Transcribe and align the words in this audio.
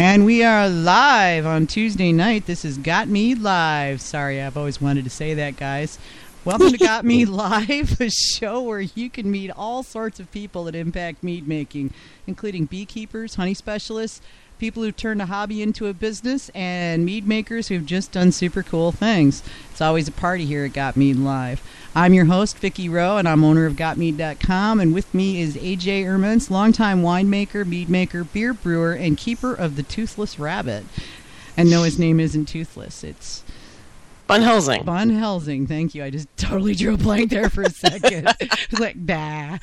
And 0.00 0.24
we 0.24 0.42
are 0.44 0.66
live 0.66 1.44
on 1.44 1.66
Tuesday 1.66 2.10
night. 2.10 2.46
This 2.46 2.64
is 2.64 2.78
Got 2.78 3.08
Mead 3.08 3.38
Live. 3.42 4.00
Sorry, 4.00 4.40
I've 4.40 4.56
always 4.56 4.80
wanted 4.80 5.04
to 5.04 5.10
say 5.10 5.34
that, 5.34 5.58
guys. 5.58 5.98
Welcome 6.42 6.72
to 6.72 6.78
Got 6.78 7.04
Me 7.04 7.24
Live, 7.26 8.00
a 8.00 8.08
show 8.08 8.62
where 8.62 8.80
you 8.80 9.10
can 9.10 9.30
meet 9.30 9.50
all 9.50 9.82
sorts 9.82 10.18
of 10.18 10.32
people 10.32 10.64
that 10.64 10.74
impact 10.74 11.22
mead 11.22 11.46
making, 11.46 11.92
including 12.26 12.64
beekeepers, 12.64 13.34
honey 13.34 13.52
specialists, 13.52 14.22
people 14.60 14.82
who've 14.82 14.96
turned 14.96 15.22
a 15.22 15.26
hobby 15.26 15.62
into 15.62 15.86
a 15.86 15.94
business, 15.94 16.50
and 16.50 17.04
mead 17.04 17.26
makers 17.26 17.68
who've 17.68 17.86
just 17.86 18.12
done 18.12 18.30
super 18.30 18.62
cool 18.62 18.92
things. 18.92 19.42
It's 19.72 19.80
always 19.80 20.06
a 20.06 20.12
party 20.12 20.44
here 20.44 20.66
at 20.66 20.74
Got 20.74 20.96
Mead 20.96 21.16
Live. 21.16 21.62
I'm 21.94 22.14
your 22.14 22.26
host, 22.26 22.58
Vicki 22.58 22.88
Rowe, 22.88 23.16
and 23.16 23.26
I'm 23.26 23.42
owner 23.42 23.64
of 23.64 23.74
GotMead.com. 23.74 24.78
And 24.78 24.94
with 24.94 25.12
me 25.14 25.40
is 25.40 25.56
AJ 25.56 26.04
Ermans, 26.04 26.50
longtime 26.50 27.02
winemaker, 27.02 27.66
mead 27.66 27.88
maker, 27.88 28.22
beer 28.22 28.52
brewer, 28.52 28.92
and 28.92 29.16
keeper 29.16 29.54
of 29.54 29.74
the 29.76 29.82
Toothless 29.82 30.38
Rabbit. 30.38 30.84
And 31.56 31.70
no, 31.70 31.82
his 31.82 31.98
name 31.98 32.20
isn't 32.20 32.46
Toothless. 32.46 33.02
It's 33.02 33.42
Bun 34.30 34.42
Helsing. 34.42 34.84
Bun 34.84 35.10
Helsing. 35.10 35.66
Thank 35.66 35.92
you. 35.92 36.04
I 36.04 36.10
just 36.10 36.28
totally 36.36 36.76
drew 36.76 36.94
a 36.94 36.96
blank 36.96 37.30
there 37.30 37.50
for 37.50 37.62
a 37.62 37.70
second. 37.70 38.32
like, 38.78 38.94
bah. 39.04 39.58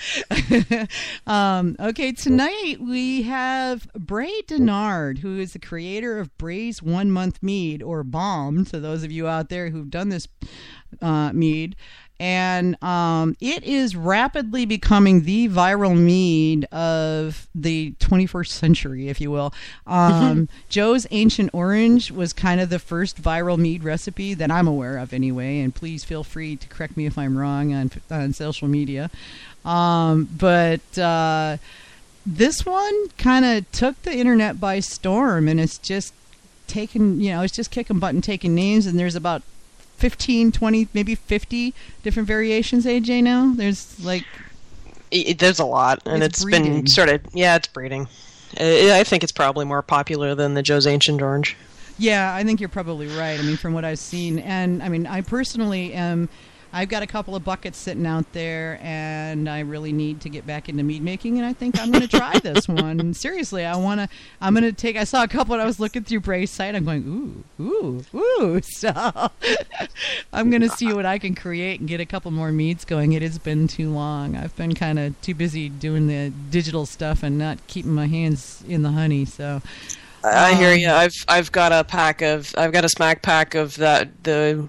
um, 1.28 1.78
okay, 1.80 2.12
tonight 2.12 2.76
we 2.82 3.22
have 3.22 3.88
Bray 3.94 4.42
Denard, 4.46 5.20
who 5.20 5.40
is 5.40 5.54
the 5.54 5.60
creator 5.60 6.20
of 6.20 6.38
Bray's 6.38 6.84
One 6.84 7.12
Month 7.12 7.42
Mead, 7.42 7.82
or 7.82 8.04
Bomb, 8.04 8.66
to 8.66 8.82
those 8.82 9.04
of 9.06 9.12
you 9.12 9.26
out 9.26 9.48
there 9.48 9.70
who've 9.70 9.90
done 9.90 10.10
this 10.10 10.28
uh, 11.02 11.32
mead 11.32 11.78
and 12.20 12.82
um, 12.84 13.36
it 13.40 13.64
is 13.64 13.96
rapidly 13.96 14.66
becoming 14.66 15.24
the 15.24 15.48
viral 15.50 15.98
mead 15.98 16.66
of 16.66 17.48
the 17.54 17.94
21st 18.00 18.50
century, 18.50 19.10
if 19.10 19.22
you 19.22 19.32
will. 19.32 19.54
Um. 19.86 20.50
Joe's 20.70 21.08
Ancient 21.12 21.50
Orange 21.54 22.12
was 22.12 22.34
kind 22.34 22.60
of 22.60 22.70
the 22.70 22.80
first 22.80 23.22
viral 23.22 23.58
mead 23.58 23.84
recipe 23.84 24.34
that 24.34 24.52
I'm 24.52 24.68
aware 24.68 24.98
of, 24.98 25.14
anyway. 25.14 25.60
And 25.60 25.74
please 25.74 26.04
feel 26.04 26.24
free 26.24 26.56
to 26.56 26.68
correct 26.68 26.98
me 26.98 27.06
if 27.06 27.18
I'm 27.18 27.38
wrong 27.38 27.74
on 27.74 27.92
on 28.12 28.34
social 28.34 28.68
media. 28.68 29.10
Um, 29.66 30.30
but 30.38 30.98
uh, 30.98 31.58
this 32.26 32.66
one 32.66 33.10
kind 33.18 33.46
of 33.46 33.72
took 33.72 34.02
the 34.04 34.14
internet 34.14 34.60
by 34.60 34.80
storm, 34.80 35.48
and 35.48 35.60
it's 35.60 35.78
just 35.78 36.14
taking 36.68 37.20
you 37.20 37.32
know, 37.32 37.42
it's 37.42 37.56
just 37.56 37.72
kicking 37.72 38.00
butt 38.00 38.14
and 38.14 38.24
taking 38.24 38.54
names. 38.54 38.86
And 38.86 39.00
there's 39.00 39.16
about 39.16 39.42
15, 39.98 40.52
20, 40.52 40.88
maybe 40.94 41.16
50 41.16 41.74
different 42.04 42.28
variations, 42.28 42.86
AJ, 42.86 43.24
now? 43.24 43.54
There's 43.56 44.04
like. 44.04 44.26
It, 45.10 45.40
there's 45.40 45.60
a 45.60 45.66
lot, 45.66 46.02
and 46.06 46.24
it's, 46.24 46.42
it's 46.42 46.52
been 46.52 46.86
sort 46.88 47.10
of. 47.10 47.22
Yeah, 47.34 47.56
it's 47.56 47.68
breeding. 47.68 48.08
I 48.60 49.04
think 49.04 49.24
it's 49.24 49.32
probably 49.32 49.66
more 49.66 49.82
popular 49.82 50.36
than 50.36 50.54
the 50.54 50.64
Joe's 50.64 50.88
Ancient 50.88 51.22
Orange. 51.22 51.56
Yeah, 51.98 52.34
I 52.34 52.44
think 52.44 52.60
you're 52.60 52.70
probably 52.70 53.08
right. 53.08 53.40
I 53.40 53.44
mean, 53.44 53.58
from 53.58 53.74
what 53.74 53.84
I've 53.84 54.00
seen, 54.00 54.40
and 54.40 54.84
I 54.84 54.90
mean, 54.90 55.08
I 55.08 55.22
personally 55.22 55.94
am 55.94 56.30
I've 56.78 56.90
got 56.90 57.02
a 57.02 57.08
couple 57.08 57.36
of 57.36 57.44
buckets 57.44 57.76
sitting 57.76 58.06
out 58.06 58.34
there, 58.34 58.80
and 58.84 59.50
I 59.50 59.62
really 59.62 59.92
need 59.92 60.22
to 60.22 60.30
get 60.30 60.46
back 60.46 60.70
into 60.70 60.84
mead 60.84 61.02
making, 61.02 61.38
and 61.38 61.46
I 61.46 61.52
think 61.52 61.80
I'm 61.80 61.90
going 61.90 62.08
to 62.08 62.08
try 62.08 62.38
this 62.44 62.68
one. 62.68 63.16
Seriously, 63.16 63.66
I 63.66 63.76
want 63.78 64.00
to. 64.00 64.10
I'm 64.40 64.54
going 64.54 64.64
to 64.64 64.72
take. 64.72 64.96
I 64.96 65.04
saw 65.04 65.24
a 65.24 65.28
couple, 65.28 65.56
and 65.56 65.62
I 65.64 65.66
was 65.66 65.80
looking 65.80 66.04
through 66.04 66.20
Bray's 66.20 66.52
site. 66.52 66.76
I'm 66.76 66.86
going, 66.86 67.44
ooh, 67.60 67.64
ooh, 67.64 68.06
ooh. 68.16 68.62
So 68.78 68.92
I'm 70.32 70.52
going 70.52 70.62
to 70.62 70.70
see 70.70 70.94
what 70.94 71.08
I 71.08 71.18
can 71.18 71.34
create 71.34 71.80
and 71.80 71.90
get 71.90 72.00
a 72.00 72.06
couple 72.06 72.30
more 72.30 72.52
meads 72.52 72.86
going. 72.86 73.14
It 73.14 73.24
has 73.24 73.40
been 73.40 73.68
too 73.68 73.90
long. 73.90 74.36
I've 74.36 74.56
been 74.56 74.76
kind 74.76 75.00
of 75.00 75.20
too 75.22 75.34
busy 75.34 75.70
doing 75.70 76.06
the 76.06 76.32
digital 76.52 76.86
stuff 76.86 77.24
and 77.24 77.40
not 77.40 77.58
keeping 77.66 77.94
my 77.94 78.06
hands 78.06 78.64
in 78.68 78.84
the 78.84 78.92
honey. 78.92 79.26
So. 79.26 79.64
I 80.24 80.54
hear 80.54 80.74
um, 80.74 80.78
you. 80.78 80.90
I've 80.90 81.14
I've 81.28 81.52
got 81.52 81.72
a 81.72 81.84
pack 81.84 82.22
of 82.22 82.54
I've 82.58 82.72
got 82.72 82.84
a 82.84 82.90
smack 82.90 83.22
pack 83.22 83.56
of 83.56 83.76
that 83.78 84.24
the 84.24 84.68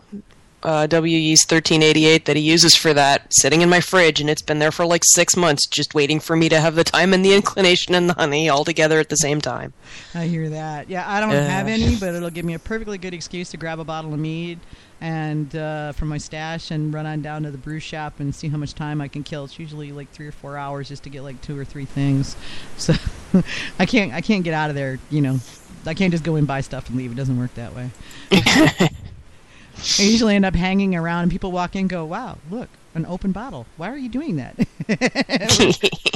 uh, 0.62 0.86
WYEAST 0.88 1.50
1388 1.50 2.24
that 2.24 2.36
he 2.36 2.42
uses 2.42 2.74
for 2.74 2.92
that 2.94 3.26
sitting 3.30 3.62
in 3.62 3.68
my 3.68 3.80
fridge, 3.80 4.20
and 4.20 4.28
it's 4.28 4.42
been 4.42 4.58
there 4.58 4.72
for 4.72 4.84
like 4.84 5.02
six 5.04 5.36
months, 5.36 5.66
just 5.66 5.94
waiting 5.94 6.18
for 6.20 6.36
me 6.36 6.48
to 6.48 6.60
have 6.60 6.74
the 6.74 6.84
time 6.84 7.14
and 7.14 7.24
the 7.24 7.32
inclination 7.36 7.94
and 7.94 8.10
the 8.10 8.14
honey 8.14 8.48
all 8.48 8.64
together 8.64 8.98
at 8.98 9.08
the 9.08 9.16
same 9.16 9.40
time. 9.40 9.72
I 10.14 10.26
hear 10.26 10.48
that. 10.50 10.88
Yeah, 10.88 11.08
I 11.08 11.20
don't 11.20 11.30
uh, 11.30 11.48
have 11.48 11.68
any, 11.68 11.96
but 11.96 12.14
it'll 12.14 12.30
give 12.30 12.44
me 12.44 12.54
a 12.54 12.58
perfectly 12.58 12.98
good 12.98 13.14
excuse 13.14 13.50
to 13.50 13.56
grab 13.56 13.78
a 13.78 13.84
bottle 13.84 14.12
of 14.12 14.18
mead 14.18 14.58
and 15.00 15.54
uh, 15.54 15.92
from 15.92 16.08
my 16.08 16.18
stash 16.18 16.70
and 16.70 16.92
run 16.92 17.06
on 17.06 17.22
down 17.22 17.44
to 17.44 17.50
the 17.50 17.58
brew 17.58 17.78
shop 17.78 18.18
and 18.18 18.34
see 18.34 18.48
how 18.48 18.56
much 18.56 18.74
time 18.74 19.00
I 19.00 19.08
can 19.08 19.22
kill. 19.22 19.44
It's 19.44 19.58
usually 19.58 19.92
like 19.92 20.10
three 20.10 20.26
or 20.26 20.32
four 20.32 20.56
hours 20.56 20.88
just 20.88 21.04
to 21.04 21.10
get 21.10 21.22
like 21.22 21.40
two 21.40 21.58
or 21.58 21.64
three 21.64 21.84
things. 21.84 22.36
So 22.78 22.94
I 23.78 23.84
can't 23.84 24.14
I 24.14 24.22
can't 24.22 24.42
get 24.42 24.54
out 24.54 24.70
of 24.70 24.76
there. 24.76 24.98
You 25.10 25.20
know, 25.20 25.40
I 25.84 25.92
can't 25.92 26.12
just 26.12 26.24
go 26.24 26.36
and 26.36 26.46
buy 26.46 26.62
stuff 26.62 26.88
and 26.88 26.96
leave. 26.96 27.12
It 27.12 27.16
doesn't 27.16 27.38
work 27.38 27.52
that 27.54 27.74
way. 27.74 27.90
I 29.98 30.02
usually 30.02 30.34
end 30.34 30.44
up 30.44 30.54
hanging 30.54 30.94
around, 30.94 31.22
and 31.24 31.32
people 31.32 31.52
walk 31.52 31.74
in 31.74 31.80
and 31.80 31.90
go, 31.90 32.04
"Wow, 32.04 32.38
look, 32.50 32.68
an 32.94 33.06
open 33.06 33.32
bottle. 33.32 33.66
Why 33.76 33.90
are 33.90 33.96
you 33.96 34.08
doing 34.08 34.36
that?" 34.36 34.56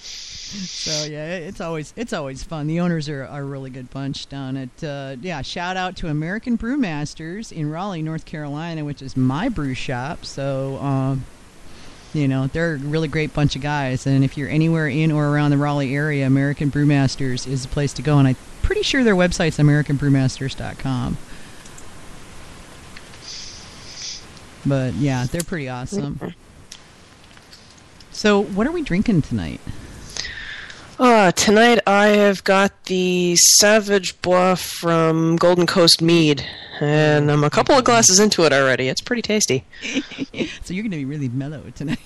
so 0.00 1.04
yeah, 1.04 1.36
it's 1.36 1.60
always 1.60 1.92
it's 1.96 2.12
always 2.12 2.42
fun. 2.42 2.66
The 2.66 2.80
owners 2.80 3.08
are, 3.08 3.24
are 3.24 3.42
a 3.42 3.44
really 3.44 3.70
good 3.70 3.90
bunch 3.90 4.28
down 4.28 4.56
at 4.56 4.84
uh, 4.84 5.16
yeah. 5.20 5.42
Shout 5.42 5.76
out 5.76 5.96
to 5.96 6.08
American 6.08 6.58
Brewmasters 6.58 7.52
in 7.52 7.70
Raleigh, 7.70 8.02
North 8.02 8.24
Carolina, 8.24 8.84
which 8.84 9.02
is 9.02 9.16
my 9.16 9.48
brew 9.48 9.74
shop. 9.74 10.24
So. 10.24 10.76
Um, 10.78 11.24
you 12.12 12.28
know 12.28 12.46
they're 12.46 12.74
a 12.74 12.78
really 12.78 13.08
great 13.08 13.34
bunch 13.34 13.56
of 13.56 13.62
guys 13.62 14.06
and 14.06 14.22
if 14.22 14.38
you're 14.38 14.48
anywhere 14.48 14.86
in 14.86 15.10
or 15.10 15.30
around 15.30 15.50
the 15.50 15.58
raleigh 15.58 15.92
area 15.92 16.24
american 16.24 16.70
brewmasters 16.70 17.44
is 17.44 17.62
the 17.62 17.68
place 17.68 17.92
to 17.92 18.02
go 18.02 18.18
and 18.18 18.28
i'm 18.28 18.36
pretty 18.62 18.82
sure 18.82 19.02
their 19.02 19.16
website's 19.16 19.58
americanbrewmasters.com 19.58 21.18
But 24.66 24.94
yeah, 24.94 25.26
they're 25.26 25.42
pretty 25.42 25.68
awesome. 25.68 26.34
So, 28.12 28.42
what 28.42 28.66
are 28.66 28.72
we 28.72 28.82
drinking 28.82 29.22
tonight? 29.22 29.60
Uh, 30.96 31.32
tonight 31.32 31.80
I 31.88 32.08
have 32.08 32.44
got 32.44 32.84
the 32.84 33.34
Savage 33.36 34.20
Bluff 34.22 34.60
from 34.60 35.34
Golden 35.36 35.66
Coast 35.66 36.00
Mead, 36.00 36.46
and 36.80 37.32
I'm 37.32 37.42
a 37.42 37.50
couple 37.50 37.76
of 37.76 37.82
glasses 37.82 38.20
into 38.20 38.44
it 38.44 38.52
already. 38.52 38.86
It's 38.86 39.00
pretty 39.00 39.22
tasty. 39.22 39.64
so 39.82 40.72
you're 40.72 40.84
going 40.84 40.92
to 40.92 40.96
be 40.96 41.04
really 41.04 41.28
mellow 41.28 41.64
tonight. 41.74 41.98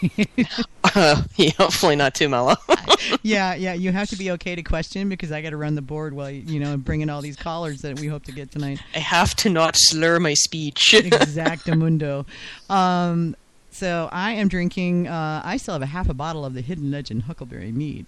uh, 0.94 1.22
yeah, 1.36 1.50
hopefully 1.58 1.96
not 1.96 2.14
too 2.14 2.30
mellow. 2.30 2.54
yeah, 3.22 3.54
yeah. 3.54 3.74
You 3.74 3.92
have 3.92 4.08
to 4.08 4.16
be 4.16 4.30
okay 4.32 4.54
to 4.54 4.62
question 4.62 5.10
because 5.10 5.32
I 5.32 5.42
got 5.42 5.50
to 5.50 5.58
run 5.58 5.74
the 5.74 5.82
board 5.82 6.14
while 6.14 6.30
you 6.30 6.58
know 6.58 6.78
bringing 6.78 7.10
all 7.10 7.20
these 7.20 7.36
callers 7.36 7.82
that 7.82 8.00
we 8.00 8.06
hope 8.06 8.24
to 8.24 8.32
get 8.32 8.50
tonight. 8.50 8.80
I 8.94 9.00
have 9.00 9.34
to 9.36 9.50
not 9.50 9.74
slur 9.76 10.18
my 10.18 10.32
speech. 10.32 10.94
Exactamundo. 10.94 12.24
Um, 12.70 13.36
so 13.78 14.08
I 14.10 14.32
am 14.32 14.48
drinking. 14.48 15.06
Uh, 15.06 15.40
I 15.44 15.56
still 15.56 15.74
have 15.74 15.82
a 15.82 15.86
half 15.86 16.08
a 16.08 16.14
bottle 16.14 16.44
of 16.44 16.54
the 16.54 16.60
Hidden 16.60 16.90
Legend 16.90 17.22
Huckleberry 17.22 17.70
Mead. 17.70 18.06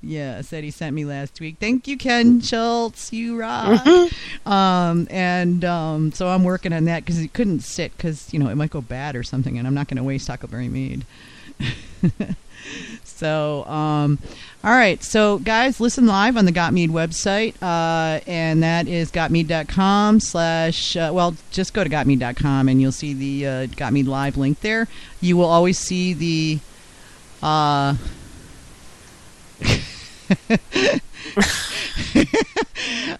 Yeah, 0.00 0.40
said 0.40 0.64
he 0.64 0.70
sent 0.70 0.96
me 0.96 1.04
last 1.04 1.38
week. 1.38 1.56
Thank 1.60 1.86
you, 1.86 1.98
Ken 1.98 2.40
Schultz. 2.40 3.12
You 3.12 3.38
rock. 3.38 3.82
Mm-hmm. 3.84 4.48
Um, 4.48 5.06
and 5.10 5.64
um, 5.64 6.12
so 6.12 6.28
I'm 6.28 6.44
working 6.44 6.72
on 6.72 6.86
that 6.86 7.04
because 7.04 7.20
it 7.20 7.34
couldn't 7.34 7.60
sit 7.60 7.94
because 7.96 8.32
you 8.32 8.38
know 8.38 8.48
it 8.48 8.54
might 8.54 8.70
go 8.70 8.80
bad 8.80 9.14
or 9.16 9.22
something, 9.22 9.58
and 9.58 9.66
I'm 9.66 9.74
not 9.74 9.88
going 9.88 9.98
to 9.98 10.02
waste 10.02 10.28
Huckleberry 10.28 10.68
Mead. 10.68 11.04
so 13.18 13.64
um, 13.64 14.18
all 14.64 14.72
right, 14.72 15.02
so 15.02 15.38
guys, 15.38 15.80
listen 15.80 16.06
live 16.06 16.36
on 16.36 16.44
the 16.44 16.52
Got 16.52 16.72
Mead 16.72 16.90
website, 16.90 17.54
uh, 17.62 18.20
and 18.26 18.62
that 18.62 18.88
is 18.88 19.10
gotmead.com 19.10 20.20
slash, 20.20 20.96
uh, 20.96 21.10
well, 21.12 21.36
just 21.50 21.74
go 21.74 21.84
to 21.84 21.90
gotmead.com 21.90 22.68
and 22.68 22.80
you'll 22.80 22.92
see 22.92 23.14
the 23.14 23.46
uh, 23.46 23.66
Got 23.76 23.92
Mead 23.92 24.06
live 24.06 24.36
link 24.36 24.60
there. 24.60 24.88
You 25.20 25.36
will 25.36 25.46
always 25.46 25.78
see 25.78 26.12
the, 26.12 26.58
uh, 27.42 27.96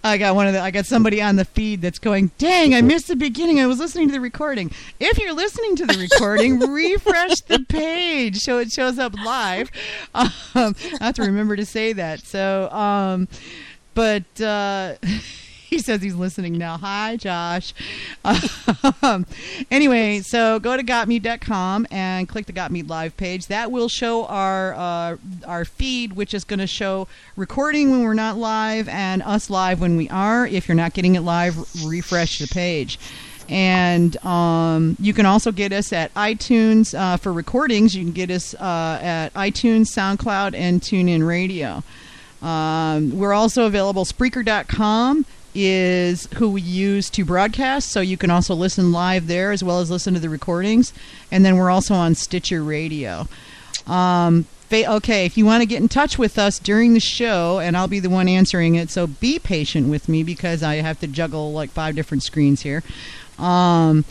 I 0.03 0.17
got 0.17 0.35
one 0.35 0.47
of 0.47 0.53
the 0.53 0.61
I 0.61 0.71
got 0.71 0.85
somebody 0.85 1.21
on 1.21 1.35
the 1.35 1.45
feed 1.45 1.81
that's 1.81 1.99
going, 1.99 2.31
"Dang, 2.37 2.73
I 2.73 2.81
missed 2.81 3.07
the 3.07 3.15
beginning. 3.15 3.59
I 3.59 3.67
was 3.67 3.79
listening 3.79 4.07
to 4.07 4.13
the 4.13 4.21
recording." 4.21 4.71
If 4.99 5.17
you're 5.19 5.33
listening 5.33 5.75
to 5.77 5.85
the 5.85 5.97
recording, 5.97 6.59
refresh 6.71 7.41
the 7.41 7.59
page 7.67 8.37
so 8.39 8.59
it 8.59 8.71
shows 8.71 8.97
up 8.99 9.13
live. 9.23 9.69
Um, 10.15 10.31
I 10.55 11.05
have 11.05 11.15
to 11.15 11.23
remember 11.23 11.55
to 11.55 11.65
say 11.65 11.93
that. 11.93 12.21
So, 12.21 12.69
um, 12.71 13.27
but 13.93 14.41
uh, 14.41 14.95
he 15.75 15.77
says 15.77 16.01
he's 16.01 16.15
listening 16.15 16.57
now. 16.57 16.77
Hi, 16.77 17.15
Josh. 17.15 17.73
Um, 19.03 19.25
anyway, 19.69 20.21
so 20.21 20.59
go 20.59 20.75
to 20.75 20.83
gotmead.com 20.83 21.85
and 21.91 22.27
click 22.27 22.47
the 22.47 22.51
Got 22.51 22.71
Mead 22.71 22.89
Live 22.89 23.15
page. 23.17 23.47
That 23.47 23.71
will 23.71 23.87
show 23.87 24.25
our 24.25 24.73
uh, 24.73 25.17
our 25.45 25.65
feed, 25.65 26.13
which 26.13 26.33
is 26.33 26.43
going 26.43 26.59
to 26.59 26.67
show 26.67 27.07
recording 27.35 27.91
when 27.91 28.03
we're 28.03 28.15
not 28.15 28.37
live 28.37 28.89
and 28.89 29.21
us 29.21 29.49
live 29.49 29.79
when 29.79 29.95
we 29.95 30.09
are. 30.09 30.47
If 30.47 30.67
you're 30.67 30.75
not 30.75 30.93
getting 30.93 31.15
it 31.15 31.21
live, 31.21 31.55
refresh 31.85 32.39
the 32.39 32.47
page. 32.47 32.99
And 33.47 34.17
um, 34.25 34.95
you 34.99 35.13
can 35.13 35.25
also 35.25 35.51
get 35.51 35.71
us 35.71 35.93
at 35.93 36.13
iTunes 36.15 36.97
uh, 36.97 37.17
for 37.17 37.31
recordings. 37.31 37.95
You 37.95 38.03
can 38.03 38.13
get 38.13 38.31
us 38.31 38.53
uh, 38.55 38.99
at 39.01 39.33
iTunes, 39.33 39.87
SoundCloud, 39.87 40.55
and 40.55 40.81
TuneIn 40.81 41.25
Radio. 41.25 41.83
Um, 42.41 43.17
we're 43.17 43.33
also 43.33 43.65
available. 43.65 44.05
Spreaker.com 44.05 45.25
is 45.55 46.27
who 46.35 46.51
we 46.51 46.61
use 46.61 47.09
to 47.11 47.25
broadcast, 47.25 47.89
so 47.89 48.01
you 48.01 48.17
can 48.17 48.29
also 48.29 48.53
listen 48.53 48.91
live 48.91 49.27
there 49.27 49.51
as 49.51 49.63
well 49.63 49.79
as 49.79 49.89
listen 49.89 50.13
to 50.13 50.19
the 50.19 50.29
recordings. 50.29 50.93
And 51.31 51.43
then 51.45 51.57
we're 51.57 51.69
also 51.69 51.93
on 51.93 52.15
Stitcher 52.15 52.63
Radio. 52.63 53.27
Um, 53.87 54.45
okay, 54.71 55.25
if 55.25 55.37
you 55.37 55.45
want 55.45 55.61
to 55.61 55.65
get 55.65 55.81
in 55.81 55.89
touch 55.89 56.17
with 56.17 56.37
us 56.37 56.59
during 56.59 56.93
the 56.93 56.99
show, 56.99 57.59
and 57.59 57.75
I'll 57.75 57.87
be 57.87 57.99
the 57.99 58.09
one 58.09 58.27
answering 58.27 58.75
it, 58.75 58.89
so 58.89 59.07
be 59.07 59.39
patient 59.39 59.89
with 59.89 60.07
me 60.07 60.23
because 60.23 60.61
I 60.63 60.75
have 60.75 60.99
to 60.99 61.07
juggle 61.07 61.51
like 61.51 61.71
five 61.71 61.95
different 61.95 62.23
screens 62.23 62.61
here. 62.61 62.83
Um, 63.37 64.05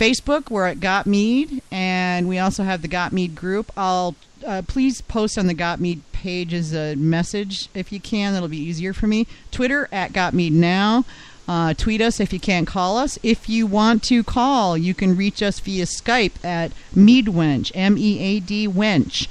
Facebook, 0.00 0.48
we're 0.48 0.64
at 0.64 0.80
Got 0.80 1.06
Mead, 1.06 1.60
and 1.70 2.26
we 2.26 2.38
also 2.38 2.62
have 2.62 2.80
the 2.80 2.88
Got 2.88 3.12
Mead 3.12 3.34
group. 3.34 3.70
I'll 3.76 4.14
uh, 4.46 4.62
please 4.66 5.02
post 5.02 5.36
on 5.36 5.46
the 5.46 5.52
Got 5.52 5.78
Mead 5.78 6.00
page 6.12 6.54
as 6.54 6.72
a 6.72 6.94
message 6.94 7.68
if 7.74 7.92
you 7.92 8.00
can. 8.00 8.32
That'll 8.32 8.48
be 8.48 8.56
easier 8.56 8.94
for 8.94 9.06
me. 9.06 9.26
Twitter 9.50 9.90
at 9.92 10.14
Got 10.14 10.32
Mead 10.32 10.54
Now. 10.54 11.04
Uh, 11.46 11.74
tweet 11.74 12.00
us 12.00 12.18
if 12.18 12.32
you 12.32 12.40
can't 12.40 12.66
call 12.66 12.96
us. 12.96 13.18
If 13.22 13.50
you 13.50 13.66
want 13.66 14.02
to 14.04 14.24
call, 14.24 14.78
you 14.78 14.94
can 14.94 15.18
reach 15.18 15.42
us 15.42 15.60
via 15.60 15.84
Skype 15.84 16.42
at 16.42 16.72
Meadwench, 16.94 17.70
M 17.74 17.98
E 17.98 18.20
A 18.20 18.40
D 18.40 18.66
Wench. 18.66 19.28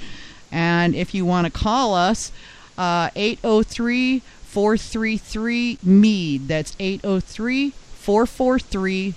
And 0.52 0.94
if 0.94 1.12
you 1.16 1.26
want 1.26 1.46
to 1.46 1.52
call 1.52 1.94
us, 1.94 2.30
uh, 2.78 3.10
803 3.16 4.20
433 4.20 5.78
Mead. 5.82 6.46
That's 6.46 6.76
803 6.78 7.70
443 7.70 9.14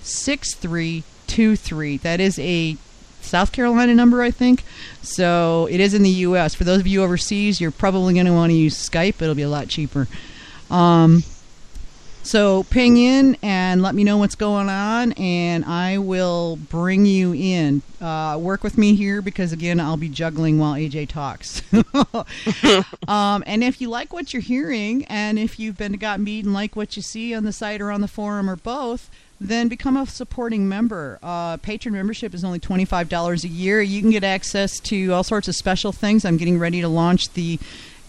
6323. 1.26 1.98
That 1.98 2.20
is 2.20 2.38
a 2.38 2.76
South 3.20 3.52
Carolina 3.52 3.94
number, 3.94 4.22
I 4.22 4.30
think. 4.30 4.64
So 5.02 5.66
it 5.70 5.80
is 5.80 5.94
in 5.94 6.02
the 6.02 6.10
U.S. 6.10 6.54
For 6.54 6.64
those 6.64 6.80
of 6.80 6.86
you 6.86 7.02
overseas, 7.02 7.60
you're 7.60 7.70
probably 7.70 8.14
going 8.14 8.26
to 8.26 8.32
want 8.32 8.50
to 8.50 8.56
use 8.56 8.76
Skype. 8.76 9.20
It'll 9.20 9.34
be 9.34 9.42
a 9.42 9.48
lot 9.48 9.68
cheaper. 9.68 10.06
Um, 10.70 11.24
so 12.24 12.62
ping 12.64 12.96
in 12.96 13.36
and 13.42 13.82
let 13.82 13.94
me 13.94 14.02
know 14.02 14.16
what's 14.16 14.34
going 14.34 14.70
on, 14.70 15.12
and 15.12 15.62
I 15.64 15.98
will 15.98 16.56
bring 16.56 17.04
you 17.04 17.34
in. 17.34 17.82
Uh, 18.00 18.38
work 18.40 18.62
with 18.64 18.78
me 18.78 18.94
here 18.94 19.20
because 19.20 19.52
again, 19.52 19.78
I'll 19.78 19.98
be 19.98 20.08
juggling 20.08 20.58
while 20.58 20.74
AJ 20.74 21.08
talks. 21.08 21.62
um, 23.08 23.44
and 23.46 23.62
if 23.62 23.78
you 23.80 23.90
like 23.90 24.12
what 24.12 24.32
you're 24.32 24.40
hearing, 24.40 25.04
and 25.04 25.38
if 25.38 25.58
you've 25.58 25.76
been 25.76 25.92
to 25.92 25.98
Got 25.98 26.18
Mead 26.18 26.46
and 26.46 26.54
like 26.54 26.74
what 26.74 26.96
you 26.96 27.02
see 27.02 27.34
on 27.34 27.44
the 27.44 27.52
site 27.52 27.82
or 27.82 27.90
on 27.90 28.00
the 28.00 28.08
forum 28.08 28.48
or 28.48 28.56
both, 28.56 29.10
then 29.48 29.68
become 29.68 29.96
a 29.96 30.06
supporting 30.06 30.68
member. 30.68 31.18
Uh, 31.22 31.56
patron 31.58 31.94
membership 31.94 32.34
is 32.34 32.44
only 32.44 32.58
$25 32.58 33.44
a 33.44 33.48
year. 33.48 33.82
You 33.82 34.00
can 34.00 34.10
get 34.10 34.24
access 34.24 34.80
to 34.80 35.12
all 35.12 35.22
sorts 35.22 35.48
of 35.48 35.54
special 35.54 35.92
things. 35.92 36.24
I'm 36.24 36.36
getting 36.36 36.58
ready 36.58 36.80
to 36.80 36.88
launch 36.88 37.32
the 37.34 37.58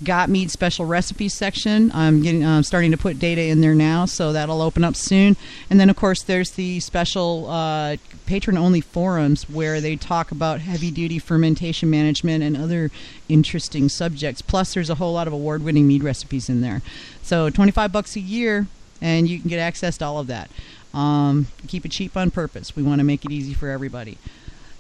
Got 0.04 0.30
Mead 0.30 0.52
special 0.52 0.86
recipes 0.86 1.34
section. 1.34 1.90
I'm 1.94 2.22
getting 2.22 2.44
uh, 2.44 2.64
starting 2.64 2.92
to 2.92 2.98
put 2.98 3.18
data 3.18 3.42
in 3.42 3.62
there 3.62 3.74
now, 3.74 4.06
so 4.06 4.34
that'll 4.34 4.62
open 4.62 4.84
up 4.84 4.96
soon. 4.96 5.38
And 5.70 5.80
then, 5.80 5.90
of 5.90 5.96
course, 5.96 6.22
there's 6.22 6.52
the 6.52 6.82
special 6.82 7.50
uh, 7.50 7.96
patron 8.26 8.58
only 8.58 8.82
forums 8.82 9.50
where 9.50 9.80
they 9.80 9.96
talk 9.96 10.32
about 10.32 10.60
heavy 10.60 10.92
duty 10.92 11.18
fermentation 11.18 11.90
management 11.90 12.44
and 12.44 12.58
other 12.58 12.92
interesting 13.30 13.88
subjects. 13.88 14.42
Plus, 14.42 14.74
there's 14.74 14.90
a 14.90 14.96
whole 14.96 15.14
lot 15.14 15.28
of 15.28 15.34
award 15.34 15.64
winning 15.64 15.88
mead 15.88 16.04
recipes 16.04 16.50
in 16.50 16.60
there. 16.60 16.82
So, 17.24 17.50
25 17.50 17.94
bucks 17.94 18.18
a 18.18 18.22
year, 18.22 18.68
and 19.02 19.30
you 19.30 19.40
can 19.40 19.50
get 19.50 19.60
access 19.60 19.98
to 20.00 20.06
all 20.06 20.20
of 20.20 20.28
that. 20.28 20.52
Um, 20.96 21.48
keep 21.68 21.86
it 21.86 21.92
cheap 21.92 22.16
on 22.16 22.32
purpose. 22.32 22.76
We 22.76 22.82
want 22.82 23.00
to 23.00 23.04
make 23.04 23.26
it 23.26 23.32
easy 23.32 23.54
for 23.54 23.70
everybody. 23.70 24.18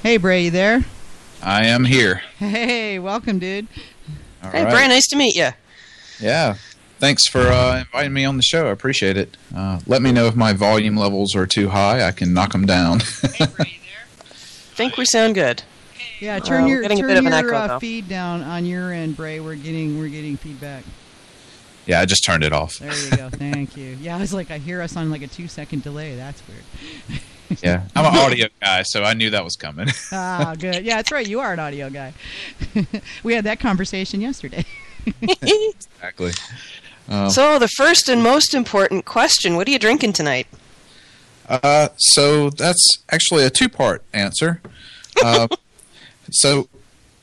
Hey, 0.01 0.17
Bray, 0.17 0.45
you 0.45 0.51
there? 0.51 0.83
I 1.43 1.65
am 1.65 1.83
here. 1.83 2.21
Hey, 2.39 2.99
welcome, 2.99 3.37
dude. 3.37 3.67
All 4.41 4.49
hey, 4.49 4.63
right. 4.63 4.71
Bray, 4.71 4.87
nice 4.87 5.07
to 5.07 5.17
meet 5.17 5.35
you. 5.35 5.49
Yeah, 6.21 6.55
thanks 6.99 7.27
for 7.27 7.41
uh, 7.41 7.79
inviting 7.79 8.13
me 8.13 8.23
on 8.23 8.37
the 8.37 8.43
show. 8.43 8.67
I 8.67 8.71
appreciate 8.71 9.17
it. 9.17 9.35
Uh, 9.53 9.81
let 9.85 10.01
me 10.01 10.13
know 10.13 10.25
if 10.25 10.37
my 10.37 10.53
volume 10.53 10.95
levels 10.95 11.35
are 11.35 11.45
too 11.45 11.69
high. 11.69 12.07
I 12.07 12.11
can 12.11 12.33
knock 12.33 12.53
them 12.53 12.65
down. 12.65 12.99
hey, 13.33 13.79
think 14.75 14.95
we 14.95 15.03
sound 15.03 15.35
good. 15.35 15.63
Yeah, 16.21 16.39
turn 16.39 16.63
uh, 16.63 16.67
your 16.67 16.87
turn 16.87 16.97
your 16.97 17.33
echo, 17.33 17.53
uh, 17.53 17.79
feed 17.79 18.07
down 18.07 18.41
on 18.41 18.65
your 18.65 18.93
end, 18.93 19.17
Bray. 19.17 19.41
We're 19.41 19.55
getting 19.55 19.99
we're 19.99 20.07
getting 20.07 20.37
feedback. 20.37 20.85
Yeah, 21.85 21.99
I 21.99 22.05
just 22.05 22.23
turned 22.23 22.45
it 22.45 22.53
off. 22.53 22.77
There 22.77 22.95
you 22.95 23.17
go. 23.17 23.29
Thank 23.29 23.75
you. 23.75 23.97
Yeah, 23.99 24.15
I 24.15 24.19
was 24.19 24.33
like, 24.33 24.49
I 24.49 24.59
hear 24.59 24.81
us 24.81 24.95
on 24.95 25.11
like 25.11 25.23
a 25.23 25.27
two 25.27 25.49
second 25.49 25.83
delay. 25.83 26.15
That's 26.15 26.41
weird. 26.47 27.21
yeah, 27.61 27.83
I'm 27.95 28.05
an 28.05 28.19
audio 28.19 28.47
guy, 28.61 28.83
so 28.83 29.03
I 29.03 29.13
knew 29.13 29.29
that 29.29 29.43
was 29.43 29.55
coming. 29.55 29.87
ah, 30.11 30.55
good. 30.57 30.85
Yeah, 30.85 30.97
that's 30.97 31.11
right. 31.11 31.27
You 31.27 31.39
are 31.39 31.53
an 31.53 31.59
audio 31.59 31.89
guy. 31.89 32.13
we 33.23 33.33
had 33.33 33.43
that 33.45 33.59
conversation 33.59 34.21
yesterday. 34.21 34.65
exactly. 35.21 36.31
Um, 37.09 37.29
so 37.29 37.59
the 37.59 37.67
first 37.67 38.09
and 38.09 38.23
most 38.23 38.53
important 38.53 39.05
question: 39.05 39.55
What 39.55 39.67
are 39.67 39.71
you 39.71 39.79
drinking 39.79 40.13
tonight? 40.13 40.47
Uh, 41.47 41.89
so 41.97 42.49
that's 42.49 42.85
actually 43.11 43.43
a 43.43 43.49
two-part 43.49 44.01
answer. 44.13 44.61
Uh, 45.23 45.47
so 46.31 46.69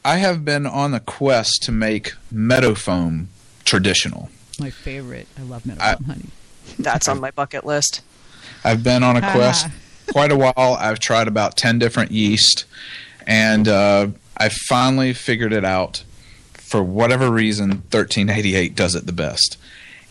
I 0.05 0.17
have 0.17 0.45
been 0.45 0.67
on 0.67 0.93
the 0.93 1.01
quest 1.01 1.63
to 1.63 1.73
make 1.73 2.13
meadow 2.31 2.75
foam 2.75 3.29
traditional. 3.65 4.29
My 4.59 4.71
favorite. 4.71 5.27
I 5.39 5.43
love 5.43 5.65
meadow 5.65 5.81
foam 5.81 6.05
honey. 6.05 6.27
That's 6.79 7.09
on 7.09 7.21
my 7.21 7.31
bucket 7.31 7.65
list. 7.65 8.03
I've 8.63 8.85
been 8.85 9.03
on 9.03 9.17
a 9.17 9.21
quest 9.21 9.69
quite 10.13 10.33
a 10.33 10.37
while. 10.37 10.55
I've 10.57 10.99
tried 10.99 11.29
about 11.29 11.57
10 11.57 11.79
different 11.79 12.11
yeast, 12.11 12.65
and 13.27 13.69
uh, 13.69 14.09
I 14.37 14.49
finally 14.49 15.13
figured 15.13 15.53
it 15.53 15.65
out. 15.65 16.05
For 16.53 16.83
whatever 16.83 17.31
reason, 17.31 17.71
1388 17.71 18.77
does 18.77 18.95
it 18.95 19.07
the 19.07 19.13
best. 19.13 19.57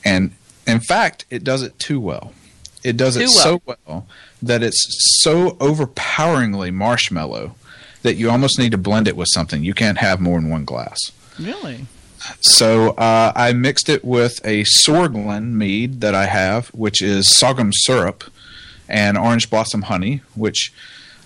And 0.04 0.32
in 0.68 0.82
fact, 0.82 1.26
it 1.30 1.44
does 1.44 1.62
it 1.62 1.80
too 1.80 2.00
well. 2.00 2.34
It 2.84 2.98
does 2.98 3.16
too 3.16 3.22
it 3.22 3.30
well. 3.34 3.44
so 3.44 3.62
well 3.66 4.08
that 4.42 4.62
it's 4.62 5.22
so 5.24 5.58
overpoweringly 5.62 6.72
marshmallow 6.72 7.56
that 8.02 8.16
you 8.16 8.30
almost 8.30 8.60
need 8.60 8.72
to 8.72 8.78
blend 8.78 9.08
it 9.08 9.16
with 9.16 9.28
something. 9.34 9.64
You 9.64 9.74
can't 9.74 9.98
have 9.98 10.20
more 10.20 10.40
than 10.40 10.50
one 10.50 10.66
glass. 10.66 10.98
Really? 11.40 11.86
So 12.42 12.90
uh, 12.92 13.32
I 13.36 13.54
mixed 13.54 13.90
it 13.90 14.04
with 14.04 14.40
a 14.46 14.64
Sorglin 14.86 15.52
mead 15.52 16.02
that 16.02 16.16
I 16.16 16.26
have, 16.26 16.68
which 16.70 17.02
is 17.02 17.38
sorghum 17.38 17.72
syrup 17.74 18.24
and 18.90 19.18
orange 19.18 19.50
blossom 19.50 19.84
honey, 19.84 20.22
which 20.36 20.74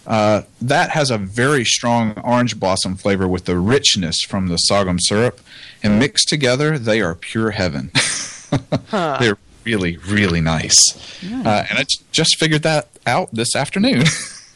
uh, 0.06 0.42
that 0.62 0.92
has 0.92 1.10
a 1.10 1.18
very 1.18 1.64
strong 1.64 2.14
orange 2.24 2.60
blossom 2.60 2.96
flavor 2.96 3.28
with 3.28 3.46
the 3.46 3.58
richness 3.58 4.22
from 4.28 4.48
the 4.48 4.58
sorghum 4.58 5.00
syrup, 5.00 5.40
and 5.82 5.98
mixed 5.98 6.28
together, 6.28 6.78
they 6.78 7.02
are 7.02 7.16
pure 7.16 7.52
heaven. 7.52 7.92
huh. 8.88 9.18
They're 9.20 9.38
really, 9.64 9.98
really 9.98 10.42
nice. 10.42 10.78
Uh, 11.24 11.66
and 11.70 11.80
I 11.80 11.86
just 12.12 12.38
figured 12.38 12.64
that 12.64 12.90
out 13.08 13.30
this 13.34 13.56
afternoon. 13.56 14.04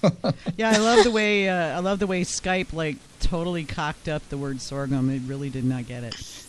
yeah, 0.57 0.71
I 0.71 0.77
love 0.77 1.03
the 1.03 1.11
way 1.11 1.49
uh, 1.49 1.77
I 1.77 1.79
love 1.79 1.99
the 1.99 2.07
way 2.07 2.23
Skype 2.23 2.73
like 2.73 2.97
totally 3.19 3.63
cocked 3.63 4.07
up 4.07 4.27
the 4.29 4.37
word 4.37 4.61
sorghum. 4.61 5.09
It 5.09 5.21
really 5.25 5.49
did 5.49 5.65
not 5.65 5.87
get 5.87 6.03
it. 6.03 6.45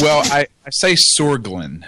well, 0.00 0.22
I, 0.26 0.46
I 0.64 0.70
say 0.70 0.94
Sorglin 1.18 1.84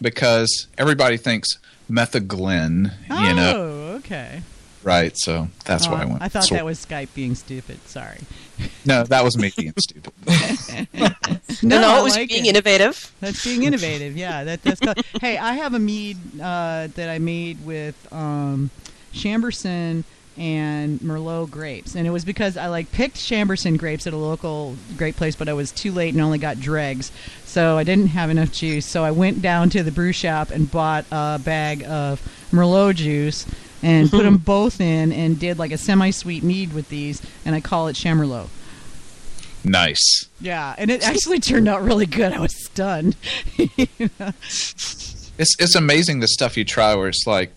because 0.00 0.68
everybody 0.78 1.16
thinks 1.16 1.48
Metheglin, 1.90 2.92
you 3.08 3.34
know, 3.34 3.52
Oh, 3.56 3.96
okay. 3.98 4.42
right? 4.82 5.16
So 5.16 5.48
that's 5.64 5.86
Oh, 5.86 5.92
why 5.92 6.02
I 6.02 6.04
went. 6.04 6.22
I 6.22 6.28
thought 6.28 6.44
Sor- 6.44 6.56
that 6.58 6.64
was 6.64 6.84
Skype 6.84 7.08
being 7.14 7.34
stupid. 7.34 7.78
Sorry. 7.88 8.18
no, 8.84 9.04
that 9.04 9.22
was 9.24 9.36
me 9.38 9.52
being 9.56 9.72
stupid. 9.78 10.12
No, 11.62 11.80
no, 11.80 11.94
I 11.94 12.00
it 12.00 12.02
was 12.02 12.16
like 12.16 12.28
being 12.28 12.44
it. 12.46 12.50
innovative. 12.50 13.12
That's 13.20 13.42
being 13.42 13.62
innovative. 13.62 14.14
Yeah, 14.16 14.44
that, 14.44 14.62
that's. 14.62 14.78
co- 14.80 14.92
hey, 15.20 15.38
I 15.38 15.54
have 15.54 15.72
a 15.74 15.78
mead 15.78 16.18
uh, 16.40 16.88
that 16.94 17.08
I 17.08 17.18
made 17.18 17.64
with 17.64 17.94
um, 18.12 18.70
Chambourcin 19.14 20.04
and 20.38 21.00
Merlot 21.00 21.50
grapes, 21.50 21.94
and 21.94 22.06
it 22.06 22.10
was 22.10 22.24
because 22.24 22.56
I 22.56 22.66
like 22.68 22.92
picked 22.92 23.16
Chambourcin 23.16 23.78
grapes 23.78 24.06
at 24.06 24.12
a 24.12 24.16
local 24.16 24.76
grape 24.96 25.16
place, 25.16 25.34
but 25.36 25.48
I 25.48 25.52
was 25.54 25.72
too 25.72 25.92
late 25.92 26.12
and 26.14 26.22
only 26.22 26.38
got 26.38 26.60
dregs, 26.60 27.10
so 27.44 27.78
I 27.78 27.84
didn't 27.84 28.08
have 28.08 28.30
enough 28.30 28.52
juice. 28.52 28.86
So 28.86 29.04
I 29.04 29.10
went 29.10 29.40
down 29.42 29.70
to 29.70 29.82
the 29.82 29.90
brew 29.90 30.12
shop 30.12 30.50
and 30.50 30.70
bought 30.70 31.04
a 31.10 31.38
bag 31.42 31.84
of 31.84 32.20
Merlot 32.52 32.96
juice 32.96 33.46
and 33.82 34.10
put 34.10 34.22
them 34.24 34.36
both 34.38 34.80
in 34.80 35.12
and 35.12 35.38
did 35.38 35.58
like 35.58 35.72
a 35.72 35.78
semi-sweet 35.78 36.42
mead 36.42 36.72
with 36.72 36.88
these, 36.88 37.22
and 37.44 37.54
I 37.54 37.60
call 37.60 37.88
it 37.88 37.96
Chamerlot. 37.96 38.48
nice. 39.64 40.26
Yeah, 40.40 40.74
and 40.76 40.90
it 40.90 41.06
actually 41.06 41.40
turned 41.40 41.66
out 41.68 41.82
really 41.82 42.06
good. 42.06 42.32
I 42.32 42.40
was 42.40 42.54
stunned. 42.64 43.16
It's 45.38 45.54
it's 45.60 45.74
amazing 45.74 46.20
the 46.20 46.28
stuff 46.28 46.56
you 46.56 46.64
try 46.64 46.94
where 46.94 47.08
it's 47.08 47.26
like, 47.26 47.52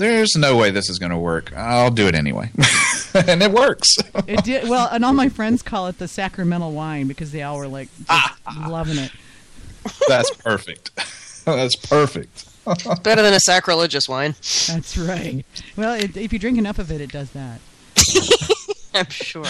there's 0.00 0.34
no 0.34 0.56
way 0.56 0.70
this 0.70 0.88
is 0.88 0.98
going 0.98 1.12
to 1.12 1.18
work. 1.18 1.52
I'll 1.54 1.90
do 1.90 2.08
it 2.08 2.14
anyway, 2.14 2.50
and 3.14 3.42
it 3.42 3.52
works. 3.52 3.86
It 4.26 4.42
did 4.44 4.68
well, 4.68 4.88
and 4.90 5.04
all 5.04 5.12
my 5.12 5.28
friends 5.28 5.62
call 5.62 5.86
it 5.88 5.98
the 5.98 6.08
sacramental 6.08 6.72
wine 6.72 7.06
because 7.06 7.32
they 7.32 7.42
all 7.42 7.58
were 7.58 7.68
like 7.68 7.88
just 7.96 8.10
ah, 8.10 8.36
ah. 8.46 8.66
loving 8.68 8.96
it. 8.96 9.12
That's 10.08 10.30
perfect. 10.30 10.90
That's 11.44 11.76
perfect. 11.76 12.46
Better 13.02 13.22
than 13.22 13.34
a 13.34 13.40
sacrilegious 13.40 14.08
wine. 14.08 14.32
That's 14.68 14.96
right. 14.96 15.44
Well, 15.76 15.94
it, 15.94 16.16
if 16.16 16.32
you 16.32 16.38
drink 16.38 16.58
enough 16.58 16.78
of 16.78 16.90
it, 16.90 17.00
it 17.00 17.12
does 17.12 17.30
that. 17.32 17.60
I'm 18.94 19.08
sure. 19.08 19.44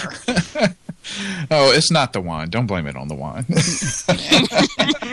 Oh, 1.50 1.72
it's 1.72 1.90
not 1.90 2.12
the 2.12 2.20
wine. 2.20 2.50
Don't 2.50 2.66
blame 2.66 2.86
it 2.86 2.96
on 2.96 3.08
the 3.08 3.14
wine. 3.14 3.46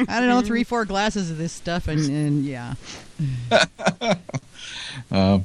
I 0.07 0.19
don't 0.19 0.29
know, 0.29 0.41
three, 0.41 0.63
four 0.63 0.85
glasses 0.85 1.31
of 1.31 1.37
this 1.37 1.53
stuff, 1.53 1.87
and, 1.87 1.99
and 1.99 2.45
yeah, 2.45 2.75
Uh, 5.11 5.39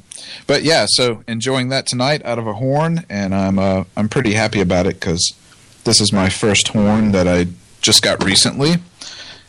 but 0.47 0.63
yeah, 0.63 0.87
so 0.89 1.23
enjoying 1.29 1.69
that 1.71 1.87
tonight 1.87 2.25
out 2.25 2.39
of 2.39 2.47
a 2.47 2.55
horn, 2.55 3.05
and 3.09 3.35
I'm 3.35 3.59
uh, 3.59 3.85
I'm 3.97 4.09
pretty 4.09 4.35
happy 4.35 4.61
about 4.61 4.87
it 4.87 4.95
because 4.95 5.35
this 5.85 6.01
is 6.01 6.13
my 6.13 6.29
first 6.29 6.69
horn 6.69 7.13
that 7.13 7.29
I 7.29 7.47
just 7.81 8.03
got 8.03 8.23
recently, 8.25 8.75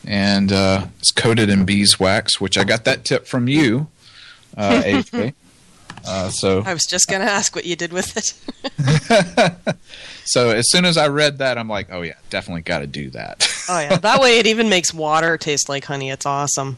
and 0.06 0.52
uh, 0.52 0.86
it's 0.98 1.10
coated 1.10 1.48
in 1.48 1.64
beeswax, 1.64 2.40
which 2.40 2.58
I 2.58 2.64
got 2.64 2.84
that 2.84 3.04
tip 3.04 3.26
from 3.26 3.48
you, 3.48 3.88
uh, 4.56 4.82
AJ. 4.82 5.34
Uh, 6.06 6.28
so 6.28 6.62
I 6.66 6.74
was 6.74 6.84
just 6.84 7.08
gonna 7.08 7.24
ask 7.24 7.56
what 7.56 7.64
you 7.64 7.76
did 7.76 7.92
with 7.92 8.16
it. 8.16 8.34
so 10.24 10.50
as 10.50 10.70
soon 10.70 10.84
as 10.84 10.98
I 10.98 11.08
read 11.08 11.38
that, 11.38 11.56
I'm 11.56 11.68
like, 11.68 11.88
oh 11.90 12.02
yeah, 12.02 12.16
definitely 12.28 12.62
got 12.62 12.80
to 12.80 12.86
do 12.86 13.10
that. 13.10 13.48
Oh 13.68 13.80
yeah, 13.80 13.96
that 13.96 14.20
way 14.20 14.38
it 14.38 14.46
even 14.46 14.68
makes 14.68 14.92
water 14.92 15.38
taste 15.38 15.68
like 15.68 15.84
honey. 15.84 16.10
It's 16.10 16.26
awesome. 16.26 16.76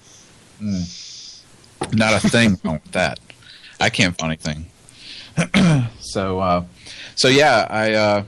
Not 1.92 2.25
a 2.25 2.28
thing 2.28 2.59
wrong 2.64 2.80
with 2.83 2.92
that. 2.92 3.18
I 3.80 3.90
can't 3.90 4.16
find 4.18 4.33
anything. 4.33 4.66
so, 6.00 6.40
uh, 6.40 6.64
so 7.14 7.28
yeah, 7.28 7.66
I 7.68 7.92
uh, 7.92 8.25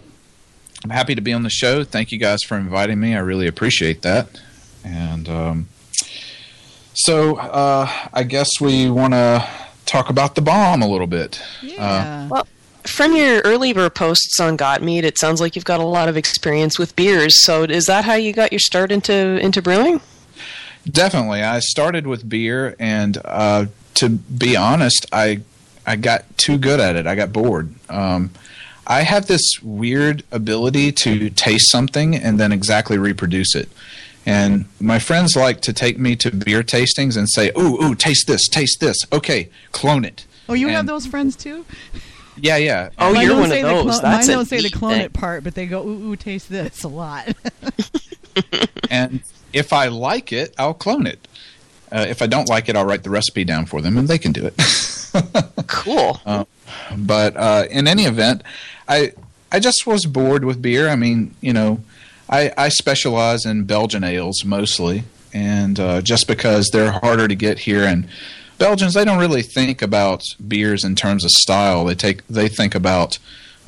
I'm 0.85 0.91
happy 0.91 1.15
to 1.15 1.21
be 1.21 1.33
on 1.33 1.43
the 1.43 1.51
show. 1.51 1.85
Thank 1.85 2.13
you 2.13 2.19
guys 2.19 2.43
for 2.43 2.57
inviting 2.57 3.01
me. 3.01 3.15
I 3.15 3.21
really 3.21 3.47
appreciate 3.47 4.03
that. 4.03 4.41
And 4.85 5.29
um, 5.29 5.69
so, 6.95 7.37
uh, 7.37 7.91
I 8.13 8.23
guess 8.23 8.49
we 8.61 8.91
want 8.91 9.15
to 9.15 9.49
talk 9.87 10.11
about 10.11 10.35
the 10.35 10.43
bomb 10.43 10.83
a 10.83 10.89
little 10.89 11.07
bit. 11.07 11.41
yeah. 11.63 12.29
Well, 12.29 12.47
from 12.87 13.15
your 13.15 13.41
earlier 13.43 13.91
posts 13.91 14.41
on 14.41 14.57
Got 14.57 14.83
Mead, 14.83 15.05
it 15.05 15.19
sounds 15.19 15.41
like 15.41 15.57
you've 15.57 15.65
got 15.65 15.81
a 15.81 15.85
lot 15.85 16.09
of 16.09 16.17
experience 16.17 16.79
with 16.79 16.97
beers. 16.97 17.43
So 17.45 17.65
is 17.65 17.87
that 17.87 18.05
how 18.05 18.15
you 18.15 18.33
got 18.33 18.53
your 18.53 18.61
start 18.61 18.93
into 18.93 19.39
into 19.41 19.61
brewing? 19.61 20.01
Definitely. 20.91 21.43
I 21.43 21.59
started 21.61 22.07
with 22.07 22.29
beer, 22.29 22.75
and 22.79 23.19
uh, 23.25 23.67
to 23.95 24.09
be 24.09 24.57
honest, 24.57 25.07
I 25.13 25.41
I 25.87 25.97
got 25.97 26.25
too 26.39 26.59
good 26.59 26.81
at 26.81 26.97
it. 26.97 27.07
I 27.07 27.15
got 27.15 27.33
bored. 27.33 27.75
Um, 27.89 28.31
I 28.87 29.03
have 29.03 29.27
this 29.27 29.43
weird 29.63 30.23
ability 30.33 30.93
to 30.93 31.31
taste 31.31 31.71
something 31.71 32.15
and 32.17 32.39
then 32.41 32.53
exactly 32.53 32.97
reproduce 32.99 33.55
it. 33.55 33.69
And 34.25 34.67
my 34.81 34.99
friends 34.99 35.37
like 35.37 35.61
to 35.63 35.73
take 35.73 35.99
me 35.99 36.17
to 36.17 36.31
beer 36.31 36.63
tastings 36.63 37.17
and 37.17 37.29
say, 37.31 37.51
"Ooh, 37.59 37.83
ooh, 37.83 37.95
taste 37.95 38.27
this, 38.27 38.47
taste 38.49 38.79
this. 38.81 38.97
Okay, 39.13 39.49
clone 39.73 40.05
it." 40.05 40.25
oh, 40.51 40.55
you 40.55 40.69
have 40.69 40.87
those 40.87 41.07
friends 41.07 41.37
too? 41.37 41.65
Yeah, 42.41 42.57
yeah. 42.57 42.91
Oh, 42.99 43.13
Mine 43.13 43.23
you're 43.23 43.31
don't 43.33 43.41
one 43.41 43.51
of 43.51 43.57
say 43.57 43.63
the 43.63 43.69
those. 43.69 43.83
clone- 43.83 44.03
That's 44.03 44.27
mine 44.29 44.37
don't 44.37 44.47
say 44.47 44.61
the 44.63 44.71
clone 44.71 44.93
thing. 44.93 45.01
it 45.03 45.13
part, 45.13 45.45
but 45.45 45.55
they 45.55 45.67
go, 45.67 45.83
ooh, 45.87 46.11
ooh, 46.13 46.17
taste 46.17 46.49
this 46.49 46.85
a 46.85 46.89
lot. 46.89 47.37
and 48.91 49.21
if 49.53 49.73
I 49.73 49.89
like 49.89 50.33
it, 50.33 50.55
I'll 50.59 50.75
clone 50.75 51.07
it. 51.07 51.27
Uh, 51.91 52.07
if 52.09 52.21
I 52.21 52.27
don't 52.27 52.49
like 52.49 52.69
it, 52.69 52.77
I'll 52.77 52.85
write 52.85 53.03
the 53.03 53.11
recipe 53.11 53.45
down 53.45 53.67
for 53.67 53.81
them, 53.81 53.97
and 53.97 54.09
they 54.09 54.19
can 54.19 54.33
do 54.33 54.47
it. 54.47 54.55
Cool. 55.67 56.21
but 56.97 57.37
uh, 57.37 57.65
in 57.71 57.89
any 57.89 58.05
event, 58.05 58.43
I 58.87 59.13
I 59.51 59.59
just 59.59 59.87
was 59.87 60.05
bored 60.05 60.45
with 60.45 60.61
beer. 60.61 60.89
I 60.89 60.97
mean, 60.97 61.35
you 61.41 61.53
know, 61.53 61.81
I, 62.29 62.53
I 62.57 62.69
specialize 62.69 63.47
in 63.47 63.65
Belgian 63.65 64.05
ales 64.05 64.45
mostly, 64.45 65.05
and 65.33 65.81
uh, 65.81 66.03
just 66.03 66.27
because 66.27 66.69
they're 66.73 66.93
harder 66.93 67.27
to 67.27 67.35
get 67.35 67.61
here, 67.61 67.85
and 67.85 68.07
Belgians 68.59 68.95
they 68.95 69.05
don't 69.05 69.19
really 69.19 69.43
think 69.43 69.81
about 69.83 70.23
beers 70.47 70.85
in 70.85 70.95
terms 70.95 71.25
of 71.25 71.31
style. 71.31 71.85
They 71.85 71.95
take 71.95 72.27
they 72.27 72.49
think 72.49 72.75
about 72.75 73.19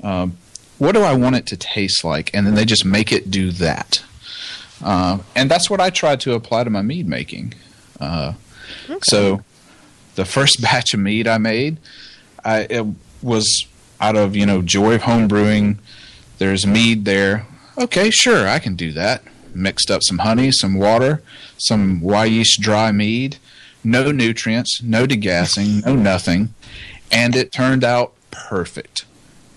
um, 0.02 0.36
what 0.78 0.92
do 0.92 1.02
I 1.02 1.14
want 1.14 1.36
it 1.36 1.46
to 1.48 1.56
taste 1.56 2.04
like, 2.04 2.30
and 2.34 2.46
then 2.46 2.54
they 2.54 2.64
just 2.64 2.84
make 2.84 3.12
it 3.12 3.30
do 3.30 3.50
that. 3.52 4.02
Uh, 4.82 5.18
and 5.36 5.50
that's 5.50 5.68
what 5.68 5.80
I 5.80 5.90
tried 5.90 6.20
to 6.20 6.32
apply 6.34 6.64
to 6.64 6.70
my 6.70 6.82
mead 6.82 7.06
making. 7.08 7.54
Uh, 8.00 8.34
So 9.02 9.42
the 10.14 10.24
first 10.24 10.60
batch 10.62 10.94
of 10.94 11.00
mead 11.00 11.26
I 11.28 11.38
made, 11.38 11.78
I, 12.44 12.60
it 12.70 12.86
was 13.22 13.66
out 14.00 14.16
of 14.16 14.34
you 14.34 14.46
know 14.46 14.62
joy 14.62 14.94
of 14.94 15.02
home 15.02 15.28
brewing. 15.28 15.78
There's 16.38 16.66
mead 16.66 17.04
there. 17.04 17.46
Okay, 17.76 18.10
sure, 18.10 18.48
I 18.48 18.58
can 18.58 18.74
do 18.76 18.92
that. 18.92 19.22
Mixed 19.54 19.90
up 19.90 20.02
some 20.02 20.18
honey, 20.18 20.50
some 20.52 20.74
water, 20.74 21.22
some 21.58 22.00
Wyeast 22.00 22.58
dry 22.60 22.92
mead. 22.92 23.36
No 23.82 24.12
nutrients, 24.12 24.82
no 24.82 25.06
degassing, 25.06 25.84
no 25.84 25.94
nothing, 26.10 26.54
and 27.10 27.34
it 27.36 27.50
turned 27.52 27.82
out 27.84 28.12
perfect. 28.30 29.04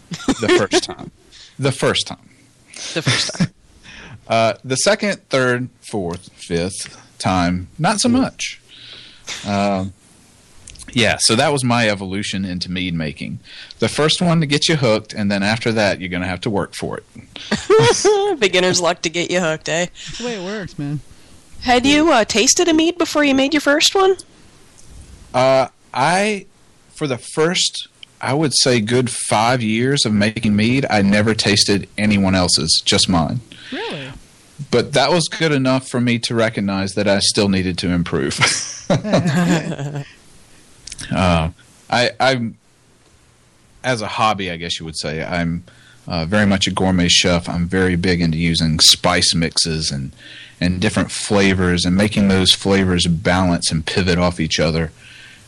The 0.10 0.50
first 0.70 0.84
time. 0.89 1.12
The 1.60 1.72
first 1.72 2.08
time. 2.08 2.30
The 2.94 3.01
first 3.01 3.34
time. 3.38 3.52
Uh, 4.27 4.53
the 4.63 4.75
second, 4.75 5.22
third, 5.30 5.70
fourth, 5.82 6.30
fifth 6.34 7.00
time, 7.20 7.68
not 7.77 8.00
so 8.00 8.10
much. 8.10 8.62
Um, 9.48 9.94
yeah, 10.92 11.18
so 11.20 11.36
that 11.36 11.51
was 11.51 11.63
my 11.63 11.89
evolution 11.89 12.46
into 12.46 12.72
mead 12.72 12.94
making. 12.94 13.39
The 13.80 13.89
first 13.89 14.22
one 14.22 14.39
to 14.42 14.46
get 14.46 14.70
you 14.70 14.75
hooked, 14.75 15.13
and 15.13 15.32
then 15.32 15.42
after 15.44 15.72
that, 15.72 16.00
you're 16.00 16.10
going 16.10 16.22
to 16.22 16.27
have 16.27 16.42
to 16.42 16.50
work 16.50 16.75
for 16.75 16.98
it. 17.00 18.39
Beginner's 18.39 18.80
luck 18.80 19.01
to 19.01 19.10
get 19.10 19.32
you 19.32 19.39
hooked, 19.39 19.70
eh? 19.70 19.86
That's 19.86 20.18
the 20.20 20.25
way 20.25 20.36
it 20.36 20.46
works, 20.46 20.77
man. 20.77 21.00
Had 21.62 21.86
you 21.86 22.12
uh, 22.12 22.25
tasted 22.25 22.68
a 22.68 22.74
mead 22.74 22.98
before 22.98 23.24
you 23.24 23.34
made 23.34 23.53
your 23.53 23.62
first 23.62 23.96
one? 23.96 24.18
Uh, 25.34 25.70
I, 25.94 26.46
for 26.94 27.08
the 27.08 27.18
first, 27.18 27.88
I 28.24 28.34
would 28.34 28.53
say, 28.56 28.80
good 28.80 29.10
five 29.10 29.62
years 29.62 30.06
of 30.06 30.13
making 30.13 30.56
mead, 30.56 30.86
I 30.89 31.01
never 31.01 31.36
tasted 31.36 31.89
anyone 31.98 32.36
else's, 32.36 32.82
just 32.86 33.10
mine. 33.10 33.42
Really? 33.70 34.13
But 34.72 34.94
that 34.94 35.12
was 35.12 35.27
good 35.27 35.51
enough 35.51 35.89
for 35.89 36.00
me 36.00 36.20
to 36.20 36.34
recognize 36.34 36.94
that 36.94 37.06
I 37.06 37.20
still 37.20 37.50
needed 37.50 37.77
to 37.80 37.89
improve. 37.89 38.39
uh, 38.89 40.03
I, 41.12 42.12
I'm, 42.18 42.58
as 43.84 44.01
a 44.01 44.08
hobby, 44.08 44.50
I 44.50 44.56
guess 44.56 44.80
you 44.80 44.86
would 44.86 44.98
say, 44.98 45.22
I'm 45.22 45.65
uh, 46.08 46.24
very 46.24 46.46
much 46.46 46.65
a 46.65 46.72
gourmet 46.72 47.10
chef. 47.10 47.50
I'm 47.50 47.68
very 47.68 47.98
big 47.98 48.22
into 48.22 48.38
using 48.38 48.80
spice 48.80 49.36
mixes 49.36 49.92
and 49.92 50.13
and 50.62 50.80
different 50.80 51.12
flavors 51.12 51.84
and 51.84 51.98
making 51.98 52.30
those 52.30 52.53
flavors 52.53 53.06
balance 53.06 53.70
and 53.70 53.86
pivot 53.86 54.18
off 54.18 54.39
each 54.39 54.62
other. 54.62 54.94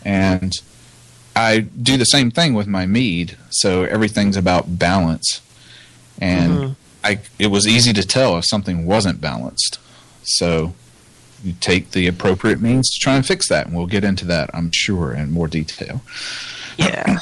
And 0.04 0.52
I 1.36 1.60
do 1.60 1.98
the 1.98 2.06
same 2.06 2.32
thing 2.32 2.54
with 2.54 2.68
my 2.68 2.86
mead. 2.86 3.38
So 3.50 3.84
everything's 3.84 4.38
about 4.38 4.80
balance. 4.80 5.42
And 6.20 6.52
Mhm. 6.52 6.76
I 7.04 7.20
it 7.38 7.48
was 7.48 7.68
easy 7.68 7.94
to 7.94 8.04
tell 8.04 8.38
if 8.38 8.46
something 8.48 8.86
wasn't 8.86 9.20
balanced. 9.22 9.80
So 10.24 10.74
you 11.44 11.54
take 11.60 11.92
the 11.92 12.08
appropriate 12.08 12.62
means 12.62 12.90
to 12.90 13.00
try 13.00 13.16
and 13.16 13.26
fix 13.26 13.48
that, 13.50 13.68
and 13.68 13.76
we'll 13.76 13.86
get 13.86 14.04
into 14.04 14.26
that, 14.26 14.50
I'm 14.54 14.72
sure, 14.74 15.14
in 15.14 15.32
more 15.32 15.48
detail. 15.48 16.02
Yeah. 16.78 17.20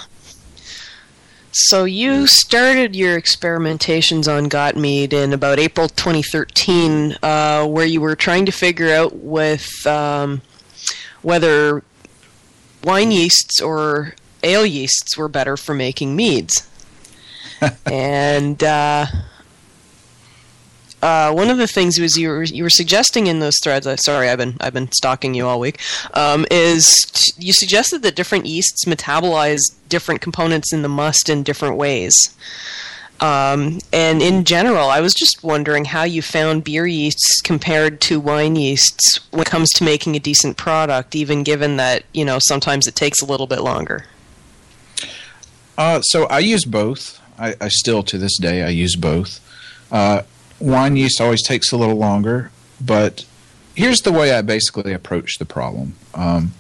So 1.51 1.84
you 1.84 2.25
started 2.25 2.96
your 2.96 3.20
experimentations 3.20 4.27
on 4.27 4.46
got 4.46 4.75
mead 4.75 5.13
in 5.13 5.34
about 5.34 5.60
April 5.60 5.88
2013, 5.88 7.15
uh, 7.22 7.65
where 7.65 7.86
you 7.86 8.01
were 8.01 8.15
trying 8.15 8.46
to 8.48 8.51
figure 8.51 8.91
out 8.91 9.17
with 9.17 9.86
um, 9.86 10.41
whether 11.22 11.84
wine 12.83 13.11
yeasts 13.11 13.61
or 13.61 14.13
ale 14.43 14.65
yeasts 14.65 15.17
were 15.17 15.27
better 15.27 15.57
for 15.57 15.73
making 15.73 16.15
meads. 16.15 16.67
and 17.85 18.61
uh, 18.63 19.05
uh, 21.01 21.33
one 21.33 21.49
of 21.49 21.57
the 21.57 21.67
things 21.67 21.99
was 21.99 22.17
you 22.17 22.29
were 22.29 22.43
you 22.43 22.63
were 22.63 22.69
suggesting 22.69 23.27
in 23.27 23.39
those 23.39 23.57
threads. 23.61 23.85
Uh, 23.85 23.97
sorry, 23.97 24.29
I've 24.29 24.37
been 24.37 24.55
I've 24.61 24.73
been 24.73 24.91
stalking 24.91 25.33
you 25.33 25.45
all 25.47 25.59
week. 25.59 25.79
Um, 26.13 26.45
is 26.49 26.85
t- 27.11 27.33
you 27.37 27.53
suggested 27.53 28.01
that 28.03 28.15
different 28.15 28.45
yeasts 28.45 28.85
metabolize 28.85 29.61
different 29.89 30.21
components 30.21 30.71
in 30.71 30.81
the 30.81 30.89
must 30.89 31.29
in 31.29 31.43
different 31.43 31.77
ways. 31.77 32.13
Um, 33.23 33.79
and 33.93 34.21
in 34.21 34.43
general, 34.43 34.89
I 34.89 34.99
was 34.99 35.13
just 35.13 35.45
wondering 35.45 35.85
how 35.85 36.03
you 36.03 36.21
found 36.21 36.65
beer 36.65 36.85
yeasts 36.85 37.39
compared 37.41 38.01
to 38.01 38.19
wine 38.19 38.57
yeasts 38.57 39.21
when 39.31 39.43
it 39.43 39.47
comes 39.47 39.69
to 39.75 39.85
making 39.85 40.17
a 40.17 40.19
decent 40.19 40.57
product, 40.57 41.15
even 41.15 41.43
given 41.43 41.77
that 41.77 42.03
you 42.11 42.25
know 42.25 42.37
sometimes 42.41 42.85
it 42.85 42.95
takes 42.95 43.21
a 43.21 43.25
little 43.25 43.47
bit 43.47 43.61
longer. 43.61 44.07
Uh, 45.77 46.01
so 46.01 46.25
I 46.25 46.39
use 46.39 46.65
both. 46.65 47.21
I, 47.39 47.55
I, 47.61 47.69
still, 47.69 48.03
to 48.03 48.17
this 48.17 48.37
day, 48.37 48.61
I 48.61 48.69
use 48.69 48.97
both. 48.97 49.39
Uh, 49.89 50.23
wine 50.59 50.97
yeast 50.97 51.21
always 51.21 51.41
takes 51.47 51.71
a 51.71 51.77
little 51.77 51.95
longer, 51.95 52.51
but 52.81 53.25
here's 53.73 54.01
the 54.01 54.11
way 54.11 54.33
I 54.33 54.41
basically 54.41 54.91
approach 54.91 55.37
the 55.39 55.45
problem. 55.45 55.95
Um, 56.13 56.51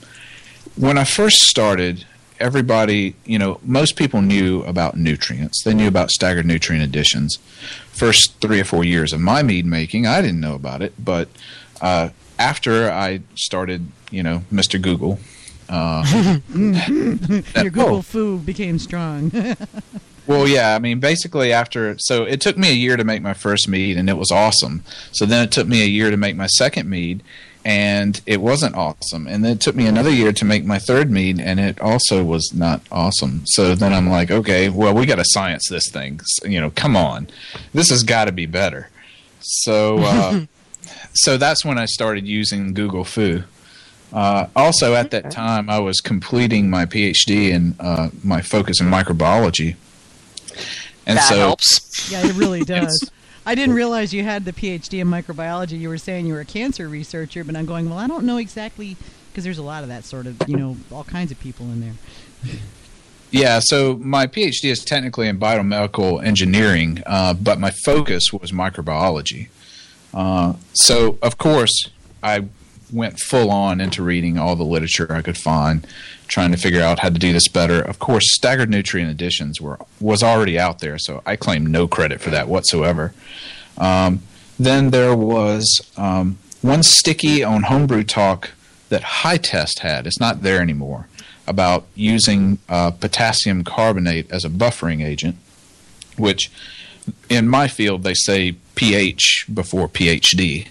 when 0.77 0.97
I 0.97 1.03
first 1.03 1.41
started, 1.41 2.05
everybody, 2.43 3.15
you 3.25 3.39
know, 3.39 3.57
most 3.63 3.95
people 3.95 4.21
knew 4.21 4.63
about 4.63 4.97
nutrients. 4.97 5.63
They 5.63 5.73
knew 5.73 5.87
about 5.87 6.11
staggered 6.11 6.45
nutrient 6.45 6.83
additions. 6.83 7.37
First 7.91 8.35
three 8.41 8.59
or 8.59 8.65
four 8.65 8.83
years 8.83 9.13
of 9.13 9.21
my 9.21 9.41
mead 9.43 9.65
making, 9.65 10.05
I 10.05 10.21
didn't 10.21 10.41
know 10.41 10.53
about 10.53 10.81
it, 10.81 10.93
but 10.99 11.29
uh, 11.81 12.09
after 12.37 12.91
I 12.91 13.21
started, 13.35 13.87
you 14.11 14.21
know, 14.21 14.43
Mr. 14.51 14.79
Google. 14.81 15.19
Uh, 15.69 16.39
Your 16.53 16.73
Google 17.71 17.95
oh, 17.95 18.01
foo 18.01 18.37
became 18.37 18.77
strong. 18.77 19.31
Well, 20.25 20.47
yeah, 20.47 20.75
I 20.75 20.79
mean, 20.79 20.99
basically 20.99 21.51
after 21.51 21.95
so 21.99 22.23
it 22.23 22.39
took 22.39 22.57
me 22.57 22.69
a 22.69 22.73
year 22.73 22.95
to 22.95 23.03
make 23.03 23.21
my 23.21 23.33
first 23.33 23.67
mead, 23.67 23.97
and 23.97 24.09
it 24.09 24.17
was 24.17 24.31
awesome. 24.31 24.83
So 25.11 25.25
then 25.25 25.43
it 25.43 25.51
took 25.51 25.67
me 25.67 25.81
a 25.81 25.85
year 25.85 26.11
to 26.11 26.17
make 26.17 26.35
my 26.35 26.47
second 26.47 26.89
mead, 26.89 27.23
and 27.65 28.19
it 28.25 28.41
wasn't 28.41 28.75
awesome. 28.75 29.27
And 29.27 29.43
then 29.43 29.53
it 29.53 29.61
took 29.61 29.75
me 29.75 29.87
another 29.87 30.09
year 30.09 30.33
to 30.33 30.45
make 30.45 30.65
my 30.65 30.79
third 30.79 31.09
mead, 31.09 31.39
and 31.39 31.59
it 31.59 31.79
also 31.79 32.23
was 32.23 32.51
not 32.53 32.81
awesome. 32.91 33.43
So 33.45 33.75
then 33.75 33.93
I'm 33.93 34.09
like, 34.09 34.31
okay, 34.31 34.69
well, 34.69 34.93
we 34.93 35.05
got 35.05 35.15
to 35.15 35.25
science 35.25 35.67
this 35.69 35.89
thing. 35.89 36.19
You 36.43 36.59
know, 36.59 36.71
come 36.71 36.95
on, 36.95 37.27
this 37.73 37.89
has 37.89 38.03
got 38.03 38.25
to 38.25 38.31
be 38.31 38.45
better. 38.45 38.89
So, 39.39 39.99
uh, 39.99 40.45
so 41.13 41.37
that's 41.37 41.63
when 41.63 41.77
I 41.77 41.85
started 41.85 42.27
using 42.27 42.73
Google 42.73 43.03
Foo. 43.03 43.43
Uh, 44.11 44.47
also, 44.55 44.93
at 44.93 45.11
that 45.11 45.31
time, 45.31 45.69
I 45.69 45.79
was 45.79 45.99
completing 45.99 46.69
my 46.69 46.85
PhD 46.85 47.49
in 47.49 47.75
uh, 47.79 48.09
my 48.23 48.41
focus 48.41 48.79
in 48.79 48.87
microbiology. 48.87 49.75
And 51.05 51.17
that 51.17 51.29
so, 51.29 51.35
helps. 51.37 52.11
Yeah, 52.11 52.25
it 52.25 52.35
really 52.35 52.61
does. 52.63 53.11
I 53.45 53.55
didn't 53.55 53.75
realize 53.75 54.13
you 54.13 54.23
had 54.23 54.45
the 54.45 54.53
PhD 54.53 54.99
in 54.99 55.07
microbiology. 55.07 55.79
You 55.79 55.89
were 55.89 55.97
saying 55.97 56.25
you 56.25 56.33
were 56.33 56.41
a 56.41 56.45
cancer 56.45 56.87
researcher, 56.87 57.43
but 57.43 57.55
I'm 57.55 57.65
going, 57.65 57.89
well, 57.89 57.99
I 57.99 58.07
don't 58.07 58.25
know 58.25 58.37
exactly 58.37 58.95
because 59.31 59.43
there's 59.43 59.57
a 59.57 59.63
lot 59.63 59.83
of 59.83 59.89
that 59.89 60.05
sort 60.05 60.27
of, 60.27 60.37
you 60.47 60.55
know, 60.55 60.77
all 60.91 61.03
kinds 61.03 61.31
of 61.31 61.39
people 61.39 61.65
in 61.67 61.81
there. 61.81 61.93
Yeah, 63.31 63.59
so 63.63 63.97
my 63.97 64.27
PhD 64.27 64.69
is 64.69 64.85
technically 64.85 65.27
in 65.27 65.39
biomedical 65.39 66.23
engineering, 66.23 67.01
uh, 67.07 67.33
but 67.33 67.59
my 67.59 67.71
focus 67.71 68.31
was 68.31 68.51
microbiology. 68.51 69.47
Uh, 70.13 70.53
so, 70.73 71.17
of 71.21 71.39
course, 71.39 71.89
I 72.21 72.45
went 72.93 73.19
full 73.19 73.49
on 73.49 73.81
into 73.81 74.03
reading 74.03 74.37
all 74.37 74.55
the 74.55 74.63
literature 74.63 75.11
I 75.11 75.21
could 75.21 75.37
find, 75.37 75.85
trying 76.27 76.51
to 76.51 76.57
figure 76.57 76.81
out 76.81 76.99
how 76.99 77.09
to 77.09 77.19
do 77.19 77.33
this 77.33 77.47
better. 77.47 77.81
Of 77.81 77.99
course, 77.99 78.33
staggered 78.33 78.69
nutrient 78.69 79.09
additions 79.09 79.59
were 79.59 79.79
was 79.99 80.23
already 80.23 80.59
out 80.59 80.79
there, 80.79 80.97
so 80.97 81.21
I 81.25 81.35
claim 81.35 81.65
no 81.65 81.87
credit 81.87 82.21
for 82.21 82.29
that 82.29 82.47
whatsoever. 82.47 83.13
Um, 83.77 84.21
then 84.59 84.91
there 84.91 85.15
was 85.15 85.81
um, 85.97 86.37
one 86.61 86.83
sticky 86.83 87.43
on 87.43 87.63
Homebrew 87.63 88.03
Talk 88.03 88.51
that 88.89 89.03
High 89.03 89.37
Test 89.37 89.79
had. 89.79 90.05
It's 90.05 90.19
not 90.19 90.43
there 90.43 90.61
anymore. 90.61 91.07
About 91.45 91.85
using 91.93 92.59
uh, 92.69 92.91
potassium 92.91 93.65
carbonate 93.65 94.31
as 94.31 94.45
a 94.45 94.49
buffering 94.49 95.03
agent, 95.03 95.35
which 96.15 96.49
in 97.29 97.49
my 97.49 97.67
field 97.67 98.03
they 98.03 98.13
say 98.13 98.55
pH 98.75 99.47
before 99.53 99.89
PhD. 99.89 100.67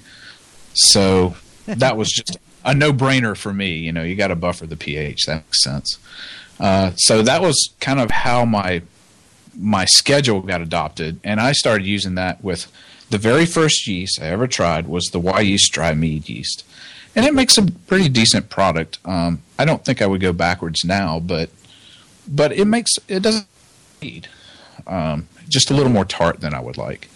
So 0.73 1.37
that 1.67 1.97
was 1.97 2.11
just 2.11 2.39
a 2.65 2.75
no 2.75 2.93
brainer 2.93 3.37
for 3.37 3.53
me. 3.53 3.77
You 3.77 3.93
know, 3.93 4.03
you 4.03 4.15
got 4.15 4.29
to 4.29 4.37
buffer 4.37 4.67
the 4.67 4.77
pH. 4.77 5.27
That 5.27 5.45
makes 5.45 5.63
sense. 5.63 5.99
Uh, 6.61 6.93
so 6.97 7.23
that 7.23 7.43
was 7.43 7.71
kind 7.81 8.01
of 8.01 8.11
how 8.11 8.45
my 8.45 8.83
my 9.59 9.85
schedule 9.85 10.41
got 10.41 10.61
adopted, 10.61 11.21
and 11.23 11.41
I 11.41 11.53
started 11.53 11.87
using 11.87 12.15
that 12.15 12.43
with 12.43 12.71
the 13.11 13.19
very 13.19 13.45
first 13.45 13.87
yeast 13.87 14.21
I 14.23 14.27
ever 14.27 14.47
tried 14.47 14.87
was 14.87 15.07
the 15.07 15.21
Wyeast 15.21 15.71
dry 15.71 15.93
mead 15.93 16.29
yeast, 16.29 16.65
and 17.15 17.27
it 17.27 17.35
makes 17.35 17.59
a 17.59 17.67
pretty 17.67 18.09
decent 18.09 18.49
product. 18.49 18.99
Um, 19.05 19.43
I 19.59 19.65
don't 19.65 19.85
think 19.85 20.01
I 20.01 20.07
would 20.07 20.21
go 20.21 20.33
backwards 20.33 20.85
now, 20.85 21.21
but 21.21 21.51
but 22.27 22.53
it 22.53 22.67
makes 22.67 22.93
it 23.09 23.21
doesn't 23.21 23.47
need 24.01 24.29
um, 24.87 25.29
just 25.49 25.71
a 25.71 25.75
little 25.75 25.93
more 25.93 26.05
tart 26.05 26.41
than 26.41 26.55
I 26.55 26.61
would 26.61 26.79
like. 26.79 27.09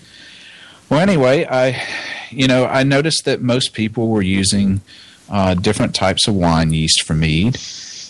Well, 0.90 1.00
anyway, 1.00 1.46
I 1.50 1.82
you 2.30 2.46
know, 2.46 2.66
I 2.66 2.82
noticed 2.82 3.24
that 3.24 3.40
most 3.42 3.72
people 3.72 4.08
were 4.08 4.22
using 4.22 4.80
uh, 5.28 5.54
different 5.54 5.94
types 5.94 6.28
of 6.28 6.34
wine 6.34 6.72
yeast 6.72 7.02
for 7.02 7.14
mead, 7.14 7.58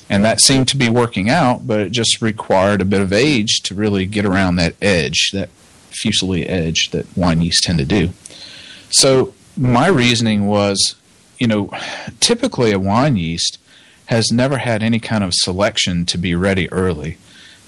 and 0.09 0.24
that 0.24 0.40
seemed 0.40 0.68
to 0.68 0.76
be 0.76 0.88
working 0.88 1.29
out, 1.29 1.66
but 1.66 1.81
it 1.81 1.92
just 1.92 2.22
required 2.22 2.81
a 2.81 2.85
bit 2.85 3.00
of 3.00 3.12
age 3.12 3.61
to 3.64 3.74
really 3.74 4.07
get 4.07 4.24
around 4.24 4.57
that 4.57 4.74
edge, 4.81 5.31
that 5.33 5.48
fuseli 5.90 6.48
edge 6.48 6.90
that 6.90 7.07
wine 7.16 7.40
yeast 7.40 7.64
tend 7.64 7.79
to 7.79 7.85
do. 7.85 8.11
So 8.90 9.35
my 9.57 9.88
reasoning 9.88 10.46
was, 10.46 10.96
you 11.38 11.46
know, 11.46 11.70
typically 12.20 12.72
a 12.72 12.79
wine 12.79 13.16
yeast 13.16 13.59
has 14.07 14.31
never 14.31 14.59
had 14.59 14.83
any 14.83 15.00
kind 15.00 15.24
of 15.24 15.33
selection 15.35 16.07
to 16.07 16.18
be 16.18 16.35
ready 16.35 16.70
early. 16.70 17.18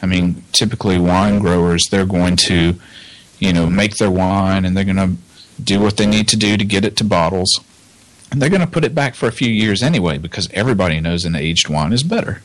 I 0.00 0.06
mean, 0.06 0.44
typically 0.52 0.98
wine 0.98 1.40
growers, 1.40 1.84
they're 1.90 2.06
going 2.06 2.36
to, 2.46 2.74
you 3.40 3.52
know, 3.52 3.68
make 3.68 3.96
their 3.96 4.10
wine 4.10 4.64
and 4.64 4.76
they're 4.76 4.84
going 4.84 4.96
to 4.96 5.16
do 5.62 5.80
what 5.80 5.96
they 5.96 6.06
need 6.06 6.28
to 6.28 6.36
do 6.36 6.56
to 6.56 6.64
get 6.64 6.84
it 6.84 6.96
to 6.96 7.04
bottles. 7.04 7.60
And 8.30 8.42
they're 8.42 8.50
going 8.50 8.60
to 8.60 8.66
put 8.66 8.84
it 8.84 8.94
back 8.94 9.14
for 9.14 9.26
a 9.26 9.32
few 9.32 9.48
years 9.48 9.82
anyway 9.82 10.18
because 10.18 10.48
everybody 10.52 11.00
knows 11.00 11.24
an 11.24 11.34
aged 11.34 11.68
wine 11.68 11.92
is 11.92 12.02
better. 12.02 12.42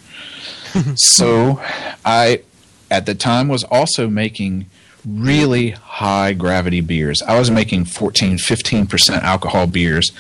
so 0.95 1.61
I, 2.05 2.41
at 2.89 3.05
the 3.05 3.15
time, 3.15 3.47
was 3.47 3.63
also 3.65 4.07
making 4.07 4.67
really 5.05 5.71
high 5.71 6.33
gravity 6.33 6.81
beers. 6.81 7.21
I 7.21 7.37
was 7.37 7.51
making 7.51 7.85
14, 7.85 8.37
15% 8.37 9.21
alcohol 9.21 9.67
beers, 9.67 10.11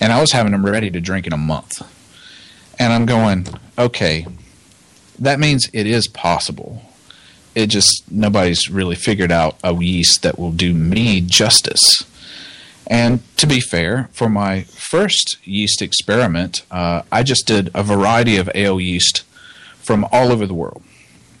and 0.00 0.12
I 0.12 0.20
was 0.20 0.32
having 0.32 0.52
them 0.52 0.64
ready 0.64 0.90
to 0.90 1.00
drink 1.00 1.26
in 1.26 1.32
a 1.32 1.38
month. 1.38 1.82
And 2.78 2.92
I'm 2.92 3.04
going, 3.04 3.46
okay, 3.78 4.26
that 5.18 5.38
means 5.38 5.68
it 5.72 5.86
is 5.86 6.08
possible. 6.08 6.82
It 7.54 7.66
just, 7.66 8.10
nobody's 8.10 8.70
really 8.70 8.96
figured 8.96 9.30
out 9.30 9.58
a 9.62 9.74
yeast 9.74 10.22
that 10.22 10.38
will 10.38 10.52
do 10.52 10.72
me 10.72 11.20
justice. 11.20 12.06
And 12.90 13.20
to 13.36 13.46
be 13.46 13.60
fair, 13.60 14.10
for 14.12 14.28
my 14.28 14.62
first 14.62 15.36
yeast 15.44 15.80
experiment, 15.80 16.66
uh, 16.72 17.02
I 17.12 17.22
just 17.22 17.46
did 17.46 17.70
a 17.72 17.84
variety 17.84 18.36
of 18.36 18.50
ale 18.52 18.80
yeast 18.80 19.22
from 19.78 20.04
all 20.10 20.32
over 20.32 20.44
the 20.44 20.54
world. 20.54 20.82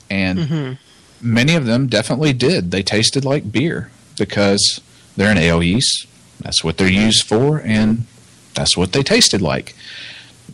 And 0.08 0.38
mm-hmm. 0.38 0.72
many 1.20 1.56
of 1.56 1.66
them 1.66 1.88
definitely 1.88 2.32
did. 2.32 2.70
They 2.70 2.84
tasted 2.84 3.24
like 3.24 3.50
beer 3.50 3.90
because 4.16 4.80
they're 5.16 5.32
an 5.32 5.38
ale 5.38 5.62
yeast. 5.62 6.06
That's 6.40 6.62
what 6.62 6.78
they're 6.78 6.88
used 6.88 7.26
for, 7.26 7.60
and 7.60 8.06
that's 8.54 8.76
what 8.76 8.92
they 8.92 9.02
tasted 9.02 9.42
like. 9.42 9.74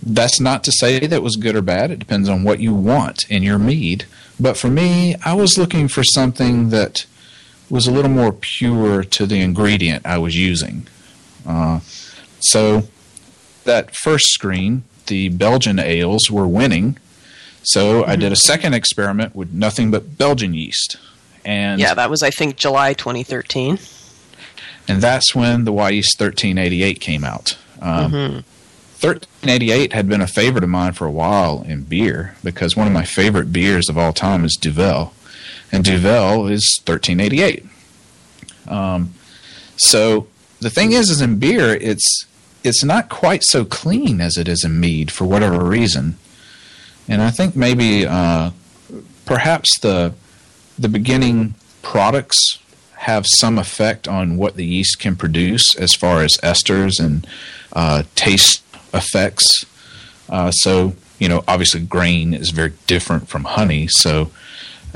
That's 0.02 0.40
not 0.40 0.64
to 0.64 0.72
say 0.72 1.06
that 1.06 1.22
was 1.22 1.36
good 1.36 1.54
or 1.54 1.62
bad. 1.62 1.90
It 1.90 1.98
depends 1.98 2.28
on 2.28 2.42
what 2.42 2.60
you 2.60 2.74
want 2.74 3.30
in 3.30 3.42
your 3.42 3.58
mead. 3.58 4.06
But 4.40 4.56
for 4.56 4.68
me, 4.68 5.14
I 5.24 5.34
was 5.34 5.56
looking 5.56 5.88
for 5.88 6.02
something 6.02 6.70
that 6.70 7.06
was 7.68 7.86
a 7.86 7.90
little 7.90 8.10
more 8.10 8.32
pure 8.32 9.02
to 9.02 9.26
the 9.26 9.40
ingredient 9.40 10.06
I 10.06 10.18
was 10.18 10.36
using. 10.36 10.86
Uh, 11.46 11.80
so 12.40 12.84
that 13.64 13.94
first 13.94 14.26
screen, 14.28 14.84
the 15.06 15.28
Belgian 15.30 15.78
ales 15.78 16.30
were 16.30 16.46
winning. 16.46 16.98
So 17.62 18.02
mm-hmm. 18.02 18.10
I 18.10 18.16
did 18.16 18.32
a 18.32 18.36
second 18.36 18.74
experiment 18.74 19.34
with 19.34 19.52
nothing 19.52 19.90
but 19.90 20.18
Belgian 20.18 20.54
yeast. 20.54 20.96
And 21.44 21.80
yeah, 21.80 21.94
that 21.94 22.10
was 22.10 22.22
I 22.22 22.30
think 22.30 22.56
July 22.56 22.92
2013. 22.92 23.78
And 24.88 25.02
that's 25.02 25.34
when 25.34 25.64
the 25.64 25.72
Wyeast 25.72 26.18
1388 26.18 27.00
came 27.00 27.24
out. 27.24 27.56
Um, 27.80 28.12
mm-hmm. 28.12 28.34
1388 28.98 29.92
had 29.92 30.08
been 30.08 30.20
a 30.20 30.26
favorite 30.26 30.64
of 30.64 30.70
mine 30.70 30.92
for 30.92 31.06
a 31.06 31.10
while 31.10 31.62
in 31.68 31.82
beer 31.82 32.34
because 32.42 32.76
one 32.76 32.86
of 32.86 32.92
my 32.92 33.04
favorite 33.04 33.52
beers 33.52 33.88
of 33.88 33.98
all 33.98 34.12
time 34.12 34.44
is 34.44 34.56
Duvel. 34.60 35.12
And 35.72 35.84
Duvel 35.84 36.50
is 36.50 36.80
1388. 36.84 37.64
Um, 38.68 39.14
so 39.76 40.26
the 40.60 40.70
thing 40.70 40.92
is, 40.92 41.10
is 41.10 41.20
in 41.20 41.38
beer, 41.38 41.74
it's 41.74 42.26
it's 42.64 42.82
not 42.82 43.08
quite 43.08 43.44
so 43.44 43.64
clean 43.64 44.20
as 44.20 44.36
it 44.36 44.48
is 44.48 44.64
in 44.64 44.80
mead 44.80 45.12
for 45.12 45.24
whatever 45.24 45.64
reason, 45.64 46.18
and 47.08 47.22
I 47.22 47.30
think 47.30 47.54
maybe 47.54 48.06
uh, 48.06 48.50
perhaps 49.24 49.78
the 49.78 50.14
the 50.78 50.88
beginning 50.88 51.54
products 51.82 52.58
have 52.96 53.24
some 53.38 53.58
effect 53.58 54.08
on 54.08 54.36
what 54.36 54.56
the 54.56 54.64
yeast 54.64 54.98
can 54.98 55.14
produce 55.14 55.76
as 55.76 55.94
far 55.94 56.22
as 56.22 56.36
esters 56.42 56.98
and 56.98 57.26
uh, 57.72 58.02
taste 58.14 58.62
effects. 58.92 59.64
Uh, 60.28 60.50
so 60.50 60.94
you 61.18 61.28
know, 61.28 61.44
obviously, 61.48 61.80
grain 61.80 62.34
is 62.34 62.50
very 62.50 62.72
different 62.86 63.28
from 63.28 63.44
honey, 63.44 63.86
so 63.88 64.30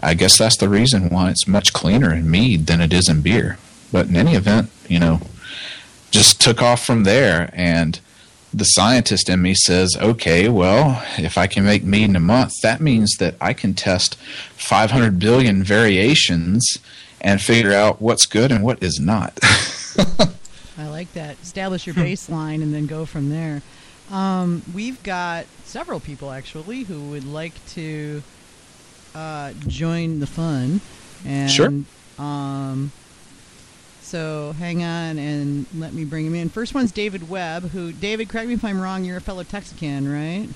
I 0.03 0.15
guess 0.15 0.39
that's 0.39 0.57
the 0.57 0.69
reason 0.69 1.09
why 1.09 1.31
it's 1.31 1.47
much 1.47 1.73
cleaner 1.73 2.13
in 2.13 2.31
mead 2.31 2.67
than 2.67 2.81
it 2.81 2.93
is 2.93 3.09
in 3.09 3.23
beer. 3.23 3.59
But 3.93 4.07
in 4.07 4.17
any 4.17 4.35
event, 4.35 4.71
you 4.89 4.99
know, 4.99 5.21
just 6.11 6.41
took 6.41 6.63
off 6.63 6.85
from 6.85 7.05
there. 7.05 7.51
And 7.53 8.01
the 8.53 8.65
scientist 8.65 9.29
in 9.29 9.43
me 9.43 9.55
says, 9.55 9.97
okay, 10.01 10.49
well, 10.49 11.05
if 11.19 11.39
I 11.39 11.47
can 11.47 11.65
make 11.65 11.85
mead 11.85 12.09
in 12.09 12.17
a 12.17 12.21
month, 12.21 12.53
that 12.63 12.81
means 12.81 13.17
that 13.19 13.35
I 13.41 13.53
can 13.53 13.75
test 13.75 14.17
500 14.17 15.19
billion 15.19 15.63
variations 15.63 16.79
and 17.21 17.41
figure 17.41 17.73
out 17.73 18.01
what's 18.01 18.27
good 18.27 18.51
and 18.51 18.65
what 18.65 18.83
is 18.83 18.99
not. 18.99 19.39
I 20.79 20.89
like 20.89 21.13
that. 21.13 21.37
Establish 21.43 21.87
your 21.87 21.95
baseline 21.95 22.63
and 22.63 22.73
then 22.73 22.87
go 22.87 23.05
from 23.05 23.29
there. 23.29 23.63
Um, 24.11 24.63
we've 24.75 25.01
got 25.03 25.47
several 25.65 26.01
people 26.01 26.31
actually 26.31 26.83
who 26.83 27.11
would 27.11 27.25
like 27.25 27.55
to 27.69 28.23
uh, 29.15 29.53
join 29.67 30.21
the 30.21 30.27
fun. 30.27 30.81
And, 31.25 31.51
Sure. 31.51 31.71
Um, 32.19 32.93
so 34.03 34.55
hang 34.59 34.83
on 34.83 35.19
and 35.19 35.67
let 35.77 35.93
me 35.93 36.05
bring 36.05 36.27
him 36.27 36.35
in. 36.35 36.49
First 36.49 36.75
one's 36.75 36.91
David 36.91 37.29
Webb. 37.31 37.71
Who 37.71 37.93
David? 37.93 38.29
Correct 38.29 38.49
me 38.49 38.55
if 38.55 38.65
I'm 38.65 38.81
wrong. 38.81 39.05
You're 39.05 39.19
a 39.19 39.21
fellow 39.21 39.45
Texican, 39.45 40.13
right? 40.13 40.49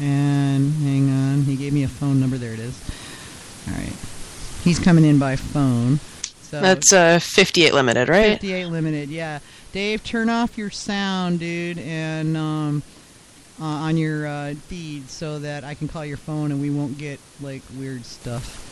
And 0.00 0.72
hang 0.74 1.10
on, 1.10 1.42
he 1.42 1.56
gave 1.56 1.72
me 1.72 1.82
a 1.84 1.88
phone 1.88 2.20
number. 2.20 2.38
There 2.38 2.54
it 2.54 2.58
is. 2.58 2.80
All 3.68 3.74
right, 3.74 3.92
he's 4.64 4.78
coming 4.78 5.04
in 5.04 5.18
by 5.18 5.36
phone. 5.36 6.00
So 6.42 6.60
That's 6.60 6.92
uh, 6.92 7.18
58 7.20 7.74
limited, 7.74 8.08
right? 8.08 8.32
58 8.32 8.66
limited, 8.66 9.08
yeah. 9.10 9.38
Dave, 9.72 10.02
turn 10.02 10.28
off 10.28 10.58
your 10.58 10.70
sound, 10.70 11.38
dude, 11.38 11.78
and 11.78 12.36
um, 12.36 12.82
uh, 13.60 13.64
on 13.64 13.96
your 13.96 14.26
uh, 14.26 14.54
feed 14.68 15.08
so 15.10 15.38
that 15.40 15.64
I 15.64 15.74
can 15.74 15.86
call 15.88 16.04
your 16.04 16.16
phone 16.16 16.50
and 16.52 16.60
we 16.60 16.70
won't 16.70 16.96
get 16.98 17.20
like 17.40 17.62
weird 17.76 18.04
stuff. 18.04 18.66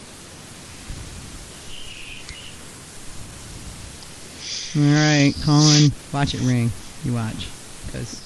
All 4.77 4.83
right, 4.83 5.33
Colin, 5.45 5.93
watch 6.13 6.35
it 6.35 6.41
ring. 6.43 6.71
You 7.05 7.15
watch, 7.15 7.47
because 7.87 8.23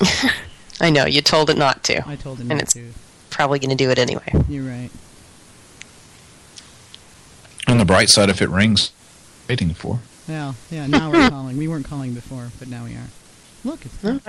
I 0.81 0.91
know 0.91 1.07
you 1.07 1.21
told 1.23 1.51
it 1.51 1.57
not 1.57 1.85
to. 1.85 2.07
I 2.07 2.17
told 2.17 2.39
him 2.41 2.51
And 2.51 2.61
it's- 2.61 2.73
to. 2.75 2.93
Probably 3.31 3.59
going 3.59 3.71
to 3.71 3.77
do 3.77 3.89
it 3.91 3.99
anyway. 3.99 4.31
You're 4.47 4.65
right. 4.65 4.91
On 7.67 7.79
the 7.79 7.87
bright 7.87 8.11
side, 8.11 8.29
if 8.29 8.43
it 8.43 8.51
rings, 8.51 8.93
waiting 9.49 9.73
for. 9.73 10.01
Yeah, 10.29 10.53
yeah. 10.71 10.87
Now 10.87 11.11
we're 11.11 11.29
calling. 11.31 11.57
We 11.57 11.67
weren't 11.67 11.87
calling 11.87 12.13
before, 12.13 12.51
but 12.59 12.69
now 12.69 12.85
we 12.85 12.93
are. 12.93 13.07
Look, 13.65 13.87
it's 13.87 14.03
No, 14.03 14.21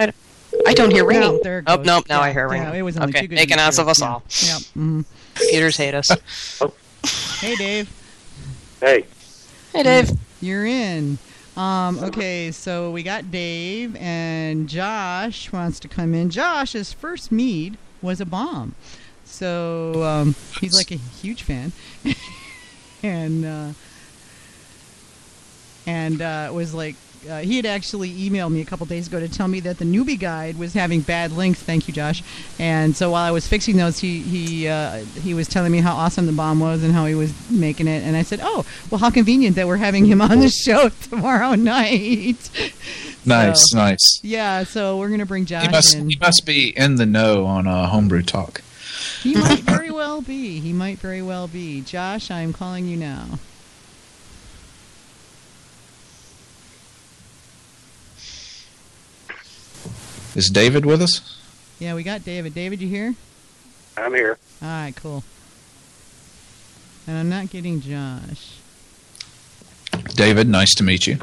I, 0.65 0.73
don't, 0.73 0.91
hear 0.91 1.05
ringing. 1.05 1.21
No, 1.21 1.39
there 1.43 1.59
it 1.59 1.65
oh, 1.67 1.77
goes. 1.77 1.85
nope, 1.85 2.05
now 2.09 2.19
Yeah, 2.19 2.25
I 2.25 2.33
hear 2.33 2.47
yeah, 2.47 2.59
ringing. 2.63 2.75
it 2.79 2.81
was 2.83 2.97
only 2.97 3.09
okay, 3.09 3.21
too 3.21 3.27
good 3.27 3.35
to 3.35 3.41
making 3.41 3.57
be 3.57 3.61
ass 3.61 3.77
of 3.77 3.87
us 3.87 3.99
Yeah. 4.01 4.07
all. 4.09 4.23
Yep. 4.45 4.61
hmm 4.73 5.01
Computers 5.35 5.77
hate 5.77 5.93
us. 5.95 6.09
Hey, 7.41 7.55
Dave. 7.55 7.89
Hey, 8.79 9.05
hey, 9.73 9.83
Dave. 9.83 10.11
You're 10.41 10.65
in. 10.65 11.17
Um, 11.57 11.99
okay, 11.99 12.51
so 12.51 12.91
we 12.91 13.03
got 13.03 13.29
Dave 13.31 13.95
and 13.97 14.67
Josh 14.69 15.51
wants 15.51 15.79
to 15.81 15.87
come 15.87 16.13
in. 16.13 16.29
Josh's 16.29 16.91
first 16.93 17.31
mead 17.31 17.77
was 18.01 18.19
a 18.21 18.25
bomb, 18.25 18.73
so 19.23 20.03
um, 20.03 20.35
he's 20.59 20.73
like 20.73 20.91
a 20.91 20.95
huge 20.95 21.43
fan, 21.43 21.71
and 23.03 23.45
uh, 23.45 23.69
and 25.85 26.21
uh, 26.21 26.49
was 26.53 26.73
like 26.73 26.95
uh, 27.29 27.39
he 27.39 27.57
had 27.57 27.65
actually 27.65 28.11
emailed 28.11 28.51
me 28.51 28.61
a 28.61 28.65
couple 28.65 28.85
days 28.85 29.07
ago 29.07 29.19
to 29.19 29.27
tell 29.29 29.47
me 29.47 29.59
that 29.61 29.77
the 29.77 29.85
newbie 29.85 30.19
guide 30.19 30.57
was 30.57 30.73
having 30.73 31.01
bad 31.01 31.31
links. 31.31 31.59
Thank 31.61 31.87
you, 31.87 31.93
Josh. 31.93 32.23
And 32.59 32.95
so 32.95 33.11
while 33.11 33.23
I 33.23 33.31
was 33.31 33.47
fixing 33.47 33.77
those, 33.77 33.99
he 33.99 34.19
he 34.19 34.67
uh, 34.67 34.97
he 35.21 35.33
was 35.33 35.47
telling 35.47 35.71
me 35.71 35.79
how 35.79 35.95
awesome 35.95 36.25
the 36.25 36.31
bomb 36.31 36.59
was 36.59 36.83
and 36.83 36.93
how 36.93 37.05
he 37.05 37.15
was 37.15 37.33
making 37.49 37.87
it. 37.87 38.03
And 38.03 38.15
I 38.15 38.23
said, 38.23 38.39
"Oh, 38.41 38.65
well, 38.89 38.99
how 38.99 39.09
convenient 39.09 39.55
that 39.55 39.67
we're 39.67 39.77
having 39.77 40.05
him 40.05 40.21
on 40.21 40.39
the 40.39 40.49
show 40.49 40.89
tomorrow 41.09 41.55
night." 41.55 42.49
Nice, 43.25 43.71
So, 43.71 43.77
nice. 43.77 44.19
Yeah, 44.21 44.65
so 44.65 44.97
we're 44.97 45.07
gonna 45.07 45.25
bring 45.25 45.45
Josh 45.45 45.63
He 45.63 45.69
must, 45.71 45.95
in. 45.95 46.09
he 46.09 46.17
must 46.19 46.45
be 46.45 46.77
in 46.77 46.95
the 46.95 47.05
know 47.05 47.45
on 47.45 47.67
uh, 47.67 47.87
homebrew 47.87 48.21
talk. 48.21 48.61
He 49.21 49.33
might 49.35 49.59
very 49.63 49.89
well 49.91 50.21
be. 50.21 50.59
He 50.59 50.73
might 50.73 50.97
very 50.99 51.21
well 51.21 51.47
be. 51.47 51.79
Josh, 51.79 52.29
I'm 52.29 52.51
calling 52.51 52.85
you 52.85 52.97
now. 52.97 53.39
Is 60.35 60.49
David 60.49 60.85
with 60.85 61.01
us? 61.01 61.39
Yeah, 61.79 61.93
we 61.95 62.03
got 62.03 62.23
David. 62.25 62.53
David, 62.53 62.81
you 62.81 62.87
here? 62.87 63.15
I'm 63.97 64.13
here. 64.13 64.37
All 64.61 64.67
right, 64.67 64.95
cool. 64.95 65.23
And 67.07 67.17
I'm 67.17 67.29
not 67.29 67.49
getting 67.49 67.81
Josh. 67.81 68.57
David, 70.15 70.47
nice 70.47 70.73
to 70.75 70.83
meet 70.83 71.05
you. 71.05 71.17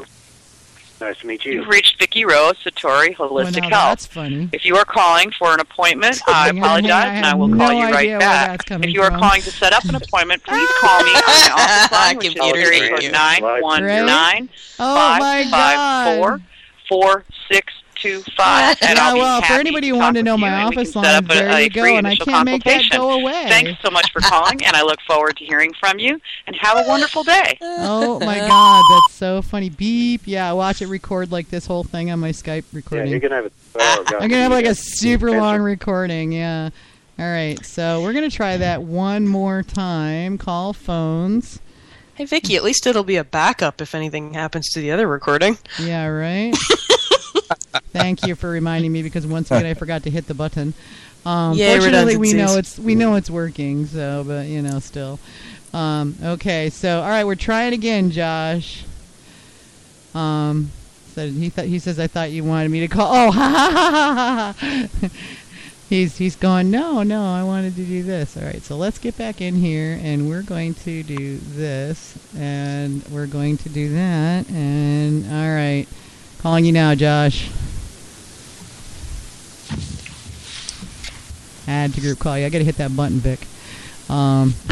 Nice 1.01 1.17
to 1.19 1.27
meet 1.27 1.43
you. 1.45 1.53
You've 1.53 1.67
reached 1.67 1.97
Vicki 1.97 2.23
Rose, 2.25 2.53
Satori 2.63 3.15
Holistic 3.15 3.61
now 3.63 3.69
Health. 3.69 3.89
that's 3.89 4.05
funny. 4.05 4.49
If 4.53 4.63
you 4.65 4.75
are 4.77 4.85
calling 4.85 5.31
for 5.31 5.51
an 5.51 5.59
appointment, 5.59 6.21
I 6.27 6.49
apologize, 6.49 6.91
I 6.91 7.07
and 7.15 7.25
I 7.25 7.33
will 7.33 7.47
no 7.47 7.57
call 7.57 7.73
you 7.73 7.85
right 7.91 8.19
back. 8.19 8.69
If 8.69 8.85
you 8.91 9.01
are 9.01 9.09
from. 9.09 9.19
calling 9.19 9.41
to 9.41 9.49
set 9.49 9.73
up 9.73 9.83
an 9.85 9.95
appointment, 9.95 10.43
please 10.43 10.69
call 10.79 11.03
me 11.03 11.09
on 11.09 11.21
my 11.25 11.49
office 11.57 11.91
line, 11.97 12.17
which 12.17 12.27
is 12.27 12.33
Computers 12.35 12.63
area 12.67 12.81
hate 12.83 12.91
code 12.91 13.03
you. 13.03 13.11
nine 13.11 13.41
one 13.41 13.83
nine 13.85 14.49
Oh 14.77 14.95
five 14.95 15.19
my 15.19 15.45
five 15.49 16.15
four 16.17 16.29
god. 16.37 16.43
four 16.87 17.23
six 17.51 17.73
two 18.01 18.21
five. 18.35 18.77
And 18.81 18.97
yeah, 18.97 19.09
I'll 19.09 19.17
well, 19.17 19.41
for 19.41 19.53
anybody 19.53 19.89
who 19.89 19.95
wanted 19.95 20.19
to 20.19 20.23
know 20.23 20.37
my 20.37 20.63
office 20.63 20.95
line, 20.95 21.05
up 21.05 21.25
a, 21.25 21.27
there 21.27 21.49
a 21.49 21.61
you 21.61 21.69
go, 21.69 21.85
and 21.85 22.07
I 22.07 22.15
can't 22.15 22.45
make 22.45 22.63
that 22.63 22.83
go 22.91 23.11
away. 23.11 23.45
Thanks 23.47 23.81
so 23.81 23.91
much 23.91 24.11
for 24.11 24.21
calling, 24.21 24.63
and 24.63 24.75
I 24.75 24.81
look 24.81 24.99
forward 25.01 25.37
to 25.37 25.45
hearing 25.45 25.73
from 25.79 25.99
you. 25.99 26.19
And 26.47 26.55
have 26.55 26.77
a 26.77 26.87
wonderful 26.87 27.23
day. 27.23 27.57
Oh 27.61 28.19
my 28.19 28.37
god, 28.47 28.83
that's 28.89 29.13
so 29.13 29.41
funny. 29.41 29.69
Beep. 29.69 30.21
Yeah, 30.25 30.51
watch 30.53 30.81
it 30.81 30.87
record 30.87 31.31
like 31.31 31.49
this 31.49 31.65
whole 31.65 31.83
thing 31.83 32.11
on 32.11 32.19
my 32.19 32.31
Skype 32.31 32.65
recording. 32.73 33.07
Yeah, 33.07 33.11
recording. 33.11 33.11
you're 33.11 33.19
gonna 33.19 33.35
have 33.35 33.45
a. 33.45 33.51
Oh, 33.75 34.03
God. 34.09 34.23
I'm 34.23 34.29
gonna 34.29 34.43
have 34.43 34.51
like 34.51 34.65
a 34.65 34.75
super 34.75 35.31
long 35.31 35.61
recording. 35.61 36.31
Yeah. 36.31 36.69
All 37.19 37.25
right, 37.25 37.63
so 37.63 38.01
we're 38.01 38.13
gonna 38.13 38.31
try 38.31 38.57
that 38.57 38.81
one 38.81 39.27
more 39.27 39.61
time. 39.61 40.37
Call 40.37 40.73
phones. 40.73 41.59
Hey, 42.15 42.25
Vicky, 42.25 42.55
at 42.55 42.63
least 42.63 42.85
it'll 42.85 43.03
be 43.03 43.15
a 43.15 43.23
backup 43.23 43.81
if 43.81 43.95
anything 43.95 44.33
happens 44.33 44.69
to 44.71 44.79
the 44.79 44.91
other 44.91 45.07
recording. 45.07 45.57
Yeah, 45.79 46.07
right. 46.07 46.55
Thank 47.91 48.25
you 48.25 48.35
for 48.35 48.49
reminding 48.49 48.91
me 48.91 49.03
because 49.03 49.25
once 49.25 49.51
again 49.51 49.65
I 49.65 49.73
forgot 49.73 50.03
to 50.03 50.09
hit 50.09 50.27
the 50.27 50.33
button. 50.33 50.73
Um, 51.25 51.53
Yay, 51.53 51.77
fortunately, 51.79 52.17
we 52.17 52.33
know 52.33 52.57
it's 52.57 52.79
we 52.79 52.95
know 52.95 53.15
it's 53.15 53.29
working. 53.29 53.85
So, 53.85 54.23
but 54.25 54.47
you 54.47 54.61
know, 54.61 54.79
still. 54.79 55.19
Um, 55.73 56.15
okay, 56.21 56.69
so 56.69 57.01
all 57.01 57.09
right, 57.09 57.23
we're 57.23 57.35
trying 57.35 57.73
again, 57.73 58.11
Josh. 58.11 58.83
Um, 60.13 60.71
so 61.13 61.27
he 61.27 61.49
thought 61.49 61.65
he 61.65 61.79
says 61.79 61.99
I 61.99 62.07
thought 62.07 62.31
you 62.31 62.43
wanted 62.43 62.69
me 62.71 62.81
to 62.81 62.87
call. 62.87 63.07
Oh, 63.13 63.31
ha 63.31 63.49
ha 63.49 63.71
ha 63.71 64.55
ha! 64.57 64.87
ha. 65.01 65.09
He's 65.89 66.17
he's 66.17 66.37
going. 66.37 66.71
No, 66.71 67.03
no, 67.03 67.21
I 67.21 67.43
wanted 67.43 67.75
to 67.75 67.83
do 67.83 68.01
this. 68.01 68.37
All 68.37 68.43
right, 68.43 68.61
so 68.61 68.77
let's 68.77 68.97
get 68.97 69.17
back 69.17 69.41
in 69.41 69.55
here, 69.55 69.99
and 70.01 70.29
we're 70.29 70.41
going 70.41 70.73
to 70.75 71.03
do 71.03 71.37
this, 71.37 72.17
and 72.35 73.05
we're 73.09 73.27
going 73.27 73.57
to 73.57 73.69
do 73.69 73.93
that, 73.93 74.49
and 74.49 75.25
all 75.25 75.53
right, 75.53 75.85
calling 76.39 76.63
you 76.63 76.71
now, 76.71 76.95
Josh. 76.95 77.49
Add 81.71 81.93
to 81.93 82.01
group 82.01 82.19
call. 82.19 82.37
Yeah, 82.37 82.47
I 82.47 82.49
gotta 82.49 82.65
hit 82.65 82.75
that 82.75 82.93
button, 82.97 83.19
Vic. 83.19 83.39
Um, 84.09 84.53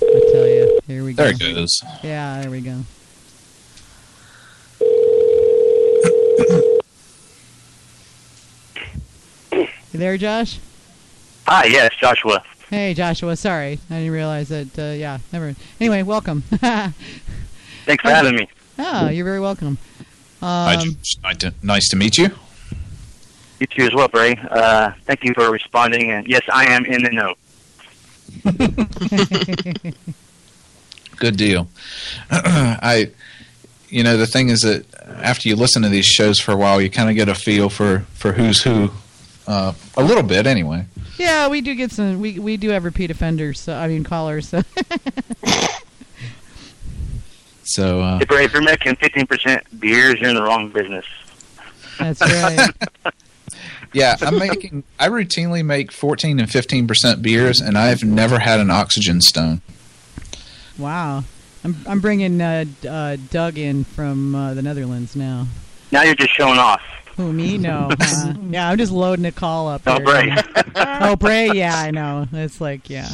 I 0.00 0.30
tell 0.32 0.46
you, 0.48 0.80
here 0.86 1.04
we 1.04 1.12
go. 1.12 1.22
There 1.22 1.32
it 1.32 1.38
goes. 1.38 1.82
Yeah, 2.02 2.40
there 2.40 2.50
we 2.50 2.62
go. 2.62 2.80
You 9.52 9.68
there, 9.92 10.16
Josh? 10.16 10.58
Hi, 11.46 11.66
yes, 11.66 11.94
Joshua. 12.00 12.42
Hey, 12.70 12.94
Joshua. 12.94 13.36
Sorry, 13.36 13.78
I 13.90 13.94
didn't 13.94 14.12
realize 14.12 14.48
that. 14.48 14.78
Uh, 14.78 14.94
yeah, 14.94 15.18
never. 15.30 15.54
Anyway, 15.78 16.02
welcome. 16.04 16.40
Thanks 16.50 18.02
for 18.02 18.08
having 18.08 18.36
me. 18.36 18.48
oh, 18.78 19.10
you're 19.10 19.26
very 19.26 19.40
welcome. 19.40 19.76
Um, 20.40 20.80
George. 20.80 21.18
Nice 21.22 21.52
nice 21.62 21.88
to 21.90 21.96
meet 21.96 22.16
you. 22.16 22.30
You 23.64 23.68
too 23.68 23.84
as 23.84 23.94
well, 23.94 24.08
Bray. 24.08 24.36
Uh, 24.50 24.92
thank 25.04 25.24
you 25.24 25.32
for 25.32 25.50
responding. 25.50 26.10
And 26.10 26.26
yes, 26.26 26.42
I 26.52 26.66
am 26.66 26.84
in 26.84 27.02
the 27.02 27.10
know. 27.10 27.34
Good 31.16 31.38
deal. 31.38 31.66
I, 32.30 33.10
you 33.88 34.02
know, 34.02 34.18
the 34.18 34.26
thing 34.26 34.50
is 34.50 34.60
that 34.60 34.84
after 35.02 35.48
you 35.48 35.56
listen 35.56 35.80
to 35.82 35.88
these 35.88 36.04
shows 36.04 36.40
for 36.40 36.52
a 36.52 36.56
while, 36.56 36.78
you 36.82 36.90
kind 36.90 37.08
of 37.08 37.16
get 37.16 37.30
a 37.30 37.34
feel 37.34 37.70
for 37.70 38.00
for 38.12 38.32
who's 38.32 38.62
who, 38.62 38.90
uh, 39.46 39.72
a 39.96 40.04
little 40.04 40.22
bit 40.22 40.46
anyway. 40.46 40.84
yeah, 41.18 41.48
we 41.48 41.62
do 41.62 41.74
get 41.74 41.90
some. 41.90 42.20
We 42.20 42.38
we 42.38 42.58
do 42.58 42.68
have 42.68 42.84
repeat 42.84 43.10
offenders. 43.10 43.60
So 43.60 43.74
I 43.74 43.88
mean 43.88 44.04
callers. 44.04 44.50
So 44.50 44.60
So 47.62 48.02
uh, 48.02 48.18
Hey, 48.18 48.44
if 48.44 48.52
you're 48.52 48.62
making 48.62 48.96
15% 48.96 49.80
beers, 49.80 50.20
you're 50.20 50.28
in 50.28 50.36
the 50.36 50.42
wrong 50.42 50.68
business. 50.68 51.06
that's 51.98 52.20
right. 52.20 52.70
yeah, 53.94 54.16
I'm 54.20 54.38
making. 54.38 54.84
I 54.98 55.08
routinely 55.08 55.64
make 55.64 55.90
14 55.92 56.38
and 56.38 56.50
15 56.50 56.86
percent 56.86 57.22
beers, 57.22 57.60
and 57.60 57.78
I've 57.78 58.04
never 58.04 58.38
had 58.38 58.60
an 58.60 58.70
oxygen 58.70 59.20
stone. 59.20 59.62
Wow. 60.78 61.24
I'm 61.64 61.76
I'm 61.86 62.00
bringing 62.00 62.40
uh, 62.40 62.66
uh, 62.88 63.16
Doug 63.30 63.56
in 63.56 63.84
from 63.84 64.34
uh, 64.34 64.54
the 64.54 64.62
Netherlands 64.62 65.16
now. 65.16 65.46
Now 65.90 66.02
you're 66.02 66.14
just 66.14 66.34
showing 66.34 66.58
off. 66.58 66.82
Who 67.16 67.32
me? 67.32 67.58
No. 67.58 67.90
Uh, 67.98 68.34
yeah, 68.50 68.68
I'm 68.68 68.76
just 68.76 68.92
loading 68.92 69.24
a 69.24 69.32
call 69.32 69.68
up. 69.68 69.82
Oh. 69.86 70.00
Bray. 70.00 70.34
oh, 70.76 71.16
Bray. 71.16 71.50
Yeah, 71.52 71.74
I 71.74 71.90
know. 71.90 72.28
It's 72.32 72.60
like 72.60 72.90
yeah. 72.90 73.08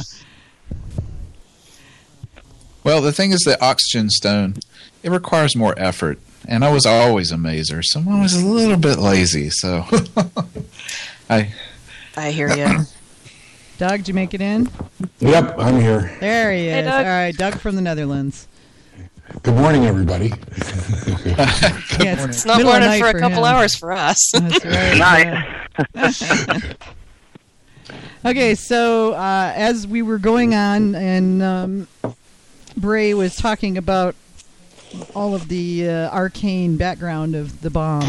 Well, 2.83 3.01
the 3.01 3.13
thing 3.13 3.31
is 3.31 3.41
the 3.41 3.63
oxygen 3.63 4.09
stone, 4.09 4.55
it 5.03 5.09
requires 5.11 5.55
more 5.55 5.73
effort, 5.77 6.19
and 6.47 6.63
I 6.63 6.71
was 6.71 6.85
always 6.85 7.31
a 7.31 7.37
mazer, 7.37 7.81
so 7.83 8.03
I 8.09 8.21
was 8.21 8.33
a 8.33 8.45
little 8.45 8.77
bit 8.77 8.97
lazy. 8.99 9.49
So 9.49 9.85
I 11.29 11.53
I 12.17 12.31
hear 12.31 12.49
you. 12.55 12.79
Doug, 13.77 13.99
did 14.01 14.07
you 14.09 14.13
make 14.13 14.33
it 14.35 14.41
in? 14.41 14.69
Yep, 15.19 15.55
I'm 15.57 15.79
here. 15.81 16.15
There 16.19 16.51
he 16.53 16.67
is. 16.67 16.73
Hey, 16.73 16.81
Doug. 16.83 17.05
All 17.05 17.11
right, 17.11 17.35
Doug 17.35 17.55
from 17.59 17.75
the 17.75 17.81
Netherlands. 17.81 18.47
Good 19.43 19.55
morning, 19.55 19.85
everybody. 19.85 20.33
Yeah, 21.99 22.25
It's 22.27 22.45
not 22.45 22.57
middle 22.57 22.71
morning 22.71 22.89
night 22.89 22.99
for 22.99 23.07
a 23.09 23.19
couple 23.19 23.45
him. 23.45 23.53
hours 23.55 23.75
for 23.75 23.91
us. 23.91 24.31
That's 24.33 24.65
right. 24.65 24.97
Night. 25.95 26.75
Okay, 28.25 28.55
so 28.55 29.13
uh, 29.13 29.51
as 29.55 29.87
we 29.87 30.01
were 30.01 30.17
going 30.19 30.53
on, 30.53 30.93
and 30.95 31.41
um, 31.41 31.87
Bray 32.77 33.13
was 33.13 33.35
talking 33.35 33.77
about 33.77 34.15
all 35.15 35.33
of 35.35 35.47
the 35.47 35.87
uh, 35.89 36.09
arcane 36.09 36.77
background 36.77 37.35
of 37.35 37.61
the 37.61 37.69
bomb. 37.69 38.07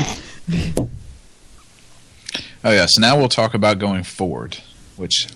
Oh 2.64 2.70
yeah, 2.70 2.86
so 2.88 3.00
now 3.00 3.18
we'll 3.18 3.28
talk 3.28 3.54
about 3.54 3.80
going 3.80 4.04
forward, 4.04 4.58
which 4.96 5.26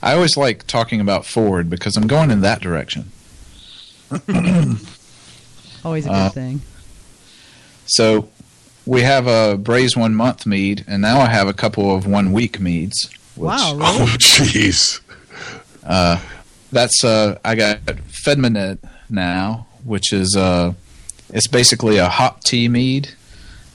I 0.00 0.14
always 0.14 0.36
like 0.36 0.64
talking 0.68 1.00
about 1.00 1.26
forward 1.26 1.68
because 1.68 1.96
I'm 1.96 2.06
going 2.06 2.30
in 2.30 2.40
that 2.42 2.60
direction. 2.60 3.10
Always 5.84 6.06
a 6.06 6.08
good 6.08 6.14
Uh, 6.14 6.28
thing. 6.30 6.62
So 7.86 8.28
we 8.86 9.00
have 9.02 9.26
a 9.26 9.56
Bray's 9.56 9.96
one 9.96 10.14
month 10.14 10.46
mead, 10.46 10.84
and 10.86 11.02
now 11.02 11.18
I 11.20 11.26
have 11.26 11.48
a 11.48 11.52
couple 11.52 11.92
of 11.96 12.06
one 12.06 12.32
week 12.32 12.60
meads. 12.60 13.10
Which, 13.34 13.48
Wow, 13.48 13.78
Oh, 13.80 14.14
jeez. 14.18 15.00
Uh, 15.82 16.20
that's 16.70 17.02
uh, 17.02 17.38
I 17.44 17.56
got 17.56 17.80
Fedmanet 18.24 18.78
now, 19.10 19.66
which 19.84 20.12
is 20.12 20.36
uh, 20.36 20.72
it's 21.30 21.46
basically 21.46 21.98
a 21.98 22.08
hop 22.08 22.42
tea 22.44 22.68
mead, 22.68 23.10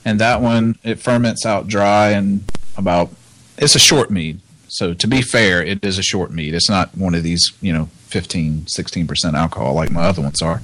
and 0.04 0.20
that 0.20 0.40
one 0.40 0.76
it 0.82 0.98
ferments 0.98 1.44
out 1.44 1.66
dry 1.68 2.10
and 2.10 2.44
about 2.76 3.10
it's 3.56 3.74
a 3.74 3.80
short 3.80 4.10
mead. 4.10 4.40
So 4.68 4.94
to 4.94 5.06
be 5.06 5.22
fair, 5.22 5.62
it 5.62 5.84
is 5.84 5.98
a 5.98 6.02
short 6.02 6.30
mead. 6.30 6.54
It's 6.54 6.68
not 6.68 6.96
one 6.96 7.14
of 7.14 7.22
these 7.22 7.52
you 7.60 7.72
know 7.72 7.86
15, 8.08 8.66
16 8.66 9.06
percent 9.06 9.36
alcohol 9.36 9.74
like 9.74 9.90
my 9.90 10.04
other 10.04 10.22
ones 10.22 10.42
are, 10.42 10.62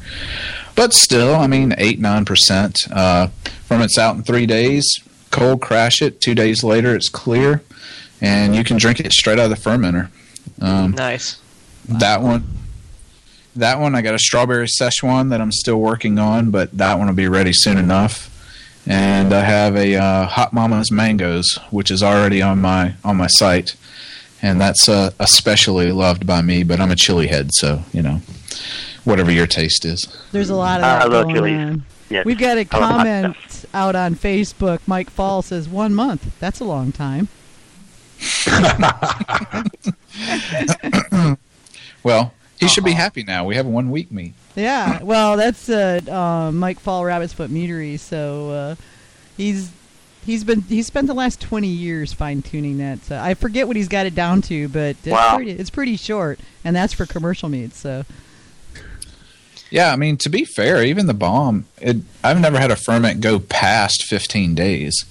but 0.75 0.93
still, 0.93 1.35
I 1.35 1.47
mean 1.47 1.75
eight 1.79 1.99
nine 1.99 2.25
percent. 2.25 2.77
Uh, 2.91 3.29
ferments 3.67 3.99
out 3.99 4.17
in 4.17 4.23
three 4.23 4.47
days. 4.47 4.87
Cold 5.31 5.61
crash 5.61 6.01
it. 6.01 6.21
Two 6.21 6.35
days 6.35 6.63
later, 6.63 6.95
it's 6.95 7.09
clear, 7.09 7.63
and 8.21 8.55
you 8.55 8.63
can 8.63 8.77
drink 8.77 9.01
it 9.01 9.13
straight 9.13 9.39
out 9.39 9.51
of 9.51 9.63
the 9.63 9.71
fermenter. 9.71 10.09
Um, 10.61 10.93
nice. 10.93 11.41
that 11.89 12.23
one. 12.23 12.47
That 13.57 13.79
one, 13.79 13.95
I 13.95 14.03
got 14.03 14.15
a 14.15 14.19
strawberry 14.19 14.67
Szechuan 14.67 15.31
that 15.31 15.41
I'm 15.41 15.53
still 15.53 15.81
working 15.81 16.19
on, 16.19 16.51
but 16.51 16.77
that 16.77 16.99
one 16.99 17.07
will 17.07 17.15
be 17.15 17.29
ready 17.29 17.53
soon 17.53 17.79
enough. 17.79 18.31
And 18.87 19.33
I 19.33 19.41
have 19.41 19.77
a 19.77 19.97
uh, 19.97 20.27
Hot 20.27 20.53
Mama's 20.53 20.91
Mangoes, 20.91 21.59
which 21.71 21.91
is 21.91 22.03
already 22.03 22.43
on 22.43 22.61
my 22.61 22.95
on 23.03 23.17
my 23.17 23.29
site, 23.29 23.77
and 24.43 24.61
that's 24.61 24.89
uh, 24.89 25.13
especially 25.19 25.91
loved 25.93 26.27
by 26.27 26.43
me. 26.43 26.65
But 26.65 26.81
I'm 26.81 26.91
a 26.91 26.97
chili 26.97 27.29
head, 27.29 27.51
so 27.55 27.83
you 27.93 28.03
know, 28.03 28.21
whatever 29.05 29.31
your 29.31 29.47
taste 29.47 29.87
is. 29.87 30.07
There's 30.33 30.51
a 30.51 30.55
lot 30.55 30.81
of 30.81 30.85
I 30.85 30.99
that 30.99 31.11
love 31.11 31.25
going 31.25 31.37
chilies. 31.37 31.57
on. 31.57 31.85
Yes. 32.11 32.27
We've 32.27 32.39
got 32.39 32.59
a 32.59 32.67
comment 32.67 33.65
out 33.73 33.97
on 33.97 34.15
Facebook. 34.17 34.81
Mike 34.87 35.09
Faul 35.09 35.41
says 35.41 35.67
one 35.69 35.95
month. 35.95 36.39
That's 36.39 36.61
a 36.61 36.65
long 36.65 36.93
time. 36.93 37.29
Well, 42.05 42.35
he 42.61 42.69
should 42.69 42.85
be 42.85 42.93
happy 42.93 43.23
now. 43.23 43.45
We 43.45 43.57
have 43.57 43.67
one 43.67 43.91
week 43.91 44.11
meat. 44.13 44.35
Yeah, 44.57 45.03
well, 45.03 45.37
that's 45.37 45.69
uh, 45.69 46.01
uh, 46.09 46.53
Mike 46.53 46.79
Faul 46.81 47.05
Rabbit's 47.05 47.33
Foot 47.33 47.51
Meadery. 47.51 47.99
So 47.99 48.51
uh, 48.51 48.75
he's 49.37 49.71
he's 50.25 50.45
been 50.45 50.63
he's 50.63 50.87
spent 50.87 51.07
the 51.07 51.15
last 51.15 51.41
twenty 51.41 51.69
years 51.69 52.13
fine 52.13 52.43
tuning 52.43 52.79
that. 52.79 53.01
So 53.01 53.19
I 53.19 53.35
forget 53.35 53.67
what 53.67 53.77
he's 53.77 53.89
got 53.89 54.07
it 54.07 54.15
down 54.15 54.43
to, 54.43 54.69
but 54.69 54.97
it's 55.03 55.07
Wow. 55.09 55.37
pretty 55.37 55.51
it's 55.53 55.71
pretty 55.71 55.97
short, 55.97 56.39
and 56.65 56.75
that's 56.77 56.93
for 56.95 57.07
commercial 57.07 57.49
meats. 57.49 57.79
So 57.79 58.05
Yeah, 59.71 59.93
I 59.93 59.97
mean 59.97 60.17
to 60.19 60.29
be 60.29 60.45
fair, 60.45 60.83
even 60.85 61.07
the 61.07 61.15
bomb, 61.15 61.67
it, 61.81 61.97
I've 62.23 62.41
never 62.41 62.59
had 62.59 62.71
a 62.71 62.77
ferment 62.77 63.21
go 63.21 63.39
past 63.41 64.05
15 64.05 64.55
days. 64.55 65.05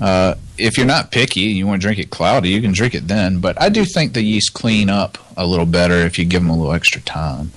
Uh, 0.00 0.34
if 0.58 0.76
you're 0.76 0.86
not 0.86 1.10
picky 1.10 1.48
and 1.48 1.56
you 1.56 1.66
want 1.66 1.80
to 1.80 1.86
drink 1.86 1.98
it 1.98 2.10
cloudy, 2.10 2.50
you 2.50 2.60
can 2.60 2.72
drink 2.72 2.94
it 2.94 3.08
then. 3.08 3.38
But 3.40 3.60
I 3.60 3.68
do 3.68 3.84
think 3.84 4.12
the 4.12 4.22
yeast 4.22 4.52
clean 4.54 4.90
up 4.90 5.18
a 5.36 5.46
little 5.46 5.66
better 5.66 5.94
if 5.94 6.18
you 6.18 6.24
give 6.24 6.42
them 6.42 6.50
a 6.50 6.56
little 6.56 6.72
extra 6.72 7.00
time. 7.02 7.52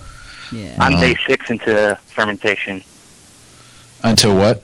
yeah, 0.52 0.76
I'm 0.80 0.94
Uh-huh. 0.96 1.02
day 1.02 1.16
six 1.28 1.50
into 1.50 1.98
fermentation. 2.08 2.84
Until 4.04 4.36
what? 4.36 4.64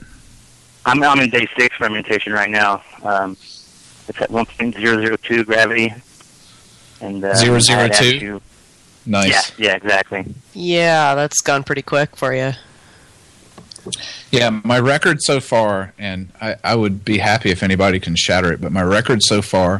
I'm 0.85 1.03
I'm 1.03 1.19
in 1.19 1.29
day 1.29 1.47
six 1.57 1.75
fermentation 1.75 2.31
right 2.33 2.49
now. 2.49 2.81
Um, 3.03 3.31
it's 4.07 4.21
at 4.21 4.29
1.002 4.29 5.45
gravity. 5.45 5.93
And 7.01 7.23
uh, 7.23 7.35
Zero, 7.35 7.55
I'd 7.55 7.61
zero, 7.63 7.79
have 7.81 7.91
two? 7.97 8.19
to- 8.19 8.41
Nice. 9.07 9.29
Yeah, 9.59 9.67
yeah, 9.67 9.75
exactly. 9.75 10.25
Yeah, 10.53 11.13
that's 11.15 11.41
gone 11.41 11.63
pretty 11.63 11.81
quick 11.83 12.15
for 12.15 12.33
you. 12.33 12.53
Yeah, 14.31 14.49
my 14.63 14.79
record 14.79 15.21
so 15.21 15.39
far, 15.39 15.93
and 15.97 16.29
I, 16.41 16.55
I 16.63 16.75
would 16.75 17.03
be 17.05 17.17
happy 17.19 17.49
if 17.51 17.63
anybody 17.63 17.99
can 17.99 18.15
shatter 18.15 18.51
it, 18.51 18.61
but 18.61 18.71
my 18.71 18.81
record 18.83 19.19
so 19.23 19.41
far 19.41 19.79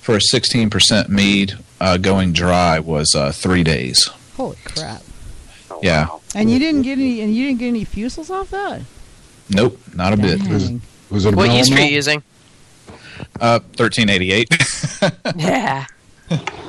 for 0.00 0.14
a 0.16 0.20
16% 0.32 1.08
mead 1.08 1.54
uh, 1.80 1.96
going 1.96 2.32
dry 2.32 2.78
was 2.78 3.14
uh, 3.14 3.32
three 3.32 3.62
days. 3.64 4.06
holy 4.36 4.56
crap! 4.64 5.02
Oh, 5.70 5.80
Yeah. 5.82 6.06
wow. 6.08 6.20
And 6.34 6.50
you 6.50 6.58
didn't 6.58 6.82
get 6.82 6.98
any 6.98 7.20
and 7.20 7.34
you 7.34 7.46
didn't 7.46 7.60
get 7.60 7.68
any 7.68 7.84
fusels 7.86 8.28
off 8.30 8.50
that. 8.50 8.82
Nope, 9.50 9.78
not 9.94 10.12
a 10.12 10.16
bit. 10.16 10.40
Dang. 10.42 10.80
Was 11.10 11.24
it 11.26 11.34
a 11.34 11.36
What 11.36 11.50
yeast 11.50 11.72
are 11.72 11.80
you 11.80 11.94
using? 11.94 12.22
Uh, 13.40 13.60
1388. 13.76 14.48
Yeah. 15.36 15.86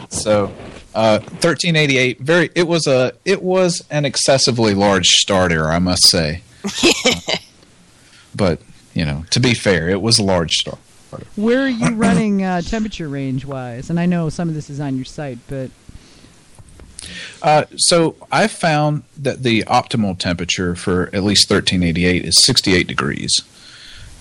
So, 0.09 0.45
uh, 0.93 1.19
1388. 1.19 2.19
Very. 2.19 2.49
It 2.55 2.67
was 2.67 2.85
a. 2.87 3.13
It 3.25 3.41
was 3.41 3.83
an 3.89 4.05
excessively 4.05 4.73
large 4.73 5.05
starter, 5.07 5.69
I 5.69 5.79
must 5.79 6.07
say. 6.09 6.41
but 8.35 8.61
you 8.93 9.05
know, 9.05 9.25
to 9.31 9.39
be 9.39 9.53
fair, 9.53 9.89
it 9.89 10.01
was 10.01 10.19
a 10.19 10.23
large 10.23 10.53
start. 10.53 10.79
Where 11.35 11.61
are 11.61 11.69
you 11.69 11.95
running 11.95 12.43
uh, 12.43 12.61
temperature 12.61 13.07
range 13.07 13.45
wise? 13.45 13.89
And 13.89 13.99
I 13.99 14.05
know 14.05 14.29
some 14.29 14.49
of 14.49 14.55
this 14.55 14.69
is 14.69 14.79
on 14.79 14.95
your 14.95 15.05
site, 15.05 15.39
but 15.47 15.71
Uh, 17.41 17.65
so 17.77 18.15
I 18.31 18.47
found 18.47 19.03
that 19.17 19.43
the 19.43 19.63
optimal 19.63 20.17
temperature 20.17 20.75
for 20.75 21.03
at 21.13 21.23
least 21.23 21.49
1388 21.49 22.25
is 22.25 22.35
68 22.43 22.87
degrees. 22.87 23.41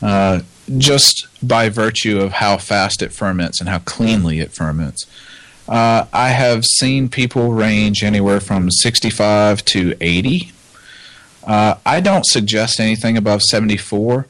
Uh, 0.02 0.40
just 0.76 1.26
by 1.42 1.68
virtue 1.68 2.20
of 2.20 2.32
how 2.34 2.58
fast 2.58 3.02
it 3.02 3.12
ferments 3.12 3.60
and 3.60 3.68
how 3.68 3.78
cleanly 3.80 4.40
it 4.40 4.52
ferments. 4.52 5.06
Uh, 5.68 6.04
I 6.12 6.28
have 6.30 6.64
seen 6.64 7.08
people 7.08 7.52
range 7.52 8.02
anywhere 8.02 8.40
from 8.40 8.70
65 8.70 9.64
to 9.66 9.94
80. 10.00 10.52
Uh, 11.46 11.76
I 11.84 12.00
don't 12.00 12.24
suggest 12.26 12.80
anything 12.80 13.16
above 13.16 13.42
74. 13.42 14.26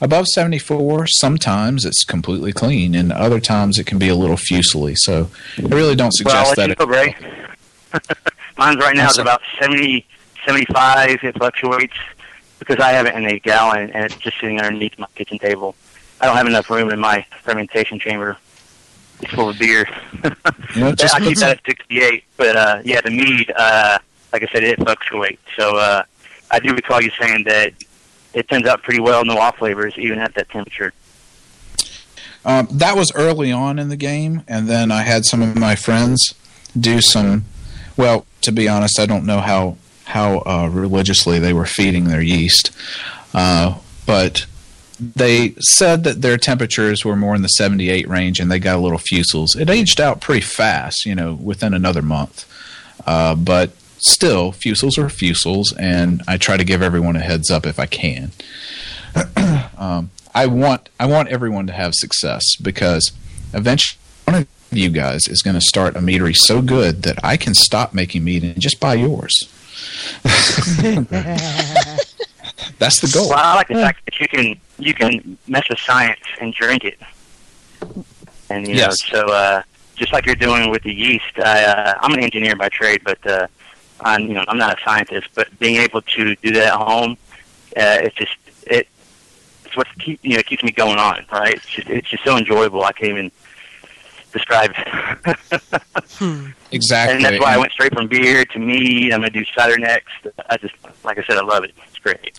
Above 0.00 0.26
74, 0.26 1.06
sometimes 1.06 1.84
it's 1.86 2.04
completely 2.04 2.52
clean, 2.52 2.94
and 2.94 3.10
other 3.12 3.40
times 3.40 3.78
it 3.78 3.86
can 3.86 3.98
be 3.98 4.08
a 4.08 4.14
little 4.14 4.36
fusely. 4.36 4.94
So 4.94 5.30
I 5.58 5.62
really 5.62 5.94
don't 5.94 6.12
Well, 6.24 6.44
suggest 6.44 6.58
let 6.58 6.68
that. 6.76 6.80
you 6.80 6.86
know, 6.86 6.92
Ray. 6.92 7.16
Mine's 8.58 8.76
right 8.78 8.96
now 8.96 9.08
is 9.08 9.18
about 9.18 9.40
70, 9.60 10.04
75. 10.44 11.18
It 11.22 11.36
fluctuates 11.36 11.94
because 12.58 12.78
I 12.78 12.90
have 12.92 13.06
it 13.06 13.14
in 13.14 13.24
a 13.26 13.38
gallon 13.38 13.90
and 13.90 14.04
it's 14.06 14.16
just 14.16 14.38
sitting 14.40 14.60
underneath 14.60 14.98
my 14.98 15.06
kitchen 15.14 15.38
table. 15.38 15.74
I 16.20 16.26
don't 16.26 16.36
have 16.36 16.46
enough 16.46 16.68
room 16.70 16.90
in 16.90 16.98
my 16.98 17.24
fermentation 17.42 17.98
chamber. 17.98 18.36
It's 19.20 19.32
full 19.32 19.48
of 19.50 19.58
beer. 19.58 19.88
You 20.74 20.80
know, 20.82 20.92
just 20.94 21.14
I 21.14 21.20
keep 21.20 21.38
that 21.38 21.58
at 21.58 21.64
68, 21.66 22.24
but 22.36 22.56
uh, 22.56 22.80
yeah, 22.84 23.00
the 23.00 23.10
mead, 23.10 23.50
uh, 23.56 23.98
like 24.32 24.42
I 24.42 24.46
said, 24.52 24.62
it 24.62 24.78
fluctuates. 24.78 25.40
So 25.56 25.76
uh, 25.76 26.02
I 26.50 26.58
do 26.58 26.74
recall 26.74 27.02
you 27.02 27.10
saying 27.18 27.44
that 27.44 27.72
it 28.34 28.48
turns 28.48 28.66
out 28.66 28.82
pretty 28.82 29.00
well, 29.00 29.24
no 29.24 29.38
off 29.38 29.58
flavors, 29.58 29.94
even 29.96 30.18
at 30.18 30.34
that 30.34 30.48
temperature. 30.50 30.92
Um, 32.44 32.68
that 32.70 32.96
was 32.96 33.10
early 33.14 33.50
on 33.50 33.78
in 33.78 33.88
the 33.88 33.96
game, 33.96 34.42
and 34.46 34.68
then 34.68 34.92
I 34.92 35.02
had 35.02 35.24
some 35.24 35.42
of 35.42 35.56
my 35.56 35.74
friends 35.74 36.34
do 36.78 37.00
some. 37.00 37.44
Well, 37.96 38.26
to 38.42 38.52
be 38.52 38.68
honest, 38.68 39.00
I 39.00 39.06
don't 39.06 39.26
know 39.26 39.40
how 39.40 39.76
how 40.04 40.38
uh, 40.46 40.68
religiously 40.72 41.40
they 41.40 41.52
were 41.52 41.66
feeding 41.66 42.04
their 42.04 42.22
yeast, 42.22 42.70
uh, 43.34 43.78
but 44.06 44.46
they 45.00 45.54
said 45.58 46.04
that 46.04 46.22
their 46.22 46.36
temperatures 46.36 47.04
were 47.04 47.16
more 47.16 47.34
in 47.34 47.42
the 47.42 47.48
78 47.48 48.08
range, 48.08 48.38
and 48.38 48.50
they 48.50 48.60
got 48.60 48.76
a 48.76 48.80
little 48.80 48.98
fusels. 48.98 49.58
It 49.58 49.68
aged 49.68 50.00
out 50.00 50.20
pretty 50.20 50.40
fast, 50.42 51.04
you 51.04 51.16
know, 51.16 51.34
within 51.34 51.74
another 51.74 52.02
month, 52.02 52.46
uh, 53.06 53.34
but 53.34 53.72
still, 54.06 54.52
fusels 54.52 54.98
are 54.98 55.06
fusels, 55.08 55.66
and 55.78 56.22
I 56.28 56.36
try 56.36 56.56
to 56.56 56.64
give 56.64 56.82
everyone 56.82 57.16
a 57.16 57.20
heads 57.20 57.50
up 57.50 57.66
if 57.66 57.78
I 57.78 57.86
can. 57.86 58.32
um, 59.78 60.10
I 60.34 60.46
want 60.46 60.88
I 61.00 61.06
want 61.06 61.28
everyone 61.28 61.66
to 61.68 61.72
have 61.72 61.92
success 61.94 62.42
because 62.60 63.12
eventually 63.54 63.98
one 64.24 64.36
of 64.42 64.46
you 64.70 64.90
guys 64.90 65.26
is 65.28 65.42
going 65.42 65.54
to 65.54 65.60
start 65.60 65.96
a 65.96 66.00
meadery 66.00 66.34
so 66.36 66.60
good 66.60 67.02
that 67.04 67.18
I 67.24 67.36
can 67.36 67.54
stop 67.54 67.94
making 67.94 68.24
mead 68.24 68.42
and 68.44 68.60
just 68.60 68.78
buy 68.80 68.94
yours. 68.94 69.32
That's 72.78 73.00
the 73.00 73.10
goal. 73.12 73.28
Well, 73.30 73.38
I 73.38 73.54
like 73.54 73.68
the 73.68 73.74
fact 73.74 74.04
that 74.04 74.20
you 74.20 74.28
can 74.28 74.60
you 74.78 74.92
can 74.94 75.38
mess 75.46 75.68
with 75.68 75.78
science 75.78 76.20
and 76.40 76.52
drink 76.52 76.84
it, 76.84 76.98
and 78.50 78.66
you 78.68 78.74
Yes. 78.74 78.96
know, 79.12 79.20
so 79.20 79.26
uh, 79.32 79.62
just 79.94 80.12
like 80.12 80.26
you're 80.26 80.34
doing 80.34 80.70
with 80.70 80.82
the 80.82 80.92
yeast. 80.92 81.24
I, 81.38 81.64
uh, 81.64 81.94
I'm 82.00 82.12
an 82.12 82.20
engineer 82.20 82.56
by 82.56 82.68
trade, 82.68 83.00
but 83.04 83.24
uh, 83.26 83.46
I'm 84.00 84.22
you 84.22 84.34
know 84.34 84.44
I'm 84.48 84.58
not 84.58 84.78
a 84.78 84.82
scientist. 84.82 85.28
But 85.34 85.56
being 85.58 85.76
able 85.76 86.02
to 86.02 86.34
do 86.36 86.52
that 86.52 86.74
at 86.74 86.74
home, 86.74 87.16
uh, 87.76 87.98
it's 88.02 88.16
just 88.16 88.36
it 88.66 88.88
it's 89.64 89.76
what 89.76 89.86
keep 89.98 90.20
you 90.22 90.36
know 90.36 90.42
keeps 90.42 90.62
me 90.62 90.70
going 90.70 90.98
on. 90.98 91.24
Right? 91.30 91.54
It's 91.54 91.66
just 91.66 91.88
it's 91.88 92.08
just 92.08 92.24
so 92.24 92.36
enjoyable. 92.36 92.84
I 92.84 92.92
can't 92.92 93.10
even 93.10 93.32
describe. 94.32 94.74
Exactly. 96.72 97.16
and 97.16 97.24
that's 97.24 97.40
why 97.40 97.54
I 97.54 97.58
went 97.58 97.72
straight 97.72 97.94
from 97.94 98.08
beer 98.08 98.44
to 98.44 98.58
mead. 98.58 99.12
I'm 99.12 99.20
gonna 99.20 99.30
do 99.30 99.44
cider 99.56 99.78
next. 99.78 100.26
I 100.50 100.56
just 100.56 100.74
like 101.04 101.16
I 101.18 101.22
said, 101.22 101.38
I 101.38 101.42
love 101.42 101.64
it. 101.64 101.72
It's 101.86 101.98
great. 101.98 102.38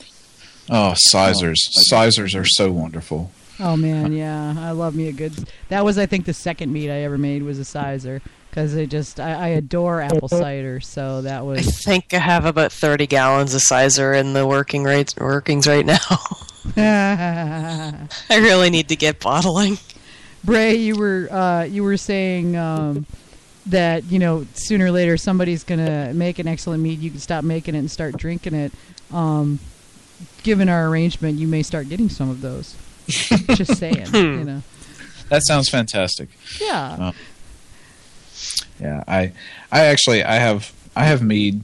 Oh, 0.69 0.93
cysers. 1.13 1.57
Cysers 1.91 2.39
are 2.39 2.45
so 2.45 2.71
wonderful. 2.71 3.31
Oh 3.59 3.75
man, 3.75 4.11
yeah, 4.13 4.53
I 4.57 4.71
love 4.71 4.95
me 4.95 5.07
a 5.07 5.13
good. 5.13 5.33
That 5.69 5.83
was, 5.83 5.97
I 5.97 6.05
think, 6.05 6.25
the 6.25 6.33
second 6.33 6.71
meat 6.71 6.91
I 6.91 7.01
ever 7.01 7.17
made 7.17 7.41
was 7.41 7.57
a 7.57 7.63
cyser 7.63 8.21
because 8.57 8.75
I 8.75 8.85
just 8.85 9.19
I, 9.19 9.33
I 9.33 9.47
adore 9.49 10.01
apple 10.01 10.27
cider. 10.27 10.79
So 10.79 11.21
that 11.21 11.45
was. 11.45 11.59
I 11.59 11.61
think 11.61 12.11
I 12.11 12.17
have 12.17 12.45
about 12.45 12.71
30 12.71 13.05
gallons 13.05 13.53
of 13.53 13.61
cyser 13.61 14.19
in 14.19 14.33
the 14.33 14.47
working 14.47 14.83
rates 14.83 15.15
workings 15.15 15.67
right 15.67 15.85
now. 15.85 15.99
I 16.75 18.07
really 18.31 18.71
need 18.71 18.89
to 18.89 18.95
get 18.95 19.19
bottling. 19.19 19.77
Bray. 20.43 20.75
You 20.75 20.97
were 20.97 21.27
uh, 21.31 21.63
you 21.65 21.83
were 21.83 21.97
saying 21.97 22.55
um, 22.55 23.05
that 23.67 24.05
you 24.05 24.17
know 24.17 24.47
sooner 24.55 24.85
or 24.85 24.91
later 24.91 25.17
somebody's 25.17 25.63
gonna 25.63 26.11
make 26.15 26.39
an 26.39 26.47
excellent 26.47 26.81
mead. 26.81 26.97
You 26.97 27.11
can 27.11 27.19
stop 27.19 27.43
making 27.43 27.75
it 27.75 27.79
and 27.79 27.91
start 27.91 28.17
drinking 28.17 28.55
it. 28.55 28.71
Um, 29.11 29.59
given 30.41 30.67
our 30.67 30.87
arrangement, 30.87 31.37
you 31.37 31.47
may 31.47 31.61
start 31.61 31.89
getting 31.89 32.09
some 32.09 32.31
of 32.31 32.41
those. 32.41 32.75
just 33.07 33.77
saying, 33.77 34.07
you 34.13 34.43
know. 34.43 34.63
That 35.29 35.45
sounds 35.45 35.69
fantastic. 35.69 36.29
Yeah. 36.59 37.11
Yeah, 38.79 39.03
I 39.07 39.31
I 39.71 39.85
actually 39.85 40.23
I 40.23 40.35
have 40.35 40.73
I 40.95 41.05
have 41.05 41.21
mead. 41.21 41.61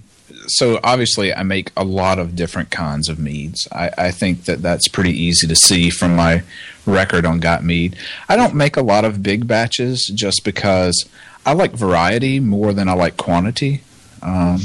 So 0.47 0.79
obviously 0.83 1.33
I 1.33 1.43
make 1.43 1.71
a 1.77 1.83
lot 1.83 2.19
of 2.19 2.35
different 2.35 2.69
kinds 2.69 3.07
of 3.07 3.17
meads. 3.17 3.67
I, 3.71 3.91
I 3.97 4.11
think 4.11 4.45
that 4.45 4.61
that's 4.61 4.89
pretty 4.89 5.11
easy 5.11 5.47
to 5.47 5.55
see 5.55 5.89
from 5.89 6.15
my 6.15 6.43
record 6.85 7.25
on 7.25 7.39
Got 7.39 7.63
Mead. 7.63 7.95
I 8.27 8.35
don't 8.35 8.53
make 8.53 8.75
a 8.75 8.81
lot 8.81 9.05
of 9.05 9.23
big 9.23 9.47
batches 9.47 10.11
just 10.13 10.43
because 10.43 11.05
I 11.45 11.53
like 11.53 11.71
variety 11.71 12.41
more 12.41 12.73
than 12.73 12.89
I 12.89 12.93
like 12.93 13.15
quantity. 13.15 13.83
Um, 14.21 14.59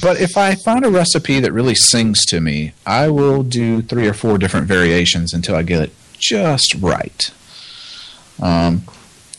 but 0.00 0.20
if 0.20 0.36
I 0.36 0.54
find 0.54 0.84
a 0.84 0.90
recipe 0.90 1.40
that 1.40 1.52
really 1.52 1.74
sings 1.74 2.24
to 2.26 2.40
me, 2.40 2.72
I 2.86 3.08
will 3.08 3.42
do 3.42 3.82
three 3.82 4.08
or 4.08 4.14
four 4.14 4.38
different 4.38 4.66
variations 4.66 5.32
until 5.32 5.54
I 5.54 5.62
get 5.62 5.82
it 5.82 5.92
just 6.18 6.74
right. 6.80 7.30
Um, 8.40 8.84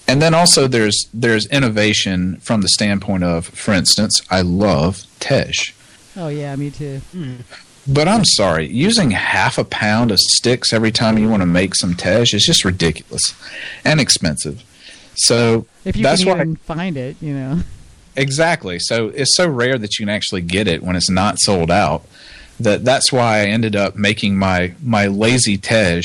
and 0.08 0.22
then 0.22 0.34
also 0.34 0.68
there's 0.68 1.08
there's 1.14 1.46
innovation 1.48 2.38
from 2.38 2.62
the 2.62 2.70
standpoint 2.70 3.24
of, 3.24 3.48
for 3.48 3.74
instance, 3.74 4.22
I 4.30 4.42
love 4.42 5.06
Tej. 5.20 5.54
Oh 6.16 6.28
yeah, 6.28 6.56
me 6.56 6.70
too. 6.70 7.00
Hmm. 7.12 7.36
But 7.86 8.08
I'm 8.08 8.24
sorry, 8.24 8.68
using 8.68 9.12
half 9.12 9.58
a 9.58 9.66
pound 9.66 10.12
of 10.12 10.20
sticks 10.20 10.72
every 10.72 10.92
time 10.92 11.18
you 11.18 11.28
want 11.30 11.42
to 11.42 11.48
make 11.48 11.76
some 11.76 11.96
Tej 11.96 12.22
is 12.34 12.46
just 12.46 12.64
ridiculous 12.64 13.34
and 13.84 14.00
expensive. 14.00 14.64
So 15.16 15.66
If 15.84 15.98
you 15.98 16.04
that's 16.04 16.24
can 16.24 16.30
why 16.30 16.42
even 16.42 16.56
find 16.58 16.98
it, 16.98 17.18
you 17.22 17.34
know. 17.34 17.60
Exactly. 18.16 18.78
So 18.80 19.08
it's 19.10 19.36
so 19.36 19.48
rare 19.48 19.78
that 19.78 19.98
you 19.98 20.06
can 20.06 20.10
actually 20.14 20.42
get 20.42 20.68
it 20.68 20.84
when 20.84 20.96
it's 20.96 21.10
not 21.10 21.40
sold 21.40 21.72
out. 21.72 22.06
That 22.60 22.86
that's 22.86 23.12
why 23.12 23.40
I 23.40 23.46
ended 23.46 23.76
up 23.76 23.96
making 23.96 24.38
my 24.38 24.76
my 24.82 25.08
lazy 25.08 25.58
tej, 25.58 26.04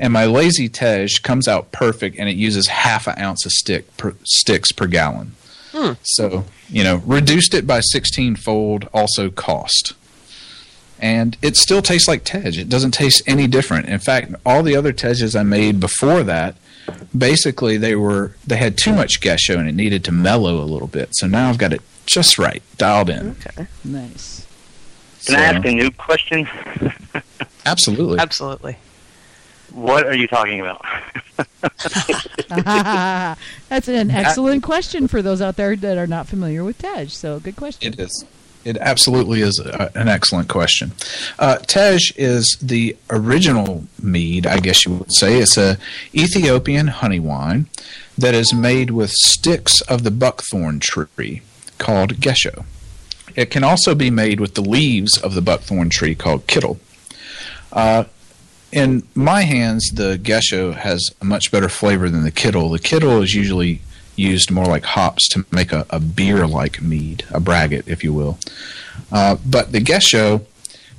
and 0.00 0.12
my 0.12 0.24
lazy 0.24 0.68
tej 0.68 1.08
comes 1.22 1.46
out 1.46 1.70
perfect, 1.70 2.18
and 2.18 2.28
it 2.28 2.36
uses 2.36 2.66
half 2.66 3.06
an 3.06 3.18
ounce 3.18 3.46
of 3.46 3.52
stick 3.52 3.96
per, 3.96 4.14
sticks 4.24 4.72
per 4.72 4.86
gallon. 4.86 5.32
Hmm. 5.72 5.92
So 6.02 6.44
you 6.68 6.82
know, 6.82 6.96
reduced 7.06 7.54
it 7.54 7.66
by 7.66 7.80
sixteen 7.80 8.34
fold. 8.34 8.88
Also 8.92 9.30
cost. 9.30 9.94
And 11.02 11.38
it 11.40 11.56
still 11.56 11.80
tastes 11.80 12.06
like 12.06 12.24
Tej. 12.24 12.60
It 12.60 12.68
doesn't 12.68 12.90
taste 12.90 13.22
any 13.26 13.46
different. 13.46 13.88
In 13.88 14.00
fact, 14.00 14.34
all 14.44 14.62
the 14.62 14.76
other 14.76 14.92
Tejas 14.92 15.38
I 15.38 15.42
made 15.44 15.80
before 15.80 16.22
that 16.24 16.56
basically 17.16 17.76
they 17.76 17.94
were 17.94 18.34
they 18.46 18.56
had 18.56 18.76
too 18.76 18.92
much 18.92 19.20
gesho 19.20 19.58
and 19.58 19.68
it 19.68 19.74
needed 19.74 20.04
to 20.04 20.12
mellow 20.12 20.60
a 20.60 20.64
little 20.64 20.88
bit. 20.88 21.10
So 21.12 21.26
now 21.26 21.48
I've 21.48 21.58
got 21.58 21.72
it 21.72 21.82
just 22.06 22.38
right, 22.38 22.62
dialed 22.76 23.10
in. 23.10 23.30
Okay. 23.30 23.66
Nice. 23.84 24.46
Can 25.26 25.36
I 25.36 25.42
ask 25.42 25.66
a 25.66 25.70
new 25.70 25.90
question? 25.90 26.48
Absolutely. 27.66 28.18
Absolutely. 28.18 28.76
What 29.72 30.06
are 30.06 30.14
you 30.14 30.26
talking 30.26 30.60
about? 30.60 30.84
That's 33.68 33.88
an 33.88 34.10
excellent 34.10 34.62
question 34.62 35.08
for 35.08 35.22
those 35.22 35.40
out 35.40 35.56
there 35.56 35.76
that 35.76 35.98
are 35.98 36.06
not 36.06 36.26
familiar 36.26 36.64
with 36.64 36.78
Tej. 36.78 37.08
So 37.08 37.40
good 37.40 37.56
question. 37.56 37.92
It 37.92 38.00
is. 38.00 38.24
It 38.64 38.76
absolutely 38.76 39.40
is 39.40 39.58
a, 39.58 39.90
an 39.94 40.08
excellent 40.08 40.48
question. 40.48 40.92
Uh, 41.38 41.56
Tej 41.58 41.98
is 42.16 42.58
the 42.60 42.96
original 43.08 43.84
mead, 44.02 44.46
I 44.46 44.60
guess 44.60 44.84
you 44.84 44.94
would 44.96 45.12
say. 45.14 45.38
It's 45.38 45.56
a 45.56 45.78
Ethiopian 46.14 46.88
honey 46.88 47.20
wine 47.20 47.68
that 48.18 48.34
is 48.34 48.52
made 48.52 48.90
with 48.90 49.12
sticks 49.12 49.80
of 49.82 50.02
the 50.02 50.10
buckthorn 50.10 50.78
tree 50.80 51.42
called 51.78 52.16
gesho. 52.16 52.64
It 53.34 53.50
can 53.50 53.64
also 53.64 53.94
be 53.94 54.10
made 54.10 54.40
with 54.40 54.54
the 54.54 54.62
leaves 54.62 55.16
of 55.16 55.34
the 55.34 55.40
buckthorn 55.40 55.88
tree 55.88 56.14
called 56.14 56.46
kittle. 56.46 56.78
Uh, 57.72 58.04
in 58.72 59.02
my 59.14 59.42
hands, 59.42 59.90
the 59.90 60.18
gesho 60.18 60.74
has 60.74 61.10
a 61.20 61.24
much 61.24 61.50
better 61.50 61.68
flavor 61.68 62.08
than 62.08 62.22
the 62.22 62.30
kittle. 62.30 62.70
The 62.70 62.78
kittle 62.78 63.22
is 63.22 63.34
usually 63.34 63.80
used 64.16 64.50
more 64.50 64.66
like 64.66 64.84
hops 64.84 65.28
to 65.28 65.44
make 65.50 65.72
a, 65.72 65.86
a 65.90 65.98
beer 65.98 66.46
like 66.46 66.80
mead, 66.80 67.24
a 67.30 67.40
braggot, 67.40 67.88
if 67.88 68.04
you 68.04 68.12
will. 68.12 68.38
Uh, 69.10 69.36
but 69.44 69.72
the 69.72 69.80
gesho, 69.80 70.44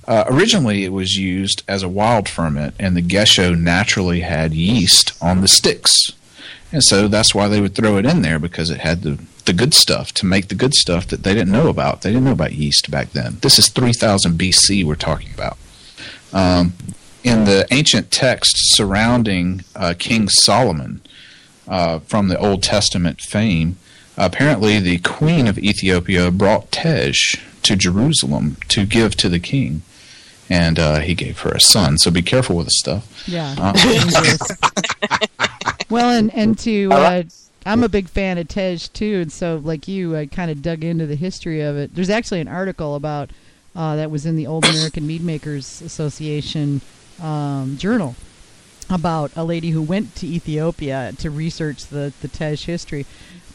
uh, 0.08 0.26
originally 0.28 0.84
it 0.84 0.92
was 0.92 1.16
used 1.16 1.64
as 1.68 1.84
a 1.84 1.90
wild 1.90 2.28
ferment, 2.28 2.76
and 2.80 2.98
the 2.98 3.02
gesho 3.02 3.58
naturally 3.58 4.22
had 4.22 4.54
yeast 4.54 5.14
on 5.22 5.42
the 5.42 5.48
sticks. 5.48 6.12
And 6.74 6.84
so 6.84 7.08
that's 7.08 7.36
why 7.36 7.48
they 7.48 7.62
would 7.62 7.76
throw 7.76 7.98
it 7.98 8.06
in 8.06 8.22
there 8.22 8.40
because 8.40 8.70
it 8.70 8.80
had 8.80 9.02
the, 9.02 9.20
the 9.46 9.54
good 9.54 9.74
stuff 9.74 10.14
to 10.14 10.26
make 10.26 10.48
the 10.48 10.56
good 10.56 10.74
stuff 10.74 11.08
that 11.08 11.24
they 11.24 11.34
didn't 11.34 11.52
know 11.52 11.68
about. 11.68 12.02
They 12.02 12.12
didn't 12.12 12.26
know 12.26 12.32
about 12.32 12.54
yeast 12.54 12.90
back 12.90 13.12
then. 13.12 13.38
This 13.42 13.60
is 13.60 13.70
3000 13.70 14.34
BC 14.40 14.84
we're 14.86 14.96
talking 14.96 15.34
about. 15.34 15.58
Um, 16.34 16.74
in 17.24 17.46
the 17.46 17.68
ancient 17.72 18.12
texts 18.12 18.76
surrounding 18.76 19.64
uh, 19.76 19.94
King 19.98 20.28
Solomon 20.30 21.02
uh, 21.68 22.00
from 22.00 22.28
the 22.28 22.38
Old 22.38 22.64
Testament 22.64 23.22
fame, 23.22 23.78
apparently 24.18 24.80
the 24.80 25.00
queen 25.00 25.48
of 25.48 25.58
Ethiopia 25.58 26.32
brought 26.32 26.72
Tej 26.72 27.14
to 27.64 27.76
Jerusalem 27.76 28.58
to 28.70 28.86
give 28.86 29.16
to 29.18 29.30
the 29.30 29.40
king. 29.40 29.84
And 30.50 30.78
uh, 30.78 31.00
he 31.00 31.16
gave 31.16 31.40
her 31.42 31.52
a 31.52 31.62
son. 31.62 31.98
So 31.98 32.12
be 32.12 32.22
careful 32.22 32.58
with 32.58 32.66
the 32.66 32.72
stuff. 32.72 33.24
Yeah. 33.26 33.56
Uh, 33.58 33.74
well, 35.90 36.10
and 36.10 36.34
and 36.36 36.60
to 36.60 36.92
uh, 36.92 37.24
I'm 37.66 37.84
a 37.86 37.90
big 37.90 38.10
fan 38.10 38.38
of 38.38 38.50
Tej 38.50 38.78
too, 38.92 39.22
and 39.22 39.32
so 39.32 39.62
like 39.64 39.88
you, 39.88 40.18
I 40.18 40.26
kind 40.26 40.52
of 40.52 40.62
dug 40.62 40.84
into 40.84 41.06
the 41.06 41.16
history 41.16 41.62
of 41.62 41.78
it. 41.78 41.96
There's 41.96 42.10
actually 42.10 42.42
an 42.42 42.50
article 42.50 42.96
about 42.96 43.30
uh, 43.78 43.96
that 43.96 44.12
was 44.12 44.26
in 44.26 44.36
the 44.36 44.46
Old 44.46 44.66
American 44.66 45.08
Mead 45.08 45.24
Makers 45.24 45.82
Association 45.82 46.82
um, 47.22 47.78
journal 47.78 48.16
about 48.90 49.32
a 49.36 49.44
lady 49.44 49.70
who 49.70 49.82
went 49.82 50.16
to 50.16 50.28
Ethiopia 50.28 51.14
to 51.18 51.30
research 51.30 51.88
the 51.88 52.14
the 52.22 52.28
Tej 52.28 52.56
history. 52.56 53.06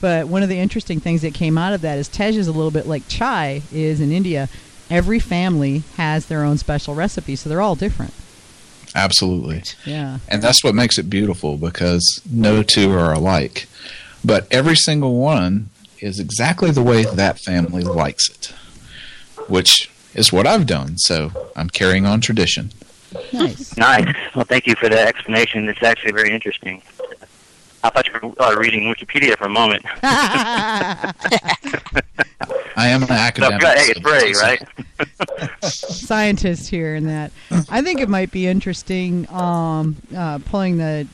But 0.00 0.28
one 0.28 0.42
of 0.42 0.48
the 0.48 0.58
interesting 0.58 1.00
things 1.00 1.22
that 1.22 1.34
came 1.34 1.56
out 1.56 1.72
of 1.72 1.80
that 1.80 1.98
is 1.98 2.08
Tej 2.08 2.36
is 2.36 2.48
a 2.48 2.52
little 2.52 2.70
bit 2.70 2.86
like 2.86 3.08
chai 3.08 3.62
is 3.72 4.00
in 4.00 4.12
India. 4.12 4.48
Every 4.88 5.18
family 5.18 5.82
has 5.96 6.26
their 6.26 6.44
own 6.44 6.58
special 6.58 6.94
recipe, 6.94 7.34
so 7.34 7.48
they're 7.48 7.60
all 7.60 7.74
different. 7.74 8.14
Absolutely. 8.94 9.62
Yeah. 9.84 10.18
And 10.28 10.40
that's 10.42 10.64
what 10.64 10.74
makes 10.74 10.98
it 10.98 11.10
beautiful 11.10 11.56
because 11.58 12.20
no 12.30 12.62
two 12.62 12.92
are 12.92 13.12
alike. 13.12 13.68
But 14.24 14.46
every 14.50 14.76
single 14.76 15.16
one 15.16 15.70
is 16.00 16.18
exactly 16.18 16.70
the 16.70 16.82
way 16.82 17.04
that 17.04 17.38
family 17.38 17.82
likes 17.82 18.28
it, 18.30 18.54
which 19.48 19.90
is 20.14 20.32
what 20.32 20.46
I've 20.46 20.66
done. 20.66 20.98
So 20.98 21.50
I'm 21.54 21.68
carrying 21.68 22.06
on 22.06 22.20
tradition. 22.20 22.72
Nice. 23.32 23.76
Nice. 23.76 24.14
Well, 24.34 24.44
thank 24.44 24.66
you 24.66 24.74
for 24.74 24.88
the 24.88 24.98
explanation. 25.00 25.68
It's 25.68 25.82
actually 25.82 26.12
very 26.12 26.30
interesting. 26.32 26.82
I 27.84 27.90
thought 27.90 28.06
you 28.08 28.12
were 28.20 28.42
uh, 28.42 28.54
reading 28.56 28.82
Wikipedia 28.92 29.36
for 29.38 29.44
a 29.44 29.48
moment. 29.48 29.84
I 32.78 32.88
am 32.88 33.02
an 33.02 33.08
So, 33.08 33.14
academic. 33.14 33.60
good. 33.60 33.78
Hey, 33.78 33.84
so 33.84 33.90
it's 33.92 34.00
Bray, 34.00 34.32
right? 34.40 35.62
scientist 35.64 36.68
here 36.68 36.94
in 36.94 37.06
that. 37.06 37.32
I 37.70 37.82
think 37.82 38.00
it 38.00 38.08
might 38.08 38.30
be 38.32 38.46
interesting 38.46 39.28
um, 39.30 39.96
uh, 40.16 40.38
pulling 40.46 40.76
the 40.78 41.06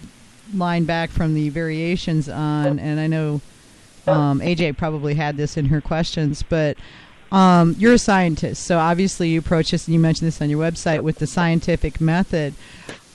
line 0.54 0.84
back 0.84 1.10
from 1.10 1.34
the 1.34 1.48
variations 1.50 2.28
on, 2.28 2.78
and 2.78 2.98
I 3.00 3.06
know 3.06 3.40
um, 4.06 4.40
AJ 4.40 4.76
probably 4.76 5.14
had 5.14 5.36
this 5.36 5.56
in 5.56 5.66
her 5.66 5.80
questions, 5.80 6.42
but 6.42 6.76
um, 7.32 7.74
you're 7.78 7.94
a 7.94 7.98
scientist, 7.98 8.64
so 8.64 8.78
obviously 8.78 9.30
you 9.30 9.38
approach 9.38 9.70
this, 9.70 9.86
and 9.86 9.94
you 9.94 10.00
mentioned 10.00 10.28
this 10.28 10.40
on 10.40 10.50
your 10.50 10.60
website 10.60 11.00
with 11.00 11.18
the 11.18 11.26
scientific 11.26 12.00
method. 12.00 12.54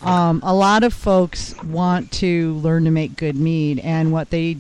Um, 0.02 0.42
a 0.44 0.54
lot 0.54 0.84
of 0.84 0.94
folks 0.94 1.56
want 1.64 2.12
to 2.14 2.56
learn 2.56 2.84
to 2.86 2.92
make 2.92 3.16
good 3.16 3.36
mead, 3.36 3.80
and 3.80 4.12
what 4.12 4.32
they 4.32 4.58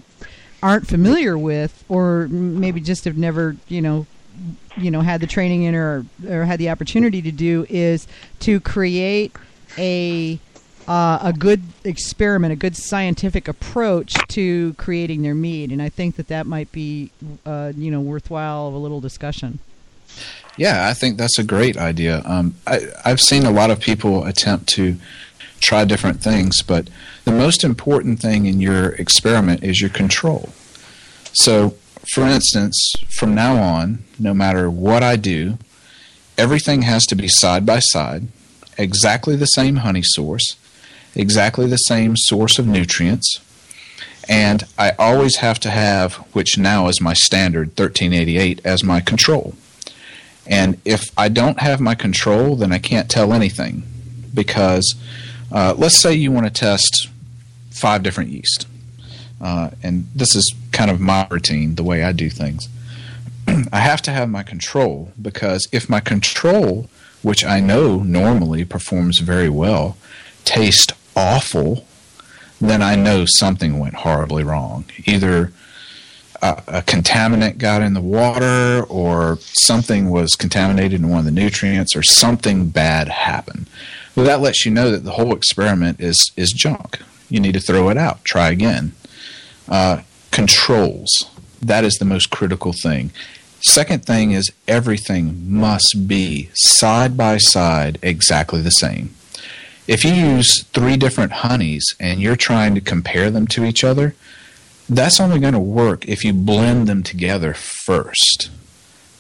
aren't 0.61 0.87
familiar 0.87 1.37
with, 1.37 1.83
or 1.89 2.27
maybe 2.29 2.79
just 2.79 3.05
have 3.05 3.17
never, 3.17 3.55
you 3.67 3.81
know, 3.81 4.05
you 4.77 4.91
know 4.91 5.01
had 5.01 5.21
the 5.21 5.27
training 5.27 5.63
in 5.63 5.73
or 5.73 6.05
or 6.29 6.45
had 6.45 6.59
the 6.59 6.69
opportunity 6.69 7.21
to 7.21 7.31
do 7.31 7.65
is 7.69 8.07
to 8.39 8.59
create 8.59 9.35
a 9.77 10.39
uh, 10.87 11.19
a 11.21 11.33
good 11.33 11.61
experiment, 11.83 12.53
a 12.53 12.55
good 12.55 12.75
scientific 12.77 13.47
approach 13.47 14.13
to 14.29 14.73
creating 14.75 15.21
their 15.21 15.35
mead, 15.35 15.71
and 15.71 15.81
I 15.81 15.89
think 15.89 16.15
that 16.15 16.27
that 16.29 16.47
might 16.47 16.71
be 16.71 17.11
uh, 17.45 17.73
you 17.75 17.91
know 17.91 18.01
worthwhile 18.01 18.67
of 18.67 18.73
a 18.73 18.77
little 18.77 19.01
discussion. 19.01 19.59
Yeah, 20.57 20.87
I 20.87 20.93
think 20.93 21.17
that's 21.17 21.37
a 21.37 21.43
great 21.43 21.77
idea. 21.77 22.23
Um, 22.25 22.55
I, 22.65 22.87
I've 23.05 23.19
seen 23.19 23.45
a 23.45 23.51
lot 23.51 23.69
of 23.69 23.79
people 23.79 24.25
attempt 24.25 24.67
to 24.69 24.97
try 25.59 25.85
different 25.85 26.21
things, 26.21 26.61
but 26.63 26.89
the 27.25 27.31
most 27.31 27.63
important 27.63 28.19
thing 28.19 28.45
in 28.45 28.59
your 28.59 28.89
experiment 28.93 29.63
is 29.63 29.81
your 29.81 29.89
control. 29.89 30.49
So, 31.33 31.75
for 32.13 32.23
instance, 32.23 32.93
from 33.09 33.35
now 33.35 33.61
on, 33.61 34.03
no 34.17 34.33
matter 34.33 34.69
what 34.69 35.03
I 35.03 35.15
do, 35.15 35.57
everything 36.37 36.83
has 36.83 37.05
to 37.07 37.15
be 37.15 37.27
side 37.27 37.65
by 37.65 37.79
side, 37.79 38.27
exactly 38.77 39.35
the 39.35 39.45
same 39.45 39.77
honey 39.77 40.03
source, 40.03 40.55
exactly 41.17 41.67
the 41.67 41.77
same 41.77 42.15
source 42.15 42.59
of 42.59 42.67
nutrients, 42.67 43.39
and 44.29 44.63
I 44.77 44.91
always 44.99 45.37
have 45.37 45.59
to 45.61 45.69
have, 45.69 46.15
which 46.33 46.57
now 46.57 46.87
is 46.87 46.99
my 47.01 47.13
standard 47.13 47.69
1388, 47.69 48.61
as 48.65 48.83
my 48.83 48.99
control. 48.99 49.55
And 50.45 50.79
if 50.85 51.11
I 51.17 51.29
don't 51.29 51.59
have 51.59 51.79
my 51.79 51.95
control, 51.95 52.55
then 52.55 52.71
I 52.71 52.77
can't 52.77 53.09
tell 53.09 53.33
anything. 53.33 53.83
Because 54.33 54.95
uh, 55.51 55.73
let's 55.77 55.99
say 56.01 56.13
you 56.13 56.31
want 56.31 56.45
to 56.45 56.51
test 56.51 57.09
five 57.71 58.03
different 58.03 58.31
yeast. 58.31 58.67
Uh, 59.39 59.71
and 59.83 60.07
this 60.15 60.35
is 60.35 60.53
kind 60.71 60.89
of 60.89 60.99
my 60.99 61.27
routine, 61.29 61.75
the 61.75 61.83
way 61.83 62.03
I 62.03 62.11
do 62.11 62.29
things. 62.29 62.67
I 63.71 63.79
have 63.79 64.01
to 64.03 64.11
have 64.11 64.29
my 64.29 64.43
control 64.43 65.11
because 65.21 65.67
if 65.71 65.89
my 65.89 65.99
control, 65.99 66.89
which 67.21 67.45
I 67.45 67.59
know 67.59 67.97
normally 67.99 68.65
performs 68.65 69.19
very 69.19 69.49
well, 69.49 69.95
tastes 70.43 70.93
awful, 71.17 71.85
then 72.61 72.81
I 72.81 72.95
know 72.95 73.25
something 73.27 73.79
went 73.79 73.95
horribly 73.95 74.43
wrong. 74.43 74.85
Either 75.05 75.51
a, 76.41 76.63
a 76.67 76.81
contaminant 76.81 77.57
got 77.57 77.81
in 77.81 77.93
the 77.93 78.01
water 78.01 78.83
or 78.87 79.39
something 79.41 80.09
was 80.09 80.35
contaminated 80.35 81.01
in 81.01 81.09
one 81.09 81.19
of 81.19 81.25
the 81.25 81.31
nutrients 81.31 81.95
or 81.95 82.03
something 82.03 82.69
bad 82.69 83.09
happened. 83.09 83.67
Well, 84.15 84.25
that 84.25 84.41
lets 84.41 84.65
you 84.65 84.71
know 84.71 84.91
that 84.91 85.03
the 85.03 85.11
whole 85.11 85.35
experiment 85.35 85.99
is, 85.99 86.31
is 86.37 86.51
junk. 86.51 86.99
You 87.29 87.39
need 87.39 87.53
to 87.53 87.59
throw 87.59 87.89
it 87.89 87.97
out, 87.97 88.23
try 88.23 88.49
again. 88.49 88.93
Uh, 89.67 90.01
controls. 90.31 91.09
That 91.61 91.83
is 91.83 91.95
the 91.95 92.05
most 92.05 92.29
critical 92.29 92.73
thing. 92.73 93.11
Second 93.59 94.05
thing 94.05 94.31
is 94.31 94.51
everything 94.67 95.51
must 95.51 96.07
be 96.07 96.49
side 96.53 97.17
by 97.17 97.37
side 97.37 97.97
exactly 98.01 98.61
the 98.61 98.69
same. 98.69 99.16
If 99.87 100.03
you 100.03 100.11
use 100.11 100.63
three 100.63 100.97
different 100.97 101.31
honeys 101.31 101.95
and 101.99 102.19
you're 102.21 102.35
trying 102.35 102.75
to 102.75 102.81
compare 102.81 103.31
them 103.31 103.47
to 103.47 103.63
each 103.63 103.85
other, 103.85 104.15
that's 104.89 105.19
only 105.19 105.39
going 105.39 105.53
to 105.53 105.59
work 105.59 106.05
if 106.07 106.25
you 106.25 106.33
blend 106.33 106.87
them 106.87 107.03
together 107.03 107.53
first. 107.53 108.49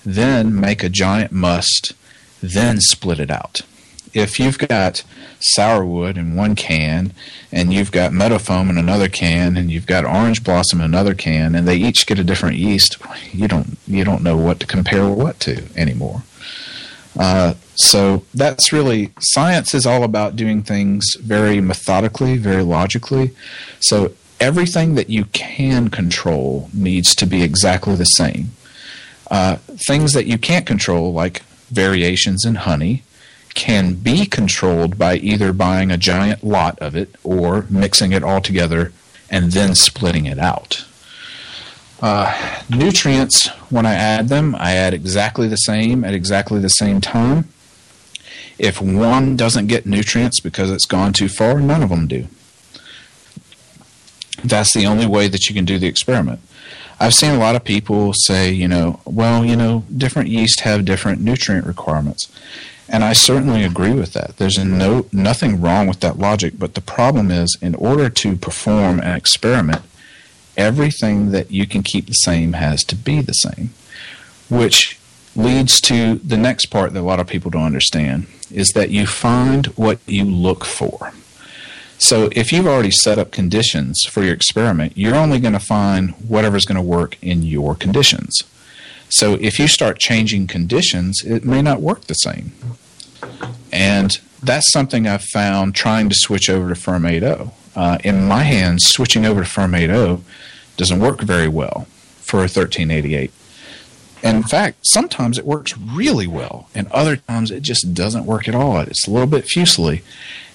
Then 0.05 0.57
make 0.59 0.83
a 0.83 0.89
giant 0.89 1.31
must, 1.31 1.93
then 2.41 2.79
split 2.81 3.19
it 3.19 3.31
out. 3.31 3.61
If 4.13 4.39
you've 4.39 4.57
got 4.57 5.03
sourwood 5.55 6.17
in 6.17 6.35
one 6.35 6.55
can, 6.55 7.13
and 7.51 7.73
you've 7.73 7.91
got 7.91 8.13
meadowfoam 8.13 8.69
in 8.69 8.77
another 8.77 9.09
can, 9.09 9.55
and 9.57 9.69
you've 9.69 9.85
got 9.85 10.05
orange 10.05 10.43
blossom 10.43 10.79
in 10.79 10.85
another 10.85 11.13
can, 11.13 11.55
and 11.55 11.67
they 11.67 11.75
each 11.75 12.07
get 12.07 12.19
a 12.19 12.23
different 12.23 12.57
yeast, 12.57 12.97
you 13.31 13.47
don't 13.47 13.77
you 13.87 14.03
don't 14.03 14.23
know 14.23 14.37
what 14.37 14.59
to 14.61 14.65
compare 14.65 15.07
what 15.07 15.39
to 15.41 15.63
anymore. 15.75 16.23
Uh, 17.17 17.53
so 17.77 18.23
that's 18.33 18.73
really 18.73 19.11
science 19.19 19.73
is 19.73 19.85
all 19.85 20.03
about 20.03 20.35
doing 20.35 20.63
things 20.63 21.05
very 21.15 21.61
methodically, 21.61 22.37
very 22.37 22.63
logically. 22.63 23.31
So 23.79 24.13
everything 24.39 24.95
that 24.95 25.09
you 25.09 25.25
can 25.25 25.89
control 25.89 26.69
needs 26.73 27.13
to 27.15 27.25
be 27.27 27.43
exactly 27.43 27.95
the 27.95 28.05
same. 28.05 28.49
Uh, 29.29 29.57
things 29.87 30.13
that 30.13 30.25
you 30.25 30.37
can't 30.37 30.65
control, 30.65 31.13
like 31.13 31.43
variations 31.69 32.45
in 32.45 32.55
honey, 32.55 33.03
can 33.53 33.93
be 33.93 34.25
controlled 34.25 34.97
by 34.97 35.15
either 35.17 35.53
buying 35.53 35.91
a 35.91 35.97
giant 35.97 36.43
lot 36.43 36.77
of 36.79 36.95
it 36.95 37.15
or 37.23 37.65
mixing 37.69 38.11
it 38.11 38.23
all 38.23 38.41
together 38.41 38.91
and 39.29 39.51
then 39.51 39.75
splitting 39.75 40.25
it 40.25 40.39
out. 40.39 40.85
Uh, 42.01 42.61
nutrients, 42.69 43.47
when 43.69 43.85
I 43.85 43.95
add 43.95 44.29
them, 44.29 44.55
I 44.55 44.73
add 44.73 44.93
exactly 44.93 45.47
the 45.47 45.57
same 45.57 46.03
at 46.03 46.13
exactly 46.13 46.59
the 46.59 46.69
same 46.69 47.01
time. 47.01 47.49
If 48.59 48.81
one 48.81 49.35
doesn't 49.35 49.67
get 49.67 49.85
nutrients 49.85 50.39
because 50.39 50.71
it's 50.71 50.85
gone 50.85 51.13
too 51.13 51.29
far, 51.29 51.59
none 51.59 51.83
of 51.83 51.89
them 51.89 52.07
do. 52.07 52.27
That's 54.43 54.73
the 54.73 54.85
only 54.85 55.05
way 55.05 55.27
that 55.27 55.47
you 55.47 55.55
can 55.55 55.65
do 55.65 55.77
the 55.77 55.87
experiment. 55.87 56.39
I've 56.99 57.13
seen 57.13 57.31
a 57.31 57.39
lot 57.39 57.55
of 57.55 57.63
people 57.63 58.13
say, 58.13 58.51
you 58.51 58.67
know, 58.67 58.99
well, 59.05 59.45
you 59.45 59.55
know, 59.55 59.83
different 59.95 60.29
yeast 60.29 60.61
have 60.61 60.85
different 60.85 61.21
nutrient 61.21 61.67
requirements. 61.67 62.31
And 62.89 63.03
I 63.03 63.13
certainly 63.13 63.63
agree 63.63 63.93
with 63.93 64.13
that. 64.13 64.37
There's 64.37 64.57
no 64.57 65.07
nothing 65.11 65.61
wrong 65.61 65.87
with 65.87 65.99
that 65.99 66.17
logic, 66.17 66.53
but 66.57 66.73
the 66.73 66.81
problem 66.81 67.29
is 67.29 67.57
in 67.61 67.75
order 67.75 68.09
to 68.09 68.35
perform 68.35 68.99
an 68.99 69.15
experiment, 69.15 69.81
everything 70.55 71.31
that 71.31 71.51
you 71.51 71.67
can 71.67 71.83
keep 71.83 72.07
the 72.07 72.13
same 72.13 72.53
has 72.53 72.83
to 72.85 72.95
be 72.95 73.21
the 73.21 73.33
same, 73.33 73.71
which 74.49 74.97
leads 75.35 75.79
to 75.81 76.15
the 76.15 76.37
next 76.37 76.67
part 76.67 76.93
that 76.93 77.01
a 77.01 77.01
lot 77.01 77.19
of 77.19 77.27
people 77.27 77.51
don't 77.51 77.65
understand 77.65 78.25
is 78.51 78.69
that 78.69 78.89
you 78.89 79.05
find 79.05 79.67
what 79.67 79.99
you 80.05 80.23
look 80.23 80.65
for. 80.65 81.13
So 81.99 82.29
if 82.33 82.51
you've 82.51 82.67
already 82.67 82.91
set 82.91 83.17
up 83.17 83.31
conditions 83.31 84.03
for 84.09 84.23
your 84.23 84.33
experiment, 84.33 84.93
you're 84.95 85.15
only 85.15 85.39
going 85.39 85.53
to 85.53 85.59
find 85.59 86.11
whatever's 86.27 86.65
going 86.65 86.75
to 86.75 86.81
work 86.81 87.17
in 87.21 87.41
your 87.41 87.75
conditions. 87.75 88.43
So 89.09 89.35
if 89.35 89.57
you 89.57 89.67
start 89.67 89.99
changing 89.99 90.47
conditions, 90.47 91.23
it 91.25 91.43
may 91.43 91.61
not 91.61 91.81
work 91.81 92.01
the 92.01 92.13
same. 92.13 92.51
And 93.71 94.19
that's 94.43 94.71
something 94.71 95.07
I've 95.07 95.23
found 95.23 95.75
trying 95.75 96.09
to 96.09 96.15
switch 96.15 96.49
over 96.49 96.73
to 96.73 96.79
Fermaid 96.79 97.23
O. 97.23 97.53
Uh, 97.75 97.97
in 98.03 98.27
my 98.27 98.43
hands, 98.43 98.85
switching 98.85 99.25
over 99.25 99.43
to 99.43 99.49
Fermaid 99.49 99.89
O 99.89 100.23
doesn't 100.77 100.99
work 100.99 101.21
very 101.21 101.47
well 101.47 101.87
for 102.21 102.37
a 102.37 102.41
1388. 102.41 103.31
In 104.23 104.43
fact, 104.43 104.79
sometimes 104.81 105.37
it 105.37 105.45
works 105.45 105.77
really 105.77 106.27
well, 106.27 106.69
and 106.73 106.91
other 106.91 107.17
times 107.17 107.51
it 107.51 107.61
just 107.61 107.93
doesn't 107.93 108.25
work 108.25 108.47
at 108.47 108.55
all. 108.55 108.79
It's 108.79 109.07
a 109.07 109.11
little 109.11 109.27
bit 109.27 109.45
fusely. 109.45 110.01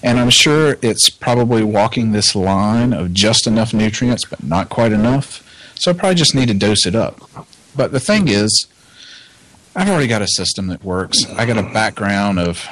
And 0.02 0.18
I'm 0.18 0.30
sure 0.30 0.78
it's 0.82 1.08
probably 1.10 1.62
walking 1.62 2.10
this 2.10 2.34
line 2.34 2.92
of 2.92 3.14
just 3.14 3.46
enough 3.46 3.72
nutrients, 3.72 4.24
but 4.24 4.42
not 4.42 4.68
quite 4.68 4.92
enough. 4.92 5.48
So 5.76 5.90
I 5.90 5.94
probably 5.94 6.16
just 6.16 6.34
need 6.34 6.48
to 6.48 6.54
dose 6.54 6.86
it 6.86 6.96
up. 6.96 7.20
But 7.76 7.92
the 7.92 8.00
thing 8.00 8.28
is, 8.28 8.66
I've 9.76 9.88
already 9.88 10.08
got 10.08 10.22
a 10.22 10.28
system 10.28 10.66
that 10.66 10.84
works. 10.84 11.24
I 11.30 11.46
got 11.46 11.56
a 11.56 11.62
background 11.62 12.38
of 12.40 12.66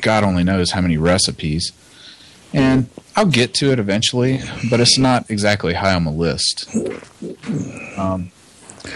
God 0.00 0.24
only 0.24 0.44
knows 0.44 0.72
how 0.72 0.80
many 0.80 0.96
recipes. 0.96 1.72
And 2.54 2.88
I'll 3.16 3.26
get 3.26 3.54
to 3.54 3.70
it 3.72 3.78
eventually, 3.78 4.40
but 4.70 4.80
it's 4.80 4.98
not 4.98 5.30
exactly 5.30 5.74
high 5.74 5.94
on 5.94 6.04
the 6.04 6.10
list. 6.10 6.68
Um, 7.96 8.30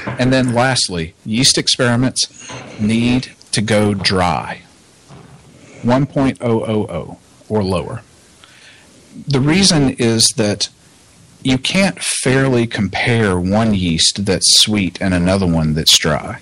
and 0.06 0.32
then 0.32 0.54
lastly, 0.54 1.14
yeast 1.24 1.58
experiments 1.58 2.50
need 2.80 3.32
to 3.52 3.62
go 3.62 3.94
dry 3.94 4.62
1.000 5.82 7.18
or 7.48 7.62
lower. 7.62 8.02
The 9.26 9.40
reason 9.40 9.90
is 9.90 10.32
that 10.36 10.68
you 11.42 11.58
can't 11.58 12.00
fairly 12.00 12.66
compare 12.66 13.38
one 13.38 13.72
yeast 13.72 14.26
that's 14.26 14.60
sweet 14.60 15.00
and 15.00 15.14
another 15.14 15.46
one 15.46 15.74
that's 15.74 15.96
dry 15.98 16.40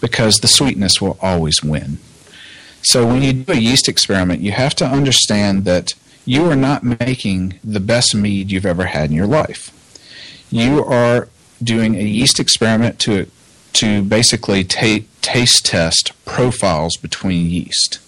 because 0.00 0.36
the 0.36 0.48
sweetness 0.48 1.00
will 1.00 1.18
always 1.22 1.62
win. 1.62 1.98
So 2.82 3.06
when 3.06 3.22
you 3.22 3.32
do 3.32 3.52
a 3.52 3.56
yeast 3.56 3.88
experiment, 3.88 4.42
you 4.42 4.52
have 4.52 4.74
to 4.76 4.84
understand 4.84 5.64
that 5.64 5.94
you 6.26 6.50
are 6.50 6.56
not 6.56 6.82
making 6.84 7.58
the 7.64 7.80
best 7.80 8.14
mead 8.14 8.50
you've 8.50 8.66
ever 8.66 8.84
had 8.84 9.08
in 9.08 9.16
your 9.16 9.26
life. 9.26 9.70
You 10.50 10.84
are 10.84 11.28
doing 11.62 11.94
a 11.94 12.02
yeast 12.02 12.40
experiment 12.40 12.98
to 13.00 13.26
to 13.74 14.02
basically 14.02 14.62
ta- 14.62 15.04
taste 15.20 15.66
test 15.66 16.12
profiles 16.24 16.96
between 16.96 17.50
yeast. 17.50 17.98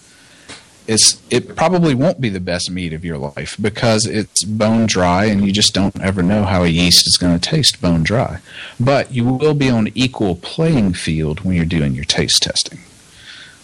It's 0.87 1.21
it 1.29 1.55
probably 1.55 1.93
won't 1.93 2.21
be 2.21 2.29
the 2.29 2.39
best 2.39 2.71
meat 2.71 2.93
of 2.93 3.03
your 3.03 3.17
life 3.17 3.57
because 3.59 4.05
it's 4.05 4.45
bone 4.45 4.85
dry 4.85 5.25
and 5.25 5.45
you 5.45 5.51
just 5.51 5.73
don't 5.73 5.99
ever 6.01 6.23
know 6.23 6.45
how 6.45 6.63
a 6.63 6.67
yeast 6.67 7.05
is 7.05 7.17
going 7.17 7.37
to 7.37 7.49
taste 7.49 7.81
bone 7.81 8.03
dry. 8.03 8.39
But 8.79 9.11
you 9.11 9.25
will 9.25 9.53
be 9.53 9.69
on 9.69 9.89
equal 9.95 10.35
playing 10.35 10.93
field 10.93 11.41
when 11.41 11.55
you're 11.57 11.65
doing 11.65 11.93
your 11.93 12.05
taste 12.05 12.41
testing. 12.43 12.79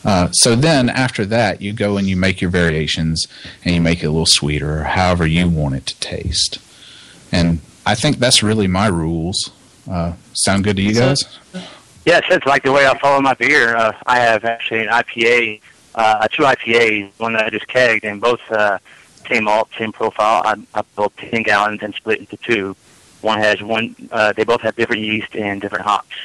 Uh, 0.05 0.29
so 0.31 0.55
then 0.55 0.89
after 0.89 1.25
that, 1.25 1.61
you 1.61 1.71
go 1.71 1.95
and 1.95 2.07
you 2.07 2.17
make 2.17 2.41
your 2.41 2.49
variations 2.49 3.25
and 3.63 3.73
you 3.73 3.81
make 3.81 4.03
it 4.03 4.07
a 4.07 4.11
little 4.11 4.25
sweeter 4.27 4.81
or 4.81 4.83
however 4.83 5.25
you 5.25 5.47
want 5.47 5.75
it 5.75 5.85
to 5.85 5.99
taste. 6.01 6.59
And 7.31 7.61
I 7.85 7.95
think 7.95 8.17
that's 8.17 8.43
really 8.43 8.67
my 8.67 8.87
rules. 8.87 9.51
Uh, 9.89 10.13
sound 10.33 10.63
good 10.63 10.75
to 10.77 10.81
you 10.81 10.93
guys? 10.93 11.39
Yes, 12.05 12.23
it's 12.29 12.45
like 12.45 12.63
the 12.63 12.71
way 12.71 12.85
I 12.87 12.97
follow 12.99 13.21
my 13.21 13.33
beer. 13.33 13.75
Uh, 13.75 13.93
I 14.05 14.19
have 14.19 14.43
actually 14.43 14.81
an 14.81 14.89
IPA, 14.89 15.61
uh, 15.95 16.27
two 16.27 16.43
IPAs, 16.43 17.11
one 17.17 17.33
that 17.33 17.45
I 17.45 17.49
just 17.49 17.67
kegged, 17.67 18.03
and 18.03 18.19
both 18.19 18.41
uh, 18.51 18.77
same 19.27 19.45
malt, 19.45 19.69
same 19.77 19.91
profile. 19.91 20.41
I, 20.45 20.79
I 20.79 20.83
built 20.95 21.15
10 21.17 21.43
gallons 21.43 21.81
and 21.81 21.93
split 21.95 22.19
into 22.19 22.37
two. 22.37 22.75
One 23.21 23.39
has 23.39 23.61
one, 23.61 23.95
uh, 24.11 24.33
they 24.33 24.43
both 24.43 24.61
have 24.61 24.75
different 24.75 25.01
yeast 25.01 25.35
and 25.35 25.61
different 25.61 25.85
hops. 25.85 26.15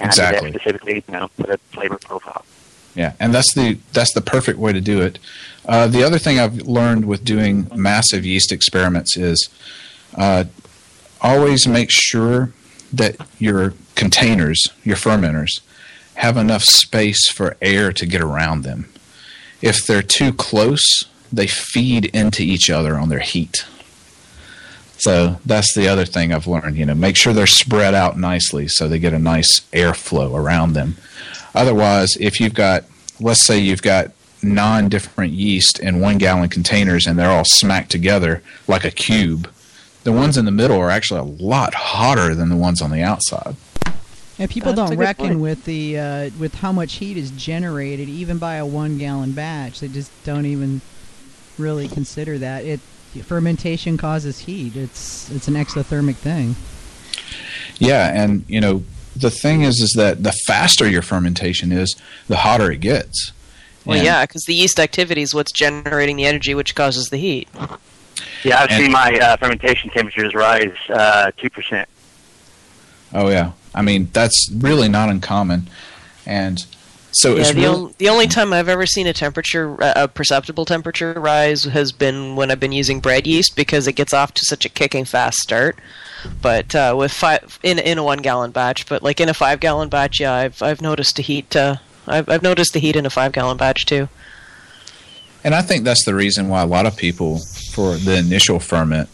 And 0.00 0.10
I 0.10 0.14
did 0.14 0.42
that 0.42 0.48
specifically, 0.50 1.04
you 1.06 1.12
know, 1.12 1.28
for 1.28 1.44
the 1.44 1.58
flavor 1.72 1.98
profile. 1.98 2.44
Yeah, 2.94 3.14
and 3.18 3.34
that's 3.34 3.52
the 3.54 3.78
that's 3.92 4.12
the 4.14 4.20
perfect 4.20 4.58
way 4.58 4.72
to 4.72 4.80
do 4.80 5.02
it. 5.02 5.18
Uh, 5.66 5.88
the 5.88 6.04
other 6.04 6.18
thing 6.18 6.38
I've 6.38 6.54
learned 6.62 7.06
with 7.06 7.24
doing 7.24 7.68
massive 7.74 8.24
yeast 8.24 8.52
experiments 8.52 9.16
is 9.16 9.48
uh, 10.14 10.44
always 11.20 11.66
make 11.66 11.90
sure 11.90 12.52
that 12.96 13.16
your 13.38 13.74
containers, 13.94 14.60
your 14.82 14.96
fermenters, 14.96 15.60
have 16.14 16.36
enough 16.36 16.62
space 16.62 17.28
for 17.30 17.56
air 17.60 17.92
to 17.92 18.06
get 18.06 18.20
around 18.20 18.62
them. 18.62 18.88
If 19.60 19.86
they're 19.86 20.02
too 20.02 20.32
close, 20.32 21.04
they 21.32 21.46
feed 21.46 22.06
into 22.06 22.42
each 22.42 22.70
other 22.70 22.96
on 22.96 23.08
their 23.08 23.20
heat. 23.20 23.64
So 24.98 25.40
that's 25.44 25.74
the 25.74 25.88
other 25.88 26.04
thing 26.04 26.32
I've 26.32 26.46
learned. 26.46 26.76
You 26.76 26.86
know, 26.86 26.94
make 26.94 27.16
sure 27.16 27.32
they're 27.32 27.46
spread 27.46 27.94
out 27.94 28.18
nicely 28.18 28.68
so 28.68 28.88
they 28.88 28.98
get 28.98 29.12
a 29.12 29.18
nice 29.18 29.60
airflow 29.72 30.34
around 30.34 30.74
them. 30.74 30.96
Otherwise, 31.54 32.16
if 32.20 32.40
you've 32.40 32.54
got, 32.54 32.84
let's 33.20 33.44
say 33.44 33.58
you've 33.58 33.82
got 33.82 34.12
nine 34.42 34.88
different 34.88 35.32
yeast 35.32 35.78
in 35.80 36.00
one 36.00 36.18
gallon 36.18 36.48
containers 36.48 37.06
and 37.06 37.18
they're 37.18 37.30
all 37.30 37.44
smacked 37.44 37.90
together 37.90 38.42
like 38.68 38.84
a 38.84 38.90
cube, 38.90 39.50
the 40.04 40.12
ones 40.12 40.36
in 40.36 40.44
the 40.44 40.50
middle 40.50 40.78
are 40.78 40.90
actually 40.90 41.20
a 41.20 41.24
lot 41.24 41.74
hotter 41.74 42.34
than 42.34 42.48
the 42.48 42.56
ones 42.56 42.80
on 42.80 42.90
the 42.90 43.02
outside. 43.02 43.56
And 44.38 44.50
people 44.50 44.72
That's 44.72 44.90
don't 44.90 44.98
reckon 44.98 45.26
point. 45.28 45.40
with 45.40 45.64
the 45.64 45.98
uh, 45.98 46.30
with 46.38 46.54
how 46.56 46.72
much 46.72 46.94
heat 46.94 47.16
is 47.16 47.30
generated 47.32 48.08
even 48.08 48.38
by 48.38 48.54
a 48.56 48.66
one 48.66 48.98
gallon 48.98 49.32
batch. 49.32 49.80
They 49.80 49.88
just 49.88 50.10
don't 50.24 50.46
even 50.46 50.80
really 51.58 51.86
consider 51.88 52.38
that. 52.38 52.64
It 52.64 52.80
fermentation 53.22 53.96
causes 53.96 54.40
heat. 54.40 54.74
It's 54.76 55.30
it's 55.30 55.46
an 55.46 55.54
exothermic 55.54 56.16
thing. 56.16 56.56
Yeah, 57.78 58.10
and 58.12 58.44
you 58.48 58.60
know 58.60 58.82
the 59.14 59.30
thing 59.30 59.62
is, 59.62 59.80
is 59.80 59.92
that 59.96 60.24
the 60.24 60.32
faster 60.46 60.88
your 60.88 61.02
fermentation 61.02 61.70
is, 61.70 61.94
the 62.26 62.38
hotter 62.38 62.72
it 62.72 62.80
gets. 62.80 63.32
Well, 63.84 63.96
And- 63.96 64.04
yeah, 64.04 64.26
because 64.26 64.42
the 64.46 64.54
yeast 64.54 64.80
activity 64.80 65.22
is 65.22 65.32
what's 65.32 65.52
generating 65.52 66.16
the 66.16 66.24
energy, 66.24 66.54
which 66.56 66.74
causes 66.74 67.10
the 67.10 67.18
heat. 67.18 67.48
Yeah, 68.44 68.60
I've 68.60 68.70
And- 68.70 68.82
seen 68.82 68.92
my 68.92 69.18
uh, 69.18 69.36
fermentation 69.38 69.90
temperatures 69.90 70.34
rise 70.34 70.72
uh, 70.90 71.30
2%. 71.38 71.86
Oh 73.12 73.28
yeah, 73.28 73.52
I 73.74 73.82
mean 73.82 74.08
that's 74.12 74.50
really 74.58 74.88
not 74.88 75.08
uncommon, 75.08 75.68
and 76.26 76.58
so 77.12 77.34
Yeah, 77.34 77.40
it's 77.40 77.50
the, 77.52 77.60
real- 77.60 77.84
on- 77.86 77.94
the 77.98 78.08
only 78.08 78.26
time 78.26 78.52
I've 78.52 78.68
ever 78.68 78.86
seen 78.86 79.06
a 79.06 79.12
temperature, 79.12 79.80
uh, 79.82 79.92
a 79.96 80.08
perceptible 80.08 80.64
temperature 80.64 81.12
rise, 81.14 81.62
has 81.64 81.92
been 81.92 82.34
when 82.34 82.50
I've 82.50 82.58
been 82.58 82.72
using 82.72 82.98
bread 83.00 83.26
yeast 83.26 83.54
because 83.56 83.86
it 83.86 83.92
gets 83.92 84.12
off 84.12 84.34
to 84.34 84.42
such 84.44 84.64
a 84.64 84.68
kicking 84.68 85.04
fast 85.04 85.38
start. 85.38 85.78
But 86.42 86.74
uh, 86.74 86.94
with 86.98 87.12
five 87.12 87.58
in 87.62 87.78
in 87.78 87.98
a 87.98 88.02
one 88.02 88.18
gallon 88.18 88.50
batch, 88.50 88.86
but 88.88 89.02
like 89.02 89.20
in 89.20 89.28
a 89.28 89.34
five 89.34 89.60
gallon 89.60 89.88
batch, 89.88 90.18
yeah, 90.20 90.32
I've 90.32 90.60
I've 90.62 90.80
noticed 90.82 91.18
a 91.20 91.22
heat. 91.22 91.54
Uh, 91.54 91.76
I've 92.08 92.28
I've 92.28 92.42
noticed 92.42 92.72
the 92.72 92.80
heat 92.80 92.96
in 92.96 93.06
a 93.06 93.10
five 93.10 93.30
gallon 93.32 93.56
batch 93.58 93.86
too. 93.86 94.08
And 95.44 95.54
I 95.54 95.62
think 95.62 95.84
that's 95.84 96.04
the 96.04 96.14
reason 96.14 96.48
why 96.48 96.62
a 96.62 96.66
lot 96.66 96.86
of 96.86 96.96
people, 96.96 97.40
for 97.74 97.96
the 97.96 98.16
initial 98.16 98.60
ferment, 98.60 99.08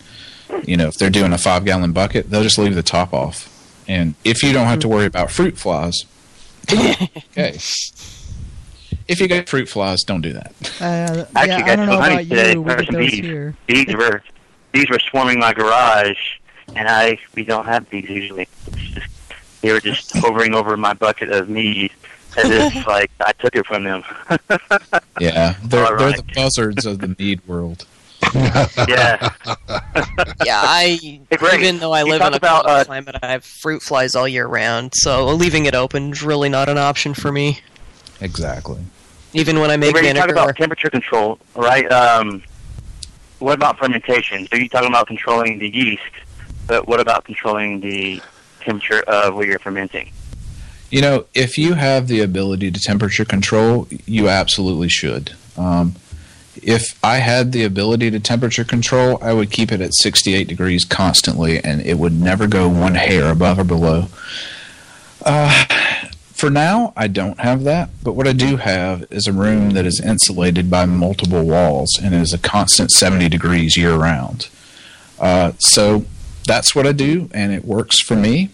you 0.65 0.77
know, 0.77 0.89
if 0.89 0.95
they're 0.95 1.11
doing 1.11 1.33
a 1.33 1.39
five 1.39 1.65
gallon 1.65 1.93
bucket, 1.93 2.31
they'll 2.31 2.43
just 2.43 2.59
leave 2.59 2.75
the 2.75 2.83
top 2.83 3.15
off. 3.15 3.47
And 3.89 4.15
if 4.25 4.43
you 4.43 4.53
don't 4.53 4.67
have 4.67 4.81
to 4.81 4.89
worry 4.89 5.07
about 5.07 5.31
fruit 5.31 5.57
flies, 5.59 6.05
okay. 6.73 7.59
If 9.09 9.19
you 9.19 9.27
get 9.27 9.49
fruit 9.49 9.69
flies, 9.69 10.03
don't 10.03 10.21
do 10.21 10.33
that. 10.35 10.53
Uh, 10.81 11.25
I 11.35 11.47
yeah, 11.47 11.55
actually 11.55 11.55
I 11.55 11.67
got 11.67 11.77
don't 11.77 11.87
know 11.87 11.97
about 11.97 12.19
today 12.19 12.53
you. 12.53 12.63
We 12.63 12.71
for 12.71 12.83
get 12.83 12.93
those 12.93 13.11
bees. 13.11 13.19
here. 13.21 13.55
Bees 13.67 13.97
were 13.97 14.23
bees 14.73 14.89
were 14.89 15.01
swarming 15.01 15.41
my 15.41 15.53
garage, 15.53 16.19
and 16.77 16.87
I 16.89 17.19
we 17.35 17.45
don't 17.45 17.65
have 17.65 17.91
bees 17.91 18.09
usually. 18.09 18.47
Just, 18.73 19.09
they 19.63 19.73
were 19.73 19.81
just 19.81 20.13
hovering 20.17 20.55
over 20.55 20.77
my 20.77 20.93
bucket 20.93 21.31
of 21.31 21.49
mead 21.49 21.91
as 22.37 22.51
if 22.51 22.87
like 22.87 23.11
I 23.21 23.33
took 23.33 23.57
it 23.57 23.67
from 23.67 23.83
them. 23.85 24.05
Yeah, 25.19 25.57
they're, 25.65 25.87
All 25.87 25.97
they're 25.97 26.13
the 26.13 26.25
buzzards 26.35 26.87
of 26.87 27.01
the 27.01 27.17
mead 27.19 27.41
world. 27.49 27.87
Yeah, 28.35 29.31
Yeah, 30.45 30.61
I 30.63 30.99
Hey, 31.31 31.37
Greg, 31.37 31.61
even 31.61 31.79
though 31.79 31.93
I 31.93 32.03
you 32.03 32.11
live 32.11 32.23
in 32.23 32.33
a 32.33 32.37
about, 32.37 32.65
cold 32.65 32.77
uh, 32.77 32.85
climate, 32.85 33.17
I 33.23 33.27
have 33.29 33.45
fruit 33.45 33.83
flies 33.83 34.15
all 34.15 34.29
year 34.29 34.47
round. 34.47 34.93
So 34.95 35.27
leaving 35.27 35.67
it 35.67 35.75
open 35.75 36.13
is 36.13 36.23
really 36.23 36.49
not 36.49 36.69
an 36.69 36.79
option 36.79 37.15
for 37.15 37.33
me. 37.33 37.61
Exactly. 38.21 38.81
Even 39.33 39.61
when 39.61 39.71
I 39.71 39.75
Hey, 39.75 39.79
make 39.79 39.93
Greg, 39.93 40.05
you 40.05 40.15
talk 40.15 40.31
about 40.31 40.57
temperature 40.57 40.91
control, 40.91 41.39
right? 41.55 41.91
Um, 41.91 42.43
what 43.39 43.55
about 43.55 43.79
fermentation? 43.79 44.47
So 44.49 44.57
you're 44.57 44.69
talking 44.69 44.89
about 44.89 45.07
controlling 45.07 45.59
the 45.59 45.69
yeast, 45.69 46.03
but 46.67 46.87
what 46.87 47.01
about 47.01 47.25
controlling 47.25 47.81
the 47.81 48.21
temperature 48.61 49.01
of 49.03 49.35
where 49.35 49.47
you're 49.47 49.59
fermenting? 49.59 50.11
You 50.91 51.01
know, 51.01 51.27
if 51.35 51.57
you 51.57 51.75
have 51.75 52.09
the 52.09 52.21
ability 52.21 52.73
to 52.73 52.81
temperature 52.81 53.25
control, 53.25 53.87
you 54.07 54.29
absolutely 54.29 54.89
should. 54.89 55.33
Um, 55.57 55.95
if 56.63 56.99
I 57.05 57.17
had 57.17 57.53
the 57.53 57.65
ability 57.65 58.11
to 58.11 58.21
temperature 58.21 58.65
control, 58.65 59.19
I 59.23 59.33
would 59.33 59.51
keep 59.51 59.73
it 59.73 59.81
at 59.81 59.95
68 59.95 60.49
degrees 60.49 60.85
constantly, 60.85 61.63
and 61.63 61.81
it 61.83 61.99
would 61.99 62.19
never 62.19 62.47
go 62.47 62.69
one 62.69 62.95
hair 62.95 63.31
above 63.31 63.59
or 63.59 63.65
below. 63.65 64.07
Uh, 65.25 65.65
for 66.33 66.49
now, 66.51 66.93
I 66.97 67.07
don't 67.07 67.39
have 67.41 67.65
that, 67.65 67.91
but 68.03 68.13
what 68.13 68.27
I 68.27 68.33
do 68.33 68.57
have 68.57 69.05
is 69.11 69.27
a 69.27 69.33
room 69.33 69.71
that 69.71 69.85
is 69.85 70.01
insulated 70.01 70.71
by 70.71 70.87
multiple 70.87 71.45
walls 71.45 71.99
and 72.03 72.15
is 72.15 72.33
a 72.33 72.39
constant 72.39 72.91
70 72.91 73.29
degrees 73.29 73.77
year 73.77 73.95
round. 73.95 74.49
Uh, 75.19 75.53
so 75.59 76.07
that's 76.47 76.75
what 76.75 76.87
I 76.87 76.93
do, 76.93 77.29
and 77.35 77.53
it 77.53 77.65
works 77.65 78.01
for 78.01 78.17
me. 78.17 78.51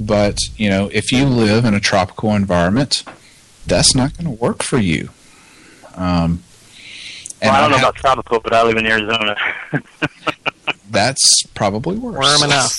But, 0.00 0.38
you 0.56 0.68
know, 0.68 0.90
if 0.92 1.12
you 1.12 1.24
live 1.24 1.64
in 1.64 1.72
a 1.72 1.80
tropical 1.80 2.34
environment, 2.34 3.04
that's 3.66 3.94
not 3.94 4.16
going 4.16 4.24
to 4.24 4.42
work 4.42 4.62
for 4.62 4.78
you. 4.78 5.10
Um, 5.94 6.42
Well, 7.44 7.54
I 7.54 7.60
don't 7.60 7.70
know 7.70 7.76
ha- 7.78 7.88
about 7.88 7.96
tropical, 7.96 8.40
but 8.40 8.52
I 8.52 8.62
live 8.62 8.76
in 8.76 8.86
Arizona. 8.86 9.36
that's 10.90 11.42
probably 11.54 11.96
worse. 11.96 12.40
Warm 12.40 12.50
enough. 12.50 12.72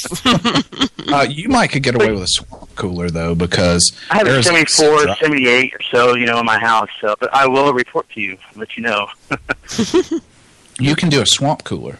uh, 1.13 1.27
you 1.29 1.49
might 1.49 1.67
could 1.67 1.83
get 1.83 1.95
away 1.95 2.11
with 2.11 2.23
a 2.23 2.27
swamp 2.27 2.75
cooler, 2.75 3.09
though, 3.09 3.35
because 3.35 3.95
I 4.09 4.17
have 4.17 4.27
a 4.27 4.31
Arizona's 4.31 4.75
74, 4.75 5.05
dry. 5.05 5.15
78 5.15 5.73
or 5.75 5.81
so, 5.91 6.15
you 6.15 6.25
know, 6.25 6.39
in 6.39 6.45
my 6.45 6.59
house. 6.59 6.89
So, 7.01 7.15
but 7.19 7.33
I 7.33 7.47
will 7.47 7.73
report 7.73 8.09
to 8.11 8.21
you, 8.21 8.37
let 8.55 8.75
you 8.77 8.83
know. 8.83 9.07
you 10.79 10.95
can 10.95 11.09
do 11.09 11.21
a 11.21 11.25
swamp 11.25 11.63
cooler, 11.63 11.99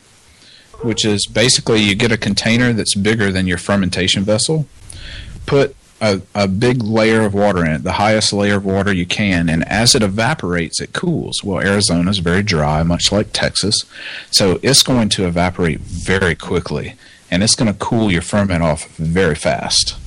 which 0.82 1.06
is 1.06 1.28
basically 1.28 1.82
you 1.82 1.96
get 1.96 2.12
a 2.12 2.18
container 2.18 2.74
that's 2.74 2.96
bigger 2.96 3.32
than 3.32 3.48
your 3.48 3.58
fermentation 3.58 4.24
vessel, 4.24 4.68
put 5.46 5.76
a, 6.06 6.22
a 6.44 6.48
big 6.48 6.84
layer 6.84 7.22
of 7.22 7.34
water 7.34 7.66
in 7.66 7.72
it, 7.72 7.84
the 7.84 7.94
highest 7.94 8.32
layer 8.34 8.58
of 8.58 8.66
water 8.66 8.94
you 8.94 9.06
can, 9.06 9.50
and 9.50 9.68
as 9.68 9.96
it 9.96 10.04
evaporates, 10.04 10.80
it 10.82 10.94
cools. 10.94 11.44
Well, 11.44 11.60
Arizona 11.66 12.10
is 12.12 12.20
very 12.20 12.44
dry, 12.44 12.84
much 12.84 13.12
like 13.12 13.28
Texas, 13.34 13.76
so 14.32 14.60
it's 14.62 14.84
going 14.84 15.10
to 15.10 15.26
evaporate 15.28 15.80
very 15.80 16.36
quickly, 16.36 16.96
and 17.32 17.44
it's 17.44 17.56
going 17.56 17.72
to 17.72 17.78
cool 17.80 18.12
your 18.12 18.22
ferment 18.22 18.62
off 18.64 18.88
very 18.98 19.36
fast. 19.36 19.98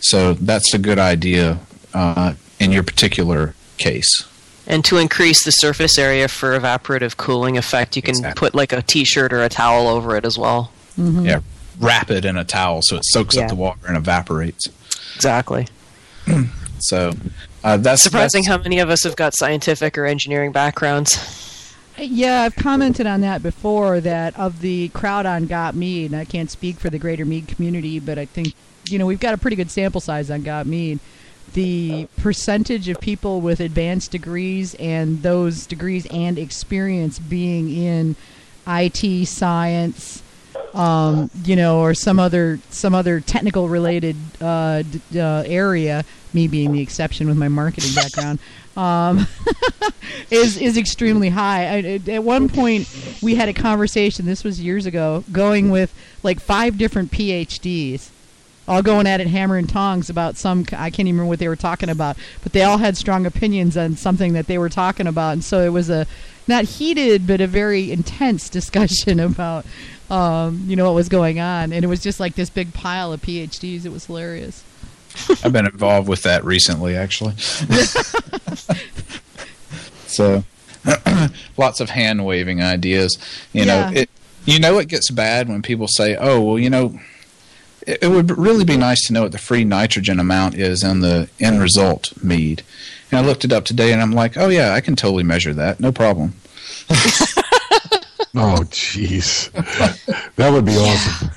So 0.00 0.34
that's 0.34 0.72
a 0.74 0.78
good 0.78 0.98
idea 0.98 1.58
uh, 1.94 2.34
in 2.60 2.70
your 2.72 2.82
particular 2.84 3.54
case. 3.78 4.24
And 4.66 4.84
to 4.84 4.98
increase 4.98 5.44
the 5.44 5.50
surface 5.50 5.98
area 5.98 6.28
for 6.28 6.58
evaporative 6.58 7.16
cooling 7.16 7.56
effect, 7.56 7.96
you 7.96 8.02
can 8.02 8.10
Exactly. 8.16 8.38
put 8.38 8.54
like 8.54 8.72
a 8.72 8.82
t-shirt 8.82 9.32
or 9.32 9.42
a 9.42 9.48
towel 9.48 9.88
over 9.88 10.14
it 10.14 10.24
as 10.26 10.36
well. 10.38 10.70
Yeah, 10.98 11.40
wrap 11.80 12.10
it 12.10 12.24
in 12.24 12.36
a 12.36 12.44
towel 12.44 12.80
so 12.82 12.96
it 12.96 13.04
soaks 13.06 13.36
Yeah. 13.36 13.42
up 13.44 13.48
the 13.48 13.54
water 13.54 13.80
and 13.86 13.96
evaporates. 13.96 14.66
Exactly. 15.16 15.66
So 16.80 17.12
uh, 17.64 17.76
that's 17.78 18.04
Surprising 18.04 18.42
that's- 18.44 18.56
how 18.56 18.62
many 18.62 18.78
of 18.78 18.88
us 18.88 19.02
have 19.02 19.16
got 19.16 19.34
scientific 19.36 19.98
or 19.98 20.06
engineering 20.06 20.52
backgrounds. 20.52 21.74
Yeah, 21.98 22.42
I've 22.42 22.54
commented 22.54 23.04
on 23.04 23.20
that 23.22 23.42
before. 23.42 23.98
That 23.98 24.38
of 24.38 24.60
the 24.60 24.88
crowd 24.90 25.26
on 25.26 25.46
Got 25.46 25.74
Mead, 25.74 26.12
and 26.12 26.20
I 26.20 26.24
can't 26.24 26.48
speak 26.52 26.76
for 26.78 26.88
the 26.88 26.98
greater 27.00 27.24
Mead 27.24 27.48
community, 27.48 27.98
but 27.98 28.16
I 28.16 28.26
think 28.26 28.54
you 28.88 28.96
know 28.96 29.06
we've 29.06 29.18
got 29.18 29.34
a 29.34 29.38
pretty 29.38 29.56
good 29.56 29.72
sample 29.72 30.00
size 30.00 30.30
on 30.30 30.42
Got 30.44 30.66
Mead. 30.68 31.00
The 31.54 32.06
percentage 32.16 32.88
of 32.88 33.00
people 33.00 33.40
with 33.40 33.58
advanced 33.58 34.12
degrees 34.12 34.76
and 34.76 35.22
those 35.24 35.66
degrees 35.66 36.06
and 36.12 36.38
experience 36.38 37.18
being 37.18 37.70
in 37.74 38.14
IT, 38.68 39.26
science, 39.26 40.22
um, 40.74 41.30
you 41.44 41.56
know, 41.56 41.80
or 41.80 41.94
some 41.94 42.18
other 42.18 42.58
some 42.70 42.94
other 42.94 43.20
technical 43.20 43.68
related 43.68 44.16
uh, 44.40 44.82
d- 44.82 45.20
uh, 45.20 45.42
area. 45.46 46.04
Me 46.34 46.46
being 46.46 46.72
the 46.72 46.80
exception 46.82 47.26
with 47.26 47.36
my 47.38 47.48
marketing 47.48 47.94
background. 47.94 48.38
Um, 48.76 49.26
is 50.30 50.56
is 50.58 50.76
extremely 50.76 51.30
high. 51.30 51.64
I, 51.64 52.00
at- 52.08 52.22
one 52.22 52.48
point, 52.48 52.88
we 53.22 53.34
had 53.34 53.48
a 53.48 53.54
conversation. 53.54 54.26
This 54.26 54.44
was 54.44 54.60
years 54.60 54.86
ago, 54.86 55.24
going 55.32 55.70
with 55.70 55.92
like 56.22 56.38
five 56.40 56.76
different 56.78 57.10
PhDs, 57.10 58.10
all 58.68 58.82
going 58.82 59.06
at 59.06 59.20
it 59.20 59.26
hammer 59.26 59.56
and 59.56 59.68
tongs 59.68 60.10
about 60.10 60.36
some. 60.36 60.66
I 60.72 60.90
can't 60.90 61.00
even 61.08 61.14
remember 61.14 61.28
what 61.30 61.38
they 61.38 61.48
were 61.48 61.56
talking 61.56 61.88
about, 61.88 62.16
but 62.42 62.52
they 62.52 62.62
all 62.62 62.78
had 62.78 62.96
strong 62.96 63.24
opinions 63.26 63.76
on 63.76 63.96
something 63.96 64.34
that 64.34 64.46
they 64.46 64.58
were 64.58 64.68
talking 64.68 65.06
about, 65.06 65.32
and 65.32 65.42
so 65.42 65.62
it 65.62 65.70
was 65.70 65.88
a 65.90 66.06
not 66.46 66.64
heated 66.64 67.26
but 67.26 67.40
a 67.40 67.46
very 67.46 67.90
intense 67.90 68.48
discussion 68.50 69.18
about 69.20 69.64
um, 70.10 70.64
you 70.66 70.76
know 70.76 70.84
what 70.86 70.94
was 70.94 71.08
going 71.08 71.38
on, 71.40 71.72
and 71.72 71.84
it 71.84 71.88
was 71.88 72.00
just 72.00 72.18
like 72.20 72.34
this 72.34 72.50
big 72.50 72.72
pile 72.74 73.12
of 73.12 73.20
PhDs. 73.22 73.84
It 73.84 73.92
was 73.92 74.06
hilarious. 74.06 74.64
I've 75.44 75.52
been 75.52 75.66
involved 75.66 76.08
with 76.08 76.22
that 76.22 76.44
recently, 76.44 76.94
actually. 76.96 77.34
so, 80.06 80.44
lots 81.56 81.80
of 81.80 81.90
hand 81.90 82.24
waving 82.24 82.62
ideas. 82.62 83.18
You 83.52 83.64
Yeah. 83.64 83.90
know, 83.90 84.00
it. 84.00 84.10
You 84.44 84.58
know, 84.60 84.78
it 84.78 84.88
gets 84.88 85.10
bad 85.10 85.48
when 85.48 85.60
people 85.62 85.88
say, 85.88 86.16
"Oh, 86.16 86.40
well, 86.40 86.58
you 86.58 86.70
know." 86.70 86.98
It 87.86 88.02
it 88.02 88.08
would 88.08 88.36
really 88.36 88.64
be 88.64 88.76
nice 88.76 89.06
to 89.06 89.12
know 89.14 89.22
what 89.22 89.32
the 89.32 89.38
free 89.38 89.64
nitrogen 89.64 90.20
amount 90.20 90.54
is 90.56 90.82
in 90.82 91.00
the 91.00 91.28
end 91.40 91.58
result 91.60 92.12
mead. 92.22 92.62
And 93.10 93.18
I 93.18 93.22
looked 93.26 93.44
it 93.46 93.52
up 93.52 93.64
today, 93.64 93.92
and 93.92 94.02
I'm 94.02 94.12
like, 94.12 94.36
"Oh 94.36 94.48
yeah, 94.48 94.72
I 94.74 94.80
can 94.82 94.94
totally 94.96 95.22
measure 95.22 95.54
that, 95.54 95.80
no 95.80 95.90
problem." 95.92 96.34
Oh, 98.40 98.62
jeez. 98.70 99.50
That 100.36 100.52
would 100.52 100.64
be 100.64 100.76
awesome. 100.76 101.30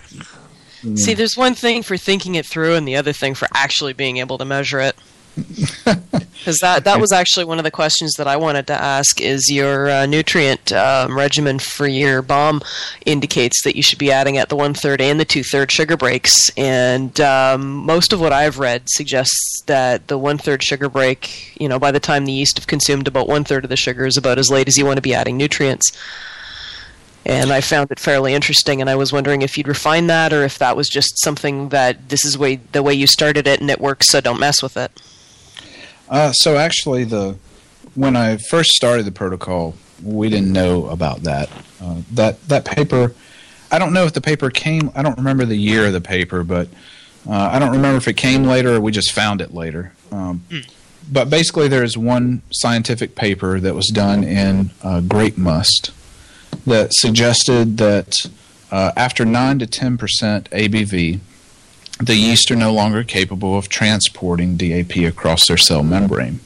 See, 0.95 1.13
there's 1.13 1.35
one 1.35 1.55
thing 1.55 1.83
for 1.83 1.97
thinking 1.97 2.35
it 2.35 2.45
through, 2.45 2.75
and 2.75 2.87
the 2.87 2.95
other 2.95 3.11
thing 3.11 3.33
for 3.33 3.47
actually 3.53 3.93
being 3.93 4.17
able 4.17 4.37
to 4.37 4.45
measure 4.45 4.79
it. 4.79 4.95
Because 6.41 6.57
that 6.57 6.85
that 6.85 6.99
was 6.99 7.11
actually 7.11 7.45
one 7.45 7.59
of 7.59 7.63
the 7.63 7.69
questions 7.69 8.13
that 8.17 8.27
I 8.27 8.35
wanted 8.35 8.65
to 8.65 8.73
ask. 8.73 9.21
Is 9.21 9.47
your 9.51 9.91
uh, 9.91 10.05
nutrient 10.07 10.71
um, 10.71 11.15
regimen 11.15 11.59
for 11.59 11.85
your 11.85 12.23
BOMM 12.23 12.65
indicates 13.05 13.61
that 13.63 13.75
you 13.75 13.83
should 13.83 13.99
be 13.99 14.11
adding 14.11 14.39
at 14.39 14.49
the 14.49 14.55
one 14.55 14.73
third 14.73 15.01
and 15.01 15.19
the 15.19 15.25
two 15.25 15.43
third 15.43 15.71
sugar 15.71 15.95
breaks? 15.95 16.49
And 16.57 17.21
um, 17.21 17.75
most 17.75 18.11
of 18.11 18.19
what 18.19 18.33
I've 18.33 18.57
read 18.57 18.83
suggests 18.87 19.61
that 19.67 20.07
the 20.07 20.17
one 20.17 20.39
third 20.39 20.63
sugar 20.63 20.89
break, 20.89 21.55
you 21.61 21.69
know, 21.69 21.77
by 21.77 21.91
the 21.91 21.99
time 21.99 22.25
the 22.25 22.31
yeast 22.31 22.57
have 22.57 22.65
consumed 22.65 23.07
about 23.07 23.27
one 23.27 23.43
third 23.43 23.63
of 23.63 23.69
the 23.69 23.77
sugar, 23.77 24.07
is 24.07 24.17
about 24.17 24.39
as 24.39 24.49
late 24.49 24.67
as 24.67 24.77
you 24.77 24.85
want 24.85 24.97
to 24.97 25.03
be 25.03 25.13
adding 25.13 25.37
nutrients. 25.37 25.91
And 27.25 27.51
I 27.51 27.61
found 27.61 27.91
it 27.91 27.99
fairly 27.99 28.33
interesting, 28.33 28.81
and 28.81 28.89
I 28.89 28.95
was 28.95 29.13
wondering 29.13 29.43
if 29.43 29.57
you'd 29.57 29.67
refine 29.67 30.07
that, 30.07 30.33
or 30.33 30.43
if 30.43 30.57
that 30.57 30.75
was 30.75 30.89
just 30.89 31.21
something 31.23 31.69
that 31.69 32.09
this 32.09 32.25
is 32.25 32.37
way 32.37 32.55
the 32.71 32.81
way 32.81 32.93
you 32.93 33.05
started 33.05 33.45
it 33.47 33.61
and 33.61 33.69
it 33.69 33.79
works, 33.79 34.07
so 34.09 34.21
don't 34.21 34.39
mess 34.39 34.63
with 34.63 34.75
it. 34.75 34.91
Uh, 36.09 36.31
so 36.31 36.57
actually, 36.57 37.03
the 37.03 37.37
when 37.93 38.15
I 38.15 38.37
first 38.37 38.71
started 38.71 39.05
the 39.05 39.11
protocol, 39.11 39.75
we 40.03 40.29
didn't 40.29 40.51
know 40.51 40.87
about 40.87 41.21
that. 41.23 41.49
Uh, 41.81 42.01
that 42.13 42.47
that 42.47 42.65
paper, 42.65 43.13
I 43.71 43.77
don't 43.77 43.93
know 43.93 44.05
if 44.05 44.13
the 44.13 44.21
paper 44.21 44.49
came. 44.49 44.91
I 44.95 45.03
don't 45.03 45.17
remember 45.17 45.45
the 45.45 45.57
year 45.57 45.85
of 45.85 45.93
the 45.93 46.01
paper, 46.01 46.43
but 46.43 46.69
uh, 47.29 47.33
I 47.33 47.59
don't 47.59 47.71
remember 47.71 47.97
if 47.97 48.07
it 48.07 48.17
came 48.17 48.45
later 48.45 48.75
or 48.75 48.81
we 48.81 48.91
just 48.91 49.11
found 49.11 49.41
it 49.41 49.53
later. 49.53 49.93
Um, 50.11 50.43
But 51.11 51.29
basically, 51.29 51.67
there's 51.67 51.97
one 51.97 52.41
scientific 52.51 53.15
paper 53.15 53.59
that 53.59 53.75
was 53.75 53.87
done 53.87 54.23
in 54.23 54.71
uh, 54.83 55.01
grape 55.01 55.37
must 55.37 55.91
that 56.65 56.93
suggested 56.93 57.77
that 57.77 58.13
uh, 58.71 58.91
after 58.95 59.25
nine 59.25 59.59
to 59.59 59.67
ten 59.67 59.97
percent 59.97 60.49
ABV, 60.51 61.19
the 61.99 62.15
yeast 62.15 62.49
are 62.51 62.55
no 62.55 62.73
longer 62.73 63.03
capable 63.03 63.57
of 63.57 63.69
transporting 63.69 64.57
DAP 64.57 64.97
across 64.97 65.47
their 65.47 65.57
cell 65.57 65.83
membrane. 65.83 66.39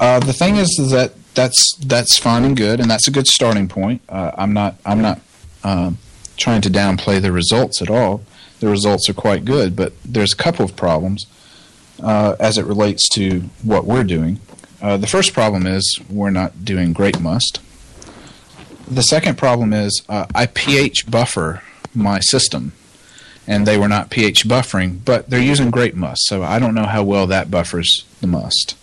Uh, 0.00 0.18
the 0.18 0.32
thing 0.32 0.56
is, 0.56 0.68
that 0.90 1.12
that's 1.34 1.76
that's 1.84 2.18
fine 2.18 2.44
and 2.44 2.56
good, 2.56 2.80
and 2.80 2.90
that's 2.90 3.06
a 3.06 3.10
good 3.10 3.26
starting 3.26 3.68
point. 3.68 4.02
Uh, 4.08 4.32
I'm 4.36 4.52
not 4.52 4.76
I'm 4.84 5.00
not 5.00 5.20
um 5.64 5.98
trying 6.36 6.60
to 6.62 6.70
downplay 6.70 7.20
the 7.20 7.30
results 7.30 7.80
at 7.82 7.90
all. 7.90 8.22
The 8.60 8.68
results 8.68 9.08
are 9.08 9.14
quite 9.14 9.44
good, 9.44 9.76
but 9.76 9.92
there's 10.04 10.32
a 10.32 10.36
couple 10.36 10.64
of 10.64 10.76
problems 10.76 11.26
uh, 12.02 12.36
as 12.40 12.58
it 12.58 12.64
relates 12.64 13.08
to 13.10 13.40
what 13.62 13.84
we're 13.84 14.04
doing. 14.04 14.40
Uh, 14.80 14.96
the 14.96 15.06
first 15.06 15.32
problem 15.32 15.66
is 15.66 16.00
we're 16.10 16.30
not 16.30 16.64
doing 16.64 16.92
grape 16.92 17.20
must. 17.20 17.60
The 18.92 19.02
second 19.02 19.38
problem 19.38 19.72
is 19.72 20.02
uh, 20.06 20.26
I 20.34 20.44
pH 20.44 21.10
buffer 21.10 21.62
my 21.94 22.20
system 22.20 22.72
and 23.46 23.66
they 23.66 23.78
were 23.78 23.88
not 23.88 24.10
pH 24.10 24.46
buffering, 24.46 25.02
but 25.02 25.30
they're 25.30 25.40
using 25.40 25.70
grape 25.70 25.94
must, 25.94 26.26
so 26.26 26.42
I 26.42 26.58
don't 26.58 26.74
know 26.74 26.84
how 26.84 27.02
well 27.02 27.26
that 27.26 27.50
buffers 27.50 28.04
the 28.20 28.26
must. 28.26 28.76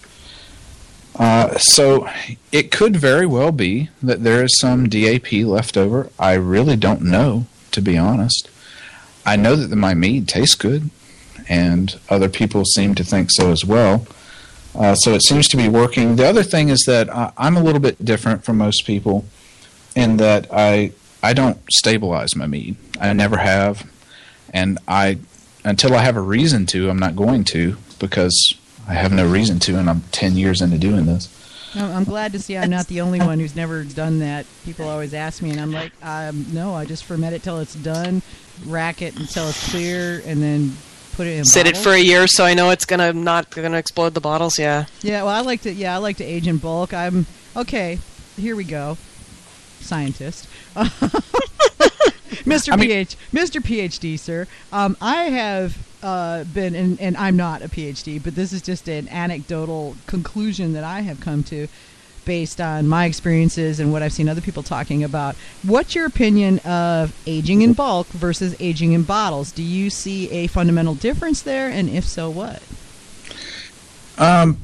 Uh, 1.16 1.58
so 1.60 2.10
it 2.52 2.72
could 2.72 2.96
very 2.96 3.28
well 3.28 3.52
be 3.52 3.90
that 4.02 4.24
there 4.24 4.44
is 4.44 4.60
some 4.60 4.90
DAP 4.90 5.32
left 5.32 5.78
over. 5.78 6.10
I 6.18 6.34
really 6.34 6.76
don't 6.76 7.04
know, 7.04 7.46
to 7.72 7.82
be 7.82 7.96
honest. 7.96 8.50
I 9.28 9.36
know 9.36 9.56
that 9.56 9.76
my 9.76 9.94
mead 9.94 10.28
tastes 10.28 10.56
good, 10.56 10.90
and 11.48 12.00
other 12.10 12.30
people 12.30 12.66
seem 12.66 12.96
to 12.96 13.04
think 13.04 13.30
so 13.32 13.52
as 13.52 13.64
well. 13.64 14.08
Uh, 14.74 14.96
so 14.96 15.14
it 15.14 15.24
seems 15.24 15.48
to 15.50 15.58
be 15.58 15.70
working. 15.70 16.16
The 16.16 16.28
other 16.28 16.44
thing 16.44 16.70
is 16.70 16.84
that 16.88 17.14
I, 17.14 17.32
I'm 17.38 17.56
a 17.56 17.64
little 17.64 17.82
bit 17.82 18.04
different 18.04 18.44
from 18.44 18.58
most 18.58 18.88
people 18.88 19.26
in 19.96 20.18
that 20.18 20.48
I 20.52 20.92
I 21.22 21.34
don't 21.34 21.60
stabilize 21.72 22.36
my 22.36 22.48
mead. 22.48 22.78
I 23.00 23.14
never 23.14 23.38
have 23.38 23.90
and 24.54 24.78
I 24.88 25.20
until 25.64 25.94
I 25.96 26.00
have 26.00 26.16
a 26.16 26.22
reason 26.22 26.66
to, 26.68 26.90
I'm 26.90 27.00
not 27.00 27.16
going 27.16 27.44
to 27.46 27.78
because 28.00 28.54
I 28.88 28.94
have 28.94 29.12
no 29.12 29.30
reason 29.30 29.60
to, 29.60 29.78
and 29.78 29.90
I'm 29.90 30.02
ten 30.12 30.36
years 30.36 30.62
into 30.62 30.78
doing 30.78 31.06
this. 31.06 31.36
I'm 31.76 31.92
I'm 31.92 32.04
glad 32.04 32.32
to 32.34 32.40
see 32.40 32.58
I'm 32.58 32.70
not 32.70 32.88
the 32.88 33.02
only 33.02 33.20
one 33.20 33.40
who's 33.40 33.56
never 33.56 33.84
done 33.84 34.20
that. 34.20 34.46
People 34.66 34.88
always 34.88 35.14
ask 35.14 35.42
me, 35.42 35.52
and 35.52 35.60
I'm 35.60 35.72
like, 35.72 35.92
um, 36.04 36.46
no, 36.52 36.74
I 36.74 36.86
just 36.86 37.04
ferment 37.04 37.36
it 37.36 37.44
till 37.44 37.60
it's 37.60 37.76
done, 37.76 38.22
rack 38.66 39.02
it 39.02 39.20
until 39.20 39.50
it's 39.50 39.70
clear, 39.70 40.22
and 40.26 40.42
then 40.42 40.76
put 41.14 41.28
it 41.28 41.38
in. 41.38 41.46
Sit 41.46 41.68
it 41.68 41.78
for 41.78 41.92
a 41.92 42.00
year, 42.00 42.26
so 42.28 42.46
I 42.46 42.54
know 42.54 42.72
it's 42.72 42.86
gonna 42.86 43.14
not 43.14 43.52
gonna 43.52 43.78
explode 43.78 44.14
the 44.14 44.22
bottles. 44.22 44.58
Yeah. 44.58 44.86
Yeah, 45.02 45.24
well, 45.24 45.34
I 45.34 45.42
like 45.42 45.62
to. 45.62 45.74
Yeah, 45.74 45.94
I 45.94 45.98
like 45.98 46.18
to 46.18 46.24
age 46.24 46.48
in 46.48 46.58
bulk. 46.58 46.94
I'm 46.94 47.26
okay. 47.56 48.00
Here 48.38 48.56
we 48.56 48.64
go, 48.64 48.98
scientist, 49.82 50.48
Mr. 52.46 52.74
I 52.74 52.76
mean- 52.76 52.88
PH, 52.90 53.18
Mr. 53.34 53.62
PhD, 53.62 54.18
sir. 54.18 54.48
Um, 54.72 54.96
I 55.02 55.24
have 55.24 55.78
uh, 56.04 56.44
been, 56.46 56.76
and, 56.76 57.00
and 57.02 57.18
I'm 57.18 57.36
not 57.36 57.62
a 57.62 57.70
PhD, 57.70 58.24
but 58.24 58.36
this 58.36 58.54
is 58.54 58.62
just 58.62 58.88
an 58.88 59.08
anecdotal 59.10 59.96
conclusion 60.08 60.74
that 60.74 60.84
I 60.84 61.02
have 61.02 61.20
come 61.20 61.44
to, 61.46 61.68
based 62.26 62.62
on 62.62 62.88
my 62.88 63.06
experiences 63.06 63.80
and 63.80 63.92
what 63.92 64.04
I've 64.04 64.14
seen 64.14 64.30
other 64.30 64.42
people 64.42 64.62
talking 64.62 65.04
about. 65.04 65.36
What's 65.64 65.96
your 65.96 66.06
opinion 66.06 66.60
of 66.60 67.16
aging 67.26 67.62
in 67.64 67.74
bulk 67.74 68.08
versus 68.08 68.56
aging 68.60 68.94
in 68.94 69.04
bottles? 69.04 69.52
Do 69.52 69.64
you 69.64 69.90
see 69.90 70.30
a 70.30 70.48
fundamental 70.48 70.94
difference 70.96 71.42
there, 71.42 71.70
and 71.70 71.90
if 71.90 72.06
so, 72.06 72.30
what? 72.30 72.62
Um, 74.18 74.58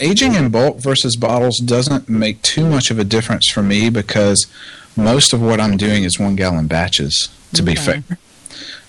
aging 0.00 0.34
in 0.34 0.50
bulk 0.50 0.78
versus 0.78 1.16
bottles 1.16 1.58
doesn't 1.58 2.08
make 2.08 2.42
too 2.42 2.66
much 2.68 2.90
of 2.90 2.98
a 2.98 3.04
difference 3.04 3.50
for 3.50 3.62
me 3.62 3.90
because 3.90 4.46
most 4.96 5.32
of 5.32 5.40
what 5.40 5.60
I'm 5.60 5.76
doing 5.76 6.04
is 6.04 6.18
one 6.18 6.36
gallon 6.36 6.66
batches. 6.66 7.28
To 7.54 7.62
be 7.62 7.74
fair, 7.74 8.02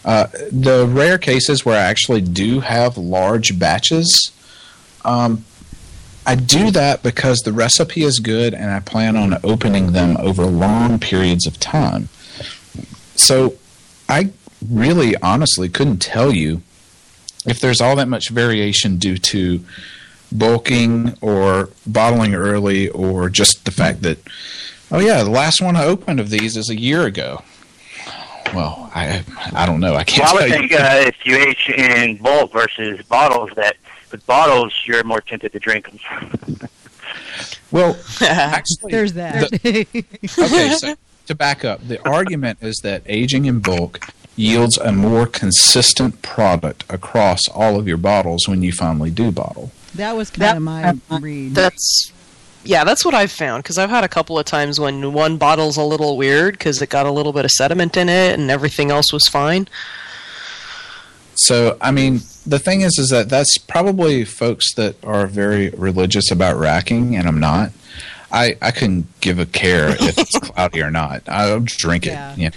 Uh, 0.04 0.28
the 0.52 0.86
rare 0.86 1.18
cases 1.18 1.66
where 1.66 1.80
I 1.80 1.84
actually 1.84 2.22
do 2.22 2.60
have 2.60 2.96
large 2.96 3.58
batches, 3.58 4.32
um, 5.04 5.44
I 6.28 6.36
do 6.36 6.70
that 6.72 7.02
because 7.02 7.40
the 7.40 7.52
recipe 7.52 8.04
is 8.04 8.20
good 8.20 8.54
and 8.54 8.70
I 8.70 8.80
plan 8.82 9.16
on 9.16 9.40
opening 9.44 9.94
them 9.94 10.16
over 10.18 10.46
long 10.46 11.00
periods 11.00 11.48
of 11.48 11.60
time. 11.60 12.10
So 13.16 13.56
I 14.08 14.30
really 14.68 15.16
honestly 15.18 15.70
couldn't 15.70 16.00
tell 16.00 16.34
you 16.34 16.62
if 17.46 17.60
there's 17.60 17.82
all 17.82 17.96
that 17.96 18.08
much 18.08 18.30
variation 18.30 18.98
due 18.98 19.18
to 19.18 19.64
bulking 20.38 21.16
or 21.22 21.70
bottling 21.86 22.34
early 22.36 22.90
or 22.90 23.30
just 23.30 23.66
the 23.66 23.72
fact 23.72 24.02
that 24.02 24.18
oh 24.92 25.00
yeah 25.00 25.24
the 25.24 25.30
last 25.30 25.62
one 25.62 25.76
i 25.76 25.84
opened 25.84 26.20
of 26.20 26.30
these 26.30 26.56
is 26.58 26.70
a 26.70 26.80
year 26.80 27.06
ago 27.06 27.42
well 28.54 28.92
i 28.96 29.24
i 29.54 29.66
don't 29.66 29.80
know 29.80 29.96
i 29.96 30.04
can't 30.04 30.32
Well, 30.34 30.44
I 30.44 30.46
would 30.46 30.50
tell 30.50 30.60
think 30.60 30.72
you 30.72 30.78
uh, 30.78 31.04
if 31.08 31.26
you 31.26 31.36
age 31.38 31.70
in 31.70 32.18
bulk 32.18 32.52
versus 32.54 33.02
bottles, 33.08 33.50
that 33.56 33.76
with 34.12 34.26
bottles 34.28 34.74
you're 34.86 35.04
more 35.04 35.22
tempted 35.22 35.52
to 35.54 35.60
drink 35.60 35.90
them. 35.90 36.60
well 37.72 37.98
actually 38.22 38.92
There's 38.92 39.14
that. 39.14 39.54
okay 39.54 40.70
so 40.78 40.96
to 41.28 41.36
back 41.36 41.66
up 41.66 41.88
the 41.88 42.00
argument 42.08 42.60
is 42.62 42.78
that 42.84 43.02
aging 43.08 43.46
in 43.46 43.60
bulk 43.60 44.08
yields 44.36 44.78
a 44.78 44.92
more 44.92 45.26
consistent 45.26 46.22
product 46.22 46.84
across 46.90 47.48
all 47.48 47.80
of 47.80 47.88
your 47.88 47.98
bottles 47.98 48.48
when 48.48 48.62
you 48.62 48.72
finally 48.72 49.10
do 49.10 49.32
bottle 49.32 49.72
that 49.96 50.16
was 50.16 50.30
kind 50.30 50.58
of 50.58 50.64
my 50.64 51.20
read. 51.20 51.56
That's 51.56 52.12
yeah, 52.64 52.84
that's 52.84 53.06
what 53.06 53.14
I've 53.14 53.32
found 53.32 53.64
because 53.64 53.78
I've 53.78 53.90
had 53.90 54.04
a 54.04 54.08
couple 54.08 54.40
of 54.40 54.46
times 54.46 54.80
when 54.80 55.14
one 55.14 55.38
bottle's 55.38 55.78
a 55.78 55.84
little 55.84 56.18
weird 56.18 56.54
because 56.58 56.82
it 56.82 56.90
got 56.90 57.06
a 57.06 57.12
little 57.12 57.32
bit 57.32 57.46
of 57.46 57.52
sediment 57.52 57.96
in 57.96 58.10
it 58.10 58.38
and 58.40 58.50
everything 58.50 58.92
else 58.92 59.14
was 59.14 59.28
fine. 59.28 59.68
So, 61.36 61.78
I 61.82 61.92
mean, 61.92 62.22
the 62.46 62.60
thing 62.60 62.82
is, 62.82 62.98
is 62.98 63.10
that 63.10 63.30
that's 63.30 63.58
probably 63.58 64.24
folks 64.26 64.74
that 64.76 64.96
are 65.04 65.28
very 65.28 65.70
religious 65.72 66.32
about 66.32 66.58
racking, 66.58 67.16
and 67.16 67.28
I'm 67.28 67.40
not. 67.40 67.72
I 68.32 68.58
I 68.62 68.72
couldn't 68.72 69.08
give 69.22 69.38
a 69.38 69.46
care 69.46 69.90
if 69.90 70.18
it's 70.18 70.40
cloudy 70.40 70.82
or 70.82 70.92
not. 70.92 71.24
I'll 71.28 71.60
drink 71.60 72.06
it. 72.06 72.14
Yeah. 72.38 72.52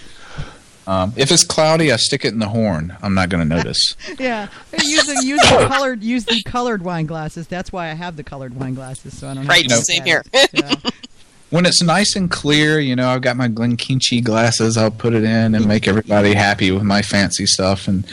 Yeah. 0.89 1.03
Um, 1.03 1.13
if 1.17 1.31
it's 1.31 1.45
cloudy, 1.45 1.93
I 1.93 1.97
stick 1.97 2.25
it 2.25 2.33
in 2.33 2.39
the 2.39 2.49
horn. 2.49 2.97
I'm 3.03 3.15
not 3.15 3.29
going 3.29 3.47
to 3.47 3.57
notice. 3.57 3.95
yeah, 4.19 4.49
use 4.83 5.07
the 5.07 5.23
use 5.25 5.41
the 5.43 5.67
colored 5.69 6.03
use 6.03 6.25
the 6.25 6.43
colored 6.45 6.83
wine 6.83 7.07
glasses. 7.07 7.47
That's 7.47 7.71
why 7.73 7.91
I 7.91 7.95
have 7.95 8.17
the 8.17 8.25
colored 8.25 8.55
wine 8.55 8.75
glasses, 8.75 9.17
so 9.19 9.29
I 9.29 9.35
don't. 9.35 9.43
have 9.45 9.49
Right, 9.51 9.69
to 9.69 9.77
same 9.77 10.05
here. 10.05 10.23
it. 10.33 10.51
Yeah. 10.53 10.91
when 11.51 11.65
it's 11.67 11.83
nice 11.83 12.15
and 12.17 12.31
clear, 12.31 12.79
you 12.81 12.95
know, 12.97 13.09
I've 13.11 13.21
got 13.23 13.37
my 13.37 13.49
Glenkinchie 13.49 14.23
glasses. 14.25 14.77
I'll 14.77 14.91
put 14.91 15.15
it 15.15 15.25
in 15.25 15.55
and 15.55 15.67
make 15.67 15.89
everybody 15.89 16.35
happy 16.35 16.71
with 16.71 16.83
my 16.83 17.01
fancy 17.03 17.47
stuff. 17.47 17.87
And, 17.89 18.05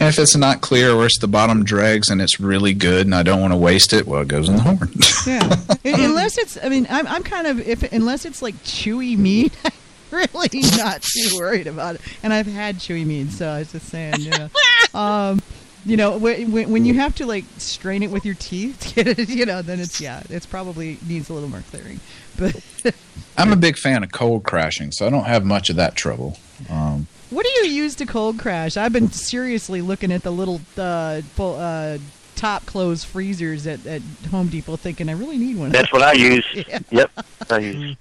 and 0.00 0.08
if 0.08 0.18
it's 0.18 0.36
not 0.36 0.60
clear 0.60 0.92
or 0.92 1.06
it's 1.06 1.18
the 1.18 1.26
bottom 1.28 1.64
dregs 1.64 2.08
and 2.08 2.20
it's 2.22 2.38
really 2.40 2.72
good 2.74 3.06
and 3.06 3.14
I 3.14 3.22
don't 3.24 3.40
want 3.40 3.52
to 3.52 3.56
waste 3.56 3.92
it, 3.92 4.06
well, 4.06 4.22
it 4.22 4.28
goes 4.28 4.48
in 4.48 4.56
the 4.56 4.62
horn. 4.62 4.90
Yeah, 5.26 5.56
unless 5.84 6.36
it's. 6.38 6.58
I 6.62 6.68
mean, 6.68 6.86
I'm 6.90 7.06
I'm 7.06 7.22
kind 7.22 7.46
of 7.46 7.60
if 7.66 7.82
unless 7.92 8.24
it's 8.24 8.42
like 8.42 8.54
chewy 8.56 9.16
meat. 9.16 9.52
I'm 10.14 10.28
really 10.34 10.60
not 10.76 11.02
too 11.02 11.36
worried 11.36 11.66
about 11.66 11.96
it. 11.96 12.00
And 12.22 12.32
I've 12.32 12.46
had 12.46 12.76
chewy 12.76 13.04
meat, 13.04 13.30
so 13.30 13.48
I 13.48 13.60
was 13.60 13.72
just 13.72 13.88
saying, 13.88 14.20
you 14.20 14.30
know, 14.30 14.48
um, 14.98 15.40
you 15.84 15.96
know, 15.96 16.16
when, 16.16 16.50
when 16.52 16.70
when 16.70 16.84
you 16.84 16.94
have 16.94 17.14
to 17.16 17.26
like 17.26 17.44
strain 17.58 18.02
it 18.02 18.10
with 18.10 18.24
your 18.24 18.34
teeth, 18.34 18.80
to 18.80 18.94
get 19.04 19.18
it, 19.18 19.28
you 19.28 19.46
know, 19.46 19.62
then 19.62 19.80
it's 19.80 20.00
yeah, 20.00 20.22
it's 20.30 20.46
probably 20.46 20.98
needs 21.06 21.28
a 21.28 21.34
little 21.34 21.48
more 21.48 21.62
clearing. 21.70 22.00
But 22.38 22.62
I'm 23.36 23.52
a 23.52 23.56
big 23.56 23.76
fan 23.76 24.02
of 24.02 24.12
cold 24.12 24.44
crashing, 24.44 24.92
so 24.92 25.06
I 25.06 25.10
don't 25.10 25.24
have 25.24 25.44
much 25.44 25.70
of 25.70 25.76
that 25.76 25.94
trouble. 25.94 26.38
Um, 26.70 27.06
what 27.30 27.44
do 27.44 27.50
you 27.52 27.72
use 27.72 27.94
to 27.96 28.06
cold 28.06 28.38
crash? 28.38 28.76
I've 28.76 28.92
been 28.92 29.10
seriously 29.10 29.80
looking 29.80 30.12
at 30.12 30.22
the 30.22 30.30
little 30.30 30.60
uh, 30.76 31.20
full, 31.20 31.56
uh, 31.56 31.98
top 32.36 32.64
closed 32.66 33.06
freezers 33.06 33.66
at, 33.66 33.84
at 33.86 34.02
Home 34.30 34.48
Depot, 34.48 34.76
thinking 34.76 35.08
I 35.08 35.12
really 35.12 35.38
need 35.38 35.56
one. 35.56 35.70
That's 35.70 35.92
what 35.92 36.02
I 36.02 36.12
use. 36.12 36.46
Yeah. 36.54 36.78
Yep, 36.90 37.10
I 37.50 37.58
use. 37.58 37.96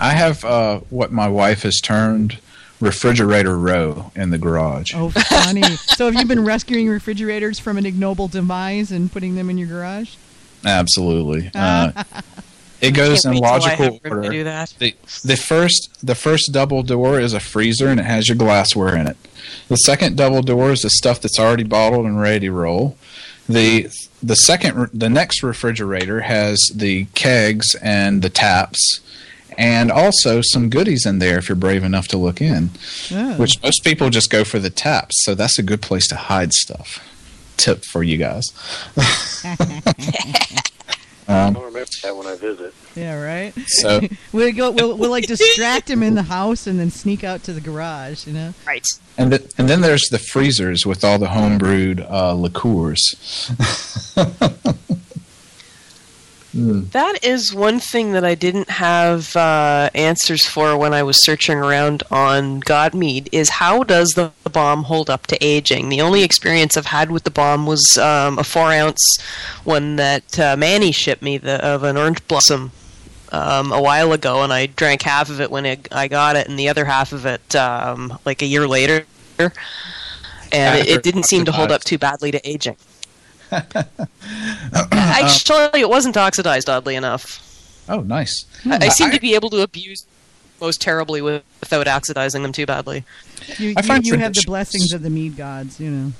I 0.00 0.12
have 0.14 0.44
uh, 0.44 0.80
what 0.88 1.12
my 1.12 1.28
wife 1.28 1.62
has 1.62 1.78
termed 1.80 2.38
refrigerator 2.80 3.56
row 3.58 4.10
in 4.16 4.30
the 4.30 4.38
garage. 4.38 4.94
Oh, 4.94 5.10
funny. 5.10 5.62
so 5.76 6.10
have 6.10 6.14
you 6.14 6.26
been 6.26 6.44
rescuing 6.44 6.88
refrigerators 6.88 7.58
from 7.58 7.76
an 7.76 7.84
ignoble 7.84 8.26
demise 8.26 8.90
and 8.90 9.12
putting 9.12 9.34
them 9.34 9.50
in 9.50 9.58
your 9.58 9.68
garage? 9.68 10.16
Absolutely. 10.64 11.50
Uh, 11.60 12.04
it 12.80 12.92
goes 12.92 13.26
in 13.26 13.32
wait 13.32 13.36
till 13.40 13.44
I 13.44 13.50
logical 13.50 13.84
have 13.84 13.92
room 13.92 14.00
to 14.00 14.10
order. 14.10 14.30
do 14.30 14.44
that. 14.44 14.74
The, 14.78 14.94
the 15.22 15.36
first 15.36 15.98
the 16.02 16.14
first 16.14 16.50
double 16.50 16.82
door 16.82 17.20
is 17.20 17.34
a 17.34 17.40
freezer 17.40 17.88
and 17.88 18.00
it 18.00 18.06
has 18.06 18.26
your 18.26 18.38
glassware 18.38 18.96
in 18.96 19.06
it. 19.06 19.18
The 19.68 19.76
second 19.76 20.16
double 20.16 20.40
door 20.40 20.70
is 20.72 20.80
the 20.80 20.88
stuff 20.88 21.20
that's 21.20 21.38
already 21.38 21.64
bottled 21.64 22.06
and 22.06 22.18
ready 22.18 22.46
to 22.46 22.52
roll. 22.52 22.96
The 23.46 23.90
the 24.22 24.34
second 24.34 24.88
the 24.94 25.10
next 25.10 25.42
refrigerator 25.42 26.22
has 26.22 26.58
the 26.74 27.04
kegs 27.14 27.74
and 27.82 28.22
the 28.22 28.30
taps 28.30 29.00
and 29.58 29.90
also 29.90 30.40
some 30.42 30.68
goodies 30.70 31.06
in 31.06 31.18
there 31.18 31.38
if 31.38 31.48
you're 31.48 31.56
brave 31.56 31.84
enough 31.84 32.08
to 32.08 32.16
look 32.16 32.40
in. 32.40 32.70
Oh. 33.12 33.34
Which 33.36 33.62
most 33.62 33.84
people 33.84 34.10
just 34.10 34.30
go 34.30 34.44
for 34.44 34.58
the 34.58 34.70
taps, 34.70 35.24
so 35.24 35.34
that's 35.34 35.58
a 35.58 35.62
good 35.62 35.82
place 35.82 36.06
to 36.08 36.16
hide 36.16 36.52
stuff. 36.52 37.06
Tip 37.56 37.84
for 37.84 38.02
you 38.02 38.16
guys. 38.16 38.44
I 41.28 41.50
don't 41.52 41.64
remember 41.64 41.84
that 42.02 42.16
when 42.16 42.26
I 42.26 42.34
visit. 42.36 42.74
Yeah, 42.96 43.22
right. 43.22 43.52
So 43.66 44.00
We'll 44.32 44.52
go. 44.52 44.70
We'll, 44.72 44.96
we'll 44.96 45.10
like 45.10 45.26
distract 45.26 45.88
him 45.88 46.02
in 46.02 46.14
the 46.14 46.22
house 46.24 46.66
and 46.66 46.78
then 46.78 46.90
sneak 46.90 47.22
out 47.22 47.44
to 47.44 47.52
the 47.52 47.60
garage. 47.60 48.26
You 48.26 48.32
know. 48.32 48.54
Right. 48.66 48.84
and 49.16 49.30
th- 49.30 49.52
and 49.58 49.68
then 49.68 49.80
there's 49.80 50.08
the 50.08 50.18
freezers 50.18 50.84
with 50.86 51.04
all 51.04 51.18
the 51.18 51.26
homebrewed 51.28 52.04
uh, 52.10 52.34
liqueurs. 52.34 53.14
That 56.52 57.24
is 57.24 57.54
one 57.54 57.78
thing 57.78 58.12
that 58.12 58.24
I 58.24 58.34
didn't 58.34 58.70
have 58.70 59.36
uh, 59.36 59.90
answers 59.94 60.44
for 60.44 60.76
when 60.76 60.92
I 60.92 61.02
was 61.02 61.24
searching 61.24 61.58
around 61.58 62.02
on 62.10 62.60
Got 62.60 62.92
Mead 62.92 63.28
is 63.30 63.48
how 63.48 63.84
does 63.84 64.08
the, 64.10 64.32
the 64.42 64.50
BOMM 64.50 64.84
hold 64.84 65.08
up 65.10 65.26
to 65.28 65.44
aging? 65.44 65.90
The 65.90 66.00
only 66.00 66.24
experience 66.24 66.76
I've 66.76 66.86
had 66.86 67.10
with 67.12 67.22
the 67.24 67.30
BOMM 67.30 67.66
was 67.66 67.96
um, 67.98 68.38
a 68.38 68.44
four 68.44 68.72
ounce 68.72 69.18
one 69.62 69.96
that 69.96 70.38
uh, 70.38 70.56
Manny 70.56 70.90
shipped 70.90 71.22
me 71.22 71.38
the, 71.38 71.64
of 71.64 71.84
an 71.84 71.96
orange 71.96 72.26
blossom 72.26 72.72
um, 73.30 73.70
a 73.72 73.80
while 73.80 74.12
ago, 74.12 74.42
and 74.42 74.52
I 74.52 74.66
drank 74.66 75.02
half 75.02 75.30
of 75.30 75.40
it 75.40 75.50
when 75.52 75.64
it, 75.64 75.88
I 75.92 76.08
got 76.08 76.34
it, 76.34 76.48
and 76.48 76.58
the 76.58 76.68
other 76.68 76.84
half 76.84 77.12
of 77.12 77.26
it 77.26 77.54
um, 77.54 78.18
like 78.24 78.42
a 78.42 78.46
year 78.46 78.66
later, 78.66 79.06
and 79.38 80.80
it, 80.80 80.88
it 80.88 81.02
didn't 81.04 81.24
seem 81.26 81.44
to 81.44 81.52
hold 81.52 81.70
up 81.70 81.84
too 81.84 81.98
badly 81.98 82.32
to 82.32 82.48
aging. 82.48 82.76
Actually, 84.92 85.80
it 85.80 85.88
wasn't 85.88 86.16
oxidized, 86.16 86.68
oddly 86.68 86.94
enough. 86.94 87.46
Oh, 87.88 88.00
nice. 88.00 88.44
I, 88.64 88.86
I 88.86 88.88
seem 88.88 89.10
to 89.10 89.20
be 89.20 89.34
able 89.34 89.50
to 89.50 89.62
abuse 89.62 90.06
most 90.60 90.80
terribly 90.80 91.22
with, 91.22 91.42
without 91.60 91.88
oxidizing 91.88 92.42
them 92.42 92.52
too 92.52 92.66
badly. 92.66 93.04
You, 93.58 93.74
I 93.76 93.82
find 93.82 94.04
you 94.06 94.16
have 94.18 94.34
the 94.34 94.44
blessings 94.46 94.92
of 94.92 95.02
the 95.02 95.10
mead 95.10 95.36
gods. 95.36 95.80
You 95.80 95.90
know. 95.90 96.12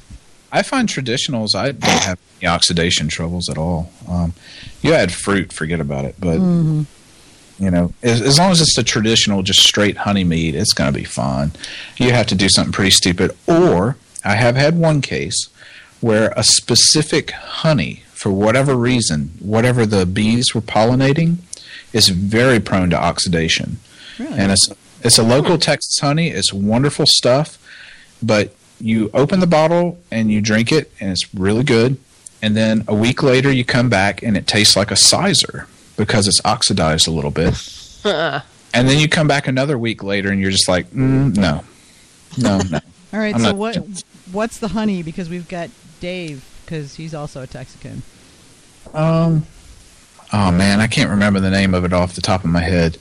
I 0.51 0.63
find 0.63 0.89
traditionals. 0.89 1.55
I 1.55 1.73
don't 1.73 1.83
have 2.03 2.19
any 2.41 2.49
oxidation 2.49 3.09
troubles 3.09 3.49
at 3.49 3.57
all. 3.59 3.93
Um, 4.09 4.33
you 4.83 4.95
add 4.95 5.13
fruit, 5.13 5.53
forget 5.53 5.79
about 5.81 6.05
it. 6.07 6.17
But 6.19 6.39
Mm-hmm. 6.39 6.83
you 7.63 7.71
know, 7.71 7.93
as, 8.03 8.21
as 8.23 8.39
long 8.39 8.51
as 8.51 8.61
it's 8.61 8.77
a 8.79 8.83
traditional, 8.83 9.43
just 9.43 9.61
straight 9.61 9.99
honey 9.99 10.25
mead, 10.25 10.55
it's 10.57 10.73
going 10.73 10.93
to 10.93 10.99
be 10.99 11.05
fine. 11.05 11.53
You 11.99 12.11
have 12.13 12.27
to 12.29 12.35
do 12.35 12.49
something 12.49 12.73
pretty 12.73 12.91
stupid. 12.91 13.37
Or 13.47 13.97
I 14.25 14.35
have 14.35 14.57
had 14.57 14.77
one 14.77 15.03
case 15.03 15.50
where 16.01 16.33
a 16.37 16.43
specific 16.43 17.31
honey, 17.33 18.03
for 18.13 18.31
whatever 18.31 18.75
reason, 18.75 19.33
whatever 19.39 19.85
the 19.87 20.07
bees 20.07 20.55
were 20.55 20.61
pollinating, 20.61 21.37
is 21.93 22.09
very 22.09 22.61
prone 22.61 22.91
to 22.91 22.97
oxidation. 22.97 23.79
Really? 24.19 24.39
and 24.39 24.53
it's 24.53 24.69
it's 25.03 25.17
a 25.19 25.23
local 25.23 25.57
Texas 25.57 25.99
honey. 25.99 26.29
It's 26.29 26.53
wonderful 26.53 27.07
stuff, 27.09 27.57
but 28.23 28.55
you 28.79 29.11
open 29.15 29.41
the 29.41 29.47
bottle 29.47 29.99
and 30.11 30.31
you 30.31 30.43
drink 30.43 30.73
it, 30.73 30.93
and 31.01 31.11
it's 31.11 31.33
really 31.35 31.65
good. 31.65 31.97
And 32.43 32.55
then 32.57 32.85
a 32.87 32.95
week 32.95 33.23
later, 33.23 33.51
you 33.51 33.65
come 33.65 33.89
back 33.89 34.23
and 34.23 34.37
it 34.37 34.47
tastes 34.47 34.77
like 34.77 34.91
a 34.91 34.95
cyser 34.95 35.67
because 35.97 36.27
it's 36.29 36.41
oxidized 36.45 37.07
a 37.09 37.11
little 37.11 37.31
bit. 37.31 37.55
and 38.05 38.43
then 38.89 38.99
you 38.99 39.09
come 39.09 39.27
back 39.29 39.47
another 39.49 39.79
week 39.79 40.03
later, 40.03 40.31
and 40.31 40.41
you're 40.41 40.51
just 40.51 40.69
like, 40.69 40.91
mm, 40.91 41.35
no, 41.37 41.65
no, 42.39 42.59
no. 42.71 42.81
All 43.13 43.19
right. 43.19 43.35
I'm 43.35 43.41
so 43.41 43.47
not- 43.49 43.57
what? 43.57 44.05
What's 44.33 44.59
the 44.59 44.69
honey? 44.69 45.03
Because 45.03 45.29
we've 45.31 45.49
got 45.49 45.71
Dave, 46.01 46.45
because 46.65 46.97
he's 46.97 47.15
also 47.15 47.43
a 47.43 47.47
Texican. 47.47 48.03
Um, 48.95 49.47
oh 50.33 50.51
man, 50.51 50.81
I 50.81 50.87
can't 50.87 51.11
remember 51.11 51.41
the 51.41 51.51
name 51.51 51.75
of 51.75 51.85
it 51.85 51.93
off 51.93 52.15
the 52.15 52.21
top 52.21 52.45
of 52.45 52.51
my 52.51 52.63
head. 52.63 52.99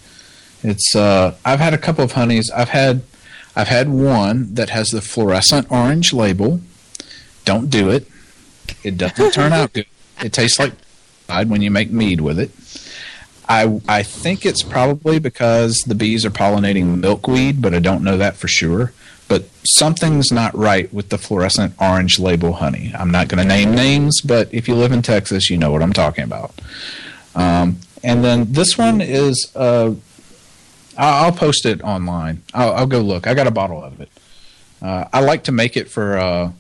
It's 0.62 0.96
uh, 0.96 1.36
I've 1.46 1.60
had 1.60 1.74
a 1.74 1.78
couple 1.78 2.04
of 2.04 2.12
honeys. 2.12 2.52
I've 2.52 2.70
had, 2.70 3.02
I've 3.56 3.70
had 3.70 3.90
one 3.90 4.54
that 4.56 4.70
has 4.70 4.90
the 4.90 5.02
fluorescent 5.02 5.72
orange 5.72 6.14
label. 6.14 6.62
Don't 7.46 7.70
do 7.70 7.90
it. 7.90 8.08
It 8.84 8.98
doesn't 8.98 9.32
turn 9.34 9.54
out 9.54 9.74
good. 9.74 9.86
It 10.22 10.34
tastes 10.34 10.60
like 10.60 10.74
when 11.28 11.62
you 11.62 11.72
make 11.72 11.92
mead 11.92 12.22
with 12.22 12.40
it. 12.40 12.52
I 13.48 13.82
I 13.88 14.04
think 14.04 14.46
it's 14.46 14.62
probably 14.62 15.18
because 15.18 15.76
the 15.88 15.96
bees 15.96 16.26
are 16.26 16.30
pollinating 16.30 17.00
milkweed, 17.00 17.62
but 17.62 17.74
I 17.74 17.80
don't 17.80 18.04
know 18.04 18.18
that 18.18 18.36
for 18.36 18.48
sure. 18.48 18.94
But 19.30 19.46
something's 19.64 20.32
not 20.32 20.54
right 20.58 20.94
with 20.94 21.08
the 21.10 21.18
fluorescent 21.18 21.76
orange 21.80 22.20
label 22.20 22.54
honey. 22.54 22.92
I'm 22.98 23.12
not 23.12 23.30
going 23.30 23.42
to 23.42 23.48
name 23.48 23.74
names, 23.74 24.20
but 24.20 24.54
if 24.54 24.68
you 24.68 24.76
live 24.76 24.92
in 24.92 25.02
Texas, 25.02 25.50
you 25.50 25.58
know 25.58 25.72
what 25.72 25.82
I'm 25.82 25.94
talking 25.94 26.26
about. 26.26 26.52
Um, 27.36 27.78
and 28.04 28.24
then 28.24 28.52
this 28.52 28.78
one 28.78 29.00
is, 29.00 29.52
uh, 29.56 29.94
I'll, 30.98 31.32
post 31.32 31.66
it 31.66 31.82
online. 31.82 32.44
I'll, 32.54 32.74
I'll 32.74 32.88
go 32.88 33.00
look. 33.00 33.28
I 33.28 33.34
got 33.34 33.48
a 33.48 33.52
bottle 33.52 33.82
of 33.82 34.02
it. 34.02 34.10
Uh, 34.82 35.06
I 35.14 35.22
like 35.22 35.44
to 35.46 35.52
make 35.52 35.78
it 35.78 35.90
for. 35.90 36.18
Uh, 36.18 36.52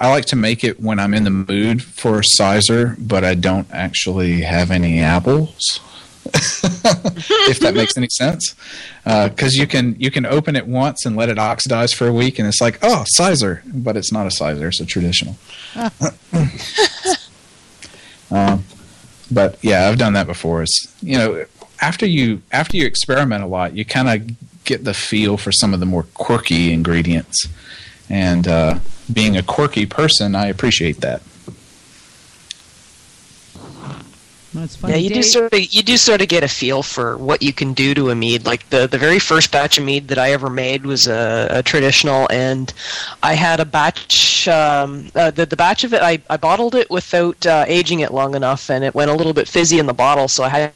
I 0.00 0.10
like 0.10 0.26
to 0.26 0.36
make 0.36 0.62
it 0.62 0.80
when 0.80 1.00
I'm 1.00 1.12
in 1.12 1.24
the 1.24 1.30
mood 1.30 1.82
for 1.82 2.18
a 2.18 2.22
cyser, 2.22 2.94
but 3.00 3.24
I 3.24 3.34
don't 3.34 3.66
actually 3.72 4.42
have 4.42 4.70
any 4.70 5.00
apples. 5.00 5.80
if 6.34 7.60
that 7.60 7.74
makes 7.74 7.96
any 7.96 8.08
sense, 8.10 8.54
because 9.04 9.56
you 9.56 9.66
can 9.66 9.96
you 9.98 10.10
can 10.10 10.26
open 10.26 10.56
it 10.56 10.66
once 10.66 11.06
and 11.06 11.16
let 11.16 11.28
it 11.28 11.38
oxidize 11.38 11.92
for 11.92 12.06
a 12.06 12.12
week, 12.12 12.38
and 12.38 12.46
it's 12.46 12.60
like 12.60 12.78
oh 12.82 13.04
cyser, 13.18 13.62
but 13.66 13.96
it's 13.96 14.12
not 14.12 14.26
a 14.26 14.30
cyser; 14.30 14.68
it's 14.68 14.80
a 14.80 14.86
traditional. 14.86 15.36
um, 18.30 18.64
but 19.30 19.58
yeah, 19.62 19.88
I've 19.88 19.98
done 19.98 20.14
that 20.14 20.26
before. 20.26 20.62
It's 20.62 20.94
you 21.02 21.18
know 21.18 21.44
after 21.80 22.06
you 22.06 22.42
after 22.52 22.76
you 22.76 22.86
experiment 22.86 23.42
a 23.42 23.46
lot, 23.46 23.74
you 23.74 23.84
kind 23.84 24.08
of 24.08 24.64
get 24.64 24.84
the 24.84 24.94
feel 24.94 25.36
for 25.36 25.52
some 25.52 25.72
of 25.72 25.80
the 25.80 25.86
more 25.86 26.04
quirky 26.14 26.72
ingredients, 26.72 27.48
and 28.10 28.46
uh, 28.46 28.78
being 29.12 29.36
a 29.36 29.42
quirky 29.42 29.86
person, 29.86 30.34
I 30.34 30.46
appreciate 30.46 31.00
that. 31.00 31.22
Well, 34.58 34.64
it's 34.64 34.74
funny. 34.74 34.94
Yeah, 34.94 34.98
you 34.98 35.10
do 35.10 35.22
sort 35.22 35.52
of 35.52 35.72
you 35.72 35.82
do 35.84 35.96
sort 35.96 36.20
of 36.20 36.26
get 36.26 36.42
a 36.42 36.48
feel 36.48 36.82
for 36.82 37.16
what 37.16 37.42
you 37.42 37.52
can 37.52 37.74
do 37.74 37.94
to 37.94 38.10
a 38.10 38.14
mead. 38.16 38.44
Like 38.44 38.68
the 38.70 38.88
the 38.88 38.98
very 38.98 39.20
first 39.20 39.52
batch 39.52 39.78
of 39.78 39.84
mead 39.84 40.08
that 40.08 40.18
I 40.18 40.32
ever 40.32 40.50
made 40.50 40.84
was 40.84 41.06
a, 41.06 41.46
a 41.48 41.62
traditional, 41.62 42.26
and 42.28 42.72
I 43.22 43.34
had 43.34 43.60
a 43.60 43.64
batch. 43.64 44.48
Um, 44.48 45.10
uh, 45.14 45.30
the 45.30 45.46
the 45.46 45.54
batch 45.54 45.84
of 45.84 45.94
it, 45.94 46.02
I, 46.02 46.20
I 46.28 46.36
bottled 46.38 46.74
it 46.74 46.90
without 46.90 47.46
uh, 47.46 47.66
aging 47.68 48.00
it 48.00 48.12
long 48.12 48.34
enough, 48.34 48.68
and 48.68 48.82
it 48.82 48.96
went 48.96 49.12
a 49.12 49.14
little 49.14 49.32
bit 49.32 49.46
fizzy 49.46 49.78
in 49.78 49.86
the 49.86 49.94
bottle, 49.94 50.26
so 50.26 50.42
I 50.42 50.48
had 50.48 50.72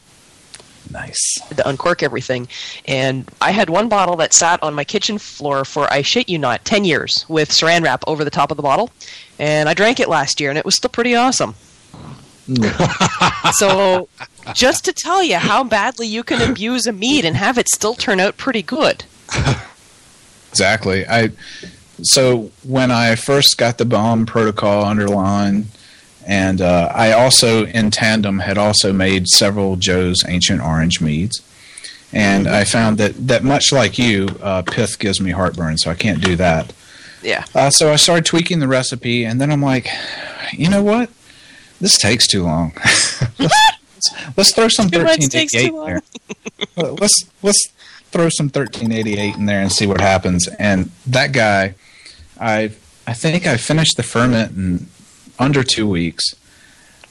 Nice. 0.92 1.40
to 1.56 1.68
uncork 1.68 2.04
everything. 2.04 2.46
And 2.86 3.28
I 3.40 3.50
had 3.50 3.68
one 3.68 3.88
bottle 3.88 4.14
that 4.16 4.32
sat 4.32 4.62
on 4.62 4.74
my 4.74 4.84
kitchen 4.84 5.18
floor 5.18 5.64
for 5.64 5.92
I 5.92 6.02
shit 6.02 6.28
you 6.28 6.38
not 6.38 6.64
ten 6.64 6.84
years 6.84 7.26
with 7.28 7.50
Saran 7.50 7.82
wrap 7.82 8.04
over 8.06 8.22
the 8.22 8.30
top 8.30 8.52
of 8.52 8.56
the 8.56 8.62
bottle, 8.62 8.90
and 9.40 9.68
I 9.68 9.74
drank 9.74 9.98
it 9.98 10.08
last 10.08 10.40
year, 10.40 10.50
and 10.50 10.58
it 10.58 10.64
was 10.64 10.76
still 10.76 10.90
pretty 10.90 11.16
awesome. 11.16 11.56
so, 13.53 14.09
just 14.55 14.84
to 14.84 14.93
tell 14.93 15.22
you 15.22 15.36
how 15.36 15.62
badly 15.64 16.07
you 16.07 16.22
can 16.22 16.51
abuse 16.51 16.86
a 16.86 16.93
mead 16.93 17.24
and 17.24 17.36
have 17.36 17.59
it 17.59 17.68
still 17.68 17.95
turn 17.95 18.20
out 18.20 18.36
pretty 18.36 18.62
good. 18.62 19.05
Exactly. 20.51 21.07
I 21.07 21.30
so 22.03 22.51
when 22.62 22.90
I 22.90 23.14
first 23.14 23.57
got 23.57 23.78
the 23.78 23.84
BOMM 23.84 24.26
protocol 24.26 24.84
underlined, 24.84 25.68
and 26.26 26.61
uh, 26.61 26.93
I 26.95 27.12
also 27.12 27.64
in 27.66 27.90
tandem 27.90 28.40
had 28.40 28.59
also 28.59 28.93
made 28.93 29.28
several 29.28 29.76
Joe's 29.76 30.22
Ancient 30.26 30.61
Orange 30.61 31.01
meads, 31.01 31.40
and 32.12 32.47
I 32.47 32.64
found 32.64 32.99
that 32.99 33.14
that 33.28 33.45
much 33.45 33.72
like 33.72 33.99
you, 33.99 34.28
uh, 34.43 34.62
pith 34.62 34.99
gives 34.99 35.20
me 35.20 35.30
heartburn, 35.30 35.78
so 35.78 35.90
I 35.90 35.95
can't 35.95 36.22
do 36.22 36.36
that. 36.36 36.72
Yeah. 37.22 37.45
Uh, 37.55 37.70
so 37.70 37.93
I 37.93 37.97
started 37.97 38.26
tweaking 38.26 38.59
the 38.59 38.68
recipe, 38.68 39.24
and 39.24 39.40
then 39.40 39.51
I'm 39.51 39.62
like, 39.62 39.88
you 40.53 40.68
know 40.68 40.82
what? 40.82 41.09
This 41.82 41.98
takes 41.98 42.28
too 42.28 42.44
long. 42.44 42.72
let's, 43.40 44.14
let's 44.36 44.54
throw 44.54 44.68
some 44.68 44.88
Too 44.88 45.00
1388 45.00 45.68
in 45.68 45.84
there. 45.84 46.02
Let's 46.76 47.24
let's 47.42 47.68
throw 48.12 48.28
some 48.28 48.46
1388 48.46 49.34
in 49.34 49.46
there 49.46 49.60
and 49.60 49.72
see 49.72 49.88
what 49.88 50.00
happens. 50.00 50.46
And 50.60 50.92
that 51.08 51.32
guy, 51.32 51.74
I 52.38 52.70
I 53.04 53.14
think 53.14 53.48
I 53.48 53.56
finished 53.56 53.96
the 53.96 54.04
ferment 54.04 54.56
in 54.56 54.86
under 55.40 55.64
two 55.64 55.88
weeks. 55.88 56.22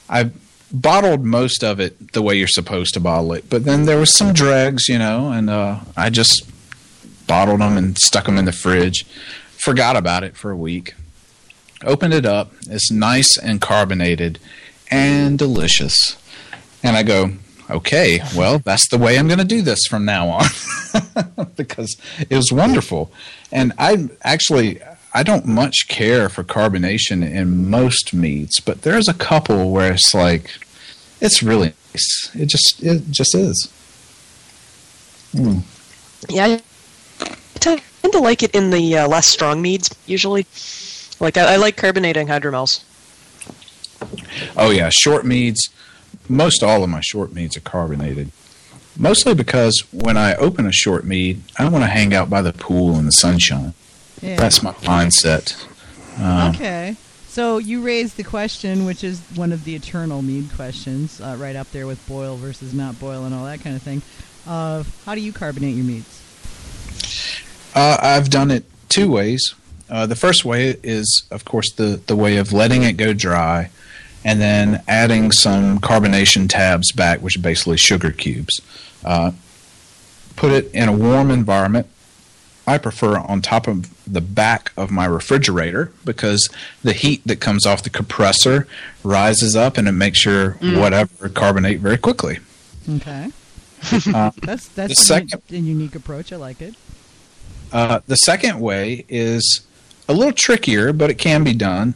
I 0.08 0.30
bottled 0.72 1.22
most 1.22 1.62
of 1.62 1.78
it 1.78 2.14
the 2.14 2.22
way 2.22 2.34
you're 2.36 2.48
supposed 2.48 2.94
to 2.94 3.00
bottle 3.00 3.34
it, 3.34 3.50
but 3.50 3.64
then 3.64 3.84
there 3.84 3.98
was 3.98 4.16
some 4.16 4.32
dregs, 4.32 4.88
you 4.88 4.98
know, 4.98 5.30
and 5.32 5.50
uh, 5.50 5.80
I 5.98 6.08
just 6.08 6.50
bottled 7.26 7.60
them 7.60 7.76
and 7.76 7.98
stuck 7.98 8.24
them 8.24 8.38
in 8.38 8.46
the 8.46 8.52
fridge. 8.52 9.04
Forgot 9.58 9.96
about 9.96 10.24
it 10.24 10.34
for 10.34 10.50
a 10.50 10.56
week. 10.56 10.94
Opened 11.84 12.14
it 12.14 12.24
up. 12.24 12.52
It's 12.70 12.90
nice 12.90 13.36
and 13.36 13.60
carbonated 13.60 14.38
and 14.92 15.38
delicious. 15.38 16.16
And 16.82 16.96
I 16.96 17.02
go, 17.02 17.32
okay, 17.70 18.20
well, 18.36 18.58
that's 18.58 18.88
the 18.88 18.98
way 18.98 19.18
I'm 19.18 19.26
going 19.26 19.38
to 19.38 19.44
do 19.44 19.62
this 19.62 19.86
from 19.88 20.04
now 20.04 20.28
on 20.28 20.44
because 21.56 21.96
it 22.28 22.36
was 22.36 22.52
wonderful. 22.52 23.12
And 23.50 23.72
I 23.78 24.08
actually, 24.22 24.80
I 25.14 25.22
don't 25.22 25.46
much 25.46 25.88
care 25.88 26.28
for 26.28 26.44
carbonation 26.44 27.28
in 27.28 27.70
most 27.70 28.12
meats, 28.12 28.60
but 28.60 28.82
there's 28.82 29.08
a 29.08 29.14
couple 29.14 29.70
where 29.70 29.92
it's 29.92 30.14
like, 30.14 30.50
it's 31.20 31.42
really 31.42 31.72
nice. 31.92 32.30
It 32.34 32.46
just, 32.48 32.82
it 32.82 33.10
just 33.10 33.34
is. 33.34 33.72
Yeah, 36.28 36.44
I 36.44 36.62
tend 37.58 37.80
to 38.12 38.18
like 38.18 38.42
it 38.42 38.54
in 38.54 38.70
the 38.70 38.98
uh, 38.98 39.08
less 39.08 39.26
strong 39.26 39.62
meads 39.62 39.94
usually. 40.06 40.46
Like 41.20 41.36
I, 41.36 41.54
I 41.54 41.56
like 41.56 41.76
carbonating 41.76 42.26
hydromels. 42.26 42.82
Oh 44.56 44.70
yeah, 44.70 44.90
short 44.90 45.24
meads. 45.24 45.70
Most 46.28 46.62
all 46.62 46.84
of 46.84 46.90
my 46.90 47.00
short 47.00 47.32
meads 47.32 47.56
are 47.56 47.60
carbonated. 47.60 48.30
Mostly 48.98 49.34
because 49.34 49.80
when 49.90 50.16
I 50.16 50.34
open 50.34 50.66
a 50.66 50.72
short 50.72 51.04
mead, 51.04 51.42
I 51.58 51.68
want 51.68 51.84
to 51.84 51.88
hang 51.90 52.14
out 52.14 52.28
by 52.28 52.42
the 52.42 52.52
pool 52.52 52.96
in 52.98 53.06
the 53.06 53.10
sunshine. 53.12 53.74
Yeah. 54.20 54.36
That's 54.36 54.62
my 54.62 54.72
mindset. 54.72 55.56
Um, 56.20 56.54
Okay. 56.54 56.96
So 57.28 57.56
you 57.56 57.80
raised 57.80 58.18
the 58.18 58.24
question, 58.24 58.84
which 58.84 59.02
is 59.02 59.18
one 59.34 59.52
of 59.52 59.64
the 59.64 59.74
eternal 59.74 60.20
mead 60.20 60.50
questions, 60.54 61.18
uh, 61.18 61.34
right 61.38 61.56
up 61.56 61.70
there 61.72 61.86
with 61.86 62.06
boil 62.06 62.36
versus 62.36 62.74
not 62.74 63.00
boil 63.00 63.24
and 63.24 63.34
all 63.34 63.46
that 63.46 63.62
kind 63.62 63.74
of 63.74 63.80
thing. 63.80 64.02
Of 64.46 65.02
how 65.06 65.14
do 65.14 65.22
you 65.22 65.32
carbonate 65.32 65.74
your 65.74 65.86
meads? 65.86 66.20
Uh, 67.74 67.96
I've 68.02 68.28
done 68.28 68.50
it 68.50 68.64
two 68.90 69.10
ways. 69.10 69.54
Uh, 69.88 70.04
the 70.04 70.16
first 70.16 70.44
way 70.44 70.76
is, 70.82 71.24
of 71.30 71.46
course, 71.46 71.72
the, 71.72 72.02
the 72.06 72.16
way 72.16 72.36
of 72.36 72.52
letting 72.52 72.82
it 72.82 72.98
go 72.98 73.14
dry 73.14 73.70
and 74.24 74.40
then 74.40 74.82
adding 74.88 75.32
some 75.32 75.78
carbonation 75.80 76.48
tabs 76.48 76.92
back, 76.92 77.20
which 77.20 77.36
are 77.36 77.40
basically 77.42 77.76
sugar 77.76 78.10
cubes. 78.10 78.60
Uh, 79.04 79.32
put 80.36 80.52
it 80.52 80.70
in 80.72 80.88
a 80.88 80.92
warm 80.92 81.30
environment. 81.30 81.86
I 82.66 82.78
prefer 82.78 83.18
on 83.18 83.42
top 83.42 83.66
of 83.66 83.90
the 84.10 84.20
back 84.20 84.70
of 84.76 84.90
my 84.92 85.04
refrigerator 85.04 85.90
because 86.04 86.48
the 86.84 86.92
heat 86.92 87.20
that 87.26 87.40
comes 87.40 87.66
off 87.66 87.82
the 87.82 87.90
compressor 87.90 88.68
rises 89.02 89.56
up 89.56 89.76
and 89.76 89.88
it 89.88 89.92
makes 89.92 90.24
your 90.24 90.52
whatever 90.60 91.28
carbonate 91.28 91.80
very 91.80 91.98
quickly. 91.98 92.38
Okay. 92.88 93.30
Uh, 94.14 94.30
That's 94.42 94.68
that's 94.68 94.92
a, 94.92 95.04
second- 95.04 95.42
a 95.50 95.56
unique 95.56 95.96
approach. 95.96 96.32
I 96.32 96.36
like 96.36 96.62
it. 96.62 96.76
Uh, 97.72 97.98
the 98.06 98.14
second 98.16 98.60
way 98.60 99.04
is 99.08 99.62
a 100.08 100.12
little 100.12 100.32
trickier, 100.32 100.92
but 100.92 101.10
it 101.10 101.14
can 101.18 101.42
be 101.42 101.54
done, 101.54 101.94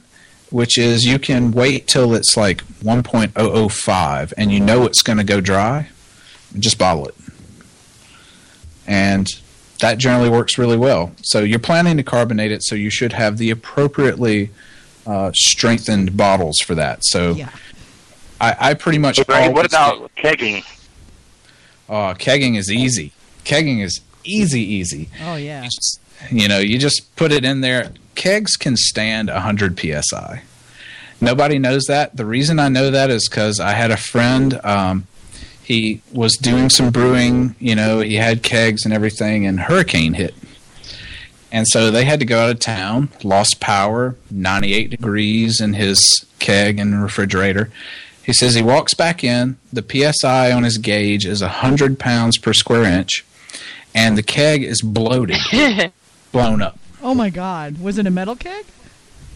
which 0.51 0.79
is 0.79 1.05
you 1.05 1.19
can 1.19 1.53
wait 1.53 1.87
till 1.87 2.15
it's 2.15 2.37
like 2.37 2.63
1.005 2.81 4.33
and 4.37 4.53
you 4.53 4.61
know 4.61 4.85
it's 4.85 5.03
going 5.03 5.19
to 5.19 5.25
go 5.25 5.41
dry, 5.41 5.89
and 6.53 6.63
just 6.63 6.79
bottle 6.79 7.07
it. 7.09 7.15
And 8.87 9.27
that 9.81 9.99
generally 9.99 10.31
works 10.31 10.59
really 10.59 10.77
well. 10.77 11.13
So 11.23 11.41
you're 11.41 11.59
planning 11.59 11.97
to 11.97 12.03
carbonate 12.03 12.53
it, 12.53 12.63
so 12.63 12.75
you 12.75 12.91
should 12.91 13.13
have 13.13 13.39
the 13.39 13.51
appropriately 13.51 14.51
uh, 15.07 15.33
strengthened 15.35 16.17
bottles 16.17 16.59
for 16.59 16.75
that. 16.75 17.01
So 17.03 17.33
Yeah. 17.33 17.51
I, 18.41 18.57
I 18.59 18.75
pretty 18.75 18.99
much. 18.99 19.19
Right, 19.29 19.53
what 19.53 19.73
always 19.75 20.03
about 20.03 20.15
kegging? 20.17 20.63
Oh, 21.89 22.15
kegging 22.19 22.57
is 22.57 22.71
easy. 22.71 23.13
Kegging 23.45 23.83
is 23.83 24.01
easy, 24.25 24.61
easy. 24.61 25.09
Oh 25.25 25.37
yeah. 25.37 25.69
You 26.31 26.49
know, 26.49 26.59
you 26.59 26.79
just 26.79 27.15
put 27.17 27.33
it 27.33 27.45
in 27.45 27.61
there. 27.61 27.93
Kegs 28.17 28.57
can 28.57 28.77
stand 28.77 29.29
100 29.29 29.79
psi. 29.79 30.43
Nobody 31.21 31.59
knows 31.59 31.85
that. 31.85 32.17
The 32.17 32.27
reason 32.27 32.59
I 32.59 32.69
know 32.69 32.91
that 32.91 33.11
is 33.11 33.29
because 33.29 33.61
I 33.61 33.73
had 33.73 33.91
a 33.91 33.97
friend. 33.97 34.61
Um, 34.65 35.07
he 35.63 36.03
was 36.13 36.37
doing 36.37 36.69
some 36.71 36.91
brewing. 36.91 37.57
You 37.59 37.75
know, 37.75 38.01
he 38.01 38.17
had 38.17 38.43
kegs 38.43 38.85
and 38.85 38.93
everything, 38.93 39.47
and 39.47 39.61
hurricane 39.61 40.15
hit. 40.15 40.35
And 41.51 41.67
so 41.69 41.91
they 41.91 42.05
had 42.05 42.21
to 42.21 42.27
go 42.27 42.41
out 42.41 42.51
of 42.51 42.59
town, 42.59 43.09
lost 43.23 43.61
power, 43.61 44.17
98 44.31 44.91
degrees 44.91 45.61
in 45.61 45.75
his 45.75 46.27
keg 46.39 46.79
and 46.79 47.03
refrigerator. 47.03 47.71
He 48.23 48.33
says 48.33 48.55
he 48.55 48.63
walks 48.63 48.93
back 48.93 49.23
in. 49.23 49.57
The 49.73 50.13
psi 50.13 50.51
on 50.53 50.65
his 50.65 50.79
gauge 50.79 51.25
is 51.25 51.43
100 51.43 51.99
pounds 51.99 52.39
per 52.39 52.53
square 52.53 52.85
inch, 52.85 53.25
and 53.95 54.19
the 54.19 54.23
keg 54.23 54.65
is 54.65 54.83
bloated, 54.83 55.39
blown 56.33 56.61
up. 56.61 56.79
Oh 57.03 57.15
my 57.15 57.31
God. 57.31 57.81
Was 57.81 57.99
it 57.99 58.07
a 58.07 58.11
metal 58.11 58.37
keg? 58.37 58.65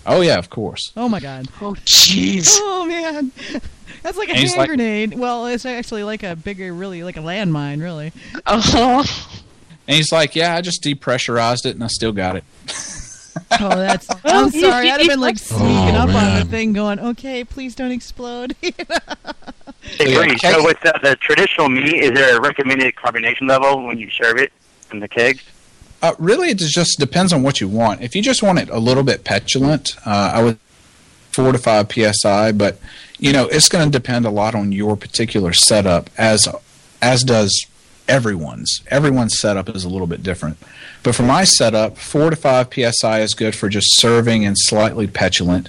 Oh 0.07 0.21
yeah, 0.23 0.39
of 0.39 0.49
course. 0.51 0.93
Oh 0.97 1.09
my 1.09 1.21
God. 1.21 1.47
Oh 1.61 1.75
jeez. 1.85 2.57
Oh 2.61 2.87
man. 2.87 3.33
That's 4.03 4.17
like 4.17 4.29
a 4.29 4.33
And 4.33 4.41
hand 4.41 4.57
like- 4.57 4.69
grenade. 4.69 5.15
Well, 5.19 5.47
it's 5.47 5.67
actually 5.67 6.05
like 6.05 6.23
a 6.23 6.35
bigger, 6.35 6.73
really 6.73 7.03
like 7.03 7.17
a 7.17 7.21
landmine, 7.21 7.81
really. 7.83 8.13
Oh, 8.47 9.05
And 9.87 9.97
he's 9.97 10.11
like, 10.13 10.35
"Yeah, 10.37 10.55
I 10.55 10.61
just 10.63 10.83
depressurized 10.83 11.67
it, 11.67 11.75
and 11.75 11.85
I 11.85 11.89
still 11.89 12.13
got 12.13 12.37
it." 12.37 12.45
Oh, 13.61 13.77
that's. 13.77 14.09
I'm 14.25 14.51
sorry. 14.51 14.91
I'd 14.91 15.01
have 15.01 15.09
been 15.09 15.21
like 15.21 15.37
sneaking 15.39 15.97
Oh, 15.97 16.07
up 16.09 16.15
on 16.15 16.39
the 16.39 16.45
thing, 16.47 16.73
going, 16.73 16.99
"Okay, 16.99 17.45
please 17.45 17.75
don't 17.75 17.91
explode." 17.93 18.57
Hey, 19.83 20.13
Yeah, 20.13 20.37
so 20.53 20.65
with 20.65 20.85
uh, 20.87 20.93
the 21.03 21.17
traditional 21.17 21.69
meat, 21.69 21.95
is 21.97 22.13
there 22.13 22.37
a 22.37 22.41
recommended 22.41 22.95
carbonation 22.95 23.49
level 23.49 23.85
when 23.87 23.99
you 23.99 24.09
serve 24.11 24.37
it 24.39 24.53
in 24.93 25.01
the 25.01 25.09
kegs? 25.09 25.43
Uh, 26.03 26.15
really, 26.19 26.49
it 26.49 26.59
just 26.59 26.99
depends 26.99 27.33
on 27.33 27.43
what 27.43 27.61
you 27.61 27.69
want. 27.69 28.01
If 28.01 28.17
you 28.17 28.23
just 28.23 28.43
want 28.43 28.59
it 28.59 28.69
a 28.71 28.79
little 28.79 29.03
bit 29.03 29.25
pétillant, 29.25 29.97
uh, 30.07 30.33
I 30.35 30.43
would 30.43 30.59
four 31.33 31.53
to 31.53 31.59
five 31.59 31.91
psi. 31.93 32.53
But 32.53 32.79
you 33.19 33.33
know, 33.33 33.47
it's 33.49 33.69
going 33.69 33.85
to 33.85 33.91
depend 33.91 34.25
a 34.25 34.31
lot 34.31 34.55
on 34.55 34.73
your 34.73 34.97
particular 34.97 35.53
setup, 35.53 36.11
as 36.17 36.49
as 37.03 37.23
does 37.23 37.67
everyone's. 38.09 38.83
Everyone's 38.89 39.39
setup 39.39 39.69
is 39.69 39.85
a 39.85 39.89
little 39.89 40.07
bit 40.07 40.23
different. 40.23 40.59
But 41.03 41.15
for 41.15 41.23
my 41.23 41.45
setup, 41.45 41.97
four 41.97 42.31
to 42.31 42.37
five 42.37 42.69
psi 42.73 43.21
is 43.21 43.35
good 43.35 43.55
for 43.55 43.69
just 43.69 44.01
serving 44.01 44.45
and 44.45 44.57
slightly 44.59 45.07
pétillant. 45.07 45.69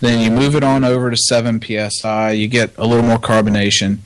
Then 0.00 0.20
you 0.20 0.30
move 0.30 0.56
it 0.56 0.64
on 0.64 0.82
over 0.82 1.10
to 1.10 1.16
seven 1.16 1.60
psi. 1.60 2.30
You 2.30 2.48
get 2.48 2.76
a 2.78 2.86
little 2.86 3.04
more 3.04 3.18
carbonation. 3.18 3.98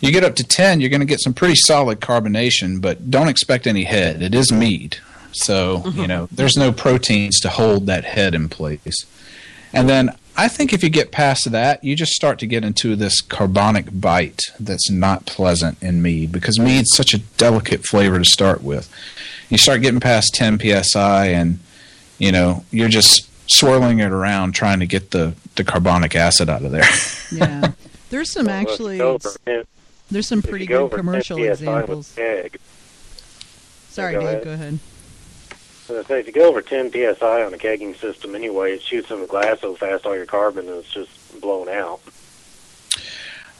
You 0.00 0.12
get 0.12 0.24
up 0.24 0.36
to 0.36 0.44
10, 0.44 0.80
you're 0.80 0.90
going 0.90 1.00
to 1.00 1.06
get 1.06 1.20
some 1.20 1.34
pretty 1.34 1.56
solid 1.56 2.00
carbonation, 2.00 2.80
but 2.80 3.10
don't 3.10 3.28
expect 3.28 3.66
any 3.66 3.84
head. 3.84 4.22
It 4.22 4.34
is 4.34 4.52
mead. 4.52 4.98
So, 5.32 5.78
you 5.78 5.90
mm-hmm. 5.90 6.06
know, 6.06 6.28
there's 6.30 6.56
no 6.56 6.72
proteins 6.72 7.40
to 7.40 7.48
hold 7.48 7.86
that 7.86 8.04
head 8.04 8.34
in 8.34 8.48
place. 8.48 9.04
And 9.72 9.88
then 9.88 10.16
I 10.36 10.48
think 10.48 10.72
if 10.72 10.82
you 10.84 10.88
get 10.88 11.10
past 11.10 11.50
that, 11.50 11.82
you 11.82 11.96
just 11.96 12.12
start 12.12 12.38
to 12.38 12.46
get 12.46 12.64
into 12.64 12.94
this 12.94 13.20
carbonic 13.20 13.86
bite 13.92 14.40
that's 14.60 14.88
not 14.88 15.26
pleasant 15.26 15.82
in 15.82 16.00
mead 16.00 16.30
because 16.30 16.58
mead's 16.58 16.94
such 16.94 17.12
a 17.12 17.18
delicate 17.18 17.84
flavor 17.84 18.18
to 18.18 18.24
start 18.24 18.62
with. 18.62 18.88
You 19.48 19.58
start 19.58 19.82
getting 19.82 19.98
past 19.98 20.34
10 20.34 20.60
psi 20.60 21.26
and, 21.26 21.58
you 22.18 22.30
know, 22.30 22.64
you're 22.70 22.88
just 22.88 23.28
swirling 23.50 23.98
it 23.98 24.12
around 24.12 24.52
trying 24.52 24.78
to 24.78 24.86
get 24.86 25.10
the, 25.10 25.34
the 25.56 25.64
carbonic 25.64 26.14
acid 26.14 26.48
out 26.48 26.64
of 26.64 26.70
there. 26.70 26.88
yeah, 27.32 27.72
there's 28.10 28.30
some 28.30 28.46
Well, 28.98 29.16
if 29.16 29.24
you 29.24 29.40
actually. 29.44 29.64
Go 30.10 30.14
over 30.14 30.14
10 30.14 30.14
There's 30.14 30.26
some 30.28 30.42
pretty 30.42 30.66
good 30.66 30.76
over 30.76 30.96
10 30.96 31.04
commercial 31.04 31.38
PSI 31.38 31.44
examples. 31.50 32.12
keg, 32.14 32.58
Sorry, 33.90 34.12
go 34.14 34.20
Dave. 34.20 34.28
ahead. 34.28 34.44
Go 34.44 34.52
ahead. 34.52 34.78
So 35.86 35.98
I 36.00 36.02
say 36.02 36.20
if 36.20 36.26
you 36.26 36.32
go 36.34 36.48
over 36.48 36.60
10 36.60 36.92
psi 36.92 37.42
on 37.44 37.54
a 37.54 37.56
kegging 37.56 37.96
system 37.98 38.34
anyway, 38.34 38.72
it 38.74 38.82
shoots 38.82 39.10
in 39.10 39.20
the 39.20 39.26
glass 39.26 39.60
so 39.60 39.74
fast 39.74 40.04
all 40.04 40.14
your 40.14 40.26
carbon 40.26 40.66
is 40.68 40.84
just 40.86 41.40
blown 41.40 41.68
out. 41.68 42.00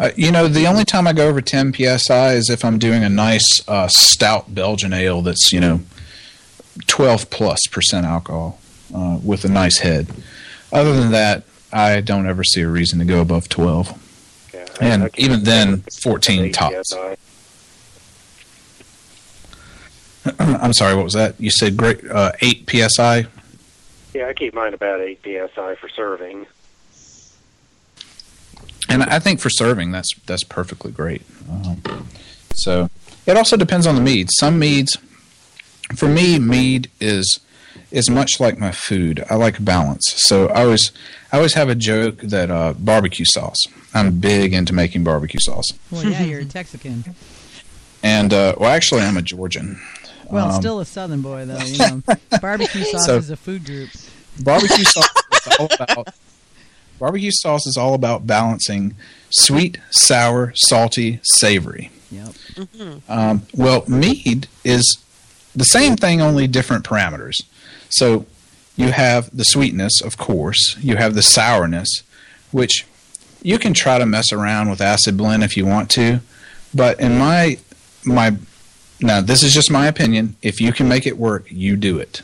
Uh, 0.00 0.10
you 0.14 0.30
know, 0.30 0.46
the 0.46 0.66
only 0.66 0.84
time 0.84 1.06
I 1.06 1.12
go 1.12 1.26
over 1.28 1.40
10 1.40 1.72
psi 1.74 2.32
is 2.34 2.50
if 2.50 2.64
I'm 2.64 2.78
doing 2.78 3.02
a 3.02 3.08
nice 3.08 3.62
uh, 3.66 3.88
stout 3.90 4.54
Belgian 4.54 4.92
ale 4.92 5.22
that's, 5.22 5.52
you 5.52 5.58
know, 5.60 5.80
12 6.86 7.30
plus 7.30 7.66
percent 7.70 8.06
alcohol 8.06 8.60
uh, 8.94 9.18
with 9.24 9.44
a 9.44 9.48
nice 9.48 9.78
head. 9.78 10.06
Other 10.72 10.92
than 10.94 11.10
that, 11.12 11.44
I 11.72 12.00
don't 12.00 12.26
ever 12.28 12.44
see 12.44 12.60
a 12.60 12.68
reason 12.68 12.98
to 13.00 13.04
go 13.04 13.20
above 13.20 13.48
12. 13.48 13.98
And 14.80 15.10
even 15.18 15.44
then, 15.44 15.82
14 16.02 16.52
tops. 16.52 16.94
I'm 20.38 20.72
sorry, 20.72 20.94
what 20.94 21.04
was 21.04 21.14
that? 21.14 21.40
You 21.40 21.50
said 21.50 21.76
great 21.76 22.08
uh, 22.08 22.32
8 22.40 22.70
psi? 22.70 23.26
Yeah, 24.14 24.26
I 24.26 24.32
keep 24.32 24.54
mine 24.54 24.74
about 24.74 25.00
8 25.00 25.20
psi 25.22 25.74
for 25.76 25.88
serving. 25.88 26.46
And 28.88 29.02
I 29.02 29.18
think 29.18 29.40
for 29.40 29.50
serving, 29.50 29.92
that's 29.92 30.08
that's 30.26 30.44
perfectly 30.44 30.90
great. 30.90 31.22
Um, 31.50 31.82
so 32.54 32.88
it 33.26 33.36
also 33.36 33.56
depends 33.56 33.86
on 33.86 33.94
the 33.94 34.00
mead. 34.00 34.28
Some 34.38 34.58
meads, 34.58 34.96
for 35.94 36.08
me, 36.08 36.38
mead 36.38 36.90
is 36.98 37.40
is 37.90 38.08
much 38.10 38.40
like 38.40 38.58
my 38.58 38.70
food. 38.72 39.24
I 39.30 39.34
like 39.36 39.64
balance. 39.64 40.04
So 40.26 40.48
I 40.48 40.62
always 40.62 40.92
I 41.32 41.36
always 41.36 41.54
have 41.54 41.68
a 41.68 41.74
joke 41.74 42.18
that 42.18 42.50
uh, 42.50 42.74
barbecue 42.78 43.24
sauce. 43.26 43.58
I'm 43.94 44.18
big 44.20 44.52
into 44.54 44.74
making 44.74 45.04
barbecue 45.04 45.40
sauce. 45.40 45.66
Well, 45.90 46.04
yeah, 46.04 46.22
you're 46.24 46.40
a 46.40 46.44
Texican. 46.56 47.14
And 48.02 48.32
uh, 48.32 48.54
well, 48.58 48.70
actually, 48.70 49.02
I'm 49.02 49.16
a 49.16 49.22
Georgian. 49.22 49.80
Well, 50.30 50.50
Um, 50.52 50.60
still 50.60 50.80
a 50.80 50.84
Southern 50.84 51.22
boy 51.22 51.46
though. 51.46 51.58
You 51.58 51.78
know, 51.78 52.02
barbecue 52.40 52.84
sauce 52.84 53.06
So- 53.06 53.16
is 53.16 53.30
a 53.30 53.36
food 53.36 53.64
group. 53.64 53.90
barbecue 54.42 54.84
sauce 54.84 55.08
is 55.46 55.56
all 55.58 55.68
about 55.72 56.08
barbecue 56.98 57.30
sauce 57.32 57.66
is 57.66 57.76
all 57.76 57.94
about 57.94 58.26
balancing 58.26 58.94
sweet, 59.30 59.78
sour, 59.90 60.52
salty, 60.56 61.20
savory. 61.22 61.90
Yep. 62.10 62.34
Um, 63.08 63.42
well, 63.54 63.84
mead 63.86 64.48
is 64.64 64.98
the 65.54 65.64
same 65.64 65.96
thing, 65.96 66.20
only 66.22 66.46
different 66.46 66.84
parameters. 66.84 67.34
So 67.88 68.26
you 68.76 68.92
have 68.92 69.36
the 69.36 69.44
sweetness, 69.44 70.00
of 70.00 70.16
course. 70.16 70.76
You 70.80 70.96
have 70.96 71.14
the 71.14 71.22
sourness, 71.22 72.02
which 72.52 72.86
you 73.42 73.58
can 73.58 73.74
try 73.74 73.98
to 73.98 74.06
mess 74.06 74.32
around 74.32 74.70
with 74.70 74.80
acid 74.80 75.16
blend 75.16 75.42
if 75.42 75.56
you 75.56 75.66
want 75.66 75.90
to, 75.90 76.20
but 76.74 76.98
in 77.00 77.18
my 77.18 77.58
my 78.04 78.36
now 79.00 79.20
this 79.20 79.42
is 79.42 79.52
just 79.52 79.70
my 79.70 79.86
opinion. 79.86 80.36
If 80.42 80.60
you 80.60 80.72
can 80.72 80.88
make 80.88 81.06
it 81.06 81.18
work, 81.18 81.46
you 81.50 81.76
do 81.76 81.98
it. 81.98 82.22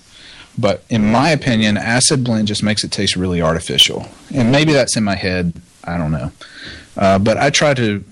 But 0.56 0.84
in 0.88 1.10
my 1.10 1.30
opinion, 1.30 1.76
acid 1.76 2.22
blend 2.22 2.46
just 2.46 2.62
makes 2.62 2.84
it 2.84 2.92
taste 2.92 3.16
really 3.16 3.42
artificial, 3.42 4.06
and 4.32 4.52
maybe 4.52 4.72
that's 4.72 4.96
in 4.96 5.04
my 5.04 5.16
head. 5.16 5.60
I 5.82 5.98
don't 5.98 6.12
know, 6.12 6.32
uh, 6.96 7.18
but 7.18 7.36
I 7.36 7.50
try 7.50 7.74
to 7.74 8.04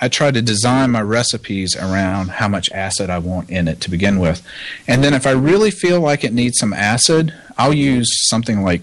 I 0.00 0.08
try 0.08 0.30
to 0.30 0.40
design 0.40 0.90
my 0.90 1.02
recipes 1.02 1.76
around 1.76 2.30
how 2.30 2.48
much 2.48 2.70
acid 2.72 3.10
I 3.10 3.18
want 3.18 3.50
in 3.50 3.68
it 3.68 3.80
to 3.82 3.90
begin 3.90 4.18
with. 4.18 4.42
And 4.86 5.02
then 5.02 5.14
if 5.14 5.26
I 5.26 5.32
really 5.32 5.70
feel 5.70 6.00
like 6.00 6.24
it 6.24 6.32
needs 6.32 6.58
some 6.58 6.72
acid, 6.72 7.34
I'll 7.56 7.74
use 7.74 8.08
something 8.28 8.62
like 8.62 8.82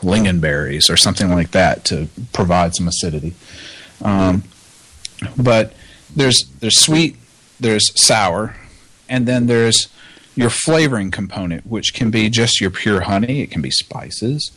lingonberries 0.00 0.90
or 0.90 0.96
something 0.96 1.30
like 1.30 1.52
that 1.52 1.84
to 1.86 2.08
provide 2.32 2.74
some 2.74 2.88
acidity. 2.88 3.34
Um, 4.02 4.42
but 5.36 5.72
there's 6.14 6.44
there's 6.60 6.80
sweet, 6.80 7.16
there's 7.60 7.90
sour, 8.04 8.56
and 9.08 9.26
then 9.26 9.46
there's 9.46 9.88
your 10.36 10.50
flavoring 10.50 11.10
component, 11.10 11.66
which 11.66 11.94
can 11.94 12.10
be 12.10 12.28
just 12.28 12.60
your 12.60 12.70
pure 12.70 13.00
honey, 13.00 13.40
it 13.40 13.50
can 13.50 13.62
be 13.62 13.70
spices, 13.70 14.52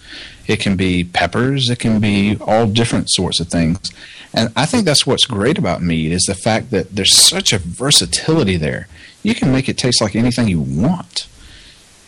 it 0.46 0.60
can 0.60 0.76
be 0.76 1.04
peppers, 1.06 1.70
it 1.70 1.80
can 1.80 2.00
be 2.00 2.38
all 2.42 2.68
different 2.68 3.10
sorts 3.10 3.40
of 3.40 3.48
things. 3.48 3.92
And 4.34 4.52
I 4.56 4.66
think 4.66 4.86
that's 4.86 5.08
what's 5.08 5.26
great 5.26 5.58
about 5.58 5.82
mead 5.82 6.12
is 6.12 6.24
the 6.24 6.36
fact 6.36 6.70
that 6.72 6.96
there's 6.96 7.16
such 7.16 7.54
a 7.54 7.58
versatility 7.58 8.58
there. 8.58 8.88
You 9.24 9.34
can 9.34 9.52
make 9.52 9.68
it 9.70 9.78
taste 9.78 10.02
like 10.02 10.16
anything 10.16 10.50
you 10.50 10.62
want. 10.62 11.28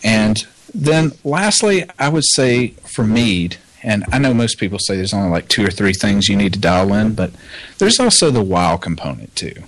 And 0.04 0.46
then 0.74 1.14
lastly, 1.24 1.86
I 1.98 2.10
would 2.10 2.26
say 2.26 2.70
for 2.84 3.06
mead, 3.06 3.58
and 3.84 4.04
I 4.12 4.20
know 4.20 4.34
most 4.34 4.60
people 4.60 4.80
say 4.80 4.98
there's 4.98 5.14
only 5.14 5.30
like 5.30 5.48
two 5.48 5.66
or 5.66 5.72
three 5.72 5.94
things 5.94 6.28
you 6.28 6.36
need 6.36 6.54
to 6.54 6.60
dial 6.60 6.94
in, 6.94 7.14
but 7.14 7.32
there's 7.78 8.00
also 8.00 8.30
the 8.30 8.44
wow 8.44 8.78
component 8.78 9.36
too. 9.36 9.64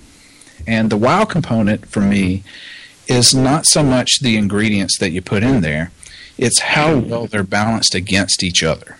And 0.66 0.90
the 0.90 0.96
wow 0.96 1.24
component 1.24 1.86
for 1.86 2.00
me 2.00 2.44
is 3.06 3.34
not 3.34 3.66
so 3.66 3.82
much 3.82 4.20
the 4.20 4.36
ingredients 4.36 4.98
that 4.98 5.10
you 5.10 5.20
put 5.22 5.42
in 5.42 5.60
there, 5.60 5.90
it's 6.38 6.60
how 6.60 6.96
well 6.96 7.26
they're 7.26 7.42
balanced 7.44 7.94
against 7.94 8.42
each 8.42 8.62
other. 8.62 8.96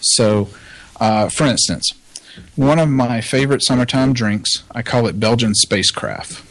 So, 0.00 0.48
uh, 1.00 1.28
for 1.28 1.44
instance, 1.44 1.92
one 2.56 2.78
of 2.78 2.88
my 2.88 3.20
favorite 3.20 3.62
summertime 3.64 4.12
drinks, 4.12 4.64
I 4.70 4.82
call 4.82 5.06
it 5.06 5.20
Belgian 5.20 5.54
spacecraft. 5.54 6.42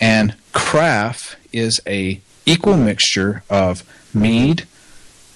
And 0.00 0.34
craft 0.52 1.36
is 1.52 1.80
a 1.86 2.20
equal 2.46 2.76
mixture 2.76 3.42
of 3.48 3.84
mead, 4.14 4.66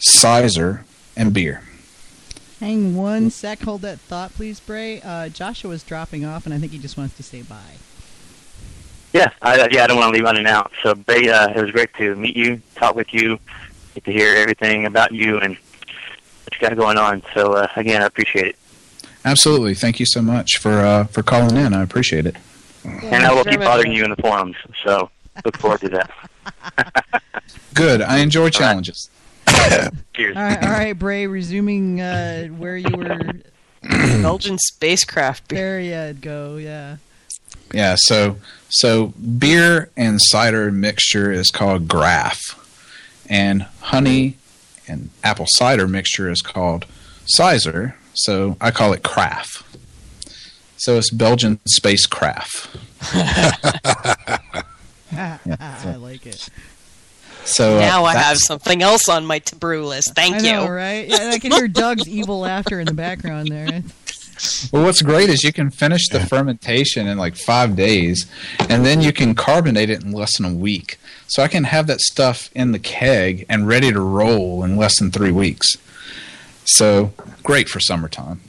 cyser, 0.01 0.83
and 1.17 1.33
beer. 1.33 1.63
Hang 2.61 2.97
one 2.97 3.31
sec. 3.31 3.61
Hold 3.61 3.83
that 3.83 4.01
thought, 4.01 4.33
please, 4.35 4.61
Bray. 4.61 5.01
Uh, 5.03 5.29
is 5.29 5.83
dropping 5.83 6.25
off, 6.25 6.47
and 6.47 6.55
I 6.55 6.59
think 6.59 6.73
he 6.73 6.79
just 6.79 6.97
wants 6.97 7.17
to 7.17 7.23
say 7.23 7.43
bye. 7.43 7.77
Yeah, 9.13 9.31
I, 9.41 9.69
yeah, 9.71 9.85
I 9.85 9.87
don't 9.87 9.97
want 9.99 10.15
to 10.15 10.19
leave 10.19 10.27
unannounced. 10.27 10.75
So, 10.83 10.95
Bray, 10.95 11.29
uh, 11.29 11.49
it 11.51 11.63
was 11.63 11.71
great 11.71 11.95
to 11.95 12.15
meet 12.17 12.37
you, 12.37 12.61
talk 12.75 12.95
with 12.95 13.13
you, 13.15 13.39
get 13.95 14.05
to 14.05 14.13
hear 14.13 14.37
everything 14.37 14.85
about 14.85 15.13
you 15.13 15.39
and 15.39 15.57
what 15.57 16.55
you 16.55 16.61
got 16.61 16.77
going 16.77 16.99
on. 16.99 17.23
So, 17.33 17.55
uh, 17.55 17.69
again, 17.77 18.03
I 18.03 18.07
appreciate 18.07 18.47
it. 18.47 18.57
Absolutely. 19.25 19.75
Thank 19.75 19.99
you 19.99 20.07
so 20.07 20.23
much 20.23 20.59
for 20.59 20.79
uh, 20.81 21.05
for 21.05 21.23
calling 21.23 21.57
in. 21.57 21.73
I 21.73 21.83
appreciate 21.83 22.27
it. 22.27 22.37
and 22.85 23.25
I 23.27 23.33
will 23.33 23.45
keep 23.45 23.61
bothering 23.61 23.93
you 23.93 24.05
in 24.05 24.11
the 24.11 24.17
forums. 24.17 24.57
So, 24.85 25.11
look 25.45 25.57
forward 25.57 25.81
to 25.81 25.89
that. 25.91 27.23
Good. 27.75 28.03
I 28.03 28.19
enjoy 28.19 28.51
challenges. 28.51 29.11
Cheers. 30.15 30.37
All 30.37 30.43
right, 30.43 30.63
all 30.63 30.71
right, 30.71 30.99
Bray. 30.99 31.27
Resuming 31.27 32.01
uh, 32.01 32.47
where 32.49 32.77
you 32.77 32.97
were. 32.97 33.21
Belgian 33.83 34.59
spacecraft. 34.59 35.49
There 35.49 35.81
you 35.81 36.15
go. 36.15 36.57
Yeah. 36.57 36.97
Yeah, 37.73 37.97
so 37.99 38.37
so 38.69 39.09
beer 39.39 39.91
and 39.97 40.19
cider 40.21 40.71
mixture 40.71 41.31
is 41.31 41.51
called 41.51 41.89
Graf, 41.89 42.39
and 43.29 43.63
honey 43.81 44.37
and 44.89 45.11
apple 45.25 45.47
cider 45.49 45.89
mixture 45.89 46.31
is 46.31 46.43
called 46.43 46.87
Cyser. 47.39 47.95
So 48.15 48.57
I 48.61 48.71
call 48.71 48.93
it 48.93 49.03
Craft. 49.03 49.63
So 50.79 50.99
it's 50.99 51.11
Belgian 51.11 51.59
spacecraft. 51.67 52.77
I 55.13 55.97
like 55.99 56.27
it. 56.27 56.49
So 57.45 57.77
uh, 57.77 57.81
now 57.81 58.05
I 58.05 58.15
have 58.15 58.39
something 58.39 58.83
else 58.83 59.09
on 59.09 59.25
my 59.25 59.39
to 59.41 59.57
brew 59.57 59.87
list. 59.87 60.15
Thank 60.15 60.37
I 60.37 60.39
you. 60.39 60.53
know, 60.53 60.69
right? 60.69 61.09
Yeah, 61.09 61.31
I 61.33 61.39
can 61.39 61.53
hear 61.53 61.69
Doug's 61.69 62.09
evil 62.09 62.41
laughter 62.41 62.81
in 62.81 62.87
the 62.87 62.95
background 62.95 63.49
there. 63.49 63.83
Well, 64.71 64.85
what's 64.85 65.03
great 65.03 65.31
is 65.31 65.45
you 65.45 65.53
can 65.53 65.71
finish 65.71 66.09
the 66.09 66.21
fermentation 66.21 67.07
in 67.07 67.17
like 67.17 67.37
five 67.37 67.75
days, 67.75 68.27
and 68.69 68.85
then 68.85 69.01
you 69.01 69.13
can 69.13 69.35
carbonate 69.35 69.89
it 69.89 70.03
in 70.03 70.13
less 70.13 70.37
than 70.37 70.47
a 70.47 70.55
week. 70.55 70.99
So 71.27 71.43
I 71.43 71.49
can 71.49 71.65
have 71.65 71.87
that 71.87 72.01
stuff 72.01 72.51
in 72.55 72.73
the 72.73 72.79
keg 72.79 73.47
and 73.49 73.67
ready 73.67 73.91
to 73.93 74.01
roll 74.01 74.63
in 74.63 74.77
less 74.77 74.99
than 74.99 75.11
three 75.11 75.33
weeks. 75.33 75.67
So 76.65 77.13
great 77.43 77.69
for 77.69 77.81
summertime. 77.81 78.41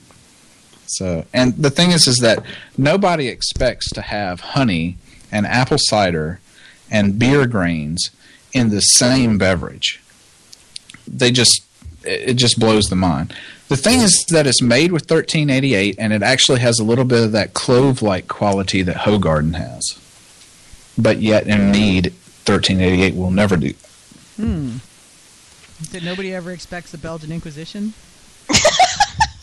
So, 0.87 1.25
and 1.33 1.55
the 1.55 1.69
thing 1.69 1.91
is, 1.91 2.07
is 2.07 2.17
that 2.17 2.43
nobody 2.77 3.27
expects 3.27 3.89
to 3.91 4.01
have 4.01 4.39
honey 4.39 4.97
and 5.31 5.45
apple 5.45 5.77
cider 5.79 6.39
and 6.89 7.19
beer 7.19 7.45
grains 7.45 8.09
in 8.53 8.69
the 8.69 8.81
same 8.81 9.37
beverage. 9.37 10.01
They 11.07 11.31
just, 11.31 11.63
it 12.03 12.29
it 12.29 12.33
just 12.35 12.59
blows 12.59 12.85
the 12.85 12.95
mind. 12.95 13.33
The 13.67 13.77
thing 13.77 13.99
is 13.99 14.25
that 14.29 14.47
it's 14.47 14.61
made 14.61 14.91
with 14.91 15.03
1388, 15.03 15.95
and 15.99 16.13
it 16.13 16.23
actually 16.23 16.61
has 16.61 16.79
a 16.79 16.83
little 16.83 17.03
bit 17.03 17.23
of 17.23 17.31
that 17.33 17.53
clove-like 17.53 18.27
quality 18.27 18.81
that 18.81 18.95
Hoegaarden 18.97 19.55
has. 19.55 19.99
But 20.97 21.21
yet, 21.21 21.47
in 21.47 21.71
mead, 21.71 22.13
1388 22.45 23.15
will 23.15 23.31
never 23.31 23.57
do. 23.57 23.73
Hmm. 24.37 24.77
That 25.91 26.03
nobody 26.03 26.33
ever 26.33 26.51
expects 26.51 26.91
the 26.91 26.97
Belgian 26.97 27.31
Inquisition? 27.31 27.93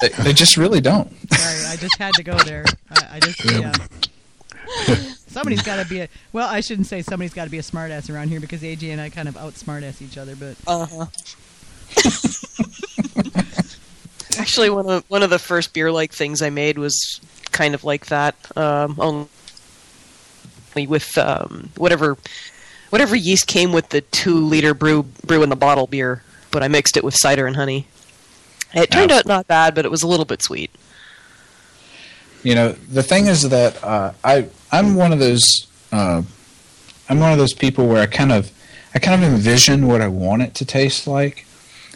They, 0.01 0.09
they 0.09 0.33
just 0.33 0.57
really 0.57 0.81
don't. 0.81 1.09
Sorry, 1.33 1.67
I 1.73 1.77
just 1.77 1.97
had 1.99 2.15
to 2.15 2.23
go 2.25 2.37
there. 2.39 2.65
I, 2.91 3.09
I 3.13 3.21
just, 3.21 3.43
yeah. 3.45 3.73
Somebody's 5.29 5.63
got 5.63 5.83
to 5.83 5.89
be 5.89 6.01
a. 6.01 6.09
Well, 6.33 6.49
I 6.49 6.61
shouldn't 6.61 6.89
say 6.89 7.01
somebody's 7.01 7.33
got 7.33 7.45
to 7.45 7.51
be 7.51 7.59
a 7.59 7.63
smartass 7.63 8.13
around 8.13 8.29
here 8.29 8.41
because 8.41 8.61
AJ 8.63 8.91
and 8.91 9.01
I 9.01 9.09
kind 9.09 9.29
of 9.29 9.35
outsmartass 9.37 10.03
each 10.03 10.19
other. 10.19 10.37
But 10.37 10.57
Uh 10.67 10.87
huh. 10.87 11.07
Actually, 14.39 14.71
one 14.71 14.89
of 14.89 15.05
one 15.09 15.23
of 15.23 15.31
the 15.31 15.39
first 15.39 15.73
beer 15.73 15.91
like 15.91 16.13
things 16.13 16.43
I 16.43 16.51
made 16.51 16.79
was 16.79 17.21
kind 17.53 17.75
of 17.75 17.85
like 17.85 18.07
that. 18.07 18.35
Um, 18.57 18.97
only 18.99 19.29
with 20.87 21.17
um, 21.19 21.71
whatever 21.77 22.17
whatever 22.91 23.17
yeast 23.17 23.47
came 23.47 23.73
with 23.73 23.89
the 23.91 24.01
two 24.01 24.35
liter 24.35 24.75
brew 24.75 25.05
brew 25.25 25.43
in 25.43 25.49
the 25.49 25.57
bottle 25.57 25.87
beer, 25.87 26.23
but 26.51 26.63
I 26.63 26.69
mixed 26.69 26.97
it 26.97 27.05
with 27.05 27.15
cider 27.17 27.47
and 27.47 27.57
honey. 27.57 27.87
It 28.75 28.91
turned 28.91 29.13
out 29.13 29.27
not 29.27 29.47
bad, 29.47 29.75
but 29.75 29.85
it 29.85 29.91
was 29.91 30.03
a 30.03 30.09
little 30.09 30.25
bit 30.25 30.43
sweet. 30.43 30.71
You 32.43 32.55
know, 32.55 32.73
the 32.73 33.03
thing 33.03 33.27
is 33.27 33.49
that 33.49 33.83
uh, 33.83 34.13
I 34.23 34.49
I'm 34.73 34.97
one 34.97 35.13
of 35.13 35.19
those 35.19 35.67
uh, 35.93 36.23
I'm 37.09 37.21
one 37.21 37.33
of 37.33 37.39
those 37.39 37.55
people 37.55 37.87
where 37.87 38.03
I 38.03 38.07
kind 38.07 38.33
of 38.33 38.51
I 38.95 38.99
kind 38.99 39.23
of 39.23 39.33
envision 39.33 39.87
what 39.87 40.01
I 40.01 40.09
want 40.09 40.43
it 40.43 40.55
to 40.57 40.65
taste 40.65 41.07
like, 41.07 41.47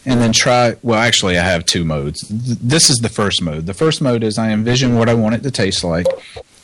and 0.05 0.20
then 0.20 0.32
try. 0.32 0.76
Well, 0.82 0.99
actually, 0.99 1.38
I 1.38 1.44
have 1.44 1.64
two 1.64 1.84
modes. 1.84 2.26
This 2.28 2.90
is 2.90 2.99
the 2.99 3.09
first 3.09 3.42
mode. 3.42 3.66
The 3.66 3.74
first 3.74 4.01
mode 4.01 4.22
is 4.22 4.38
I 4.38 4.51
envision 4.51 4.96
what 4.96 5.09
I 5.09 5.14
want 5.14 5.34
it 5.36 5.42
to 5.42 5.51
taste 5.51 5.84
like, 5.84 6.07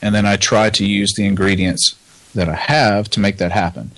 and 0.03 0.14
then 0.14 0.26
I 0.26 0.37
try 0.37 0.70
to 0.70 0.85
use 0.87 1.12
the 1.16 1.24
ingredients 1.26 1.95
that 2.35 2.49
I 2.49 2.55
have 2.55 3.09
to 3.11 3.20
make 3.20 3.39
that 3.39 3.53
happen. 3.53 3.91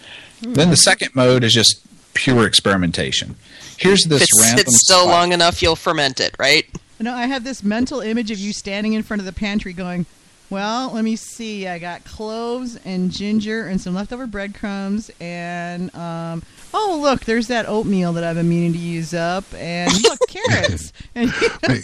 Hmm. 0.45 0.53
Then 0.55 0.71
the 0.71 0.77
second 0.77 1.15
mode 1.15 1.43
is 1.45 1.53
just 1.55 1.81
pure 2.15 2.47
experimentation. 2.47 3.37
Here's 3.79 4.05
this 4.05 4.23
If 4.23 4.29
it's, 4.29 4.41
random. 4.43 4.65
it's 4.67 4.81
still 4.85 5.03
spice. 5.05 5.11
long 5.13 5.33
enough, 5.33 5.63
you'll 5.63 5.77
ferment 5.77 6.21
it, 6.21 6.35
right? 6.39 6.67
No, 6.99 7.15
I 7.15 7.27
have 7.27 7.45
this 7.45 7.63
mental 7.63 8.01
image 8.01 8.31
of 8.31 8.39
you 8.39 8.53
standing 8.55 8.95
in 8.95 9.03
front 9.03 9.21
of 9.21 9.27
the 9.27 9.33
pantry, 9.33 9.73
going, 9.75 10.07
"Well, 10.51 10.93
let 10.93 11.05
me 11.05 11.17
see. 11.17 11.67
I 11.69 11.79
got 11.79 12.05
cloves 12.05 12.77
and 12.85 13.11
ginger 13.11 13.67
and 13.67 13.81
some 13.81 13.95
leftover 13.95 14.27
breadcrumbs, 14.27 15.11
and 15.21 15.95
um, 15.95 16.43
oh 16.75 16.99
look, 17.03 17.25
there's 17.25 17.49
that 17.49 17.69
oatmeal 17.69 18.13
that 18.15 18.25
I've 18.25 18.37
been 18.37 18.49
meaning 18.49 18.73
to 18.73 18.79
use 18.79 19.13
up, 19.15 19.45
and 19.55 19.93
look, 20.03 20.19
carrots." 20.29 20.93
And, 21.15 21.33
Maybe 21.69 21.83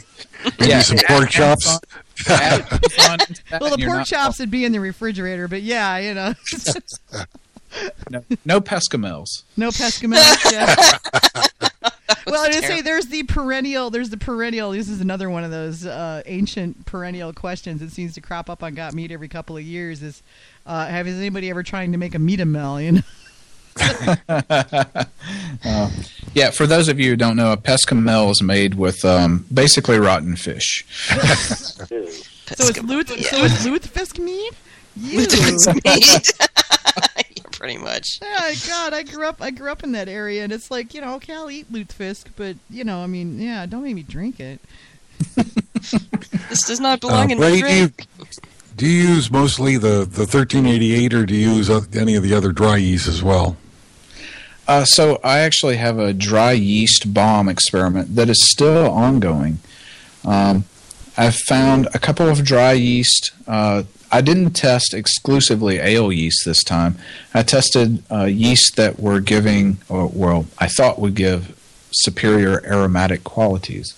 Yeah, 0.71 0.83
some 0.83 0.99
pork 1.07 1.31
chops. 1.31 1.65
some- 1.65 1.81
add 2.29 2.67
some 2.93 3.15
into 3.29 3.43
that 3.51 3.61
well, 3.61 3.71
the 3.77 3.85
pork 3.85 3.99
not- 3.99 4.07
chops 4.07 4.39
would 4.41 4.51
be 4.51 4.65
in 4.65 4.73
the 4.73 4.81
refrigerator, 4.81 5.49
but 5.49 5.63
yeah, 5.63 5.99
you 5.99 6.15
know, 6.15 6.35
No, 8.11 8.23
no 8.45 8.61
pescamels. 8.61 9.45
no 9.57 9.71
pescamels. 9.71 10.53
Yeah. 10.53 11.89
Well, 12.27 12.43
I 12.43 12.51
just 12.51 12.67
say 12.67 12.81
there's 12.81 13.07
the 13.07 13.23
perennial. 13.25 13.91
There's 13.91 14.11
the 14.11 14.17
perennial. 14.17 14.73
This 14.73 14.89
is 14.89 15.01
another 15.01 15.31
one 15.31 15.45
of 15.45 15.51
those 15.51 15.87
uh, 15.87 16.23
ancient 16.27 16.87
perennial 16.87 17.33
questions 17.33 17.81
that 17.81 17.91
seems 17.91 18.15
to 18.15 18.21
crop 18.21 18.49
up 18.49 18.63
on 18.63 18.75
Got 18.75 18.95
Mead 18.95 19.13
every 19.13 19.29
couple 19.29 19.57
of 19.57 19.63
years. 19.63 20.03
Is 20.03 20.23
uh, 20.67 20.87
have 20.87 21.07
is 21.07 21.19
anybody 21.19 21.51
ever 21.51 21.63
trying 21.63 21.93
to 21.93 21.99
make 21.99 22.15
a 22.15 22.19
meatamel? 22.19 22.83
You 22.83 22.93
know, 22.93 23.03
Yeah, 26.35 26.51
for 26.51 26.67
those 26.67 26.89
of 26.89 26.99
you 26.99 27.11
who 27.11 27.17
don't 27.17 27.37
know, 27.37 27.53
a 27.53 27.57
pescamel 27.57 28.31
is 28.31 28.43
made 28.43 28.75
with 28.75 29.05
um, 29.05 29.45
basically 29.53 29.99
rotten 29.99 30.37
fish. 30.37 30.85
So 32.55 32.67
it's 32.67 32.83
luth, 32.83 33.09
so 33.09 33.45
it's 33.45 33.65
lutefisk 33.65 34.19
meat. 34.19 34.53
You. 34.95 35.21
It's 35.23 35.67
meat. 35.67 36.33
yeah, 37.63 37.69
pretty 37.69 37.79
much. 37.79 38.19
Yeah, 38.23 38.53
God, 38.69 38.93
I 38.93 39.03
grew 39.03 39.27
up. 39.27 39.41
I 39.41 39.51
grew 39.51 39.71
up 39.71 39.85
in 39.85 39.93
that 39.93 40.09
area, 40.09 40.45
and 40.45 40.53
it's 40.53 40.71
like 40.71 40.95
you 40.95 41.01
know, 41.01 41.15
okay, 41.17 41.35
I'll 41.35 41.51
eat 41.51 41.73
lutefisk, 41.73 42.27
but 42.37 42.57
you 42.71 42.85
know, 42.85 43.01
I 43.03 43.07
mean, 43.07 43.41
yeah, 43.41 43.67
don't 43.67 43.83
make 43.85 43.95
me 43.95 44.03
drink 44.03 44.41
it. 44.41 44.61
This 46.49 46.67
does 46.67 46.81
not 46.81 47.03
Uh, 47.03 47.09
belong 47.09 47.31
in 47.31 47.39
my 47.41 47.49
Bray, 47.49 47.61
do 47.61 47.67
you, 47.75 47.89
drink. 47.89 48.07
do 48.77 48.87
you 48.87 49.09
use 49.15 49.31
mostly 49.31 49.79
the, 49.79 50.05
the 50.05 50.27
1388 50.27 51.15
or 51.15 51.25
do 51.27 51.35
you 51.35 51.51
use 51.53 51.71
any 51.97 52.15
of 52.15 52.23
the 52.23 52.35
other 52.35 52.53
dry 52.53 52.77
yeast 52.77 53.09
as 53.09 53.23
well? 53.23 53.57
Uh, 54.69 54.85
so 54.85 55.19
I 55.25 55.39
actually 55.41 55.77
have 55.79 55.99
a 55.99 56.13
dry 56.13 56.53
yeast 56.53 57.13
BOMM 57.15 57.51
experiment 57.51 58.15
that 58.17 58.29
is 58.29 58.51
still 58.51 58.91
ongoing. 58.91 59.59
Um, 60.27 60.65
I've 61.17 61.37
found 61.37 61.89
a 61.95 61.99
couple 61.99 62.29
of 62.29 62.45
dry 62.45 62.73
yeast. 62.73 63.33
Uh, 63.47 63.83
I 64.11 64.21
didn't 64.21 64.53
test 64.53 64.95
exclusively 64.95 65.79
ale 65.79 66.13
yeast 66.13 66.45
this 66.45 66.63
time. 66.63 66.97
I 67.35 67.43
tested 67.43 68.03
uh, 68.11 68.25
yeast 68.25 68.77
that 68.77 69.01
were 69.01 69.21
giving, 69.21 69.79
or 69.89 70.07
well, 70.07 70.47
I 70.59 70.69
thought 70.69 70.99
would 70.99 71.15
give 71.15 71.59
superior 71.93 72.65
aromatic 72.67 73.25
qualities. 73.25 73.95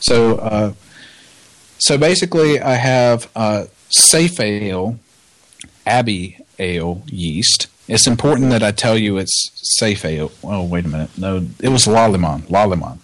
So, 0.00 0.36
uh, 0.36 0.72
so 1.78 1.98
basically, 1.98 2.60
I 2.60 2.74
have 2.74 3.30
uh, 3.36 3.64
SafAle, 4.10 4.98
Abbey 5.86 6.38
ale 6.58 7.02
yeast. 7.06 7.66
It's 7.88 8.06
important 8.06 8.50
that 8.50 8.62
I 8.62 8.72
tell 8.72 8.98
you 8.98 9.16
it's 9.16 9.50
SafAle. 9.80 10.30
Oh, 10.44 10.64
wait 10.64 10.84
a 10.84 10.88
minute. 10.88 11.16
No, 11.16 11.46
it 11.60 11.68
was 11.68 11.86
Lallemand. 11.86 12.42
Lallemand. 12.48 12.98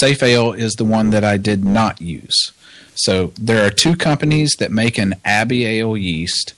SafAle 0.00 0.56
is 0.56 0.72
the 0.74 0.84
one 0.84 1.10
that 1.10 1.24
I 1.24 1.36
did 1.36 1.64
not 1.64 2.00
use. 2.00 2.52
So 2.94 3.32
there 3.40 3.66
are 3.66 3.70
two 3.70 3.96
companies 3.96 4.56
that 4.58 4.70
make 4.70 4.98
an 4.98 5.14
Abbey 5.24 5.64
ale 5.64 5.96
yeast, 5.96 6.54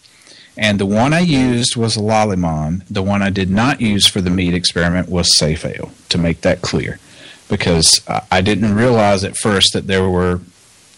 and 0.57 0.79
the 0.79 0.87
one 0.87 1.13
I 1.13 1.21
used 1.21 1.77
was 1.77 1.97
Lallemand. 1.97 2.85
The 2.89 3.03
one 3.03 3.23
I 3.23 3.31
did 3.31 3.51
not 3.51 3.81
use 3.81 4.07
for 4.07 4.21
the 4.21 4.31
meat 4.31 4.55
experiment 4.55 5.09
was 5.09 5.29
SafAle. 5.39 5.91
To 6.11 6.19
make 6.19 6.43
that 6.43 6.63
clear, 6.63 6.99
because 7.49 8.01
I 8.31 8.41
didn't 8.41 8.75
realize 8.75 9.25
at 9.25 9.37
first 9.37 9.73
that 9.73 9.87
there 9.87 10.09
were 10.09 10.41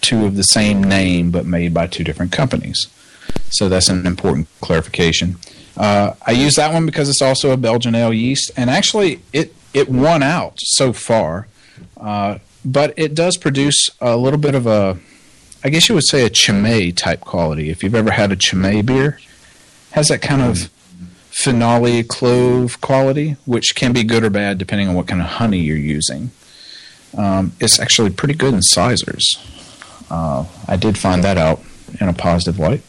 two 0.03 0.27
of 0.27 0.37
the 0.37 0.43
same 0.43 0.85
name 0.85 1.31
but 1.31 1.47
made 1.47 1.73
by 1.73 1.87
two 1.87 2.05
different 2.05 2.33
companies. 2.33 2.87
So 3.51 3.69
that's 3.69 3.89
an 3.89 4.07
important 4.07 4.49
clarification. 4.61 5.37
Uh, 5.77 6.15
I 6.27 6.33
use 6.33 6.55
that 6.55 6.73
one 6.73 6.87
because 6.87 7.09
it's 7.09 7.23
also 7.23 7.51
a 7.51 7.57
Belgian 7.57 7.95
ale 7.95 8.13
yeast, 8.13 8.51
and 8.57 8.71
actually 8.71 9.21
it 9.33 9.55
it 9.75 9.89
won 9.89 10.23
out 10.23 10.55
so 10.59 10.93
far. 10.93 11.49
Uh, 11.97 12.39
but 12.65 12.95
it 12.97 13.15
does 13.15 13.37
produce 13.37 13.91
a 14.01 14.17
little 14.17 14.41
bit 14.41 14.55
of 14.55 14.67
a, 14.67 14.99
I 15.67 15.69
guess 15.69 15.89
you 15.89 15.97
would 15.97 16.07
say 16.07 16.25
a 16.25 16.31
Chimay 16.31 16.93
type 16.93 17.23
quality. 17.23 17.71
If 17.71 17.83
you've 17.83 17.97
ever 17.97 18.13
had 18.13 18.31
a 18.31 18.37
Chimay 18.37 18.83
beer, 18.83 19.19
has 19.91 20.07
that 20.07 20.23
kind 20.23 20.41
of 20.41 20.71
phenol 21.31 22.05
clove 22.05 22.81
quality, 22.81 23.35
which 23.47 23.75
can 23.75 23.93
be 23.93 24.05
good 24.05 24.23
or 24.23 24.31
bad 24.31 24.59
depending 24.59 24.87
on 24.87 24.95
what 24.95 25.09
kind 25.09 25.21
of 25.21 25.27
honey 25.27 25.59
you're 25.59 25.77
using. 25.77 26.31
Um, 27.19 27.51
it's 27.59 27.81
actually 27.81 28.11
pretty 28.11 28.35
good 28.35 28.55
in 28.55 28.61
cysers. 28.61 29.25
Uh, 30.09 30.45
I 30.69 30.77
did 30.77 30.97
find 30.97 31.25
that 31.25 31.37
out 31.37 31.61
in 32.01 32.09
a 32.09 32.13
positive 32.13 32.61
light. 32.61 32.83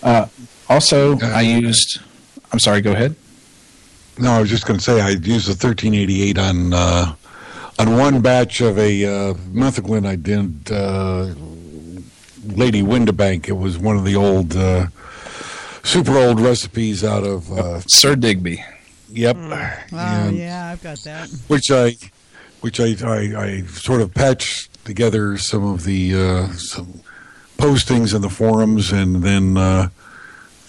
Uh, 0.00 0.26
also, 0.68 1.18
I 1.18 1.40
used. 1.40 1.98
I'm 2.52 2.60
sorry. 2.60 2.80
Go 2.80 2.92
ahead. 2.92 3.16
No, 4.20 4.30
I 4.30 4.40
was 4.40 4.50
just 4.50 4.66
going 4.66 4.78
to 4.78 4.84
say 4.84 5.00
I 5.00 5.08
used 5.08 5.48
the 5.48 5.66
1388 5.66 6.38
on 6.38 6.72
uh, 6.72 7.14
on 7.80 7.96
one 7.96 8.20
batch 8.20 8.60
of 8.60 8.78
a 8.78 9.04
uh, 9.04 9.34
I 10.06 10.14
did 10.14 10.70
uh, 10.70 11.34
Lady 12.46 12.82
Windabank. 12.82 13.48
It 13.48 13.52
was 13.52 13.78
one 13.78 13.96
of 13.96 14.04
the 14.04 14.16
old, 14.16 14.54
uh, 14.56 14.86
super 15.82 16.16
old 16.16 16.40
recipes 16.40 17.04
out 17.04 17.24
of. 17.24 17.50
Uh, 17.52 17.80
Sir 17.86 18.16
Digby. 18.16 18.64
yep. 19.10 19.36
Oh 19.38 19.70
And- 19.92 20.36
yeah, 20.36 20.70
I've 20.72 20.82
got 20.82 20.98
that. 21.04 21.28
which 21.48 21.70
I, 21.70 21.96
which 22.60 22.80
I, 22.80 22.94
I, 23.04 23.18
I 23.44 23.62
sort 23.66 24.00
of 24.00 24.14
patched 24.14 24.84
together 24.84 25.36
some 25.38 25.64
of 25.64 25.84
the 25.84 26.14
uh, 26.14 26.48
some 26.52 27.00
postings 27.58 28.14
in 28.14 28.20
the 28.22 28.28
forums 28.28 28.92
and 28.92 29.22
then 29.22 29.56
uh, 29.56 29.88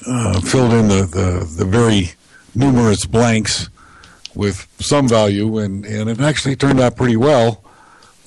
uh, 0.08 0.40
filled 0.42 0.74
in 0.74 0.88
the, 0.88 1.06
the, 1.06 1.54
the 1.58 1.66
very 1.66 2.12
numerous 2.54 3.06
blanks 3.06 3.70
with 4.36 4.68
some 4.80 5.08
value, 5.08 5.58
and, 5.60 5.86
and 5.86 6.10
it 6.10 6.20
actually 6.20 6.56
turned 6.56 6.80
out 6.80 6.96
pretty 6.98 7.16
well. 7.16 7.64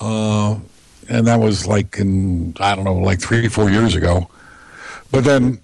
Uh, 0.01 0.57
and 1.09 1.27
that 1.27 1.39
was 1.39 1.67
like 1.67 1.97
in, 1.97 2.55
I 2.59 2.75
don't 2.75 2.85
know, 2.85 2.95
like 2.95 3.19
three, 3.19 3.47
four 3.47 3.69
years 3.69 3.95
ago. 3.95 4.29
But 5.11 5.23
then, 5.23 5.59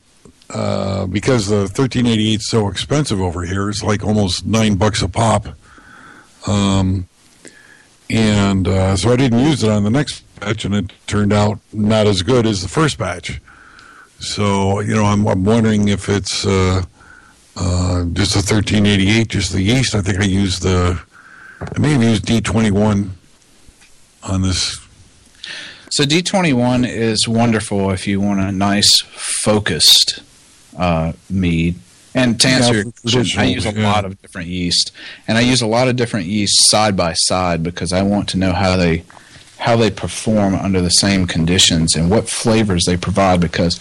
uh, 0.50 1.06
because 1.06 1.48
the 1.48 1.62
1388 1.62 2.36
is 2.36 2.50
so 2.50 2.68
expensive 2.68 3.22
over 3.22 3.44
here, 3.44 3.70
it's 3.70 3.84
like 3.84 4.04
almost 4.04 4.46
nine 4.46 4.76
bucks 4.76 5.02
a 5.02 5.08
pop. 5.08 5.48
Um, 6.48 7.08
and 8.10 8.68
uh, 8.68 8.96
so 8.96 9.12
I 9.12 9.16
didn't 9.16 9.40
use 9.40 9.64
it 9.64 9.70
on 9.70 9.84
the 9.84 9.90
next 9.90 10.22
batch, 10.40 10.66
and 10.66 10.76
it 10.76 10.92
turned 11.08 11.34
out 11.34 11.60
not 11.74 12.08
as 12.08 12.22
good 12.22 12.46
as 12.46 12.62
the 12.62 12.68
first 12.68 12.98
batch. 12.98 13.42
So 14.20 14.80
you 14.80 14.96
know, 14.96 15.06
I'm, 15.06 15.28
I'm 15.28 15.44
wondering 15.44 15.88
if 15.88 16.10
it's 16.10 16.46
uh, 16.46 16.84
uh, 17.56 18.06
just 18.14 18.34
the 18.34 18.56
1388, 18.56 19.28
just 19.28 19.52
the 19.52 19.62
yeast. 19.62 19.96
I 19.96 20.02
think 20.02 20.20
I 20.20 20.26
used 20.26 20.64
the, 20.64 21.02
I 21.60 21.80
may 21.80 21.92
have 21.94 22.04
used 22.04 22.26
D21 22.26 23.10
on 24.24 24.42
this. 24.42 24.85
So 25.90 26.04
D21 26.04 26.88
is 26.88 27.28
wonderful 27.28 27.92
if 27.92 28.08
you 28.08 28.20
want 28.20 28.40
a 28.40 28.52
nice 28.52 28.90
focused 29.44 30.22
uh, 30.78 31.14
mead. 31.30 31.76
And 32.14 32.40
to 32.42 32.48
answer 32.48 32.76
Yeah, 32.76 32.84
your 32.84 32.92
question, 33.24 33.40
I 33.42 33.44
use 33.46 33.66
a 33.66 33.74
yeah. 33.74 33.92
lot 33.92 34.06
of 34.06 34.22
different 34.22 34.48
yeast, 34.48 34.92
and 35.28 35.38
I 35.38 35.42
use 35.42 35.62
a 35.62 35.68
lot 35.68 35.88
of 35.90 35.96
different 35.98 36.28
yeast 36.28 36.70
side 36.70 36.96
by 36.96 37.14
side 37.14 37.62
because 37.62 37.92
I 37.92 38.04
want 38.04 38.30
to 38.30 38.38
know 38.38 38.54
how 38.54 38.78
they 38.78 39.04
how 39.58 39.76
they 39.76 39.90
perform 39.90 40.54
under 40.56 40.82
the 40.82 40.90
same 40.90 41.28
conditions 41.28 41.96
and 41.96 42.10
what 42.10 42.30
flavors 42.30 42.86
they 42.86 42.96
provide. 42.98 43.42
Because 43.42 43.80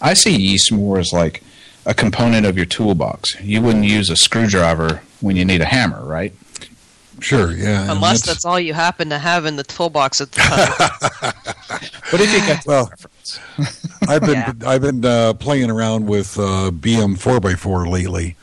I 0.00 0.14
see 0.14 0.34
yeast 0.36 0.72
more 0.72 0.98
as 0.98 1.12
like 1.12 1.42
a 1.86 1.92
component 1.94 2.46
of 2.46 2.56
your 2.56 2.66
toolbox. 2.66 3.38
You 3.40 3.60
wouldn't 3.60 3.84
use 3.84 4.08
a 4.08 4.16
screwdriver 4.16 5.02
when 5.20 5.36
you 5.36 5.44
need 5.44 5.60
a 5.60 5.66
hammer, 5.66 6.02
right? 6.04 6.32
Sure, 7.20 7.52
yeah. 7.52 7.90
Unless 7.90 8.26
that's 8.26 8.44
all 8.44 8.58
you 8.60 8.74
happen 8.74 9.08
to 9.10 9.18
have 9.18 9.46
in 9.46 9.56
the 9.56 9.62
toolbox 9.64 10.20
at 10.20 10.32
the 10.32 10.40
time. 10.40 11.32
But 12.10 12.20
if 12.20 12.32
you 12.32 12.38
get 12.40 12.64
well, 12.66 12.92
I've 14.06 14.20
been 14.20 14.32
Yeah. 14.34 14.52
I've 14.66 14.82
been 14.82 15.04
uh, 15.04 15.34
playing 15.34 15.70
around 15.70 16.06
with 16.06 16.38
uh, 16.38 16.70
BM 16.70 17.18
four 17.18 17.44
x 17.50 17.58
four 17.60 17.88
lately, 17.88 18.36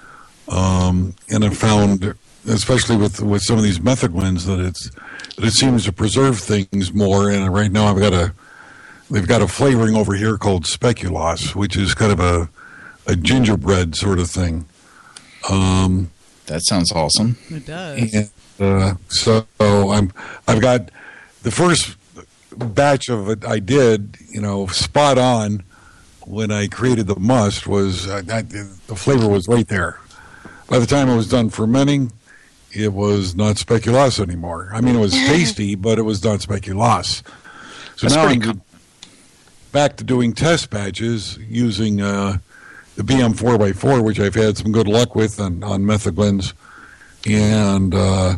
um, 0.50 1.14
and 1.30 1.46
I've 1.46 1.58
found, 1.58 2.16
especially 2.48 2.98
with 2.98 3.22
with 3.22 3.44
some 3.44 3.58
of 3.58 3.64
these 3.64 3.80
method 3.80 4.14
blends, 4.14 4.46
that 4.46 4.60
it's 4.60 4.90
that 5.38 5.46
it 5.46 5.54
seems 5.54 5.86
to 5.86 5.94
preserve 5.94 6.40
things 6.40 6.92
more. 6.92 7.30
And 7.30 7.54
right 7.54 7.72
now, 7.72 7.86
I've 7.86 8.00
got 8.00 8.14
a 8.14 8.34
they've 9.10 9.28
got 9.28 9.42
a 9.42 9.48
flavoring 9.48 9.96
over 9.96 10.16
here 10.16 10.38
called 10.38 10.66
speculoos, 10.66 11.56
which 11.56 11.78
is 11.78 11.94
kind 11.94 12.12
of 12.12 12.20
a 12.20 12.50
a 13.08 13.16
gingerbread 13.16 13.96
sort 13.96 14.20
of 14.20 14.30
thing. 14.30 14.66
Um, 15.50 16.12
that 16.48 16.62
sounds 16.66 16.92
awesome. 16.92 17.38
It 17.50 17.66
does. 17.66 18.14
and, 18.14 18.30
uh, 18.62 18.96
so 19.10 19.46
I'm 19.60 20.14
I've 20.48 20.62
got 20.62 20.90
the 21.44 21.52
first 21.52 21.98
batch 22.56 23.10
of 23.10 23.30
it 23.30 23.46
I 23.46 23.60
did, 23.60 24.18
you 24.30 24.42
know, 24.42 24.68
spot 24.68 25.18
on 25.18 25.64
when 26.26 26.52
I 26.52 26.68
created 26.68 27.08
the 27.08 27.20
must 27.20 27.68
was 27.68 28.08
uh, 28.08 28.22
that, 28.26 28.50
the 28.50 28.96
flavor 28.96 29.28
was 29.28 29.48
right 29.48 29.68
there. 29.68 30.00
By 30.70 30.80
the 30.80 30.86
time 30.86 31.10
it 31.10 31.16
was 31.16 31.30
done 31.30 31.50
fermenting, 31.50 32.12
it 32.72 32.94
was 32.94 33.36
not 33.36 33.58
speculoos 33.58 34.20
anymore. 34.20 34.70
I 34.74 34.82
mean, 34.82 34.96
it 34.96 35.00
was 35.00 35.12
tasty, 35.28 35.76
but 35.76 35.98
it 35.98 36.04
was 36.04 36.24
not 36.24 36.40
speculoos. 36.40 37.24
So 37.96 38.08
That's 38.08 38.16
now 38.16 38.26
I'm 38.26 38.42
com- 38.42 38.62
back 39.72 39.98
to 39.98 40.04
doing 40.04 40.34
test 40.34 40.70
batches 40.70 41.38
using 41.50 42.02
uh, 42.02 42.38
the 42.96 43.04
BM 43.04 43.38
four 43.38 43.62
x 43.66 43.78
four, 43.78 44.02
which 44.02 44.20
I've 44.20 44.36
had 44.36 44.58
some 44.58 44.72
good 44.72 44.88
luck 44.88 45.16
with 45.16 45.40
on, 45.40 45.64
on 45.64 45.84
metheglins, 45.84 46.54
and 47.26 47.94
uh, 47.94 48.38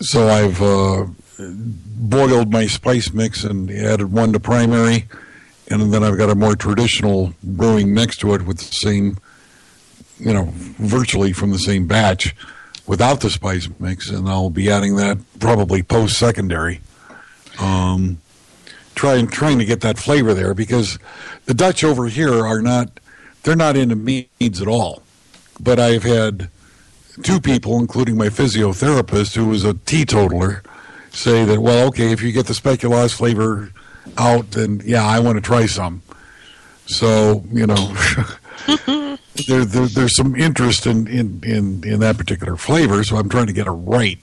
so 0.00 0.28
I've 0.28 0.62
uh, 0.62 1.06
boiled 1.38 2.52
my 2.52 2.66
spice 2.66 3.12
mix 3.12 3.44
and 3.44 3.70
added 3.70 4.12
one 4.12 4.32
to 4.32 4.40
primary, 4.40 5.06
and 5.68 5.92
then 5.92 6.02
I've 6.02 6.18
got 6.18 6.30
a 6.30 6.34
more 6.34 6.56
traditional 6.56 7.34
brewing 7.42 7.94
next 7.94 8.18
to 8.18 8.34
it 8.34 8.42
with 8.42 8.58
the 8.58 8.64
same, 8.64 9.18
you 10.18 10.32
know, 10.32 10.48
virtually 10.52 11.32
from 11.32 11.50
the 11.50 11.58
same 11.58 11.86
batch 11.86 12.34
without 12.86 13.20
the 13.20 13.30
spice 13.30 13.68
mix, 13.78 14.10
and 14.10 14.28
I'll 14.28 14.50
be 14.50 14.70
adding 14.70 14.96
that 14.96 15.18
probably 15.38 15.82
post 15.82 16.18
secondary. 16.18 16.80
Um, 17.60 18.18
trying 18.94 19.28
trying 19.28 19.58
to 19.58 19.64
get 19.64 19.80
that 19.80 19.98
flavor 19.98 20.34
there 20.34 20.54
because 20.54 20.98
the 21.46 21.54
Dutch 21.54 21.84
over 21.84 22.06
here 22.06 22.44
are 22.44 22.62
not 22.62 22.98
they're 23.42 23.56
not 23.56 23.76
into 23.76 23.96
meads 23.96 24.60
at 24.60 24.68
all. 24.68 25.02
But 25.60 25.78
I've 25.80 26.04
had 26.04 26.50
two 27.22 27.40
people, 27.40 27.78
including 27.78 28.16
my 28.16 28.28
physiotherapist, 28.28 29.34
who 29.36 29.46
was 29.46 29.64
a 29.64 29.74
teetotaler, 29.74 30.62
say 31.10 31.44
that 31.44 31.60
well, 31.60 31.86
okay, 31.88 32.12
if 32.12 32.22
you 32.22 32.32
get 32.32 32.46
the 32.46 32.52
speculoos 32.54 33.14
flavor 33.14 33.72
out, 34.16 34.52
then 34.52 34.80
yeah, 34.84 35.04
I 35.04 35.20
want 35.20 35.36
to 35.36 35.42
try 35.42 35.66
some. 35.66 36.02
So 36.86 37.44
you 37.52 37.66
know, 37.66 37.94
there, 39.46 39.64
there 39.64 39.86
there's 39.86 40.16
some 40.16 40.34
interest 40.36 40.86
in, 40.86 41.06
in 41.06 41.40
in 41.44 41.84
in 41.84 42.00
that 42.00 42.16
particular 42.16 42.56
flavor. 42.56 43.04
So 43.04 43.16
I'm 43.16 43.28
trying 43.28 43.46
to 43.46 43.52
get 43.52 43.66
it 43.66 43.70
right. 43.72 44.18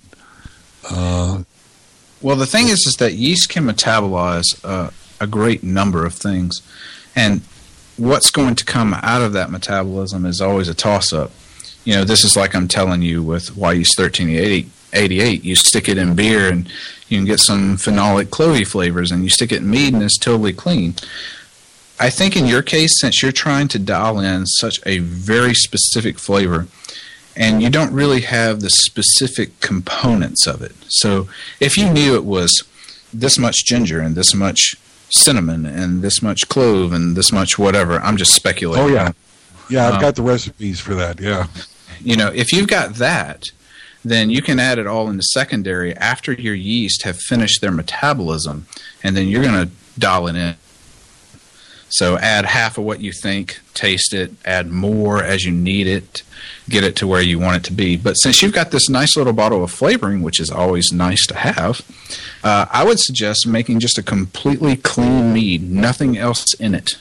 Uh, 0.89 1.43
Well, 2.21 2.35
the 2.35 2.45
thing 2.45 2.67
is, 2.69 2.85
is 2.87 2.95
that 2.99 3.13
yeast 3.13 3.49
can 3.49 3.65
metabolize 3.65 4.45
uh, 4.63 4.89
a 5.19 5.27
great 5.27 5.63
number 5.63 6.05
of 6.05 6.13
things, 6.13 6.61
and 7.15 7.41
what's 7.97 8.29
going 8.31 8.55
to 8.55 8.65
come 8.65 8.93
out 8.95 9.21
of 9.21 9.33
that 9.33 9.49
metabolism 9.51 10.25
is 10.25 10.41
always 10.41 10.67
a 10.67 10.73
toss-up. 10.73 11.31
You 11.85 11.93
know, 11.95 12.03
this 12.03 12.23
is 12.23 12.35
like 12.35 12.55
I'm 12.55 12.67
telling 12.67 13.01
you 13.01 13.21
with 13.23 13.51
Wyeast 13.51 13.97
1388. 13.97 15.43
You 15.43 15.55
stick 15.55 15.87
it 15.87 15.97
in 15.97 16.15
beer, 16.15 16.49
and 16.49 16.67
you 17.09 17.17
can 17.19 17.25
get 17.25 17.39
some 17.39 17.77
phenolic 17.77 18.25
clovey 18.25 18.65
flavors, 18.67 19.11
and 19.11 19.23
you 19.23 19.29
stick 19.29 19.51
it 19.51 19.61
in 19.61 19.69
mead, 19.69 19.93
and 19.93 20.01
it's 20.03 20.17
totally 20.17 20.53
clean. 20.53 20.95
I 21.99 22.09
think 22.09 22.35
in 22.35 22.45
your 22.45 22.61
case, 22.61 22.91
since 22.99 23.21
you're 23.21 23.31
trying 23.31 23.67
to 23.69 23.79
dial 23.79 24.19
in 24.19 24.45
such 24.47 24.79
a 24.85 24.97
very 24.99 25.53
specific 25.53 26.17
flavor, 26.19 26.67
and 27.37 27.61
you 27.61 27.69
don't 27.69 27.93
really 27.93 28.21
have 28.21 28.61
the 28.61 28.69
specific 28.69 29.59
components 29.61 30.47
of 30.47 30.61
it. 30.61 30.73
So 30.87 31.27
if 31.59 31.77
you 31.77 31.89
knew 31.89 32.15
it 32.15 32.25
was 32.25 32.51
this 33.13 33.37
much 33.37 33.63
ginger 33.65 34.01
and 34.01 34.15
this 34.15 34.33
much 34.33 34.75
cinnamon 35.09 35.65
and 35.65 36.01
this 36.01 36.21
much 36.21 36.49
clove 36.49 36.91
and 36.93 37.15
this 37.15 37.31
much 37.31 37.59
whatever, 37.59 37.99
I'm 37.99 38.17
just 38.17 38.33
speculating. 38.33 38.83
oh 38.85 38.87
yeah, 38.93 39.11
yeah, 39.69 39.87
I've 39.87 39.93
Um, 39.95 40.01
got 40.01 40.15
the 40.15 40.21
recipes 40.23 40.79
for 40.79 40.95
that. 40.95 41.19
Yeah. 41.19 41.47
You 42.01 42.15
know, 42.15 42.27
if 42.27 42.51
you've 42.51 42.67
got 42.67 42.95
that, 42.95 43.45
then 44.03 44.29
you 44.29 44.41
can 44.41 44.59
add 44.59 44.77
it 44.77 44.87
all 44.87 45.09
into 45.09 45.23
secondary 45.23 45.95
after 45.95 46.33
your 46.33 46.53
yeast 46.53 47.03
have 47.03 47.17
finished 47.17 47.61
their 47.61 47.71
metabolism, 47.71 48.67
and 49.03 49.17
then 49.17 49.27
you're 49.27 49.43
going 49.43 49.67
to 49.67 49.73
dial 49.97 50.27
it 50.27 50.35
in. 50.35 50.55
So 51.89 52.17
add 52.17 52.45
half 52.45 52.77
of 52.77 52.83
what 52.83 52.99
you 52.99 53.11
think, 53.11 53.59
taste 53.73 54.13
it, 54.13 54.33
add 54.43 54.69
more 54.69 55.23
as 55.23 55.45
you 55.45 55.51
need 55.51 55.87
it, 55.87 56.23
get 56.67 56.83
it 56.83 56.95
to 56.97 57.07
where 57.07 57.21
you 57.21 57.39
want 57.39 57.57
it 57.57 57.63
to 57.65 57.73
be. 57.73 57.95
But 57.95 58.15
since 58.15 58.41
you've 58.41 58.53
got 58.53 58.71
this 58.71 58.89
nice 58.89 59.15
little 59.15 59.33
bottle 59.33 59.63
of 59.63 59.71
flavoring, 59.71 60.21
which 60.21 60.39
is 60.39 60.49
always 60.49 60.91
nice 60.91 61.25
to 61.27 61.35
have, 61.35 61.81
uh, 62.43 62.65
I 62.71 62.83
would 62.83 62.99
suggest 62.99 63.47
making 63.47 63.79
just 63.79 63.97
a 63.97 64.03
completely 64.03 64.75
clean 64.75 65.31
mead, 65.31 65.69
nothing 65.69 66.17
else 66.17 66.53
in 66.55 66.75
it. 66.75 66.91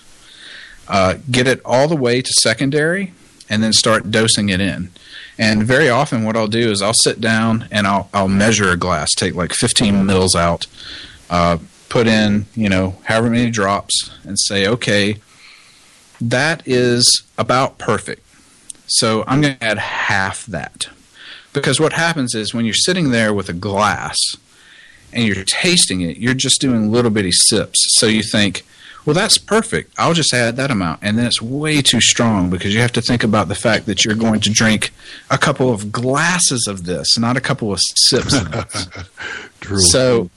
Uh, 0.87 1.15
get 1.31 1.47
it 1.47 1.61
all 1.65 1.89
the 1.89 1.97
way 1.97 2.21
to 2.21 2.33
secondary, 2.43 3.15
and 3.49 3.63
then 3.63 3.73
start 3.73 4.11
dosing 4.11 4.49
it 4.49 4.61
in. 4.61 4.91
And 5.39 5.65
very 5.65 5.89
often, 5.89 6.25
what 6.25 6.37
I'll 6.37 6.47
do 6.47 6.71
is 6.71 6.81
I'll 6.81 6.95
sit 6.95 7.21
down 7.21 7.69
and 7.71 7.87
I'll 7.87 8.09
I'll 8.15 8.29
measure 8.29 8.71
a 8.71 8.77
glass, 8.77 9.13
take 9.15 9.35
like 9.35 9.53
15 9.53 10.07
mils 10.07 10.37
out, 10.37 10.67
uh, 11.29 11.59
put 11.89 12.07
in 12.07 12.47
you 12.55 12.69
know 12.69 12.97
however 13.05 13.31
many 13.31 13.51
drops, 13.51 14.11
and 14.25 14.39
say, 14.39 14.67
okay, 14.67 15.17
that 16.21 16.63
is 16.67 17.23
about 17.37 17.79
perfect. 17.79 18.23
So 18.87 19.25
I'm 19.27 19.41
going 19.41 19.57
to 19.57 19.65
add 19.65 19.79
half 19.79 20.47
that, 20.47 20.89
because 21.53 21.81
what 21.81 21.95
happens 21.95 22.35
is 22.35 22.55
when 22.55 22.65
you're 22.65 22.75
sitting 22.75 23.11
there 23.11 23.33
with 23.35 23.49
a 23.49 23.55
glass 23.55 24.17
and 25.13 25.25
you're 25.25 25.45
tasting 25.45 26.01
it, 26.03 26.19
you're 26.19 26.35
just 26.35 26.61
doing 26.61 26.91
little 26.91 27.11
bitty 27.11 27.33
sips. 27.33 27.79
So 27.99 28.07
you 28.07 28.23
think, 28.23 28.65
well, 29.05 29.15
that's 29.15 29.37
perfect. 29.37 29.93
I'll 29.99 30.15
just 30.15 30.33
add 30.33 30.57
that 30.57 30.71
amount. 30.71 31.01
And 31.03 31.19
then 31.19 31.27
it's 31.27 31.43
way 31.43 31.83
too 31.83 32.01
strong 32.01 32.49
because 32.49 32.75
you 32.75 32.81
have 32.81 32.93
to 32.93 33.03
think 33.03 33.23
about 33.23 33.49
the 33.49 33.55
fact 33.55 33.87
that 33.87 34.05
you're 34.05 34.15
going 34.15 34.41
to 34.41 34.51
drink 34.51 34.93
a 35.31 35.37
couple 35.37 35.71
of 35.73 35.93
glasses 35.93 36.67
of 36.67 36.85
this, 36.85 37.19
not 37.19 37.37
a 37.37 37.41
couple 37.41 37.73
of 37.73 37.81
sips 37.83 38.35
of 38.35 38.51
this. 38.51 38.89
True. 39.61 39.81
So, 39.81 40.31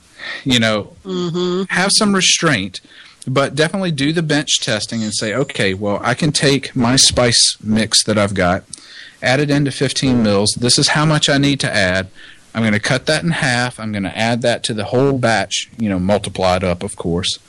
you 0.43 0.59
know, 0.59 0.95
mm-hmm. 1.05 1.63
have 1.73 1.91
some 1.95 2.13
restraint, 2.13 2.81
but 3.25 3.55
definitely 3.55 3.91
do 3.91 4.11
the 4.11 4.23
bench 4.23 4.59
testing 4.59 5.01
and 5.01 5.13
say, 5.13 5.33
okay, 5.33 5.73
well, 5.73 5.99
I 6.01 6.13
can 6.13 6.33
take 6.33 6.75
my 6.75 6.97
spice 6.97 7.57
mix 7.63 8.03
that 8.03 8.17
I've 8.17 8.33
got, 8.33 8.63
add 9.21 9.39
it 9.39 9.49
into 9.49 9.71
15 9.71 10.21
mils. 10.21 10.57
This 10.59 10.77
is 10.77 10.89
how 10.89 11.05
much 11.05 11.29
I 11.29 11.37
need 11.37 11.61
to 11.61 11.73
add. 11.73 12.09
I'm 12.53 12.63
going 12.63 12.73
to 12.73 12.79
cut 12.79 13.05
that 13.05 13.23
in 13.23 13.31
half. 13.31 13.79
I'm 13.79 13.91
going 13.91 14.03
to 14.03 14.17
add 14.17 14.41
that 14.41 14.63
to 14.63 14.73
the 14.73 14.85
whole 14.85 15.17
batch, 15.17 15.69
you 15.77 15.89
know, 15.89 15.99
multiplied 15.99 16.63
up, 16.63 16.83
of 16.83 16.95
course. 16.95 17.39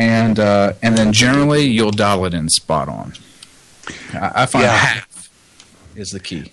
And 0.00 0.38
uh, 0.38 0.72
and 0.82 0.96
then 0.96 1.12
generally 1.12 1.64
you'll 1.64 1.90
dial 1.90 2.24
it 2.24 2.32
in 2.34 2.48
spot 2.48 2.88
on. 2.88 3.12
I, 4.14 4.42
I 4.42 4.46
find 4.46 4.64
Yeah. 4.64 4.76
half 4.76 5.28
is 5.94 6.10
the 6.10 6.20
key. 6.20 6.50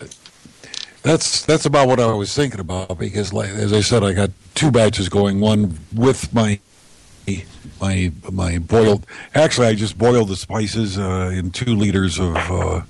That's 1.02 1.46
that's 1.46 1.66
about 1.66 1.88
what 1.88 2.00
I 2.02 2.12
was 2.14 2.34
thinking 2.36 2.60
about 2.60 2.98
because, 3.00 3.32
like 3.32 3.50
as 3.50 3.72
I 3.72 3.80
said, 3.82 4.04
I 4.04 4.12
got 4.14 4.32
two 4.56 4.70
batches 4.70 5.08
going. 5.08 5.40
One 5.40 5.80
with 5.96 6.34
my 6.34 6.60
my 7.80 8.12
my 8.32 8.58
boiled. 8.60 9.06
Actually, 9.34 9.68
I 9.68 9.76
just 9.76 9.98
boiled 9.98 10.28
the 10.28 10.36
spices 10.36 10.98
uh, 11.00 11.32
in 11.34 11.52
two 11.52 11.74
liters 11.76 12.20
of 12.20 12.36
uh, 12.52 12.82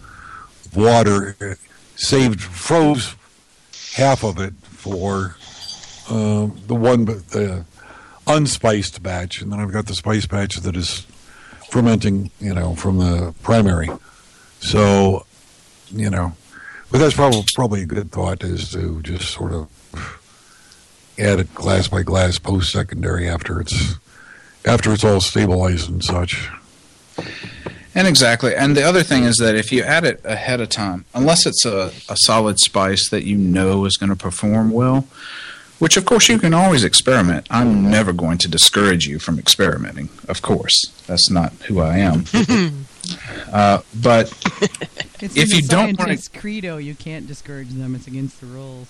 water. 0.75 1.35
uh, 1.39 1.53
Saved, 1.99 2.41
froze 2.41 3.15
half 3.95 4.23
of 4.23 4.39
it 4.39 4.53
for 4.65 5.35
uh, 6.11 6.47
the 6.67 6.75
one, 6.75 7.05
but 7.05 7.27
the 7.29 7.65
unspiced 8.27 9.01
batch, 9.01 9.41
and 9.41 9.51
then 9.51 9.59
I've 9.59 9.71
got 9.71 9.87
the 9.87 9.95
spice 9.95 10.25
batch 10.25 10.57
that 10.57 10.75
is 10.75 11.05
fermenting. 11.69 12.31
You 12.39 12.53
know, 12.53 12.75
from 12.75 12.97
the 12.97 13.33
primary. 13.41 13.89
So, 14.59 15.25
you 15.91 16.09
know, 16.09 16.33
but 16.91 16.99
that's 16.99 17.15
probably 17.15 17.43
probably 17.55 17.81
a 17.81 17.85
good 17.85 18.11
thought 18.11 18.43
is 18.43 18.71
to 18.71 19.01
just 19.01 19.31
sort 19.31 19.53
of 19.53 19.67
add 21.19 21.39
it 21.39 21.53
glass 21.53 21.87
by 21.87 22.03
glass 22.03 22.37
post 22.39 22.71
secondary 22.71 23.27
after 23.27 23.59
it's 23.59 23.95
after 24.65 24.93
it's 24.93 25.03
all 25.03 25.21
stabilized 25.21 25.89
and 25.89 26.03
such. 26.03 26.49
And 27.95 28.07
exactly. 28.07 28.55
And 28.55 28.77
the 28.77 28.83
other 28.83 29.01
thing 29.01 29.23
is 29.23 29.37
that 29.37 29.55
if 29.55 29.71
you 29.71 29.81
add 29.81 30.05
it 30.05 30.21
ahead 30.23 30.61
of 30.61 30.69
time, 30.69 31.05
unless 31.15 31.47
it's 31.47 31.65
a, 31.65 31.91
a 32.07 32.15
solid 32.17 32.59
spice 32.59 33.09
that 33.09 33.23
you 33.23 33.35
know 33.35 33.85
is 33.85 33.97
going 33.97 34.11
to 34.11 34.15
perform 34.15 34.69
well, 34.69 35.07
which 35.79 35.97
of 35.97 36.05
course 36.05 36.29
you 36.29 36.39
can 36.39 36.53
always 36.53 36.83
experiment. 36.83 37.47
I'm 37.49 37.89
never 37.89 38.13
going 38.13 38.37
to 38.39 38.47
discourage 38.47 39.05
you 39.05 39.19
from 39.19 39.37
experimenting, 39.39 40.09
of 40.27 40.41
course. 40.41 40.85
That's 41.07 41.29
not 41.29 41.53
who 41.67 41.79
I 41.79 41.97
am. 41.97 42.25
uh, 43.51 43.81
but 44.01 44.33
It's 45.19 45.35
If 45.35 45.53
you 45.53 45.61
don't 45.63 45.97
wanna- 45.97 45.97
scientist's 45.97 46.27
credo, 46.27 46.77
you 46.77 46.93
can't 46.93 47.25
discourage 47.27 47.69
them. 47.69 47.95
It's 47.95 48.05
against 48.07 48.39
the 48.39 48.45
rules. 48.47 48.87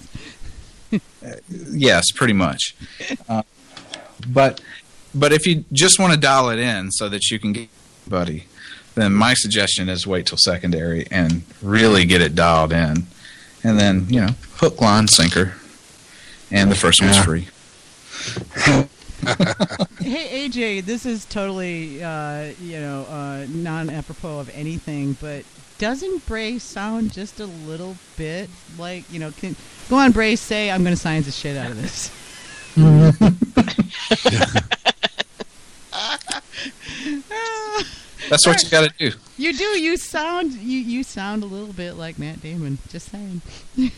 yes, 1.49 2.11
pretty 2.13 2.33
much. 2.33 2.75
Uh, 3.29 3.43
but 4.27 4.61
but 5.15 5.31
if 5.31 5.47
you 5.47 5.63
just 5.71 5.99
want 5.99 6.13
to 6.13 6.19
dial 6.19 6.49
it 6.49 6.59
in 6.59 6.91
so 6.91 7.07
that 7.09 7.29
you 7.31 7.39
can 7.39 7.53
get 7.53 7.69
buddy, 8.07 8.45
then 8.95 9.13
my 9.13 9.33
suggestion 9.35 9.87
is 9.89 10.05
wait 10.05 10.25
till 10.25 10.37
secondary 10.37 11.07
and 11.11 11.43
really 11.61 12.03
get 12.05 12.21
it 12.21 12.35
dialed 12.35 12.73
in, 12.73 13.07
and 13.63 13.79
then 13.79 14.05
you 14.09 14.19
know 14.21 14.35
hook, 14.55 14.81
line, 14.81 15.07
sinker, 15.07 15.55
and 16.51 16.71
the 16.71 16.75
first 16.75 17.01
one's 17.01 17.17
Yeah. 17.17 17.23
free. 17.23 17.47
Hey 19.99 20.47
AJ, 20.47 20.85
this 20.85 21.05
is 21.05 21.25
totally 21.25 22.01
uh, 22.03 22.51
you 22.61 22.79
know 22.79 23.01
uh, 23.09 23.45
non 23.49 23.89
apropos 23.89 24.39
of 24.39 24.49
anything, 24.53 25.17
but 25.19 25.43
doesn't 25.79 26.25
Bray 26.27 26.59
sound 26.59 27.11
just 27.13 27.39
a 27.39 27.45
little 27.45 27.95
bit 28.15 28.49
like 28.77 29.11
you 29.11 29.19
know? 29.19 29.31
Can, 29.31 29.55
go 29.89 29.97
on, 29.97 30.11
Bray. 30.11 30.35
Say 30.35 30.69
I'm 30.71 30.83
going 30.83 30.95
to 30.95 31.01
science 31.01 31.25
the 31.25 31.31
shit 31.31 31.57
out 31.57 31.71
of 31.71 31.81
this. 31.81 32.11
That's 38.29 38.45
what 38.45 38.61
you 38.63 38.69
got 38.69 38.89
to 38.89 38.97
do. 39.11 39.15
You 39.37 39.53
do. 39.57 39.63
You 39.79 39.97
sound. 39.97 40.53
You 40.53 40.79
you 40.79 41.03
sound 41.03 41.43
a 41.43 41.45
little 41.45 41.73
bit 41.73 41.93
like 41.93 42.17
Matt 42.19 42.41
Damon. 42.41 42.77
Just 42.89 43.09
saying. 43.11 43.41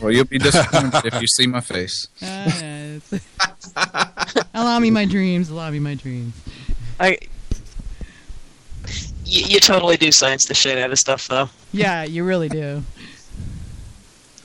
Well, 0.00 0.12
you'll 0.12 0.24
be 0.24 0.38
disappointed 0.48 1.04
if 1.06 1.20
you 1.20 1.26
see 1.26 1.46
my 1.46 1.60
face. 1.60 2.06
Uh, 2.22 3.00
it's- 3.12 4.44
allow 4.54 4.78
me 4.78 4.90
my 4.90 5.04
dreams. 5.04 5.48
Allow 5.50 5.70
me 5.70 5.78
my 5.80 5.94
dreams. 5.94 6.34
I. 6.98 7.18
You, 9.24 9.44
you 9.46 9.60
totally 9.60 9.96
do 9.96 10.10
science 10.12 10.46
the 10.46 10.54
shit 10.54 10.76
out 10.78 10.90
of 10.90 10.98
stuff, 10.98 11.28
though, 11.28 11.48
Yeah, 11.72 12.02
you 12.02 12.24
really 12.24 12.48
do. 12.48 12.82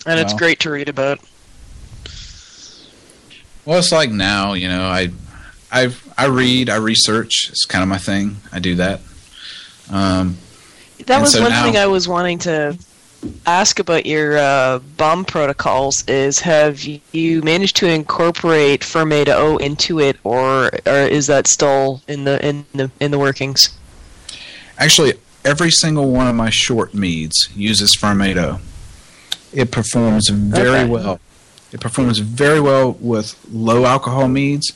and 0.06 0.20
it's 0.20 0.32
Well. 0.34 0.38
great 0.38 0.60
to 0.60 0.70
read 0.70 0.90
about. 0.90 1.20
Well, 3.66 3.80
it's 3.80 3.92
like 3.92 4.12
now, 4.12 4.54
you 4.54 4.68
know, 4.68 4.84
I, 4.84 5.10
I, 5.72 5.92
I 6.18 6.26
read, 6.28 6.70
I 6.70 6.76
research. 6.76 7.48
It's 7.50 7.66
kind 7.66 7.82
of 7.82 7.90
my 7.90 7.98
thing. 7.98 8.38
I 8.52 8.60
do 8.60 8.76
that. 8.76 9.02
Um, 9.90 10.38
That 11.06 11.22
was 11.22 11.34
so 11.34 11.42
one 11.42 11.52
now- 11.52 11.64
thing 11.64 11.78
I 11.78 11.88
was 11.88 12.08
wanting 12.08 12.40
to 12.40 12.78
ask 13.48 13.80
about 13.80 14.06
your 14.06 14.38
uh, 14.38 14.80
BOMM 14.98 15.26
protocols. 15.28 16.04
Is 16.08 16.40
have 16.40 16.82
you 17.12 17.42
managed 17.42 17.76
to 17.78 17.88
incorporate 17.88 18.82
Fermaid 18.82 19.30
O 19.30 19.58
into 19.58 20.00
it, 20.00 20.18
or, 20.24 20.72
or 20.86 20.98
is 21.00 21.28
that 21.28 21.48
still 21.48 22.02
in 22.08 22.24
the 22.26 22.44
in 22.46 22.66
the 22.74 22.90
in 23.00 23.12
the 23.12 23.20
workings? 23.20 23.76
Actually, 24.78 25.14
every 25.44 25.72
single 25.72 26.12
one 26.12 26.28
of 26.28 26.36
my 26.36 26.50
short 26.52 26.94
meads 26.94 27.50
uses 27.56 27.96
Fermaid 28.00 28.38
O. 28.38 28.60
It 29.54 29.72
performs 29.72 30.30
very 30.30 30.70
Okay. 30.82 30.86
well. 30.90 31.20
It 31.76 31.82
performs 31.82 32.20
very 32.20 32.62
well 32.62 32.94
with 33.02 33.38
low 33.52 33.86
alcohol 33.86 34.30
meads, 34.30 34.72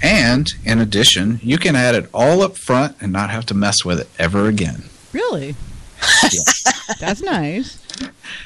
and 0.00 0.46
in 0.64 0.78
addition, 0.78 1.40
you 1.42 1.58
can 1.58 1.74
add 1.74 1.96
it 1.96 2.08
all 2.14 2.40
up 2.40 2.56
front 2.56 2.96
and 3.00 3.12
not 3.12 3.30
have 3.30 3.46
to 3.46 3.54
mess 3.54 3.84
with 3.84 3.98
it 3.98 4.08
ever 4.16 4.46
again. 4.46 4.84
Really? 5.12 5.56
That's 7.00 7.20
nice. 7.20 7.80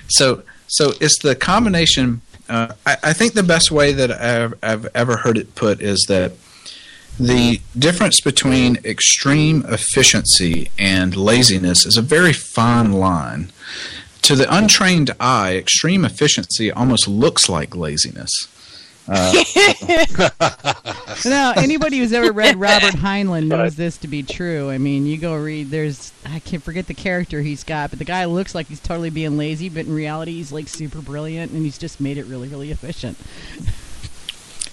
So, 0.08 0.44
so 0.66 0.94
it's 0.98 1.18
the 1.18 1.34
combination. 1.34 2.22
Uh, 2.48 2.72
I, 2.86 2.96
I 3.02 3.12
think 3.12 3.34
the 3.34 3.42
best 3.42 3.70
way 3.70 3.92
that 3.92 4.10
I've, 4.10 4.54
I've 4.62 4.88
ever 4.94 5.18
heard 5.18 5.36
it 5.36 5.54
put 5.54 5.82
is 5.82 6.06
that 6.08 6.32
the 7.18 7.60
difference 7.78 8.22
between 8.22 8.76
extreme 8.82 9.62
efficiency 9.68 10.70
and 10.78 11.14
laziness 11.14 11.84
is 11.84 11.98
a 11.98 12.02
very 12.02 12.32
fine 12.32 12.94
line. 12.94 13.52
To 14.22 14.36
the 14.36 14.46
untrained 14.54 15.10
eye, 15.18 15.56
extreme 15.56 16.04
efficiency 16.04 16.70
almost 16.70 17.08
looks 17.08 17.48
like 17.48 17.74
laziness. 17.74 18.30
Uh, 19.08 19.32
now, 21.24 21.52
anybody 21.56 21.98
who's 21.98 22.12
ever 22.12 22.32
read 22.32 22.56
Robert 22.56 22.94
Heinlein 22.94 23.48
knows 23.48 23.74
this 23.74 23.96
to 23.98 24.08
be 24.08 24.22
true. 24.22 24.70
I 24.70 24.78
mean, 24.78 25.04
you 25.06 25.18
go 25.18 25.34
read. 25.34 25.70
There's 25.70 26.12
I 26.24 26.38
can't 26.38 26.62
forget 26.62 26.86
the 26.86 26.94
character 26.94 27.40
he's 27.40 27.64
got, 27.64 27.90
but 27.90 27.98
the 27.98 28.04
guy 28.04 28.26
looks 28.26 28.54
like 28.54 28.68
he's 28.68 28.80
totally 28.80 29.10
being 29.10 29.36
lazy, 29.36 29.68
but 29.68 29.86
in 29.86 29.94
reality, 29.94 30.34
he's 30.34 30.52
like 30.52 30.68
super 30.68 31.00
brilliant, 31.00 31.50
and 31.50 31.64
he's 31.64 31.78
just 31.78 32.00
made 32.00 32.18
it 32.18 32.26
really, 32.26 32.48
really 32.48 32.70
efficient. 32.70 33.18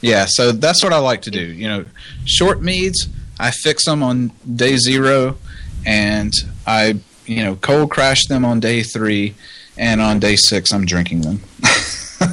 Yeah, 0.02 0.28
so 0.30 0.52
that's 0.52 0.84
what 0.84 0.94
I 0.94 0.99
like 0.99 1.24
to 1.24 1.32
do. 1.32 1.41
You 1.41 1.68
know, 1.68 1.86
short 2.26 2.61
meads, 2.61 3.07
I 3.40 3.52
fix 3.52 3.86
them 3.86 4.03
on 4.03 4.32
day 4.56 4.78
zero, 4.78 5.38
and 5.86 6.32
I, 6.65 6.99
you 7.28 7.44
know, 7.44 7.56
cold 7.58 7.91
crash 7.91 8.26
them 8.28 8.44
on 8.45 8.60
day 8.60 8.84
three, 8.84 9.36
and 9.78 10.02
on 10.02 10.20
day 10.20 10.36
six, 10.36 10.72
I'm 10.74 10.86
drinking 10.86 11.22
them. 11.22 11.41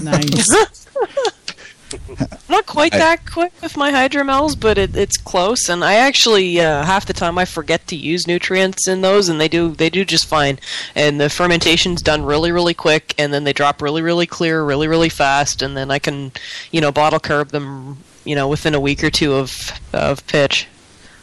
Nice. 0.03 0.87
Not 2.49 2.67
quite 2.67 2.95
I- 2.95 2.99
that 2.99 3.31
quick 3.31 3.53
with 3.63 3.77
my 3.77 3.91
hydromels, 3.91 4.59
but 4.59 4.79
it, 4.79 4.97
it's 4.97 5.17
close. 5.17 5.69
And 5.69 5.85
I 5.85 5.95
actually 5.95 6.61
uh, 6.61 6.85
half 6.85 7.07
the 7.07 7.13
time 7.13 7.39
I 7.39 7.45
forget 7.45 7.87
to 7.89 7.97
use 7.97 8.27
nutrients 8.27 8.89
in 8.89 9.01
those, 9.01 9.29
and 9.29 9.41
they 9.41 9.49
do 9.49 9.75
they 9.75 9.91
do 9.91 10.05
just 10.05 10.27
fine. 10.27 10.59
And 10.95 11.21
the 11.21 11.29
fermentation's 11.29 12.03
done 12.03 12.25
really 12.25 12.53
really 12.53 12.75
quick, 12.75 13.15
and 13.19 13.33
then 13.33 13.45
they 13.45 13.53
drop 13.53 13.83
really 13.83 14.03
really 14.03 14.27
clear, 14.27 14.65
really 14.65 14.89
really 14.89 15.09
fast, 15.09 15.63
and 15.63 15.77
then 15.77 15.91
I 15.91 15.99
can 15.99 16.33
you 16.71 16.81
know 16.81 16.93
bottle 16.93 17.21
curb 17.21 17.51
them 17.51 17.99
you 18.25 18.35
know 18.35 18.49
within 18.49 18.75
a 18.75 18.81
week 18.81 19.03
or 19.05 19.11
two 19.11 19.35
of 19.35 19.53
of 19.93 20.27
pitch. 20.27 20.67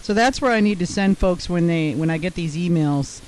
So 0.01 0.13
that's 0.13 0.41
where 0.41 0.51
I 0.51 0.59
need 0.61 0.79
to 0.79 0.87
send 0.87 1.17
folks 1.17 1.49
when 1.49 1.67
they 1.67 1.93
when 1.95 2.09
I 2.09 2.17
get 2.17 2.35
these 2.35 2.55
emails 2.55 3.21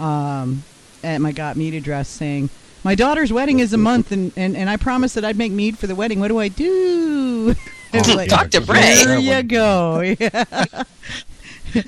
um, 0.00 0.62
at 1.04 1.20
my 1.20 1.32
Got 1.32 1.56
Mead 1.56 1.74
address 1.74 2.08
saying 2.08 2.50
my 2.84 2.94
daughter's 2.94 3.32
wedding 3.32 3.58
is 3.58 3.72
a 3.72 3.78
month 3.78 4.10
and, 4.12 4.32
and, 4.36 4.56
and 4.56 4.68
I 4.70 4.76
promised 4.76 5.14
that 5.16 5.24
I'd 5.24 5.36
make 5.36 5.52
mead 5.52 5.78
for 5.78 5.86
the 5.86 5.94
wedding. 5.94 6.18
What 6.20 6.28
do 6.28 6.38
I 6.38 6.48
do? 6.48 7.54
It's 7.92 8.08
Oh, 8.08 8.14
like, 8.14 8.30
yeah, 8.30 8.36
Dr. 8.44 8.60
Bray. 8.60 8.80
There 9.04 9.18
you 9.18 9.42
go. 9.42 10.00
Yeah, 10.20 10.44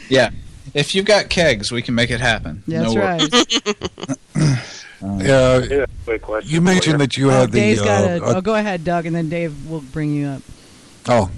Yeah, 0.09 0.30
if 0.74 0.97
you've 0.97 1.05
got 1.06 1.28
kegs, 1.28 1.70
we 1.70 1.80
can 1.80 1.94
make 1.94 2.10
it 2.10 2.18
happen. 2.20 2.62
that's 2.66 2.93
No 2.93 3.01
right. 3.01 3.22
Uh, 5.05 5.62
Yeah, 5.68 5.86
quick 6.05 6.22
you 6.44 6.60
mentioned 6.60 7.01
that 7.01 7.16
you 7.16 7.28
Oh, 7.30 7.34
had 7.40 7.52
the. 7.52 7.59
Dave's 7.59 7.82
got 7.82 8.05
uh, 8.05 8.24
a. 8.24 8.26
uh, 8.30 8.34
oh, 8.36 8.40
go 8.40 8.55
ahead, 8.55 8.84
Doug, 8.84 9.06
and 9.06 9.14
then 9.16 9.28
Dave 9.28 9.68
will 9.68 9.80
bring 9.80 10.12
you 10.14 10.26
up. 10.28 10.43
Oh, 11.09 11.30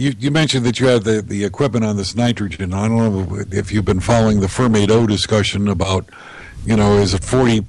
you, 0.00 0.14
you 0.18 0.30
mentioned 0.30 0.64
that 0.64 0.80
you 0.80 0.86
had 0.86 1.04
the, 1.04 1.20
the 1.20 1.44
equipment 1.44 1.84
on 1.84 1.96
this 1.98 2.14
nitrogen. 2.14 2.72
I 2.72 2.88
don't 2.88 3.28
know 3.28 3.44
if 3.52 3.70
you've 3.70 3.84
been 3.84 4.00
following 4.00 4.40
the 4.40 4.46
Fermaid 4.46 4.90
O 4.90 5.06
discussion 5.06 5.68
about, 5.68 6.08
you 6.64 6.74
know, 6.74 6.96
is 6.96 7.12
it 7.12 7.22
40, 7.22 7.66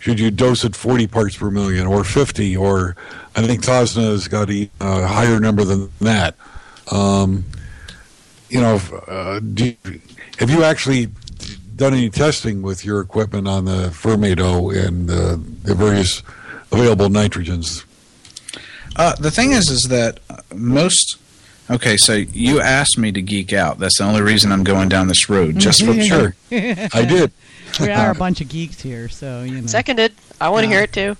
should 0.00 0.18
you 0.18 0.32
dose 0.32 0.64
it 0.64 0.74
40 0.74 1.06
parts 1.06 1.36
per 1.36 1.50
million 1.50 1.86
or 1.86 2.02
50? 2.02 2.56
Or 2.56 2.96
I 3.36 3.46
think 3.46 3.62
Tosna 3.62 4.10
has 4.10 4.26
got 4.26 4.50
a 4.50 4.68
higher 4.80 5.38
number 5.38 5.62
than 5.62 5.88
that. 6.00 6.34
Um, 6.90 7.44
you 8.48 8.60
know, 8.60 8.80
uh, 9.06 9.40
have 10.38 10.50
you 10.50 10.64
actually 10.64 11.06
done 11.76 11.94
any 11.94 12.10
testing 12.10 12.60
with 12.60 12.84
your 12.84 13.00
equipment 13.00 13.46
on 13.46 13.66
the 13.66 13.90
Fermaid 13.90 14.40
O 14.40 14.70
and 14.70 15.08
uh, 15.08 15.36
the 15.62 15.76
various 15.76 16.24
available 16.72 17.08
nitrogens? 17.08 17.84
Uh, 18.96 19.14
the 19.16 19.30
thing 19.30 19.52
is, 19.52 19.70
is 19.70 19.82
that 19.90 20.18
most 20.52 21.18
Okay, 21.70 21.96
so 21.98 22.14
you 22.14 22.60
asked 22.60 22.96
me 22.98 23.12
to 23.12 23.20
geek 23.20 23.52
out. 23.52 23.78
That's 23.78 23.98
the 23.98 24.04
only 24.04 24.22
reason 24.22 24.52
I'm 24.52 24.64
going 24.64 24.88
down 24.88 25.08
this 25.08 25.28
road. 25.28 25.58
Just 25.58 25.84
for 25.84 25.92
Sure. 26.02 26.34
I 26.50 27.04
did. 27.06 27.30
we 27.80 27.90
are 27.90 28.10
a 28.10 28.14
bunch 28.14 28.40
of 28.40 28.48
geeks 28.48 28.80
here, 28.80 29.08
so 29.08 29.42
you 29.42 29.60
know. 29.60 29.66
Seconded. 29.66 30.12
I 30.40 30.48
want 30.48 30.64
to 30.64 30.70
hear 30.70 30.82
it 30.82 30.92
too. 30.92 31.16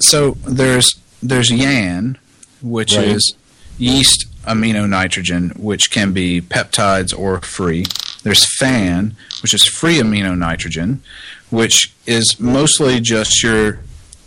so 0.00 0.32
there's 0.46 0.94
there's 1.22 1.50
yan, 1.50 2.18
which 2.62 2.94
Right. 2.96 3.08
is 3.08 3.34
yeast 3.78 4.26
amino 4.44 4.88
nitrogen, 4.88 5.50
which 5.56 5.90
can 5.90 6.12
be 6.12 6.40
peptides 6.40 7.16
or 7.16 7.40
free. 7.40 7.86
There's 8.22 8.44
fan, 8.58 9.16
which 9.42 9.54
is 9.54 9.64
free 9.66 9.98
amino 9.98 10.36
nitrogen, 10.38 11.02
which 11.50 11.92
is 12.06 12.38
mostly 12.38 13.00
just 13.00 13.42
your 13.42 13.80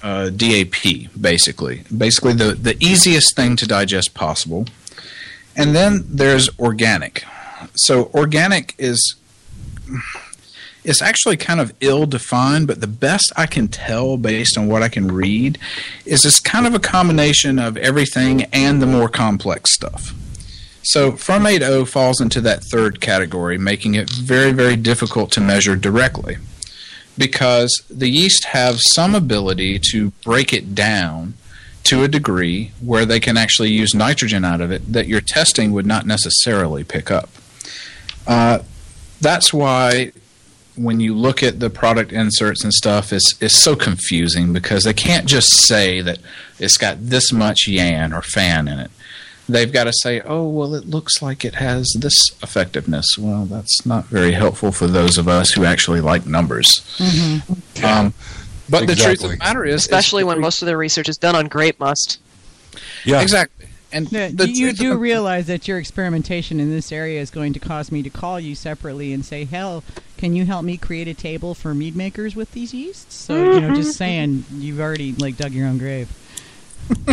uh, 0.04 0.30
DAP, 0.30 1.10
basically. 1.20 1.84
Basically, 1.96 2.34
the, 2.34 2.54
the 2.54 2.76
easiest 2.84 3.36
thing 3.36 3.56
to 3.56 3.66
digest 3.66 4.14
possible. 4.14 4.66
And 5.56 5.76
then 5.76 6.06
there's 6.08 6.50
organic. 6.60 7.24
So 7.76 8.12
organic 8.14 8.76
is 8.78 9.16
it's 10.84 11.02
actually 11.02 11.38
kind 11.38 11.60
of 11.60 11.74
ill 11.80 12.06
defined, 12.06 12.68
but 12.68 12.80
the 12.80 12.88
best 12.88 13.34
I 13.36 13.48
can 13.48 13.68
tell 13.68 14.18
based 14.18 14.58
on 14.58 14.68
what 14.68 14.84
I 14.84 14.90
can 14.90 15.08
read 15.08 15.58
is 16.06 16.24
it's 16.26 16.40
kind 16.40 16.68
of 16.68 16.76
a 16.76 16.80
combination 16.80 17.58
of 17.58 17.76
everything 17.78 18.44
and 18.54 18.82
the 18.82 18.86
more 18.86 19.10
complex 19.10 19.74
stuff. 19.74 20.14
So 20.84 21.14
Fermaid 21.14 21.64
O 21.64 21.86
falls 21.86 22.22
into 22.22 22.40
that 22.42 22.64
third 22.64 23.02
category, 23.02 23.58
making 23.58 23.96
it 23.96 24.10
very, 24.12 24.52
very 24.52 24.76
difficult 24.76 25.32
to 25.32 25.42
measure 25.42 25.76
directly 25.76 26.38
because 27.18 27.84
the 27.90 28.10
yeast 28.10 28.46
have 28.46 28.80
some 28.94 29.16
ability 29.16 29.80
to 29.92 30.12
break 30.24 30.54
it 30.54 30.76
down 30.76 31.34
to 31.86 32.04
a 32.04 32.08
degree 32.08 32.72
where 32.82 33.06
they 33.06 33.20
can 33.20 33.38
actually 33.38 33.70
use 33.70 33.94
nitrogen 33.96 34.44
out 34.44 34.62
of 34.62 34.72
it 34.72 34.92
that 34.92 35.08
your 35.08 35.22
testing 35.22 35.72
would 35.72 35.86
not 35.86 36.06
necessarily 36.06 36.84
pick 36.84 37.10
up. 37.10 37.30
Uh, 38.28 38.60
that's 39.22 39.54
why 39.54 40.12
when 40.76 41.00
you 41.00 41.16
look 41.16 41.42
at 41.42 41.60
the 41.60 41.70
product 41.70 42.12
inserts 42.12 42.64
and 42.64 42.74
stuff, 42.74 43.14
it's, 43.14 43.36
it's 43.42 43.62
so 43.64 43.76
confusing 43.76 44.52
because 44.52 44.84
they 44.84 44.94
can't 44.94 45.26
just 45.26 45.48
say 45.68 46.02
that 46.02 46.20
it's 46.60 46.78
got 46.78 46.98
this 47.00 47.32
much 47.32 47.68
yan 47.68 48.14
or 48.14 48.22
fan 48.22 48.68
in 48.68 48.80
it. 48.80 48.92
They've 49.48 49.72
got 49.72 49.84
to 49.84 49.94
say, 49.94 50.22
oh, 50.22 50.50
well, 50.50 50.74
it 50.74 50.88
looks 50.88 51.22
like 51.22 51.46
it 51.46 51.56
has 51.56 51.88
this 52.00 52.18
effectiveness. 52.42 53.16
Well, 53.18 53.46
that's 53.46 53.86
not 53.86 54.06
very 54.06 54.32
helpful 54.32 54.72
for 54.72 54.88
those 54.88 55.20
of 55.20 55.28
us 55.28 55.52
who 55.52 55.64
actually 55.64 56.02
like 56.02 56.26
numbers. 56.26 56.68
Um, 57.84 58.14
but 58.70 58.88
the 58.88 58.96
truth 58.96 59.24
of 59.24 59.32
the 59.32 59.38
matter 59.38 59.66
is, 59.66 59.76
Especially 59.76 60.24
when 60.24 60.40
most 60.40 60.62
of 60.62 60.66
their 60.66 60.78
research 60.78 61.10
is 61.10 61.18
done 61.18 61.36
on 61.36 61.48
grape 61.48 61.80
must. 61.80 62.20
Yeah. 63.04 63.22
Exactly. 63.22 63.68
And 63.92 64.12
Yeah, 64.12 64.30
the 64.34 64.50
you 64.50 64.74
do 64.74 64.90
the- 64.90 64.98
realize 64.98 65.48
that 65.48 65.68
your 65.68 65.78
experimentation 65.78 66.60
in 66.60 66.70
this 66.70 66.92
area 66.92 67.22
is 67.22 67.30
going 67.30 67.54
to 67.54 67.60
cause 67.60 67.92
me 67.92 68.04
to 68.04 68.10
call 68.10 68.40
you 68.40 68.54
separately 68.54 69.14
and 69.14 69.24
say, 69.24 69.46
"Hell, 69.46 69.84
can 70.18 70.36
you 70.36 70.46
help 70.46 70.66
me 70.66 70.76
create 70.76 71.08
a 71.08 71.14
table 71.14 71.54
for 71.54 71.74
mead 71.74 71.96
makers 71.96 72.36
with 72.36 72.52
these 72.52 72.74
yeasts?" 72.74 73.16
So 73.16 73.54
you 73.54 73.62
know, 73.62 73.76
just 73.76 73.90
mm-hmm. 73.90 73.92
saying, 73.92 74.46
you've 74.56 74.82
already 74.82 75.14
like 75.14 75.38
dug 75.38 75.54
your 75.54 75.68
own 75.68 75.78
grave. 75.78 76.10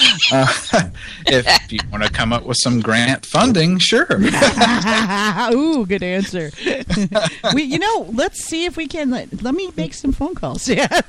uh, 0.32 0.46
if 1.26 1.72
you 1.72 1.78
want 1.90 2.04
to 2.04 2.10
come 2.10 2.32
up 2.32 2.44
with 2.44 2.56
some 2.60 2.80
grant 2.80 3.26
funding, 3.26 3.78
sure. 3.78 4.06
Ooh, 5.52 5.86
good 5.86 6.02
answer. 6.02 6.50
we, 7.54 7.62
you 7.62 7.78
know, 7.78 8.08
let's 8.12 8.44
see 8.44 8.64
if 8.64 8.76
we 8.76 8.86
can. 8.86 9.10
Let, 9.10 9.42
let 9.42 9.54
me 9.54 9.70
make 9.76 9.94
some 9.94 10.12
phone 10.12 10.34
calls. 10.34 10.68
Yeah, 10.68 11.00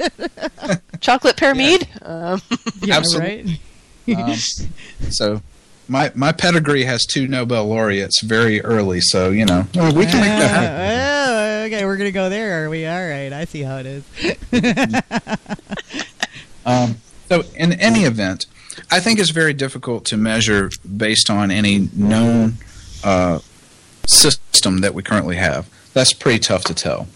Chocolate 1.00 1.38
pear 1.38 1.56
mead? 1.56 1.88
Um, 2.02 2.42
yeah, 2.82 2.98
Absolutely. 2.98 3.60
right. 4.08 4.18
Um, 4.18 4.34
so 5.10 5.42
my 5.88 6.12
my 6.16 6.32
pedigree 6.32 6.84
has 6.84 7.06
two 7.06 7.28
Nobel 7.28 7.66
laureates 7.68 8.22
very 8.24 8.62
early, 8.62 9.02
so 9.02 9.30
you 9.30 9.46
know 9.46 9.68
we 9.74 9.80
can 10.06 10.20
make 10.22 10.38
that 10.40 10.50
happen. 10.50 11.32
Oh, 11.32 11.66
okay, 11.66 11.86
we're 11.86 11.98
gonna 11.98 12.12
go 12.12 12.30
there, 12.30 12.66
are 12.66 12.70
we? 12.70 12.86
All 12.88 13.08
right, 13.08 13.32
I 13.32 13.46
see 13.46 13.62
how 13.62 13.78
it 13.78 13.86
is. 13.86 14.04
Um, 16.66 16.98
so 17.28 17.44
in 17.56 17.74
any 17.74 18.04
event, 18.04 18.46
I 18.90 19.00
think 19.00 19.20
it's 19.20 19.30
very 19.32 19.54
difficult 19.54 20.06
to 20.06 20.18
measure 20.18 20.70
based 20.98 21.30
on 21.30 21.52
any 21.52 21.90
known 21.94 22.56
uh, 23.04 23.40
system 24.08 24.80
that 24.80 24.94
we 24.94 25.04
currently 25.04 25.36
have. 25.36 25.70
That's 25.94 26.14
pretty 26.14 26.40
tough 26.40 26.64
to 26.66 26.74
tell. 26.74 27.08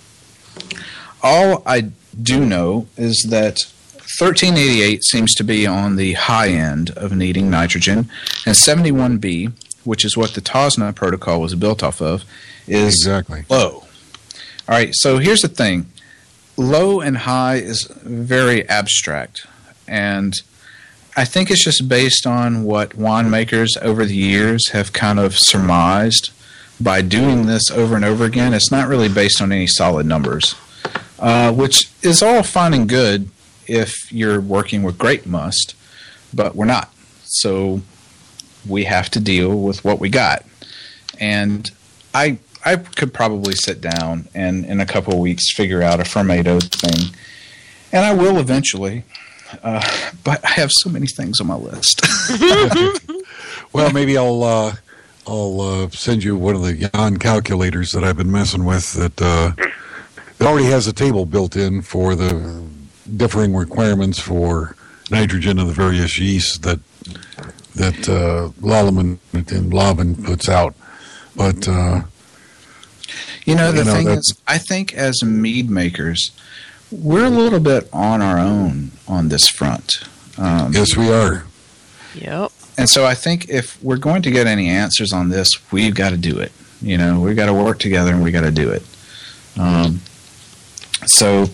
All 1.24 1.64
I 1.66 1.92
do 2.22 2.46
know 2.46 2.88
is 2.98 3.26
that 3.30 3.60
1388 4.20 5.04
seems 5.04 5.34
to 5.36 5.44
be 5.44 5.66
on 5.66 5.96
the 5.96 6.14
high 6.14 6.50
end 6.50 6.92
of 6.92 7.16
needing 7.16 7.50
nitrogen, 7.50 8.10
and 8.46 8.56
71B, 8.56 9.52
which 9.84 10.06
is 10.06 10.16
what 10.16 10.34
the 10.36 10.42
TOSNA 10.42 10.94
protocol 10.96 11.42
was 11.42 11.56
built 11.56 11.84
off 11.84 12.02
of, 12.02 12.24
is 12.68 12.94
Exactly. 12.96 13.46
low. 13.50 13.84
All 14.68 14.76
right, 14.76 14.90
so 14.94 15.18
here's 15.18 15.42
the 15.42 15.48
thing 15.48 15.88
low 16.58 17.02
and 17.02 17.18
high 17.18 17.56
is 17.56 17.84
very 18.04 18.68
abstract. 18.70 19.46
And 19.88 20.34
I 21.18 21.24
think 21.24 21.50
it's 21.50 21.64
just 21.64 21.88
based 21.88 22.28
on 22.28 22.64
what 22.64 22.90
winemakers 22.92 23.78
over 23.82 24.06
the 24.06 24.16
years 24.16 24.70
have 24.70 24.92
kind 24.92 25.20
of 25.20 25.38
surmised 25.38 26.32
by 26.80 27.02
doing 27.02 27.46
this 27.46 27.72
over 27.72 27.96
and 27.96 28.04
over 28.04 28.26
again. 28.26 28.54
It's 28.54 28.72
not 28.72 28.90
really 28.90 29.08
based 29.08 29.42
on 29.42 29.52
any 29.52 29.68
solid 29.68 30.06
numbers, 30.06 30.56
uh, 31.20 31.54
which 31.54 31.90
is 32.02 32.22
all 32.22 32.44
fine 32.44 32.74
and 32.74 32.90
good 32.90 33.30
if 33.66 34.12
you're 34.12 34.42
working 34.42 34.84
with 34.84 34.98
grape 34.98 35.26
must, 35.26 35.74
but 36.34 36.54
we're 36.54 36.66
not. 36.66 36.94
So 37.24 37.82
we 38.68 38.84
have 38.84 39.10
to 39.12 39.20
deal 39.20 39.58
with 39.62 39.86
what 39.86 40.00
we 40.00 40.10
got. 40.10 40.46
And 41.20 41.72
I 42.14 42.40
I 42.66 42.78
could 42.78 43.14
probably 43.14 43.54
sit 43.54 43.80
down 43.80 44.28
and 44.34 44.66
in 44.66 44.82
a 44.82 44.86
couple 44.86 45.14
of 45.14 45.20
weeks 45.20 45.54
figure 45.54 45.82
out 45.82 46.00
a 46.00 46.04
Fermaid 46.04 46.48
O 46.48 46.60
thing, 46.60 47.16
and 47.92 48.04
I 48.04 48.14
will 48.14 48.38
eventually. 48.38 49.04
Uh, 49.64 50.10
but 50.24 50.44
I 50.44 50.50
have 50.50 50.72
so 50.72 50.90
many 50.90 51.08
things 51.08 51.40
on 51.40 51.48
my 51.48 51.56
list. 51.56 52.02
Well, 53.74 53.92
maybe 53.92 54.18
I'll 54.18 54.42
uh, 54.44 54.76
I'll 55.28 55.60
uh, 55.60 55.90
send 55.90 56.24
you 56.24 56.38
one 56.38 56.56
of 56.56 56.62
the 56.62 56.90
YAN 56.94 57.18
calculators 57.18 57.92
that 57.92 58.06
I've 58.06 58.16
been 58.16 58.32
messing 58.32 58.64
with. 58.64 58.94
That 58.94 59.22
uh, 59.22 59.52
it 60.40 60.46
already 60.46 60.68
has 60.68 60.88
a 60.88 60.94
table 60.94 61.26
built 61.26 61.58
in 61.58 61.82
for 61.82 62.16
the 62.16 62.64
differing 63.18 63.54
requirements 63.54 64.18
for 64.18 64.78
nitrogen 65.12 65.60
of 65.60 65.68
the 65.68 65.74
various 65.74 66.18
yeasts 66.20 66.58
that 66.60 66.80
that 67.76 68.08
uh, 68.08 68.50
Lallemand 68.62 69.18
and 69.34 69.74
Lalvin 69.74 70.24
puts 70.24 70.48
out. 70.48 70.74
But 71.36 71.68
uh, 71.68 72.04
you 73.46 73.56
know, 73.56 73.74
the 73.74 73.80
You 73.80 73.84
know, 73.84 73.94
thing 73.94 74.08
is, 74.08 74.40
I 74.48 74.58
think 74.58 74.94
as 74.94 75.22
mead 75.22 75.70
makers, 75.70 76.32
we're 76.92 77.26
a 77.26 77.30
little 77.30 77.60
bit 77.60 77.90
on 77.92 78.22
our 78.22 78.38
own 78.38 78.92
on 79.08 79.30
this 79.30 79.48
front. 79.48 79.92
Um, 80.38 80.74
yes, 80.74 80.96
we 80.96 81.12
are. 81.12 81.46
yep. 82.14 82.52
And 82.78 82.90
so 82.90 83.06
I 83.06 83.16
think 83.16 83.50
if 83.50 83.82
we're 83.82 83.98
going 83.98 84.22
to 84.24 84.32
get 84.32 84.48
any 84.48 84.68
answers 84.68 85.14
on 85.14 85.30
this, 85.30 85.50
we've 85.72 85.96
got 85.96 86.10
to 86.10 86.18
do 86.18 86.40
it. 86.40 86.52
You 86.82 86.98
know, 86.98 87.20
we've 87.22 87.36
got 87.36 87.46
to 87.46 87.54
work 87.54 87.80
together 87.80 88.12
and 88.14 88.22
we 88.22 88.32
got 88.32 88.42
to 88.42 88.52
do 88.52 88.70
it. 88.70 88.84
Um, 89.58 90.02
so, 91.06 91.46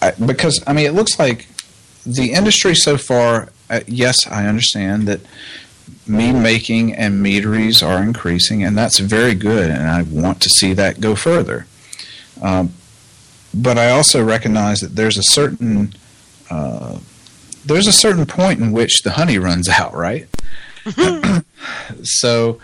I, 0.00 0.12
because 0.12 0.62
I 0.66 0.72
mean, 0.72 0.86
it 0.86 0.94
looks 0.94 1.18
like 1.18 1.48
the 2.06 2.32
industry 2.32 2.74
so 2.74 2.96
far. 2.96 3.48
Uh, 3.68 3.80
yes, 3.86 4.26
I 4.28 4.46
understand 4.46 5.08
that 5.08 5.20
mead 6.06 6.34
making 6.34 6.94
and 6.94 7.22
meaderies 7.22 7.82
are 7.82 8.02
increasing, 8.02 8.62
and 8.62 8.76
that's 8.76 8.98
very 9.00 9.34
good. 9.34 9.70
And 9.70 9.88
I 9.88 10.02
want 10.02 10.40
to 10.42 10.48
see 10.50 10.72
that 10.74 11.00
go 11.00 11.14
further. 11.16 11.66
Um, 12.40 12.74
but 13.54 13.78
I 13.78 13.90
also 13.90 14.22
recognize 14.24 14.80
that 14.80 14.96
there's 14.96 15.18
a 15.18 15.22
certain 15.22 15.94
uh, 16.50 16.98
there's 17.64 17.86
a 17.86 17.92
certain 17.92 18.26
point 18.26 18.60
in 18.60 18.72
which 18.72 19.02
the 19.02 19.12
honey 19.12 19.38
runs 19.38 19.68
out, 19.68 19.94
right? 19.94 20.26
so 22.02 22.58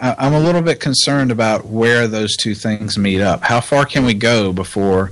I- 0.00 0.14
I'm 0.18 0.32
a 0.34 0.40
little 0.40 0.62
bit 0.62 0.80
concerned 0.80 1.30
about 1.30 1.66
where 1.66 2.06
those 2.08 2.36
two 2.36 2.54
things 2.54 2.96
meet 2.98 3.20
up. 3.20 3.42
How 3.42 3.60
far 3.60 3.84
can 3.84 4.04
we 4.04 4.14
go 4.14 4.52
before 4.52 5.10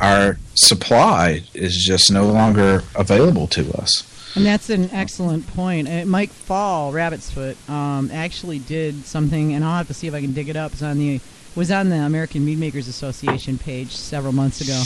our 0.00 0.38
supply 0.54 1.42
is 1.54 1.76
just 1.76 2.10
no 2.12 2.26
longer 2.26 2.82
available 2.94 3.46
to 3.48 3.72
us? 3.74 4.10
And 4.36 4.44
that's 4.44 4.68
an 4.68 4.90
excellent 4.90 5.46
point. 5.54 5.88
Uh, 5.88 6.04
Mike 6.06 6.30
Faul, 6.30 6.90
Rabbit's 6.92 7.30
Foot, 7.30 7.56
um, 7.68 8.10
actually 8.12 8.58
did 8.58 9.04
something, 9.06 9.54
and 9.54 9.64
I'll 9.64 9.76
have 9.76 9.86
to 9.88 9.94
see 9.94 10.08
if 10.08 10.14
I 10.14 10.20
can 10.20 10.32
dig 10.32 10.48
it 10.48 10.56
up. 10.56 10.72
It's 10.72 10.82
on 10.82 10.98
the 10.98 11.20
was 11.54 11.70
on 11.70 11.88
the 11.88 11.96
American 11.96 12.44
Mead 12.44 12.58
Makers 12.58 12.88
Association 12.88 13.58
page 13.58 13.90
several 13.90 14.32
months 14.32 14.60
ago, 14.60 14.82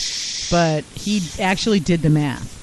but 0.50 0.84
he 0.98 1.22
actually 1.42 1.80
did 1.80 2.02
the 2.02 2.10
math 2.10 2.54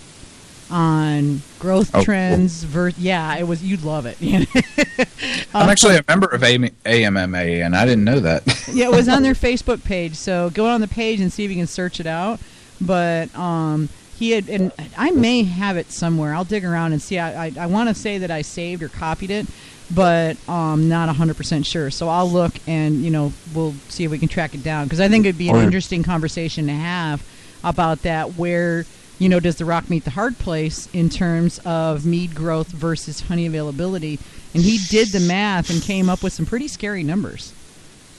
on 0.71 1.41
growth 1.59 1.89
Oh, 1.93 1.97
cool. 1.99 2.03
trends. 2.05 2.63
Ver- 2.63 2.89
yeah, 2.97 3.35
it 3.37 3.43
was 3.47 3.63
you'd 3.63 3.83
love 3.83 4.05
it. 4.07 4.17
I'm 5.53 5.69
actually 5.69 5.97
a 5.97 6.03
member 6.07 6.27
of 6.27 6.43
AM- 6.43 6.75
AMMA, 6.85 7.37
and 7.37 7.75
I 7.75 7.85
didn't 7.85 8.03
know 8.03 8.19
that. 8.19 8.43
yeah, 8.73 8.85
it 8.85 8.91
was 8.91 9.07
on 9.07 9.23
their 9.23 9.33
Facebook 9.35 9.83
page. 9.83 10.15
So 10.15 10.49
go 10.51 10.67
on 10.67 10.81
the 10.81 10.87
page 10.87 11.19
and 11.21 11.31
see 11.31 11.45
if 11.45 11.51
you 11.51 11.57
can 11.57 11.67
search 11.67 11.99
it 11.99 12.07
out. 12.07 12.39
But 12.81 13.33
um, 13.37 13.89
he 14.17 14.31
had, 14.31 14.49
and 14.49 14.71
I 14.97 15.11
may 15.11 15.43
have 15.43 15.77
it 15.77 15.91
somewhere. 15.91 16.33
I'll 16.33 16.43
dig 16.43 16.65
around 16.65 16.93
and 16.93 17.01
see. 17.01 17.19
I 17.19 17.45
I, 17.47 17.51
I 17.59 17.65
want 17.67 17.89
to 17.89 17.95
say 17.95 18.17
that 18.17 18.31
I 18.31 18.41
saved 18.41 18.81
or 18.83 18.89
copied 18.89 19.29
it, 19.31 19.45
but 19.93 20.37
um, 20.49 20.89
not 20.89 21.13
hundred 21.15 21.37
percent 21.37 21.65
sure. 21.65 21.91
So 21.91 22.09
I'll 22.09 22.29
look 22.29 22.53
and 22.67 23.01
you 23.01 23.11
know 23.11 23.33
we'll 23.53 23.73
see 23.89 24.03
if 24.03 24.11
we 24.11 24.19
can 24.19 24.27
track 24.27 24.53
it 24.53 24.63
down 24.63 24.85
because 24.85 24.99
I 24.99 25.07
think 25.07 25.25
it'd 25.25 25.37
be 25.37 25.49
an 25.49 25.57
interesting 25.57 26.03
conversation 26.03 26.67
to 26.67 26.73
have 26.73 27.23
about 27.63 28.01
that. 28.03 28.33
Where 28.33 28.85
you 29.19 29.29
know 29.29 29.39
does 29.39 29.57
the 29.57 29.65
rock 29.65 29.89
meet 29.89 30.03
the 30.03 30.11
hard 30.11 30.37
place 30.37 30.89
in 30.93 31.09
terms 31.09 31.59
of 31.65 32.05
mead 32.05 32.35
growth 32.35 32.67
versus 32.67 33.21
honey 33.21 33.45
availability? 33.45 34.19
And 34.53 34.63
he 34.63 34.79
did 34.89 35.09
the 35.09 35.19
math 35.19 35.69
and 35.69 35.81
came 35.81 36.09
up 36.09 36.23
with 36.23 36.33
some 36.33 36.45
pretty 36.45 36.69
scary 36.69 37.03
numbers. 37.03 37.53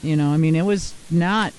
You 0.03 0.15
know, 0.15 0.29
I 0.29 0.37
mean, 0.37 0.55
it 0.55 0.65
was 0.65 0.93
not 1.09 1.51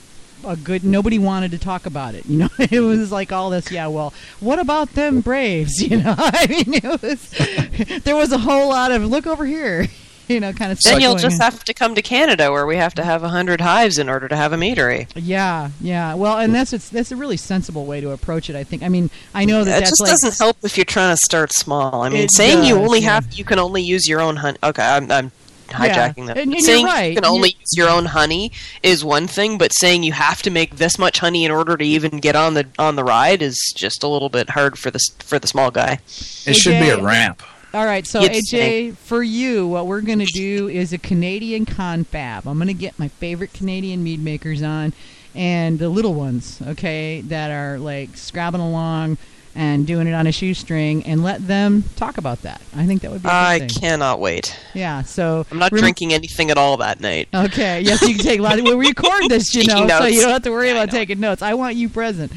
a 0.45 0.57
good. 0.57 0.85
Nobody 0.85 1.19
wanted 1.19 1.51
to 1.53 1.59
talk 1.59 1.87
about 1.87 2.15
it. 2.15 2.27
You 2.27 2.39
know, 2.39 2.49
it 2.59 2.81
was 2.81 3.13
like 3.13 3.33
all 3.33 3.51
this. 3.51 3.71
Yeah, 3.71 3.89
well, 3.89 4.13
what 4.41 4.59
about 4.59 4.91
them 4.95 5.21
Braves? 5.21 5.81
You 5.81 5.99
know, 5.99 6.15
I 6.19 6.47
mean, 6.47 6.75
it 6.75 7.03
was 7.03 8.01
there 8.05 8.17
was 8.17 8.33
a 8.33 8.39
whole 8.39 8.69
lot 8.69 8.93
of 8.93 9.05
look 9.05 9.27
over 9.27 9.47
here. 9.47 9.87
You 10.29 10.41
know, 10.41 10.53
kind 10.53 10.71
of. 10.71 10.79
Then 10.85 11.01
you'll 11.01 11.17
just 11.17 11.41
on. 11.41 11.51
have 11.53 11.65
to 11.65 11.73
come 11.73 11.95
to 11.95 12.03
Canada 12.03 12.53
where 12.53 12.67
we 12.67 12.77
have 12.77 12.95
to 12.97 13.05
have 13.05 13.23
a 13.23 13.33
100 13.33 13.63
hives 13.63 13.99
in 13.99 14.11
order 14.11 14.29
to 14.29 14.37
have 14.37 14.53
a 14.53 14.57
meadery. 14.57 15.09
Yeah, 15.15 15.71
yeah. 15.81 16.13
Well, 16.15 16.37
and 16.39 16.55
that's 16.55 16.75
it's, 16.75 16.91
that's 16.91 17.11
a 17.13 17.17
really 17.17 17.39
sensible 17.39 17.87
way 17.87 18.03
to 18.03 18.11
approach 18.11 18.51
it. 18.51 18.57
I 18.57 18.63
think. 18.63 18.83
I 18.83 18.91
mean, 18.91 19.09
I 19.35 19.47
know 19.47 19.65
that 19.65 19.71
It 19.71 19.81
that's 19.81 19.91
just 19.91 20.03
like 20.03 20.11
doesn't 20.11 20.39
help 20.39 20.59
if 20.65 20.77
you're 20.77 20.85
trying 20.85 21.15
to 21.15 21.21
start 21.25 21.53
small. 21.53 22.03
I 22.03 22.11
mean, 22.11 22.29
saying 22.29 22.65
you 22.65 22.77
only 22.77 23.01
yeah. 23.01 23.15
have 23.15 23.33
you 23.33 23.45
can 23.45 23.59
only 23.59 23.83
use 23.83 24.07
your 24.07 24.21
own 24.21 24.37
honey. 24.37 24.59
Okay, 24.63 24.83
I'm, 24.83 25.11
I'm 25.11 25.33
hijacking 25.69 26.27
that. 26.27 26.37
and- 26.37 26.39
and 26.39 26.53
you're 26.53 26.61
saying 26.61 26.87
right. 26.87 27.11
you 27.11 27.15
can 27.17 27.25
You're- 27.25 27.35
only 27.35 27.49
use 27.59 27.77
your 27.77 27.89
own 27.89 28.07
honey 28.07 28.51
is 28.83 29.05
one 29.05 29.27
thing, 29.27 29.59
but 29.59 29.73
saying 29.75 30.03
you 30.03 30.13
have 30.13 30.43
to 30.43 30.51
make 30.51 30.77
this 30.77 30.99
much 30.99 31.19
honey 31.21 31.45
in 31.45 31.51
order 31.51 31.77
to 31.77 31.85
even 31.85 32.19
get 32.19 32.35
on 32.37 32.55
the 32.55 32.67
on 32.79 32.97
the 32.97 33.05
ride 33.05 33.43
is 33.43 33.59
just 33.77 34.03
a 34.03 34.09
little 34.09 34.29
bit 34.29 34.51
hard 34.51 34.79
for 34.79 34.91
the 34.91 35.01
for 35.21 35.39
the 35.39 35.47
small 35.47 35.71
guy. 35.71 35.99
It 36.47 36.57
should 36.57 36.81
be 36.81 36.89
a 36.91 37.01
ramp. 37.01 37.43
All 37.75 37.85
right, 37.85 38.07
so 38.07 38.23
You'd 38.23 38.33
AJ, 38.33 38.97
for 38.97 39.23
you, 39.23 39.67
what 39.69 39.87
we're 39.87 40.01
going 40.01 40.21
to 40.21 40.25
do 40.33 40.69
is 40.69 40.95
a 40.95 40.99
Canadian 40.99 41.67
confab. 41.67 42.47
I'm 42.49 42.57
going 42.57 42.69
to 42.69 42.73
get 42.75 42.99
my 42.99 43.09
favorite 43.09 43.53
Canadian 43.53 44.03
mead 44.03 44.25
makers 44.25 44.63
on, 44.63 44.95
and 45.35 45.79
the 45.79 45.91
little 45.91 46.15
ones, 46.15 46.63
okay, 46.67 47.21
that 47.27 47.51
are 47.51 47.79
like 47.79 48.17
scrabbing 48.17 48.63
along 48.63 49.19
and 49.61 49.87
doing 49.89 50.07
it 50.07 50.13
on 50.15 50.27
a 50.29 50.33
shoestring, 50.33 51.03
and 51.05 51.25
let 51.25 51.45
them 51.49 51.83
talk 51.97 52.17
about 52.17 52.43
that. 52.43 52.61
I 52.77 52.87
think 52.87 53.03
that 53.03 53.11
would 53.11 53.25
be 53.25 53.29
I 53.29 53.67
cannot 53.81 54.21
wait. 54.21 54.57
Yeah, 54.73 55.03
so 55.03 55.45
I'm 55.51 55.59
not 55.59 55.73
rem- 55.73 55.81
drinking 55.81 56.13
anything 56.15 56.51
at 56.53 56.57
all 56.57 56.77
that 56.77 57.01
night. 57.01 57.29
Okay. 57.35 57.81
Yes, 57.81 58.01
you 58.03 58.15
can 58.15 58.23
take 58.25 58.39
a 58.39 58.43
lot. 58.43 58.61
We'll 58.63 58.79
record 58.79 59.25
this, 59.29 59.53
you 59.57 59.67
know, 59.67 59.75
Taking 59.87 59.89
so 59.99 60.05
you 60.07 60.21
don't 60.21 60.31
have 60.31 60.43
to 60.45 60.51
worry 60.53 60.69
Yeah, 60.69 60.75
about 60.83 60.91
taking 60.91 61.19
notes. 61.19 61.43
I 61.43 61.55
want 61.55 61.75
you 61.75 61.89
present. 61.89 62.31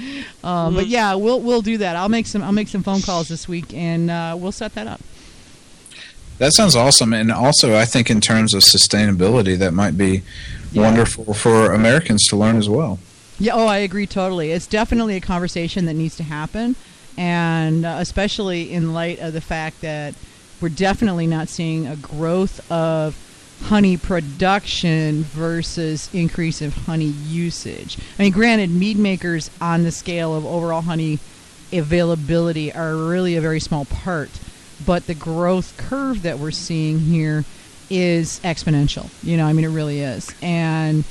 Um, 0.43 0.73
But 0.73 0.88
yeah, 0.88 1.14
we'll 1.14 1.39
we'll 1.39 1.61
do 1.61 1.77
that. 1.77 1.95
I'll 1.95 2.10
make 2.10 2.26
some 2.26 2.41
I'll 2.41 2.52
make 2.52 2.68
some 2.69 2.81
phone 2.81 3.02
calls 3.02 3.27
this 3.27 3.48
week, 3.48 3.72
and 3.73 4.10
uh, 4.10 4.35
we'll 4.38 4.52
set 4.52 4.73
that 4.73 4.88
up. 4.88 4.99
That 6.39 6.53
sounds 6.53 6.76
awesome. 6.76 7.14
And 7.14 7.31
also, 7.31 7.76
I 7.77 7.85
think 7.85 8.10
in 8.10 8.19
terms 8.19 8.56
of 8.56 8.64
sustainability, 8.64 9.56
that 9.60 9.73
might 9.73 9.95
be 9.95 10.23
Yeah. 10.72 10.81
wonderful 10.84 11.35
for 11.35 11.72
Americans 11.72 12.26
to 12.30 12.35
learn 12.35 12.57
as 12.57 12.68
well. 12.68 12.98
Yeah. 13.39 13.53
Oh, 13.53 13.68
I 13.68 13.77
agree 13.77 14.07
totally. 14.07 14.52
It's 14.52 14.65
definitely 14.68 15.15
a 15.15 15.22
conversation 15.22 15.85
that 15.85 15.93
needs 15.93 16.15
to 16.18 16.23
happen, 16.23 16.76
and 17.22 17.85
uh, 17.85 17.98
especially 17.99 18.72
in 18.72 18.93
light 18.93 19.19
of 19.19 19.31
the 19.31 19.41
fact 19.41 19.81
that 19.81 20.15
we're 20.60 20.69
definitely 20.69 21.27
not 21.27 21.48
seeing 21.49 21.85
a 21.85 21.95
growth 21.95 22.60
of 22.72 23.15
honey 23.65 23.95
production 23.95 25.22
versus 25.26 26.10
increase 26.15 26.64
of 26.64 26.73
honey 26.73 27.14
usage. 27.27 27.99
I 28.18 28.23
mean, 28.23 28.31
granted, 28.31 28.72
mead 28.72 28.98
makers 28.98 29.52
on 29.61 29.84
the 29.84 29.91
scale 29.91 30.34
of 30.35 30.48
overall 30.48 30.81
honey 30.81 31.19
availability 31.72 32.73
are 32.73 32.95
really 32.95 33.35
a 33.35 33.41
very 33.41 33.60
small 33.60 33.85
part, 33.85 34.31
but 34.88 35.06
the 35.06 35.14
growth 35.14 35.77
curve 35.77 36.23
that 36.23 36.39
we're 36.39 36.49
seeing 36.49 36.98
here 36.98 37.45
is 37.91 38.39
exponential. 38.39 39.11
You 39.22 39.38
know, 39.38 39.45
I 39.45 39.53
mean, 39.53 39.65
it 39.65 39.69
really 39.69 39.99
is. 39.99 40.34
And 40.41 41.03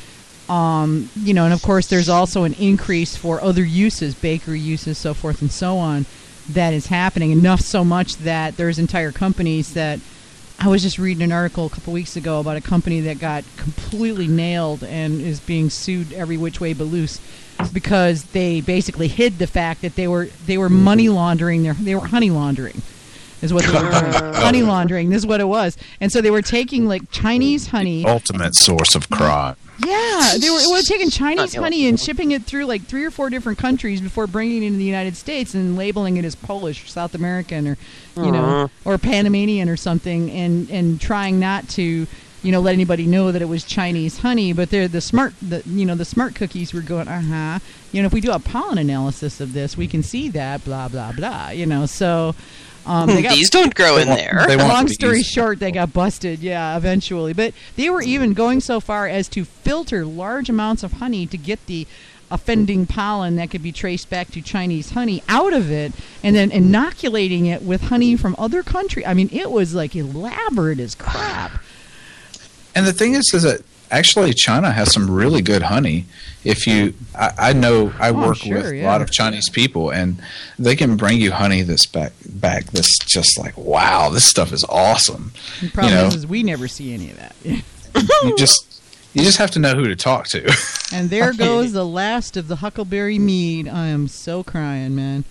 um, 0.51 1.09
you 1.15 1.33
know, 1.33 1.45
and 1.45 1.55
of 1.55 1.63
course, 1.63 1.87
there's 1.87 2.09
also 2.09 2.43
an 2.43 2.55
increase 2.55 3.17
for 3.17 3.41
other 3.41 3.63
uses, 3.63 4.17
bakery 4.17 4.59
uses, 4.59 4.99
so 4.99 5.15
forth 5.15 5.41
and 5.41 5.51
so 5.51 5.79
on, 5.79 6.07
that 6.51 6.75
is 6.75 6.89
happening. 6.89 7.31
Enough 7.31 7.61
so 7.61 7.85
much 7.85 8.17
that 8.19 8.57
there's 8.57 8.79
entire 8.79 9.13
companies 9.13 9.75
that 9.75 10.01
I 10.59 10.67
was 10.67 10.83
just 10.83 10.99
reading 10.99 11.23
an 11.23 11.31
article 11.31 11.67
a 11.67 11.71
couple 11.71 11.93
weeks 11.93 12.17
ago 12.17 12.41
about 12.41 12.57
a 12.57 12.61
company 12.61 13.01
that 13.03 13.21
got 13.21 13.45
completely 13.57 14.27
nailed 14.27 14.83
and 14.83 15.21
is 15.21 15.39
being 15.39 15.71
sued 15.71 16.13
every 16.13 16.37
which 16.37 16.61
way 16.61 16.75
but 16.75 16.85
loose 16.85 17.21
because 17.73 18.25
they 18.25 18.61
basically 18.61 19.07
hid 19.09 19.39
the 19.39 19.47
fact 19.47 19.83
that 19.83 19.95
they 19.95 20.09
were 20.09 20.27
they 20.47 20.59
were 20.59 20.69
money 20.69 21.09
laundering 21.09 21.63
their 21.63 21.75
they 21.75 21.95
were 21.95 22.07
honey 22.07 22.31
laundering 22.31 22.81
is 23.43 23.53
what 23.53 23.65
they 23.65 23.73
were 23.73 23.91
doing. 24.21 24.35
honey 24.35 24.63
laundering 24.63 25.11
this 25.11 25.19
is 25.19 25.27
what 25.27 25.41
it 25.41 25.45
was 25.45 25.77
and 26.01 26.11
so 26.11 26.21
they 26.21 26.31
were 26.31 26.43
taking 26.43 26.87
like 26.87 27.11
Chinese 27.11 27.69
honey 27.69 28.05
Ultimate 28.05 28.55
source 28.55 28.95
of 28.95 29.09
crime. 29.11 29.57
Yeah, 29.87 30.35
they 30.39 30.51
were, 30.51 30.61
were 30.71 30.83
taking 30.83 31.11
Chinese 31.11 31.55
honey 31.55 31.87
and 31.87 31.99
shipping 31.99 32.33
it 32.33 32.45
through 32.45 32.67
like 32.67 32.83
three 32.83 33.05
or 33.05 33.11
four 33.11 33.31
different 33.31 33.59
countries 33.59 34.01
before 34.01 34.27
bringing 34.27 34.63
it 34.63 34.67
into 34.67 34.79
the 34.79 34.85
United 34.85 35.17
States 35.17 35.55
and 35.55 35.77
labeling 35.77 36.17
it 36.17 36.25
as 36.25 36.35
Polish 36.35 36.85
or 36.85 36.89
South 36.89 37.15
American 37.15 37.67
or 37.69 37.79
you 38.17 38.31
know 38.31 38.71
or 38.85 38.99
Panamanian 38.99 39.69
or 39.69 39.77
something 39.77 40.31
and 40.31 40.71
and 40.71 41.01
trying 41.01 41.41
not 41.41 41.69
to 41.71 42.07
you 42.43 42.53
know 42.53 42.61
let 42.61 42.73
anybody 42.73 43.07
know 43.07 43.33
that 43.33 43.41
it 43.41 43.49
was 43.49 43.65
Chinese 43.65 44.19
honey. 44.19 44.53
But 44.53 44.71
they're 44.71 44.89
the 44.89 45.01
smart 45.01 45.35
the 45.41 45.63
you 45.67 45.87
know 45.87 45.95
the 45.95 46.05
smart 46.05 46.35
cookies 46.35 46.75
were 46.75 46.83
going 46.83 47.09
uh 47.09 47.21
huh 47.23 47.59
you 47.93 48.03
know 48.03 48.07
if 48.07 48.13
we 48.13 48.21
do 48.21 48.33
a 48.33 48.39
pollen 48.39 48.79
analysis 48.79 49.41
of 49.41 49.53
this 49.53 49.77
we 49.77 49.87
can 49.87 50.03
see 50.03 50.29
that 50.31 50.65
blah 50.65 50.89
blah 50.89 51.13
blah 51.13 51.51
you 51.51 51.67
know 51.67 51.87
so. 51.87 52.35
Um, 52.87 53.09
they 53.09 53.23
got 53.23 53.35
These 53.35 53.51
don't 53.51 53.75
grow 53.75 53.97
in 53.99 54.09
want- 54.09 54.21
there. 54.21 54.45
they 54.49 54.57
Long 54.57 54.89
story 54.89 55.19
used- 55.19 55.31
short, 55.31 55.59
they 55.61 55.71
got 55.71 55.93
busted. 55.93 56.41
Yeah, 56.41 56.77
eventually, 56.77 57.33
but 57.33 57.53
they 57.77 57.91
were 57.91 58.03
even 58.03 58.33
going 58.33 58.61
so 58.61 58.81
far 58.81 59.07
as 59.07 59.29
to 59.31 59.45
filter 59.45 60.05
large 60.05 60.49
amounts 60.49 60.83
of 60.83 60.95
honey 60.95 61.27
to 61.27 61.37
get 61.37 61.65
the 61.67 61.87
offending 62.33 62.87
pollen 62.87 63.35
that 63.37 63.51
could 63.51 63.63
be 63.63 63.73
traced 63.73 64.09
back 64.09 64.31
to 64.31 64.41
Chinese 64.41 64.91
honey 64.91 65.23
out 65.29 65.53
of 65.53 65.71
it, 65.71 65.93
and 66.23 66.35
then 66.37 66.51
inoculating 66.53 67.47
it 67.47 67.63
with 67.63 67.83
honey 67.83 68.17
from 68.17 68.35
other 68.39 68.63
countries. 68.63 69.05
I 69.07 69.15
mean, 69.15 69.29
it 69.33 69.51
was 69.51 69.75
like 69.75 69.95
elaborate 69.97 70.79
as 70.81 70.95
crap. 70.95 71.61
And 72.75 72.87
the 72.87 72.93
thing 72.93 73.15
is, 73.15 73.31
is 73.35 73.43
that 73.43 73.63
actually 73.91 74.33
China 74.35 74.71
has 74.73 74.93
some 74.93 75.11
really 75.11 75.43
good 75.43 75.63
honey. 75.63 76.07
If 76.45 76.67
you, 76.67 76.95
I, 77.15 77.33
I 77.39 77.53
know 77.53 77.93
I 77.99 78.11
Oh, 78.11 78.15
work 78.29 78.39
sure, 78.39 78.57
with 78.57 78.75
yeah. 78.75 78.85
a 78.85 78.87
lot 78.87 79.03
of 79.03 79.11
Chinese 79.11 79.49
people, 79.51 79.91
and 79.91 80.21
they 80.59 80.75
can 80.77 80.97
bring 80.97 81.21
you 81.21 81.33
honey 81.33 81.63
that's 81.63 81.87
back, 81.87 82.13
back. 82.27 82.67
This 82.67 82.89
just 82.99 83.39
like 83.39 83.57
wow, 83.57 84.09
this 84.11 84.25
stuff 84.25 84.53
is 84.53 84.65
awesome. 84.69 85.33
The 85.61 85.71
problem 85.71 85.95
know. 85.95 86.07
is, 86.07 86.15
is 86.15 86.27
we 86.27 86.43
never 86.43 86.69
see 86.69 86.95
any 86.95 87.11
of 87.11 87.17
that. 87.19 87.35
you 87.45 88.37
just, 88.37 88.83
you 89.13 89.23
just 89.23 89.39
have 89.39 89.51
to 89.53 89.59
know 89.59 89.75
who 89.75 89.89
to 89.89 89.97
talk 89.97 90.29
to. 90.29 90.51
and 90.93 91.11
there 91.11 91.33
goes 91.37 91.73
the 91.73 91.85
last 91.87 92.37
of 92.37 92.49
the 92.49 92.57
Huckleberry 92.57 93.19
Mead. 93.19 93.69
I 93.69 93.89
am 93.89 94.09
so 94.09 94.43
crying, 94.43 94.95
man. 94.95 95.25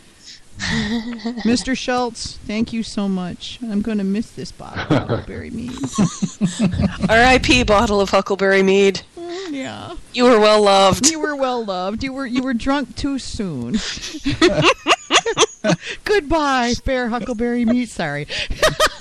Mr. 1.45 1.77
Schultz, 1.77 2.37
thank 2.45 2.73
you 2.73 2.83
so 2.83 3.07
much. 3.07 3.59
I'm 3.63 3.81
going 3.81 3.97
to 3.97 4.03
miss 4.03 4.31
this 4.31 4.51
bottle 4.51 4.81
of 4.81 4.87
Huckleberry 5.07 5.49
Mead. 5.51 5.71
R.I.P. 7.09 7.63
bottle 7.63 8.01
of 8.01 8.09
Huckleberry 8.09 8.61
Mead. 8.63 9.01
Yeah. 9.49 9.95
You 10.13 10.25
were 10.25 10.39
well 10.39 10.61
loved. 10.61 11.09
You 11.09 11.19
were 11.19 11.35
well 11.35 11.63
loved. 11.65 12.03
You 12.03 12.13
were 12.13 12.25
you 12.25 12.43
were 12.43 12.53
drunk 12.53 12.95
too 12.95 13.19
soon. 13.19 13.77
Goodbye, 16.03 16.73
fair 16.85 17.09
Huckleberry 17.09 17.65
Mead. 17.65 17.89
Sorry. 17.89 18.25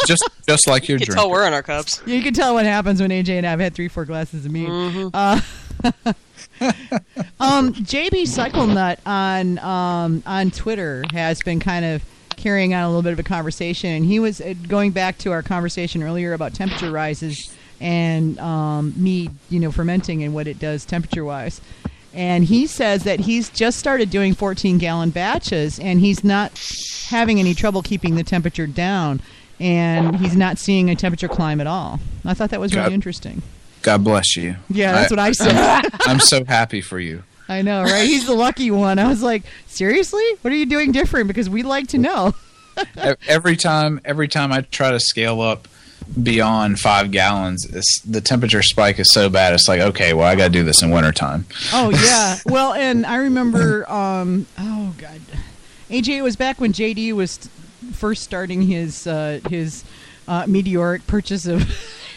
just, 0.06 0.28
just 0.46 0.66
like 0.68 0.88
your 0.88 0.98
You 0.98 1.06
can 1.06 1.14
drink. 1.14 1.20
tell 1.20 1.30
we're 1.30 1.46
in 1.46 1.52
our 1.52 1.62
cups. 1.62 2.02
You 2.06 2.22
can 2.22 2.34
tell 2.34 2.54
what 2.54 2.66
happens 2.66 3.00
when 3.00 3.10
AJ 3.10 3.30
and 3.38 3.46
I 3.46 3.50
have 3.50 3.60
had 3.60 3.74
three, 3.74 3.88
four 3.88 4.04
glasses 4.04 4.44
of 4.46 4.52
mead. 4.52 5.10
Uh, 5.14 5.40
um, 7.40 7.72
JB 7.72 8.26
Cycle 8.26 8.66
Nut 8.66 9.00
on 9.06 9.58
um, 9.58 10.22
on 10.26 10.50
Twitter 10.50 11.04
has 11.12 11.40
been 11.42 11.60
kind 11.60 11.84
of 11.84 12.04
carrying 12.36 12.72
on 12.74 12.84
a 12.84 12.88
little 12.88 13.02
bit 13.02 13.12
of 13.12 13.18
a 13.18 13.24
conversation, 13.24 13.90
and 13.90 14.04
he 14.04 14.18
was 14.18 14.40
uh, 14.40 14.54
going 14.66 14.92
back 14.92 15.18
to 15.18 15.32
our 15.32 15.42
conversation 15.42 16.02
earlier 16.02 16.32
about 16.32 16.54
temperature 16.54 16.90
rises 16.90 17.54
and 17.80 18.38
um, 18.38 18.94
mead, 18.96 19.30
you 19.50 19.60
know, 19.60 19.70
fermenting 19.70 20.22
and 20.22 20.34
what 20.34 20.46
it 20.46 20.58
does 20.58 20.84
temperature 20.84 21.24
wise. 21.24 21.60
And 22.14 22.44
he 22.44 22.66
says 22.66 23.04
that 23.04 23.20
he's 23.20 23.50
just 23.50 23.78
started 23.78 24.10
doing 24.10 24.34
14 24.34 24.78
gallon 24.78 25.10
batches, 25.10 25.78
and 25.78 26.00
he's 26.00 26.24
not 26.24 26.58
having 27.08 27.38
any 27.38 27.54
trouble 27.54 27.82
keeping 27.82 28.14
the 28.14 28.24
temperature 28.24 28.66
down, 28.66 29.20
and 29.60 30.16
he's 30.16 30.36
not 30.36 30.58
seeing 30.58 30.88
a 30.90 30.96
temperature 30.96 31.28
climb 31.28 31.60
at 31.60 31.66
all. 31.66 32.00
I 32.24 32.34
thought 32.34 32.50
that 32.50 32.60
was 32.60 32.74
really 32.74 32.88
God. 32.88 32.94
interesting. 32.94 33.42
God 33.88 34.04
bless 34.04 34.36
you. 34.36 34.54
Yeah, 34.68 34.92
that's 34.92 35.10
what 35.10 35.18
I 35.18 35.32
said. 35.32 35.88
I'm 36.00 36.20
so 36.20 36.44
happy 36.44 36.82
for 36.82 37.00
you. 37.00 37.22
I 37.48 37.62
know, 37.62 37.82
right? 37.84 38.06
He's 38.06 38.26
the 38.26 38.34
lucky 38.34 38.70
one. 38.70 38.98
I 38.98 39.08
was 39.08 39.22
like, 39.22 39.44
seriously? 39.66 40.22
What 40.42 40.52
are 40.52 40.56
you 40.56 40.66
doing 40.66 40.92
different? 40.92 41.26
Because 41.26 41.48
we'd 41.48 41.64
like 41.64 41.86
to 41.88 41.98
know. 41.98 42.34
Every 43.26 43.56
time 43.56 43.98
every 44.04 44.28
time 44.28 44.52
I 44.52 44.60
try 44.60 44.90
to 44.90 45.00
scale 45.00 45.40
up 45.40 45.68
beyond 46.22 46.78
five 46.78 47.10
gallons, 47.10 47.66
the 48.04 48.20
temperature 48.20 48.62
spike 48.62 48.98
is 48.98 49.10
so 49.14 49.30
bad. 49.30 49.54
It's 49.54 49.66
like, 49.66 49.80
okay, 49.80 50.12
well, 50.12 50.28
I 50.28 50.36
got 50.36 50.44
to 50.44 50.52
do 50.52 50.64
this 50.64 50.82
in 50.82 50.90
wintertime. 50.90 51.46
Oh 51.72 51.88
yeah. 52.04 52.36
Well, 52.44 52.74
and 52.74 53.06
I 53.06 53.16
remember. 53.16 53.90
Um, 53.90 54.46
oh 54.58 54.94
god. 54.98 55.22
AJ, 55.88 56.18
it 56.18 56.22
was 56.22 56.36
back 56.36 56.60
when 56.60 56.74
JD 56.74 57.14
was 57.14 57.38
first 57.94 58.22
starting 58.22 58.60
his 58.60 59.06
uh, 59.06 59.40
his 59.48 59.82
uh, 60.28 60.44
meteoric 60.46 61.06
purchase 61.06 61.46
of 61.46 61.62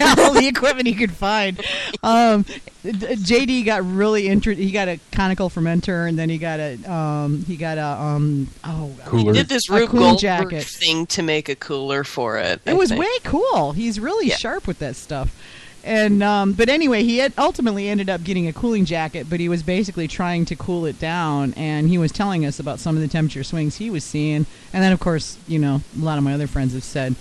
all 0.20 0.34
the 0.34 0.48
equipment 0.48 0.88
he 0.88 0.94
could 0.96 1.12
find. 1.12 1.60
Um, 2.04 2.44
JD 2.84 3.66
got 3.66 3.86
really 3.86 4.28
interested. 4.28 4.64
He 4.64 4.72
got 4.72 4.88
a 4.88 5.00
conical 5.12 5.50
fermenter, 5.50 6.08
and 6.10 6.18
then 6.18 6.30
he 6.30 6.38
got 6.38 6.60
a 6.60 6.76
um, 6.92 7.44
he 7.46 7.56
got 7.58 7.78
a 7.78 7.86
um, 8.02 8.48
oh 8.64 8.92
Cooler. 9.06 9.34
Did 9.34 9.48
this 9.48 9.70
A 9.70 9.74
Rube 9.74 9.90
cooling 9.90 10.04
Goldberg 10.18 10.20
jacket. 10.52 10.64
thing 10.64 11.06
to 11.08 11.22
make 11.22 11.50
a 11.50 11.56
cooler 11.56 12.04
for 12.04 12.38
it. 12.38 12.62
I 12.66 12.72
It 12.72 12.78
was 12.78 12.90
think. 12.90 13.02
way 13.02 13.20
cool. 13.24 13.74
He's 13.74 14.00
really 14.00 14.28
Yeah. 14.28 14.38
sharp 14.38 14.68
with 14.68 14.80
that 14.80 14.96
stuff. 14.96 15.36
And 15.84 16.22
um, 16.22 16.54
but 16.54 16.70
anyway, 16.70 17.02
he 17.04 17.18
had 17.18 17.34
ultimately 17.40 17.90
ended 17.90 18.08
up 18.08 18.24
getting 18.24 18.48
a 18.48 18.54
cooling 18.54 18.86
jacket, 18.86 19.28
but 19.30 19.40
he 19.40 19.50
was 19.50 19.64
basically 19.64 20.08
trying 20.08 20.46
to 20.46 20.56
cool 20.56 20.86
it 20.86 21.00
down, 21.00 21.54
and 21.56 21.90
he 21.90 21.98
was 21.98 22.12
telling 22.12 22.46
us 22.46 22.60
about 22.60 22.80
some 22.80 22.96
of 22.96 23.02
the 23.02 23.08
temperature 23.08 23.44
swings 23.44 23.78
he 23.78 23.90
was 23.90 24.04
seeing. 24.04 24.46
And 24.74 24.84
then, 24.84 24.92
of 24.92 25.00
course, 25.00 25.40
you 25.48 25.58
know, 25.58 25.82
a 26.00 26.04
lot 26.04 26.20
of 26.20 26.24
my 26.24 26.34
other 26.36 26.46
friends 26.46 26.74
have 26.74 26.84
said 26.84 27.16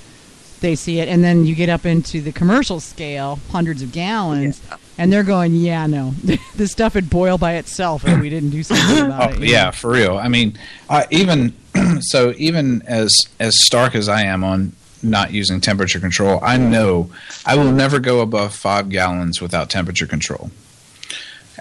they 0.60 0.74
see 0.76 1.00
it, 1.00 1.08
and 1.08 1.22
then 1.24 1.44
you 1.46 1.54
get 1.54 1.68
up 1.68 1.84
into 1.86 2.20
the 2.20 2.32
commercial 2.32 2.80
scale, 2.80 3.38
hundreds 3.50 3.82
of 3.82 3.92
gallons, 3.92 4.60
and 4.98 5.12
they're 5.12 5.22
going, 5.24 5.54
"Yeah, 5.54 5.86
no, 5.86 6.14
this 6.54 6.72
stuff 6.72 6.94
would 6.94 7.10
boil 7.10 7.38
by 7.38 7.54
itself 7.54 8.06
if 8.06 8.20
we 8.20 8.30
didn't 8.30 8.50
do 8.50 8.62
something 8.62 9.06
about 9.06 9.30
Oh, 9.30 9.34
it." 9.42 9.48
yeah, 9.48 9.66
know? 9.66 9.72
for 9.72 9.90
real. 9.90 10.16
I 10.18 10.28
mean, 10.28 10.58
I, 10.88 11.06
even 11.10 11.54
so, 12.00 12.32
even 12.36 12.82
as 12.86 13.10
as 13.38 13.64
stark 13.64 13.94
as 13.94 14.08
I 14.08 14.22
am 14.22 14.44
on 14.44 14.72
not 15.02 15.32
using 15.32 15.60
temperature 15.62 15.98
control, 16.00 16.38
I 16.42 16.58
know 16.58 17.10
I 17.46 17.56
will 17.56 17.72
never 17.72 17.98
go 18.00 18.20
above 18.20 18.54
five 18.54 18.90
gallons 18.90 19.40
without 19.40 19.70
temperature 19.70 20.06
control. 20.06 20.50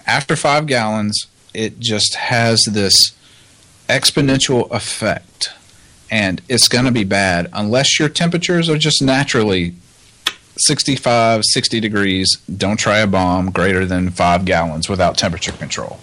After 0.06 0.36
five 0.36 0.66
gallons, 0.68 1.28
it 1.54 1.80
just 1.80 2.16
has 2.16 2.60
this 2.70 2.94
exponential 3.88 4.70
effect, 4.72 5.52
and 6.12 6.42
it's 6.50 6.68
going 6.68 6.86
to 6.86 6.92
be 6.92 7.04
bad 7.04 7.50
unless 7.54 8.00
your 8.00 8.10
temperatures 8.10 8.70
are 8.70 8.78
just 8.78 9.02
naturally 9.02 9.74
65, 10.58 11.44
60 11.46 11.80
degrees. 11.80 12.38
Don't 12.58 12.78
try 12.78 13.00
a 13.00 13.08
BOMM 13.08 13.54
greater 13.54 13.86
than 13.86 14.10
five 14.10 14.46
gallons 14.46 14.90
without 14.90 15.18
temperature 15.18 15.52
control. 15.54 16.00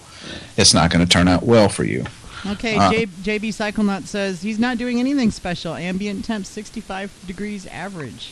It's 0.57 0.73
not 0.73 0.91
going 0.91 1.05
to 1.05 1.11
turn 1.11 1.27
out 1.27 1.43
well 1.43 1.69
for 1.69 1.83
you. 1.83 2.05
Okay, 2.45 2.77
Uh, 2.77 2.91
J, 2.91 3.05
JB 3.05 3.49
Cyclenut 3.49 4.03
says 4.05 4.41
he's 4.41 4.59
not 4.59 4.77
doing 4.77 4.99
anything 4.99 5.31
special. 5.31 5.75
Ambient 5.75 6.25
temp 6.25 6.45
65 6.45 7.11
degrees 7.27 7.65
average. 7.67 8.31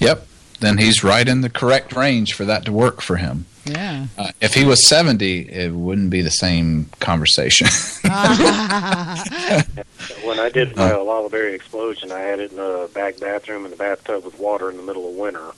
Yep. 0.00 0.26
Then 0.64 0.78
he's 0.78 1.04
right 1.04 1.28
in 1.28 1.42
the 1.42 1.50
correct 1.50 1.94
range 1.94 2.32
for 2.32 2.44
that 2.46 2.64
to 2.64 2.72
work 2.72 3.00
for 3.00 3.16
him. 3.16 3.44
Yeah. 3.64 4.06
Uh, 4.16 4.30
if 4.40 4.54
he 4.54 4.64
was 4.64 4.86
70, 4.88 5.50
it 5.50 5.72
wouldn't 5.72 6.10
be 6.10 6.22
the 6.22 6.30
same 6.30 6.90
conversation. 7.00 7.66
When 10.22 10.38
I 10.38 10.50
did 10.50 10.76
my 10.76 10.94
lava 10.94 11.28
berry 11.30 11.54
explosion, 11.54 12.12
I 12.12 12.18
had 12.18 12.40
it 12.40 12.50
in 12.50 12.56
the 12.56 12.90
back 12.92 13.18
bathroom 13.20 13.64
in 13.64 13.70
the 13.70 13.76
bathtub 13.76 14.24
with 14.24 14.38
water 14.38 14.70
in 14.70 14.76
the 14.76 14.82
middle 14.82 15.08
of 15.08 15.14
winter. 15.14 15.52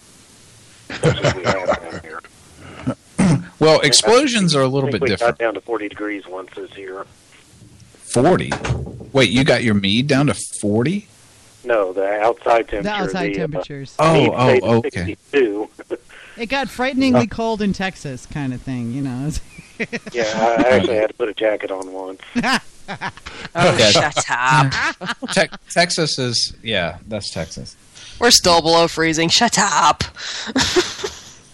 Such 1.01 1.21
as 1.21 1.35
we 1.35 1.43
here. 2.03 2.21
well, 3.59 3.81
explosions 3.81 4.55
are 4.55 4.63
a 4.63 4.69
little 4.69 4.89
I 4.89 4.93
think 4.93 5.01
bit 5.01 5.03
we 5.03 5.09
different. 5.09 5.39
got 5.39 5.45
down 5.45 5.55
to 5.55 5.61
40 5.61 5.89
degrees 5.89 6.27
once 6.27 6.51
this 6.55 6.77
year. 6.77 7.07
40. 7.95 8.53
Wait, 9.13 9.31
you 9.31 9.43
got 9.45 9.65
your 9.65 9.75
mead 9.75 10.07
down 10.07 10.27
to 10.27 10.35
40? 10.61 11.09
No, 11.67 11.93
the 11.93 12.07
outside 12.21 12.69
temperature. 12.69 12.83
the 12.83 12.91
outside 12.91 13.27
the, 13.27 13.35
uh, 13.35 13.39
temperatures. 13.39 13.95
Oh, 13.99 14.31
oh, 14.63 14.77
okay. 14.79 15.17
It 16.39 16.51
got 16.51 16.69
frighteningly 16.69 17.29
cold 17.29 17.63
in 17.63 17.73
Texas, 17.73 18.27
kind 18.27 18.53
of 18.53 18.61
thing, 18.61 18.93
you 18.93 19.01
know. 19.01 19.31
yeah, 20.13 20.25
I 20.35 20.63
I 20.63 20.69
actually 20.77 20.97
had 20.97 21.09
to 21.09 21.15
put 21.15 21.31
a 21.31 21.35
jacket 21.35 21.71
on 21.71 21.93
once. 21.93 22.21
Oh, 22.89 23.77
Yeah. 23.77 23.91
shut 23.91 24.25
up. 24.31 24.73
Te- 25.33 25.49
Texas 25.73 26.19
is, 26.21 26.55
yeah, 26.63 26.99
that's 27.09 27.33
Texas. 27.33 27.75
We're 28.21 28.31
still 28.31 28.61
below 28.63 28.87
freezing. 28.87 29.29
Shut 29.29 29.59
up. 29.59 30.05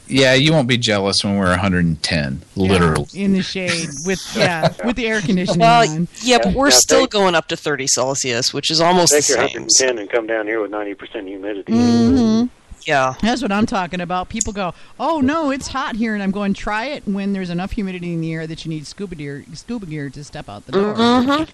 Yeah, 0.08 0.34
you 0.34 0.52
won't 0.52 0.68
be 0.68 0.76
jealous 0.76 1.24
when 1.24 1.36
we're 1.38 1.48
110, 1.50 2.42
literally. 2.56 3.06
in 3.14 3.32
the 3.32 3.42
shade 3.42 3.88
with 4.04 4.20
yeah 4.36 4.72
with 4.84 4.96
the 4.96 5.06
air 5.06 5.20
conditioning 5.20 5.60
Well, 5.60 5.88
on. 5.90 6.08
yeah, 6.22 6.38
but 6.42 6.52
we're 6.54 6.68
Yeah, 6.68 6.76
still 6.76 7.00
take- 7.02 7.10
going 7.10 7.34
up 7.34 7.48
to 7.48 7.56
30 7.56 7.86
Celsius, 7.86 8.52
which 8.52 8.70
is 8.70 8.80
almost 8.80 9.12
the 9.12 9.20
Take 9.22 9.28
your 9.28 9.36
same. 9.48 9.62
110 9.62 9.98
and 9.98 10.10
come 10.10 10.26
down 10.26 10.46
here 10.46 10.60
with 10.60 10.70
90% 10.70 11.26
humidity. 11.28 11.72
hmm 11.72 12.44
Yeah. 12.86 13.14
That's 13.22 13.40
what 13.42 13.52
I'm 13.52 13.64
talking 13.64 14.00
about. 14.00 14.28
People 14.28 14.52
go, 14.52 14.74
"Oh 14.98 15.20
no, 15.20 15.50
it's 15.50 15.68
hot 15.68 15.94
here," 15.96 16.14
and 16.14 16.22
I'm 16.22 16.32
going, 16.32 16.52
"Try 16.52 16.86
it 16.86 17.04
when 17.06 17.32
there's 17.32 17.48
enough 17.50 17.70
humidity 17.72 18.12
in 18.12 18.20
the 18.20 18.32
air 18.34 18.46
that 18.48 18.64
you 18.64 18.68
need 18.70 18.86
scuba 18.88 19.14
gear, 19.14 19.44
scuba 19.54 19.86
gear 19.86 20.10
to 20.10 20.24
step 20.24 20.48
out 20.48 20.66
the 20.66 20.72
door." 20.72 20.94
Mm-hmm. 20.94 21.44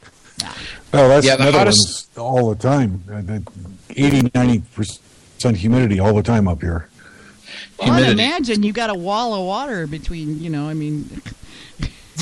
Oh, 0.94 1.08
that's 1.08 1.26
Yeah, 1.26 1.36
the 1.36 1.44
Netherlands 1.44 2.08
all 2.16 2.48
the 2.48 2.56
time. 2.60 3.02
Uh, 3.12 3.20
the 3.20 3.42
80, 3.94 4.30
90 4.34 4.62
percent 4.74 5.56
humidity 5.58 6.00
all 6.00 6.14
the 6.14 6.22
time 6.22 6.48
up 6.48 6.62
here. 6.62 6.88
Well, 7.78 7.92
I'd 7.92 7.98
Humidity. 8.04 8.22
imagine 8.24 8.62
you 8.62 8.72
got 8.72 8.90
a 8.90 8.94
wall 8.94 9.34
of 9.34 9.46
water 9.46 9.86
between, 9.86 10.40
you 10.42 10.50
know. 10.50 10.68
I 10.68 10.74
mean, 10.74 11.08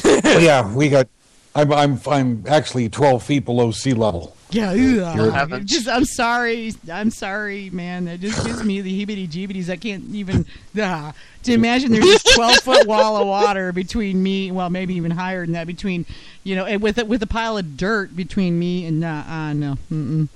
Well, 0.05 0.41
yeah, 0.41 0.73
we 0.75 0.89
got. 0.89 1.09
I'm 1.55 1.73
I'm 1.73 1.99
I'm 2.07 2.45
actually 2.47 2.91
12 2.91 3.23
feet 3.23 3.45
below 3.47 3.71
sea 3.71 3.95
level. 3.95 4.37
yeah. 4.51 4.73
You're- 4.75 5.63
just, 5.65 5.89
I'm 5.89 6.05
sorry, 6.05 6.75
I'm 6.93 7.11
sorry, 7.11 7.71
man. 7.71 8.05
That 8.05 8.21
just 8.21 8.45
gives 8.45 8.63
me 8.63 8.83
the 8.83 9.07
heebie-jeebies. 9.07 9.71
I 9.71 9.77
can't 9.77 10.05
even 10.15 10.45
ah, 10.79 11.15
to 11.45 11.53
imagine 11.55 11.93
there's 11.93 12.05
this 12.05 12.23
12 12.35 12.57
foot 12.57 12.87
wall 12.87 13.17
of 13.17 13.27
water 13.27 13.73
between 13.73 14.23
me. 14.23 14.53
Well, 14.53 14.69
maybe 14.69 14.95
even 14.97 15.11
higher 15.13 15.47
than 15.47 15.55
that 15.55 15.67
between, 15.67 16.05
you 16.45 16.55
know, 16.57 16.67
and 16.67 16.83
with 16.83 16.99
a, 16.99 17.07
with 17.07 17.23
a 17.23 17.27
pile 17.27 17.57
of 17.57 17.79
dirt 17.79 18.15
between 18.15 18.59
me 18.59 18.85
and 18.85 19.03
uh, 19.03 19.25
uh 19.27 19.53
no. 19.55 19.79
Mm-mm. 19.91 20.29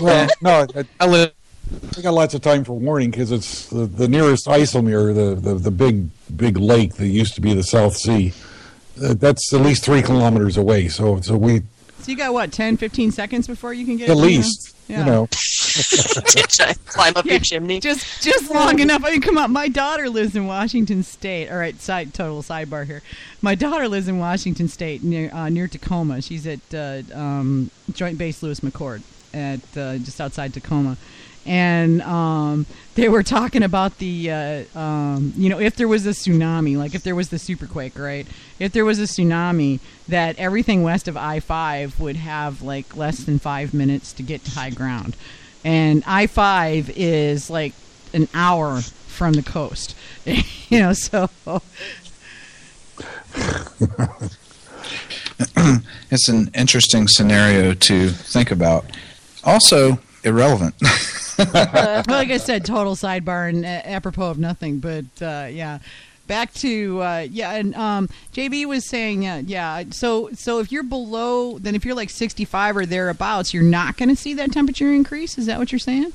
Well, 0.00 0.28
no, 0.40 0.66
I, 0.76 0.84
I 1.00 1.06
live 1.08 1.32
I 1.96 2.00
got 2.02 2.14
lots 2.14 2.34
of 2.34 2.40
time 2.40 2.64
for 2.64 2.74
warning 2.74 3.10
because 3.10 3.32
it's 3.32 3.66
the, 3.68 3.86
the 3.86 4.08
nearest 4.08 4.46
IJsselmeer, 4.46 5.14
the, 5.14 5.34
the 5.40 5.54
the 5.54 5.70
big 5.70 6.08
big 6.36 6.56
lake 6.56 6.94
that 6.94 7.06
used 7.08 7.34
to 7.36 7.40
be 7.40 7.54
the 7.54 7.62
South 7.62 7.96
Sea. 7.96 8.32
Uh, 9.02 9.14
that's 9.14 9.52
at 9.52 9.60
least 9.60 9.84
three 9.84 10.02
kilometers 10.02 10.56
away. 10.56 10.88
So 10.88 11.20
so 11.20 11.36
we 11.36 11.60
So 12.00 12.10
you 12.12 12.16
got 12.16 12.32
what, 12.32 12.52
10, 12.52 12.76
15 12.76 13.10
seconds 13.10 13.46
before 13.46 13.72
you 13.72 13.84
can 13.86 13.96
get 13.96 14.08
at 14.10 14.16
you 14.16 14.22
least 14.22 14.74
Yeah. 14.88 15.00
you 15.00 15.04
know 15.06 15.28
Climb 16.86 17.14
up 17.16 17.24
Yeah, 17.24 17.32
your 17.32 17.40
chimney. 17.40 17.80
Just 17.80 18.22
just 18.22 18.50
long 18.50 18.78
enough. 18.78 19.04
I 19.04 19.10
mean, 19.12 19.20
come 19.20 19.36
on. 19.38 19.52
My 19.52 19.66
daughter 19.68 20.08
lives 20.08 20.36
in 20.36 20.46
Washington 20.46 21.02
State. 21.02 21.48
All 21.50 21.56
right, 21.56 21.80
side 21.80 22.14
total 22.14 22.42
sidebar 22.42 22.86
here. 22.86 23.02
My 23.42 23.54
daughter 23.56 23.88
lives 23.88 24.06
in 24.06 24.18
Washington 24.18 24.68
State 24.68 25.02
near 25.02 25.32
uh, 25.34 25.48
near 25.48 25.66
Tacoma. 25.66 26.22
She's 26.22 26.46
at 26.46 26.60
uh, 26.72 27.02
um, 27.12 27.70
Joint 27.92 28.18
Base 28.18 28.42
Lewis 28.42 28.60
McChord 28.60 29.02
at 29.32 29.60
uh, 29.76 29.98
just 29.98 30.20
outside 30.20 30.54
Tacoma. 30.54 30.96
And 31.46 32.00
um, 32.02 32.66
they 32.94 33.08
were 33.08 33.22
talking 33.22 33.62
about 33.62 33.98
the, 33.98 34.30
uh, 34.30 34.78
um, 34.78 35.32
you 35.36 35.50
know, 35.50 35.60
if 35.60 35.76
there 35.76 35.88
was 35.88 36.06
a 36.06 36.10
tsunami, 36.10 36.76
like 36.76 36.94
if 36.94 37.02
there 37.02 37.14
was 37.14 37.28
the 37.28 37.36
superquake, 37.36 37.98
right? 37.98 38.26
If 38.58 38.72
there 38.72 38.84
was 38.84 38.98
a 38.98 39.02
tsunami, 39.02 39.80
that 40.08 40.38
everything 40.38 40.82
west 40.82 41.08
of 41.08 41.16
I 41.16 41.40
5 41.40 42.00
would 42.00 42.16
have 42.16 42.62
like 42.62 42.96
less 42.96 43.18
than 43.24 43.38
five 43.38 43.74
minutes 43.74 44.12
to 44.14 44.22
get 44.22 44.44
to 44.44 44.50
high 44.52 44.70
ground 44.70 45.16
and 45.64 46.04
I 46.06 46.26
five 46.26 46.90
is 46.90 47.48
like 47.48 47.72
an 48.12 48.28
hour 48.34 48.82
from 48.82 49.32
the 49.32 49.42
coast. 49.42 49.96
you 50.24 50.78
know, 50.78 50.92
so 50.92 51.30
it's 56.10 56.28
an 56.28 56.50
interesting 56.54 57.08
scenario 57.08 57.72
to 57.74 58.10
think 58.10 58.50
about. 58.50 58.84
Also, 59.42 59.98
irrelevant. 60.22 60.74
well, 61.54 62.04
like 62.08 62.30
I 62.30 62.38
said, 62.38 62.64
total 62.64 62.94
sidebar 62.94 63.48
and 63.48 63.64
uh, 63.64 63.68
apropos 63.84 64.30
of 64.30 64.38
nothing. 64.38 64.78
But 64.78 65.04
uh, 65.20 65.48
yeah, 65.50 65.78
back 66.26 66.52
to 66.54 67.02
uh, 67.02 67.26
yeah, 67.30 67.52
and 67.52 67.74
um, 67.74 68.08
JB 68.32 68.66
was 68.66 68.88
saying 68.88 69.26
uh, 69.26 69.42
yeah. 69.46 69.84
So 69.90 70.30
so 70.34 70.58
if 70.60 70.70
you're 70.72 70.82
below, 70.82 71.58
then 71.58 71.74
if 71.74 71.84
you're 71.84 71.94
like 71.94 72.10
65 72.10 72.76
or 72.76 72.86
thereabouts, 72.86 73.52
you're 73.52 73.62
not 73.62 73.96
going 73.96 74.08
to 74.08 74.16
see 74.16 74.34
that 74.34 74.52
temperature 74.52 74.92
increase. 74.92 75.38
Is 75.38 75.46
that 75.46 75.58
what 75.58 75.72
you're 75.72 75.78
saying? 75.78 76.12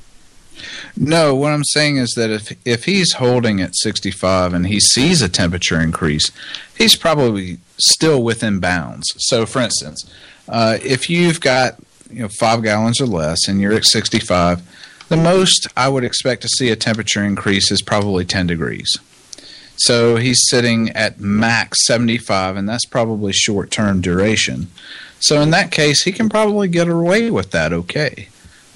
No, 0.96 1.34
what 1.34 1.52
I'm 1.52 1.64
saying 1.64 1.96
is 1.96 2.10
that 2.16 2.30
if 2.30 2.52
if 2.66 2.84
he's 2.84 3.14
holding 3.14 3.60
at 3.60 3.74
65 3.76 4.52
and 4.52 4.66
he 4.66 4.80
sees 4.80 5.22
a 5.22 5.28
temperature 5.28 5.80
increase, 5.80 6.30
he's 6.76 6.96
probably 6.96 7.58
still 7.78 8.22
within 8.22 8.60
bounds. 8.60 9.06
So, 9.18 9.46
for 9.46 9.60
instance, 9.60 10.10
uh, 10.48 10.78
if 10.82 11.08
you've 11.08 11.40
got 11.40 11.76
you 12.10 12.22
know 12.22 12.28
five 12.28 12.62
gallons 12.62 13.00
or 13.00 13.06
less 13.06 13.48
and 13.48 13.60
you're 13.60 13.72
at 13.72 13.84
65, 13.84 14.62
the 15.10 15.16
most 15.16 15.66
I 15.76 15.88
would 15.88 16.04
expect 16.04 16.40
to 16.42 16.48
see 16.48 16.70
a 16.70 16.76
temperature 16.76 17.22
increase 17.24 17.72
is 17.72 17.82
probably 17.82 18.24
10 18.24 18.46
degrees. 18.46 18.96
So 19.76 20.16
he's 20.16 20.40
sitting 20.48 20.90
at 20.90 21.18
max 21.18 21.84
75, 21.86 22.56
and 22.56 22.68
that's 22.68 22.84
probably 22.84 23.32
short 23.32 23.72
term 23.72 24.00
duration. 24.00 24.68
So 25.18 25.40
in 25.40 25.50
that 25.50 25.72
case, 25.72 26.04
he 26.04 26.12
can 26.12 26.28
probably 26.28 26.68
get 26.68 26.88
away 26.88 27.28
with 27.28 27.50
that 27.50 27.72
okay. 27.72 28.28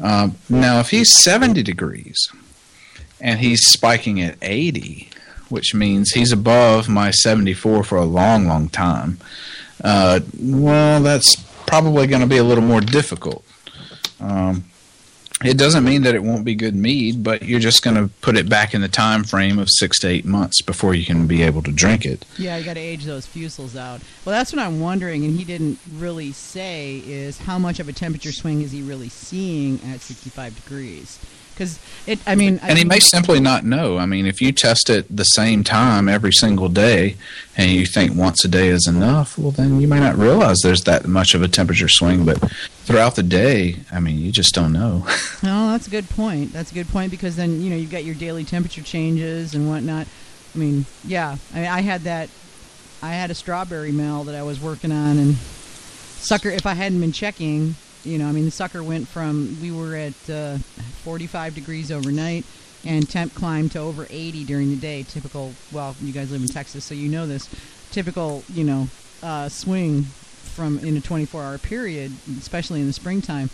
Um, 0.03 0.37
now, 0.49 0.81
if 0.81 0.91
he's 0.91 1.13
70 1.23 1.63
degrees 1.63 2.17
and 3.21 3.39
he's 3.39 3.69
spiking 3.69 4.21
at 4.21 4.37
80, 4.43 5.09
which 5.49 5.73
means 5.73 6.11
he's 6.11 6.33
above 6.33 6.89
my 6.89 7.13
74 7.13 7.85
for 7.85 7.97
a 7.97 8.05
long, 8.05 8.49
long 8.49 8.69
time, 8.69 9.19
uh, 9.85 10.19
well, 10.41 11.01
that's 11.01 11.37
probably 11.67 12.09
going 12.09 12.23
to 12.23 12.27
be 12.27 12.39
a 12.39 12.45
little 12.45 12.65
more 12.65 12.81
difficult. 12.81 13.45
Um, 14.19 14.65
it 15.45 15.59
doesn't 15.59 15.85
mean 15.85 16.03
that 16.03 16.15
it 16.15 16.23
won't 16.23 16.45
be 16.45 16.55
good 16.55 16.75
mead, 16.75 17.23
but 17.23 17.43
you're 17.43 17.61
just 17.61 17.83
going 17.83 17.97
to 17.97 18.13
put 18.21 18.37
it 18.37 18.49
back 18.49 18.75
in 18.75 18.81
the 18.81 18.89
time 18.89 19.25
frame 19.25 19.59
of 19.59 19.69
six 19.71 19.99
to 20.01 20.09
eight 20.09 20.25
months 20.25 20.63
before 20.63 20.95
you 20.95 21.05
can 21.05 21.27
be 21.27 21.43
able 21.43 21.63
to 21.63 21.73
drink 21.73 22.05
it. 22.05 22.25
Yeah, 22.39 22.57
you 22.57 22.65
got 22.65 22.75
to 22.75 22.81
age 22.81 23.05
those 23.05 23.27
fusels 23.27 23.77
out. 23.77 24.01
Well, 24.25 24.35
that's 24.35 24.53
what 24.53 24.61
I'm 24.61 24.81
wondering, 24.81 25.25
and 25.25 25.39
he 25.39 25.45
didn't 25.45 25.79
really 25.95 26.33
say 26.33 27.03
is 27.07 27.39
how 27.39 27.59
much 27.59 27.81
of 27.81 27.89
a 27.89 27.93
temperature 27.93 28.33
swing 28.33 28.63
is 28.63 28.73
he 28.73 28.83
really 28.83 29.09
seeing 29.09 29.81
at 29.93 30.01
65 30.01 30.63
degrees? 30.63 31.19
Because 31.55 31.79
it, 32.07 32.19
I 32.27 32.35
mean, 32.35 32.59
I 32.63 32.69
And 32.69 32.79
he 32.79 32.85
mean- 32.85 32.89
may 32.89 32.99
simply 33.01 33.39
not 33.41 33.65
know. 33.65 33.97
I 33.99 34.07
mean, 34.07 34.27
if 34.27 34.41
you 34.43 34.51
test 34.53 34.91
it 34.91 35.07
the 35.15 35.25
same 35.25 35.63
time 35.65 36.09
every 36.09 36.33
single 36.33 36.69
day 36.69 37.17
and 37.57 37.71
you 37.71 37.87
think 37.87 38.17
once 38.17 38.45
a 38.45 38.49
day 38.49 38.69
is 38.69 38.87
enough, 38.89 39.39
well, 39.39 39.53
then 39.53 39.81
you 39.81 39.87
may 39.87 40.01
not 40.01 40.19
realize 40.19 40.59
there's 40.63 40.83
that 40.83 41.07
much 41.07 41.35
of 41.35 41.43
a 41.43 41.49
temperature 41.49 41.89
swing. 41.89 42.25
But 42.25 42.39
throughout 42.85 43.15
the 43.15 43.23
day, 43.23 43.77
I 43.93 44.01
mean, 44.01 44.19
you 44.19 44.33
just 44.33 44.55
don't 44.55 44.73
know. 44.73 45.07
No, 45.43 45.71
that's 45.73 45.87
a 45.87 45.91
good 45.91 46.09
point. 46.09 46.53
That's 46.55 46.71
a 46.71 46.75
good 46.75 46.89
point 46.89 47.11
because 47.11 47.37
then 47.37 47.61
you 47.61 47.69
know 47.69 47.77
you've 47.77 47.91
got 47.91 48.03
your 48.05 48.15
daily 48.15 48.45
temperature 48.45 48.81
changes 48.83 49.55
and 49.55 49.69
whatnot. 49.69 50.07
I 50.55 50.59
mean, 50.59 50.87
yeah, 51.05 51.37
I, 51.53 51.57
mean, 51.57 51.67
I 51.67 51.81
had 51.83 52.03
that. 52.03 52.31
I 53.03 53.11
had 53.11 53.31
a 53.31 53.35
strawberry 53.35 53.93
mel 53.93 54.25
that 54.25 54.35
I 54.35 54.43
was 54.43 54.59
working 54.59 54.91
on, 54.91 55.19
and 55.19 55.35
sucker. 55.37 56.49
If 56.49 56.65
I 56.65 56.73
hadn't 56.73 56.99
been 57.01 57.13
checking, 57.13 57.75
you 58.05 58.19
know, 58.19 58.29
I 58.29 58.33
mean, 58.33 58.45
the 58.45 58.51
sucker 58.51 58.83
went 58.83 59.09
from 59.09 59.57
we 59.61 59.71
were 59.71 59.95
at 59.95 60.31
uh, 60.31 60.59
45 61.03 61.55
degrees 61.55 61.91
overnight, 61.91 62.45
and 62.85 63.09
temp 63.09 63.35
climbed 63.35 63.73
to 63.73 63.79
over 63.79 64.07
80 64.11 64.45
during 64.45 64.71
the 64.71 64.77
day. 64.77 65.03
Typical. 65.03 65.53
Well, 65.73 65.97
you 66.01 66.13
guys 66.13 66.31
live 66.31 66.43
in 66.43 66.49
Texas, 66.49 66.85
so 66.85 66.95
you 66.95 67.09
know 67.09 67.27
this. 67.27 67.49
Typical, 67.91 68.43
you 68.53 68.65
know, 68.65 68.89
uh, 69.23 69.49
swing 69.49 70.03
from 70.03 70.79
in 70.81 70.97
a 70.97 71.01
24-hour 71.01 71.59
period, 71.59 72.13
especially 72.39 72.81
in 72.81 72.87
the 72.87 72.93
springtime. 72.93 73.51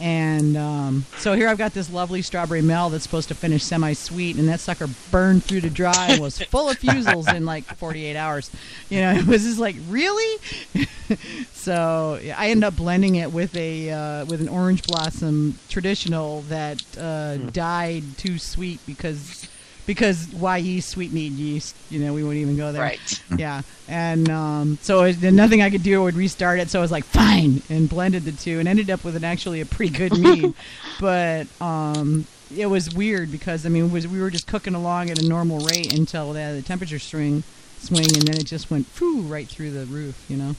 And 0.00 0.56
um, 0.56 1.06
so 1.18 1.34
here 1.34 1.48
I've 1.48 1.58
got 1.58 1.74
this 1.74 1.90
lovely 1.90 2.22
strawberry 2.22 2.62
mel 2.62 2.90
that's 2.90 3.04
supposed 3.04 3.28
to 3.28 3.34
finish 3.34 3.62
semi-sweet, 3.62 4.36
and 4.36 4.48
that 4.48 4.60
sucker 4.60 4.88
burned 5.10 5.44
through 5.44 5.60
to 5.60 5.70
dry 5.70 6.08
and 6.10 6.20
was 6.20 6.38
full 6.38 6.68
of 6.68 6.78
fusels 6.78 7.32
in 7.32 7.44
like 7.44 7.64
48 7.64 8.16
hours. 8.16 8.50
You 8.88 9.00
know, 9.00 9.12
it 9.16 9.26
was 9.26 9.42
just 9.42 9.58
like 9.58 9.76
really. 9.88 10.40
so 11.52 12.18
I 12.36 12.50
ended 12.50 12.64
up 12.64 12.76
blending 12.76 13.16
it 13.16 13.32
with 13.32 13.56
a 13.56 13.90
uh, 13.90 14.24
with 14.26 14.40
an 14.40 14.48
orange 14.48 14.82
blossom 14.84 15.58
traditional 15.68 16.42
that 16.42 16.82
uh, 16.98 17.36
died 17.36 18.04
too 18.16 18.38
sweet 18.38 18.80
because 18.86 19.46
because 19.94 20.26
Wyeast 20.26 20.84
sweet 20.84 21.12
mead 21.12 21.32
yeast. 21.32 21.76
You 21.90 22.00
know, 22.00 22.12
we 22.14 22.22
wouldn't 22.22 22.40
even 22.40 22.56
go 22.56 22.72
there. 22.72 22.82
Right. 22.82 23.22
Yeah, 23.38 23.62
and 23.88 24.28
um, 24.30 24.78
so 24.82 25.04
it, 25.04 25.14
then 25.20 25.36
nothing 25.36 25.62
I 25.62 25.70
could 25.70 25.82
do 25.82 26.02
would 26.02 26.14
restart 26.14 26.60
it. 26.60 26.68
So 26.70 26.78
I 26.78 26.82
was 26.82 26.90
like, 26.92 27.04
fine, 27.04 27.62
and 27.70 27.88
blended 27.88 28.24
the 28.24 28.32
two, 28.32 28.58
and 28.58 28.68
ended 28.68 28.90
up 28.90 29.04
with 29.04 29.16
an 29.16 29.24
actually 29.24 29.60
a 29.60 29.66
pretty 29.66 29.92
good 29.96 30.16
mead. 30.18 30.52
but 31.00 31.46
um, 31.60 32.26
it 32.54 32.66
was 32.66 32.94
weird 32.94 33.32
because 33.32 33.64
I 33.64 33.68
mean, 33.70 33.90
was 33.90 34.06
we 34.06 34.20
were 34.20 34.30
just 34.30 34.46
cooking 34.46 34.74
along 34.74 35.10
at 35.10 35.18
a 35.22 35.26
normal 35.26 35.60
rate 35.60 35.92
until 35.96 36.32
the, 36.34 36.52
the 36.56 36.62
temperature 36.62 36.98
swing 36.98 37.42
swing, 37.78 38.04
and 38.14 38.22
then 38.28 38.36
it 38.36 38.44
just 38.46 38.70
went 38.70 38.86
foo 38.86 39.22
right 39.22 39.48
through 39.48 39.70
the 39.70 39.86
roof. 39.86 40.24
You 40.28 40.36
know. 40.36 40.56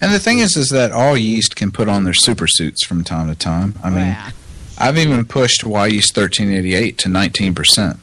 and 0.00 0.12
the 0.12 0.18
thing 0.20 0.38
is, 0.40 0.56
is 0.56 0.68
that 0.68 0.92
all 0.92 1.16
yeast 1.16 1.56
can 1.56 1.70
put 1.72 1.88
on 1.88 2.04
their 2.04 2.14
super 2.14 2.46
suits 2.46 2.84
from 2.86 3.02
time 3.04 3.28
to 3.28 3.34
time. 3.34 3.74
I 3.82 3.88
mean, 3.90 3.98
Yeah. 4.00 4.30
I've 4.76 4.98
even 4.98 5.24
pushed 5.24 5.62
Wyeast 5.62 6.16
1388 6.16 6.98
to 6.98 7.08
19%. 7.08 7.98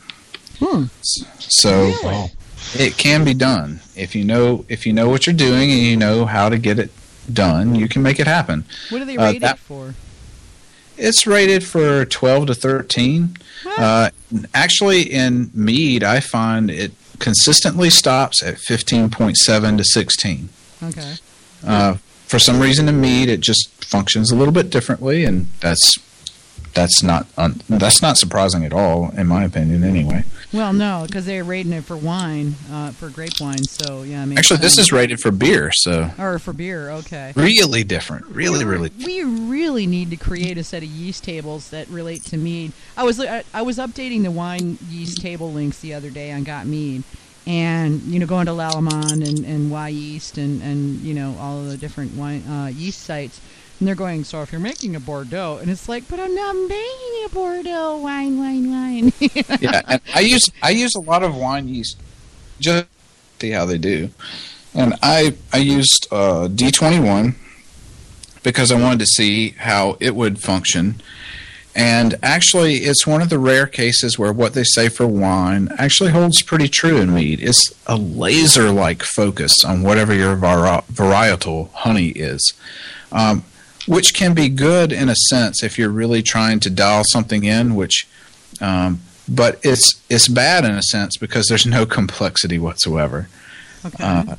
Hmm. 0.61 0.85
So 1.01 1.85
Really? 2.03 2.31
it 2.75 2.97
can 2.97 3.23
be 3.25 3.33
done 3.33 3.79
if 3.95 4.15
you 4.15 4.23
know 4.23 4.65
if 4.69 4.85
you 4.85 4.93
know 4.93 5.09
what 5.09 5.25
you're 5.25 5.35
doing 5.35 5.71
and 5.71 5.81
you 5.81 5.97
know 5.97 6.25
how 6.25 6.49
to 6.49 6.57
get 6.57 6.79
it 6.79 6.91
done. 7.31 7.75
You 7.75 7.87
can 7.87 8.01
make 8.03 8.19
it 8.19 8.27
happen. 8.27 8.65
What 8.89 9.01
are 9.01 9.05
they 9.05 9.17
Uh, 9.17 9.33
that- 9.39 9.59
for? 9.59 9.95
It's 10.97 11.25
rated 11.25 11.63
for 11.63 12.05
12 12.05 12.47
to 12.47 12.53
13. 12.53 13.35
Uh, 13.77 14.09
actually, 14.53 15.01
in 15.01 15.49
mead, 15.53 16.03
I 16.03 16.19
find 16.19 16.69
it 16.69 16.91
consistently 17.17 17.89
stops 17.89 18.43
at 18.43 18.59
15.7 18.59 19.77
to 19.77 19.83
16. 19.83 20.49
Okay. 20.83 21.15
Uh, 21.65 21.95
for 22.27 22.37
some 22.37 22.59
reason, 22.59 22.87
in 22.87 23.01
mead, 23.01 23.29
it 23.29 23.39
just 23.39 23.69
functions 23.83 24.31
a 24.31 24.35
little 24.35 24.53
bit 24.53 24.69
differently, 24.69 25.25
and 25.25 25.47
that's 25.59 25.97
that's 26.73 27.03
not 27.03 27.27
un- 27.37 27.61
that's 27.69 28.01
not 28.01 28.17
surprising 28.17 28.63
at 28.65 28.73
all, 28.73 29.11
in 29.11 29.27
my 29.27 29.43
opinion. 29.43 29.83
Anyway, 29.83 30.23
Well, 30.53 30.73
no, 30.73 31.03
because 31.05 31.25
they're 31.25 31.43
rating 31.43 31.73
it 31.73 31.83
for 31.83 31.95
wine, 31.97 32.55
uh, 32.71 32.91
for 32.91 33.09
grape 33.09 33.39
wine. 33.39 33.63
So 33.63 34.03
yeah, 34.03 34.21
I 34.21 34.25
mean. 34.25 34.37
actually, 34.37 34.59
this 34.59 34.77
is 34.77 34.91
rated 34.91 35.19
for 35.19 35.31
beer, 35.31 35.71
so 35.71 36.11
or 36.17 36.39
for 36.39 36.53
beer. 36.53 36.89
Okay. 36.91 37.33
really 37.35 37.83
different. 37.83 38.25
Really, 38.27 38.65
really. 38.65 38.91
We 39.03 39.23
really 39.23 39.87
need 39.87 40.09
to 40.11 40.17
create 40.17 40.57
a 40.57 40.63
set 40.63 40.83
of 40.83 40.89
yeast 40.89 41.23
tables 41.23 41.69
that 41.69 41.87
relate 41.89 42.23
to 42.25 42.37
mead. 42.37 42.71
I 42.97 43.03
was 43.03 43.19
I, 43.19 43.43
I 43.53 43.61
was 43.61 43.77
updating 43.77 44.23
the 44.23 44.31
wine 44.31 44.77
yeast 44.89 45.21
table 45.21 45.51
links 45.51 45.79
the 45.79 45.93
other 45.93 46.09
day 46.09 46.31
on 46.31 46.43
Got 46.43 46.65
Mead, 46.67 47.03
and 47.47 48.01
you 48.03 48.19
know 48.19 48.25
going 48.25 48.45
to 48.45 48.51
Lallemand 48.53 49.27
and 49.27 49.45
and 49.45 49.71
Wyeast 49.71 50.37
and 50.37 50.61
and 50.61 50.99
you 51.01 51.13
know 51.13 51.35
all 51.39 51.59
of 51.59 51.67
the 51.67 51.77
different 51.77 52.15
wine 52.15 52.43
uh, 52.47 52.67
yeast 52.67 53.01
sites. 53.01 53.39
And 53.81 53.87
they're 53.87 53.95
going, 53.95 54.23
so 54.25 54.43
if 54.43 54.51
you're 54.51 54.61
making 54.61 54.95
a 54.95 54.99
Bordeaux, 54.99 55.57
and 55.59 55.67
it's 55.71 55.89
like, 55.89 56.07
but 56.07 56.19
I'm 56.19 56.35
not 56.35 56.53
making 56.53 57.25
a 57.25 57.29
Bordeaux 57.29 57.97
wine, 57.97 58.37
wine, 58.37 58.69
wine. 58.69 59.11
yeah, 59.59 59.97
I 60.13 60.19
use 60.19 60.51
I 60.61 60.69
use 60.69 60.93
a 60.93 60.99
lot 60.99 61.23
of 61.23 61.35
wine 61.35 61.67
yeast 61.67 61.97
just 62.59 62.85
see 63.39 63.49
how 63.49 63.65
they 63.65 63.79
do, 63.79 64.11
and 64.75 64.93
I 65.01 65.33
I 65.51 65.57
used 65.57 66.07
uh, 66.11 66.47
D 66.47 66.69
twenty 66.69 66.99
one 66.99 67.33
because 68.43 68.71
I 68.71 68.79
wanted 68.79 68.99
to 68.99 69.07
see 69.07 69.55
how 69.57 69.97
it 69.99 70.15
would 70.15 70.39
function. 70.39 71.01
And 71.73 72.19
actually, 72.21 72.75
it's 72.75 73.07
one 73.07 73.23
of 73.23 73.29
the 73.29 73.39
rare 73.39 73.65
cases 73.65 74.19
where 74.19 74.31
what 74.31 74.53
they 74.53 74.63
say 74.63 74.89
for 74.89 75.07
wine 75.07 75.69
actually 75.79 76.11
holds 76.11 76.43
pretty 76.43 76.67
true 76.67 76.97
in 76.97 77.15
mead. 77.15 77.41
It's 77.41 77.73
a 77.87 77.95
laser 77.95 78.69
like 78.69 79.01
focus 79.01 79.63
on 79.65 79.81
whatever 79.81 80.13
your 80.13 80.35
vari- 80.35 80.83
varietal 80.91 81.71
honey 81.71 82.09
is. 82.09 82.53
Um, 83.11 83.43
which 83.87 84.13
can 84.13 84.33
be 84.33 84.49
good 84.49 84.91
in 84.91 85.09
a 85.09 85.15
sense 85.15 85.63
if 85.63 85.77
you're 85.77 85.89
really 85.89 86.21
trying 86.21 86.59
to 86.61 86.69
dial 86.69 87.03
something 87.11 87.43
in, 87.43 87.75
which 87.75 88.07
um, 88.59 89.01
but 89.27 89.59
it's 89.63 90.01
it's 90.09 90.27
bad 90.27 90.65
in 90.65 90.71
a 90.71 90.81
sense 90.83 91.17
because 91.17 91.47
there's 91.47 91.65
no 91.65 91.85
complexity 91.85 92.59
whatsoever. 92.59 93.27
okay. 93.85 94.03
Uh, 94.03 94.35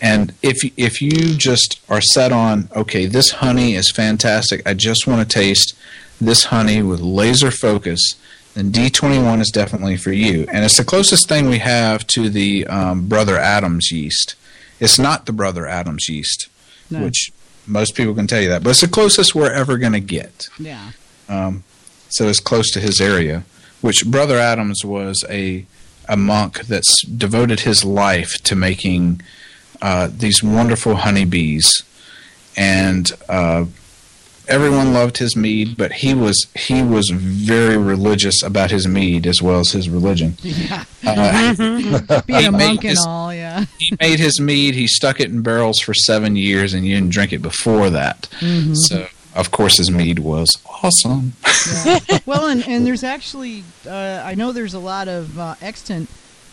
and 0.00 0.32
if 0.42 0.58
if 0.78 1.02
you 1.02 1.34
just 1.36 1.80
are 1.90 2.00
set 2.00 2.32
on 2.32 2.68
okay, 2.74 3.06
this 3.06 3.30
honey 3.32 3.74
is 3.74 3.90
fantastic. 3.90 4.66
I 4.66 4.74
just 4.74 5.06
want 5.06 5.28
to 5.28 5.34
taste 5.40 5.74
this 6.20 6.44
honey 6.44 6.82
with 6.82 7.00
laser 7.00 7.50
focus. 7.50 8.14
Then 8.54 8.72
D21 8.72 9.40
is 9.40 9.50
definitely 9.50 9.96
for 9.96 10.10
you, 10.12 10.46
and 10.52 10.64
it's 10.64 10.76
the 10.76 10.84
closest 10.84 11.28
thing 11.28 11.48
we 11.48 11.58
have 11.58 12.06
to 12.08 12.28
the 12.28 12.66
um, 12.66 13.06
Brother 13.08 13.36
Adams 13.36 13.90
yeast. 13.92 14.34
It's 14.80 14.98
not 14.98 15.26
the 15.26 15.32
Brother 15.32 15.66
Adams 15.68 16.08
yeast, 16.08 16.48
No. 16.90 17.04
which 17.04 17.30
most 17.66 17.94
people 17.94 18.14
can 18.14 18.26
tell 18.26 18.40
you 18.40 18.48
that, 18.48 18.62
but 18.62 18.70
it's 18.70 18.80
the 18.80 18.88
closest 18.88 19.34
we're 19.34 19.52
ever 19.52 19.78
going 19.78 19.92
to 19.92 20.00
get 20.00 20.48
yeah. 20.58 20.92
um, 21.28 21.64
so 22.08 22.28
it's 22.28 22.40
close 22.40 22.70
to 22.72 22.80
his 22.80 23.00
area. 23.00 23.44
Which 23.80 24.04
Brother 24.06 24.38
Adams 24.38 24.84
was 24.84 25.24
a 25.30 25.64
a 26.08 26.16
monk 26.16 26.66
that's 26.66 27.04
devoted 27.04 27.60
his 27.60 27.84
life 27.84 28.42
to 28.42 28.56
making 28.56 29.22
uh, 29.80 30.08
these 30.12 30.42
wonderful 30.42 30.96
honeybees, 30.96 31.82
and 32.56 33.10
uh, 33.28 33.64
everyone 34.50 34.92
loved 34.92 35.18
his 35.18 35.34
mead. 35.36 35.76
But 35.76 35.92
he 35.92 36.12
was 36.14 36.46
he 36.54 36.82
was 36.82 37.10
very 37.10 37.76
religious 37.78 38.42
about 38.42 38.70
his 38.70 38.86
mead 38.86 39.26
as 39.26 39.40
well 39.40 39.60
as 39.60 39.72
his 39.72 39.88
religion. 39.88 40.36
Yeah. 40.44 40.84
Uh, 41.06 42.22
Being 42.26 42.40
He 42.40 42.46
a 42.46 42.52
made 42.52 42.66
monk 42.66 42.80
and 42.84 42.90
his- 42.90 43.04
all, 43.06 43.32
yeah. 43.32 43.64
he 43.78 43.96
made 44.00 44.18
his 44.20 44.38
mead. 44.40 44.74
He 44.74 44.86
stuck 44.86 45.18
it 45.20 45.30
in 45.30 45.42
barrels 45.42 45.78
for 45.80 45.94
seven 45.94 46.36
years, 46.36 46.74
and 46.74 46.84
you 46.86 46.94
didn't 46.96 47.10
drink 47.12 47.32
it 47.32 47.40
before 47.40 47.88
that. 47.90 48.28
Mm-hmm. 48.40 48.74
So, 48.74 49.06
of 49.34 49.50
course, 49.50 49.78
his 49.78 49.90
mead 49.90 50.18
was 50.18 50.50
awesome. 50.82 51.32
Yeah. 51.86 52.18
well, 52.26 52.46
and, 52.48 52.66
and 52.68 52.86
there's 52.86 53.02
actually, 53.04 53.64
uh, 53.86 54.22
I 54.24 54.34
know 54.34 54.52
there's 54.52 54.74
a 54.74 54.78
lot 54.78 55.08
of 55.08 55.38
uh, 55.38 55.54
extant, 55.62 56.10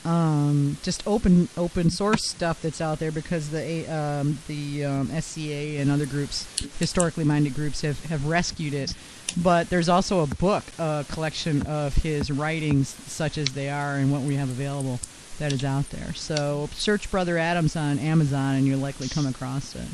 um, 0.07 0.77
just 0.83 1.05
open 1.05 1.49
open 1.57 1.89
source 1.89 2.25
stuff 2.27 2.61
that's 2.61 2.79
out 2.81 2.99
there 2.99 3.11
because 3.11 3.49
the 3.51 3.85
um, 3.93 4.39
the 4.47 4.85
um, 4.85 5.07
SCA 5.21 5.79
and 5.79 5.91
other 5.91 6.05
groups, 6.05 6.47
historically 6.79 7.23
minded 7.25 7.53
groups, 7.53 7.81
have, 7.81 8.03
have 8.05 8.25
rescued 8.25 8.73
it. 8.73 8.93
But 9.35 9.69
there's 9.69 9.89
also 9.89 10.21
a 10.21 10.27
book, 10.27 10.63
a 10.79 11.05
collection 11.09 11.61
of 11.67 11.93
his 11.95 12.31
writings, 12.31 12.87
such 12.87 13.37
as 13.37 13.49
they 13.49 13.69
are, 13.69 13.95
and 13.95 14.11
what 14.11 14.21
we 14.21 14.35
have 14.35 14.49
available 14.49 14.99
that 15.39 15.51
is 15.51 15.63
out 15.63 15.89
there. 15.89 16.13
So 16.13 16.69
search 16.73 17.11
Brother 17.11 17.37
Adams 17.37 17.75
on 17.75 17.99
Amazon, 17.99 18.55
and 18.55 18.65
you'll 18.65 18.79
likely 18.79 19.07
come 19.09 19.27
across 19.27 19.75
it. 19.75 19.87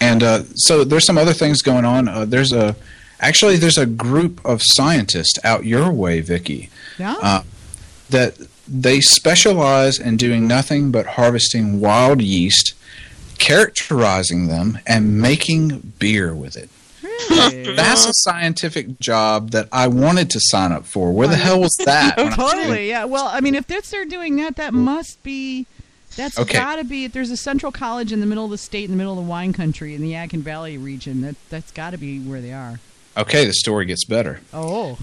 And 0.00 0.22
uh, 0.22 0.42
so 0.54 0.84
there's 0.84 1.06
some 1.06 1.18
other 1.18 1.32
things 1.32 1.62
going 1.62 1.84
on. 1.84 2.08
Uh, 2.08 2.24
there's 2.26 2.52
a 2.52 2.76
actually 3.20 3.56
there's 3.56 3.78
a 3.78 3.86
group 3.86 4.44
of 4.44 4.60
scientists 4.62 5.38
out 5.42 5.64
your 5.64 5.90
way, 5.90 6.20
Vicky, 6.20 6.68
Yeah. 6.98 7.14
uh, 7.22 7.42
that 8.10 8.36
they 8.68 9.00
specialize 9.00 9.98
in 9.98 10.16
doing 10.16 10.46
nothing 10.46 10.90
but 10.90 11.06
harvesting 11.06 11.80
wild 11.80 12.20
yeast 12.20 12.74
characterizing 13.38 14.48
them, 14.48 14.78
and 14.86 15.20
making 15.20 15.92
beer 15.98 16.34
with 16.34 16.56
it. 16.56 16.70
Really? 17.02 17.64
Hmm. 17.70 17.76
That's 17.76 18.06
a 18.06 18.12
scientific 18.14 18.98
job 18.98 19.50
that 19.50 19.68
I 19.72 19.88
wanted 19.88 20.30
to 20.30 20.40
sign 20.40 20.72
up 20.72 20.84
for. 20.86 21.12
Where 21.12 21.28
the 21.28 21.36
hell 21.46 21.60
was 21.60 21.74
that? 21.84 22.16
when 22.16 22.26
I 22.26 22.28
was 22.30 22.36
doing- 22.36 22.50
totally. 22.64 22.88
Yeah. 22.88 23.04
Well, 23.04 23.26
I 23.30 23.40
mean, 23.40 23.54
if 23.54 23.66
that's 23.66 23.90
they're 23.90 24.04
doing 24.04 24.36
that, 24.36 24.56
that 24.56 24.74
must 24.74 25.22
be. 25.22 25.66
That's 26.16 26.38
Okay. 26.38 26.54
got 26.58 26.76
to 26.76 26.84
be. 26.84 27.06
There's 27.08 27.30
a 27.30 27.36
central 27.36 27.70
college 27.70 28.10
in 28.10 28.20
the 28.20 28.26
middle 28.26 28.46
of 28.46 28.50
the 28.50 28.56
state, 28.58 28.84
in 28.86 28.90
the 28.90 28.96
middle 28.96 29.12
of 29.18 29.22
the 29.22 29.30
wine 29.30 29.52
country, 29.52 29.94
in 29.94 30.00
the 30.00 30.12
Yadkin 30.12 30.40
Valley 30.40 30.78
region. 30.78 31.20
That 31.20 31.36
that's 31.50 31.70
got 31.72 31.90
to 31.90 31.98
be 31.98 32.18
where 32.20 32.40
they 32.40 32.52
are. 32.54 32.80
Okay, 33.18 33.44
the 33.44 33.52
story 33.52 33.84
gets 33.84 34.04
better. 34.06 34.40
Oh. 34.52 34.98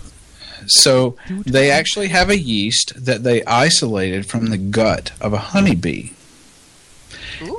So 0.67 1.15
they 1.27 1.69
actually 1.71 2.07
have 2.09 2.29
a 2.29 2.37
yeast 2.37 2.93
that 2.95 3.23
they 3.23 3.43
isolated 3.45 4.25
from 4.25 4.47
the 4.47 4.57
gut 4.57 5.11
of 5.19 5.33
a 5.33 5.37
honeybee. 5.37 6.11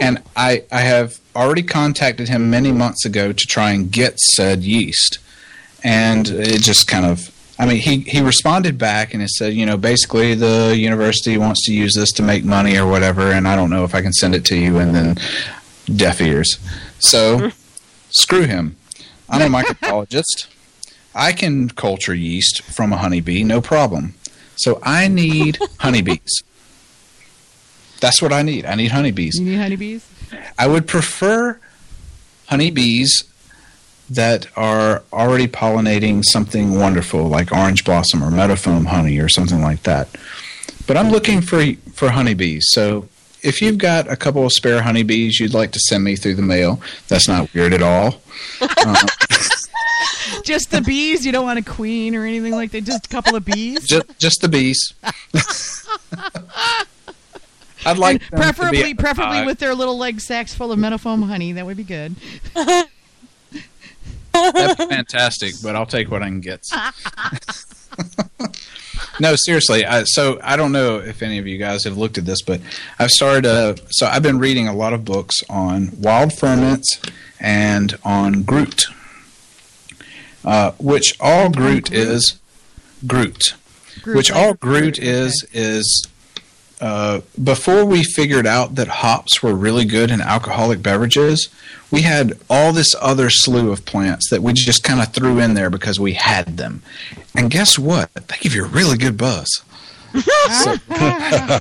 And 0.00 0.22
I, 0.36 0.64
I 0.72 0.80
have 0.80 1.18
already 1.36 1.62
contacted 1.62 2.28
him 2.28 2.50
many 2.50 2.72
months 2.72 3.04
ago 3.04 3.32
to 3.32 3.46
try 3.46 3.72
and 3.72 3.90
get 3.90 4.18
said 4.18 4.62
yeast. 4.62 5.18
And 5.82 6.28
it 6.28 6.62
just 6.62 6.88
kind 6.88 7.04
of, 7.04 7.30
I 7.58 7.66
mean, 7.66 7.78
he, 7.78 8.00
he 8.00 8.20
responded 8.22 8.78
back 8.78 9.12
and 9.12 9.20
he 9.22 9.28
said, 9.28 9.52
you 9.52 9.66
know, 9.66 9.76
basically 9.76 10.34
the 10.34 10.74
university 10.76 11.36
wants 11.36 11.66
to 11.66 11.74
use 11.74 11.94
this 11.94 12.10
to 12.12 12.22
make 12.22 12.44
money 12.44 12.76
or 12.78 12.86
whatever, 12.86 13.30
and 13.32 13.46
I 13.46 13.56
don't 13.56 13.70
know 13.70 13.84
if 13.84 13.94
I 13.94 14.00
can 14.00 14.12
send 14.12 14.34
it 14.34 14.44
to 14.46 14.56
you, 14.56 14.78
and 14.78 14.94
then 14.94 15.16
deaf 15.94 16.20
ears. 16.20 16.58
So 16.98 17.50
screw 18.10 18.42
him. 18.42 18.76
I'm 19.28 19.42
a 19.54 19.58
microbiologist. 19.58 20.46
I 21.14 21.32
can 21.32 21.68
culture 21.70 22.14
yeast 22.14 22.62
from 22.62 22.92
a 22.92 22.96
honeybee, 22.96 23.44
no 23.44 23.60
problem. 23.60 24.14
So 24.56 24.80
I 24.82 25.08
need 25.08 25.58
honeybees. 25.78 26.42
That's 28.00 28.20
what 28.20 28.32
I 28.32 28.42
need. 28.42 28.66
I 28.66 28.74
need 28.74 28.90
honeybees. 28.90 29.38
You 29.38 29.46
need 29.46 29.56
honeybees? 29.56 30.06
I 30.58 30.66
would 30.66 30.86
prefer 30.86 31.58
honeybees 32.48 33.24
that 34.10 34.46
are 34.56 35.02
already 35.12 35.48
pollinating 35.48 36.22
something 36.24 36.78
wonderful 36.78 37.28
like 37.28 37.50
orange 37.52 37.84
blossom 37.84 38.22
or 38.22 38.30
meadowfoam 38.30 38.86
honey 38.86 39.18
or 39.18 39.28
something 39.28 39.62
like 39.62 39.82
that. 39.84 40.08
But 40.86 40.96
I'm 40.96 41.10
looking 41.10 41.40
for 41.40 41.64
for 41.94 42.10
honeybees. 42.10 42.66
So 42.70 43.08
if 43.42 43.62
you've 43.62 43.78
got 43.78 44.10
a 44.10 44.16
couple 44.16 44.44
of 44.44 44.52
spare 44.52 44.82
honeybees 44.82 45.40
you'd 45.40 45.54
like 45.54 45.72
to 45.72 45.80
send 45.80 46.04
me 46.04 46.16
through 46.16 46.34
the 46.34 46.42
mail, 46.42 46.80
that's 47.08 47.28
not 47.28 47.52
weird 47.54 47.72
at 47.72 47.82
all. 47.82 48.20
Um, 48.86 48.96
Just 50.44 50.70
the 50.70 50.80
bees? 50.80 51.26
You 51.26 51.32
don't 51.32 51.44
want 51.44 51.58
a 51.58 51.62
queen 51.62 52.14
or 52.14 52.24
anything 52.24 52.52
like 52.52 52.70
that? 52.72 52.84
Just 52.84 53.06
a 53.06 53.08
couple 53.08 53.34
of 53.34 53.44
bees? 53.44 53.86
Just 53.86 54.18
just 54.18 54.40
the 54.40 54.48
bees. 54.48 54.94
I'd 57.86 57.98
like 57.98 58.22
to 58.22 58.30
be 58.30 58.36
preferably, 58.36 58.94
preferably 58.94 59.38
uh, 59.40 59.46
with 59.46 59.58
their 59.58 59.74
little 59.74 59.98
leg 59.98 60.20
sacks 60.20 60.54
full 60.54 60.72
of 60.72 60.78
meadowfoam 60.78 61.22
honey. 61.22 61.52
That 61.52 61.66
would 61.66 61.76
be 61.76 61.84
good. 61.84 62.14
That'd 62.54 62.88
be 64.78 64.86
fantastic, 64.86 65.54
but 65.62 65.76
I'll 65.76 65.86
take 65.86 66.10
what 66.10 66.22
I 66.22 66.26
can 66.26 66.40
get. 66.40 66.62
no, 69.20 69.34
seriously. 69.36 69.84
I, 69.84 70.04
so 70.04 70.40
I 70.42 70.56
don't 70.56 70.72
know 70.72 70.98
if 70.98 71.22
any 71.22 71.38
of 71.38 71.46
you 71.46 71.58
guys 71.58 71.84
have 71.84 71.96
looked 71.96 72.18
at 72.18 72.24
this, 72.24 72.42
but 72.42 72.60
I've 72.98 73.10
started. 73.10 73.46
Uh, 73.46 73.74
so 73.90 74.06
I've 74.06 74.22
been 74.22 74.38
reading 74.38 74.66
a 74.66 74.74
lot 74.74 74.92
of 74.92 75.04
books 75.04 75.36
on 75.48 75.90
wild 76.00 76.32
ferments 76.32 77.00
and 77.38 77.96
on 78.04 78.44
Gruit, 78.44 78.86
uh, 80.44 80.72
which 80.78 81.14
all 81.20 81.50
Gruit 81.50 81.92
is 81.92 82.38
Gruit. 83.06 83.54
Gruit 84.02 84.16
which 84.16 84.30
all 84.30 84.54
Gruit 84.54 84.98
is 84.98 85.46
is 85.52 86.06
uh, 86.80 87.20
before 87.42 87.84
we 87.84 88.02
figured 88.02 88.46
out 88.46 88.74
that 88.74 88.88
hops 88.88 89.42
were 89.42 89.54
really 89.54 89.84
good 89.84 90.10
in 90.10 90.20
alcoholic 90.20 90.82
beverages, 90.82 91.48
we 91.90 92.02
had 92.02 92.38
all 92.50 92.72
this 92.72 92.94
other 93.00 93.30
slew 93.30 93.70
of 93.72 93.84
plants 93.86 94.28
that 94.30 94.42
we 94.42 94.52
just 94.52 94.82
kind 94.82 95.00
of 95.00 95.12
threw 95.12 95.38
in 95.38 95.54
there 95.54 95.70
because 95.70 95.98
we 96.00 96.14
had 96.14 96.56
them. 96.58 96.82
And 97.34 97.50
guess 97.50 97.78
what? 97.78 98.12
They 98.14 98.36
give 98.40 98.54
you 98.54 98.64
a 98.64 98.68
really 98.68 98.98
good 98.98 99.16
buzz. 99.16 99.48
So- 100.14 100.76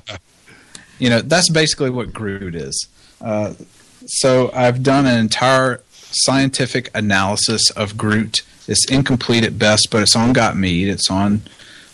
you 1.00 1.10
know, 1.10 1.22
that's 1.22 1.50
basically 1.50 1.90
what 1.90 2.12
Gruit 2.14 2.56
is. 2.56 2.88
Uh, 3.22 3.54
so 4.06 4.52
I've 4.54 4.84
done 4.84 5.06
an 5.06 5.18
entire 5.20 5.82
scientific 5.94 6.90
analysis 6.94 7.70
of 7.72 7.98
Gruit. 7.98 8.42
It's 8.68 8.90
incomplete 8.90 9.44
at 9.44 9.58
best, 9.60 9.90
but 9.92 10.02
it's 10.02 10.16
on 10.16 10.34
Got 10.34 10.56
Mead. 10.58 10.88
It's 10.88 11.10
on 11.10 11.42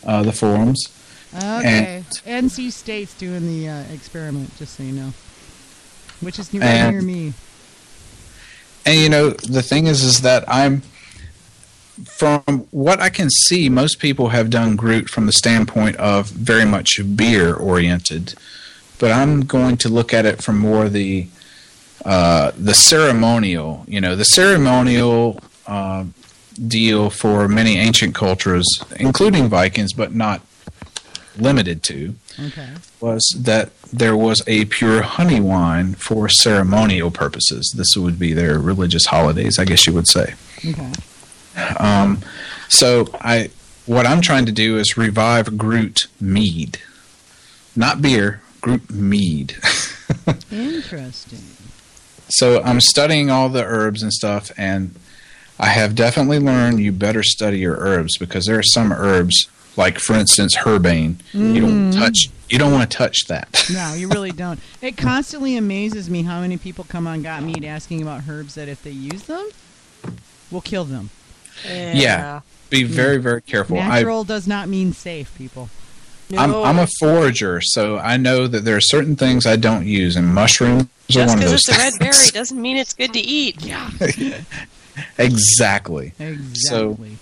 uh, 0.06 0.24
the 0.24 0.32
forums. 0.32 0.88
Okay. 1.36 2.04
NC 2.26 2.72
State's 2.72 3.14
doing 3.16 3.46
the 3.48 3.70
uh, 3.70 3.84
experiment, 3.94 4.56
just 4.58 4.76
so 4.76 4.84
you 4.84 4.94
know. 4.94 5.14
Which 6.22 6.40
is 6.40 6.54
right 6.54 6.64
And- 6.64 6.92
near 6.92 7.02
me. 7.02 7.34
And 8.86 9.00
you 9.00 9.10
know, 9.10 9.32
the 9.32 9.62
thing 9.62 9.88
is, 9.88 10.04
is 10.04 10.22
that 10.22 10.44
I'm 10.48 10.82
from 12.06 12.42
what 12.72 13.02
I 13.02 13.10
can 13.10 13.30
see, 13.30 13.68
most 13.70 14.00
people 14.00 14.30
have 14.30 14.50
done 14.50 14.78
Gruit 14.78 15.10
from 15.10 15.26
the 15.26 15.34
standpoint 15.34 15.98
of 15.98 16.30
very 16.30 16.66
much 16.66 17.00
beer 17.16 17.54
oriented, 17.54 18.36
but 19.00 19.12
I'm 19.12 19.42
going 19.42 19.76
to 19.78 19.90
look 19.90 20.14
at 20.14 20.26
it 20.26 20.42
from 20.42 20.58
more 20.58 20.88
the 20.90 21.28
uh, 22.06 22.52
the 22.58 22.74
ceremonial. 22.74 23.84
You 23.88 24.00
know, 24.02 24.16
the 24.16 24.24
ceremonial 24.24 25.40
uh, 25.68 26.06
deal 26.68 27.10
for 27.10 27.48
many 27.48 27.78
ancient 27.78 28.16
cultures, 28.16 28.66
including 28.98 29.48
Vikings, 29.48 29.94
but 29.94 30.14
not 30.14 30.42
limited 31.38 31.82
to 31.84 32.16
Okay. 32.38 32.68
was 33.00 33.26
that 33.38 33.70
there 33.94 34.16
was 34.16 34.42
a 34.48 34.66
pure 34.66 35.02
honey 35.04 35.40
wine 35.40 35.94
for 35.94 36.28
ceremonial 36.30 37.12
purposes. 37.12 37.74
This 37.78 37.96
would 37.96 38.18
be 38.20 38.34
their 38.34 38.60
religious 38.60 39.06
holidays, 39.06 39.58
I 39.60 39.66
guess 39.66 39.86
you 39.88 39.94
would 39.94 40.08
say. 40.08 40.34
Okay. 40.66 40.92
Um, 41.78 42.20
so 42.70 43.08
I, 43.22 43.52
what 43.86 44.06
I'm 44.06 44.22
trying 44.22 44.46
to 44.48 44.52
do 44.52 44.78
is 44.78 44.98
revive 44.98 45.58
Gruit 45.58 46.08
mead, 46.22 46.80
not 47.76 48.02
beer, 48.02 48.42
Gruit 48.62 48.90
mead. 48.90 49.56
Interesting. 50.52 51.40
so 52.30 52.62
I'm 52.64 52.80
studying 52.82 53.30
all 53.30 53.50
the 53.50 53.64
herbs 53.64 54.04
and 54.04 54.12
stuff, 54.14 54.52
and 54.58 54.96
I 55.60 55.68
have 55.68 55.94
definitely 55.94 56.40
learned 56.40 56.80
you 56.80 56.92
better 56.94 57.22
study 57.22 57.60
your 57.60 57.76
herbs 57.78 58.18
because 58.18 58.46
there 58.46 58.58
are 58.58 58.64
some 58.64 58.94
herbs, 58.94 59.50
like 59.76 60.00
for 60.00 60.14
instance, 60.14 60.56
henbane. 60.56 61.16
You 61.34 61.62
don't 61.62 61.92
mm. 61.92 62.00
touch. 62.00 62.30
You 62.50 62.58
don't 62.58 62.72
want 62.72 62.90
to 62.90 62.98
touch 62.98 63.28
that. 63.28 63.66
No, 63.74 63.94
you 63.94 64.08
really 64.08 64.32
don't. 64.32 64.60
It 64.82 64.98
constantly 64.98 65.56
amazes 65.56 66.10
me 66.10 66.24
how 66.24 66.42
many 66.42 66.58
people 66.58 66.86
come 66.86 67.06
on 67.06 67.22
Got 67.22 67.44
Mead 67.44 67.64
asking 67.64 68.02
about 68.02 68.24
herbs 68.28 68.56
that 68.56 68.68
if 68.68 68.82
they 68.82 68.90
use 68.90 69.24
them, 69.24 69.48
will 70.50 70.62
kill 70.62 70.86
them. 70.86 71.12
Yeah. 71.64 72.42
Be 72.72 72.84
mm. 72.84 72.88
very, 72.88 73.18
very 73.18 73.44
careful. 73.44 73.78
I, 73.78 74.00
Natural 74.00 74.24
does 74.24 74.48
not 74.48 74.70
mean 74.70 74.94
safe, 74.94 75.36
people. 75.38 75.70
I'm, 76.36 76.54
I'm 76.54 76.80
a 76.80 76.88
forager, 77.00 77.60
so 77.62 77.98
I 77.98 78.18
know 78.18 78.48
that 78.48 78.64
there 78.64 78.76
are 78.76 78.82
certain 78.82 79.16
things 79.16 79.46
I 79.46 79.56
don't 79.56 79.86
use, 79.86 80.16
and 80.16 80.28
mushrooms 80.28 80.84
are 80.84 80.88
Just 81.10 81.36
one 81.36 81.44
of 81.44 81.50
those. 81.50 81.64
Just 81.64 81.68
because 81.68 81.80
those. 81.80 81.94
it's 81.94 82.00
a 82.00 82.00
red 82.00 82.12
berry 82.12 82.32
doesn't 82.32 82.62
mean 82.62 82.78
it's 82.78 82.94
good 82.94 83.14
to 83.14 83.20
eat. 83.20 83.64
Yeah. 83.64 83.90
exactly. 85.18 86.14
Exactly. 86.20 87.18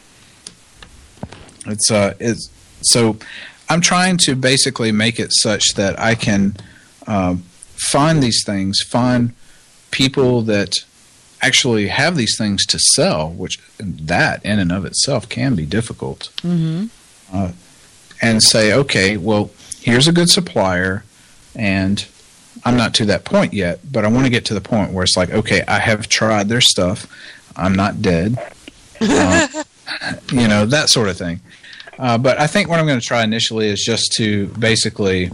It's 1.65 1.91
uh, 1.91 2.13
it's 2.19 2.49
so. 2.81 3.17
I'm 3.69 3.81
trying 3.81 4.17
to 4.19 4.35
basically 4.35 4.91
make 4.91 5.19
it 5.19 5.31
such 5.33 5.73
that 5.75 5.99
I 5.99 6.15
can 6.15 6.55
uh, 7.05 7.35
find 7.75 8.23
these 8.23 8.43
things, 8.45 8.81
find 8.81 9.33
people 9.91 10.41
that 10.43 10.73
actually 11.41 11.87
have 11.87 12.15
these 12.15 12.35
things 12.37 12.65
to 12.65 12.79
sell, 12.79 13.29
which 13.29 13.59
that 13.77 14.43
in 14.45 14.59
and 14.59 14.71
of 14.71 14.85
itself 14.85 15.27
can 15.29 15.55
be 15.55 15.65
difficult. 15.65 16.31
mm-hmm. 16.37 16.85
uh, 17.35 17.51
and 18.21 18.41
say, 18.41 18.73
okay, 18.73 19.17
well, 19.17 19.51
here's 19.79 20.07
a 20.07 20.11
good 20.11 20.29
supplier, 20.29 21.03
and 21.55 22.07
I'm 22.65 22.75
not 22.75 22.93
to 22.95 23.05
that 23.05 23.25
point 23.25 23.53
yet, 23.53 23.79
but 23.91 24.05
I 24.05 24.07
want 24.07 24.25
to 24.25 24.31
get 24.31 24.45
to 24.45 24.53
the 24.53 24.61
point 24.61 24.91
where 24.91 25.03
it's 25.03 25.15
like, 25.15 25.29
okay, 25.29 25.63
I 25.67 25.79
have 25.79 26.07
tried 26.09 26.49
their 26.49 26.61
stuff, 26.61 27.07
I'm 27.57 27.73
not 27.75 28.01
dead, 28.01 28.37
uh, 29.01 29.47
you 30.31 30.47
know, 30.47 30.65
that 30.65 30.89
sort 30.89 31.09
of 31.09 31.17
thing. 31.17 31.41
Uh, 31.99 32.17
but 32.17 32.39
I 32.39 32.45
think 32.47 32.69
what 32.69 32.79
I'm 32.79 32.85
going 32.85 32.99
to 32.99 33.05
try 33.05 33.23
initially 33.23 33.67
is 33.67 33.83
just 33.83 34.13
to 34.17 34.47
basically 34.59 35.31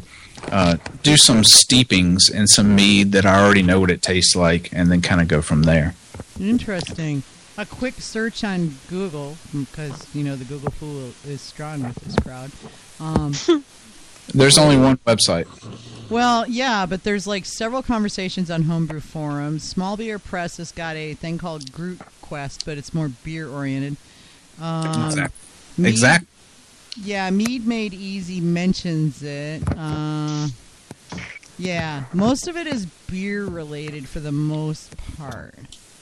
uh, 0.52 0.78
do 1.04 1.18
some 1.18 1.42
steepings 1.44 2.32
in 2.34 2.48
some 2.48 2.74
mead 2.76 3.12
that 3.12 3.26
I 3.26 3.44
already 3.44 3.64
know 3.64 3.80
what 3.80 3.92
it 3.92 4.02
tastes 4.02 4.36
like, 4.36 4.70
and 4.74 4.90
then 4.92 5.02
kind 5.02 5.20
of 5.22 5.28
go 5.28 5.42
from 5.42 5.64
there. 5.64 5.94
Interesting. 6.40 7.24
A 7.58 7.66
quick 7.66 7.96
search 7.96 8.44
on 8.44 8.76
Google, 8.90 9.38
because, 9.54 10.08
you 10.16 10.24
know, 10.24 10.36
the 10.36 10.46
Google 10.46 10.72
fool 10.72 11.12
is 11.26 11.42
strong 11.42 11.84
with 11.84 11.96
this 11.96 12.16
crowd. 12.16 12.52
Um, 13.00 13.34
There's 14.34 14.58
only 14.58 14.78
one 14.78 14.98
website. 15.06 15.48
well, 16.10 16.48
yeah, 16.48 16.86
but 16.86 17.04
there's 17.04 17.28
like 17.28 17.44
several 17.46 17.84
conversations 17.84 18.50
on 18.50 18.64
homebrew 18.64 19.02
forums. 19.02 19.64
Small 19.68 19.98
Beer 19.98 20.18
Press 20.18 20.58
has 20.58 20.72
got 20.72 20.96
a 20.96 21.14
thing 21.14 21.38
called 21.38 21.74
Gruit 21.74 22.00
Quest, 22.24 22.66
but 22.66 22.78
it's 22.80 22.94
more 22.94 23.10
beer 23.24 23.48
oriented. 23.48 23.98
Um, 24.60 25.06
Exact- 25.06 25.34
Mead- 25.78 25.90
Exact. 25.90 26.26
Yeah, 27.02 27.30
Mead 27.30 27.68
Made 27.68 27.94
Easy 27.94 28.40
mentions 28.42 29.22
it. 29.24 29.62
Uh, 29.78 30.48
Yeah, 31.60 32.06
most 32.14 32.48
of 32.48 32.58
it 32.58 32.66
is 32.66 32.88
beer 33.08 33.46
related 33.46 34.08
for 34.08 34.20
the 34.20 34.32
most 34.32 34.96
part. 35.18 35.54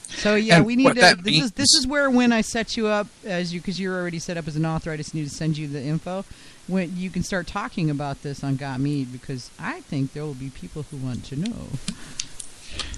So 0.08 0.34
yeah, 0.34 0.56
And 0.56 0.66
we 0.66 0.76
need 0.76 0.94
to. 0.94 1.16
This 1.22 1.42
is 1.42 1.52
this 1.52 1.74
is 1.74 1.86
where 1.86 2.10
when 2.10 2.32
I 2.32 2.40
set 2.42 2.76
you 2.76 2.86
up 2.86 3.06
as 3.24 3.52
you 3.52 3.60
because 3.60 3.78
you're 3.80 3.94
already 3.98 4.18
set 4.18 4.36
up 4.36 4.46
as 4.48 4.56
an 4.56 4.64
author, 4.66 4.90
I 4.90 4.96
just 4.96 5.14
need 5.14 5.24
to 5.24 5.30
send 5.34 5.56
you 5.58 5.68
the 5.68 5.82
info. 5.82 6.24
When 6.68 6.96
you 6.96 7.10
can 7.10 7.22
start 7.22 7.46
talking 7.46 7.90
about 7.90 8.22
this 8.22 8.44
on 8.44 8.56
Got 8.56 8.80
Mead 8.80 9.10
because 9.12 9.50
I 9.58 9.80
think 9.82 10.12
there 10.12 10.24
will 10.24 10.34
be 10.34 10.50
people 10.50 10.84
who 10.90 10.96
want 10.98 11.24
to 11.26 11.36
know. 11.36 11.66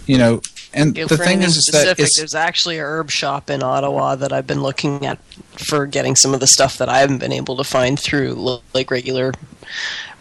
You 0.06 0.18
know, 0.18 0.40
and 0.74 0.96
Yeah, 0.96 1.06
the 1.06 1.16
thing 1.16 1.26
anything 1.28 1.42
is, 1.48 1.56
is 1.56 1.70
that 1.72 1.98
it's 1.98 2.18
there's 2.18 2.34
actually 2.34 2.78
a 2.78 2.84
herb 2.84 3.10
shop 3.10 3.48
in 3.48 3.62
Ottawa 3.62 4.16
that 4.16 4.32
I've 4.32 4.46
been 4.46 4.62
looking 4.62 5.06
at 5.06 5.18
for 5.56 5.86
getting 5.86 6.14
some 6.16 6.34
of 6.34 6.40
the 6.40 6.46
stuff 6.46 6.76
that 6.78 6.88
I 6.88 6.98
haven't 6.98 7.18
been 7.18 7.32
able 7.32 7.56
to 7.56 7.64
find 7.64 7.98
through 7.98 8.60
like 8.74 8.90
regular 8.90 9.32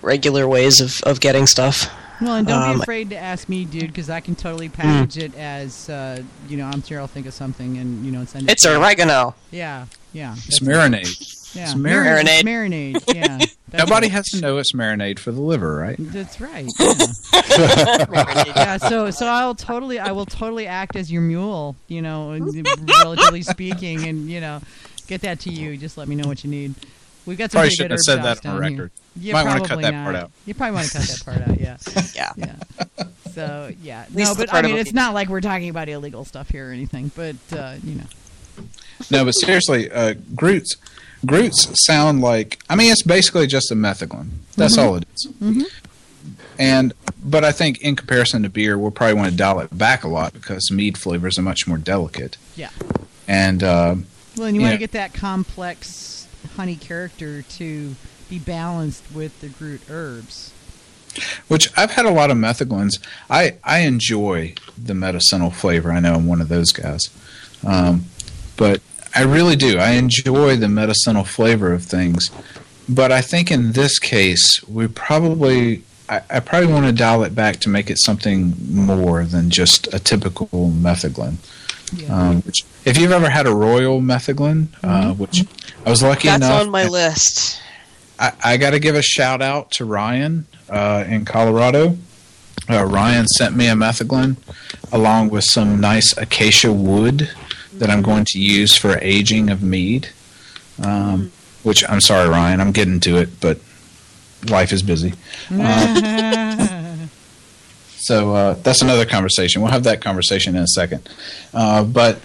regular 0.01 0.47
ways 0.47 0.79
of, 0.81 1.01
of 1.03 1.19
getting 1.19 1.47
stuff. 1.47 1.91
Well, 2.21 2.35
and 2.35 2.47
don't 2.47 2.61
Um, 2.61 2.77
be 2.77 2.81
afraid 2.83 3.09
to 3.09 3.17
ask 3.17 3.49
me, 3.49 3.65
dude, 3.65 3.87
because 3.87 4.09
I 4.09 4.21
can 4.21 4.35
totally 4.35 4.69
package 4.69 5.17
it 5.17 5.35
as 5.35 5.89
uh, 5.89 6.21
you 6.47 6.55
know. 6.57 6.65
I'm 6.67 6.81
sure 6.83 6.99
I'll 6.99 7.07
think 7.07 7.25
of 7.25 7.33
something 7.33 7.77
and 7.77 8.05
you 8.05 8.11
know 8.11 8.23
send 8.23 8.47
it. 8.47 8.51
It's 8.53 8.63
to 8.63 8.69
you. 8.69 8.75
oregano. 8.77 9.35
Yeah, 9.51 9.85
yeah. 10.13 10.35
it's 10.47 10.59
that's- 10.61 10.91
marinade. 10.91 11.39
Yeah, 11.53 11.63
it's 11.63 11.73
marinade. 11.73 12.41
marinade. 12.43 12.93
Marinade. 12.95 13.15
Yeah. 13.15 13.39
Nobody 13.77 14.05
right. 14.05 14.11
has 14.11 14.29
to 14.29 14.41
know 14.41 14.57
it's 14.57 14.73
marinade 14.73 15.17
for 15.17 15.31
the 15.31 15.41
liver, 15.41 15.75
right? 15.75 15.95
That's 15.99 16.39
right. 16.39 16.67
Yeah. 17.49 18.43
yeah. 18.55 18.77
So, 18.77 19.09
so 19.11 19.25
I'll 19.27 19.55
totally, 19.55 19.99
I 19.99 20.11
will 20.11 20.25
totally 20.25 20.67
act 20.67 20.95
as 20.95 21.11
your 21.11 21.21
mule. 21.21 21.75
You 21.87 22.01
know, 22.01 22.37
relatively 23.03 23.41
speaking, 23.53 24.05
and 24.07 24.29
you 24.29 24.39
know, 24.41 24.61
get 25.07 25.21
that 25.21 25.39
to 25.41 25.49
you. 25.51 25.77
Just 25.77 25.97
let 25.97 26.07
me 26.07 26.15
know 26.15 26.27
what 26.27 26.43
you 26.43 26.49
need. 26.49 26.75
We've 27.25 27.37
got 27.37 27.51
some 27.51 27.59
Probably 27.59 27.71
shouldn't 27.71 27.91
have 27.91 27.99
said 27.99 28.23
that 28.23 28.37
shops 28.37 28.45
on 28.45 28.57
the 28.57 28.61
here. 28.63 28.71
record. 28.71 28.91
You 29.15 29.33
Might 29.33 29.45
wanna 29.45 29.59
cut 29.59 29.67
probably 29.67 29.83
that 29.85 29.91
not. 29.91 30.03
part 30.03 30.15
out. 30.15 30.31
You 30.45 30.53
probably 30.53 30.75
want 30.75 30.87
to 30.87 30.97
cut 30.97 31.07
that 31.07 31.25
part 31.25 31.41
out. 31.49 31.59
Yeah. 31.59 31.77
Yeah. 32.15 32.31
Yeah. 32.37 33.05
So 33.33 33.71
yeah, 33.81 34.05
no, 34.13 34.35
but 34.35 34.53
I 34.53 34.61
mean, 34.61 34.77
it's 34.77 34.93
not 34.93 35.13
like 35.13 35.27
we're 35.29 35.41
talking 35.41 35.69
about 35.69 35.89
illegal 35.89 36.25
stuff 36.25 36.49
here 36.49 36.69
or 36.69 36.71
anything. 36.71 37.11
But 37.15 37.35
uh, 37.51 37.75
you 37.83 37.95
know, 37.95 38.05
No, 39.09 39.25
but 39.25 39.31
seriously, 39.31 39.89
uh, 39.91 40.13
Gruits, 40.35 40.75
Gruits 41.25 41.69
sound 41.85 42.21
like. 42.21 42.59
I 42.69 42.75
mean, 42.75 42.91
it's 42.91 43.03
basically 43.03 43.47
just 43.47 43.71
a 43.71 43.75
metheglin. 43.75 44.29
That's 44.57 44.77
all 44.77 44.95
it 44.95 45.05
is. 45.15 45.27
Mhm. 45.41 45.63
And 46.59 46.93
but 47.23 47.43
I 47.43 47.51
think 47.51 47.81
in 47.81 47.95
comparison 47.95 48.43
to 48.43 48.49
beer, 48.49 48.77
we'll 48.77 48.91
probably 48.91 49.15
want 49.15 49.31
to 49.31 49.35
dial 49.37 49.59
it 49.61 49.75
back 49.77 50.03
a 50.03 50.07
lot 50.07 50.33
because 50.33 50.69
mead 50.71 50.97
flavors 50.97 51.39
are 51.39 51.41
much 51.41 51.65
more 51.67 51.77
delicate. 51.77 52.37
Yeah. 52.55 52.69
And 53.27 53.63
uh, 53.63 53.95
well, 54.37 54.47
and 54.47 54.55
you 54.55 54.61
want 54.61 54.71
Yeah. 54.73 54.77
to 54.77 54.79
get 54.79 54.91
that 54.91 55.13
complex 55.13 56.27
honey 56.57 56.75
character 56.75 57.41
to 57.41 57.95
be 58.29 58.37
balanced 58.39 59.03
with 59.13 59.39
the 59.41 59.47
Gruit 59.47 59.81
herbs. 59.89 60.51
which 61.47 61.69
I've 61.77 61.91
had 61.91 62.05
a 62.07 62.11
lot 62.11 62.31
of 62.31 62.37
metheglins. 62.37 62.99
I 63.29 63.55
I 63.63 63.79
enjoy 63.79 64.55
the 64.77 64.93
medicinal 64.95 65.51
flavor. 65.51 65.91
I 65.91 65.99
know 65.99 66.15
I'm 66.15 66.25
one 66.27 66.41
of 66.41 66.49
those 66.49 66.71
guys, 66.71 67.01
um, 67.65 68.05
but 68.57 68.81
I 69.15 69.23
really 69.23 69.55
do. 69.55 69.77
I 69.77 69.91
enjoy 69.91 70.55
the 70.55 70.67
medicinal 70.67 71.23
flavor 71.23 71.71
of 71.71 71.83
things. 71.83 72.31
But 72.89 73.11
I 73.11 73.21
think 73.21 73.51
in 73.51 73.73
this 73.73 73.99
case, 73.99 74.61
we 74.67 74.87
probably 74.87 75.83
I, 76.09 76.21
I 76.29 76.39
probably 76.41 76.71
want 76.71 76.85
to 76.85 76.91
dial 76.91 77.23
it 77.23 77.33
back 77.33 77.57
to 77.61 77.69
make 77.69 77.89
it 77.89 77.97
something 77.99 78.55
more 78.69 79.23
than 79.23 79.49
just 79.49 79.93
a 79.93 79.99
typical 79.99 80.47
metheglin. 80.49 81.35
Yeah. 81.95 82.29
Um, 82.29 82.41
which, 82.41 82.63
if 82.85 82.97
you've 82.97 83.11
ever 83.11 83.29
had 83.29 83.47
a 83.47 83.53
royal 83.53 84.01
metheglin, 84.01 84.67
uh, 84.83 85.13
which 85.13 85.45
I 85.85 85.89
was 85.89 86.01
lucky 86.01 86.27
That's 86.27 86.45
enough, 86.45 86.61
on 86.61 86.71
my 86.71 86.87
list. 86.87 87.61
I, 88.19 88.33
I 88.43 88.57
got 88.57 88.71
to 88.71 88.79
give 88.79 88.95
a 88.95 89.01
shout 89.01 89.41
out 89.41 89.71
to 89.71 89.85
Ryan 89.85 90.45
uh, 90.69 91.05
in 91.07 91.25
Colorado. 91.25 91.97
Uh, 92.69 92.83
Ryan 92.85 93.27
sent 93.27 93.55
me 93.55 93.67
a 93.67 93.73
metheglin 93.73 94.37
along 94.91 95.29
with 95.29 95.43
some 95.43 95.79
nice 95.79 96.15
acacia 96.17 96.71
wood 96.71 97.29
that 97.79 97.89
I'm 97.89 98.01
going 98.01 98.25
to 98.25 98.39
use 98.39 98.77
for 98.77 98.97
aging 99.01 99.49
of 99.49 99.61
mead. 99.63 100.09
Um, 100.81 101.31
which 101.63 101.87
I'm 101.89 102.01
sorry, 102.01 102.27
Ryan, 102.29 102.59
I'm 102.59 102.71
getting 102.71 102.99
to 103.01 103.17
it, 103.17 103.39
but 103.39 103.57
life 104.49 104.71
is 104.71 104.83
busy. 104.83 105.13
Um, 105.49 107.09
so 107.97 108.35
uh, 108.35 108.53
that's 108.55 108.81
another 108.81 109.05
conversation. 109.05 109.61
We'll 109.61 109.71
have 109.71 109.85
that 109.85 110.01
conversation 110.01 110.55
in 110.55 110.61
a 110.61 110.67
second. 110.67 111.07
Uh, 111.53 111.83
but 111.83 112.19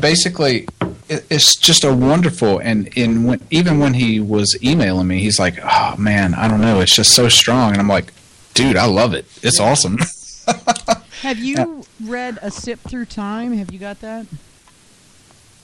basically, 0.00 0.68
it, 1.08 1.24
it's 1.30 1.56
just 1.56 1.84
a 1.84 1.94
wonderful. 1.94 2.58
And 2.58 2.88
in 2.96 3.24
when, 3.24 3.40
even 3.50 3.78
when 3.78 3.94
he 3.94 4.20
was 4.20 4.56
emailing 4.62 5.06
me, 5.08 5.20
he's 5.20 5.38
like, 5.38 5.58
"Oh 5.62 5.96
man, 5.96 6.34
I 6.34 6.48
don't 6.48 6.60
know. 6.60 6.80
It's 6.80 6.94
just 6.94 7.12
so 7.12 7.28
strong." 7.28 7.72
And 7.72 7.80
I'm 7.80 7.88
like, 7.88 8.12
"Dude, 8.54 8.76
I 8.76 8.86
love 8.86 9.14
it. 9.14 9.26
It's 9.42 9.60
awesome." 9.60 9.98
Have 11.22 11.38
you 11.38 11.84
read 12.04 12.38
A 12.42 12.50
Sip 12.50 12.78
Through 12.80 13.06
Time? 13.06 13.54
Have 13.54 13.72
you 13.72 13.78
got 13.78 14.00
that? 14.00 14.26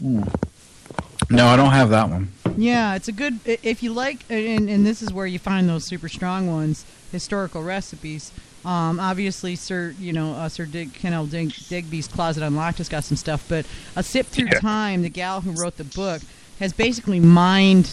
No, 0.03 1.47
I 1.47 1.57
don't 1.57 1.71
have 1.71 1.91
that 1.91 2.11
one. 2.11 2.33
Yeah, 2.57 2.95
it's 2.97 3.09
a 3.09 3.13
good. 3.13 3.39
If 3.45 3.83
you 3.83 3.93
like, 3.93 4.25
and, 4.29 4.69
and 4.69 4.85
this 4.85 5.01
is 5.01 5.13
where 5.13 5.27
you 5.27 5.39
find 5.39 5.69
those 5.69 5.85
super 5.85 6.09
strong 6.09 6.47
ones, 6.49 6.85
historical 7.11 7.63
recipes. 7.63 8.33
Um, 8.65 9.01
obviously, 9.01 9.57
Sir, 9.57 9.95
you 9.99 10.13
know, 10.13 10.35
uh, 10.35 10.49
Sir 10.49 10.67
Dig, 10.67 10.93
Kenelm 10.93 11.31
Dig, 11.31 11.53
Digby's 11.69 12.07
Closet 12.07 12.43
Unlocked 12.43 12.79
has 12.79 12.89
got 12.89 13.05
some 13.05 13.17
stuff, 13.17 13.45
but 13.49 13.67
A 13.97 14.03
Sip 14.03 14.27
Through 14.27 14.49
Yeah. 14.53 14.61
Time, 14.61 15.03
the 15.03 15.09
gal 15.09 15.41
who 15.41 15.53
wrote 15.53 15.79
the 15.79 15.85
book, 15.85 16.23
has 16.61 16.73
basically 16.73 17.19
mined 17.19 17.91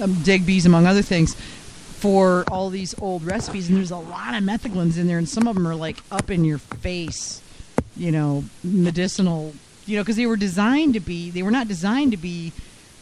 um, 0.00 0.14
Digby's, 0.22 0.66
among 0.66 0.86
other 0.86 1.02
things, 1.02 1.34
for 1.34 2.44
all 2.50 2.68
these 2.68 2.94
old 3.00 3.22
recipes, 3.24 3.68
and 3.68 3.78
there's 3.78 3.90
a 3.90 3.96
lot 3.96 4.34
of 4.34 4.42
metheglins 4.42 4.98
in 4.98 5.06
there, 5.06 5.18
and 5.18 5.28
some 5.28 5.46
of 5.46 5.54
them 5.54 5.66
are 5.66 5.74
like 5.74 5.98
up 6.10 6.30
in 6.30 6.44
your 6.44 6.58
face, 6.58 7.40
you 7.96 8.10
know, 8.10 8.44
medicinal, 8.64 9.54
you 9.86 9.96
know, 9.96 10.02
because 10.02 10.16
they 10.16 10.26
were 10.26 10.36
designed 10.36 10.94
to 10.94 11.00
be, 11.00 11.30
they 11.30 11.42
were 11.42 11.50
not 11.50 11.68
designed 11.68 12.12
to 12.12 12.16
be. 12.16 12.52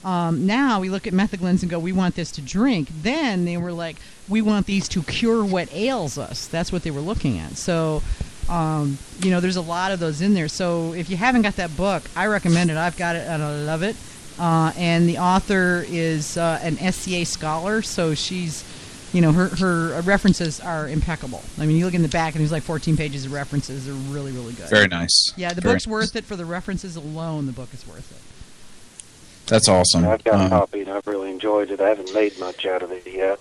Um, 0.03 0.47
now 0.47 0.81
we 0.81 0.89
look 0.89 1.07
at 1.07 1.13
metheglins 1.13 1.61
and 1.63 1.71
go, 1.71 1.79
we 1.79 1.93
want 1.93 2.15
this 2.15 2.31
to 2.33 2.41
drink. 2.41 2.89
Then 3.03 3.45
they 3.45 3.59
were 3.59 3.73
like, 3.73 3.97
we 4.29 4.41
want 4.41 4.67
these 4.67 4.89
to 4.91 5.03
cure 5.03 5.45
what 5.45 5.73
ails 5.75 6.17
us. 6.17 6.47
That's 6.47 6.73
what 6.73 6.83
they 6.83 6.91
were 6.91 7.01
looking 7.01 7.39
at. 7.39 7.57
So, 7.59 8.03
um, 8.49 8.97
you 9.23 9.31
know, 9.31 9.41
there's 9.41 9.57
a 9.57 9.63
lot 9.63 9.93
of 9.93 10.01
those 10.01 10.23
in 10.23 10.33
there. 10.33 10.49
So 10.49 10.95
if 10.95 11.11
you 11.11 11.17
haven't 11.17 11.43
got 11.43 11.57
that 11.57 11.77
book, 11.77 12.03
I 12.17 12.27
recommend 12.27 12.71
it. 12.71 12.77
I've 12.79 12.97
got 12.97 13.15
it 13.17 13.27
and 13.29 13.43
I 13.43 13.63
love 13.63 13.83
it. 13.83 13.97
Uh, 14.39 14.73
and 14.77 15.07
the 15.07 15.19
author 15.19 15.85
is 15.87 16.39
uh, 16.39 16.59
an 16.63 16.77
SCA 16.93 17.27
scholar, 17.27 17.83
so 17.83 18.15
she's, 18.15 18.65
you 19.13 19.21
know, 19.21 19.33
her 19.33 19.49
her 19.49 20.01
references 20.03 20.61
are 20.61 20.89
impeccable. 20.89 21.43
I 21.59 21.67
mean, 21.67 21.77
you 21.77 21.85
look 21.85 21.95
in 21.95 22.03
the 22.03 22.09
back 22.09 22.35
and 22.35 22.41
there's 22.41 22.53
like 22.53 22.63
14 22.63 22.97
pages 22.97 23.27
of 23.27 23.33
references. 23.33 23.87
They're 23.87 23.95
really, 23.95 24.33
really 24.33 24.53
good. 24.53 24.69
Very 24.69 24.89
nice. 24.89 25.33
yeah, 25.37 25.53
the 25.53 25.61
Very 25.61 25.75
book's 25.75 25.87
nice. 25.87 25.93
worth 25.93 26.17
it 26.17 26.25
for 26.25 26.37
the 26.37 26.45
references 26.45 26.97
alone. 26.97 27.47
The 27.47 27.53
book 27.53 27.73
is 27.75 27.87
worth 27.87 28.11
it. 28.13 29.49
That's 29.49 29.69
awesome. 29.69 30.07
I've 30.07 30.23
got 30.23 30.35
a 30.41 30.45
Uh, 30.45 30.49
copy 30.49 30.81
and 30.83 30.91
I've 30.91 31.07
really 31.07 31.31
enjoyed 31.31 31.71
it. 31.71 31.81
I 31.81 31.89
haven't 31.89 32.15
made 32.15 32.39
much 32.39 32.67
out 32.67 32.83
of 32.85 32.93
it 32.93 33.05
yet, 33.07 33.41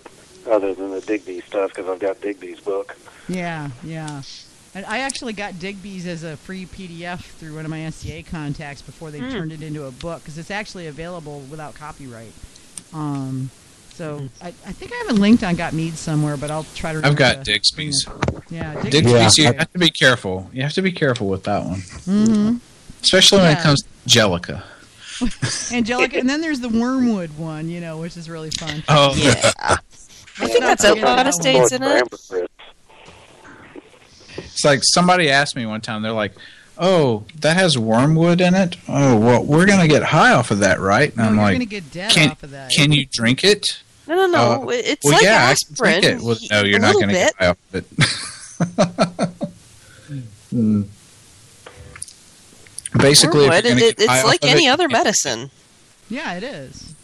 other 0.50 0.74
than 0.74 0.90
the 0.92 1.02
Digby 1.02 1.42
stuff, 1.42 1.70
because 1.70 1.88
I've 1.88 2.00
got 2.00 2.20
Digby's 2.20 2.60
book. 2.62 2.98
Yeah, 3.28 3.70
yeah. 3.84 4.24
And 4.74 4.86
I 4.88 5.00
actually 5.00 5.34
got 5.34 5.60
Digby's 5.60 6.08
as 6.08 6.24
a 6.24 6.36
free 6.38 6.66
PDF 6.66 7.20
through 7.22 7.56
one 7.56 7.66
of 7.66 7.70
my 7.72 7.88
SCA 7.92 8.24
contacts 8.24 8.82
before 8.82 9.12
they 9.12 9.20
turned 9.20 9.52
it 9.52 9.62
into 9.62 9.86
a 9.86 9.92
book 9.92 10.22
because 10.24 10.38
it's 10.40 10.52
actually 10.52 10.88
available 10.88 11.42
without 11.42 11.76
copyright. 11.76 12.34
Um, 12.94 13.50
so 14.00 14.30
I, 14.42 14.48
I 14.48 14.52
think 14.72 14.94
I 14.94 14.96
have 15.08 15.18
a 15.18 15.20
linked 15.20 15.44
on 15.44 15.56
Got 15.56 15.74
Mead 15.74 15.96
somewhere, 15.96 16.38
but 16.38 16.50
I'll 16.50 16.64
try 16.74 16.94
to. 16.94 17.06
I've 17.06 17.18
got 17.18 17.44
to- 17.44 17.52
Digby's. 17.60 18.06
Yeah, 18.50 18.74
Digby's, 18.82 18.92
Digby's. 18.92 19.38
Yeah. 19.38 19.52
you 19.52 19.58
have 19.58 19.72
to 19.74 19.78
be 19.80 19.90
careful. 19.90 20.50
You 20.54 20.64
have 20.64 20.72
to 20.74 20.82
be 20.82 20.92
careful 20.94 21.28
with 21.28 21.44
that 21.44 21.66
one, 21.66 21.82
hmm 22.06 22.58
especially 23.04 23.40
when 23.40 23.52
Yeah. 23.52 23.60
it 23.60 23.64
comes 23.64 23.82
to 23.82 23.88
Angelica. 24.06 24.64
Angelica, 25.74 26.18
and 26.18 26.30
then 26.30 26.40
there's 26.40 26.62
the 26.62 26.70
Wormwood 26.70 27.38
one, 27.38 27.68
you 27.70 27.82
know, 27.82 27.98
which 27.98 28.16
is 28.16 28.30
really 28.30 28.52
fun. 28.52 28.84
Oh, 28.88 29.14
Yeah. 29.18 29.52
I 30.42 30.48
think 30.48 30.60
that's 30.62 30.84
not 30.84 30.98
a 30.98 31.02
lot 31.02 31.28
of 31.28 31.34
states 31.34 31.74
in 31.74 31.82
Lord 31.82 32.04
it. 32.32 32.50
It's 34.38 34.64
like 34.64 34.80
somebody 34.84 35.30
asked 35.30 35.56
me 35.58 35.66
one 35.66 35.82
time. 35.82 36.02
They're 36.02 36.12
like, 36.14 36.34
"Oh, 36.78 37.26
that 37.42 37.58
has 37.58 37.78
wormwood 37.78 38.40
in 38.40 38.56
it. 38.56 38.78
Oh, 38.88 39.18
well, 39.18 39.44
we're 39.44 39.66
gonna 39.66 39.88
get 39.90 40.02
high 40.04 40.32
off 40.34 40.52
of 40.52 40.60
that, 40.60 40.80
right?" 40.80 41.10
And 41.10 41.18
No, 41.18 41.24
I'm 41.26 41.36
you're 41.36 41.44
like, 41.44 41.54
gonna 41.56 41.66
get 41.66 41.92
dead 41.92 42.18
off 42.32 42.44
of 42.44 42.52
that. 42.52 42.72
can 42.72 42.92
you 42.94 43.06
drink 43.06 43.44
it?" 43.44 43.66
No, 44.10 44.16
no, 44.16 44.28
no. 44.28 44.64
Uh, 44.64 44.72
it's 44.72 45.06
well, 45.06 45.14
like 45.14 45.24
yeah, 45.24 45.52
aspirin. 45.52 46.04
I 46.04 46.08
it. 46.08 46.22
Well, 46.22 46.36
no, 46.50 46.64
you're 46.64 46.80
not 46.80 46.94
gonna 46.96 47.08
bit. 47.14 47.14
get 47.14 47.36
high 47.38 47.48
off 47.48 47.58
of 47.74 47.76
it. 47.76 49.30
Hmm. 50.50 50.82
Basically, 52.98 53.46
if 53.46 53.64
you're 53.64 53.78
it, 53.78 53.84
it, 53.84 53.96
it's 54.00 54.24
like 54.24 54.44
any 54.44 54.66
it, 54.66 54.70
other 54.72 54.86
you 54.86 54.90
medicine. 54.90 55.52
Yeah, 56.10 56.34
it 56.34 56.44
is. 56.44 56.96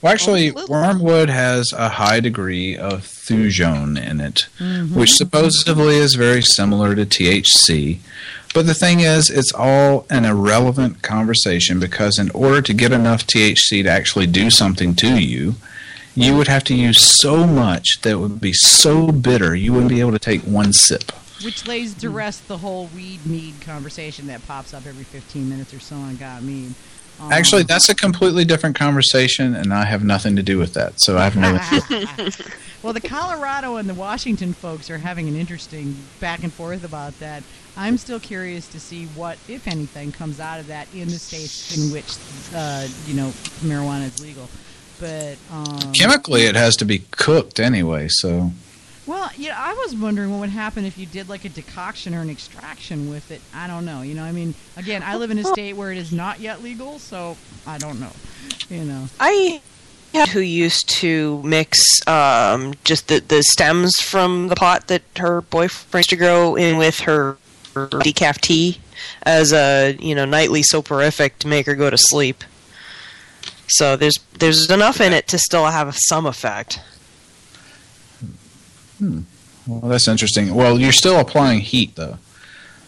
Well, 0.00 0.12
actually, 0.12 0.52
little. 0.52 0.68
wormwood 0.72 1.30
has 1.30 1.72
a 1.76 1.88
high 1.88 2.20
degree 2.20 2.76
of 2.76 3.02
thujone 3.02 4.00
in 4.00 4.20
it, 4.20 4.46
Mhm. 4.60 4.92
which 4.92 5.10
supposedly 5.14 5.96
is 5.96 6.14
very 6.14 6.42
similar 6.42 6.94
to 6.94 7.04
THC. 7.04 7.98
But 8.54 8.66
the 8.66 8.74
thing 8.74 9.00
is, 9.00 9.28
it's 9.30 9.52
all 9.52 10.06
an 10.08 10.24
irrelevant 10.24 11.02
conversation 11.02 11.80
because 11.80 12.16
in 12.16 12.30
order 12.30 12.62
to 12.62 12.72
get 12.72 12.92
enough 12.92 13.26
THC 13.26 13.82
to 13.82 13.88
actually 13.90 14.28
do 14.28 14.48
something 14.48 14.94
to 14.94 15.18
you, 15.20 15.56
you 16.18 16.36
would 16.36 16.48
have 16.48 16.64
to 16.64 16.74
use 16.74 17.20
so 17.20 17.46
much 17.46 18.00
that 18.02 18.18
would 18.18 18.40
be 18.40 18.52
so 18.52 19.12
bitter 19.12 19.54
you 19.54 19.72
wouldn't 19.72 19.90
be 19.90 20.00
able 20.00 20.12
to 20.12 20.18
take 20.18 20.40
one 20.42 20.72
sip. 20.72 21.12
Which 21.44 21.68
lays 21.68 21.94
to 21.94 22.10
rest 22.10 22.48
the 22.48 22.58
whole 22.58 22.86
weed 22.94 23.24
mead 23.24 23.60
conversation 23.60 24.26
that 24.26 24.44
pops 24.46 24.74
up 24.74 24.84
every 24.86 25.04
15 25.04 25.48
minutes 25.48 25.72
or 25.72 25.78
so 25.78 25.94
on 25.94 26.16
Got 26.16 26.42
Mead. 26.42 26.74
Um, 27.20 27.32
Actually, 27.32 27.64
that's 27.64 27.88
a 27.88 27.94
completely 27.94 28.44
different 28.44 28.76
conversation, 28.76 29.54
and 29.54 29.72
I 29.72 29.84
have 29.84 30.04
nothing 30.04 30.36
to 30.36 30.42
do 30.42 30.58
with 30.58 30.74
that. 30.74 30.94
So 31.00 31.18
I 31.18 31.28
have 31.28 31.36
no. 31.36 31.52
well, 32.82 32.92
the 32.92 33.00
Colorado 33.00 33.76
and 33.76 33.88
the 33.88 33.94
Washington 33.94 34.52
folks 34.52 34.88
are 34.90 34.98
having 34.98 35.28
an 35.28 35.36
interesting 35.36 35.96
back 36.20 36.42
and 36.42 36.52
forth 36.52 36.84
about 36.84 37.18
that. 37.20 37.42
I'm 37.76 37.96
still 37.96 38.20
curious 38.20 38.68
to 38.68 38.80
see 38.80 39.06
what, 39.06 39.38
if 39.48 39.66
anything, 39.68 40.12
comes 40.12 40.38
out 40.40 40.58
of 40.58 40.66
that 40.68 40.92
in 40.94 41.08
the 41.08 41.18
states 41.18 41.76
in 41.76 41.92
which, 41.92 42.16
uh, 42.54 42.86
you 43.06 43.14
know, 43.14 43.28
marijuana 43.62 44.06
is 44.06 44.20
legal. 44.22 44.48
But 45.00 45.36
um, 45.52 45.92
Chemically, 45.92 46.42
it 46.42 46.56
has 46.56 46.76
to 46.76 46.84
be 46.84 47.00
cooked 47.10 47.60
anyway, 47.60 48.08
so. 48.10 48.52
Well, 49.06 49.30
yeah, 49.38 49.56
I 49.58 49.72
was 49.72 49.96
wondering 49.96 50.30
what 50.30 50.40
would 50.40 50.50
happen 50.50 50.84
if 50.84 50.98
you 50.98 51.06
did 51.06 51.30
like 51.30 51.46
a 51.46 51.48
decoction 51.48 52.14
or 52.14 52.20
an 52.20 52.28
extraction 52.28 53.08
with 53.08 53.30
it. 53.30 53.40
I 53.54 53.66
don't 53.66 53.86
know. 53.86 54.02
You 54.02 54.14
know, 54.14 54.22
I 54.22 54.32
mean, 54.32 54.54
again, 54.76 55.02
I 55.02 55.16
live 55.16 55.30
in 55.30 55.38
a 55.38 55.44
state 55.44 55.74
where 55.74 55.90
it 55.90 55.96
is 55.96 56.12
not 56.12 56.40
yet 56.40 56.62
legal, 56.62 56.98
so 56.98 57.36
I 57.66 57.78
don't 57.78 58.00
know. 58.00 58.12
You 58.68 58.84
know, 58.84 59.08
I 59.18 59.62
had 60.12 60.28
who 60.28 60.40
used 60.40 60.88
to 60.88 61.42
mix 61.42 61.78
um, 62.06 62.74
just 62.84 63.08
the, 63.08 63.20
the 63.20 63.42
stems 63.42 63.94
from 64.00 64.48
the 64.48 64.56
pot 64.56 64.88
that 64.88 65.02
her 65.16 65.40
boyfriend 65.40 66.00
used 66.00 66.10
to 66.10 66.16
grow 66.16 66.54
in 66.54 66.76
with 66.76 67.00
her, 67.00 67.38
her 67.74 67.88
decaf 67.88 68.38
tea 68.40 68.78
as 69.22 69.52
a 69.52 69.96
you 70.00 70.14
know 70.14 70.24
nightly 70.24 70.62
soporific 70.62 71.38
to 71.38 71.48
make 71.48 71.66
her 71.66 71.74
go 71.74 71.88
to 71.88 71.98
sleep. 71.98 72.44
So 73.70 73.96
there's 73.96 74.18
there's 74.38 74.70
enough 74.70 75.00
in 75.00 75.12
it 75.12 75.26
to 75.28 75.38
still 75.38 75.66
have 75.66 75.96
some 75.96 76.26
effect. 76.26 76.80
Hmm. 78.98 79.20
Well, 79.66 79.90
that's 79.90 80.08
interesting. 80.08 80.54
Well, 80.54 80.78
you're 80.78 80.92
still 80.92 81.18
applying 81.20 81.60
heat, 81.60 81.94
though. 81.94 82.18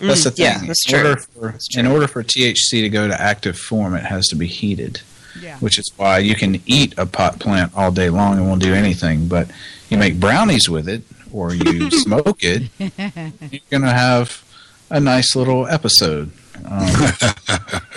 That's 0.00 0.20
Mm, 0.22 0.24
the 0.24 0.30
thing. 0.30 0.44
yeah, 0.46 0.58
that's 0.66 0.88
in 0.88 0.94
Order 0.96 1.14
true. 1.14 1.24
for, 1.34 1.52
That's 1.52 1.76
In 1.76 1.86
order 1.86 2.08
for 2.08 2.22
THC 2.24 2.80
to 2.80 2.88
go 2.88 3.06
to 3.06 3.20
active 3.20 3.58
form, 3.58 3.94
it 3.94 4.04
has 4.04 4.26
to 4.28 4.36
be 4.36 4.46
heated, 4.46 5.02
yeah. 5.38 5.58
which 5.58 5.78
is 5.78 5.92
why 5.98 6.18
you 6.18 6.34
can 6.34 6.62
eat 6.64 6.94
a 6.96 7.04
pot 7.04 7.38
plant 7.38 7.72
all 7.76 7.92
day 7.92 8.08
long 8.08 8.38
and 8.38 8.48
won't 8.48 8.62
do 8.62 8.72
anything. 8.74 9.28
But 9.28 9.50
you 9.90 9.98
make 9.98 10.18
brownies 10.18 10.70
with 10.70 10.88
it 10.88 11.02
or 11.30 11.52
you 11.54 11.90
smoke 12.00 12.38
it, 12.42 12.62
you're 12.78 13.60
going 13.70 13.82
to 13.82 13.92
have 13.92 14.42
a 14.88 14.98
nice 15.00 15.36
little 15.36 15.66
episode. 15.68 16.30
Um, 16.64 16.88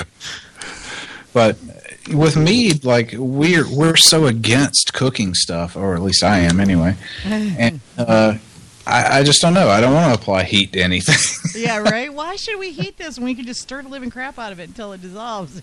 but 1.34 1.57
with 2.11 2.35
me, 2.35 2.73
like 2.73 3.13
we're 3.17 3.69
we're 3.69 3.95
so 3.95 4.25
against 4.25 4.93
cooking 4.93 5.34
stuff, 5.34 5.75
or 5.75 5.95
at 5.95 6.01
least 6.01 6.23
I 6.23 6.39
am 6.39 6.59
anyway. 6.59 6.95
And 7.25 7.80
uh, 7.97 8.38
I, 8.85 9.19
I 9.19 9.23
just 9.23 9.41
don't 9.41 9.53
know. 9.53 9.69
I 9.69 9.80
don't 9.80 9.93
want 9.93 10.13
to 10.13 10.21
apply 10.21 10.43
heat 10.43 10.73
to 10.73 10.81
anything. 10.81 11.15
yeah, 11.61 11.77
right. 11.77 12.13
Why 12.13 12.35
should 12.35 12.59
we 12.59 12.71
heat 12.71 12.97
this 12.97 13.17
when 13.17 13.25
we 13.25 13.35
can 13.35 13.45
just 13.45 13.61
stir 13.61 13.81
the 13.81 13.89
living 13.89 14.09
crap 14.09 14.38
out 14.38 14.51
of 14.51 14.59
it 14.59 14.67
until 14.67 14.91
it 14.93 15.01
dissolves? 15.01 15.61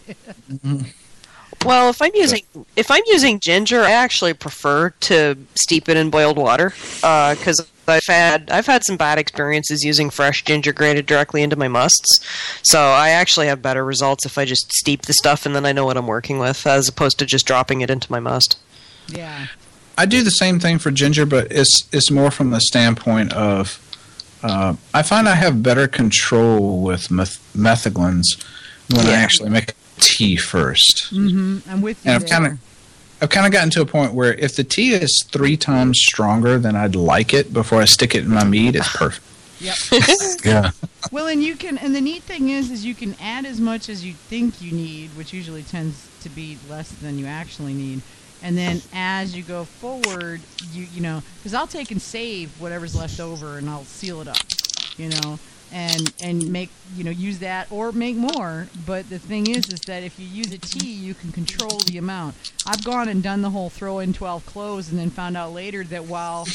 Well, 1.65 1.91
if 1.91 2.01
I'm 2.01 2.12
using 2.15 2.43
if 2.77 2.91
I'm 2.91 3.03
using 3.07 3.39
ginger, 3.39 3.82
I 3.82 3.93
actually 3.93 4.32
prefer 4.35 4.91
to 4.91 5.37
steep 5.55 5.89
it 5.89 5.97
in 5.97 6.09
boiled 6.11 6.39
water 6.39 6.70
because 7.01 7.66
I've 7.87 8.07
had 8.07 8.51
I've 8.51 8.66
had 8.66 8.85
some 8.85 8.97
bad 8.97 9.19
experiences 9.19 9.85
using 9.85 10.09
fresh 10.09 10.43
ginger 10.45 10.73
grated 10.73 11.07
directly 11.07 11.43
into 11.43 11.57
my 11.57 11.69
musts. 11.69 12.09
So 12.62 12.81
I 12.81 13.11
actually 13.11 13.47
have 13.49 13.61
better 13.61 13.85
results 13.85 14.24
if 14.24 14.39
I 14.39 14.47
just 14.47 14.73
steep 14.73 15.03
the 15.03 15.12
stuff 15.12 15.45
and 15.45 15.55
then 15.55 15.66
I 15.66 15.73
know 15.73 15.85
what 15.85 15.99
I'm 15.99 16.07
working 16.07 16.39
with, 16.39 16.66
as 16.66 16.89
opposed 16.89 17.19
to 17.19 17.27
just 17.27 17.47
dropping 17.47 17.82
it 17.82 17.91
into 17.91 18.11
my 18.11 18.20
must. 18.20 18.59
yeah. 19.09 19.47
I 19.99 20.07
do 20.07 20.23
the 20.23 20.31
same 20.31 20.59
thing 20.59 20.78
for 20.78 20.91
ginger, 20.91 21.27
but 21.27 21.49
it's 21.51 21.87
it's 21.93 22.11
more 22.11 22.31
from 22.31 22.51
the 22.51 22.61
standpoint 22.61 23.35
of 23.35 23.78
uh, 24.43 24.77
I 24.95 25.03
find 25.03 25.28
I 25.28 25.35
have 25.35 25.62
better 25.62 25.87
control 25.87 26.81
with 26.81 27.11
meth- 27.11 27.53
metheglins 27.55 28.24
when 28.89 29.07
I 29.07 29.12
actually 29.12 29.51
make 29.51 29.74
tea 30.01 30.37
first. 30.37 31.09
hmm 31.11 31.59
I'm 31.69 31.83
with 31.83 32.05
you. 32.05 32.13
And 32.13 32.23
I've 32.23 32.29
kind 32.29 32.47
of 32.47 32.59
I've 33.23 33.31
kind 33.31 33.47
of 33.47 33.53
gotten 33.53 33.71
to 33.71 33.83
a 33.83 33.87
point 33.87 34.15
where 34.15 34.33
if 34.35 34.57
the 34.57 34.65
tea 34.65 34.95
is 34.95 35.25
three 35.31 35.57
times 35.57 35.99
stronger 36.01 36.59
than 36.59 36.75
I'd 36.75 36.97
like 36.97 37.35
it 37.35 37.53
before 37.53 37.83
I 37.83 37.85
stick 37.85 38.15
it 38.15 38.25
in 38.25 38.31
my 38.31 38.45
meat, 38.45 38.77
it's 38.77 38.89
perfect. 38.97 39.27
Yep. 39.61 39.77
Yeah. 40.45 40.71
Well, 41.13 41.27
and 41.27 41.43
you 41.43 41.55
can, 41.55 41.77
and 41.77 41.95
the 41.95 42.01
neat 42.01 42.23
thing 42.23 42.49
is, 42.49 42.71
is 42.71 42.85
you 42.85 42.95
can 42.95 43.15
add 43.21 43.45
as 43.45 43.61
much 43.61 43.91
as 43.91 44.03
you 44.05 44.15
think 44.15 44.63
you 44.63 44.73
need, 44.73 45.11
which 45.11 45.35
usually 45.35 45.63
tends 45.63 46.09
to 46.23 46.31
be 46.31 46.57
less 46.69 46.91
than 46.93 47.19
you 47.19 47.27
actually 47.27 47.75
need. 47.75 48.01
And 48.43 48.57
then 48.57 48.81
as 48.95 49.37
you 49.37 49.43
go 49.43 49.65
forward, 49.65 50.41
you 50.73 50.87
you 50.95 51.03
know, 51.03 51.23
because 51.39 51.53
I'll 51.53 51.67
take 51.67 51.91
and 51.91 52.01
save 52.01 52.59
whatever's 52.59 52.97
left 52.97 53.21
over, 53.21 53.59
and 53.59 53.69
I'll 53.69 53.85
seal 53.85 54.23
it 54.23 54.29
up, 54.29 54.39
you 54.97 55.11
know, 55.11 55.39
and 55.73 56.13
and 56.23 56.51
make 56.51 56.71
you 56.97 57.05
know 57.05 57.11
use 57.11 57.39
that 57.41 57.71
or 57.71 57.93
make 57.93 58.17
more. 58.17 58.69
But 58.87 59.09
the 59.11 59.19
thing 59.19 59.49
is, 59.49 59.69
is 59.73 59.81
that 59.83 60.03
if 60.03 60.19
you 60.19 60.27
use 60.27 60.53
a 60.53 60.59
tea, 60.59 60.93
you 60.93 61.15
can 61.15 61.33
control 61.33 61.79
the 61.81 61.99
amount. 61.99 62.35
I've 62.67 62.85
gone 62.85 63.09
and 63.09 63.23
done 63.23 63.43
the 63.43 63.51
whole 63.51 63.71
throw 63.71 63.99
in 63.99 64.13
twelve 64.13 64.47
cloves, 64.47 64.91
and 64.91 64.99
then 64.99 65.11
found 65.11 65.37
out 65.37 65.53
later 65.53 65.85
that 65.85 66.05
while 66.05 66.47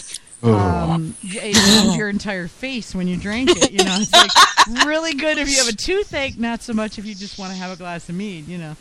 um, 0.44 1.16
it 1.24 1.84
ruined 1.84 1.98
your 1.98 2.10
entire 2.10 2.48
face 2.48 2.94
when 2.94 3.08
you 3.08 3.18
drank 3.18 3.50
it. 3.52 3.72
You 3.72 3.84
know, 3.84 3.98
it's 4.00 4.12
like 4.12 4.86
really 4.86 5.14
good 5.14 5.38
if 5.38 5.50
you 5.50 5.58
have 5.58 5.68
a 5.68 5.76
toothache, 5.76 6.38
not 6.38 6.62
so 6.62 6.74
much 6.74 7.00
if 7.00 7.06
you 7.06 7.16
just 7.16 7.40
want 7.40 7.52
to 7.52 7.58
have 7.58 7.72
a 7.72 7.76
glass 7.76 8.10
of 8.10 8.16
mead. 8.16 8.48
You 8.48 8.58
know. 8.58 8.76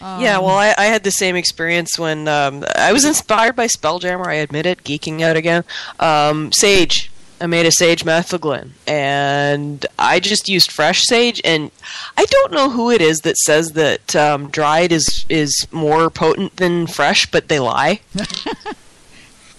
Um, 0.00 0.20
yeah, 0.20 0.38
well, 0.38 0.56
I, 0.56 0.74
I 0.76 0.86
had 0.86 1.04
the 1.04 1.12
same 1.12 1.36
experience 1.36 1.96
when 1.96 2.26
um, 2.26 2.64
I 2.74 2.92
was 2.92 3.04
inspired 3.04 3.54
by 3.54 3.68
Spelljammer. 3.68 4.26
I 4.26 4.34
admit 4.34 4.66
it, 4.66 4.82
geeking 4.82 5.20
out 5.20 5.36
again. 5.36 5.62
Um, 6.00 6.50
sage. 6.50 7.11
I 7.42 7.46
made 7.46 7.66
a 7.66 7.72
sage 7.72 8.04
metheglin, 8.04 8.70
and 8.86 9.84
I 9.98 10.20
just 10.20 10.48
used 10.48 10.70
fresh 10.70 11.02
sage. 11.02 11.40
And 11.44 11.72
I 12.16 12.24
don't 12.24 12.52
know 12.52 12.70
who 12.70 12.92
it 12.92 13.00
is 13.00 13.18
that 13.22 13.36
says 13.36 13.72
that 13.72 14.14
um, 14.14 14.48
dried 14.48 14.92
is 14.92 15.26
is 15.28 15.66
more 15.72 16.08
potent 16.08 16.56
than 16.56 16.86
fresh, 16.86 17.26
but 17.26 17.48
they 17.48 17.58
lie. 17.58 18.00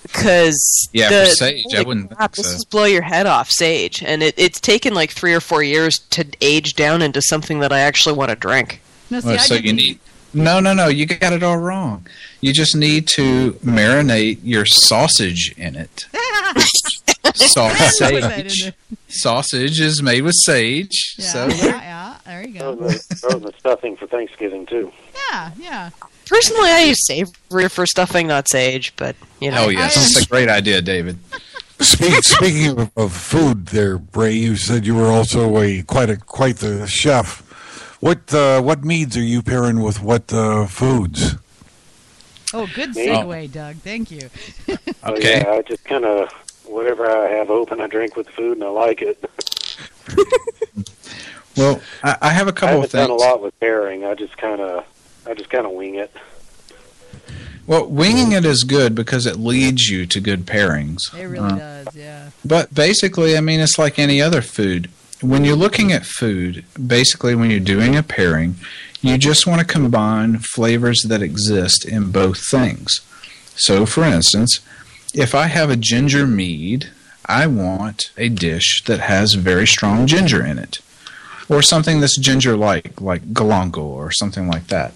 Because 0.03 0.89
Yeah, 0.93 1.09
the, 1.09 1.25
for 1.25 1.31
sage, 1.31 1.65
I 1.75 1.81
wouldn't 1.81 2.09
think 2.09 2.17
crap, 2.17 2.33
this 2.33 2.45
is 2.45 2.65
blow 2.65 2.83
your 2.83 3.01
head 3.01 3.25
off 3.25 3.49
sage, 3.49 4.03
and 4.03 4.21
it, 4.21 4.35
it's 4.37 4.59
taken 4.59 4.93
like 4.93 5.09
three 5.09 5.33
or 5.33 5.39
four 5.39 5.63
years 5.63 5.97
to 6.11 6.23
age 6.39 6.75
down 6.75 7.01
into 7.01 7.19
something 7.19 7.61
that 7.61 7.73
I 7.73 7.79
actually 7.79 8.13
want 8.13 8.29
to 8.29 8.35
drink. 8.35 8.79
No, 9.09 9.21
see, 9.21 9.27
Well, 9.29 9.39
so 9.39 9.55
you 9.55 9.73
need 9.73 9.99
no, 10.33 10.59
no, 10.59 10.73
no. 10.73 10.87
You 10.87 11.07
got 11.07 11.33
it 11.33 11.41
all 11.41 11.57
wrong. 11.57 12.05
You 12.41 12.53
just 12.53 12.75
need 12.75 13.07
to 13.15 13.53
marinate 13.65 14.39
your 14.43 14.65
sausage 14.65 15.55
in 15.57 15.75
it. 15.75 16.05
Sausage. 17.35 17.99
Put 17.99 18.21
that 18.21 18.39
in 18.39 18.47
there. 18.61 18.73
Sausage 19.07 19.79
is 19.79 20.01
made 20.03 20.21
with 20.23 20.35
sage. 20.45 21.15
Yeah, 21.17 21.25
So 21.25 21.47
yeah, 21.47 21.65
yeah. 21.65 22.17
There 22.25 22.47
you 22.47 22.59
Throw 22.59 22.75
go. 22.75 22.87
the, 22.87 22.93
throw 22.99 23.39
the 23.39 23.53
stuffing 23.59 23.95
for 23.97 24.07
Thanksgiving 24.07 24.65
too. 24.65 24.91
Yeah, 25.31 25.51
yeah. 25.59 25.89
Personally, 26.27 26.69
I 26.69 26.83
use 26.83 27.05
savory 27.07 27.69
for 27.69 27.85
stuffing, 27.85 28.27
not 28.27 28.49
sage, 28.49 28.93
but 28.95 29.15
you 29.39 29.51
know. 29.51 29.65
Oh 29.65 29.69
yes, 29.69 29.97
I- 29.97 30.01
that's 30.01 30.25
a 30.25 30.29
great 30.29 30.49
idea, 30.49 30.81
David. 30.81 31.17
Speak, 31.79 32.23
speaking 32.23 32.79
of, 32.79 32.91
of 32.95 33.11
food, 33.13 33.67
there, 33.67 33.97
Bray, 33.97 34.31
you 34.33 34.55
said 34.55 34.85
you 34.85 34.95
were 34.95 35.07
also 35.11 35.57
a 35.59 35.81
quite 35.83 36.09
a 36.09 36.17
quite 36.17 36.57
the 36.57 36.87
chef. 36.87 37.41
What 37.99 38.33
uh, 38.33 38.61
what 38.61 38.83
meads 38.85 39.17
are 39.17 39.21
you 39.23 39.41
pairing 39.41 39.81
with 39.81 40.01
what 40.01 40.31
uh, 40.33 40.65
foods? 40.67 41.35
Oh, 42.53 42.69
good 42.75 42.95
Me? 42.95 43.07
segue, 43.07 43.51
Doug. 43.51 43.75
Thank 43.77 44.11
you. 44.11 44.29
So, 44.67 44.77
Okay. 45.05 45.39
yeah, 45.41 45.51
I 45.51 45.61
just 45.63 45.83
kind 45.85 46.05
of 46.05 46.29
whatever 46.65 47.09
I 47.09 47.27
have 47.29 47.49
open, 47.49 47.79
I 47.81 47.87
drink 47.87 48.15
with 48.15 48.27
the 48.27 48.31
food, 48.33 48.53
and 48.57 48.63
I 48.63 48.69
like 48.69 49.01
it. 49.01 49.23
Well, 51.55 51.81
I, 52.03 52.17
I 52.19 52.29
have 52.31 52.47
a 52.47 52.51
couple 52.51 52.81
haven't 52.81 52.85
of 52.85 52.91
things. 52.91 53.07
done 53.07 53.11
a 53.11 53.13
lot 53.15 53.39
with 53.43 53.59
pairing. 53.59 54.03
I 54.03 54.15
just 54.15 54.35
kind 54.37 54.59
of, 54.59 54.85
I 55.27 55.35
just 55.35 55.51
kind 55.51 55.67
of 55.67 55.73
wing 55.73 55.93
it. 55.93 56.11
Well, 57.67 57.87
winging 57.87 58.31
it 58.31 58.43
is 58.43 58.63
good 58.63 58.95
because 58.95 59.27
it 59.27 59.37
leads 59.37 59.83
you 59.87 60.07
to 60.07 60.19
good 60.19 60.47
pairings. 60.47 60.97
It 61.15 61.25
really 61.25 61.51
Uh, 61.51 61.83
does. 61.83 61.95
Yeah. 61.95 62.31
But 62.43 62.73
basically, 62.73 63.37
I 63.37 63.41
mean, 63.41 63.59
it's 63.59 63.77
like 63.77 63.99
any 63.99 64.19
other 64.19 64.41
food. 64.41 64.89
When 65.21 65.45
you're 65.45 65.55
looking 65.55 65.91
at 65.91 66.07
food, 66.07 66.65
basically, 66.87 67.35
when 67.35 67.51
you're 67.51 67.59
doing 67.59 67.95
a 67.95 68.01
pairing, 68.01 68.55
you 69.01 69.19
just 69.19 69.45
want 69.45 69.59
to 69.61 69.65
combine 69.65 70.39
flavors 70.39 71.03
that 71.07 71.21
exist 71.21 71.85
in 71.85 72.11
both 72.11 72.41
things. 72.49 72.99
So, 73.55 73.85
for 73.85 74.03
instance, 74.03 74.59
if 75.13 75.35
I 75.35 75.47
have 75.47 75.69
a 75.69 75.75
ginger 75.75 76.25
mead, 76.27 76.89
I 77.25 77.47
want 77.47 78.11
a 78.17 78.29
dish 78.29 78.83
that 78.85 78.99
has 78.99 79.33
very 79.35 79.65
strong 79.67 80.07
ginger 80.07 80.45
in 80.45 80.57
it, 80.57 80.79
or 81.49 81.61
something 81.61 81.99
that's 81.99 82.17
ginger 82.17 82.57
like, 82.57 82.99
like 82.99 83.33
galangal 83.33 83.77
or 83.77 84.11
something 84.11 84.47
like 84.47 84.67
that. 84.67 84.93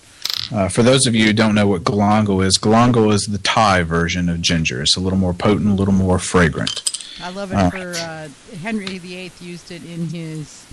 Uh, 0.52 0.70
for 0.70 0.84
those 0.84 1.06
of 1.08 1.16
you 1.16 1.26
who 1.26 1.34
don't 1.34 1.56
know 1.56 1.68
what 1.68 1.84
galangal 1.84 2.46
is, 2.46 2.58
galangal 2.58 3.12
is 3.14 3.24
the 3.24 3.38
Thai 3.40 3.84
version 3.84 4.30
of 4.30 4.42
ginger. 4.42 4.82
It's 4.82 4.96
a 4.96 5.00
little 5.00 5.20
more 5.20 5.34
potent, 5.34 5.70
a 5.70 5.74
little 5.74 5.94
more 5.94 6.20
fragrant. 6.20 6.84
I 7.22 7.30
love 7.32 7.52
it 7.52 7.56
Uh. 7.56 7.70
for 7.72 7.94
uh, 7.96 8.30
Henry 8.62 8.98
VIII 9.00 9.32
used 9.42 9.72
it 9.72 9.84
in 9.84 10.08
his 10.10 10.66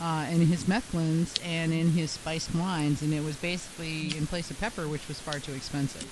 uh, 0.00 0.26
in 0.30 0.46
his 0.46 0.64
metheglins 0.64 1.36
and 1.44 1.72
in 1.72 1.90
his 1.90 2.12
spiced 2.12 2.54
wines, 2.54 3.02
and 3.02 3.12
it 3.12 3.24
was 3.24 3.34
basically 3.36 4.16
in 4.16 4.28
place 4.28 4.48
of 4.48 4.60
pepper, 4.60 4.86
which 4.86 5.08
was 5.08 5.18
far 5.20 5.40
too 5.40 5.52
expensive. 5.54 6.06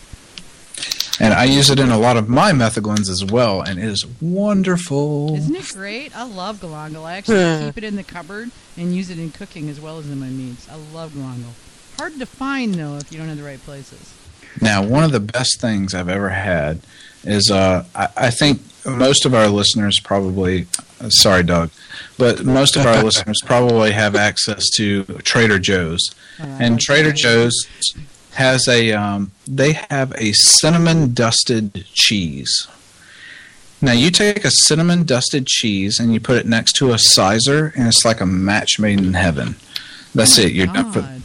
And 1.20 1.32
I 1.32 1.44
use 1.44 1.70
it 1.70 1.78
in 1.78 1.90
a 1.90 1.98
lot 1.98 2.16
of 2.16 2.28
my 2.28 2.52
metheglins 2.52 3.09
as 3.09 3.24
well, 3.24 3.62
and 3.62 3.78
it 3.78 3.84
is 3.84 4.05
wonderful. 4.20 5.34
Isn't 5.36 5.56
it 5.56 5.70
great? 5.72 6.16
I 6.16 6.24
love 6.24 6.60
galangal. 6.60 7.05
I 7.05 7.16
actually 7.16 7.66
keep 7.66 7.78
it 7.78 7.84
in 7.84 7.97
the 7.97 8.05
cupboard 8.05 8.51
and 8.76 8.94
use 8.94 9.10
it 9.10 9.18
in 9.18 9.30
cooking 9.30 9.68
as 9.68 9.80
well 9.80 9.98
as 9.98 10.09
in 10.10 10.20
my 10.20 10.28
meats. 10.28 10.68
I 10.68 10.76
love 10.94 11.12
galangal. 11.12 11.52
Hard 11.98 12.18
to 12.18 12.26
find 12.26 12.74
though 12.74 12.97
if 12.97 13.10
you 13.10 13.18
don't 13.18 13.28
have 13.28 13.38
the 13.38 13.43
right 13.43 13.60
places. 13.60 14.12
Now, 14.60 14.82
one 14.82 15.05
of 15.05 15.12
the 15.12 15.20
best 15.20 15.60
things 15.60 15.94
I've 15.94 16.09
ever 16.09 16.30
had 16.30 16.80
is 17.24 17.51
uh, 17.51 17.84
I, 17.94 18.09
I 18.16 18.30
think 18.30 18.60
most 18.86 19.26
of 19.26 19.34
our 19.34 19.48
listeners 19.48 19.98
probably, 20.02 20.66
uh, 21.01 21.09
sorry, 21.10 21.43
Doug, 21.43 21.70
but 22.18 22.44
most 22.44 22.76
of 22.76 22.86
our 22.86 23.02
listeners 23.05 23.40
probably 23.44 23.93
have 23.93 24.14
access 24.14 24.64
to 24.76 25.05
Trader 25.24 25.59
Joe's, 25.59 26.10
and 26.38 26.80
Trader 26.80 27.12
Joe's 27.12 27.55
has 28.36 28.68
a 28.68 28.92
um, 28.92 29.32
they 29.46 29.72
have 29.90 30.12
a 30.12 30.32
cinnamon 30.32 31.12
dusted 31.12 31.84
cheese. 31.92 32.68
Now 33.82 33.92
you 33.92 34.10
take 34.10 34.44
a 34.44 34.50
cinnamon 34.50 35.04
dusted 35.04 35.46
cheese 35.46 36.00
and 36.00 36.12
you 36.14 36.20
put 36.20 36.38
it 36.38 36.46
next 36.46 36.72
to 36.76 36.92
a 36.92 36.96
cyser, 36.96 37.74
and 37.74 37.88
it's 37.88 38.04
like 38.04 38.20
a 38.20 38.26
match 38.26 38.78
made 38.78 38.98
in 39.00 39.14
heaven. 39.14 39.56
That's 40.14 40.38
it. 40.38 40.52
You're 40.52 40.66
done 40.66 40.92
for. 40.92 41.20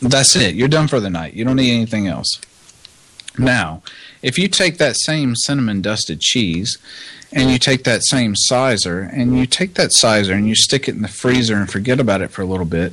That's 0.00 0.36
it. 0.36 0.54
You're 0.54 0.68
done 0.68 0.86
for 0.86 1.00
the 1.00 1.10
night. 1.10 1.34
You 1.34 1.44
don't 1.44 1.56
need 1.56 1.74
anything 1.74 2.06
else. 2.06 2.40
Now, 3.36 3.82
if 4.22 4.38
you 4.38 4.48
take 4.48 4.78
that 4.78 4.96
same 4.96 5.34
cinnamon 5.36 5.80
dusted 5.80 6.20
cheese 6.20 6.78
and 7.32 7.50
you 7.50 7.58
take 7.58 7.84
that 7.84 8.04
same 8.04 8.34
cyser 8.50 9.08
and 9.12 9.36
you 9.36 9.46
take 9.46 9.74
that 9.74 9.90
cyser 9.90 10.32
and 10.32 10.48
you 10.48 10.54
stick 10.54 10.88
it 10.88 10.94
in 10.94 11.02
the 11.02 11.08
freezer 11.08 11.56
and 11.56 11.70
forget 11.70 12.00
about 12.00 12.20
it 12.20 12.30
for 12.30 12.42
a 12.42 12.46
little 12.46 12.66
bit, 12.66 12.92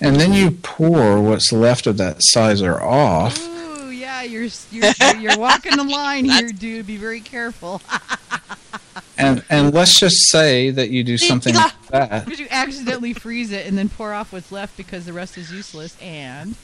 and 0.00 0.16
then 0.16 0.32
you 0.32 0.50
pour 0.50 1.20
what's 1.20 1.52
left 1.52 1.86
of 1.86 1.96
that 1.98 2.20
cyser 2.34 2.80
off, 2.80 3.38
Ooh, 3.46 3.90
yeah, 3.90 4.22
you're 4.22 4.48
you're 4.70 5.16
you're 5.18 5.38
walking 5.38 5.76
the 5.76 5.84
line 5.84 6.24
here, 6.24 6.48
dude. 6.48 6.86
Be 6.86 6.96
very 6.96 7.20
careful. 7.20 7.82
and 9.18 9.44
and 9.50 9.74
let's 9.74 9.98
just 9.98 10.30
say 10.30 10.70
that 10.70 10.90
you 10.90 11.04
do 11.04 11.18
something 11.30 11.54
like 11.54 11.86
that. 11.88 12.24
Because 12.24 12.40
you 12.40 12.48
accidentally 12.50 13.12
freeze 13.12 13.52
it 13.52 13.66
and 13.66 13.76
then 13.76 13.88
pour 13.88 14.12
off 14.12 14.32
what's 14.32 14.50
left 14.50 14.76
because 14.76 15.06
the 15.06 15.12
rest 15.12 15.36
is 15.36 15.52
useless. 15.52 15.96
And 16.00 16.54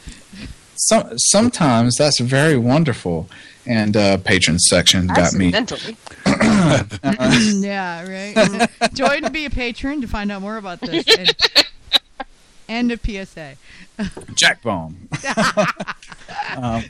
Some, 0.77 1.19
sometimes 1.19 1.97
that's 1.97 2.21
very 2.21 2.57
wonderful. 2.57 3.29
And 3.67 3.97
uh, 3.97 4.19
patron 4.19 4.59
section 4.61 5.09
got 5.09 5.33
me. 5.33 5.53
Accidentally. 5.53 5.97
yeah, 7.67 8.09
right. 8.09 8.71
Join 8.95 9.23
to 9.23 9.31
be 9.31 9.45
a 9.47 9.51
patron 9.51 10.01
to 10.03 10.07
find 10.07 10.31
out 10.31 10.41
more 10.41 10.57
about 10.57 10.81
this. 10.81 11.05
And, 11.19 11.35
end 12.69 12.93
of 12.93 13.01
PSA. 13.05 13.57
Jack 14.35 14.63
bomb. 14.63 15.09
um, 16.57 16.85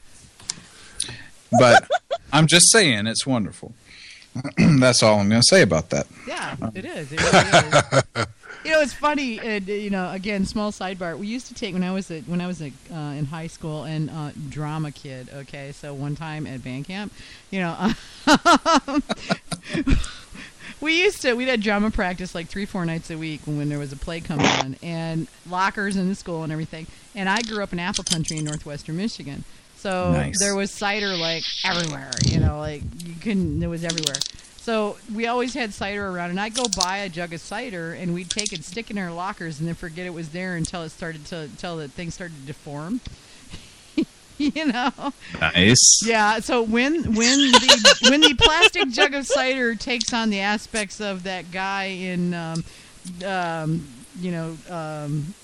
but 1.58 1.88
I'm 2.32 2.46
just 2.46 2.70
saying, 2.70 3.06
it's 3.06 3.26
wonderful. 3.26 3.74
That's 4.78 5.02
all 5.02 5.20
I'm 5.20 5.28
going 5.28 5.40
to 5.40 5.46
say 5.46 5.62
about 5.62 5.90
that. 5.90 6.06
Yeah, 6.26 6.56
it 6.74 6.84
is. 6.84 7.12
It 7.12 7.22
really 7.22 8.16
is. 8.16 8.26
You 8.66 8.72
know, 8.72 8.80
it's 8.80 8.92
funny. 8.92 9.38
Uh, 9.38 9.60
you 9.60 9.90
know, 9.90 10.10
again, 10.10 10.44
small 10.44 10.72
sidebar. 10.72 11.16
We 11.16 11.28
used 11.28 11.46
to 11.46 11.54
take 11.54 11.72
when 11.72 11.84
I 11.84 11.92
was 11.92 12.10
a, 12.10 12.22
when 12.22 12.40
I 12.40 12.48
was 12.48 12.60
a, 12.60 12.72
uh, 12.92 13.12
in 13.12 13.26
high 13.26 13.46
school 13.46 13.84
and 13.84 14.10
uh, 14.10 14.32
drama 14.48 14.90
kid. 14.90 15.28
Okay, 15.32 15.70
so 15.70 15.94
one 15.94 16.16
time 16.16 16.48
at 16.48 16.64
band 16.64 16.84
camp, 16.86 17.12
you 17.52 17.60
know, 17.60 17.92
we 20.80 21.02
used 21.02 21.22
to 21.22 21.34
we 21.34 21.46
had 21.46 21.60
drama 21.62 21.90
practice 21.90 22.34
like 22.34 22.48
three 22.48 22.66
four 22.66 22.84
nights 22.84 23.10
a 23.10 23.16
week 23.18 23.40
when 23.44 23.68
there 23.68 23.78
was 23.78 23.92
a 23.92 23.96
play 23.96 24.20
coming 24.20 24.46
on 24.46 24.76
and 24.82 25.26
lockers 25.48 25.96
in 25.96 26.08
the 26.08 26.14
school 26.14 26.42
and 26.42 26.52
everything. 26.52 26.86
And 27.14 27.28
I 27.28 27.42
grew 27.42 27.62
up 27.62 27.72
in 27.72 27.78
Apple 27.78 28.04
Country 28.04 28.38
in 28.38 28.44
northwestern 28.44 28.96
Michigan. 28.96 29.44
So 29.76 30.12
Nice. 30.12 30.38
there 30.38 30.54
was 30.56 30.70
cider 30.70 31.14
like 31.16 31.44
everywhere, 31.64 32.10
you 32.24 32.40
know, 32.40 32.58
like 32.58 32.82
you 33.04 33.14
couldn't. 33.20 33.62
It 33.62 33.66
was 33.68 33.84
everywhere. 33.84 34.16
So 34.58 34.96
we 35.14 35.28
always 35.28 35.54
had 35.54 35.72
cider 35.72 36.08
around, 36.08 36.30
and 36.30 36.40
I'd 36.40 36.54
go 36.54 36.64
buy 36.76 36.98
a 36.98 37.08
jug 37.08 37.32
of 37.32 37.40
cider, 37.40 37.92
and 37.92 38.12
we'd 38.12 38.28
take 38.28 38.52
it, 38.52 38.64
stick 38.64 38.90
it 38.90 38.96
in 38.96 38.98
our 38.98 39.12
lockers, 39.12 39.60
and 39.60 39.68
then 39.68 39.76
forget 39.76 40.06
it 40.06 40.10
was 40.12 40.30
there 40.30 40.56
until 40.56 40.82
it 40.82 40.88
started 40.88 41.24
to 41.26 41.36
until 41.42 41.76
the 41.76 41.86
thing 41.86 42.10
started 42.10 42.34
to 42.40 42.46
deform. 42.46 43.00
you 44.38 44.66
know. 44.66 44.92
Nice. 45.40 46.02
Yeah. 46.04 46.40
So 46.40 46.62
when 46.62 47.14
when 47.14 47.38
the 47.38 47.98
when 48.10 48.20
the 48.20 48.34
plastic 48.34 48.90
jug 48.90 49.14
of 49.14 49.26
cider 49.26 49.74
takes 49.74 50.12
on 50.12 50.30
the 50.30 50.40
aspects 50.40 51.00
of 51.00 51.22
that 51.22 51.50
guy 51.50 51.84
in, 51.84 52.34
um, 52.34 52.64
um, 53.24 53.86
you 54.20 54.30
know, 54.30 54.56
um, 54.68 55.34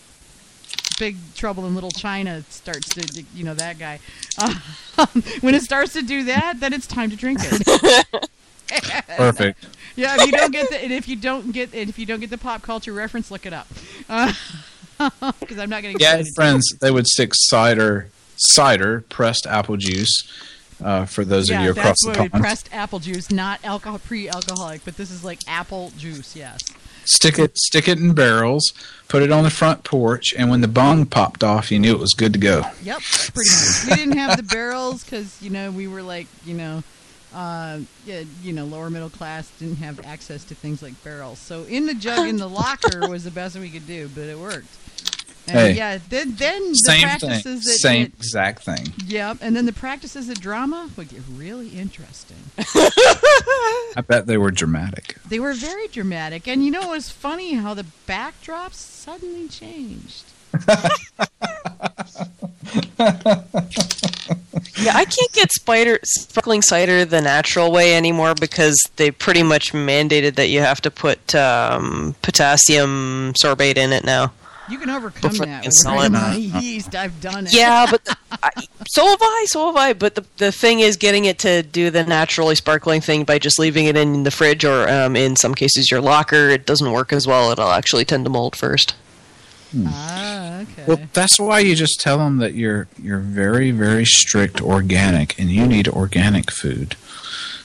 Big 0.98 1.16
Trouble 1.34 1.66
in 1.66 1.74
Little 1.74 1.90
China 1.90 2.42
starts 2.48 2.88
to, 2.90 3.24
you 3.34 3.44
know, 3.44 3.54
that 3.54 3.78
guy. 3.78 3.98
Um, 4.38 5.22
when 5.40 5.54
it 5.54 5.62
starts 5.62 5.94
to 5.94 6.02
do 6.02 6.24
that, 6.24 6.60
then 6.60 6.72
it's 6.72 6.86
time 6.86 7.10
to 7.10 7.16
drink 7.16 7.38
it. 7.42 8.28
Perfect. 9.16 9.66
Yeah, 9.96 10.16
if 10.18 10.26
you 10.26 10.32
don't 10.32 10.52
get 10.52 10.70
the 10.70 10.82
and 10.82 10.92
if 10.92 11.08
you 11.08 11.16
don't 11.16 11.52
get 11.52 11.74
and 11.74 11.88
if 11.88 11.98
you 11.98 12.06
don't 12.06 12.20
get 12.20 12.30
the 12.30 12.38
pop 12.38 12.62
culture 12.62 12.92
reference, 12.92 13.30
look 13.30 13.46
it 13.46 13.52
up. 13.52 13.68
Because 15.40 15.58
I'm 15.58 15.70
not 15.70 15.82
going 15.82 15.96
to. 15.96 16.02
Yeah, 16.02 16.22
friends, 16.34 16.74
they 16.80 16.90
would 16.90 17.06
stick 17.06 17.32
cider, 17.34 18.08
cider, 18.42 19.04
pressed 19.08 19.46
apple 19.46 19.76
juice. 19.76 20.28
Uh, 20.82 21.04
for 21.04 21.24
those 21.24 21.48
yeah, 21.48 21.60
of 21.60 21.64
you 21.64 21.70
across 21.70 21.96
the 22.04 22.12
pond, 22.12 22.32
pressed 22.32 22.68
apple 22.72 22.98
juice, 22.98 23.30
not 23.30 23.60
alcohol 23.62 24.00
pre-alcoholic, 24.00 24.84
but 24.84 24.96
this 24.96 25.12
is 25.12 25.22
like 25.22 25.38
apple 25.46 25.92
juice. 25.96 26.34
Yes. 26.34 26.60
stick 27.04 27.38
it, 27.38 27.56
stick 27.56 27.86
it 27.86 27.98
in 27.98 28.14
barrels, 28.14 28.72
put 29.06 29.22
it 29.22 29.30
on 29.30 29.44
the 29.44 29.50
front 29.50 29.84
porch, 29.84 30.34
and 30.36 30.50
when 30.50 30.60
the 30.60 30.66
bong 30.66 31.06
popped 31.06 31.44
off, 31.44 31.70
you 31.70 31.78
knew 31.78 31.92
it 31.92 32.00
was 32.00 32.14
good 32.14 32.32
to 32.32 32.38
go. 32.40 32.64
Yep, 32.82 33.00
pretty 33.32 33.50
much. 33.50 33.86
we 33.86 33.94
didn't 33.94 34.18
have 34.18 34.36
the 34.36 34.42
barrels 34.42 35.04
because 35.04 35.40
you 35.40 35.50
know 35.50 35.70
we 35.70 35.86
were 35.86 36.02
like 36.02 36.26
you 36.44 36.54
know, 36.54 36.82
uh, 37.34 37.78
yeah, 38.04 38.22
you 38.42 38.52
know, 38.52 38.64
lower 38.64 38.90
middle 38.90 39.10
class 39.10 39.50
didn't 39.58 39.76
have 39.76 40.04
access 40.04 40.44
to 40.44 40.54
things 40.54 40.82
like 40.82 41.02
barrels. 41.04 41.38
So 41.38 41.62
in 41.64 41.86
the 41.86 41.94
jug 41.94 42.28
in 42.28 42.38
the 42.38 42.48
locker 42.48 43.08
was 43.08 43.24
the 43.24 43.30
best 43.30 43.56
we 43.56 43.70
could 43.70 43.86
do, 43.86 44.08
but 44.14 44.24
it 44.24 44.38
worked. 44.38 44.76
And 45.48 45.56
Hey. 45.58 45.72
yeah, 45.72 45.98
then 46.08 46.34
then 46.36 46.68
the 46.70 46.74
Same 46.74 47.02
practices 47.02 47.42
thing. 47.42 47.54
that 47.54 47.62
Same 47.62 48.02
that- 48.04 48.12
exact 48.18 48.62
thing. 48.64 48.92
Yep, 49.06 49.38
and 49.40 49.56
then 49.56 49.66
the 49.66 49.72
practices 49.72 50.28
of 50.28 50.40
drama 50.40 50.88
would 50.96 51.08
get 51.08 51.20
really 51.34 51.70
interesting. 51.70 52.36
I 52.58 54.02
bet 54.06 54.26
they 54.26 54.38
were 54.38 54.50
dramatic. 54.52 55.16
They 55.28 55.40
were 55.40 55.52
very 55.54 55.88
dramatic, 55.88 56.46
and 56.46 56.64
you 56.64 56.70
know 56.70 56.82
it 56.82 56.90
was 56.90 57.10
funny 57.10 57.54
how 57.54 57.74
the 57.74 57.86
backdrops 58.06 58.74
suddenly 58.74 59.48
changed. 59.48 60.24
Yeah, 64.80 64.96
I 64.96 65.04
can't 65.04 65.32
get 65.32 65.52
spider 65.52 65.98
sparkling 66.04 66.62
cider 66.62 67.04
the 67.04 67.20
natural 67.20 67.70
way 67.70 67.94
anymore 67.94 68.34
because 68.34 68.76
they 68.96 69.10
pretty 69.10 69.42
much 69.42 69.72
mandated 69.72 70.34
that 70.36 70.48
you 70.48 70.60
have 70.60 70.80
to 70.82 70.90
put 70.90 71.34
um, 71.34 72.14
potassium 72.22 73.32
sorbate 73.40 73.76
in 73.76 73.92
it 73.92 74.04
now. 74.04 74.32
You 74.68 74.78
can 74.78 74.90
overcome 74.90 75.30
Before 75.30 75.46
that 75.46 75.64
you 75.64 75.68
with 75.68 75.74
sell 75.74 76.00
it. 76.02 76.38
yeast. 76.38 76.94
I've 76.94 77.20
done 77.20 77.46
it. 77.46 77.54
Yeah, 77.54 77.86
but 77.90 78.00
I, 78.42 78.50
so 78.86 79.06
have 79.06 79.18
I. 79.20 79.46
So 79.48 79.66
have 79.66 79.76
I. 79.76 79.92
But 79.92 80.14
the 80.14 80.24
the 80.38 80.52
thing 80.52 80.80
is, 80.80 80.96
getting 80.96 81.24
it 81.24 81.38
to 81.40 81.62
do 81.62 81.90
the 81.90 82.04
naturally 82.04 82.54
sparkling 82.54 83.00
thing 83.00 83.24
by 83.24 83.38
just 83.38 83.58
leaving 83.58 83.86
it 83.86 83.96
in 83.96 84.22
the 84.22 84.30
fridge 84.30 84.64
or 84.64 84.88
um, 84.88 85.16
in 85.16 85.34
some 85.36 85.54
cases 85.54 85.90
your 85.90 86.00
locker, 86.00 86.48
it 86.48 86.64
doesn't 86.64 86.90
work 86.92 87.12
as 87.12 87.26
well. 87.26 87.50
It'll 87.50 87.70
actually 87.70 88.04
tend 88.04 88.24
to 88.24 88.30
mold 88.30 88.54
first. 88.54 88.94
Ah, 89.86 90.60
okay. 90.60 90.84
Well, 90.86 91.00
that's 91.14 91.40
why 91.40 91.60
you 91.60 91.74
just 91.74 91.98
tell 92.00 92.18
them 92.18 92.38
that 92.38 92.54
you're 92.54 92.88
you're 93.02 93.18
very 93.18 93.70
very 93.72 94.04
strict 94.04 94.60
organic, 94.60 95.38
and 95.38 95.50
you 95.50 95.66
need 95.66 95.88
organic 95.88 96.50
food. 96.52 96.94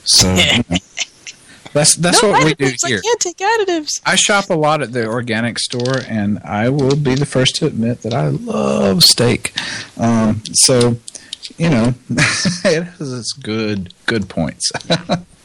So 0.03 0.33
you 0.33 0.57
know, 0.69 0.77
that's 1.73 1.95
that's 1.95 2.21
no 2.23 2.29
what 2.29 2.43
we 2.45 2.53
do 2.53 2.71
here. 2.85 2.97
I 2.99 3.01
can't 3.01 3.19
take 3.19 3.37
additives. 3.37 4.01
I 4.05 4.15
shop 4.15 4.49
a 4.49 4.53
lot 4.53 4.81
at 4.81 4.91
the 4.93 5.05
organic 5.07 5.59
store, 5.59 5.99
and 6.07 6.39
I 6.39 6.69
will 6.69 6.95
be 6.95 7.15
the 7.15 7.25
first 7.25 7.55
to 7.57 7.65
admit 7.65 8.01
that 8.01 8.13
I 8.13 8.27
love 8.29 9.03
steak. 9.03 9.53
Um, 9.97 10.43
so, 10.53 10.97
you 11.57 11.69
know, 11.69 11.93
it 12.09 12.83
has 12.83 13.13
its 13.13 13.33
good 13.33 13.93
good 14.05 14.29
points. 14.29 14.71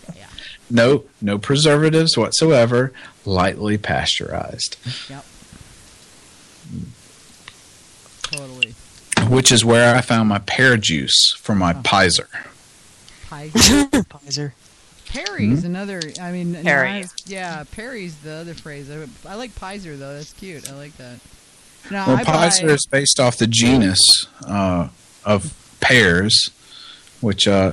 no, 0.71 1.05
no 1.21 1.39
preservatives 1.39 2.17
whatsoever. 2.17 2.93
Lightly 3.25 3.79
pasteurized, 3.79 4.77
Yep. 5.09 5.25
Totally. 8.23 8.75
which 9.29 9.53
is 9.53 9.65
where 9.65 9.95
I 9.95 10.01
found 10.01 10.29
my 10.29 10.39
pear 10.41 10.77
juice 10.77 11.35
for 11.39 11.55
my 11.55 11.73
Pizer. 11.73 12.29
Pie. 13.29 13.51
Pizer. 13.51 14.53
Perry's 15.13 15.61
Hmm? 15.61 15.67
another. 15.67 16.01
I 16.21 16.33
mean, 16.33 16.53
no, 16.53 16.63
Perry. 16.63 16.89
I- 16.89 17.05
yeah, 17.27 17.65
Perry's 17.73 18.17
the 18.17 18.33
other 18.33 18.55
phrase. 18.55 18.91
I, 18.91 19.07
I 19.31 19.35
like 19.35 19.55
Pizer 19.55 19.99
though. 19.99 20.15
That's 20.15 20.33
cute. 20.33 20.71
I 20.71 20.75
like 20.75 20.97
that. 20.97 21.19
No, 21.91 22.05
Well, 22.07 22.17
I 22.17 22.25
buy, 22.25 22.49
Pizer 22.49 22.71
is 22.71 22.87
based 22.91 23.19
off 23.21 23.37
the 23.39 23.47
genus 23.47 23.99
uh, 24.47 24.89
of 25.25 25.53
pears, 25.81 26.51
which 27.21 27.47
uh, 27.49 27.73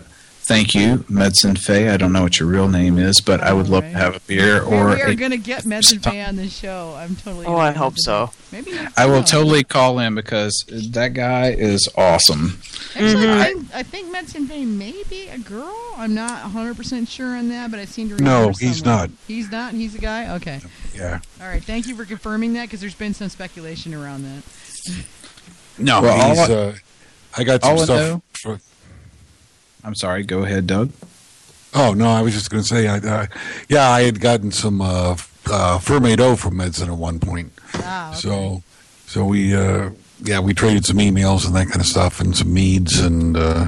thank 0.49 0.73
you, 0.73 0.97
Medsen 1.09 1.57
Fey. 1.57 1.89
I 1.89 1.95
don't 1.97 2.11
know 2.11 2.23
what 2.23 2.39
your 2.39 2.49
real 2.49 2.67
name 2.67 2.97
is, 2.97 3.21
but 3.21 3.39
I 3.39 3.53
would 3.53 3.69
love 3.69 3.84
to 3.84 3.89
have 3.89 4.15
a 4.15 4.19
beer 4.21 4.61
or 4.61 4.89
we 4.89 5.01
are 5.01 5.13
gonna 5.13 5.38
get 5.38 5.63
Medsen 5.63 6.03
Fey 6.03 6.21
on 6.23 6.35
the 6.35 6.49
show. 6.49 6.95
I'm 6.97 7.15
totally. 7.15 7.45
Oh, 7.45 7.55
I 7.55 7.71
hope 7.71 7.93
so. 7.97 8.31
Maybe 8.51 8.71
next 8.71 8.97
I 8.97 9.05
will 9.05 9.17
month. 9.17 9.27
totally 9.27 9.63
call 9.63 9.99
in 9.99 10.15
because 10.15 10.65
that 10.67 11.13
guy 11.13 11.51
is 11.51 11.88
awesome. 11.95 12.59
Actually, 12.95 13.09
Mm-hmm. 13.27 13.39
I, 13.39 13.43
think, 13.45 13.76
I 13.76 13.84
think 13.84 14.15
Medsen 14.15 14.47
Fey 14.47 14.65
may 14.65 15.03
be 15.09 15.30
a 15.30 15.38
girl. 15.38 15.76
I'm 15.95 16.13
not 16.15 16.41
100 16.43 16.76
percent 16.76 17.07
sure 17.07 17.35
on 17.38 17.49
that, 17.49 17.69
but 17.71 17.80
I 17.80 17.85
seem 17.85 18.09
to 18.09 18.15
Remember 18.15 18.47
No, 18.47 18.53
he's 18.59 18.80
somewhere. 18.80 18.97
not. 19.07 19.09
He's 19.27 19.51
not. 19.51 19.73
He's 19.73 19.95
a 19.95 19.99
guy. 19.99 20.35
Okay. 20.35 20.59
Yeah. 20.95 21.19
All 21.39 21.47
right. 21.47 21.63
Thank 21.63 21.88
you 21.88 21.95
for 21.95 22.05
confirming 22.05 22.53
that 22.53 22.63
because 22.63 22.81
there's 22.81 22.95
been 22.95 23.13
some 23.13 23.30
speculation 23.30 23.93
around 23.93 24.23
that. 24.23 24.43
No, 25.77 26.01
Well, 26.01 26.19
all 26.21 26.30
he's. 26.35 26.49
I- 26.49 26.53
uh, 26.53 26.76
I 27.38 27.43
got 27.43 27.61
some 27.61 27.71
all 27.71 27.81
I 27.81 27.84
stuff. 27.85 27.99
know- 27.99 28.21
For, 28.34 28.59
I'm 29.84 29.95
sorry. 29.95 30.23
Go 30.23 30.43
ahead, 30.43 30.68
Doug. 30.68 30.91
oh 31.73 31.93
no, 31.93 32.10
I 32.10 32.22
was 32.22 32.34
just 32.34 32.49
going 32.49 32.64
to 32.64 32.68
say, 32.68 32.88
I, 32.88 32.97
uh, 32.97 33.26
yeah, 33.68 33.89
I 33.89 34.01
had 34.01 34.19
gotten 34.19 34.51
some 34.51 34.81
uh, 34.81 35.11
uh, 35.14 35.80
Fermaid 35.80 36.19
O 36.19 36.35
from 36.35 36.56
Medsen 36.56 36.88
at 36.88 36.97
one 36.97 37.19
point. 37.19 37.51
Ah. 37.76 38.10
Okay. 38.10 38.19
So, 38.19 38.64
so 39.07 39.26
we, 39.26 39.56
uh, 39.56 39.91
yeah, 40.23 40.39
we 40.39 40.53
traded 40.53 40.85
some 40.85 40.97
emails 40.97 41.45
and 41.45 41.56
that 41.56 41.68
kind 41.68 41.80
of 41.80 41.85
stuff, 41.88 42.19
and 42.19 42.35
some 42.35 42.53
meads, 42.53 42.99
and 42.99 43.38
uh, 43.38 43.68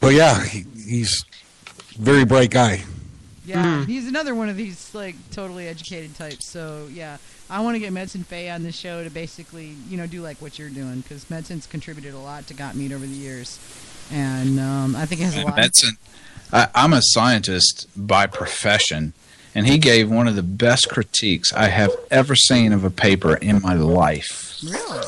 but 0.00 0.12
yeah, 0.14 0.44
he, 0.44 0.64
he's 0.76 1.24
very 1.98 2.24
bright 2.24 2.50
guy. 2.50 2.82
Yeah, 3.44 3.86
he's 3.86 4.06
another 4.06 4.34
one 4.34 4.50
of 4.50 4.56
these 4.58 4.94
like 4.94 5.14
totally 5.30 5.68
educated 5.68 6.14
types. 6.16 6.46
So 6.46 6.86
yeah, 6.92 7.16
I 7.48 7.62
want 7.62 7.76
to 7.76 7.78
get 7.80 7.94
Medsen 7.94 8.26
Fey 8.26 8.50
on 8.50 8.62
the 8.62 8.72
show 8.72 9.02
to 9.02 9.08
basically, 9.08 9.74
you 9.88 9.96
know, 9.96 10.06
do 10.06 10.20
like 10.20 10.36
what 10.42 10.58
you're 10.58 10.68
doing 10.68 11.00
because 11.00 11.24
Medsen's 11.26 11.66
contributed 11.66 12.12
a 12.12 12.18
lot 12.18 12.46
to 12.48 12.54
Got 12.54 12.74
Mead 12.76 12.92
over 12.92 13.06
the 13.06 13.14
years, 13.14 13.58
and 14.12 14.58
um, 14.60 14.96
I 14.96 15.06
think 15.06 15.20
it 15.20 15.24
has 15.24 15.36
a 15.36 15.44
lot. 15.44 15.56
Medsen. 15.56 15.96
I, 16.52 16.68
I'm 16.74 16.92
a 16.92 17.00
scientist 17.02 17.86
by 17.96 18.26
profession, 18.26 19.12
and 19.54 19.66
he 19.66 19.78
gave 19.78 20.10
one 20.10 20.26
of 20.28 20.34
the 20.36 20.42
best 20.42 20.88
critiques 20.88 21.52
I 21.52 21.68
have 21.68 21.92
ever 22.10 22.34
seen 22.34 22.72
of 22.72 22.84
a 22.84 22.90
paper 22.90 23.36
in 23.36 23.60
my 23.62 23.74
life. 23.74 24.58
really 24.64 25.06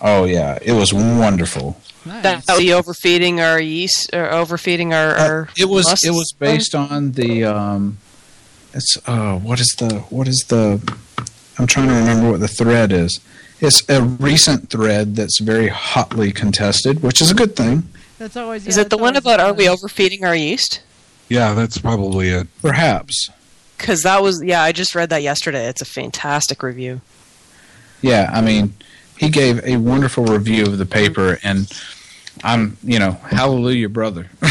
Oh 0.00 0.24
yeah, 0.24 0.58
it 0.60 0.72
was 0.72 0.92
wonderful. 0.92 1.80
nice. 2.04 2.22
That 2.22 2.46
was 2.46 2.58
the 2.58 2.74
overfeeding 2.74 3.40
our 3.40 3.60
yeast 3.60 4.10
or 4.12 4.30
overfeeding 4.30 4.92
our, 4.92 5.14
our 5.14 5.42
Uh, 5.42 5.52
it 5.56 5.68
was 5.68 6.04
it 6.04 6.10
was 6.10 6.32
based 6.38 6.74
on 6.74 7.12
the 7.12 7.44
um, 7.44 7.98
it's 8.74 8.98
uh 9.06 9.38
what 9.38 9.58
is 9.60 9.74
the 9.78 10.00
what 10.10 10.28
is 10.28 10.44
the 10.48 10.80
I'm 11.58 11.66
trying 11.66 11.88
to 11.88 11.94
remember 11.94 12.30
what 12.30 12.40
the 12.40 12.48
thread 12.48 12.92
is. 12.92 13.18
It's 13.60 13.88
a 13.88 14.02
recent 14.02 14.68
thread 14.68 15.16
that's 15.16 15.40
very 15.40 15.68
hotly 15.68 16.30
contested, 16.30 17.02
which 17.02 17.22
is 17.22 17.30
a 17.30 17.34
good 17.34 17.56
thing, 17.56 17.84
That's 18.18 18.36
always. 18.36 18.66
Is 18.66 18.76
it 18.78 18.90
the 18.90 18.98
one 18.98 19.16
about 19.16 19.40
are 19.40 19.52
we 19.52 19.68
overfeeding 19.68 20.24
our 20.24 20.34
yeast? 20.34 20.82
Yeah, 21.28 21.54
that's 21.54 21.78
probably 21.78 22.30
it. 22.30 22.46
perhaps. 22.62 23.30
Because 23.76 24.02
that 24.02 24.22
was 24.22 24.42
yeah, 24.42 24.62
I 24.62 24.72
just 24.72 24.94
read 24.94 25.10
that 25.10 25.22
yesterday. 25.22 25.66
It's 25.66 25.82
a 25.82 25.86
fantastic 25.86 26.62
review. 26.62 27.00
Yeah, 28.00 28.30
I 28.32 28.40
mean, 28.40 28.74
he 29.18 29.28
gave 29.28 29.64
a 29.64 29.76
wonderful 29.76 30.24
review 30.24 30.64
of 30.64 30.78
the 30.78 30.86
paper, 30.86 31.38
and 31.42 31.70
I'm, 32.44 32.76
you 32.82 32.98
know, 32.98 33.12
hallelujah, 33.12 33.88
brother. 33.88 34.28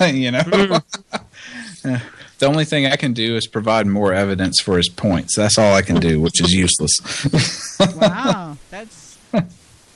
you 0.00 0.30
know, 0.30 0.40
mm-hmm. 0.40 1.94
the 2.38 2.46
only 2.46 2.64
thing 2.64 2.86
I 2.86 2.96
can 2.96 3.12
do 3.12 3.36
is 3.36 3.46
provide 3.46 3.86
more 3.86 4.12
evidence 4.12 4.60
for 4.60 4.76
his 4.76 4.88
points. 4.88 5.36
That's 5.36 5.58
all 5.58 5.74
I 5.74 5.82
can 5.82 5.96
do, 5.96 6.20
which 6.20 6.40
is 6.40 6.52
useless. 6.52 7.00
Wow, 7.96 8.56
that's. 8.70 9.18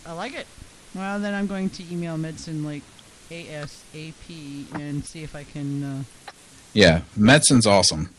I 0.07 0.13
like 0.13 0.35
it. 0.35 0.47
Well, 0.95 1.21
then 1.21 1.35
I'm 1.35 1.47
going 1.47 1.71
to 1.71 1.85
email 1.93 2.17
Medsen 2.17 2.65
like 2.65 2.83
ASAP 3.31 4.75
and 4.75 5.05
see 5.05 5.23
if 5.23 5.35
I 5.35 5.45
can. 5.45 5.83
Uh, 5.83 6.03
yeah, 6.73 7.01
Medsen's 7.17 7.67
awesome. 7.67 8.11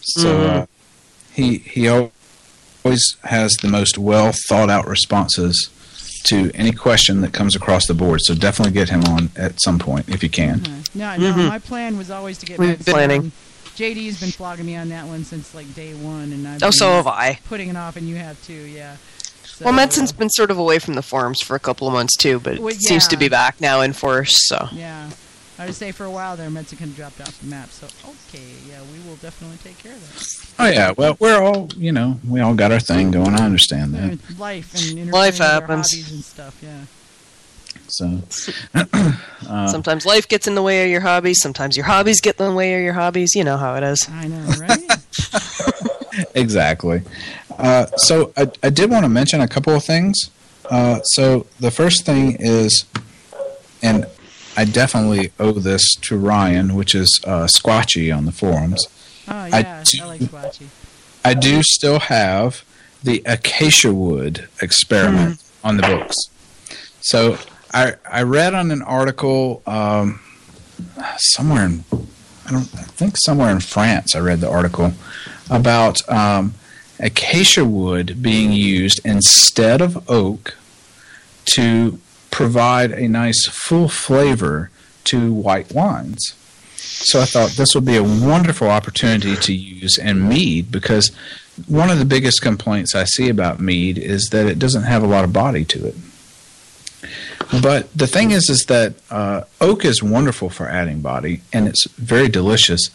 So 0.00 0.40
uh, 0.42 0.66
he 1.32 1.58
he 1.58 1.88
always 1.88 3.16
has 3.24 3.52
the 3.62 3.68
most 3.68 3.96
well 3.98 4.32
thought 4.48 4.70
out 4.70 4.86
responses 4.86 5.70
to 6.24 6.50
any 6.54 6.72
question 6.72 7.20
that 7.20 7.32
comes 7.32 7.54
across 7.54 7.86
the 7.86 7.94
board. 7.94 8.20
So 8.22 8.34
definitely 8.34 8.72
get 8.72 8.88
him 8.88 9.04
on 9.04 9.30
at 9.36 9.60
some 9.62 9.78
point 9.78 10.08
if 10.08 10.22
you 10.22 10.30
can. 10.30 10.60
uh, 10.66 10.82
no, 10.94 11.16
no. 11.16 11.32
Mhm. 11.34 11.48
My 11.48 11.58
plan 11.58 11.98
was 11.98 12.10
always 12.10 12.38
to 12.38 12.46
get 12.46 12.58
We've 12.58 12.82
been 12.84 12.92
planning. 12.94 13.32
JD's 13.76 14.20
been 14.20 14.30
flogging 14.30 14.66
me 14.66 14.76
on 14.76 14.88
that 14.90 15.04
one 15.06 15.24
since 15.24 15.52
like 15.54 15.72
day 15.74 15.94
one, 15.94 16.32
and 16.32 16.46
I've 16.46 16.62
Oh, 16.62 16.66
been 16.66 16.72
so 16.72 16.88
have 16.92 17.06
I. 17.08 17.40
putting 17.46 17.68
it 17.70 17.76
off, 17.76 17.96
and 17.96 18.08
you 18.08 18.16
have 18.16 18.40
too. 18.46 18.52
Yeah. 18.52 18.96
So, 19.56 19.64
Well, 19.66 19.74
Medsen's 19.74 20.10
been 20.12 20.30
sort 20.30 20.50
of 20.50 20.58
away 20.58 20.78
from 20.80 20.94
the 20.94 21.02
forums 21.02 21.40
for 21.40 21.54
a 21.54 21.60
couple 21.60 21.86
of 21.86 21.92
months 21.94 22.16
too, 22.16 22.40
but 22.40 22.58
Well, 22.58 22.68
it 22.74 22.80
seems 22.80 23.06
to 23.08 23.16
be 23.16 23.28
back 23.28 23.60
now 23.60 23.80
in 23.82 23.92
force. 23.92 24.34
So 24.48 24.68
Yeah. 24.72 25.10
I 25.56 25.66
would 25.66 25.74
say 25.76 25.92
for 25.92 26.04
a 26.04 26.10
while 26.10 26.36
there, 26.36 26.50
Medsen 26.50 26.76
kind 26.78 26.90
of 26.90 26.96
dropped 26.96 27.20
off 27.20 27.38
the 27.40 27.46
map. 27.46 27.70
So 27.70 27.86
okay, 27.86 28.42
yeah, 28.68 28.80
we 28.92 28.98
will 29.08 29.14
definitely 29.16 29.58
take 29.62 29.78
care 29.78 29.92
of 29.92 30.00
that. 30.00 30.62
Oh 30.64 30.68
yeah, 30.68 30.92
well 30.96 31.16
we're 31.20 31.40
all 31.40 31.68
you 31.76 31.92
know 31.92 32.18
we 32.28 32.40
all 32.40 32.54
got 32.54 32.72
our 32.72 32.80
thing 32.80 33.12
going. 33.12 33.34
I 33.34 33.44
understand 33.44 33.94
that. 33.94 34.18
Life 34.38 34.74
and 34.74 35.12
Life 35.12 35.38
happens. 35.38 35.92
hobbies 35.92 36.10
and 36.12 36.24
stuff. 36.24 36.60
Yeah. 36.60 36.80
So 37.86 38.20
uh, 39.48 39.68
sometimes 39.68 40.04
life 40.04 40.26
gets 40.26 40.48
in 40.48 40.56
the 40.56 40.62
way 40.62 40.84
of 40.84 40.90
your 40.90 41.02
hobbies. 41.02 41.38
Sometimes 41.40 41.76
your 41.76 41.86
hobbies 41.86 42.20
get 42.20 42.40
in 42.40 42.46
the 42.48 42.54
way 42.54 42.74
of 42.74 42.82
your 42.82 42.94
hobbies. 42.94 43.36
You 43.36 43.44
know 43.44 43.56
how 43.56 43.76
it 43.76 43.84
is. 43.84 44.08
I 44.10 44.26
know, 44.26 44.44
right? 44.58 44.82
exactly. 46.34 47.02
Uh, 47.58 47.86
so 47.96 48.32
I, 48.36 48.50
I 48.62 48.70
did 48.70 48.90
want 48.90 49.04
to 49.04 49.08
mention 49.08 49.40
a 49.40 49.48
couple 49.48 49.74
of 49.74 49.84
things. 49.84 50.16
Uh, 50.70 51.00
so 51.02 51.46
the 51.60 51.70
first 51.70 52.04
thing 52.06 52.36
is, 52.40 52.84
and 53.82 54.06
I 54.56 54.64
definitely 54.64 55.32
owe 55.38 55.52
this 55.52 55.94
to 56.02 56.16
Ryan, 56.16 56.74
which 56.74 56.94
is 56.94 57.20
uh, 57.26 57.46
Squatchy 57.46 58.16
on 58.16 58.24
the 58.24 58.32
forums. 58.32 58.86
Oh 59.28 59.34
I 59.34 59.48
yeah, 59.60 59.78
I, 59.80 59.84
do- 59.84 60.04
like 60.06 60.20
Squatchy. 60.20 60.66
I 61.24 61.34
do 61.34 61.62
still 61.62 61.98
have 62.00 62.64
the 63.02 63.22
acacia 63.26 63.94
wood 63.94 64.48
experiment 64.60 65.42
on 65.62 65.76
the 65.78 65.82
books. 65.82 66.14
So 67.00 67.38
I 67.72 67.94
I 68.10 68.22
read 68.22 68.54
on 68.54 68.70
an 68.70 68.82
article 68.82 69.62
um, 69.66 70.20
somewhere 71.16 71.64
in 71.66 71.84
I 72.46 72.50
don't 72.52 72.74
I 72.74 72.82
think 72.82 73.16
somewhere 73.18 73.50
in 73.50 73.60
France 73.60 74.14
I 74.14 74.20
read 74.20 74.40
the 74.40 74.50
article 74.50 74.92
about 75.50 76.06
um, 76.10 76.54
acacia 76.98 77.64
wood 77.64 78.22
being 78.22 78.52
used 78.52 79.00
instead 79.04 79.80
of 79.80 80.08
oak 80.08 80.56
to 81.46 81.98
provide 82.30 82.92
a 82.92 83.08
nice 83.08 83.46
full 83.46 83.88
flavor 83.88 84.70
to 85.04 85.32
white 85.32 85.72
wines. 85.72 86.34
So 86.76 87.20
I 87.20 87.24
thought 87.24 87.50
this 87.50 87.74
would 87.74 87.84
be 87.84 87.96
a 87.96 88.02
wonderful 88.02 88.68
opportunity 88.68 89.36
to 89.36 89.52
use 89.52 89.98
in 89.98 90.28
mead 90.28 90.70
because 90.70 91.10
one 91.66 91.90
of 91.90 91.98
the 91.98 92.04
biggest 92.04 92.42
complaints 92.42 92.94
I 92.94 93.04
see 93.04 93.28
about 93.28 93.60
mead 93.60 93.98
is 93.98 94.28
that 94.30 94.46
it 94.46 94.58
doesn't 94.58 94.82
have 94.84 95.02
a 95.02 95.06
lot 95.06 95.24
of 95.24 95.32
body 95.32 95.64
to 95.66 95.86
it. 95.86 95.94
But 97.62 97.92
the 97.92 98.06
thing 98.06 98.30
is, 98.30 98.48
is 98.48 98.64
that 98.68 98.94
uh, 99.10 99.42
oak 99.60 99.84
is 99.84 100.02
wonderful 100.02 100.50
for 100.50 100.68
adding 100.68 101.00
body, 101.00 101.42
and 101.52 101.68
it's 101.68 101.86
very 101.90 102.28
delicious. 102.28 102.90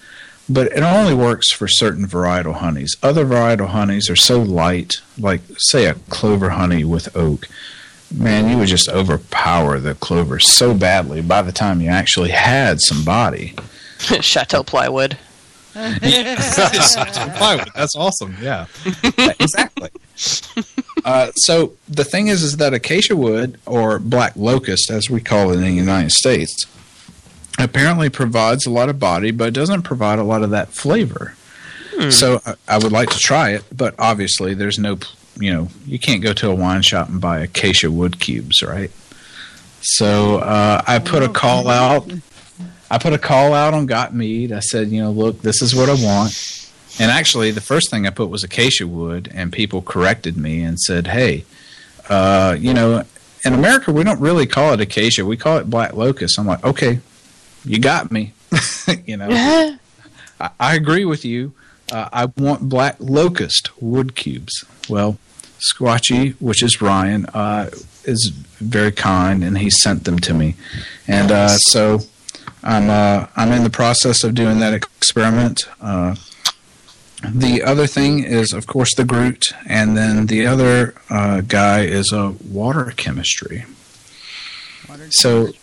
But 0.50 0.68
it 0.72 0.82
only 0.82 1.14
works 1.14 1.52
for 1.54 1.68
certain 1.68 2.08
varietal 2.08 2.56
honeys. 2.56 2.96
Other 3.04 3.24
varietal 3.24 3.68
honeys 3.68 4.10
are 4.10 4.16
so 4.16 4.42
light, 4.42 4.96
like 5.18 5.42
say 5.58 5.86
a 5.86 5.94
clover 6.10 6.50
honey 6.50 6.84
with 6.84 7.16
oak. 7.16 7.48
Man, 8.12 8.50
you 8.50 8.58
would 8.58 8.68
just 8.68 8.90
overpower 8.90 9.80
the 9.80 9.94
clover 9.94 10.40
so 10.40 10.74
badly 10.74 11.22
by 11.22 11.44
the 11.44 11.52
time 11.52 11.80
you 11.80 11.90
actually 11.90 12.32
had 12.32 12.82
some 12.82 13.06
body. 13.06 13.54
Chateau 14.00 14.64
plywood. 14.64 15.18
Chateau 15.76 17.30
plywood. 17.38 17.70
That's 17.76 17.96
awesome. 17.96 18.36
Yeah, 18.42 18.66
exactly. 19.40 19.90
Uh, 21.06 21.32
so 21.36 21.74
the 21.88 22.04
thing 22.04 22.28
is, 22.28 22.42
is 22.42 22.58
that 22.58 22.74
acacia 22.74 23.16
wood 23.16 23.60
or 23.68 24.00
black 24.00 24.36
locust, 24.36 24.90
as 24.90 25.10
we 25.10 25.22
call 25.22 25.52
it 25.52 25.56
in 25.56 25.62
the 25.62 25.72
United 25.72 26.12
States, 26.12 26.66
apparently 27.64 28.10
provides 28.10 28.66
a 28.66 28.70
lot 28.70 28.90
of 28.90 29.00
body, 29.00 29.32
but 29.32 29.50
it 29.50 29.54
doesn't 29.54 29.84
provide 29.84 30.20
a 30.20 30.24
lot 30.24 30.44
of 30.44 30.50
that 30.52 30.70
flavor. 30.70 31.36
So 32.12 32.40
I, 32.46 32.56
I 32.68 32.78
would 32.78 32.94
like 32.94 33.10
to 33.10 33.20
try 33.20 33.50
it, 33.50 33.66
but 33.76 33.94
obviously 34.00 34.54
there's 34.54 34.80
no, 34.80 35.00
you 35.38 35.52
know, 35.52 35.68
you 35.86 36.00
can't 36.00 36.22
go 36.22 36.32
to 36.32 36.50
a 36.50 36.56
wine 36.56 36.82
shop 36.82 37.10
and 37.10 37.20
buy 37.20 37.40
acacia 37.40 37.92
wood 37.92 38.22
cubes, 38.22 38.62
right? 38.62 38.90
So 39.82 40.38
uh, 40.38 40.82
I 40.88 41.00
put 41.00 41.24
a 41.24 41.30
call 41.30 41.68
out. 41.68 42.10
I 42.90 42.98
put 43.00 43.12
a 43.12 43.18
call 43.18 43.54
out 43.54 43.74
on 43.74 43.86
Got 43.86 44.16
Mead. 44.16 44.54
I 44.54 44.60
said, 44.60 44.90
you 44.90 45.02
know, 45.02 45.12
look, 45.12 45.42
this 45.42 45.62
is 45.62 45.76
what 45.76 45.90
I 45.90 45.94
want. 45.94 46.72
And 47.00 47.12
actually, 47.12 47.52
the 47.52 47.62
first 47.62 47.90
thing 47.92 48.08
I 48.08 48.10
put 48.10 48.30
was 48.30 48.44
acacia 48.44 48.88
wood, 48.88 49.30
and 49.34 49.52
people 49.54 49.82
corrected 49.82 50.38
me 50.38 50.62
and 50.62 50.80
said, 50.80 51.08
hey, 51.08 51.46
uh, 52.10 52.56
you 52.58 52.74
know, 52.74 53.04
in 53.46 53.54
America, 53.54 53.92
we 53.92 54.04
don't 54.04 54.20
really 54.20 54.46
call 54.46 54.74
it 54.74 54.82
acacia. 54.82 55.26
We 55.26 55.38
call 55.38 55.58
it 55.58 55.70
black 55.70 55.94
locust. 55.94 56.40
I'm 56.40 56.48
like, 56.48 56.64
okay, 56.64 57.00
you 57.66 57.80
got 57.80 58.12
me. 58.12 58.34
you 59.06 59.18
know, 59.18 59.28
I, 60.40 60.50
I 60.60 60.76
agree 60.76 61.06
with 61.06 61.26
you. 61.26 61.54
Uh, 61.92 62.10
I 62.14 62.26
want 62.26 62.70
black 62.70 62.98
locust 63.00 63.70
wood 63.82 64.16
cubes. 64.16 64.66
Well, 64.88 65.18
Squatchy, 65.60 66.36
which 66.40 66.64
is 66.64 66.82
Ryan, 66.82 67.26
uh, 67.28 67.70
is 68.06 68.32
very 68.60 68.92
kind, 68.92 69.44
and 69.44 69.58
he 69.58 69.70
sent 69.70 70.04
them 70.06 70.20
to 70.20 70.34
me. 70.34 70.56
And 71.08 71.32
uh, 71.32 71.50
so 71.50 72.00
I'm 72.64 72.90
uh, 72.90 73.28
I'm 73.36 73.52
in 73.52 73.64
the 73.64 73.70
process 73.70 74.24
of 74.24 74.36
doing 74.36 74.60
that 74.60 74.74
experiment. 74.74 75.64
Uh, 75.82 76.16
the 77.28 77.62
other 77.64 77.86
thing 77.88 78.24
is, 78.24 78.54
of 78.54 78.66
course, 78.68 78.96
the 78.96 79.04
Gruit, 79.04 79.44
and 79.66 79.98
then 79.98 80.28
the 80.28 80.46
other 80.46 80.94
uh, 81.10 81.42
guy 81.42 81.82
is 81.82 82.14
a 82.14 82.30
water 82.50 82.94
chemistry. 82.96 83.66
Water 84.88 85.08
So- 85.12 85.46
chemistry? 85.48 85.60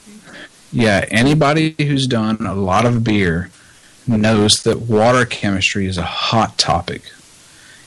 Yeah, 0.73 1.07
anybody 1.11 1.75
who's 1.79 2.07
done 2.07 2.45
a 2.45 2.55
lot 2.55 2.85
of 2.87 3.05
beer 3.05 3.51
knows 4.07 4.63
that 4.65 4.81
water 4.81 5.25
chemistry 5.25 5.87
is 5.87 5.99
a 5.99 6.03
hot 6.03 6.59
topic. 6.59 7.03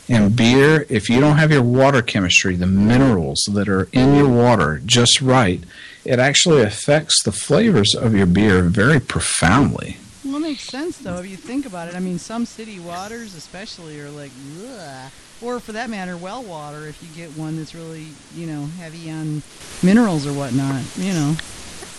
And 0.07 0.35
beer, 0.35 0.87
if 0.89 1.07
you 1.07 1.19
don't 1.19 1.37
have 1.37 1.51
your 1.51 1.61
water 1.61 2.01
chemistry, 2.01 2.55
the 2.55 2.65
minerals 2.65 3.47
that 3.53 3.69
are 3.69 3.87
in 3.91 4.15
your 4.15 4.27
water 4.27 4.81
just 4.83 5.21
right, 5.21 5.63
it 6.03 6.17
actually 6.17 6.63
affects 6.63 7.21
the 7.23 7.31
flavors 7.31 7.93
of 7.93 8.15
your 8.15 8.25
beer 8.25 8.63
very 8.63 8.99
profoundly. 8.99 9.97
Well, 10.25 10.37
it 10.37 10.41
makes 10.41 10.63
sense 10.63 10.97
though 10.97 11.17
if 11.17 11.29
you 11.29 11.37
think 11.37 11.65
about 11.67 11.89
it. 11.89 11.95
I 11.95 11.99
mean, 11.99 12.17
some 12.17 12.45
city 12.45 12.79
waters, 12.79 13.35
especially, 13.35 13.99
are 13.99 14.09
like, 14.09 14.31
Ugh. 14.63 15.11
or 15.41 15.59
for 15.59 15.73
that 15.73 15.89
matter, 15.91 16.17
well 16.17 16.41
water. 16.43 16.87
If 16.87 17.01
you 17.03 17.09
get 17.15 17.37
one 17.37 17.57
that's 17.57 17.75
really, 17.75 18.07
you 18.35 18.47
know, 18.47 18.65
heavy 18.65 19.11
on 19.11 19.43
minerals 19.83 20.25
or 20.25 20.33
whatnot, 20.33 20.83
you 20.97 21.13
know. 21.13 21.35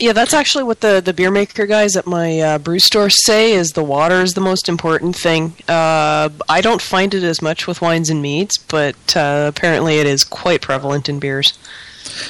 Yeah, 0.01 0.13
that's 0.15 0.33
actually 0.35 0.65
what 0.65 0.81
the, 0.81 1.01
the 1.05 1.13
beer 1.13 1.31
maker 1.31 1.67
guys 1.67 1.95
at 1.97 2.07
my 2.07 2.41
uh, 2.41 2.59
brew 2.59 2.79
store 2.79 3.11
say 3.11 3.53
is 3.53 3.73
the 3.73 3.85
water 3.85 4.23
is 4.23 4.33
the 4.33 4.41
most 4.41 4.69
important 4.69 5.15
thing. 5.15 5.53
Uh, 5.69 6.31
I 6.49 6.61
don't 6.63 6.81
find 6.81 7.13
it 7.15 7.23
as 7.23 7.43
much 7.43 7.67
with 7.67 7.83
wines 7.83 8.09
and 8.09 8.23
meads, 8.23 8.57
but 8.57 8.97
uh, 9.17 9.45
apparently 9.55 9.99
it 9.99 10.07
is 10.07 10.25
quite 10.25 10.63
prevalent 10.63 11.09
in 11.09 11.19
beers. 11.21 11.59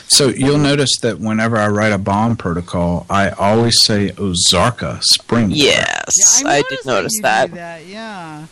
So 0.08 0.28
you'll 0.28 0.58
notice 0.58 0.90
that 1.02 1.20
whenever 1.20 1.56
I 1.56 1.68
write 1.68 1.92
a 1.92 1.98
BOMM 1.98 2.38
protocol, 2.38 3.06
I 3.08 3.30
always 3.30 3.76
say 3.84 4.10
Ozarka 4.10 5.00
spring. 5.02 5.50
Yes, 5.52 6.42
Yeah, 6.42 6.48
I 6.48 6.56
noticed 6.60 6.68
did 6.82 6.86
notice 6.86 7.20
that. 7.22 7.50
that. 7.52 7.86
Yeah. 7.86 8.46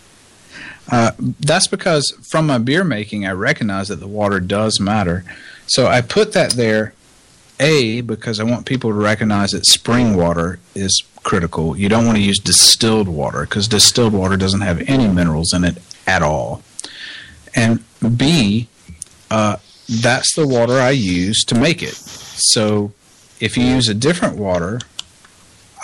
Uh, 0.90 1.10
that's 1.40 1.66
because 1.66 2.16
from 2.30 2.46
my 2.46 2.58
beer 2.58 2.84
making, 2.84 3.26
I 3.26 3.32
recognize 3.32 3.88
that 3.88 3.96
the 4.00 4.06
water 4.08 4.40
does 4.40 4.80
matter. 4.80 5.24
So 5.66 5.86
I 5.86 6.00
put 6.00 6.32
that 6.32 6.52
there, 6.52 6.94
A, 7.60 8.01
because 8.02 8.40
I 8.40 8.44
want 8.44 8.66
people 8.66 8.90
to 8.90 8.97
recognize 8.97 9.51
that 9.51 9.66
spring 9.66 10.16
water 10.16 10.59
is 10.74 11.02
critical. 11.22 11.76
You 11.76 11.89
don't 11.89 12.06
want 12.06 12.16
to 12.16 12.22
use 12.22 12.39
distilled 12.39 13.09
water 13.09 13.43
because 13.43 13.68
distilled 13.68 14.12
water 14.12 14.36
doesn't 14.36 14.60
have 14.60 14.82
any 14.89 15.09
minerals 15.09 15.52
in 15.52 15.64
it 15.64 15.78
at 16.06 16.22
all. 16.22 16.62
And 17.55 17.82
B, 18.16 18.68
uh, 19.30 19.56
that's 19.89 20.35
the 20.35 20.47
water 20.47 20.74
I 20.74 20.90
use 20.90 21.44
to 21.44 21.55
make 21.55 21.82
it. 21.82 21.94
So 21.94 22.93
if 23.40 23.56
you 23.56 23.64
use 23.64 23.89
a 23.89 23.94
different 23.94 24.36
water, 24.36 24.80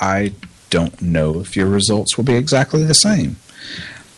I 0.01 0.33
don't 0.71 1.01
know 1.01 1.41
if 1.41 1.57
your 1.57 1.69
results 1.69 2.17
will 2.17 2.25
be 2.25 2.35
exactly 2.35 2.85
the 2.85 2.95
same. 2.95 3.37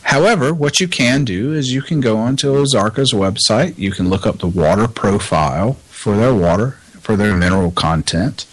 However, 0.02 0.54
what 0.54 0.78
you 0.78 0.86
can 0.86 1.24
do 1.24 1.52
is 1.52 1.72
you 1.72 1.82
can 1.82 2.00
go 2.00 2.16
onto 2.18 2.52
Ozarka's 2.54 3.12
website. 3.12 3.76
You 3.76 3.90
can 3.90 4.08
look 4.08 4.24
up 4.24 4.38
the 4.38 4.46
water 4.46 4.86
profile 4.86 5.74
for 5.88 6.16
their 6.16 6.32
water, 6.32 6.78
for 7.06 7.14
their 7.14 7.36
mineral 7.36 7.70
content, 7.70 8.46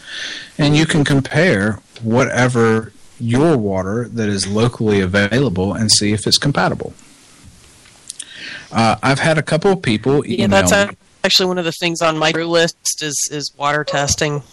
and 0.59 0.77
you 0.77 0.85
can 0.85 1.03
compare 1.03 1.79
whatever 2.03 2.93
your 3.19 3.57
water 3.57 4.07
that 4.09 4.29
is 4.29 4.45
locally 4.45 4.99
available 4.99 5.73
and 5.73 5.91
see 5.91 6.13
if 6.13 6.27
it's 6.27 6.37
compatible. 6.37 6.93
Uh, 8.71 8.95
I've 9.01 9.17
had 9.17 9.39
a 9.39 9.41
couple 9.41 9.71
of 9.71 9.81
people 9.81 10.23
email 10.25 10.37
Yeah, 10.37 10.47
that's 10.65 10.95
actually 11.23 11.47
one 11.47 11.57
of 11.57 11.65
the 11.65 11.71
things 11.71 11.99
on 12.03 12.19
my 12.19 12.31
brew 12.31 12.45
list 12.45 13.01
is, 13.01 13.27
is 13.31 13.51
water 13.57 13.83
testing, 13.83 14.43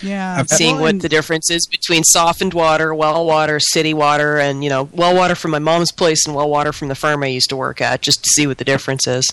Yeah. 0.00 0.36
I've- 0.38 0.54
seeing 0.54 0.76
Well, 0.76 0.84
what 0.92 1.00
the 1.00 1.08
difference 1.08 1.50
is 1.50 1.66
between 1.66 2.04
softened 2.04 2.54
water, 2.54 2.94
well 2.94 3.26
water, 3.26 3.58
city 3.58 3.94
water, 3.94 4.38
and 4.38 4.62
you 4.62 4.70
know, 4.70 4.88
well 4.92 5.12
water 5.12 5.34
from 5.34 5.50
my 5.50 5.58
mom's 5.58 5.90
place 5.90 6.24
and 6.24 6.36
well 6.36 6.48
water 6.48 6.72
from 6.72 6.86
the 6.86 6.94
farm 6.94 7.24
I 7.24 7.28
used 7.28 7.48
to 7.50 7.56
work 7.56 7.80
at, 7.80 8.00
just 8.00 8.22
to 8.22 8.28
see 8.36 8.46
what 8.46 8.58
the 8.58 8.64
difference 8.64 9.08
is. 9.08 9.26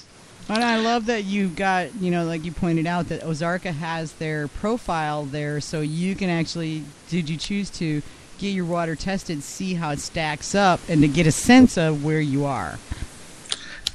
And 0.49 0.63
I 0.63 0.79
love 0.79 1.05
that 1.05 1.25
you've 1.25 1.55
got, 1.55 1.93
you 2.01 2.09
know, 2.09 2.25
like 2.25 2.43
you 2.43 2.51
pointed 2.51 2.87
out, 2.87 3.09
that 3.09 3.21
Ozarka 3.21 3.71
has 3.71 4.13
their 4.13 4.47
profile 4.47 5.25
there, 5.25 5.61
so 5.61 5.81
you 5.81 6.15
can 6.15 6.29
actually, 6.29 6.83
did 7.07 7.29
you 7.29 7.37
choose 7.37 7.69
to 7.71 8.01
get 8.39 8.49
your 8.49 8.65
water 8.65 8.95
tested, 8.95 9.43
see 9.43 9.75
how 9.75 9.91
it 9.91 9.99
stacks 9.99 10.55
up, 10.55 10.79
and 10.89 11.01
to 11.01 11.07
get 11.07 11.27
a 11.27 11.31
sense 11.31 11.77
of 11.77 12.03
where 12.03 12.19
you 12.19 12.45
are? 12.45 12.79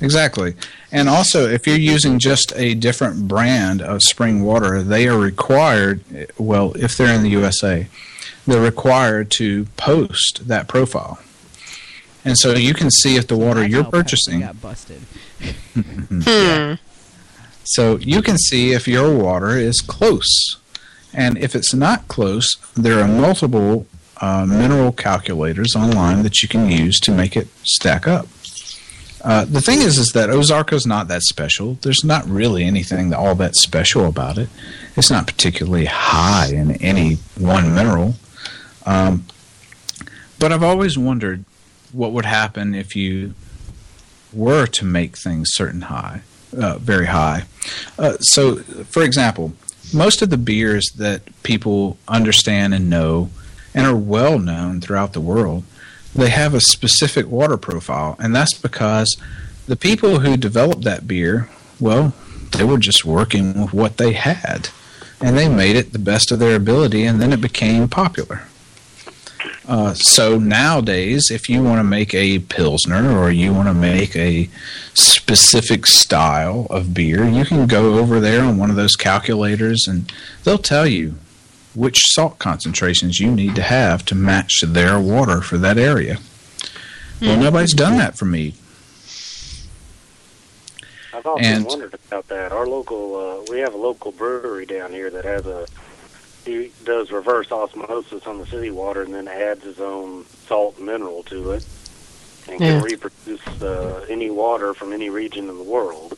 Exactly. 0.01 0.55
And 0.93 1.09
also, 1.09 1.49
if 1.49 1.67
you're 1.67 1.77
using 1.77 2.19
just 2.21 2.53
a 2.55 2.75
different 2.75 3.27
brand 3.27 3.83
of 3.83 4.03
spring 4.03 4.43
water, 4.45 4.83
they 4.83 5.09
are 5.09 5.19
required, 5.19 6.03
well, 6.39 6.73
if 6.77 6.97
they're 6.97 7.15
in 7.15 7.23
the 7.23 7.31
USA, 7.31 7.89
they're 8.47 8.61
required 8.61 9.31
to 9.33 9.65
post 9.77 10.47
that 10.47 10.69
profile. 10.69 11.19
And 12.25 12.39
so 12.39 12.55
you 12.55 12.73
can 12.75 12.91
see 12.91 13.17
if 13.17 13.27
the 13.27 13.37
water 13.37 13.61
That's 13.61 13.73
you're 13.73 13.83
how 13.85 13.91
purchasing, 13.91 14.41
got 14.41 14.61
busted. 14.61 15.01
Hmm. 15.75 16.75
so 17.65 17.99
you 17.99 18.23
can 18.23 18.39
see 18.39 18.73
if 18.73 18.89
your 18.89 19.15
water 19.15 19.57
is 19.57 19.81
close. 19.81 20.57
And 21.13 21.37
if 21.39 21.55
it's 21.55 21.75
not 21.75 22.09
close, 22.09 22.57
there 22.75 23.01
are 23.01 23.09
multiple 23.09 23.87
uh, 24.21 24.47
mineral 24.47 24.93
calculators 24.93 25.77
online 25.77 26.23
that 26.23 26.43
you 26.43 26.49
can 26.49 26.71
use 26.71 26.99
to 27.01 27.13
make 27.13 27.37
it 27.37 27.49
stack 27.63 28.09
up. 28.09 28.27
Uh, 29.23 29.45
the 29.45 29.61
thing 29.61 29.81
is, 29.81 29.99
is 29.99 30.13
that 30.13 30.29
Ozarka's 30.29 30.87
not 30.87 31.09
that 31.09 31.23
special. 31.23 31.75
There's 31.81 32.05
not 32.05 32.27
really 32.29 32.65
anything 32.65 33.15
all 33.15 33.35
that 33.37 33.55
special 33.57 34.07
about 34.07 34.37
it. 34.37 34.51
It's 34.97 35.11
not 35.11 35.27
particularly 35.27 35.87
high 35.87 36.49
in 36.53 36.73
any 36.83 37.15
one 37.39 37.75
mineral. 37.75 38.17
Um, 38.85 39.25
but 40.39 40.53
I've 40.53 40.63
always 40.63 40.99
wondered 40.99 41.45
what 41.95 42.12
would 42.12 42.27
happen 42.27 42.75
if 42.75 42.95
you 42.97 43.35
were 44.33 44.66
to 44.66 44.85
make 44.85 45.16
things 45.16 45.51
certain 45.53 45.83
high, 45.83 46.23
uh, 46.57 46.79
very 46.79 47.07
high. 47.07 47.45
Uh, 47.99 48.16
so, 48.19 48.57
for 48.57 49.03
example, 49.03 49.53
most 49.93 50.23
of 50.23 50.31
the 50.31 50.37
beers 50.37 50.85
that 50.97 51.23
people 51.43 51.97
understand 52.09 52.75
and 52.75 52.91
know 52.91 53.31
and 53.75 53.87
are 53.87 53.97
well 53.97 54.39
known 54.39 54.81
throughout 54.81 55.12
the 55.12 55.21
world 55.21 55.65
they 56.15 56.31
have 56.31 56.55
a 56.55 56.61
specific 56.61 57.27
water 57.27 57.57
profile, 57.57 58.16
and 58.19 58.35
that's 58.35 58.57
because 58.57 59.16
the 59.66 59.77
people 59.77 60.21
who 60.21 60.37
developed 60.37 60.85
that 60.85 61.09
beer, 61.09 61.49
well, 61.81 62.15
they 62.53 62.65
were 62.65 62.79
just 62.79 63.05
working 63.05 63.61
with 63.61 63.73
what 63.73 63.97
they 63.97 64.12
had, 64.12 64.69
and 65.21 65.37
they 65.37 65.49
made 65.49 65.75
it 65.75 65.93
the 65.93 65.99
best 65.99 66.31
of 66.31 66.39
their 66.39 66.55
ability, 66.55 67.05
and 67.05 67.21
then 67.21 67.33
it 67.33 67.41
became 67.41 67.89
popular. 67.89 68.43
Uh, 69.66 69.95
so 69.95 70.39
nowadays, 70.39 71.31
if 71.31 71.49
you 71.49 71.62
want 71.62 71.78
to 71.78 71.85
make 71.85 72.12
a 72.15 72.39
pilsner 72.41 73.19
or 73.19 73.31
you 73.31 73.53
want 73.53 73.66
to 73.66 73.74
make 73.74 74.15
a 74.15 74.49
specific 74.93 75.86
style 75.86 76.66
of 76.69 76.93
beer, 76.93 77.24
you 77.27 77.45
can 77.47 77.66
go 77.66 77.99
over 77.99 78.20
there 78.20 78.43
on 78.45 78.59
one 78.59 78.69
of 78.69 78.77
those 78.77 78.95
calculators, 78.95 79.86
and 79.89 80.12
they'll 80.45 80.59
tell 80.59 80.86
you 80.86 81.15
which 81.74 81.99
salt 82.12 82.39
concentrations 82.39 83.19
you 83.20 83.31
need 83.31 83.55
to 83.55 83.62
have 83.62 84.05
to 84.05 84.15
match 84.15 84.61
their 84.66 85.01
water 85.01 85.41
for 85.41 85.57
that 85.57 85.78
area. 85.78 86.19
Well, 87.20 87.39
nobody's 87.39 87.73
done 87.73 87.97
that 87.97 88.19
for 88.19 88.27
me. 88.27 88.55
I've 91.15 91.24
often 91.27 91.45
And- 91.45 91.65
wondered 91.65 91.95
about 92.09 92.28
that. 92.28 92.53
Our 92.53 92.66
local, 92.66 93.16
uh, 93.16 93.51
we 93.51 93.61
have 93.61 93.73
a 93.73 93.78
local 93.78 94.12
brewery 94.12 94.66
down 94.66 94.93
here 94.93 95.09
that 95.11 95.24
has 95.24 95.47
a, 95.47 95.66
he 96.45 96.73
does 96.85 97.11
reverse 97.11 97.51
osmosis 97.51 98.27
on 98.27 98.39
the 98.39 98.47
city 98.47 98.71
water 98.71 99.03
and 99.03 99.15
then 99.15 99.29
adds 99.29 99.65
his 99.65 99.81
own 99.81 100.25
salt 100.47 100.77
and 100.77 100.87
mineral 100.87 101.23
to 101.25 101.53
it 101.53 101.66
and 102.49 102.59
can 102.59 102.83
reproduce 102.83 103.47
uh, 103.62 104.05
any 104.09 104.31
water 104.31 104.75
from 104.75 104.93
any 104.93 105.09
region 105.09 105.49
in 105.49 105.57
the 105.57 105.65
world. 105.65 106.16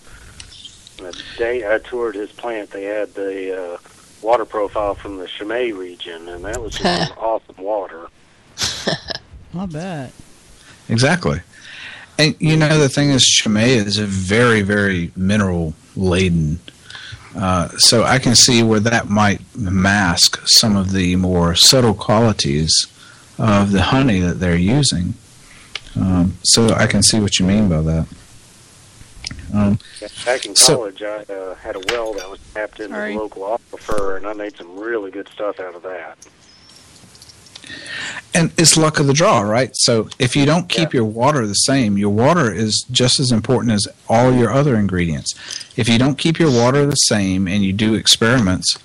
And 0.98 1.06
the 1.06 1.22
day 1.36 1.72
I 1.72 1.78
toured 1.78 2.14
his 2.14 2.32
plant, 2.32 2.70
they 2.70 2.84
had 2.84 3.14
the 3.14 3.74
uh, 3.74 3.78
water 4.22 4.44
profile 4.44 4.94
from 4.94 5.18
the 5.18 5.26
Chimay 5.26 5.72
region, 5.72 6.28
and 6.28 6.44
that 6.44 6.60
was 6.60 6.74
just 6.74 7.08
some 7.08 7.18
awesome 7.18 7.56
water. 7.58 8.06
I'll 9.54 9.66
bet. 9.66 10.12
Exactly. 10.88 11.40
And 12.18 12.34
you 12.38 12.56
know 12.56 12.78
the 12.78 12.88
thing 12.88 13.10
is, 13.10 13.22
Chimay 13.22 13.76
is 13.76 13.98
a 13.98 14.06
very, 14.06 14.62
very 14.62 15.12
mineral 15.16 15.74
laden. 15.94 16.60
Uh, 17.36 17.68
so 17.76 18.02
I 18.02 18.18
can 18.18 18.34
see 18.34 18.62
where 18.62 18.80
that 18.80 19.08
might 19.08 19.40
mask 19.56 20.40
some 20.46 20.74
of 20.76 20.92
the 20.92 21.16
more 21.16 21.54
subtle 21.54 21.94
qualities 21.94 22.86
of 23.38 23.72
the 23.72 23.82
honey 23.82 24.20
that 24.20 24.40
they're 24.40 24.56
using. 24.56 25.14
Um, 26.00 26.36
so 26.44 26.68
I 26.70 26.86
can 26.86 27.02
see 27.02 27.20
what 27.20 27.38
you 27.38 27.46
mean 27.46 27.68
by 27.68 27.82
that. 27.82 28.06
Um, 29.54 29.78
Back 30.24 30.46
in 30.46 30.56
So- 30.56 30.76
college, 30.76 31.02
I 31.02 31.24
uh, 31.32 31.54
had 31.56 31.76
a 31.76 31.80
well 31.88 32.12
that 32.14 32.28
was 32.28 32.40
tapped 32.54 32.80
into 32.80 32.94
Sorry. 32.94 33.12
the 33.14 33.18
local 33.20 33.42
aquifer, 33.42 34.16
and 34.16 34.26
I 34.26 34.32
made 34.32 34.56
some 34.56 34.78
really 34.78 35.10
good 35.10 35.28
stuff 35.28 35.60
out 35.60 35.74
of 35.74 35.82
that. 35.82 36.16
And 38.34 38.52
it's 38.58 38.76
luck 38.76 38.98
of 38.98 39.06
the 39.06 39.14
draw, 39.14 39.40
right? 39.40 39.70
So 39.74 40.08
if 40.18 40.36
you 40.36 40.44
don't 40.44 40.68
keep 40.68 40.92
your 40.92 41.04
water 41.04 41.46
the 41.46 41.54
same, 41.54 41.96
your 41.96 42.10
water 42.10 42.52
is 42.52 42.84
just 42.90 43.18
as 43.18 43.32
important 43.32 43.72
as 43.72 43.88
all 44.08 44.32
your 44.32 44.52
other 44.52 44.76
ingredients. 44.76 45.34
If 45.76 45.88
you 45.88 45.98
don't 45.98 46.18
keep 46.18 46.38
your 46.38 46.50
water 46.50 46.84
the 46.84 46.94
same 46.94 47.48
and 47.48 47.64
you 47.64 47.72
do 47.72 47.94
experiments, 47.94 48.78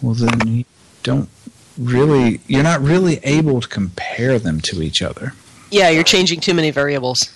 well, 0.00 0.14
then 0.14 0.46
you 0.46 0.64
don't 1.02 1.28
really 1.78 2.40
you're 2.46 2.62
not 2.62 2.80
really 2.80 3.18
able 3.24 3.60
to 3.60 3.68
compare 3.68 4.38
them 4.38 4.60
to 4.62 4.82
each 4.82 5.02
other. 5.02 5.34
Yeah, 5.70 5.90
you're 5.90 6.04
changing 6.04 6.40
too 6.40 6.54
many 6.54 6.70
variables. 6.70 7.32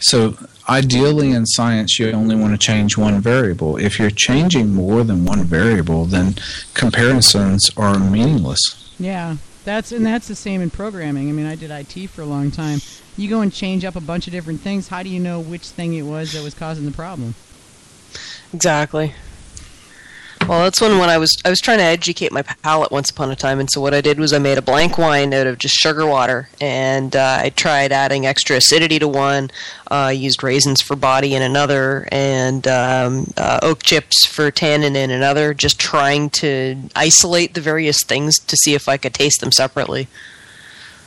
So 0.00 0.36
ideally 0.68 1.30
in 1.32 1.46
science 1.46 1.98
you 1.98 2.10
only 2.12 2.36
want 2.36 2.52
to 2.52 2.58
change 2.58 2.96
one 2.96 3.20
variable. 3.20 3.76
If 3.76 3.98
you're 3.98 4.10
changing 4.10 4.74
more 4.74 5.04
than 5.04 5.24
one 5.24 5.44
variable, 5.44 6.04
then 6.04 6.36
comparisons 6.74 7.70
are 7.76 7.98
meaningless. 7.98 8.94
Yeah, 8.98 9.36
that's 9.68 9.92
and 9.92 10.04
that's 10.04 10.28
the 10.28 10.34
same 10.34 10.62
in 10.62 10.70
programming. 10.70 11.28
I 11.28 11.32
mean, 11.32 11.46
I 11.46 11.54
did 11.54 11.70
IT 11.70 12.08
for 12.08 12.22
a 12.22 12.26
long 12.26 12.50
time. 12.50 12.80
You 13.16 13.28
go 13.28 13.42
and 13.42 13.52
change 13.52 13.84
up 13.84 13.96
a 13.96 14.00
bunch 14.00 14.26
of 14.26 14.32
different 14.32 14.60
things. 14.60 14.88
How 14.88 15.02
do 15.02 15.10
you 15.10 15.20
know 15.20 15.40
which 15.40 15.68
thing 15.68 15.92
it 15.92 16.02
was 16.02 16.32
that 16.32 16.42
was 16.42 16.54
causing 16.54 16.86
the 16.86 16.90
problem? 16.90 17.34
Exactly. 18.54 19.14
Well, 20.48 20.62
that's 20.62 20.80
when 20.80 20.96
when 20.96 21.10
I 21.10 21.18
was 21.18 21.36
I 21.44 21.50
was 21.50 21.60
trying 21.60 21.76
to 21.76 21.84
educate 21.84 22.32
my 22.32 22.40
palate 22.40 22.90
once 22.90 23.10
upon 23.10 23.30
a 23.30 23.36
time, 23.36 23.60
and 23.60 23.70
so 23.70 23.82
what 23.82 23.92
I 23.92 24.00
did 24.00 24.18
was 24.18 24.32
I 24.32 24.38
made 24.38 24.56
a 24.56 24.62
blank 24.62 24.96
wine 24.96 25.34
out 25.34 25.46
of 25.46 25.58
just 25.58 25.74
sugar 25.74 26.06
water, 26.06 26.48
and 26.58 27.14
uh, 27.14 27.40
I 27.42 27.50
tried 27.50 27.92
adding 27.92 28.24
extra 28.24 28.56
acidity 28.56 28.98
to 28.98 29.06
one, 29.06 29.50
uh, 29.90 30.10
used 30.16 30.42
raisins 30.42 30.80
for 30.80 30.96
body 30.96 31.34
in 31.34 31.42
another, 31.42 32.08
and 32.10 32.66
um, 32.66 33.30
uh, 33.36 33.58
oak 33.60 33.82
chips 33.82 34.24
for 34.26 34.50
tannin 34.50 34.96
in 34.96 35.10
another, 35.10 35.52
just 35.52 35.78
trying 35.78 36.30
to 36.30 36.76
isolate 36.96 37.52
the 37.52 37.60
various 37.60 38.02
things 38.02 38.38
to 38.38 38.56
see 38.56 38.72
if 38.72 38.88
I 38.88 38.96
could 38.96 39.12
taste 39.12 39.40
them 39.40 39.52
separately. 39.52 40.08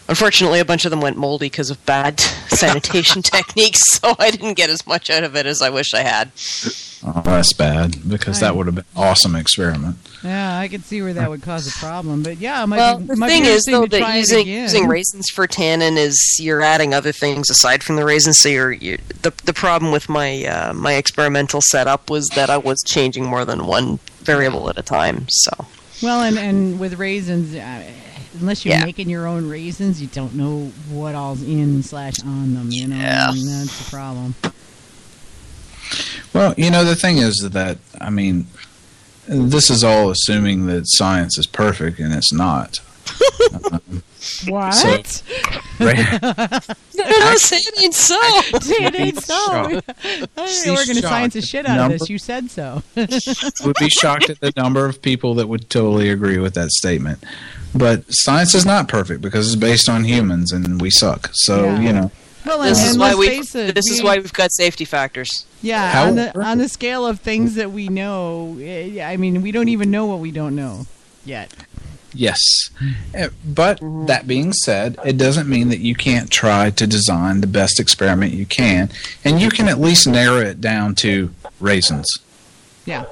Unfortunately, 0.08 0.60
a 0.60 0.66
bunch 0.66 0.86
of 0.86 0.92
them 0.92 1.02
went 1.02 1.18
moldy 1.18 1.46
because 1.46 1.70
of 1.70 1.84
bad 1.86 2.20
sanitation 2.50 3.22
techniques, 3.22 3.80
so 3.92 4.16
I 4.20 4.32
didn't 4.32 4.56
get 4.56 4.70
as 4.70 4.86
much 4.86 5.10
out 5.10 5.24
of 5.24 5.36
it 5.36 5.46
as 5.46 5.62
I 5.62 5.70
wish 5.70 5.94
I 5.94 6.02
had. 6.02 6.32
Oh, 7.04 7.22
that's 7.24 7.54
bad 7.54 8.08
because 8.08 8.42
that 8.42 8.56
would 8.56 8.68
have 8.68 8.76
been 8.76 8.86
an 8.96 9.02
awesome 9.02 9.36
experiment. 9.36 9.98
Yeah, 10.24 10.60
I 10.60 10.68
can 10.68 10.84
see 10.84 11.02
where 11.02 11.14
that 11.14 11.30
would 11.30 11.42
cause 11.42 11.68
a 11.68 11.72
problem. 11.80 12.22
But 12.22 12.38
yeah, 12.38 12.64
it 12.64 12.68
might 12.68 12.78
well, 12.78 13.00
be, 13.00 13.06
the 13.06 13.16
might 13.16 13.30
thing 13.30 13.44
be 13.44 13.50
is 13.50 13.64
though 13.64 13.88
that 13.88 14.16
using 14.16 14.48
using 14.48 14.88
raisins 14.88 15.30
for 15.30 15.48
tannin 15.48 15.98
is 15.98 16.38
you're 16.40 16.62
adding 16.62 16.94
other 16.94 17.12
things 17.12 17.50
aside 17.50 17.82
from 17.82 17.96
the 17.96 18.06
raisins. 18.06 18.38
So 18.40 18.50
you're, 18.50 18.72
you 18.72 19.00
the 19.24 19.34
the 19.46 19.54
problem 19.54 19.92
with 19.92 20.10
my 20.10 20.46
uh, 20.46 20.74
my 20.74 20.94
experimental 20.94 21.62
setup 21.62 22.12
was 22.12 22.30
that 22.30 22.52
I 22.52 22.58
was 22.58 22.84
changing 22.86 23.26
more 23.26 23.46
than 23.46 23.66
one 23.66 23.98
variable 24.20 24.70
at 24.70 24.78
a 24.78 24.84
time. 24.84 25.26
So 25.30 25.66
Well, 26.02 26.22
and 26.22 26.38
and 26.38 26.80
with 26.80 26.96
raisins, 27.00 27.54
uh, 27.56 27.84
unless 28.40 28.66
you're 28.66 28.76
Yeah. 28.76 28.86
making 28.86 29.10
your 29.10 29.28
own 29.28 29.48
raisins, 29.48 30.02
you 30.02 30.08
don't 30.08 30.36
know 30.36 30.72
what 30.90 31.14
all's 31.16 31.42
in 31.44 31.84
slash 31.84 32.20
on 32.24 32.54
them. 32.56 32.72
You 32.72 32.88
know, 32.88 32.96
Yeah. 32.96 33.28
I 33.30 33.34
mean, 33.34 33.46
that's 33.46 33.78
the 33.78 33.90
problem. 33.90 34.36
Well, 36.34 36.54
you 36.58 36.72
know 36.72 36.84
the 36.86 36.96
thing 36.96 37.18
is 37.18 37.36
that 37.52 37.78
I 38.00 38.10
mean, 38.10 38.48
this 39.28 39.70
is 39.70 39.84
all 39.84 40.10
assuming 40.10 40.66
that 40.68 40.84
science 40.86 41.38
is 41.38 41.46
perfect, 41.48 42.00
and 42.00 42.14
it's 42.14 42.34
not. 42.34 42.80
What? 44.48 44.74
So- 45.82 45.86
Right? 45.86 45.98
no, 46.94 47.36
say 47.38 47.58
it 47.58 47.82
ain't 47.82 47.94
so. 47.96 48.18
it 48.22 48.96
ain't 49.00 49.20
so. 49.24 49.82
She's 50.46 50.68
We're 50.68 50.76
going 50.86 50.98
to 50.98 51.02
science 51.02 51.34
the 51.34 51.42
shit 51.42 51.66
out 51.66 51.78
Number- 51.78 51.96
of 51.96 52.00
this. 52.02 52.10
You 52.10 52.20
said 52.20 52.52
so. 52.52 52.84
would 52.96 53.76
be 53.80 53.90
shocked 53.90 54.30
at 54.30 54.40
the 54.42 54.54
number 54.56 54.86
of 54.86 55.02
people 55.02 55.34
that 55.36 55.48
would 55.48 55.70
totally 55.72 56.10
agree 56.10 56.38
with 56.38 56.54
that 56.54 56.70
statement. 56.70 57.24
But 57.74 58.04
science 58.10 58.54
is 58.54 58.64
not 58.66 58.88
perfect 58.88 59.22
because 59.22 59.48
it's 59.48 59.56
based 59.60 59.90
on 59.90 60.04
humans, 60.04 60.52
and 60.52 60.80
we 60.80 60.92
suck. 60.92 61.32
So 61.34 61.64
Yeah. 61.64 61.80
you 61.80 61.94
know, 61.94 62.12
well, 62.46 62.62
and, 62.62 62.70
This 62.72 62.84
is 62.86 62.92
and 62.92 63.00
why 63.00 63.08
let's 63.14 63.20
we. 63.20 63.28
face 63.28 63.56
it, 63.56 63.74
This 63.76 63.90
is 63.90 64.00
we- 64.02 64.06
why 64.06 64.18
we've 64.18 64.34
got 64.34 64.52
safety 64.52 64.86
factors. 64.86 65.46
Yeah, 65.64 66.04
on 66.08 66.16
the 66.16 66.22
However- 66.26 66.44
on 66.44 66.58
the 66.60 66.70
scale 66.70 67.08
of 67.08 67.20
things 67.22 67.56
that 67.56 67.72
we 67.72 67.88
know, 67.88 68.58
eh, 68.62 69.04
I 69.04 69.18
mean, 69.18 69.42
we 69.42 69.52
don't 69.52 69.70
even 69.70 69.90
know 69.90 70.06
what 70.06 70.20
we 70.20 70.30
don't 70.32 70.56
know 70.56 70.86
yet. 71.26 71.52
Yes. 72.14 72.40
Eh, 73.14 73.30
But 73.46 73.80
that 73.82 74.28
being 74.28 74.54
said, 74.54 74.98
it 75.06 75.18
doesn't 75.18 75.48
mean 75.50 75.70
that 75.70 75.80
you 75.80 75.96
can't 75.96 76.30
try 76.30 76.70
to 76.72 76.88
design 76.88 77.42
the 77.42 77.48
best 77.48 77.80
experiment 77.80 78.34
you 78.34 78.46
can, 78.46 78.90
and 79.24 79.42
you 79.42 79.50
can 79.50 79.68
at 79.68 79.80
least 79.80 80.08
narrow 80.08 80.40
it 80.42 80.62
down 80.62 80.96
to 80.96 81.34
raisins. 81.60 82.08
Yeah. 82.86 83.06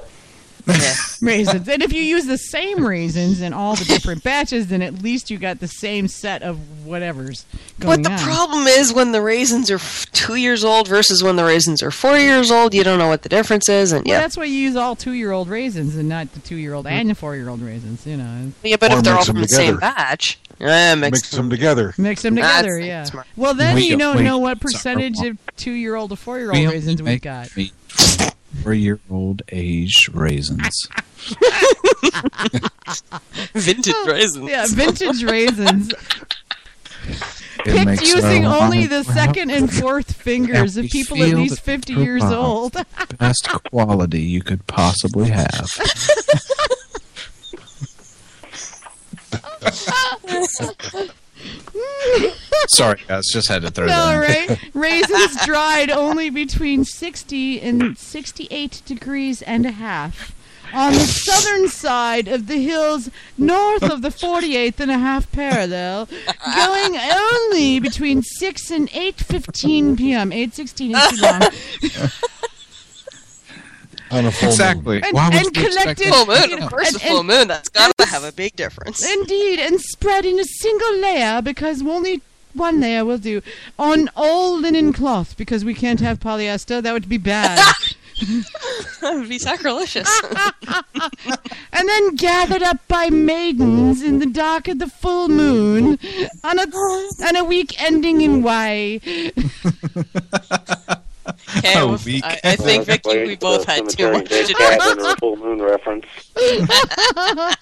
Yeah. 0.78 0.94
raisins. 1.22 1.68
And 1.68 1.82
if 1.82 1.92
you 1.92 2.02
use 2.02 2.26
the 2.26 2.38
same 2.38 2.84
raisins 2.86 3.40
in 3.40 3.52
all 3.52 3.76
the 3.76 3.84
different 3.84 4.22
batches, 4.22 4.68
then 4.68 4.82
at 4.82 5.02
least 5.02 5.30
you 5.30 5.38
got 5.38 5.60
the 5.60 5.68
same 5.68 6.08
set 6.08 6.42
of 6.42 6.58
whatever's 6.86 7.44
going 7.78 7.98
on. 7.98 8.02
But 8.02 8.08
the 8.08 8.14
on. 8.16 8.18
problem 8.20 8.66
is 8.66 8.92
when 8.92 9.12
the 9.12 9.22
raisins 9.22 9.70
are 9.70 9.76
f- 9.76 10.06
two 10.12 10.34
years 10.36 10.64
old 10.64 10.88
versus 10.88 11.22
when 11.22 11.36
the 11.36 11.44
raisins 11.44 11.82
are 11.82 11.90
four 11.90 12.16
years 12.18 12.50
old, 12.50 12.74
you 12.74 12.84
don't 12.84 12.98
know 12.98 13.08
what 13.08 13.22
the 13.22 13.28
difference 13.28 13.68
is, 13.68 13.92
and 13.92 14.04
well, 14.06 14.14
yeah, 14.14 14.20
that's 14.20 14.36
why 14.36 14.44
you 14.44 14.54
use 14.54 14.76
all 14.76 14.96
two-year-old 14.96 15.48
raisins 15.48 15.96
and 15.96 16.08
not 16.08 16.32
the 16.32 16.40
two-year-old 16.40 16.86
and 16.86 17.10
the 17.10 17.14
four-year-old 17.14 17.60
raisins. 17.60 18.06
You 18.06 18.16
know, 18.16 18.52
yeah. 18.62 18.76
But 18.76 18.92
Or 18.92 18.98
if 18.98 19.04
they're 19.04 19.14
all 19.16 19.24
from 19.24 19.36
them 19.36 19.42
the 19.42 19.48
same 19.48 19.74
together. 19.74 19.80
batch, 19.94 20.38
eh, 20.60 20.94
mix, 20.94 21.10
Mix 21.18 21.30
them 21.30 21.50
together. 21.50 21.94
mix 21.98 22.22
them 22.22 22.34
That's 22.34 22.62
together. 22.62 22.78
Yeah. 22.80 23.04
smart. 23.04 23.26
Well, 23.36 23.54
then 23.54 23.74
We 23.76 23.82
you 23.84 23.96
don't- 23.96 24.16
don't 24.16 24.24
know 24.24 24.38
what 24.38 24.60
percentage 24.60 25.16
Mom. 25.18 25.26
of 25.28 25.38
two-year-old 25.56 26.10
to 26.10 26.16
four-year-old 26.16 26.56
raisins 26.72 27.02
we've 27.02 27.20
got. 27.20 27.48
Meat 28.54 28.62
Four-year-old 28.62 29.42
aged 29.50 30.14
raisins. 30.14 30.88
vintage 33.54 33.94
raisins. 34.06 34.48
Yeah, 34.48 34.66
vintage 34.68 35.22
raisins 35.22 35.92
It 37.66 37.86
picked 37.86 38.02
using 38.02 38.46
only 38.46 38.86
the 38.86 39.04
wine 39.06 39.16
second 39.16 39.50
and 39.50 39.72
fourth 39.72 40.12
fingers 40.22 40.76
of 40.76 40.86
people 40.86 41.22
at 41.22 41.34
least 41.34 41.60
50 41.60 41.94
years 41.94 42.24
old. 42.24 42.74
best 43.18 43.48
quality 43.70 44.22
you 44.22 44.42
could 44.42 44.66
possibly 44.66 45.30
have. 45.30 45.68
Sorry, 52.68 53.00
guys, 53.08 53.24
just 53.32 53.48
had 53.48 53.62
to 53.62 53.70
throw 53.70 53.86
No, 53.86 53.92
that. 54.20 54.48
right? 54.48 54.60
Raisins 54.74 55.44
dried 55.44 55.90
only 55.90 56.30
between 56.30 56.84
60 56.84 57.60
and 57.60 57.96
68 57.98 58.82
degrees 58.84 59.42
and 59.42 59.64
a 59.66 59.70
half. 59.72 60.34
On 60.72 60.92
the 60.92 61.00
southern 61.00 61.68
side 61.68 62.28
of 62.28 62.46
the 62.46 62.62
hills 62.62 63.10
north 63.36 63.82
of 63.82 64.02
the 64.02 64.08
48th 64.10 64.78
and 64.78 64.88
a 64.92 64.98
half 64.98 65.30
parallel, 65.32 66.06
going 66.54 66.96
only 66.96 67.80
between 67.80 68.22
6 68.22 68.70
and 68.70 68.88
8.15 68.90 69.98
p.m. 69.98 70.30
8.16 70.30 70.94
is 70.94 71.10
too 71.18 72.00
long. 72.00 72.10
On 74.10 74.26
a 74.26 74.32
full 74.32 74.48
moon. 74.48 74.50
Exactly. 74.50 75.02
And- 75.02 75.14
Why 75.14 75.30
and 75.32 75.44
you 75.44 75.50
collected- 75.68 76.06
it? 76.06 76.12
Full 76.14 76.26
moon, 76.26 76.50
You 76.50 76.56
know, 76.56 76.64
of 76.66 76.70
course, 76.70 76.88
and- 76.88 76.96
a 76.96 77.00
full 77.00 77.22
moon. 77.22 77.48
That's 77.48 77.68
got 77.68 77.96
to 77.98 78.06
have 78.06 78.24
a 78.24 78.32
big 78.32 78.56
difference. 78.56 79.04
Indeed, 79.04 79.60
and 79.60 79.80
spread 79.80 80.24
in 80.24 80.38
a 80.40 80.44
single 80.44 80.96
layer 80.96 81.40
because 81.42 81.82
only 81.82 82.22
one 82.52 82.80
layer 82.80 83.04
will 83.04 83.18
do 83.18 83.42
on 83.78 84.10
all 84.16 84.58
linen 84.58 84.92
cloth 84.92 85.36
because 85.36 85.64
we 85.64 85.74
can't 85.74 86.00
have 86.00 86.18
polyester. 86.18 86.82
That 86.82 86.92
would 86.92 87.08
be 87.08 87.18
bad. 87.18 87.58
that 89.00 89.14
would 89.14 89.28
be 89.28 89.38
sacrilegious. 89.38 90.10
and 91.72 91.88
then 91.88 92.16
gathered 92.16 92.64
up 92.64 92.78
by 92.88 93.08
maidens 93.08 94.02
in 94.02 94.18
the 94.18 94.26
dark 94.26 94.66
of 94.66 94.80
the 94.80 94.88
full 94.88 95.28
moon 95.28 95.96
on 96.42 96.58
a 96.58 96.62
on 97.24 97.36
a 97.36 97.44
week 97.44 97.80
ending 97.80 98.20
in 98.20 98.42
Y. 98.42 99.00
Okay, 101.58 101.72
oh, 101.76 101.80
A 101.84 101.88
well, 101.88 102.00
week. 102.04 102.24
I, 102.24 102.40
I 102.44 102.56
think 102.56 102.86
That's 102.86 103.06
Vicky, 103.06 103.18
like 103.18 103.26
we 103.28 103.36
both 103.36 103.64
had 103.66 103.88
too 103.88 104.12
much 104.12 104.28
to 104.28 104.54
Cabin 104.54 104.98
do. 104.98 105.14
full 105.16 105.36
moon 105.36 105.62
reference. 105.62 106.06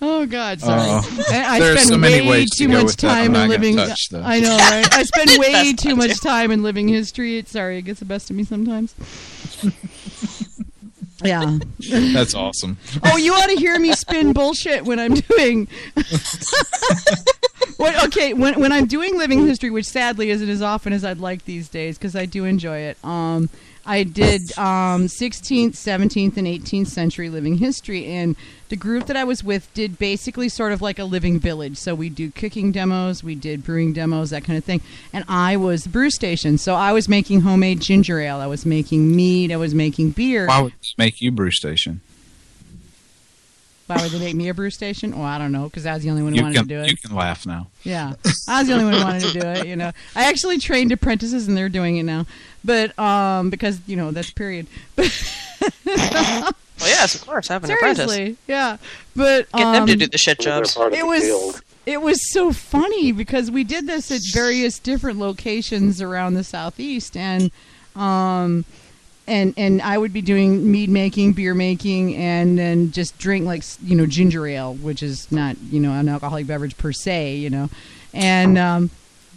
Oh 0.00 0.24
God, 0.26 0.58
sorry. 0.60 0.80
Oh. 0.82 1.24
I, 1.30 1.56
I 1.56 1.60
spend 1.60 1.88
so 1.88 2.00
way 2.00 2.26
ways 2.26 2.50
to 2.50 2.64
too 2.64 2.68
much 2.68 2.84
with 2.84 2.96
that. 2.98 3.10
I'm 3.10 3.34
time 3.34 3.42
in 3.42 3.48
living. 3.50 3.76
touch. 3.76 4.08
I 4.14 4.40
know, 4.40 4.56
right? 4.56 4.94
I 4.94 5.02
spend 5.02 5.30
way 5.38 5.74
too 5.74 5.94
much 5.94 6.20
time 6.22 6.50
in 6.50 6.62
living 6.62 6.88
history. 6.88 7.38
It, 7.38 7.48
sorry, 7.48 7.78
it 7.78 7.82
gets 7.82 7.98
the 8.00 8.06
best 8.06 8.30
of 8.30 8.36
me 8.36 8.44
sometimes. 8.44 8.94
Yeah. 11.24 11.58
That's 12.12 12.34
awesome. 12.34 12.76
Oh, 13.04 13.16
you 13.16 13.32
ought 13.34 13.46
to 13.48 13.56
hear 13.56 13.78
me 13.78 13.92
spin 13.92 14.32
bullshit 14.32 14.84
when 14.84 14.98
I'm 14.98 15.14
doing. 15.14 15.68
Okay, 18.04 18.32
when 18.34 18.58
when 18.60 18.72
I'm 18.72 18.86
doing 18.86 19.18
living 19.18 19.46
history, 19.46 19.68
which 19.68 19.86
sadly 19.86 20.30
isn't 20.30 20.48
as 20.48 20.62
often 20.62 20.92
as 20.92 21.04
I'd 21.04 21.18
like 21.18 21.44
these 21.44 21.68
days, 21.68 21.98
because 21.98 22.14
I 22.16 22.24
do 22.24 22.44
enjoy 22.44 22.78
it. 22.78 23.04
Um, 23.04 23.50
I 23.86 24.02
did 24.02 24.56
um, 24.58 25.06
16th, 25.06 25.72
17th, 25.72 26.36
and 26.38 26.46
18th 26.46 26.86
century 26.86 27.28
living 27.28 27.58
history, 27.58 28.06
and 28.06 28.34
the 28.70 28.76
group 28.76 29.06
that 29.06 29.16
I 29.16 29.24
was 29.24 29.44
with 29.44 29.72
did 29.74 29.98
basically 29.98 30.48
sort 30.48 30.72
of 30.72 30.80
like 30.80 30.98
a 30.98 31.04
living 31.04 31.38
village. 31.38 31.76
So 31.76 31.94
we 31.94 32.08
do 32.08 32.30
cooking 32.30 32.72
demos, 32.72 33.22
we 33.22 33.34
did 33.34 33.62
brewing 33.62 33.92
demos, 33.92 34.30
that 34.30 34.42
kind 34.44 34.56
of 34.56 34.64
thing. 34.64 34.80
And 35.12 35.24
I 35.28 35.56
was 35.56 35.84
the 35.84 35.90
brew 35.90 36.10
station, 36.10 36.56
so 36.56 36.74
I 36.74 36.92
was 36.92 37.08
making 37.08 37.42
homemade 37.42 37.80
ginger 37.80 38.18
ale, 38.20 38.38
I 38.38 38.46
was 38.46 38.64
making 38.64 39.14
mead, 39.14 39.52
I 39.52 39.56
was 39.56 39.74
making 39.74 40.10
beer. 40.12 40.46
Why 40.46 40.62
would 40.62 40.72
this 40.80 40.94
make 40.96 41.20
you 41.20 41.30
brew 41.30 41.50
station? 41.50 42.00
Why 43.86 44.00
would 44.00 44.12
they 44.12 44.18
make 44.18 44.34
me 44.34 44.48
a 44.48 44.54
brew 44.54 44.70
station? 44.70 45.12
Well, 45.12 45.26
I 45.26 45.36
don't 45.36 45.52
know, 45.52 45.64
because 45.64 45.84
I 45.84 45.92
was 45.92 46.02
the 46.02 46.08
only 46.08 46.22
one 46.22 46.32
who 46.32 46.38
You 46.38 46.42
wanted 46.44 46.56
can, 46.56 46.68
to 46.68 46.74
do 46.74 46.80
it. 46.80 46.90
you 46.90 46.96
can 46.96 47.14
laugh 47.14 47.44
now. 47.44 47.68
Yeah, 47.82 48.14
I 48.48 48.60
was 48.60 48.68
the 48.68 48.72
only 48.72 48.84
one 48.86 48.94
who 48.94 49.04
wanted 49.04 49.22
to 49.24 49.38
do 49.40 49.46
it. 49.46 49.66
You 49.66 49.76
know, 49.76 49.92
I 50.16 50.24
actually 50.30 50.56
trained 50.58 50.90
apprentices, 50.90 51.46
and 51.48 51.54
they're 51.56 51.68
doing 51.68 51.98
it 51.98 52.04
now. 52.04 52.24
But 52.64 52.98
um, 52.98 53.50
because 53.50 53.80
you 53.86 53.96
know 53.96 54.10
that's 54.10 54.30
period. 54.30 54.66
But 54.96 56.54
Well, 56.80 56.88
yes, 56.88 57.14
of 57.14 57.26
course. 57.26 57.48
Have 57.48 57.64
an 57.64 57.70
apprentice. 57.70 58.12
Seriously, 58.12 58.36
yeah. 58.46 58.76
But 59.14 59.50
Get 59.52 59.72
them 59.72 59.86
to 59.86 59.92
um, 59.92 59.98
do 59.98 60.06
the 60.06 60.18
shit 60.18 60.38
They're 60.38 60.62
jobs. 60.62 60.76
it 60.76 61.06
was 61.06 61.22
guild. 61.22 61.62
it 61.86 62.02
was 62.02 62.18
so 62.32 62.52
funny 62.52 63.12
because 63.12 63.50
we 63.50 63.64
did 63.64 63.86
this 63.86 64.10
at 64.10 64.20
various 64.32 64.78
different 64.78 65.18
locations 65.18 66.02
around 66.02 66.34
the 66.34 66.44
southeast 66.44 67.16
and 67.16 67.50
um 67.94 68.64
and 69.26 69.54
and 69.56 69.80
I 69.80 69.96
would 69.96 70.12
be 70.12 70.20
doing 70.20 70.70
mead 70.70 70.90
making, 70.90 71.32
beer 71.32 71.54
making, 71.54 72.14
and 72.16 72.58
then 72.58 72.90
just 72.90 73.16
drink 73.18 73.46
like 73.46 73.62
you 73.82 73.96
know 73.96 74.04
ginger 74.04 74.46
ale, 74.46 74.74
which 74.74 75.02
is 75.02 75.30
not 75.32 75.56
you 75.70 75.80
know 75.80 75.92
an 75.92 76.08
alcoholic 76.08 76.46
beverage 76.46 76.76
per 76.76 76.92
se, 76.92 77.36
you 77.36 77.48
know, 77.48 77.70
and 78.12 78.58
um 78.58 78.90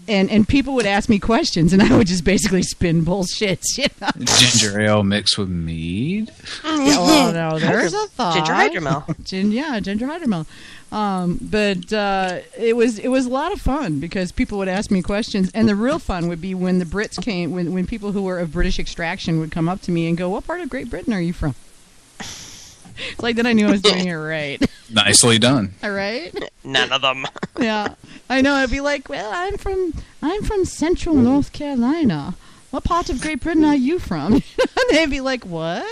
and 0.08 0.30
and 0.30 0.48
people 0.48 0.74
would 0.76 0.86
ask 0.86 1.10
me 1.10 1.20
questions, 1.20 1.74
and 1.74 1.82
I 1.82 1.96
would 1.98 2.08
just 2.08 2.24
basically 2.24 2.64
spin 2.64 3.04
bullshit. 3.04 3.64
You 3.78 3.86
know? 4.02 4.10
Ginger 4.20 4.80
ale 4.82 5.04
mixed 5.04 5.38
with 5.38 5.50
mead. 5.50 6.32
Yeah, 6.64 6.78
well, 6.78 7.34
no, 7.34 7.60
there's 7.60 7.94
a 7.94 8.08
thought. 8.08 8.36
Ginger 8.36 8.54
hydromel. 8.54 9.24
Gin, 9.24 9.52
yeah, 9.52 9.80
ginger 9.80 10.08
hydromel. 10.08 10.46
Um, 10.92 11.38
but 11.42 11.92
uh, 11.92 12.40
it 12.58 12.76
was 12.76 12.98
it 13.00 13.10
was 13.10 13.26
a 13.26 13.30
lot 13.30 13.52
of 13.52 13.60
fun 13.60 14.00
because 14.00 14.32
people 14.32 14.58
would 14.58 14.70
ask 14.70 14.90
me 14.90 15.02
questions, 15.02 15.52
and 15.54 15.68
the 15.68 15.76
real 15.76 16.00
fun 16.00 16.28
would 16.28 16.42
be 16.42 16.56
when 16.56 16.80
the 16.80 16.86
Brits 16.86 17.22
came, 17.22 17.52
when 17.52 17.74
when 17.74 17.86
people 17.86 18.14
who 18.14 18.22
were 18.22 18.40
of 18.40 18.54
British 18.54 18.80
extraction 18.80 19.40
would 19.40 19.52
come 19.52 19.68
up 19.68 19.82
to 19.82 19.92
me 19.92 20.08
and 20.08 20.18
go, 20.18 20.30
"What 20.30 20.48
part 20.48 20.62
of 20.62 20.70
Great 20.70 20.90
Britain 20.90 21.14
are 21.14 21.22
you 21.22 21.34
from?" 21.34 21.56
It's 23.12 23.20
like 23.24 23.36
then 23.36 23.46
I 23.46 23.54
knew 23.54 23.68
I 23.68 23.72
was 23.72 23.82
doing 23.82 24.08
it 24.08 24.14
right. 24.16 24.62
Nicely 24.92 25.40
done. 25.40 25.74
All 25.84 25.92
right. 25.92 26.34
None 26.64 26.92
of 26.92 27.02
them. 27.02 27.26
Yeah, 27.60 27.96
I 28.30 28.42
know. 28.42 28.54
I'd 28.56 28.72
be 28.72 28.82
like, 28.82 29.10
"Well, 29.10 29.32
I'm 29.34 29.58
from 29.58 29.94
I'm 30.22 30.44
from 30.44 30.66
Central 30.66 31.16
North 31.16 31.54
Carolina. 31.54 32.36
What 32.72 32.84
part 32.84 33.10
of 33.10 33.22
Great 33.22 33.42
Britain 33.42 33.66
are 33.66 33.76
you 33.76 34.00
from?" 34.00 34.34
and 34.34 34.44
they'd 34.92 35.10
be 35.10 35.22
like, 35.22 35.46
"What?" 35.46 35.86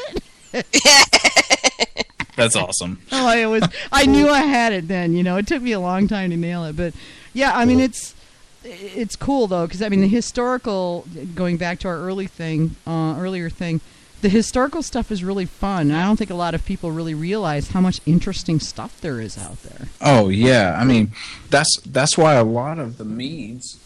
That's 2.35 2.55
awesome. 2.55 3.01
Oh, 3.11 3.27
I 3.27 3.45
was. 3.45 3.63
I 3.91 4.05
knew 4.05 4.29
I 4.29 4.41
had 4.41 4.73
it 4.73 4.87
then. 4.87 5.13
You 5.13 5.23
know, 5.23 5.37
it 5.37 5.47
took 5.47 5.61
me 5.61 5.71
a 5.71 5.79
long 5.79 6.07
time 6.07 6.31
to 6.31 6.37
nail 6.37 6.65
it, 6.65 6.75
but 6.75 6.93
yeah, 7.33 7.55
I 7.55 7.65
mean, 7.65 7.79
it's 7.79 8.13
it's 8.63 9.15
cool 9.15 9.47
though 9.47 9.65
because 9.67 9.81
I 9.81 9.89
mean 9.89 10.01
the 10.01 10.07
historical. 10.07 11.05
Going 11.33 11.57
back 11.57 11.79
to 11.79 11.87
our 11.87 11.97
early 11.97 12.27
thing, 12.27 12.75
uh, 12.85 13.15
earlier 13.17 13.49
thing, 13.49 13.79
the 14.25 14.29
historical 14.29 14.81
stuff 14.81 15.11
is 15.11 15.23
really 15.23 15.45
fun. 15.45 15.91
I 15.91 16.03
don't 16.03 16.17
think 16.17 16.31
a 16.31 16.35
lot 16.35 16.55
of 16.55 16.65
people 16.65 16.89
really 16.89 17.13
realize 17.13 17.69
how 17.69 17.79
much 17.79 18.01
interesting 18.07 18.59
stuff 18.59 18.99
there 18.99 19.21
is 19.21 19.37
out 19.37 19.61
there. 19.61 19.87
Oh 20.01 20.29
yeah, 20.29 20.75
I 20.81 20.83
mean 20.83 21.11
that's 21.51 21.79
that's 21.85 22.17
why 22.17 22.33
a 22.33 22.43
lot 22.43 22.79
of 22.79 22.97
the 22.97 23.05
meads 23.05 23.79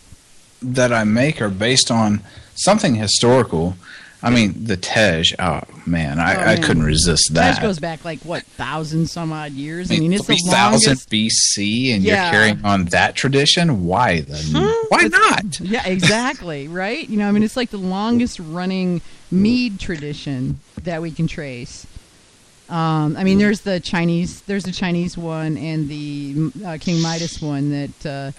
that 0.62 0.94
I 0.94 1.04
make 1.04 1.42
are 1.42 1.50
based 1.50 1.92
on 1.92 2.22
something 2.56 2.96
historical. 2.96 3.76
I 4.22 4.30
mean 4.32 4.66
the 4.66 4.76
Tej. 4.76 5.24
Oh 5.40 5.62
man, 5.86 6.20
I, 6.20 6.36
Oh, 6.36 6.48
I 6.52 6.56
couldn't 6.58 6.84
resist 6.84 7.34
That 7.34 7.56
that. 7.56 7.62
goes 7.62 7.80
back 7.80 8.04
like 8.04 8.20
what 8.22 8.44
thousand 8.44 9.08
some 9.08 9.32
odd 9.32 9.54
years. 9.54 9.90
I 9.92 9.98
mean, 9.98 10.12
it's 10.12 10.24
the 10.28 10.34
three 10.36 10.52
thousand 10.52 10.90
longest. 10.90 11.10
BC, 11.10 11.94
and 11.96 12.04
Yeah. 12.04 12.24
you're 12.26 12.32
carrying 12.34 12.66
on 12.66 12.86
that 12.86 13.16
tradition. 13.16 13.86
Why 13.86 14.22
then? 14.22 14.76
Why 14.90 15.04
not? 15.04 15.60
Yeah, 15.62 15.86
exactly. 15.88 16.68
right. 16.68 17.08
You 17.08 17.18
know, 17.18 17.28
I 17.28 17.32
mean, 17.32 17.44
it's 17.44 17.56
like 17.56 17.70
the 17.70 17.78
longest 17.78 18.40
running 18.40 19.02
mead 19.32 19.80
tradition 19.80 20.60
that 20.84 21.02
we 21.02 21.12
can 21.12 21.28
trace. 21.28 21.86
Um, 22.70 23.16
I 23.18 23.24
mean, 23.24 23.38
there's 23.40 23.62
the 23.62 23.80
Chinese, 23.80 24.42
there's 24.42 24.64
the 24.64 24.72
Chinese 24.72 25.18
one, 25.18 25.58
and 25.58 25.90
the 25.90 26.52
uh, 26.66 26.78
King 26.80 27.02
Midas 27.02 27.42
one 27.42 27.72
that. 27.72 28.06
Uh, 28.06 28.32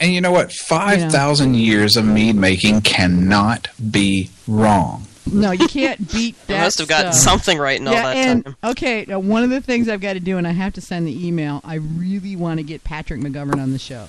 And 0.00 0.12
you 0.12 0.20
know 0.20 0.30
what? 0.32 0.52
Five 0.52 1.10
thousand 1.12 1.54
years 1.54 1.96
of 1.96 2.04
mead 2.04 2.34
making 2.36 2.80
cannot 2.82 3.68
be 3.90 4.30
wrong. 4.46 5.06
No, 5.32 5.50
you 5.52 5.68
can't 5.68 5.98
beat 6.12 6.34
They 6.46 6.54
that. 6.54 6.62
must 6.64 6.78
have 6.78 6.88
gotten 6.88 7.12
stuff. 7.12 7.24
something 7.32 7.58
right 7.58 7.80
in 7.80 7.86
all 7.88 7.94
that 7.94 8.16
and 8.16 8.44
time. 8.44 8.56
okay, 8.64 9.04
now 9.08 9.18
one 9.18 9.42
of 9.44 9.50
the 9.50 9.60
things 9.60 9.88
I've 9.88 10.00
got 10.00 10.14
to 10.14 10.20
do, 10.20 10.38
and 10.38 10.46
I 10.46 10.52
have 10.52 10.72
to 10.74 10.80
send 10.80 11.06
the 11.06 11.26
email. 11.26 11.60
I 11.64 11.74
really 11.76 12.36
want 12.36 12.58
to 12.58 12.64
get 12.64 12.84
Patrick 12.84 13.20
McGovern 13.20 13.60
on 13.62 13.72
the 13.72 13.78
show. 13.78 14.06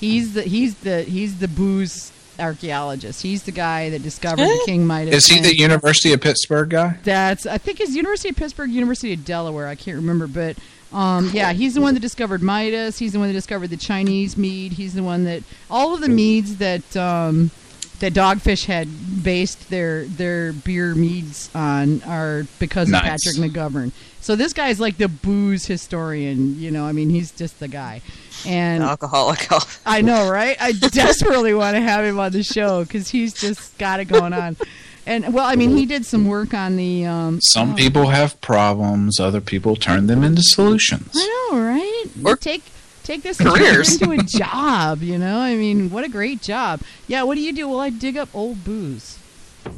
He's 0.00 0.34
the 0.34 0.42
he's 0.42 0.76
the 0.76 1.02
he's 1.02 1.38
the 1.38 1.48
booze 1.48 2.12
archaeologist. 2.38 3.22
He's 3.22 3.42
the 3.42 3.52
guy 3.52 3.90
that 3.90 4.02
discovered 4.02 4.42
the 4.46 4.62
King 4.64 4.86
Midas. 4.86 5.14
Is 5.14 5.26
he 5.26 5.40
the 5.40 5.56
University 5.56 6.12
of 6.12 6.20
Pittsburgh 6.20 6.70
guy? 6.70 6.98
That's 7.04 7.46
I 7.46 7.58
think 7.58 7.80
it's 7.80 7.94
University 7.94 8.28
of 8.30 8.36
Pittsburgh, 8.36 8.70
University 8.70 9.12
of 9.12 9.24
Delaware. 9.24 9.66
I 9.66 9.74
can't 9.74 9.96
remember, 9.96 10.26
but 10.28 10.56
um, 10.92 11.30
yeah, 11.34 11.52
he's 11.52 11.74
the 11.74 11.80
one 11.80 11.94
that 11.94 12.00
discovered 12.00 12.42
Midas. 12.42 12.98
He's 12.98 13.12
the 13.12 13.18
one 13.18 13.28
that 13.28 13.34
discovered 13.34 13.68
the 13.68 13.76
Chinese 13.76 14.36
mead. 14.36 14.72
He's 14.72 14.94
the 14.94 15.02
one 15.02 15.24
that 15.24 15.42
all 15.68 15.94
of 15.94 16.00
the 16.00 16.08
meads 16.08 16.56
that 16.58 16.96
um, 16.96 17.50
that 18.00 18.12
Dogfish 18.14 18.66
had 18.66 18.88
based 19.22 19.70
their 19.70 20.04
their 20.04 20.52
beer 20.52 20.94
meads 20.94 21.50
on 21.54 22.02
are 22.04 22.44
because 22.58 22.88
Nice. 22.88 23.02
of 23.02 23.08
Patrick 23.08 23.52
McGovern. 23.52 23.92
So 24.20 24.36
this 24.36 24.52
guy's 24.52 24.78
like 24.78 24.98
the 24.98 25.08
booze 25.08 25.66
historian. 25.66 26.58
You 26.60 26.70
know, 26.70 26.84
I 26.86 26.92
mean, 26.92 27.10
he's 27.10 27.30
just 27.30 27.60
the 27.60 27.68
guy. 27.68 28.02
And 28.46 28.82
Alcoholic. 28.82 29.48
I 29.86 30.00
know, 30.02 30.30
right? 30.30 30.56
I 30.60 30.72
desperately 30.92 31.54
want 31.54 31.76
to 31.76 31.80
have 31.80 32.04
him 32.04 32.18
on 32.20 32.32
the 32.32 32.42
show 32.42 32.84
because 32.84 33.08
he's 33.08 33.32
just 33.34 33.76
got 33.78 34.00
it 34.00 34.06
going 34.06 34.32
on. 34.32 34.56
And 35.06 35.32
well, 35.32 35.46
I 35.46 35.56
mean, 35.56 35.74
he 35.76 35.86
did 35.86 36.04
some 36.04 36.26
work 36.26 36.52
on 36.52 36.76
the. 36.76 37.06
Um, 37.06 37.40
Some 37.40 37.72
oh, 37.72 37.76
people 37.76 38.08
have 38.08 38.38
problems. 38.42 39.18
Other 39.18 39.40
people 39.40 39.74
turn 39.74 40.06
them 40.06 40.22
into 40.22 40.42
solutions. 40.42 41.10
I 41.16 41.48
know, 41.50 41.60
right? 41.60 42.04
Or 42.24 42.36
take 42.36 42.62
take 43.08 43.22
this 43.22 43.40
and 43.40 43.48
turn 43.48 43.56
it 43.62 43.70
careers. 43.72 44.00
into 44.00 44.12
a 44.12 44.22
job. 44.22 45.02
You 45.02 45.18
know, 45.18 45.38
I 45.38 45.56
mean, 45.56 45.90
what 45.90 46.04
a 46.04 46.08
great 46.08 46.42
job. 46.42 46.80
Yeah. 47.06 47.22
What 47.24 47.34
do 47.36 47.40
you 47.40 47.52
do? 47.52 47.68
Well, 47.68 47.80
I 47.80 47.90
dig 47.90 48.16
up 48.16 48.28
old 48.34 48.62
booze, 48.64 49.18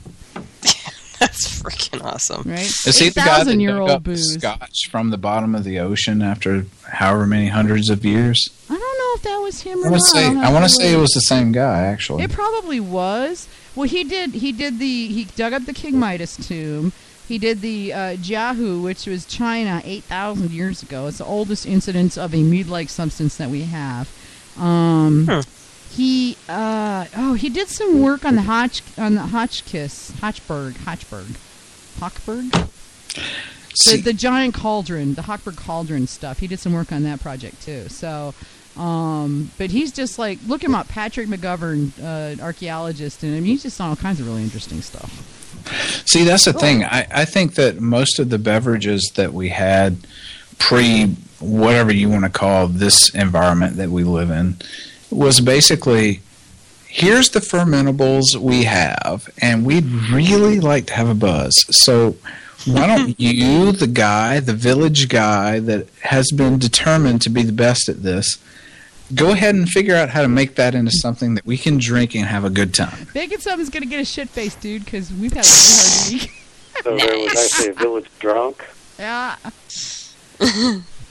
That's 1.20 1.60
freaking 1.62 2.02
awesome. 2.02 2.42
right? 2.50 2.60
Is 2.86 2.99
he 2.99 3.10
the 3.10 3.20
guy 3.20 3.44
that 3.44 3.57
year 3.57 3.70
dug 3.73 3.81
old 3.81 3.91
up 3.91 4.02
booze. 4.05 4.34
scotch 4.34 4.89
from 4.91 5.10
the 5.10 5.18
bottom 5.18 5.55
of 5.55 5.65
the 5.65 5.78
ocean 5.78 6.23
after 6.23 6.65
however 6.89 7.26
many 7.26 7.49
hundreds 7.49 7.89
of 7.91 8.05
years? 8.05 8.49
I 8.68 8.73
don't 8.73 8.81
know 8.81 9.15
if 9.17 9.23
that 9.23 9.39
was 9.39 9.60
him 9.60 9.84
I 9.84 9.91
want 9.91 9.94
to 9.94 10.00
say 10.00 10.25
I'll 10.26 10.34
have 10.34 10.44
I 10.44 10.52
want 10.52 10.65
to 10.65 10.70
say 10.70 10.92
it 10.92 10.97
was 10.97 11.10
the 11.10 11.20
same 11.20 11.52
guy 11.52 11.81
actually. 11.83 12.25
It 12.25 12.33
probably 12.33 12.81
was. 12.81 13.49
Well, 13.76 13.89
he 13.89 14.02
did. 14.05 14.31
He 14.33 14.50
did 14.52 14.78
the. 14.78 15.09
He 15.09 15.25
dug 15.36 15.52
up 15.52 15.65
the 15.67 15.73
King 15.73 15.99
Midas 15.99 16.36
tomb. 16.36 16.92
He 17.31 17.39
did 17.39 17.60
the 17.60 17.92
uh, 17.92 17.99
Jiahu, 18.17 18.83
which 18.83 19.07
was 19.07 19.25
China 19.25 19.81
eight 19.84 20.02
thousand 20.02 20.50
years 20.50 20.83
ago. 20.83 21.07
It's 21.07 21.18
the 21.18 21.25
oldest 21.25 21.65
incidence 21.65 22.18
of 22.18 22.34
a 22.34 22.42
mead-like 22.42 22.89
substance 22.89 23.36
that 23.36 23.50
we 23.50 23.62
have. 23.62 24.10
Um, 24.59 25.26
Hmm. 25.26 25.41
He 25.91 26.36
uh, 26.49 27.07
oh 27.17 27.34
he 27.34 27.49
did 27.49 27.68
some 27.68 28.00
work 28.02 28.25
on 28.25 28.34
the 28.34 28.42
Hotch 28.42 28.83
on 28.99 29.15
the 29.15 29.23
Hotchkiss 29.23 30.10
Hotchberg 30.20 30.73
Hotchberg 30.73 31.36
Hochberg 32.00 32.50
the, 33.86 34.00
the 34.02 34.12
giant 34.12 34.55
cauldron 34.55 35.15
the 35.15 35.23
Hochberg 35.23 35.57
cauldron 35.57 36.09
stuff. 36.09 36.41
He 36.41 36.49
did 36.49 36.59
some 36.59 36.73
work 36.73 36.91
on 36.91 37.05
that 37.05 37.20
project 37.20 37.62
too. 37.62 37.89
So. 37.89 38.34
Um, 38.76 39.50
but 39.59 39.70
he's 39.70 39.91
just 39.92 40.18
like 40.18 40.39
look 40.47 40.62
him 40.62 40.76
up, 40.76 40.89
Patrick 40.89 41.28
McGovern, 41.28 41.91
uh, 42.00 42.41
archaeologist, 42.42 43.23
and 43.25 43.33
I 43.36 43.41
mean 43.41 43.50
he's 43.50 43.65
just 43.65 43.81
on 43.81 43.91
all 43.91 43.97
kinds 43.97 44.20
of 44.20 44.26
really 44.26 44.42
interesting 44.42 44.81
stuff. 44.81 45.40
See, 46.06 46.24
that's 46.24 46.44
the 46.44 46.52
thing. 46.52 46.84
I, 46.84 47.06
I 47.10 47.24
think 47.24 47.55
that 47.55 47.80
most 47.80 48.18
of 48.18 48.30
the 48.30 48.39
beverages 48.39 49.12
that 49.16 49.32
we 49.32 49.48
had 49.48 49.98
pre 50.58 51.16
whatever 51.40 51.92
you 51.92 52.08
want 52.08 52.24
to 52.24 52.30
call 52.30 52.68
this 52.68 53.14
environment 53.14 53.76
that 53.76 53.89
we 53.89 54.05
live 54.05 54.30
in 54.30 54.56
was 55.10 55.40
basically 55.40 56.20
here's 56.86 57.30
the 57.30 57.40
fermentables 57.40 58.36
we 58.36 58.64
have, 58.64 59.30
and 59.40 59.64
we'd 59.64 59.86
really 60.12 60.60
like 60.60 60.86
to 60.86 60.94
have 60.94 61.08
a 61.08 61.14
buzz. 61.14 61.55
So 61.84 62.16
why 62.66 62.86
don't 62.86 63.14
you, 63.18 63.72
the 63.72 63.86
guy, 63.86 64.40
the 64.40 64.55
village 64.55 65.08
guy 65.08 65.60
that 65.60 65.89
has 66.02 66.30
been 66.32 66.58
determined 66.58 67.22
to 67.22 67.30
be 67.30 67.42
the 67.42 67.52
best 67.52 67.89
at 67.89 68.02
this, 68.02 68.39
go 69.14 69.32
ahead 69.32 69.55
and 69.55 69.68
figure 69.68 69.94
out 69.97 70.08
how 70.10 70.22
to 70.22 70.28
make 70.28 70.55
that 70.56 70.74
into 70.74 70.90
something 70.90 71.34
that 71.34 71.44
we 71.47 71.56
can 71.56 71.78
drink 71.78 72.14
and 72.14 72.24
have 72.26 72.44
a 72.44 72.50
good 72.50 72.74
time. 72.74 73.06
Bacon 73.14 73.40
something's 73.40 73.70
gonna 73.70 73.86
get 73.86 74.00
a 74.00 74.05
shit 74.05 74.28
face, 74.28 74.55
dude, 74.55 74.84
because 74.84 75.12
we've 75.12 75.32
had 75.32 75.44
a 75.44 75.48
really 75.48 75.76
hard 75.78 76.12
week. 76.12 76.30
So 76.82 76.97
there 76.97 77.18
was 77.18 77.36
actually 77.36 77.68
a 77.68 77.74
village 77.74 78.06
drunk. 78.20 78.64
yeah. 78.98 79.36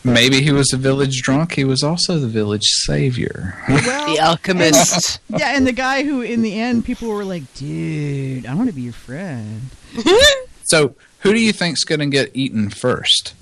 Maybe 0.04 0.42
he 0.42 0.52
was 0.52 0.72
a 0.74 0.78
village 0.78 1.22
drunk. 1.22 1.54
He 1.54 1.64
was 1.66 1.84
also 1.84 2.18
the 2.18 2.28
village 2.28 2.64
savior. 2.64 3.56
Well, 3.68 4.16
The 4.16 4.20
alchemist. 4.20 5.20
yeah, 5.30 5.56
and 5.56 5.68
the 5.68 5.72
guy 5.74 6.04
who, 6.04 6.22
in 6.22 6.42
the 6.42 6.60
end, 6.60 6.86
people 6.86 7.10
were 7.10 7.26
like, 7.26 7.54
"Dude, 7.54 8.46
I 8.46 8.54
want 8.56 8.70
to 8.70 8.76
be 8.76 8.82
your 8.84 8.94
friend." 8.94 9.62
So, 10.64 10.94
who 11.22 11.34
do 11.34 11.40
you 11.40 11.52
think's 11.52 11.84
going 11.84 12.00
to 12.00 12.06
get 12.06 12.30
eaten 12.36 12.70
first? 12.70 13.34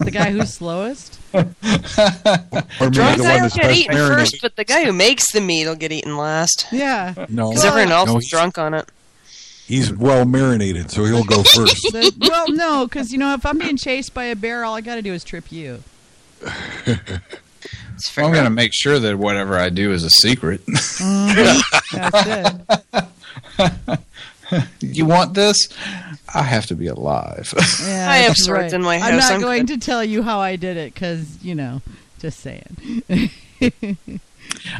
The 0.00 0.10
guy 0.10 0.32
who's 0.32 0.52
slowest. 0.52 1.19
Or 1.32 1.44
maybe 1.44 2.90
Drunks 2.90 3.18
the 3.18 3.22
one 3.22 3.32
will 3.34 3.40
that's 3.40 3.56
get 3.56 3.70
eaten 3.76 3.94
marinated. 3.94 4.18
first, 4.30 4.42
but 4.42 4.56
the 4.56 4.64
guy 4.64 4.84
who 4.84 4.92
makes 4.92 5.30
the 5.32 5.40
meat 5.40 5.66
will 5.66 5.74
get 5.76 5.92
eaten 5.92 6.16
last. 6.16 6.66
Yeah. 6.72 7.14
No, 7.28 7.50
Because 7.50 7.64
Well, 7.64 7.72
everyone 7.72 7.92
else 7.92 8.08
no, 8.10 8.18
is 8.18 8.28
drunk 8.28 8.58
on 8.58 8.74
it. 8.74 8.88
he's 9.66 9.92
well 9.92 10.24
marinated, 10.24 10.90
so 10.90 11.04
he'll 11.04 11.24
go 11.24 11.42
first. 11.44 11.82
The- 11.92 12.12
well, 12.28 12.48
no, 12.50 12.86
because 12.86 13.12
you 13.12 13.18
know, 13.18 13.32
if 13.34 13.44
I'm 13.46 13.58
being 13.58 13.76
chased 13.76 14.12
by 14.14 14.24
a 14.24 14.36
bear, 14.36 14.64
all 14.64 14.74
I 14.74 14.80
got 14.80 14.96
to 14.96 15.02
do 15.02 15.12
is 15.12 15.22
trip 15.24 15.50
you. 15.52 15.82
It's 16.42 18.08
fair. 18.08 18.24
I'm 18.24 18.32
going 18.32 18.44
to 18.44 18.50
make 18.50 18.72
sure 18.72 18.98
that 18.98 19.16
whatever 19.18 19.58
I 19.58 19.68
do 19.68 19.92
is 19.92 20.02
a 20.04 20.10
secret. 20.10 20.64
Mm-hmm. 20.66 21.96
That's 21.96 22.26
it. 23.58 23.98
you 24.80 25.04
want 25.04 25.34
this? 25.34 25.68
I 26.34 26.42
have 26.42 26.66
to 26.66 26.74
be 26.74 26.86
alive. 26.86 27.52
Yeah, 27.82 28.10
I 28.10 28.16
have 28.18 28.30
that's 28.30 28.44
swords 28.44 28.62
right. 28.64 28.72
in 28.72 28.82
my 28.82 28.98
I'm 28.98 29.16
not 29.16 29.32
I'm 29.32 29.40
going 29.40 29.66
good. 29.66 29.80
to 29.80 29.86
tell 29.86 30.04
you 30.04 30.22
how 30.22 30.38
I 30.40 30.56
did 30.56 30.76
it 30.76 30.94
because 30.94 31.42
you 31.42 31.54
know, 31.54 31.82
just 32.18 32.40
saying. 32.40 33.00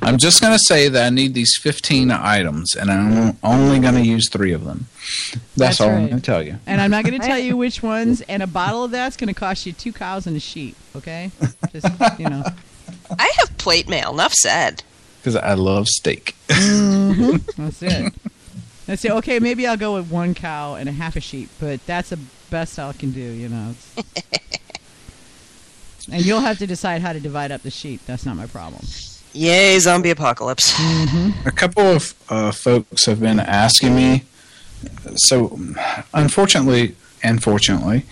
I'm 0.02 0.18
just 0.18 0.40
going 0.40 0.52
to 0.52 0.58
say 0.66 0.88
that 0.88 1.06
I 1.06 1.10
need 1.10 1.34
these 1.34 1.56
15 1.62 2.10
items, 2.10 2.74
and 2.74 2.90
I'm 2.90 3.36
only 3.42 3.78
going 3.78 3.94
to 3.94 4.04
use 4.04 4.28
three 4.28 4.52
of 4.52 4.64
them. 4.64 4.86
That's, 5.56 5.78
That's 5.78 5.80
all 5.80 5.90
I'm 5.90 6.08
going 6.08 6.20
to 6.20 6.26
tell 6.26 6.42
you. 6.42 6.58
And 6.66 6.80
I'm 6.80 6.90
not 6.90 7.04
going 7.04 7.18
to 7.20 7.26
tell 7.26 7.38
you 7.38 7.56
which 7.56 7.82
ones. 7.82 8.20
And 8.22 8.42
a 8.42 8.46
bottle 8.46 8.84
of 8.84 8.90
that's 8.90 9.16
going 9.16 9.28
to 9.28 9.34
cost 9.38 9.66
you 9.66 9.72
two 9.72 9.92
cows 9.92 10.26
and 10.26 10.36
a 10.36 10.40
sheep. 10.40 10.76
Okay, 10.96 11.30
just 11.72 11.86
you 12.18 12.28
know. 12.28 12.44
I 13.18 13.32
have 13.38 13.56
plate 13.58 13.88
mail. 13.88 14.12
Enough 14.12 14.34
said. 14.34 14.82
Because 15.20 15.36
I 15.36 15.52
love 15.52 15.86
steak. 15.86 16.34
Mm-hmm. 16.48 17.62
That's 17.62 17.82
it. 17.82 18.14
That's 18.90 19.02
say, 19.02 19.10
Okay, 19.10 19.38
maybe 19.38 19.68
I'll 19.68 19.76
go 19.76 19.94
with 19.94 20.10
one 20.10 20.34
cow 20.34 20.74
and 20.74 20.88
a 20.88 20.92
half 20.92 21.14
a 21.14 21.20
sheep, 21.20 21.48
but 21.60 21.84
that's 21.86 22.10
the 22.10 22.18
best 22.50 22.76
I 22.76 22.92
can 22.92 23.12
do. 23.12 23.20
You 23.20 23.48
know. 23.48 23.74
And 26.12 26.26
you'll 26.26 26.40
have 26.40 26.58
to 26.58 26.66
decide 26.66 27.02
how 27.02 27.12
to 27.12 27.20
divide 27.20 27.52
up 27.52 27.62
the 27.62 27.70
sheep. 27.70 28.00
That's 28.04 28.26
not 28.26 28.34
my 28.34 28.46
problem. 28.46 28.84
Yay, 29.32 29.78
zombie 29.78 30.10
apocalypse. 30.10 30.74
A 31.46 31.52
couple 31.54 31.84
of 31.84 32.14
uh, 32.28 32.50
folks 32.50 33.06
have 33.06 33.20
been 33.20 33.38
asking 33.38 33.94
me. 33.94 34.24
So, 35.14 35.56
unfortunately 36.12 36.96
and 37.22 37.40
fortunately, 37.40 38.06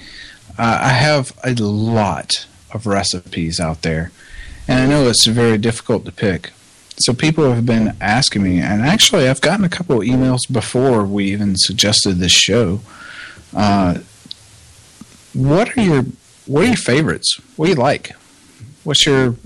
uh, 0.58 0.78
I 0.82 0.90
have 0.90 1.36
a 1.42 1.54
lot 1.54 2.46
of 2.72 2.86
recipes 2.86 3.58
out 3.58 3.82
there, 3.82 4.12
and 4.68 4.78
I 4.78 4.86
know 4.86 5.08
it's 5.08 5.26
very 5.26 5.58
difficult 5.58 6.04
to 6.04 6.12
pick. 6.12 6.52
So, 7.00 7.12
people 7.12 7.52
have 7.52 7.66
been 7.66 7.96
asking 8.00 8.42
me, 8.42 8.60
and 8.60 8.82
actually, 8.82 9.28
I've 9.28 9.40
gotten 9.40 9.64
a 9.64 9.68
couple 9.68 10.00
of 10.00 10.06
emails 10.06 10.40
before 10.50 11.04
we 11.04 11.26
even 11.32 11.56
suggested 11.56 12.14
this 12.14 12.32
show. 12.32 12.80
Uh, 13.54 13.98
what 15.32 15.76
are 15.76 15.82
your 15.82 16.04
What 16.46 16.64
are 16.64 16.68
your 16.68 16.76
favorites? 16.76 17.40
What 17.56 17.66
do 17.66 17.72
you 17.72 17.76
like? 17.76 18.12
What's 18.84 19.06
your 19.06 19.36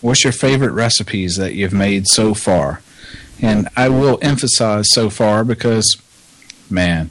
What's 0.00 0.24
your 0.24 0.32
favorite 0.32 0.72
recipes 0.72 1.36
that 1.36 1.54
you've 1.54 1.72
made 1.72 2.06
so 2.08 2.34
far? 2.34 2.82
And 3.40 3.68
I 3.76 3.88
will 3.88 4.18
emphasize 4.20 4.86
so 4.90 5.10
far 5.10 5.44
because, 5.44 5.96
man, 6.68 7.10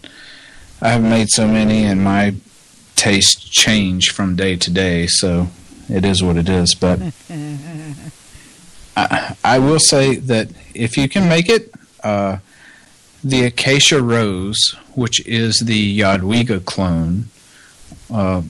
I've 0.82 1.02
made 1.02 1.30
so 1.30 1.48
many 1.48 1.84
and 1.84 2.04
my 2.04 2.36
tastes 2.96 3.36
change 3.50 4.10
from 4.10 4.36
day 4.36 4.58
to 4.58 4.72
day, 4.72 5.08
so 5.08 5.48
it 5.90 6.04
is 6.04 6.22
what 6.22 6.36
it 6.36 6.50
is. 6.50 6.76
But 6.76 7.00
I, 8.98 9.36
I 9.44 9.60
will 9.60 9.80
say 9.80 10.16
that 10.16 10.50
if 10.74 10.98
you 10.98 11.08
can 11.08 11.30
make 11.30 11.50
it, 11.50 11.72
uh, 12.04 12.38
the 13.24 13.46
Acacia 13.46 14.02
Rose, 14.02 14.76
which 14.96 15.26
is 15.28 15.60
the 15.60 16.00
Jadwiga 16.00 16.64
clone, 16.66 17.26
uh, 18.12 18.42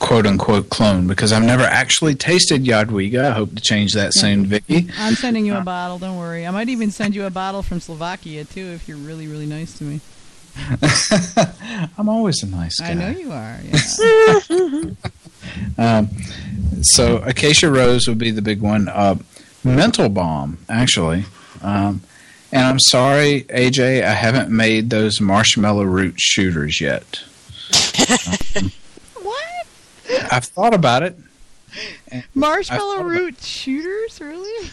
quote 0.00 0.26
unquote 0.26 0.68
clone, 0.68 1.06
because 1.06 1.32
I've 1.32 1.44
never 1.44 1.62
actually 1.62 2.16
tasted 2.16 2.64
Jadwiga. 2.64 3.26
I 3.26 3.30
hope 3.30 3.54
to 3.54 3.60
change 3.60 3.92
that 3.92 4.14
soon, 4.14 4.46
Vicky. 4.46 4.88
I'm 4.98 5.14
sending 5.14 5.46
you 5.46 5.54
a 5.54 5.60
bottle. 5.60 5.98
Don't 5.98 6.18
worry. 6.18 6.46
I 6.46 6.50
might 6.50 6.68
even 6.68 6.90
send 6.90 7.14
you 7.14 7.24
a 7.24 7.30
bottle 7.30 7.62
from 7.62 7.80
Slovakia 7.80 8.44
too, 8.44 8.72
if 8.74 8.88
you're 8.88 8.96
really, 8.96 9.28
really 9.28 9.46
nice 9.46 9.78
to 9.78 9.84
me. 9.84 10.00
I'm 11.98 12.08
always 12.08 12.42
a 12.42 12.46
nice 12.46 12.78
guy. 12.78 12.90
I 12.90 12.94
know 12.94 13.10
you 13.10 13.30
are. 13.32 13.58
Yeah. 13.62 14.90
Um, 15.76 16.08
so 16.80 17.18
Acacia 17.18 17.70
Rose 17.70 18.08
would 18.08 18.18
be 18.18 18.30
the 18.30 18.42
big 18.42 18.60
one. 18.60 18.88
Uh, 18.88 19.16
Mental 19.64 20.08
BOMM, 20.08 20.58
actually. 20.68 21.24
Um, 21.62 22.02
and 22.52 22.64
I'm 22.64 22.78
sorry, 22.78 23.42
AJ, 23.48 24.04
I 24.04 24.12
haven't 24.12 24.50
made 24.50 24.90
those 24.90 25.20
marshmallow 25.20 25.84
root 25.84 26.20
shooters 26.20 26.80
yet. 26.80 27.20
what? 29.14 29.66
I've 30.30 30.44
thought 30.44 30.74
about 30.74 31.02
it. 31.02 31.18
Marshmallow 32.34 33.02
root 33.02 33.40
shooters? 33.42 34.20
Really? 34.20 34.70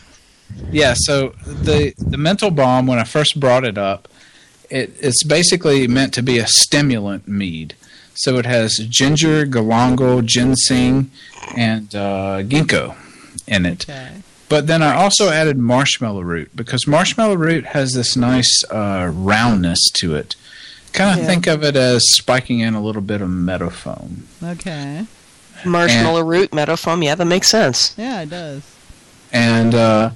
Yeah, 0.70 0.94
so 0.96 1.30
the 1.46 1.94
the 1.98 2.18
mental 2.18 2.52
BOMM 2.52 2.88
when 2.88 3.00
I 3.00 3.04
first 3.04 3.40
brought 3.40 3.64
it 3.64 3.78
up, 3.78 4.08
it, 4.70 4.94
it's 5.00 5.24
basically 5.24 5.88
meant 5.88 6.14
to 6.16 6.22
be 6.22 6.38
a 6.38 6.48
stimulant 6.48 7.28
mead. 7.28 7.76
So 8.14 8.38
it 8.38 8.46
has 8.46 8.78
ginger, 8.90 9.46
galangal, 9.46 10.26
ginseng, 10.26 11.10
and 11.56 11.96
uh, 11.96 12.44
ginkgo 12.44 12.96
in 13.48 13.66
it. 13.66 13.90
Okay. 13.90 14.22
But 14.52 14.68
then 14.68 14.84
I 14.84 14.94
also 14.96 15.30
added 15.30 15.58
marshmallow 15.58 16.22
root 16.22 16.52
because 16.56 16.86
marshmallow 16.86 17.36
root 17.36 17.66
has 17.68 17.94
this 17.94 18.18
nice 18.18 18.64
uh, 18.70 19.10
roundness 19.14 19.80
to 20.02 20.14
it. 20.16 20.36
Kind 20.92 21.12
of 21.12 21.24
Yeah. 21.24 21.26
think 21.32 21.48
of 21.48 21.64
it 21.64 21.78
as 21.78 22.04
spiking 22.16 22.60
in 22.60 22.74
a 22.74 22.82
little 22.82 23.02
bit 23.02 23.22
of 23.22 23.30
meadowfoam. 23.30 24.28
Okay. 24.44 25.06
Marshmallow 25.64 26.24
root, 26.24 26.54
meadowfoam. 26.54 27.02
Yeah, 27.02 27.16
that 27.16 27.24
makes 27.26 27.48
sense. 27.48 27.94
Yeah, 27.98 28.22
it 28.24 28.30
does. 28.30 28.62
and 29.32 29.74
uh, 29.74 30.12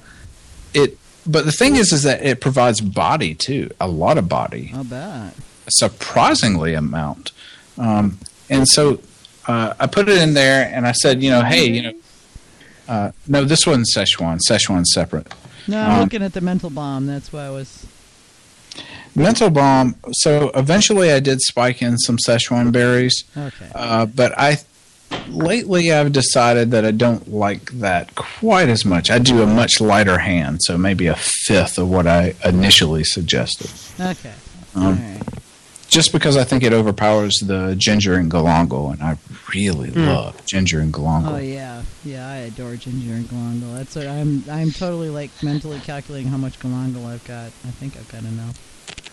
it. 0.74 0.98
But 1.26 1.46
the 1.46 1.52
thing 1.52 1.76
is, 1.76 1.92
is 1.92 2.02
that 2.04 2.22
it 2.22 2.40
provides 2.42 2.80
body 2.82 3.34
too, 3.34 3.70
a 3.80 3.88
lot 3.88 4.18
of 4.18 4.28
body. 4.28 4.70
I'll 4.74 4.84
bet. 4.84 5.32
a 5.66 5.70
surprisingly 5.70 6.74
amount. 6.74 7.32
Um, 7.78 8.18
and 8.50 8.68
so 8.68 9.00
uh, 9.48 9.72
I 9.80 9.86
put 9.86 10.08
it 10.10 10.18
in 10.18 10.34
there, 10.34 10.70
and 10.72 10.86
I 10.86 10.92
said, 10.92 11.22
you 11.22 11.30
know, 11.30 11.42
hey, 11.42 11.66
you 11.68 11.82
know, 11.82 11.92
uh, 12.88 13.12
no, 13.26 13.44
this 13.44 13.66
wasn't 13.66 13.86
Szechuan. 13.94 14.38
Szechuan's 14.48 14.92
separate. 14.92 15.32
No, 15.68 15.80
I'm 15.80 15.90
Um, 15.92 16.00
looking 16.00 16.22
at 16.22 16.32
the 16.32 16.40
mental 16.40 16.70
BOMM. 16.70 17.06
That's 17.06 17.32
why 17.32 17.46
I 17.46 17.50
was. 17.50 17.86
Mental 19.14 19.48
BOMM. 19.50 19.94
So 20.12 20.50
eventually, 20.54 21.10
I 21.12 21.20
did 21.20 21.40
spike 21.40 21.80
in 21.82 21.96
some 21.98 22.18
Szechuan 22.18 22.70
berries, 22.72 23.24
Okay. 23.36 23.66
uh, 23.74 24.06
but 24.06 24.38
I 24.38 24.58
lately 25.28 25.92
I've 25.92 26.12
decided 26.12 26.70
that 26.72 26.84
I 26.84 26.90
don't 26.90 27.32
like 27.32 27.70
that 27.72 28.14
quite 28.16 28.68
as 28.68 28.84
much. 28.84 29.10
I 29.10 29.18
do 29.18 29.40
a 29.42 29.46
much 29.46 29.80
lighter 29.80 30.18
hand, 30.18 30.62
so 30.62 30.76
maybe 30.76 31.06
a 31.06 31.14
fifth 31.16 31.78
of 31.78 31.88
what 31.88 32.06
I 32.06 32.34
initially 32.44 33.04
suggested. 33.04 33.70
Okay. 34.00 34.32
Um, 34.74 34.84
All 34.84 34.92
right. 34.92 35.20
Just 35.88 36.12
because 36.12 36.36
I 36.36 36.44
think 36.44 36.62
it 36.62 36.72
overpowers 36.72 37.34
the 37.42 37.74
ginger 37.76 38.14
and 38.14 38.30
galangal, 38.30 38.92
and 38.92 39.02
I 39.02 39.16
really 39.54 39.90
hmm. 39.90 40.06
love 40.06 40.44
ginger 40.46 40.80
and 40.80 40.92
galangal. 40.92 41.34
Oh 41.34 41.36
yeah, 41.38 41.82
yeah. 42.04 42.28
I 42.28 42.36
adore 42.36 42.76
ginger 42.76 43.14
and 43.14 43.24
galangal. 43.26 43.74
That's 43.74 43.96
what 43.96 44.06
I'm. 44.06 44.44
I'm 44.50 44.70
totally 44.70 45.10
like 45.10 45.30
mentally 45.42 45.80
calculating 45.80 46.28
how 46.28 46.36
much 46.36 46.58
galangal 46.58 47.06
I've 47.06 47.24
got. 47.24 47.46
I 47.46 47.70
think 47.70 47.96
I've 47.96 48.10
got 48.10 48.22
enough. 48.22 48.58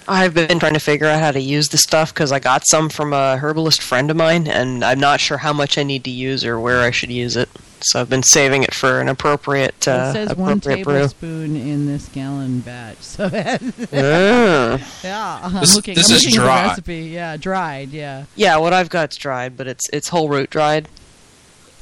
I've 0.08 0.34
been 0.34 0.60
trying 0.60 0.74
to 0.74 0.80
figure 0.80 1.08
out 1.08 1.22
how 1.22 1.32
to 1.32 1.40
use 1.40 1.69
the 1.69 1.77
stuff 1.77 2.14
because 2.14 2.32
I 2.32 2.40
got 2.40 2.68
some 2.68 2.90
from 2.90 3.14
a 3.14 3.38
herbalist 3.38 3.82
friend 3.82 4.11
of 4.11 4.18
mine, 4.18 4.48
and 4.48 4.84
I'm 4.84 5.00
not 5.00 5.22
sure 5.22 5.38
how 5.38 5.53
much 5.53 5.77
I 5.77 5.84
need 5.84 6.03
to 6.03 6.10
use 6.10 6.43
or 6.43 6.60
where 6.60 6.82
I 6.82 6.92
should 6.92 7.11
use 7.11 7.38
it. 7.38 7.50
So 7.84 8.00
I've 8.02 8.10
been 8.10 8.24
saving 8.24 8.64
it 8.64 8.74
for 8.74 9.00
an 9.02 9.10
appropriate, 9.10 9.88
uh, 9.88 10.08
it 10.10 10.14
says 10.14 10.36
one 10.38 10.53
appropriate 10.58 10.84
brew. 10.84 10.94
tablespoon 10.95 11.56
in 11.56 11.86
this 11.86 12.08
gallon 12.10 12.60
batch. 12.62 12.98
So 13.02 13.26
Ah. 13.94 14.92
yeah, 15.03 15.40
I'm 15.44 15.53
This- 15.60 15.76
looking. 15.76 15.95
this 15.95 16.10
I'm 16.10 16.16
is 16.18 16.26
looking 16.26 16.40
at 16.40 16.44
dry. 16.44 16.62
the 16.64 16.68
recipe. 16.70 16.95
Yeah, 17.12 17.38
dried. 17.38 17.90
Yeah. 17.92 18.26
Yeah, 18.36 18.58
what 18.58 18.74
I've 18.74 18.90
got's 18.90 19.18
dried, 19.18 19.58
but 19.58 19.68
it's 19.68 19.84
it's 19.92 20.10
whole 20.10 20.30
root 20.30 20.50
dried. 20.50 20.88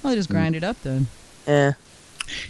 I'll 0.03 0.15
just 0.15 0.29
grind 0.29 0.55
it 0.55 0.63
up 0.63 0.81
then. 0.83 1.07
Yeah. 1.47 1.73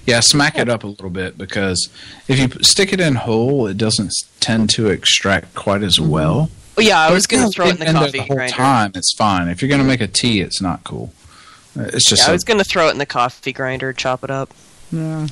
Yeah, 0.06 0.20
smack 0.22 0.58
it 0.58 0.70
up 0.70 0.84
a 0.84 0.88
little 0.88 1.10
bit 1.10 1.38
because 1.38 1.90
if 2.28 2.38
you 2.40 2.48
stick 2.64 2.94
it 2.94 3.00
in 3.00 3.16
whole, 3.16 3.66
it 3.68 3.78
doesn't 3.78 4.12
tend 4.40 4.70
to 4.72 4.90
extract 4.90 5.56
quite 5.56 5.82
as 5.82 6.00
well. 6.00 6.50
Oh, 6.78 6.82
yeah, 6.82 7.00
I 7.00 7.12
was 7.12 7.26
going 7.28 7.44
to 7.44 7.50
throw 7.50 7.66
it 7.66 7.72
in 7.72 7.78
the 7.80 7.86
there 7.86 7.94
coffee 7.94 8.12
the 8.20 8.24
whole 8.24 8.36
grinder. 8.38 8.54
time. 8.54 8.92
It's 8.96 9.14
fine. 9.18 9.48
If 9.50 9.62
you're 9.62 9.70
going 9.70 9.82
to 9.82 9.88
make 9.88 10.00
a 10.00 10.08
tea, 10.08 10.40
it's 10.42 10.62
not 10.62 10.84
cool. 10.84 11.12
Uh, 11.78 11.84
It's 11.94 12.10
just 12.10 12.24
Yeah, 12.24 12.30
I 12.30 12.32
was 12.34 12.44
going 12.44 12.58
to 12.60 12.64
throw 12.64 12.88
it 12.88 12.92
in 12.92 12.98
the 12.98 13.06
coffee 13.06 13.54
grinder, 13.54 13.94
chop 13.94 14.24
it 14.24 14.32
up. 14.32 14.54
Yeah. 14.92 15.28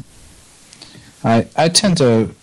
I 1.24 1.48
I 1.58 1.70
tend 1.70 1.98
to 1.98 2.34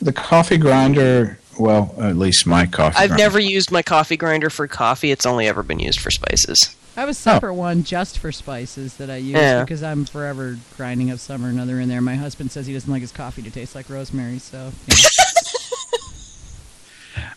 the 0.00 0.12
coffee 0.12 0.58
grinder. 0.58 1.38
Well, 1.58 1.94
at 1.98 2.16
least 2.16 2.46
my 2.46 2.66
coffee. 2.66 2.96
I've 2.96 3.08
grinder. 3.10 3.24
never 3.24 3.38
used 3.40 3.70
my 3.70 3.82
coffee 3.82 4.16
grinder 4.16 4.48
for 4.48 4.66
coffee. 4.68 5.10
It's 5.10 5.26
only 5.26 5.48
ever 5.48 5.62
been 5.62 5.80
used 5.80 6.00
for 6.00 6.10
spices. 6.10 6.74
I 6.96 7.00
have 7.00 7.08
a 7.08 7.14
separate 7.14 7.54
one 7.54 7.82
just 7.84 8.18
for 8.18 8.30
spices 8.32 8.96
that 8.98 9.10
I 9.10 9.16
use 9.16 9.32
Yeah. 9.36 9.62
because 9.64 9.82
I'm 9.82 10.04
forever 10.04 10.58
grinding 10.76 11.10
up 11.10 11.18
some 11.18 11.44
or 11.44 11.48
another 11.48 11.80
in 11.80 11.88
there. 11.88 12.00
My 12.02 12.14
husband 12.16 12.52
says 12.52 12.66
he 12.66 12.74
doesn't 12.74 12.90
like 12.90 13.00
his 13.00 13.12
coffee 13.12 13.42
to 13.42 13.50
taste 13.50 13.74
like 13.74 13.88
rosemary, 13.90 14.38
so 14.38 14.72
yeah. 14.88 14.94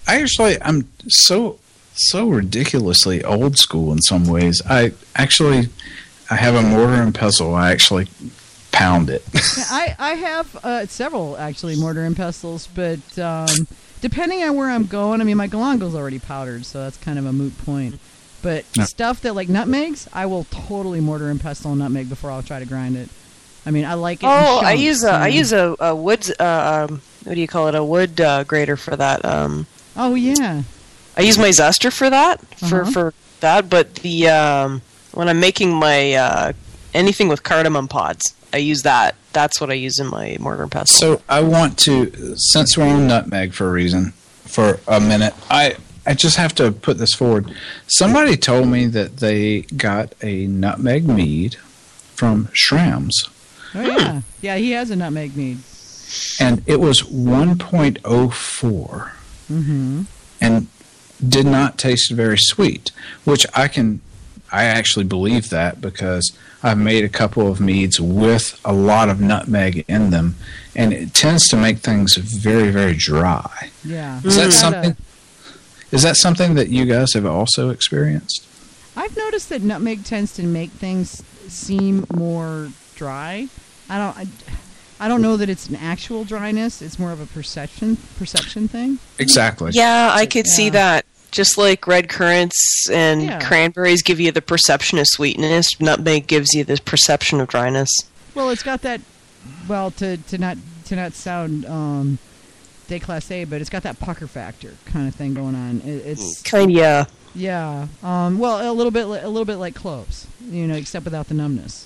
I 0.07 0.21
actually 0.21 0.61
I'm 0.61 0.87
so 1.07 1.59
so 1.95 2.27
ridiculously 2.27 3.23
old 3.23 3.57
school 3.57 3.91
in 3.91 4.01
some 4.01 4.25
ways. 4.25 4.61
I 4.69 4.93
actually 5.15 5.69
I 6.29 6.35
have 6.35 6.55
a 6.55 6.61
mortar 6.61 7.01
and 7.01 7.13
pestle. 7.13 7.53
I 7.55 7.71
actually 7.71 8.07
pound 8.71 9.09
it. 9.09 9.23
I 9.71 9.95
I 9.97 10.09
have 10.15 10.55
uh, 10.63 10.85
several 10.87 11.37
actually 11.37 11.75
mortar 11.75 12.03
and 12.03 12.15
pestles, 12.15 12.67
but 12.67 13.17
um, 13.19 13.67
depending 14.01 14.43
on 14.43 14.55
where 14.55 14.69
I'm 14.69 14.85
going, 14.85 15.21
I 15.21 15.23
mean 15.23 15.37
my 15.37 15.47
galangal's 15.47 15.95
already 15.95 16.19
powdered, 16.19 16.65
so 16.65 16.83
that's 16.83 16.97
kind 16.97 17.17
of 17.19 17.25
a 17.25 17.33
moot 17.33 17.57
point. 17.65 17.99
But 18.41 18.65
No. 18.77 18.83
stuff 18.85 19.21
that 19.21 19.33
like 19.33 19.49
nutmegs, 19.49 20.07
I 20.13 20.27
will 20.27 20.43
totally 20.51 20.99
mortar 20.99 21.29
and 21.29 21.41
pestle 21.41 21.73
a 21.73 21.75
nutmeg 21.75 22.09
before 22.09 22.29
I'll 22.29 22.43
try 22.43 22.59
to 22.59 22.65
grind 22.65 22.95
it. 22.95 23.09
I 23.65 23.71
mean, 23.71 23.85
I 23.85 23.95
like 23.95 24.21
it. 24.21 24.27
in 24.27 24.31
Oh, 24.31 24.61
I 24.63 24.73
use 24.73 25.03
a 25.03 25.07
you 25.07 25.13
I 25.13 25.27
use 25.29 25.51
a, 25.53 25.75
a 25.79 25.95
wood 25.95 26.29
uh, 26.39 26.87
um, 26.89 27.01
what 27.23 27.33
do 27.33 27.41
you 27.41 27.47
call 27.47 27.67
it? 27.69 27.75
A 27.75 27.83
wood 27.83 28.21
uh, 28.21 28.43
grater 28.43 28.77
for 28.77 28.95
that. 28.95 29.25
Um, 29.25 29.65
Oh 29.95 30.13
yeah. 30.13 30.61
I 31.17 31.21
use 31.21 31.37
my 31.37 31.49
zester 31.49 31.91
for 31.91 32.09
that 32.09 32.41
for 32.57 32.81
Uh-huh. 32.81 32.91
for 32.91 33.13
that, 33.39 33.69
but 33.69 33.95
the 33.95 34.27
um, 34.29 34.81
when 35.13 35.29
I'm 35.29 35.39
making 35.39 35.73
my 35.73 36.13
uh, 36.13 36.53
anything 36.93 37.27
with 37.29 37.43
cardamom 37.43 37.87
pods, 37.87 38.33
I 38.53 38.57
use 38.57 38.81
that. 38.83 39.15
That's 39.33 39.59
what 39.61 39.69
I 39.69 39.73
use 39.75 39.99
in 39.99 40.07
my 40.07 40.37
mortar 40.39 40.63
and 40.63 40.71
pestle. 40.71 40.97
So 41.17 41.21
I 41.27 41.41
want 41.41 41.77
to, 41.79 42.35
since 42.37 42.77
we're 42.77 42.87
on 42.87 43.07
nutmeg 43.07 43.53
for 43.53 43.67
a 43.67 43.71
reason, 43.71 44.11
for 44.45 44.79
a 44.87 44.99
minute, 44.99 45.33
I 45.49 45.75
I 46.05 46.13
just 46.13 46.37
have 46.37 46.53
to 46.55 46.71
put 46.71 46.97
this 46.97 47.13
forward. 47.13 47.53
Somebody 47.87 48.37
told 48.37 48.67
me 48.67 48.85
that 48.87 49.17
they 49.17 49.61
got 49.61 50.13
a 50.21 50.47
nutmeg 50.47 51.07
mead 51.07 51.55
from 52.15 52.49
Schramm's, 52.53 53.15
Oh 53.73 53.81
yeah, 53.81 54.21
yeah. 54.41 54.55
He 54.57 54.71
has 54.71 54.89
a 54.89 54.95
nutmeg 54.95 55.35
mead. 55.35 55.59
and 56.39 56.61
it 56.67 56.79
was 56.79 57.01
1.04, 57.01 59.11
Mm-hmm. 59.51 60.01
and 60.41 60.67
did 61.27 61.45
not 61.45 61.77
taste 61.77 62.11
very 62.11 62.37
sweet. 62.37 62.91
Which 63.23 63.45
I 63.53 63.67
can, 63.67 64.01
I 64.51 64.65
actually 64.65 65.05
believe 65.05 65.49
that 65.49 65.81
because 65.81 66.31
I've 66.63 66.77
made 66.77 67.03
a 67.03 67.09
couple 67.09 67.47
of 67.47 67.59
meads 67.59 67.99
with 68.01 68.59
a 68.65 68.73
lot 68.73 69.09
of 69.09 69.19
nutmeg 69.21 69.85
in 69.87 70.09
them, 70.09 70.35
and 70.75 70.93
it 70.93 71.13
tends 71.13 71.47
to 71.49 71.57
make 71.57 71.79
things 71.79 72.15
very 72.17 72.69
very 72.71 72.95
dry. 72.95 73.69
Yeah. 73.83 74.19
Is 74.23 74.35
that 74.35 74.47
It's 74.47 74.61
got 74.61 74.73
a- 74.73 74.73
something? 74.73 74.97
Is 75.91 76.01
that 76.01 76.17
something 76.17 76.55
that 76.55 76.69
you 76.69 76.85
guys 76.85 77.13
have 77.13 77.25
also 77.25 77.69
experienced? 77.69 78.45
I've 78.97 79.15
noticed 79.15 79.49
that 79.49 79.61
nutmeg 79.61 80.03
tends 80.03 80.33
to 80.33 80.43
make 80.43 80.71
things 80.71 81.21
seem 81.47 82.05
more 82.13 82.69
dry. 82.95 83.47
I 83.89 83.97
don't. 83.97 84.17
I, 84.17 84.25
I 84.99 85.07
don't 85.07 85.21
know 85.21 85.35
that 85.37 85.49
it's 85.49 85.67
an 85.67 85.75
actual 85.75 86.23
dryness. 86.23 86.81
It's 86.81 86.97
more 86.97 87.11
of 87.11 87.19
a 87.19 87.25
perception 87.25 87.97
perception 88.17 88.67
thing. 88.67 88.99
Exactly. 89.19 89.71
yeah, 89.73 90.11
I 90.13 90.25
could 90.25 90.47
see 90.47 90.69
that. 90.69 91.05
Just 91.31 91.57
like 91.57 91.85
red 91.85 92.07
currants 92.07 92.87
and 92.89 93.23
Yeah. 93.23 93.39
cranberries 93.41 94.01
give 94.01 94.21
you 94.21 94.31
the 94.31 94.41
perception 94.41 94.97
of 94.99 95.05
sweetness, 95.07 95.67
nutmeg 95.81 96.27
gives 96.27 96.53
you 96.53 96.63
the 96.63 96.79
perception 96.85 97.41
of 97.41 97.49
dryness. 97.49 97.89
Well, 98.33 98.49
it's 98.51 98.63
got 98.63 98.83
that. 98.83 99.01
Well, 99.67 99.91
to 99.91 100.15
to 100.17 100.37
not 100.37 100.57
to 100.85 100.95
not 100.95 101.11
sound 101.13 101.65
um, 101.65 102.19
déclassé, 102.87 103.49
but 103.49 103.59
it's 103.59 103.69
got 103.69 103.83
that 103.83 103.99
pucker 103.99 104.27
factor 104.27 104.75
kind 104.85 105.09
of 105.09 105.15
thing 105.15 105.33
going 105.33 105.55
on. 105.55 105.81
It, 105.81 106.05
it's 106.05 106.41
Kind 106.41 106.71
of, 106.71 106.77
yeah. 106.77 107.05
yeah. 107.33 107.87
Um, 108.01 108.39
well, 108.39 108.71
a 108.71 108.73
little 108.73 108.91
bit 108.91 109.05
a 109.05 109.27
little 109.27 109.43
bit 109.45 109.57
like 109.57 109.75
cloves, 109.75 110.27
you 110.49 110.65
know, 110.67 110.75
except 110.75 111.03
without 111.03 111.27
the 111.27 111.33
numbness. 111.33 111.85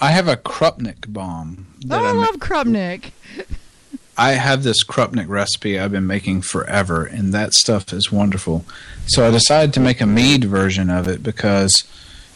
I 0.00 0.10
have 0.10 0.28
a 0.28 0.36
Krupnik 0.36 1.00
BOMM. 1.12 1.58
Oh, 1.58 1.88
That 1.88 2.02
I 2.02 2.10
I, 2.10 2.12
ma- 2.12 2.20
love 2.22 2.36
Krupnik. 2.36 3.12
I 4.16 4.32
have 4.32 4.62
this 4.62 4.84
Krupnik 4.84 5.28
recipe 5.28 5.78
I've 5.78 5.90
been 5.92 6.06
making 6.06 6.42
forever, 6.42 7.04
and 7.04 7.32
that 7.34 7.52
stuff 7.54 7.92
is 7.92 8.12
wonderful. 8.12 8.64
So 9.06 9.26
I 9.26 9.30
decided 9.30 9.72
to 9.74 9.80
make 9.80 10.00
a 10.00 10.06
mead 10.06 10.44
version 10.44 10.88
of 10.88 11.08
it 11.08 11.22
because, 11.22 11.72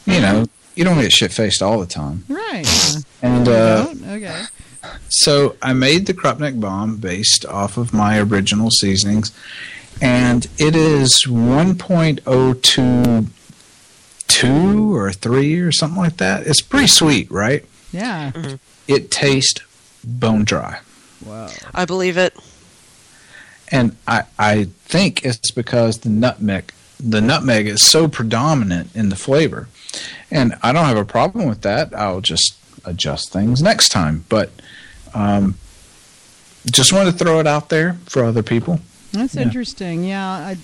you 0.07 0.21
know, 0.21 0.47
you 0.75 0.85
don't 0.85 1.01
get 1.01 1.13
shit 1.13 1.33
faced 1.33 1.63
all 1.63 1.79
the 1.79 1.87
time. 1.87 2.25
Right. 2.29 2.67
And 3.23 3.49
uh, 3.49 3.87
okay. 4.09 4.43
So 5.09 5.57
I 5.63 5.73
made 5.73 6.07
the 6.07 6.15
Krupnik 6.15 6.59
BOMM 6.61 7.01
based 7.01 7.45
off 7.47 7.77
of 7.77 7.93
my 7.93 8.19
original 8.21 8.71
seasonings, 8.71 9.33
and 10.01 10.47
it 10.59 10.75
is 10.75 11.27
1.022 14.29 14.91
or 14.95 15.13
3 15.13 15.61
or 15.61 15.73
something 15.73 15.99
like 15.99 16.17
that. 16.19 16.47
It's 16.47 16.61
pretty 16.61 16.87
sweet, 16.87 17.31
right? 17.31 17.65
Yeah. 17.93 18.33
It 18.87 19.11
tastes 19.11 19.61
bone 20.05 20.45
dry. 20.45 20.81
Wow. 21.25 21.49
I 21.75 21.85
believe 21.85 22.17
it. 22.17 22.35
And 23.71 23.97
I, 24.07 24.25
I 24.39 24.65
think 24.85 25.25
it's 25.25 25.51
because 25.51 25.99
the 25.99 26.09
nutmeg 26.09 26.73
the 27.01 27.21
nutmeg 27.21 27.69
is 27.69 27.83
so 27.89 28.09
predominant 28.09 28.91
in 28.97 29.09
the 29.09 29.15
flavor. 29.15 29.69
And 30.33 30.57
I 30.65 30.73
don't 30.73 30.85
have 30.87 30.97
a 30.97 31.05
problem 31.05 31.47
with 31.49 31.61
that. 31.63 31.95
I'll 31.95 32.21
just 32.21 32.57
adjust 32.85 33.31
things 33.33 33.63
next 33.63 33.91
time. 33.91 34.25
But 34.29 34.51
um, 35.15 35.55
just 36.67 36.93
want 36.93 37.09
to 37.09 37.13
throw 37.17 37.39
it 37.39 37.47
out 37.47 37.69
there 37.69 37.95
for 38.07 38.25
other 38.25 38.43
people. 38.43 38.81
That's 39.13 39.37
Yeah. 39.37 39.43
interesting. 39.43 40.03
Yeah, 40.03 40.27
I, 40.29 40.57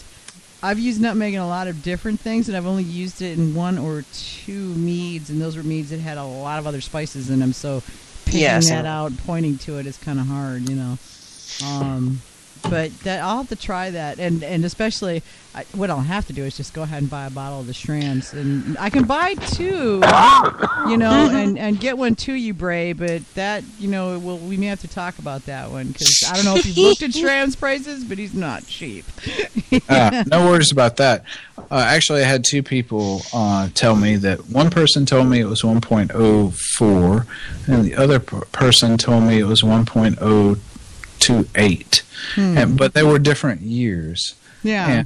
I've 0.65 0.79
used 0.79 0.99
nutmeg 0.99 1.35
in 1.35 1.41
a 1.41 1.47
lot 1.47 1.69
of 1.69 1.83
different 1.83 2.21
things, 2.21 2.49
and 2.49 2.57
I've 2.57 2.67
only 2.67 2.85
used 2.85 3.21
it 3.21 3.37
in 3.39 3.55
one 3.55 3.77
or 3.77 4.05
two 4.15 4.75
meads, 4.75 5.29
and 5.29 5.39
those 5.41 5.57
were 5.59 5.63
meads 5.63 5.91
that 5.91 6.01
had 6.01 6.17
a 6.17 6.25
lot 6.25 6.59
of 6.59 6.67
other 6.67 6.81
spices 6.81 7.29
in 7.29 7.41
them. 7.41 7.53
So 7.53 7.83
picking 8.25 8.41
Yeah, 8.41 8.61
so- 8.61 8.71
that 8.71 8.87
out, 8.87 9.13
pointing 9.27 9.59
to 9.59 9.79
it 9.79 9.87
is 9.87 9.99
kind 9.99 10.19
of 10.19 10.27
hard, 10.27 10.67
you 10.71 10.75
know. 10.77 10.99
Um, 11.67 12.23
but 12.69 12.97
that 13.01 13.23
I'll 13.23 13.39
have 13.39 13.49
to 13.49 13.57
try 13.57 13.91
that, 13.91 14.19
and 14.19 14.43
and 14.43 14.65
especially 14.65 15.23
I, 15.55 15.65
what 15.75 15.89
I'll 15.89 16.01
have 16.01 16.27
to 16.27 16.33
do 16.33 16.45
is 16.45 16.57
just 16.57 16.75
go 16.75 16.83
ahead 16.83 17.03
and 17.03 17.11
buy 17.11 17.27
a 17.27 17.31
bottle 17.31 17.61
of 17.61 17.67
the 17.67 17.75
Schramm's, 17.75 18.33
and 18.33 18.77
I 18.79 18.91
can 18.91 19.05
buy 19.05 19.35
two, 19.35 20.03
you 20.89 20.97
know, 20.97 21.29
and 21.33 21.59
and 21.59 21.79
get 21.79 21.97
one 21.97 22.15
to 22.17 22.33
you, 22.33 22.55
Bray. 22.55 22.93
But 22.93 23.23
that 23.35 23.63
you 23.79 23.89
know, 23.89 24.19
we'll, 24.19 24.39
we 24.39 24.57
may 24.57 24.67
have 24.67 24.81
to 24.81 24.89
talk 24.89 25.19
about 25.19 25.47
that 25.47 25.71
one 25.71 25.89
because 25.89 26.25
I 26.29 26.37
don't 26.37 26.45
know 26.45 26.57
if 26.57 26.67
you've 26.67 26.79
looked 26.79 27.03
at 27.03 27.15
Schramm's 27.15 27.57
prices, 27.57 28.05
but 28.05 28.19
he's 28.19 28.35
not 28.35 28.67
cheap. 28.67 29.05
Uh, 29.89 30.23
no 30.29 30.47
worries 30.47 30.71
about 30.71 30.99
that. 30.99 31.25
Uh, 31.71 31.85
actually, 31.87 32.23
I 32.23 32.27
had 32.27 32.45
two 32.45 32.63
people 32.63 33.23
uh, 33.33 33.69
tell 33.75 33.97
me 33.97 34.15
that 34.17 34.49
one 34.49 34.71
person 34.71 35.05
told 35.05 35.27
me 35.29 35.41
it 35.41 35.47
was 35.47 35.63
1.04, 35.63 37.27
and 37.67 37.85
the 37.85 37.97
other 37.97 38.21
per- 38.21 38.45
person 38.47 38.97
told 38.97 39.25
me 39.25 39.41
it 39.41 39.45
was 39.45 39.63
1.028. 39.63 42.03
And, 42.37 42.77
but 42.79 42.95
they 42.95 43.03
were 43.03 43.19
different 43.19 43.61
years. 43.63 44.35
Yeah. 44.63 44.89
Yeah. 44.89 45.05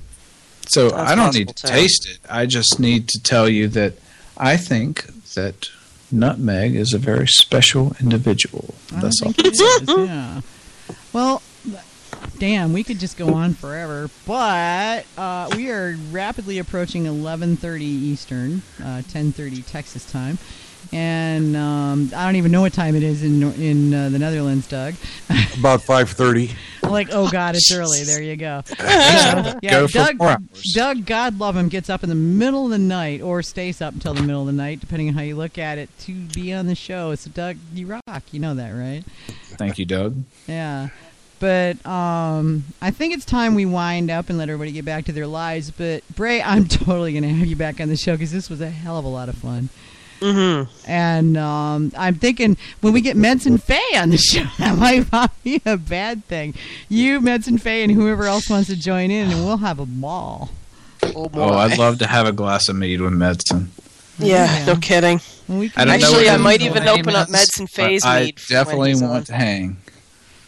So 0.69 0.91
That's 0.91 1.11
I 1.11 1.15
don't 1.15 1.35
need 1.35 1.49
to 1.49 1.55
too. 1.55 1.69
taste 1.69 2.09
it. 2.09 2.19
I 2.29 2.47
just 2.47 2.79
need 2.79 3.09
to 3.09 3.23
tell 3.23 3.49
you 3.49 3.69
that 3.69 3.95
I 4.37 4.57
think 4.57 5.07
that 5.35 5.69
Nutmeg 6.13 6.75
is 6.75 6.93
a 6.93 6.99
very 6.99 7.27
special 7.27 7.97
individual. 8.01 8.75
I 8.95 9.01
That's 9.01 9.23
all. 9.23 9.33
think 9.33 9.47
it 9.49 9.55
is, 9.61 9.89
yeah. 10.09 10.41
Well, 11.13 11.43
damn, 12.39 12.73
we 12.73 12.85
could 12.85 12.99
just 12.99 13.17
go 13.17 13.35
on 13.35 13.55
forever, 13.55 14.11
but 14.27 15.05
uh, 15.17 15.51
we 15.57 15.71
are 15.71 15.97
rapidly 16.11 16.59
approaching 16.59 17.05
11:30 17.05 17.81
Eastern, 17.81 18.63
uh, 18.81 19.03
10:30 19.09 19.67
Texas 19.67 20.11
time, 20.11 20.39
and 20.93 21.57
um, 21.57 22.11
I 22.15 22.25
don't 22.25 22.37
even 22.37 22.51
know 22.51 22.61
what 22.63 22.73
time 22.73 22.95
it 22.95 23.03
is 23.03 23.23
in 23.23 23.43
in 23.61 23.93
uh, 23.95 24.09
the 24.09 24.19
Netherlands, 24.19 24.67
Doug. 24.69 24.95
About 25.59 25.81
5:30. 25.81 26.55
like, 26.91 27.09
oh 27.13 27.29
God, 27.31 27.55
it's 27.57 27.73
early. 27.73 28.03
There 28.05 28.23
you 28.23 28.37
go. 28.37 28.63
yeah, 28.81 29.59
Go 29.63 29.87
Doug. 29.87 30.17
four. 30.19 30.39
Doug, 30.73 31.05
God 31.05 31.39
love 31.39 31.57
him, 31.57 31.69
gets 31.69 31.91
up 31.91 32.03
in 32.03 32.09
the 32.09 32.15
middle 32.15 32.65
of 32.65 32.71
the 32.71 32.79
night 32.79 33.21
or 33.21 33.43
stays 33.43 33.83
up 33.83 33.95
until 33.95 34.15
the 34.15 34.23
middle 34.23 34.41
of 34.43 34.47
the 34.47 34.53
night, 34.53 34.81
depending 34.81 35.09
on 35.09 35.15
how 35.15 35.23
you 35.23 35.37
look 35.37 35.59
at 35.59 35.79
it, 35.79 35.91
to 36.01 36.13
be 36.13 36.53
on 36.53 36.67
the 36.67 36.75
show. 36.75 37.15
So, 37.15 37.31
Doug, 37.31 37.57
you 37.75 37.87
rock. 37.87 38.23
You 38.33 38.41
know 38.41 38.55
that, 38.55 38.71
right? 38.71 39.05
Thank 39.57 39.79
you, 39.79 39.85
Doug. 39.85 40.17
Yeah. 40.47 40.89
But 41.41 41.85
um, 41.87 42.65
I 42.83 42.91
think 42.91 43.15
it's 43.15 43.25
time 43.25 43.55
we 43.55 43.65
wind 43.65 44.11
up 44.11 44.29
and 44.29 44.39
let 44.39 44.49
everybody 44.49 44.73
get 44.73 44.85
back 44.85 45.05
to 45.05 45.13
their 45.13 45.27
lives. 45.27 45.71
But 45.71 46.03
Bray, 46.17 46.43
I'm 46.43 46.67
totally 46.69 47.13
going 47.13 47.23
to 47.23 47.29
have 47.29 47.47
you 47.47 47.55
back 47.57 47.81
on 47.81 47.89
the 47.89 47.97
show 47.97 48.15
because 48.15 48.33
this 48.33 48.51
was 48.51 48.61
a 48.61 48.71
hell 48.71 48.99
of 48.99 49.05
a 49.05 49.09
lot 49.09 49.29
of 49.29 49.37
fun. 49.37 49.69
Mm-hmm. 50.21 50.91
And 50.91 51.37
um, 51.37 51.93
I'm 51.97 52.17
thinking 52.17 52.57
when 52.81 52.93
we 52.93 53.01
get 53.01 53.17
Medsen 53.17 53.61
Fey 53.63 53.97
on 53.97 54.11
the 54.11 54.17
show, 54.19 54.45
that 54.59 54.77
might 54.77 55.11
not 55.13 55.33
be 55.43 55.63
a 55.65 55.77
bad 55.77 56.25
thing. 56.25 56.55
You, 56.89 57.21
Medsen 57.21 57.61
Fey, 57.61 57.83
and 57.83 57.93
whoever 57.93 58.25
else 58.25 58.51
wants 58.51 58.69
to 58.69 58.77
join 58.77 59.11
in, 59.11 59.31
and 59.31 59.45
we'll 59.45 59.59
have 59.59 59.79
a 59.79 59.87
ball. 59.87 60.51
Oh, 61.03 61.29
boy. 61.29 61.41
Oh, 61.41 61.55
I'd 61.55 61.79
love 61.79 61.99
to 62.01 62.07
have 62.07 62.27
a 62.27 62.33
glass 62.33 62.69
of 62.69 62.77
mead 62.77 63.01
with 63.01 63.13
Medsen. 63.13 63.69
yeah, 64.19 64.65
no 64.67 64.77
kidding. 64.77 65.21
When 65.47 65.61
we 65.61 65.67
I 65.67 65.69
can 65.69 65.87
don't 65.87 65.95
Actually, 65.97 66.25
what 66.25 66.35
I 66.35 66.37
might 66.39 66.61
even 66.61 66.89
open 66.89 67.15
up 67.15 67.29
is, 67.29 67.33
Medicine 67.33 67.67
but 67.67 67.71
Phase 67.71 68.05
I 68.05 68.33
definitely 68.49 68.95
want 68.97 69.27
to 69.29 69.35
hang. 69.35 69.77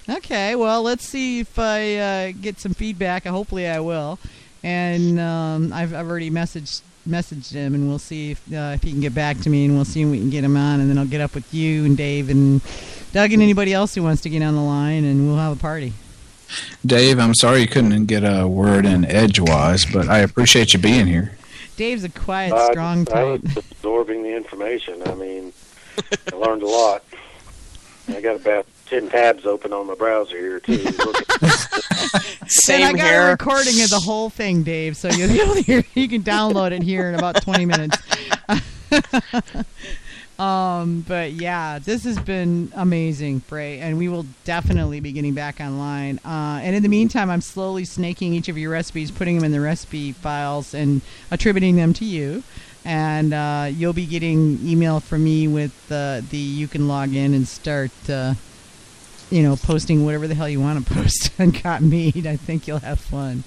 Okay, 0.09 0.57
well, 0.57 0.83
let's 0.83 1.05
see 1.07 1.41
if 1.41 1.59
I 1.59 1.97
uh, 1.97 2.33
get 2.41 2.59
some 2.59 2.75
feedback. 2.75 3.25
Hopefully, 3.25 3.69
I 3.69 3.79
will. 3.79 4.19
And 4.63 5.21
um, 5.21 5.73
I've, 5.73 5.95
I've 5.95 6.09
already 6.09 6.31
messaged 6.31 6.83
messaged 7.11 7.53
him, 7.53 7.75
and 7.75 7.89
we'll 7.89 7.99
see 7.99 8.31
if 8.33 8.41
uh, 8.53 8.73
if 8.75 8.83
he 8.83 8.91
can 8.93 9.01
get 9.01 9.15
back 9.15 9.39
to 9.41 9.51
me, 9.51 9.65
and 9.67 9.75
we'll 9.75 9.85
see 9.85 10.03
if 10.03 10.09
we 10.09 10.19
can 10.19 10.31
get 10.31 10.45
him 10.45 10.57
on, 10.57 10.81
and 10.81 10.89
then 10.89 10.97
I'll 10.99 11.07
get 11.07 11.21
up 11.21 11.35
with 11.35 11.53
you 11.53 11.85
and 11.85 11.97
Dave 11.97 12.31
and 12.31 12.61
Doug 13.13 13.33
and 13.33 13.43
anybody 13.43 13.73
else 13.73 13.95
who 13.95 14.03
wants 14.03 14.23
to 14.23 14.31
get 14.31 14.43
on 14.43 14.55
the 14.55 14.63
line, 14.63 15.05
and 15.05 15.27
we'll 15.27 15.37
have 15.37 15.57
a 15.57 15.61
party. 15.61 15.93
Dave, 16.85 17.19
I'm 17.19 17.35
sorry 17.35 17.61
you 17.61 17.69
couldn't 17.69 18.07
get 18.07 18.23
a 18.23 18.47
word 18.47 18.87
in 18.87 19.05
edgewise, 19.05 19.85
but 19.85 20.09
I 20.09 20.19
appreciate 20.21 20.73
you 20.73 20.79
being 20.79 21.07
here. 21.07 21.37
Dave's 21.77 22.05
a 22.05 22.09
quiet, 22.09 22.53
I, 22.53 22.71
strong 22.71 23.07
I 23.13 23.25
was 23.25 23.43
type. 23.43 23.65
absorbing 23.73 24.23
the 24.23 24.37
information. 24.37 25.03
I 25.07 25.15
mean, 25.15 25.53
I 26.33 26.37
learned 26.37 26.63
a 26.63 26.67
lot. 26.67 27.05
I 28.09 28.21
got 28.21 28.37
about 28.37 28.67
ten 28.91 29.09
tabs 29.09 29.47
open 29.47 29.73
on 29.73 29.87
my 29.87 29.95
browser 29.95 30.37
here 30.37 30.61
too. 30.61 30.77
Looking- 30.99 31.49
Same 32.47 32.83
and 32.83 32.97
I 32.97 32.99
got 32.99 33.27
a 33.29 33.31
recording 33.31 33.81
of 33.83 33.91
the 33.91 34.01
whole 34.01 34.29
thing, 34.29 34.65
Dave, 34.65 34.97
so 34.97 35.09
you'll 35.09 35.29
be 35.29 35.41
able 35.41 35.55
to 35.55 35.63
hear. 35.63 35.85
You 35.95 36.09
can 36.09 36.23
download 36.23 36.73
it 36.73 36.83
here 36.83 37.09
in 37.09 37.15
about 37.15 37.41
20 37.43 37.65
minutes. 37.67 37.97
Um, 40.41 41.05
but 41.07 41.33
yeah, 41.33 41.79
this 41.79 42.05
has 42.05 42.19
been 42.19 42.73
amazing, 42.75 43.41
Bray, 43.47 43.79
and 43.79 43.99
we 43.99 44.09
will 44.09 44.25
definitely 44.45 44.99
be 45.01 45.13
getting 45.13 45.35
back 45.35 45.61
online. 45.61 46.19
Uh, 46.25 46.61
and 46.63 46.75
in 46.75 46.83
the 46.83 46.89
meantime, 46.89 47.29
I'm 47.29 47.43
slowly 47.43 47.85
snaking 47.85 48.33
each 48.33 48.49
of 48.49 48.57
your 48.57 48.71
recipes, 48.71 49.11
putting 49.11 49.37
them 49.37 49.45
in 49.45 49.53
the 49.53 49.61
recipe 49.61 50.13
files, 50.13 50.73
and 50.73 51.03
attributing 51.31 51.77
them 51.77 51.93
to 51.93 52.07
you. 52.07 52.43
And 52.87 53.35
uh, 53.35 53.69
you'll 53.71 53.93
be 53.93 54.07
getting 54.07 54.59
email 54.67 55.01
from 55.01 55.25
me 55.25 55.47
with 55.47 55.75
uh, 55.93 56.23
the 56.31 56.39
you 56.39 56.69
can 56.69 56.89
log 56.89 57.15
in 57.15 57.35
and 57.35 57.47
start, 57.47 57.91
uh, 58.09 58.33
you 59.31 59.43
know, 59.43 59.57
posting 59.57 60.05
whatever 60.05 60.27
the 60.29 60.35
hell 60.35 60.49
you 60.49 60.61
want 60.61 60.87
to 60.87 60.95
post 60.95 61.31
on 61.39 61.51
Got 61.51 61.83
Mead. 61.83 62.27
I 62.27 62.37
think 62.37 62.67
you'll 62.67 62.79
have 62.79 63.01
fun. 63.01 63.45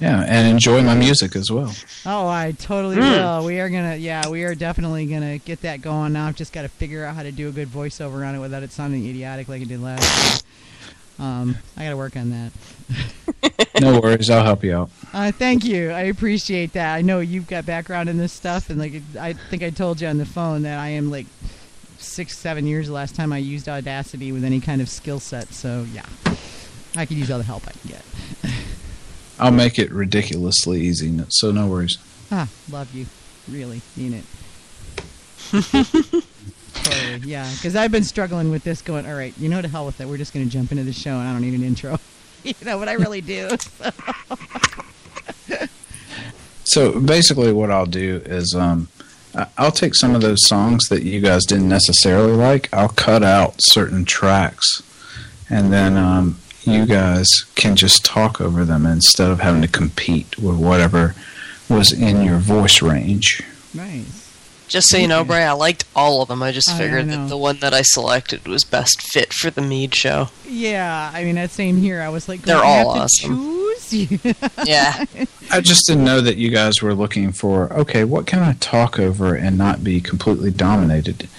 Yeah, 0.00 0.22
and 0.22 0.46
enjoy 0.46 0.82
my 0.82 0.94
music 0.94 1.34
as 1.34 1.50
well. 1.50 1.74
Oh, 2.06 2.28
I 2.28 2.52
totally 2.52 2.96
will. 2.96 3.44
We 3.44 3.58
are 3.58 3.68
gonna, 3.68 3.96
yeah, 3.96 4.28
we 4.28 4.44
are 4.44 4.54
definitely 4.54 5.06
gonna 5.06 5.38
get 5.38 5.62
that 5.62 5.80
going 5.82 6.12
now. 6.12 6.28
I've 6.28 6.36
just 6.36 6.52
got 6.52 6.62
to 6.62 6.68
figure 6.68 7.04
out 7.04 7.16
how 7.16 7.24
to 7.24 7.32
do 7.32 7.48
a 7.48 7.52
good 7.52 7.68
voiceover 7.68 8.26
on 8.26 8.36
it 8.36 8.38
without 8.38 8.62
it 8.62 8.70
sounding 8.70 9.04
idiotic 9.08 9.48
like 9.48 9.60
it 9.60 9.68
did 9.68 9.82
last 9.82 10.44
time. 11.18 11.26
Um, 11.26 11.58
I 11.76 11.82
got 11.82 11.90
to 11.90 11.96
work 11.96 12.16
on 12.16 12.30
that. 12.30 12.52
No 13.80 14.00
worries, 14.00 14.28
I'll 14.28 14.42
help 14.44 14.64
you 14.64 14.74
out. 14.74 14.90
Uh, 15.12 15.30
thank 15.30 15.64
you. 15.64 15.90
I 15.90 16.02
appreciate 16.02 16.72
that. 16.72 16.94
I 16.96 17.02
know 17.02 17.20
you've 17.20 17.46
got 17.46 17.64
background 17.64 18.08
in 18.08 18.16
this 18.16 18.32
stuff, 18.32 18.70
and 18.70 18.78
like 18.78 19.02
I 19.18 19.34
think 19.34 19.62
I 19.62 19.70
told 19.70 20.00
you 20.00 20.08
on 20.08 20.18
the 20.18 20.26
phone 20.26 20.62
that 20.62 20.78
I 20.78 20.88
am 20.88 21.10
like 21.10 21.26
six, 22.18 22.36
seven 22.36 22.66
years 22.66 22.88
the 22.88 22.92
last 22.92 23.14
time 23.14 23.32
I 23.32 23.38
used 23.38 23.68
Audacity 23.68 24.32
with 24.32 24.42
any 24.42 24.58
kind 24.58 24.80
of 24.80 24.88
skill 24.88 25.20
set. 25.20 25.52
So 25.52 25.86
yeah, 25.92 26.04
I 26.96 27.06
could 27.06 27.16
use 27.16 27.30
all 27.30 27.38
the 27.38 27.44
help 27.44 27.62
I 27.68 27.70
can 27.70 27.90
get. 27.90 28.02
I'll 29.38 29.52
make 29.52 29.78
it 29.78 29.92
ridiculously 29.92 30.80
easy, 30.80 31.16
so 31.28 31.52
no 31.52 31.68
worries. 31.68 31.96
Ah, 32.32 32.48
love 32.72 32.92
you. 32.92 33.06
Really 33.48 33.82
mean 33.96 34.14
it. 34.14 34.24
totally, 36.74 37.18
yeah. 37.24 37.48
Because 37.54 37.76
I've 37.76 37.92
been 37.92 38.02
struggling 38.02 38.50
with 38.50 38.64
this. 38.64 38.82
Going, 38.82 39.06
all 39.06 39.14
right, 39.14 39.32
you 39.38 39.48
know, 39.48 39.62
to 39.62 39.68
hell 39.68 39.86
with 39.86 40.00
it. 40.00 40.08
We're 40.08 40.18
just 40.18 40.34
going 40.34 40.44
to 40.44 40.50
jump 40.50 40.72
into 40.72 40.82
the 40.82 40.92
show, 40.92 41.12
and 41.12 41.28
I 41.28 41.32
don't 41.32 41.42
need 41.42 41.54
an 41.54 41.62
intro. 41.62 42.00
you 42.42 42.54
know, 42.64 42.80
but 42.80 42.88
I 42.88 42.94
really 42.94 43.20
do. 43.20 43.48
So 46.64 46.98
basically, 46.98 47.52
what 47.52 47.70
I'll 47.70 47.86
do 47.86 48.20
is 48.26 48.56
um, 48.56 48.88
I'll 49.56 49.72
take 49.72 49.94
some 49.94 50.14
of 50.14 50.20
those 50.20 50.46
songs 50.46 50.88
that 50.88 51.02
you 51.02 51.20
guys 51.20 51.44
didn't 51.44 51.68
necessarily 51.68 52.32
like. 52.32 52.68
I'll 52.72 52.88
cut 52.88 53.22
out 53.22 53.54
certain 53.58 54.04
tracks, 54.04 54.82
and 55.48 55.72
then 55.72 55.96
um, 55.96 56.38
you 56.62 56.86
guys 56.86 57.26
can 57.54 57.76
just 57.76 58.04
talk 58.04 58.40
over 58.40 58.64
them 58.64 58.86
instead 58.86 59.30
of 59.30 59.40
having 59.40 59.62
to 59.62 59.68
compete 59.68 60.38
with 60.38 60.56
whatever 60.56 61.14
was 61.68 61.92
in 61.92 62.22
your 62.22 62.38
voice 62.38 62.82
range. 62.82 63.42
nice. 63.74 64.17
Just 64.68 64.88
so 64.88 64.98
you 64.98 65.08
know, 65.08 65.24
Bray, 65.24 65.42
I 65.44 65.52
liked 65.52 65.84
all 65.96 66.20
of 66.22 66.28
them. 66.28 66.42
I 66.42 66.52
just 66.52 66.68
I- 66.70 66.74
I 66.74 66.78
figured 66.78 67.08
that 67.08 67.28
the 67.28 67.36
one 67.38 67.58
that 67.60 67.72
I 67.74 67.82
selected 67.82 68.46
was 68.46 68.64
best 68.64 69.00
fit 69.02 69.32
for 69.32 69.50
the 69.50 69.62
Mead 69.62 69.94
show. 69.94 70.28
Yeah, 70.46 71.10
I 71.12 71.24
mean 71.24 71.34
that 71.36 71.50
same 71.50 71.76
here. 71.78 72.02
I 72.02 72.08
was 72.10 72.28
like, 72.28 72.42
They're 72.42 72.56
all 72.62 72.94
have 72.94 73.08
to 73.08 73.26
awesome. 73.26 73.36
choose. 73.38 73.68
Yeah. 74.66 75.04
I 75.50 75.60
just 75.62 75.86
didn't 75.86 76.04
know 76.04 76.20
that 76.20 76.36
you 76.36 76.50
guys 76.50 76.82
were 76.82 76.92
looking 76.94 77.32
for 77.32 77.72
okay, 77.72 78.04
what 78.04 78.26
can 78.26 78.40
I 78.40 78.52
talk 78.60 78.98
over 78.98 79.34
and 79.34 79.56
not 79.56 79.82
be 79.82 80.00
completely 80.00 80.50
dominated? 80.50 81.28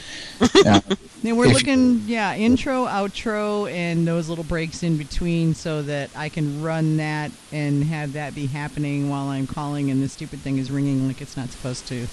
Uh, 0.66 0.80
And 1.22 1.38
we're 1.38 1.48
If- 1.48 1.54
looking, 1.54 2.04
yeah, 2.08 2.34
intro, 2.34 2.86
outro, 2.86 3.70
and 3.70 4.08
those 4.08 4.30
little 4.30 4.46
breaks 4.46 4.84
in 4.84 4.96
between, 4.96 5.54
so 5.54 5.82
that 5.82 6.10
I 6.16 6.30
can 6.30 6.62
run 6.64 6.96
that 6.96 7.32
and 7.52 7.84
have 7.84 8.14
that 8.14 8.34
be 8.36 8.46
happening 8.46 9.10
while 9.10 9.28
I'm 9.28 9.46
calling, 9.46 9.92
and 9.92 10.02
the 10.02 10.08
stupid 10.08 10.40
thing 10.40 10.58
is 10.58 10.72
ringing 10.72 11.08
like 11.10 11.20
it's 11.22 11.36
not 11.36 11.50
supposed 11.50 11.88
to. 11.90 12.08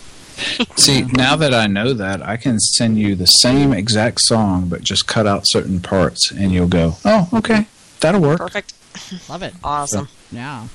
See, 0.76 1.02
now 1.12 1.36
that 1.36 1.54
I 1.54 1.66
know 1.66 1.92
that, 1.94 2.22
I 2.22 2.36
can 2.36 2.58
send 2.60 2.98
you 2.98 3.14
the 3.14 3.26
same 3.26 3.72
exact 3.72 4.20
song, 4.20 4.68
but 4.68 4.82
just 4.82 5.06
cut 5.06 5.26
out 5.26 5.42
certain 5.46 5.80
parts, 5.80 6.30
and 6.30 6.52
you'll 6.52 6.68
go, 6.68 6.96
"Oh, 7.04 7.28
okay, 7.34 7.66
that'll 8.00 8.20
work." 8.20 8.38
Perfect. 8.38 8.74
Love 9.28 9.42
it. 9.42 9.54
Awesome. 9.64 10.08
Yeah. 10.32 10.68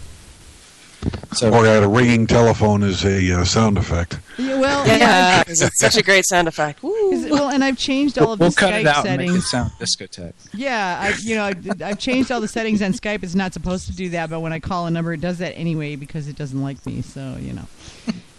So, 1.33 1.51
Or 1.51 1.65
a 1.65 1.87
ringing 1.87 2.27
telephone 2.27 2.83
is 2.83 3.03
a 3.03 3.39
uh, 3.39 3.43
sound 3.43 3.79
effect. 3.79 4.19
Yeah, 4.37 4.59
well, 4.59 4.85
Yeah, 4.85 5.43
'cause 5.43 5.59
it's 5.63 5.79
such 5.79 5.97
a 5.97 6.03
great 6.03 6.25
sound 6.27 6.47
effect. 6.47 6.79
It- 6.83 7.31
well, 7.31 7.49
and 7.49 7.63
I've 7.63 7.77
changed 7.77 8.19
all 8.19 8.25
we'll, 8.25 8.33
of 8.33 8.39
the 8.39 8.45
we'll 8.45 8.51
cut 8.51 8.73
Skype 8.73 8.81
it 8.81 8.85
out 8.87 9.07
and 9.07 9.17
make 9.17 9.29
it 9.29 9.41
settings. 9.41 9.49
sound 9.49 9.71
discotheque. 9.79 10.33
Yeah, 10.53 10.99
I, 11.01 11.17
you 11.23 11.35
know, 11.35 11.45
I, 11.45 11.53
I've 11.89 11.97
changed 11.97 12.31
all 12.31 12.39
the 12.39 12.47
settings 12.47 12.83
on 12.83 12.91
Skype. 12.93 13.23
It's 13.23 13.33
not 13.33 13.51
supposed 13.53 13.87
to 13.87 13.95
do 13.95 14.09
that, 14.09 14.29
but 14.29 14.41
when 14.41 14.53
I 14.53 14.59
call 14.59 14.85
a 14.85 14.91
number, 14.91 15.11
it 15.13 15.21
does 15.21 15.39
that 15.39 15.57
anyway 15.57 15.95
because 15.95 16.27
it 16.27 16.35
doesn't 16.35 16.61
like 16.61 16.85
me. 16.85 17.01
So 17.01 17.35
you 17.39 17.53
know. 17.53 17.65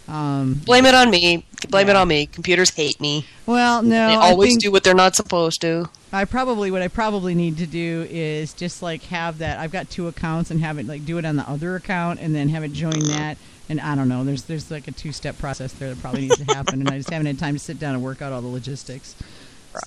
Um, 0.09 0.55
Blame 0.65 0.85
it 0.87 0.95
on 0.95 1.11
me. 1.11 1.45
Blame 1.71 1.89
it 1.89 1.97
on 1.97 2.09
me. 2.09 2.27
Computers 2.27 2.71
hate 2.71 3.01
me. 3.01 3.25
well, 3.47 3.83
no, 3.83 4.09
they 4.09 4.15
always 4.15 4.57
do 4.59 4.71
what 4.73 4.83
they're 4.85 4.95
not 4.95 5.15
supposed 5.15 5.61
to. 5.63 5.89
I 6.13 6.25
probably 6.25 6.71
what 6.71 6.83
I 6.83 6.89
probably 6.89 7.35
need 7.35 7.57
to 7.59 7.67
do 7.67 8.07
is 8.11 8.53
just 8.53 8.83
like 8.83 9.03
have 9.05 9.39
that. 9.39 9.59
I've 9.59 9.73
got 9.73 9.89
two 9.89 10.09
accounts 10.09 10.51
and 10.51 10.61
have 10.61 10.79
it 10.79 10.87
like 10.87 11.07
do 11.07 11.19
it 11.19 11.25
on 11.25 11.37
the 11.37 11.49
other 11.49 11.77
account 11.77 12.21
and 12.21 12.35
then 12.35 12.49
have 12.51 12.65
it 12.65 12.73
join 12.73 12.99
that. 13.09 13.39
And 13.69 13.81
I 13.81 13.95
don't 13.95 14.09
know. 14.09 14.25
There's 14.25 14.43
there's 14.43 14.71
like 14.71 14.89
a 14.89 14.93
two 14.93 15.13
step 15.13 15.39
process 15.39 15.73
there 15.73 15.89
that 15.89 16.01
probably 16.03 16.23
needs 16.23 16.37
to 16.45 16.55
happen, 16.55 16.81
and 16.81 16.91
I 16.91 16.99
just 16.99 17.11
haven't 17.11 17.27
had 17.27 17.39
time 17.39 17.55
to 17.55 17.61
sit 17.61 17.79
down 17.79 17.95
and 17.95 18.03
work 18.03 18.21
out 18.21 18.33
all 18.33 18.43
the 18.43 18.49
logistics. 18.49 19.15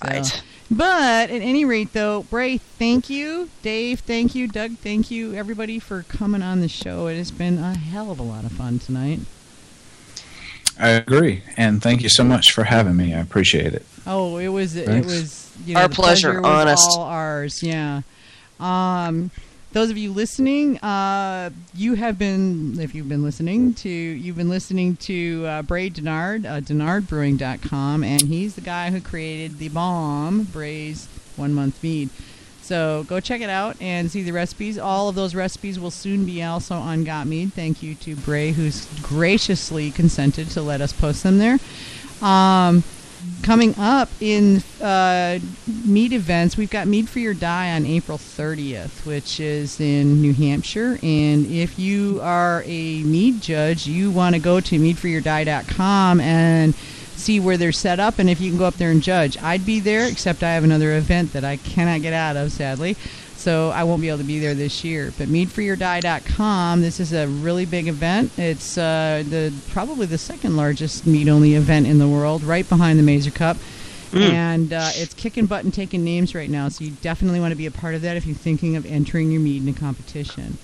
Right. 0.02 0.24
So- 0.26 0.40
But 0.68 1.30
at 1.30 1.42
any 1.42 1.64
rate, 1.64 1.92
though, 1.92 2.22
Bray, 2.24 2.56
thank 2.58 3.08
you. 3.08 3.50
Dave, 3.62 4.00
thank 4.00 4.34
you. 4.34 4.48
Doug, 4.48 4.72
thank 4.78 5.12
you. 5.12 5.34
Everybody 5.34 5.78
for 5.78 6.02
coming 6.02 6.42
on 6.42 6.60
the 6.60 6.68
show. 6.68 7.06
It 7.06 7.16
has 7.18 7.30
been 7.30 7.58
a 7.58 7.76
hell 7.76 8.10
of 8.10 8.18
a 8.18 8.22
lot 8.24 8.44
of 8.44 8.50
fun 8.50 8.80
tonight. 8.80 9.20
I 10.78 10.90
agree, 10.90 11.42
and 11.56 11.82
thank 11.82 12.02
you 12.02 12.08
so 12.08 12.22
much 12.22 12.52
for 12.52 12.64
having 12.64 12.96
me. 12.96 13.14
I 13.14 13.20
appreciate 13.20 13.72
it. 13.74 13.86
Oh, 14.06 14.36
it 14.36 14.48
was 14.48 14.76
it 14.76 15.04
was 15.04 15.50
you 15.64 15.74
know, 15.74 15.80
Our 15.80 15.88
the 15.88 15.94
pleasure, 15.94 16.40
was 16.40 16.44
honest. 16.50 16.88
all 16.90 17.04
ours. 17.04 17.62
Yeah. 17.62 18.02
Um, 18.60 19.30
those 19.72 19.90
of 19.90 19.98
you 19.98 20.12
listening, 20.12 20.78
uh, 20.78 21.50
you 21.74 21.94
have 21.94 22.18
been 22.18 22.78
if 22.80 22.94
you've 22.94 23.08
been 23.08 23.22
listening 23.22 23.74
to 23.74 23.88
you've 23.90 24.36
been 24.36 24.48
listening 24.48 24.96
to 24.96 25.44
uh, 25.46 25.62
Bray 25.62 25.90
Denard, 25.90 26.46
uh, 26.46 26.60
DenardBrewing.com, 26.60 28.04
and 28.04 28.22
he's 28.22 28.54
the 28.54 28.60
guy 28.60 28.90
who 28.90 29.00
created 29.00 29.58
the 29.58 29.68
BOMM 29.68 30.50
Bray's 30.52 31.08
one 31.36 31.52
month 31.52 31.82
mead. 31.82 32.10
So 32.66 33.04
go 33.08 33.20
check 33.20 33.42
it 33.42 33.48
out 33.48 33.76
and 33.80 34.10
see 34.10 34.24
the 34.24 34.32
recipes. 34.32 34.76
All 34.76 35.08
of 35.08 35.14
those 35.14 35.36
recipes 35.36 35.78
will 35.78 35.92
soon 35.92 36.24
be 36.24 36.42
also 36.42 36.74
on 36.74 37.04
Got 37.04 37.28
Mead. 37.28 37.52
Thank 37.52 37.80
you 37.80 37.94
to 37.94 38.16
Bray, 38.16 38.50
who's 38.50 38.86
graciously 39.02 39.92
consented 39.92 40.50
to 40.50 40.62
let 40.62 40.80
us 40.80 40.92
post 40.92 41.22
them 41.22 41.38
there. 41.38 41.60
Um, 42.20 42.82
coming 43.42 43.72
up 43.78 44.08
in 44.18 44.64
uh, 44.82 45.38
mead 45.84 46.12
events, 46.12 46.56
we've 46.56 46.68
got 46.68 46.88
Mead 46.88 47.08
Free 47.08 47.26
or 47.26 47.34
Die 47.34 47.72
on 47.72 47.86
April 47.86 48.18
30th, 48.18 49.06
which 49.06 49.38
is 49.38 49.78
in 49.78 50.20
New 50.20 50.34
Hampshire. 50.34 50.98
And 51.04 51.46
if 51.46 51.78
you 51.78 52.18
are 52.20 52.64
a 52.66 53.04
mead 53.04 53.42
judge, 53.42 53.86
you 53.86 54.10
want 54.10 54.34
to 54.34 54.40
go 54.40 54.58
to 54.58 54.78
meadfreeordie.com 54.80 56.18
and 56.18 56.74
see 57.16 57.40
where 57.40 57.56
they're 57.56 57.72
set 57.72 57.98
up 58.00 58.18
and 58.18 58.28
if 58.28 58.40
you 58.40 58.50
can 58.50 58.58
go 58.58 58.64
up 58.66 58.74
there 58.74 58.90
and 58.90 59.02
judge. 59.02 59.36
I'd 59.42 59.66
be 59.66 59.80
there, 59.80 60.06
except 60.06 60.42
I 60.42 60.52
have 60.54 60.64
another 60.64 60.96
event 60.96 61.32
that 61.32 61.44
I 61.44 61.56
cannot 61.56 62.02
get 62.02 62.12
out 62.12 62.36
of, 62.36 62.52
sadly. 62.52 62.96
So 63.36 63.70
I 63.70 63.84
won't 63.84 64.00
be 64.00 64.08
able 64.08 64.18
to 64.18 64.24
be 64.24 64.38
there 64.40 64.54
this 64.54 64.82
year. 64.82 65.12
But 65.16 65.28
meadfreeordie.com, 65.28 66.80
this 66.80 66.98
is 66.98 67.12
a 67.12 67.28
really 67.28 67.64
big 67.64 67.86
event. 67.86 68.36
It's 68.38 68.76
uh, 68.76 69.22
the 69.28 69.52
probably 69.70 70.06
the 70.06 70.18
second 70.18 70.56
largest 70.56 71.06
mead-only 71.06 71.54
event 71.54 71.86
in 71.86 71.98
the 71.98 72.08
world, 72.08 72.42
right 72.42 72.68
behind 72.68 72.98
the 72.98 73.02
Mazer 73.02 73.30
Cup. 73.30 73.56
And 74.14 74.72
uh, 74.72 74.90
it's 74.94 75.12
kicking 75.12 75.46
butt 75.46 75.64
and 75.64 75.74
taking 75.74 76.02
names 76.02 76.34
right 76.34 76.48
now, 76.48 76.68
so 76.70 76.84
you 76.84 76.92
definitely 77.02 77.38
want 77.38 77.52
to 77.52 77.56
be 77.56 77.66
a 77.66 77.70
part 77.70 77.94
of 77.94 78.02
that 78.02 78.16
if 78.16 78.24
you're 78.24 78.34
thinking 78.34 78.74
of 78.76 78.86
entering 78.86 79.30
your 79.30 79.40
mead 79.42 79.62
in 79.62 79.68
a 79.68 79.78
competition. 79.78 80.56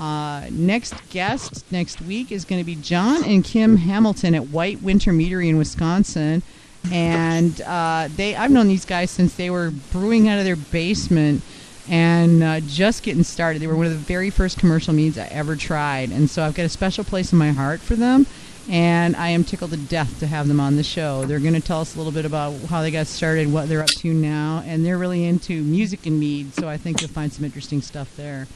Uh, 0.00 0.46
next 0.50 0.94
guest 1.10 1.70
next 1.70 2.00
week 2.00 2.32
is 2.32 2.46
going 2.46 2.58
to 2.58 2.64
be 2.64 2.74
John 2.74 3.22
and 3.22 3.44
Kim 3.44 3.76
Hamilton 3.76 4.34
at 4.34 4.48
White 4.48 4.80
Winter 4.80 5.12
Meadery 5.12 5.50
in 5.50 5.58
Wisconsin, 5.58 6.42
and 6.90 7.60
uh, 7.60 8.08
they 8.16 8.34
I've 8.34 8.50
known 8.50 8.66
these 8.66 8.86
guys 8.86 9.10
since 9.10 9.34
they 9.34 9.50
were 9.50 9.70
brewing 9.92 10.26
out 10.26 10.38
of 10.38 10.46
their 10.46 10.56
basement 10.56 11.42
and 11.86 12.42
uh, 12.42 12.60
just 12.60 13.02
getting 13.02 13.24
started. 13.24 13.60
They 13.60 13.66
were 13.66 13.76
one 13.76 13.84
of 13.84 13.92
the 13.92 13.98
very 13.98 14.30
first 14.30 14.58
commercial 14.58 14.94
meads 14.94 15.18
I 15.18 15.26
ever 15.26 15.54
tried, 15.54 16.10
and 16.12 16.30
so 16.30 16.44
I've 16.44 16.54
got 16.54 16.64
a 16.64 16.70
special 16.70 17.04
place 17.04 17.30
in 17.32 17.38
my 17.38 17.50
heart 17.50 17.80
for 17.80 17.94
them. 17.94 18.26
And 18.70 19.16
I 19.16 19.30
am 19.30 19.42
tickled 19.42 19.72
to 19.72 19.76
death 19.76 20.20
to 20.20 20.28
have 20.28 20.46
them 20.46 20.60
on 20.60 20.76
the 20.76 20.84
show. 20.84 21.24
They're 21.24 21.40
going 21.40 21.54
to 21.54 21.60
tell 21.60 21.80
us 21.80 21.96
a 21.96 21.98
little 21.98 22.12
bit 22.12 22.24
about 22.24 22.54
how 22.68 22.82
they 22.82 22.92
got 22.92 23.08
started, 23.08 23.52
what 23.52 23.68
they're 23.68 23.82
up 23.82 23.88
to 23.88 24.12
now, 24.14 24.62
and 24.64 24.86
they're 24.86 24.98
really 24.98 25.24
into 25.24 25.62
music 25.62 26.06
and 26.06 26.20
mead. 26.20 26.54
So 26.54 26.68
I 26.68 26.76
think 26.76 27.00
you'll 27.00 27.10
find 27.10 27.32
some 27.32 27.44
interesting 27.44 27.82
stuff 27.82 28.14
there. 28.16 28.46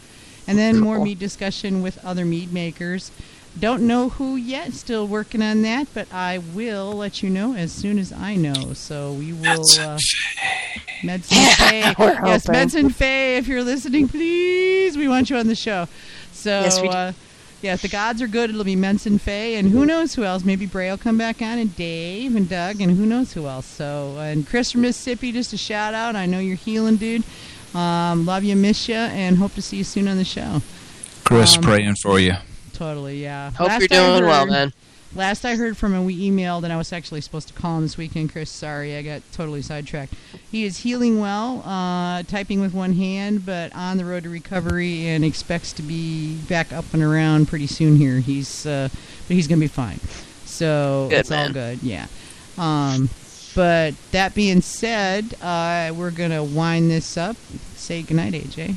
And 0.46 0.58
then 0.58 0.78
more 0.78 0.98
mead 0.98 1.18
discussion 1.18 1.82
with 1.82 2.02
other 2.04 2.24
mead 2.24 2.52
makers. 2.52 3.10
Don't 3.58 3.86
know 3.86 4.08
who 4.08 4.34
yet, 4.36 4.72
still 4.72 5.06
working 5.06 5.40
on 5.40 5.62
that, 5.62 5.86
but 5.94 6.12
I 6.12 6.38
will 6.38 6.92
let 6.92 7.22
you 7.22 7.30
know 7.30 7.54
as 7.54 7.70
soon 7.72 7.98
as 7.98 8.12
I 8.12 8.34
know. 8.34 8.72
So 8.74 9.12
we 9.12 9.32
will. 9.32 9.64
Uh, 9.78 9.98
Medsen 11.02 11.54
Fey. 11.56 11.94
we're 11.98 12.26
Yes, 12.26 12.46
hoping. 12.46 12.60
Medsen 12.60 12.92
Fey, 12.94 13.36
if 13.36 13.46
you're 13.46 13.62
listening, 13.62 14.08
please, 14.08 14.96
we 14.96 15.06
want 15.08 15.30
you 15.30 15.36
on 15.36 15.46
the 15.46 15.54
show. 15.54 15.86
So, 16.32 16.60
Yes, 16.60 16.80
we 16.80 16.88
do. 16.88 16.94
uh, 16.94 17.12
yeah, 17.62 17.74
if 17.74 17.82
the 17.82 17.88
gods 17.88 18.20
are 18.20 18.26
good, 18.26 18.50
it'll 18.50 18.64
be 18.64 18.76
Medsen 18.76 19.18
Fey, 19.20 19.54
and 19.56 19.70
who 19.70 19.86
knows 19.86 20.14
who 20.14 20.24
else? 20.24 20.44
Maybe 20.44 20.66
Bray 20.66 20.90
will 20.90 20.98
come 20.98 21.16
back 21.16 21.40
on, 21.40 21.58
and 21.58 21.74
Dave 21.76 22.36
and 22.36 22.48
Doug, 22.48 22.80
and 22.80 22.96
who 22.96 23.06
knows 23.06 23.32
who 23.32 23.46
else. 23.46 23.66
So, 23.66 24.16
and 24.18 24.46
Chris 24.46 24.72
from 24.72 24.82
Mississippi, 24.82 25.32
just 25.32 25.52
a 25.52 25.56
shout 25.56 25.94
out. 25.94 26.16
I 26.16 26.26
know 26.26 26.38
you're 26.40 26.56
healing, 26.56 26.96
dude. 26.96 27.22
Um, 27.74 28.24
love 28.26 28.44
you, 28.44 28.56
miss 28.56 28.88
you, 28.88 28.94
and 28.94 29.36
hope 29.36 29.54
to 29.54 29.62
see 29.62 29.78
you 29.78 29.84
soon 29.84 30.08
on 30.08 30.16
the 30.16 30.24
show. 30.24 30.62
Chris 31.24 31.56
Um, 31.56 31.62
praying 31.62 31.96
for 31.96 32.18
you. 32.18 32.34
Totally, 32.72 33.22
yeah. 33.22 33.50
Hope 33.52 33.68
Last 33.68 33.90
you're 33.90 34.00
I 34.00 34.18
doing 34.18 34.28
well, 34.28 34.46
man. 34.46 34.72
Last 35.16 35.44
I 35.44 35.54
heard 35.54 35.76
from 35.76 35.94
him, 35.94 36.04
we 36.04 36.28
emailed, 36.28 36.64
and 36.64 36.72
I 36.72 36.76
was 36.76 36.92
actually 36.92 37.20
supposed 37.20 37.46
to 37.48 37.54
call 37.54 37.76
him 37.76 37.82
this 37.84 37.96
weekend. 37.96 38.32
Chris, 38.32 38.50
sorry, 38.50 38.96
I 38.96 39.02
got 39.02 39.22
totally 39.32 39.62
sidetracked. 39.62 40.12
He 40.50 40.64
is 40.64 40.78
healing 40.78 41.20
well, 41.20 41.62
uh, 41.64 42.24
typing 42.24 42.60
with 42.60 42.74
one 42.74 42.94
hand, 42.94 43.46
but 43.46 43.72
on 43.76 43.96
the 43.96 44.04
road 44.04 44.24
to 44.24 44.28
recovery, 44.28 45.06
and 45.06 45.24
expects 45.24 45.72
to 45.74 45.82
be 45.82 46.36
back 46.48 46.72
up 46.72 46.84
and 46.92 47.00
around 47.00 47.46
pretty 47.46 47.68
soon. 47.68 47.96
Here, 47.96 48.18
he's, 48.18 48.66
uh, 48.66 48.88
but 49.28 49.34
he's 49.34 49.46
gonna 49.46 49.60
be 49.60 49.68
fine. 49.68 50.00
So 50.46 51.06
Good, 51.10 51.20
it's 51.20 51.30
all 51.30 51.48
good, 51.50 51.80
yeah. 51.82 52.06
Um, 52.58 53.08
but 53.54 53.94
that 54.10 54.34
being 54.34 54.60
said, 54.60 55.34
uh, 55.42 55.92
we're 55.94 56.10
gonna 56.10 56.42
wind 56.42 56.90
this 56.90 57.16
up. 57.16 57.36
Say 57.76 58.02
goodnight, 58.02 58.32
AJ. 58.32 58.74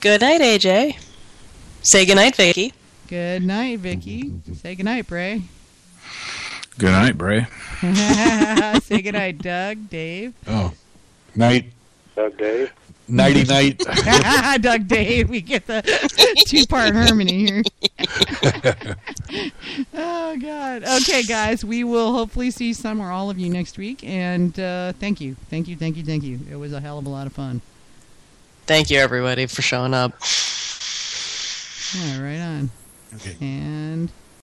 Good 0.00 0.20
night, 0.20 0.40
AJ. 0.40 0.98
Say 1.82 2.04
goodnight, 2.04 2.36
Vicky. 2.36 2.72
Good 3.08 3.42
night, 3.42 3.78
Vicky. 3.78 4.32
Say 4.54 4.74
goodnight, 4.74 5.06
Bray. 5.06 5.42
Good 6.78 6.90
night, 6.90 7.16
Bray. 7.16 7.46
Say 8.82 9.00
goodnight, 9.02 9.38
Doug, 9.38 9.88
Dave. 9.88 10.34
Oh, 10.46 10.72
night, 11.34 11.72
Doug 12.14 12.36
Dave. 12.36 12.72
Nighty 13.08 13.44
night. 13.48 13.82
Doug 14.60 14.88
Dave. 14.88 15.28
We 15.28 15.40
get 15.40 15.66
the 15.66 15.82
two 16.46 16.66
part 16.66 16.94
harmony 16.94 17.46
here. 17.46 17.62
oh, 19.94 20.36
God. 20.40 20.84
Okay, 20.84 21.22
guys. 21.22 21.64
We 21.64 21.84
will 21.84 22.12
hopefully 22.12 22.50
see 22.50 22.72
some 22.72 23.00
or 23.00 23.10
all 23.10 23.30
of 23.30 23.38
you 23.38 23.50
next 23.50 23.78
week. 23.78 24.04
And 24.04 24.58
uh, 24.58 24.92
thank 24.94 25.20
you. 25.20 25.36
Thank 25.50 25.68
you. 25.68 25.76
Thank 25.76 25.96
you. 25.96 26.04
Thank 26.04 26.24
you. 26.24 26.40
It 26.50 26.56
was 26.56 26.72
a 26.72 26.80
hell 26.80 26.98
of 26.98 27.06
a 27.06 27.10
lot 27.10 27.26
of 27.26 27.32
fun. 27.32 27.60
Thank 28.66 28.90
you, 28.90 28.98
everybody, 28.98 29.46
for 29.46 29.62
showing 29.62 29.94
up. 29.94 30.12
Yeah, 31.94 32.20
right 32.20 32.40
on. 32.40 32.70
Okay. 33.14 33.36
And 33.40 34.10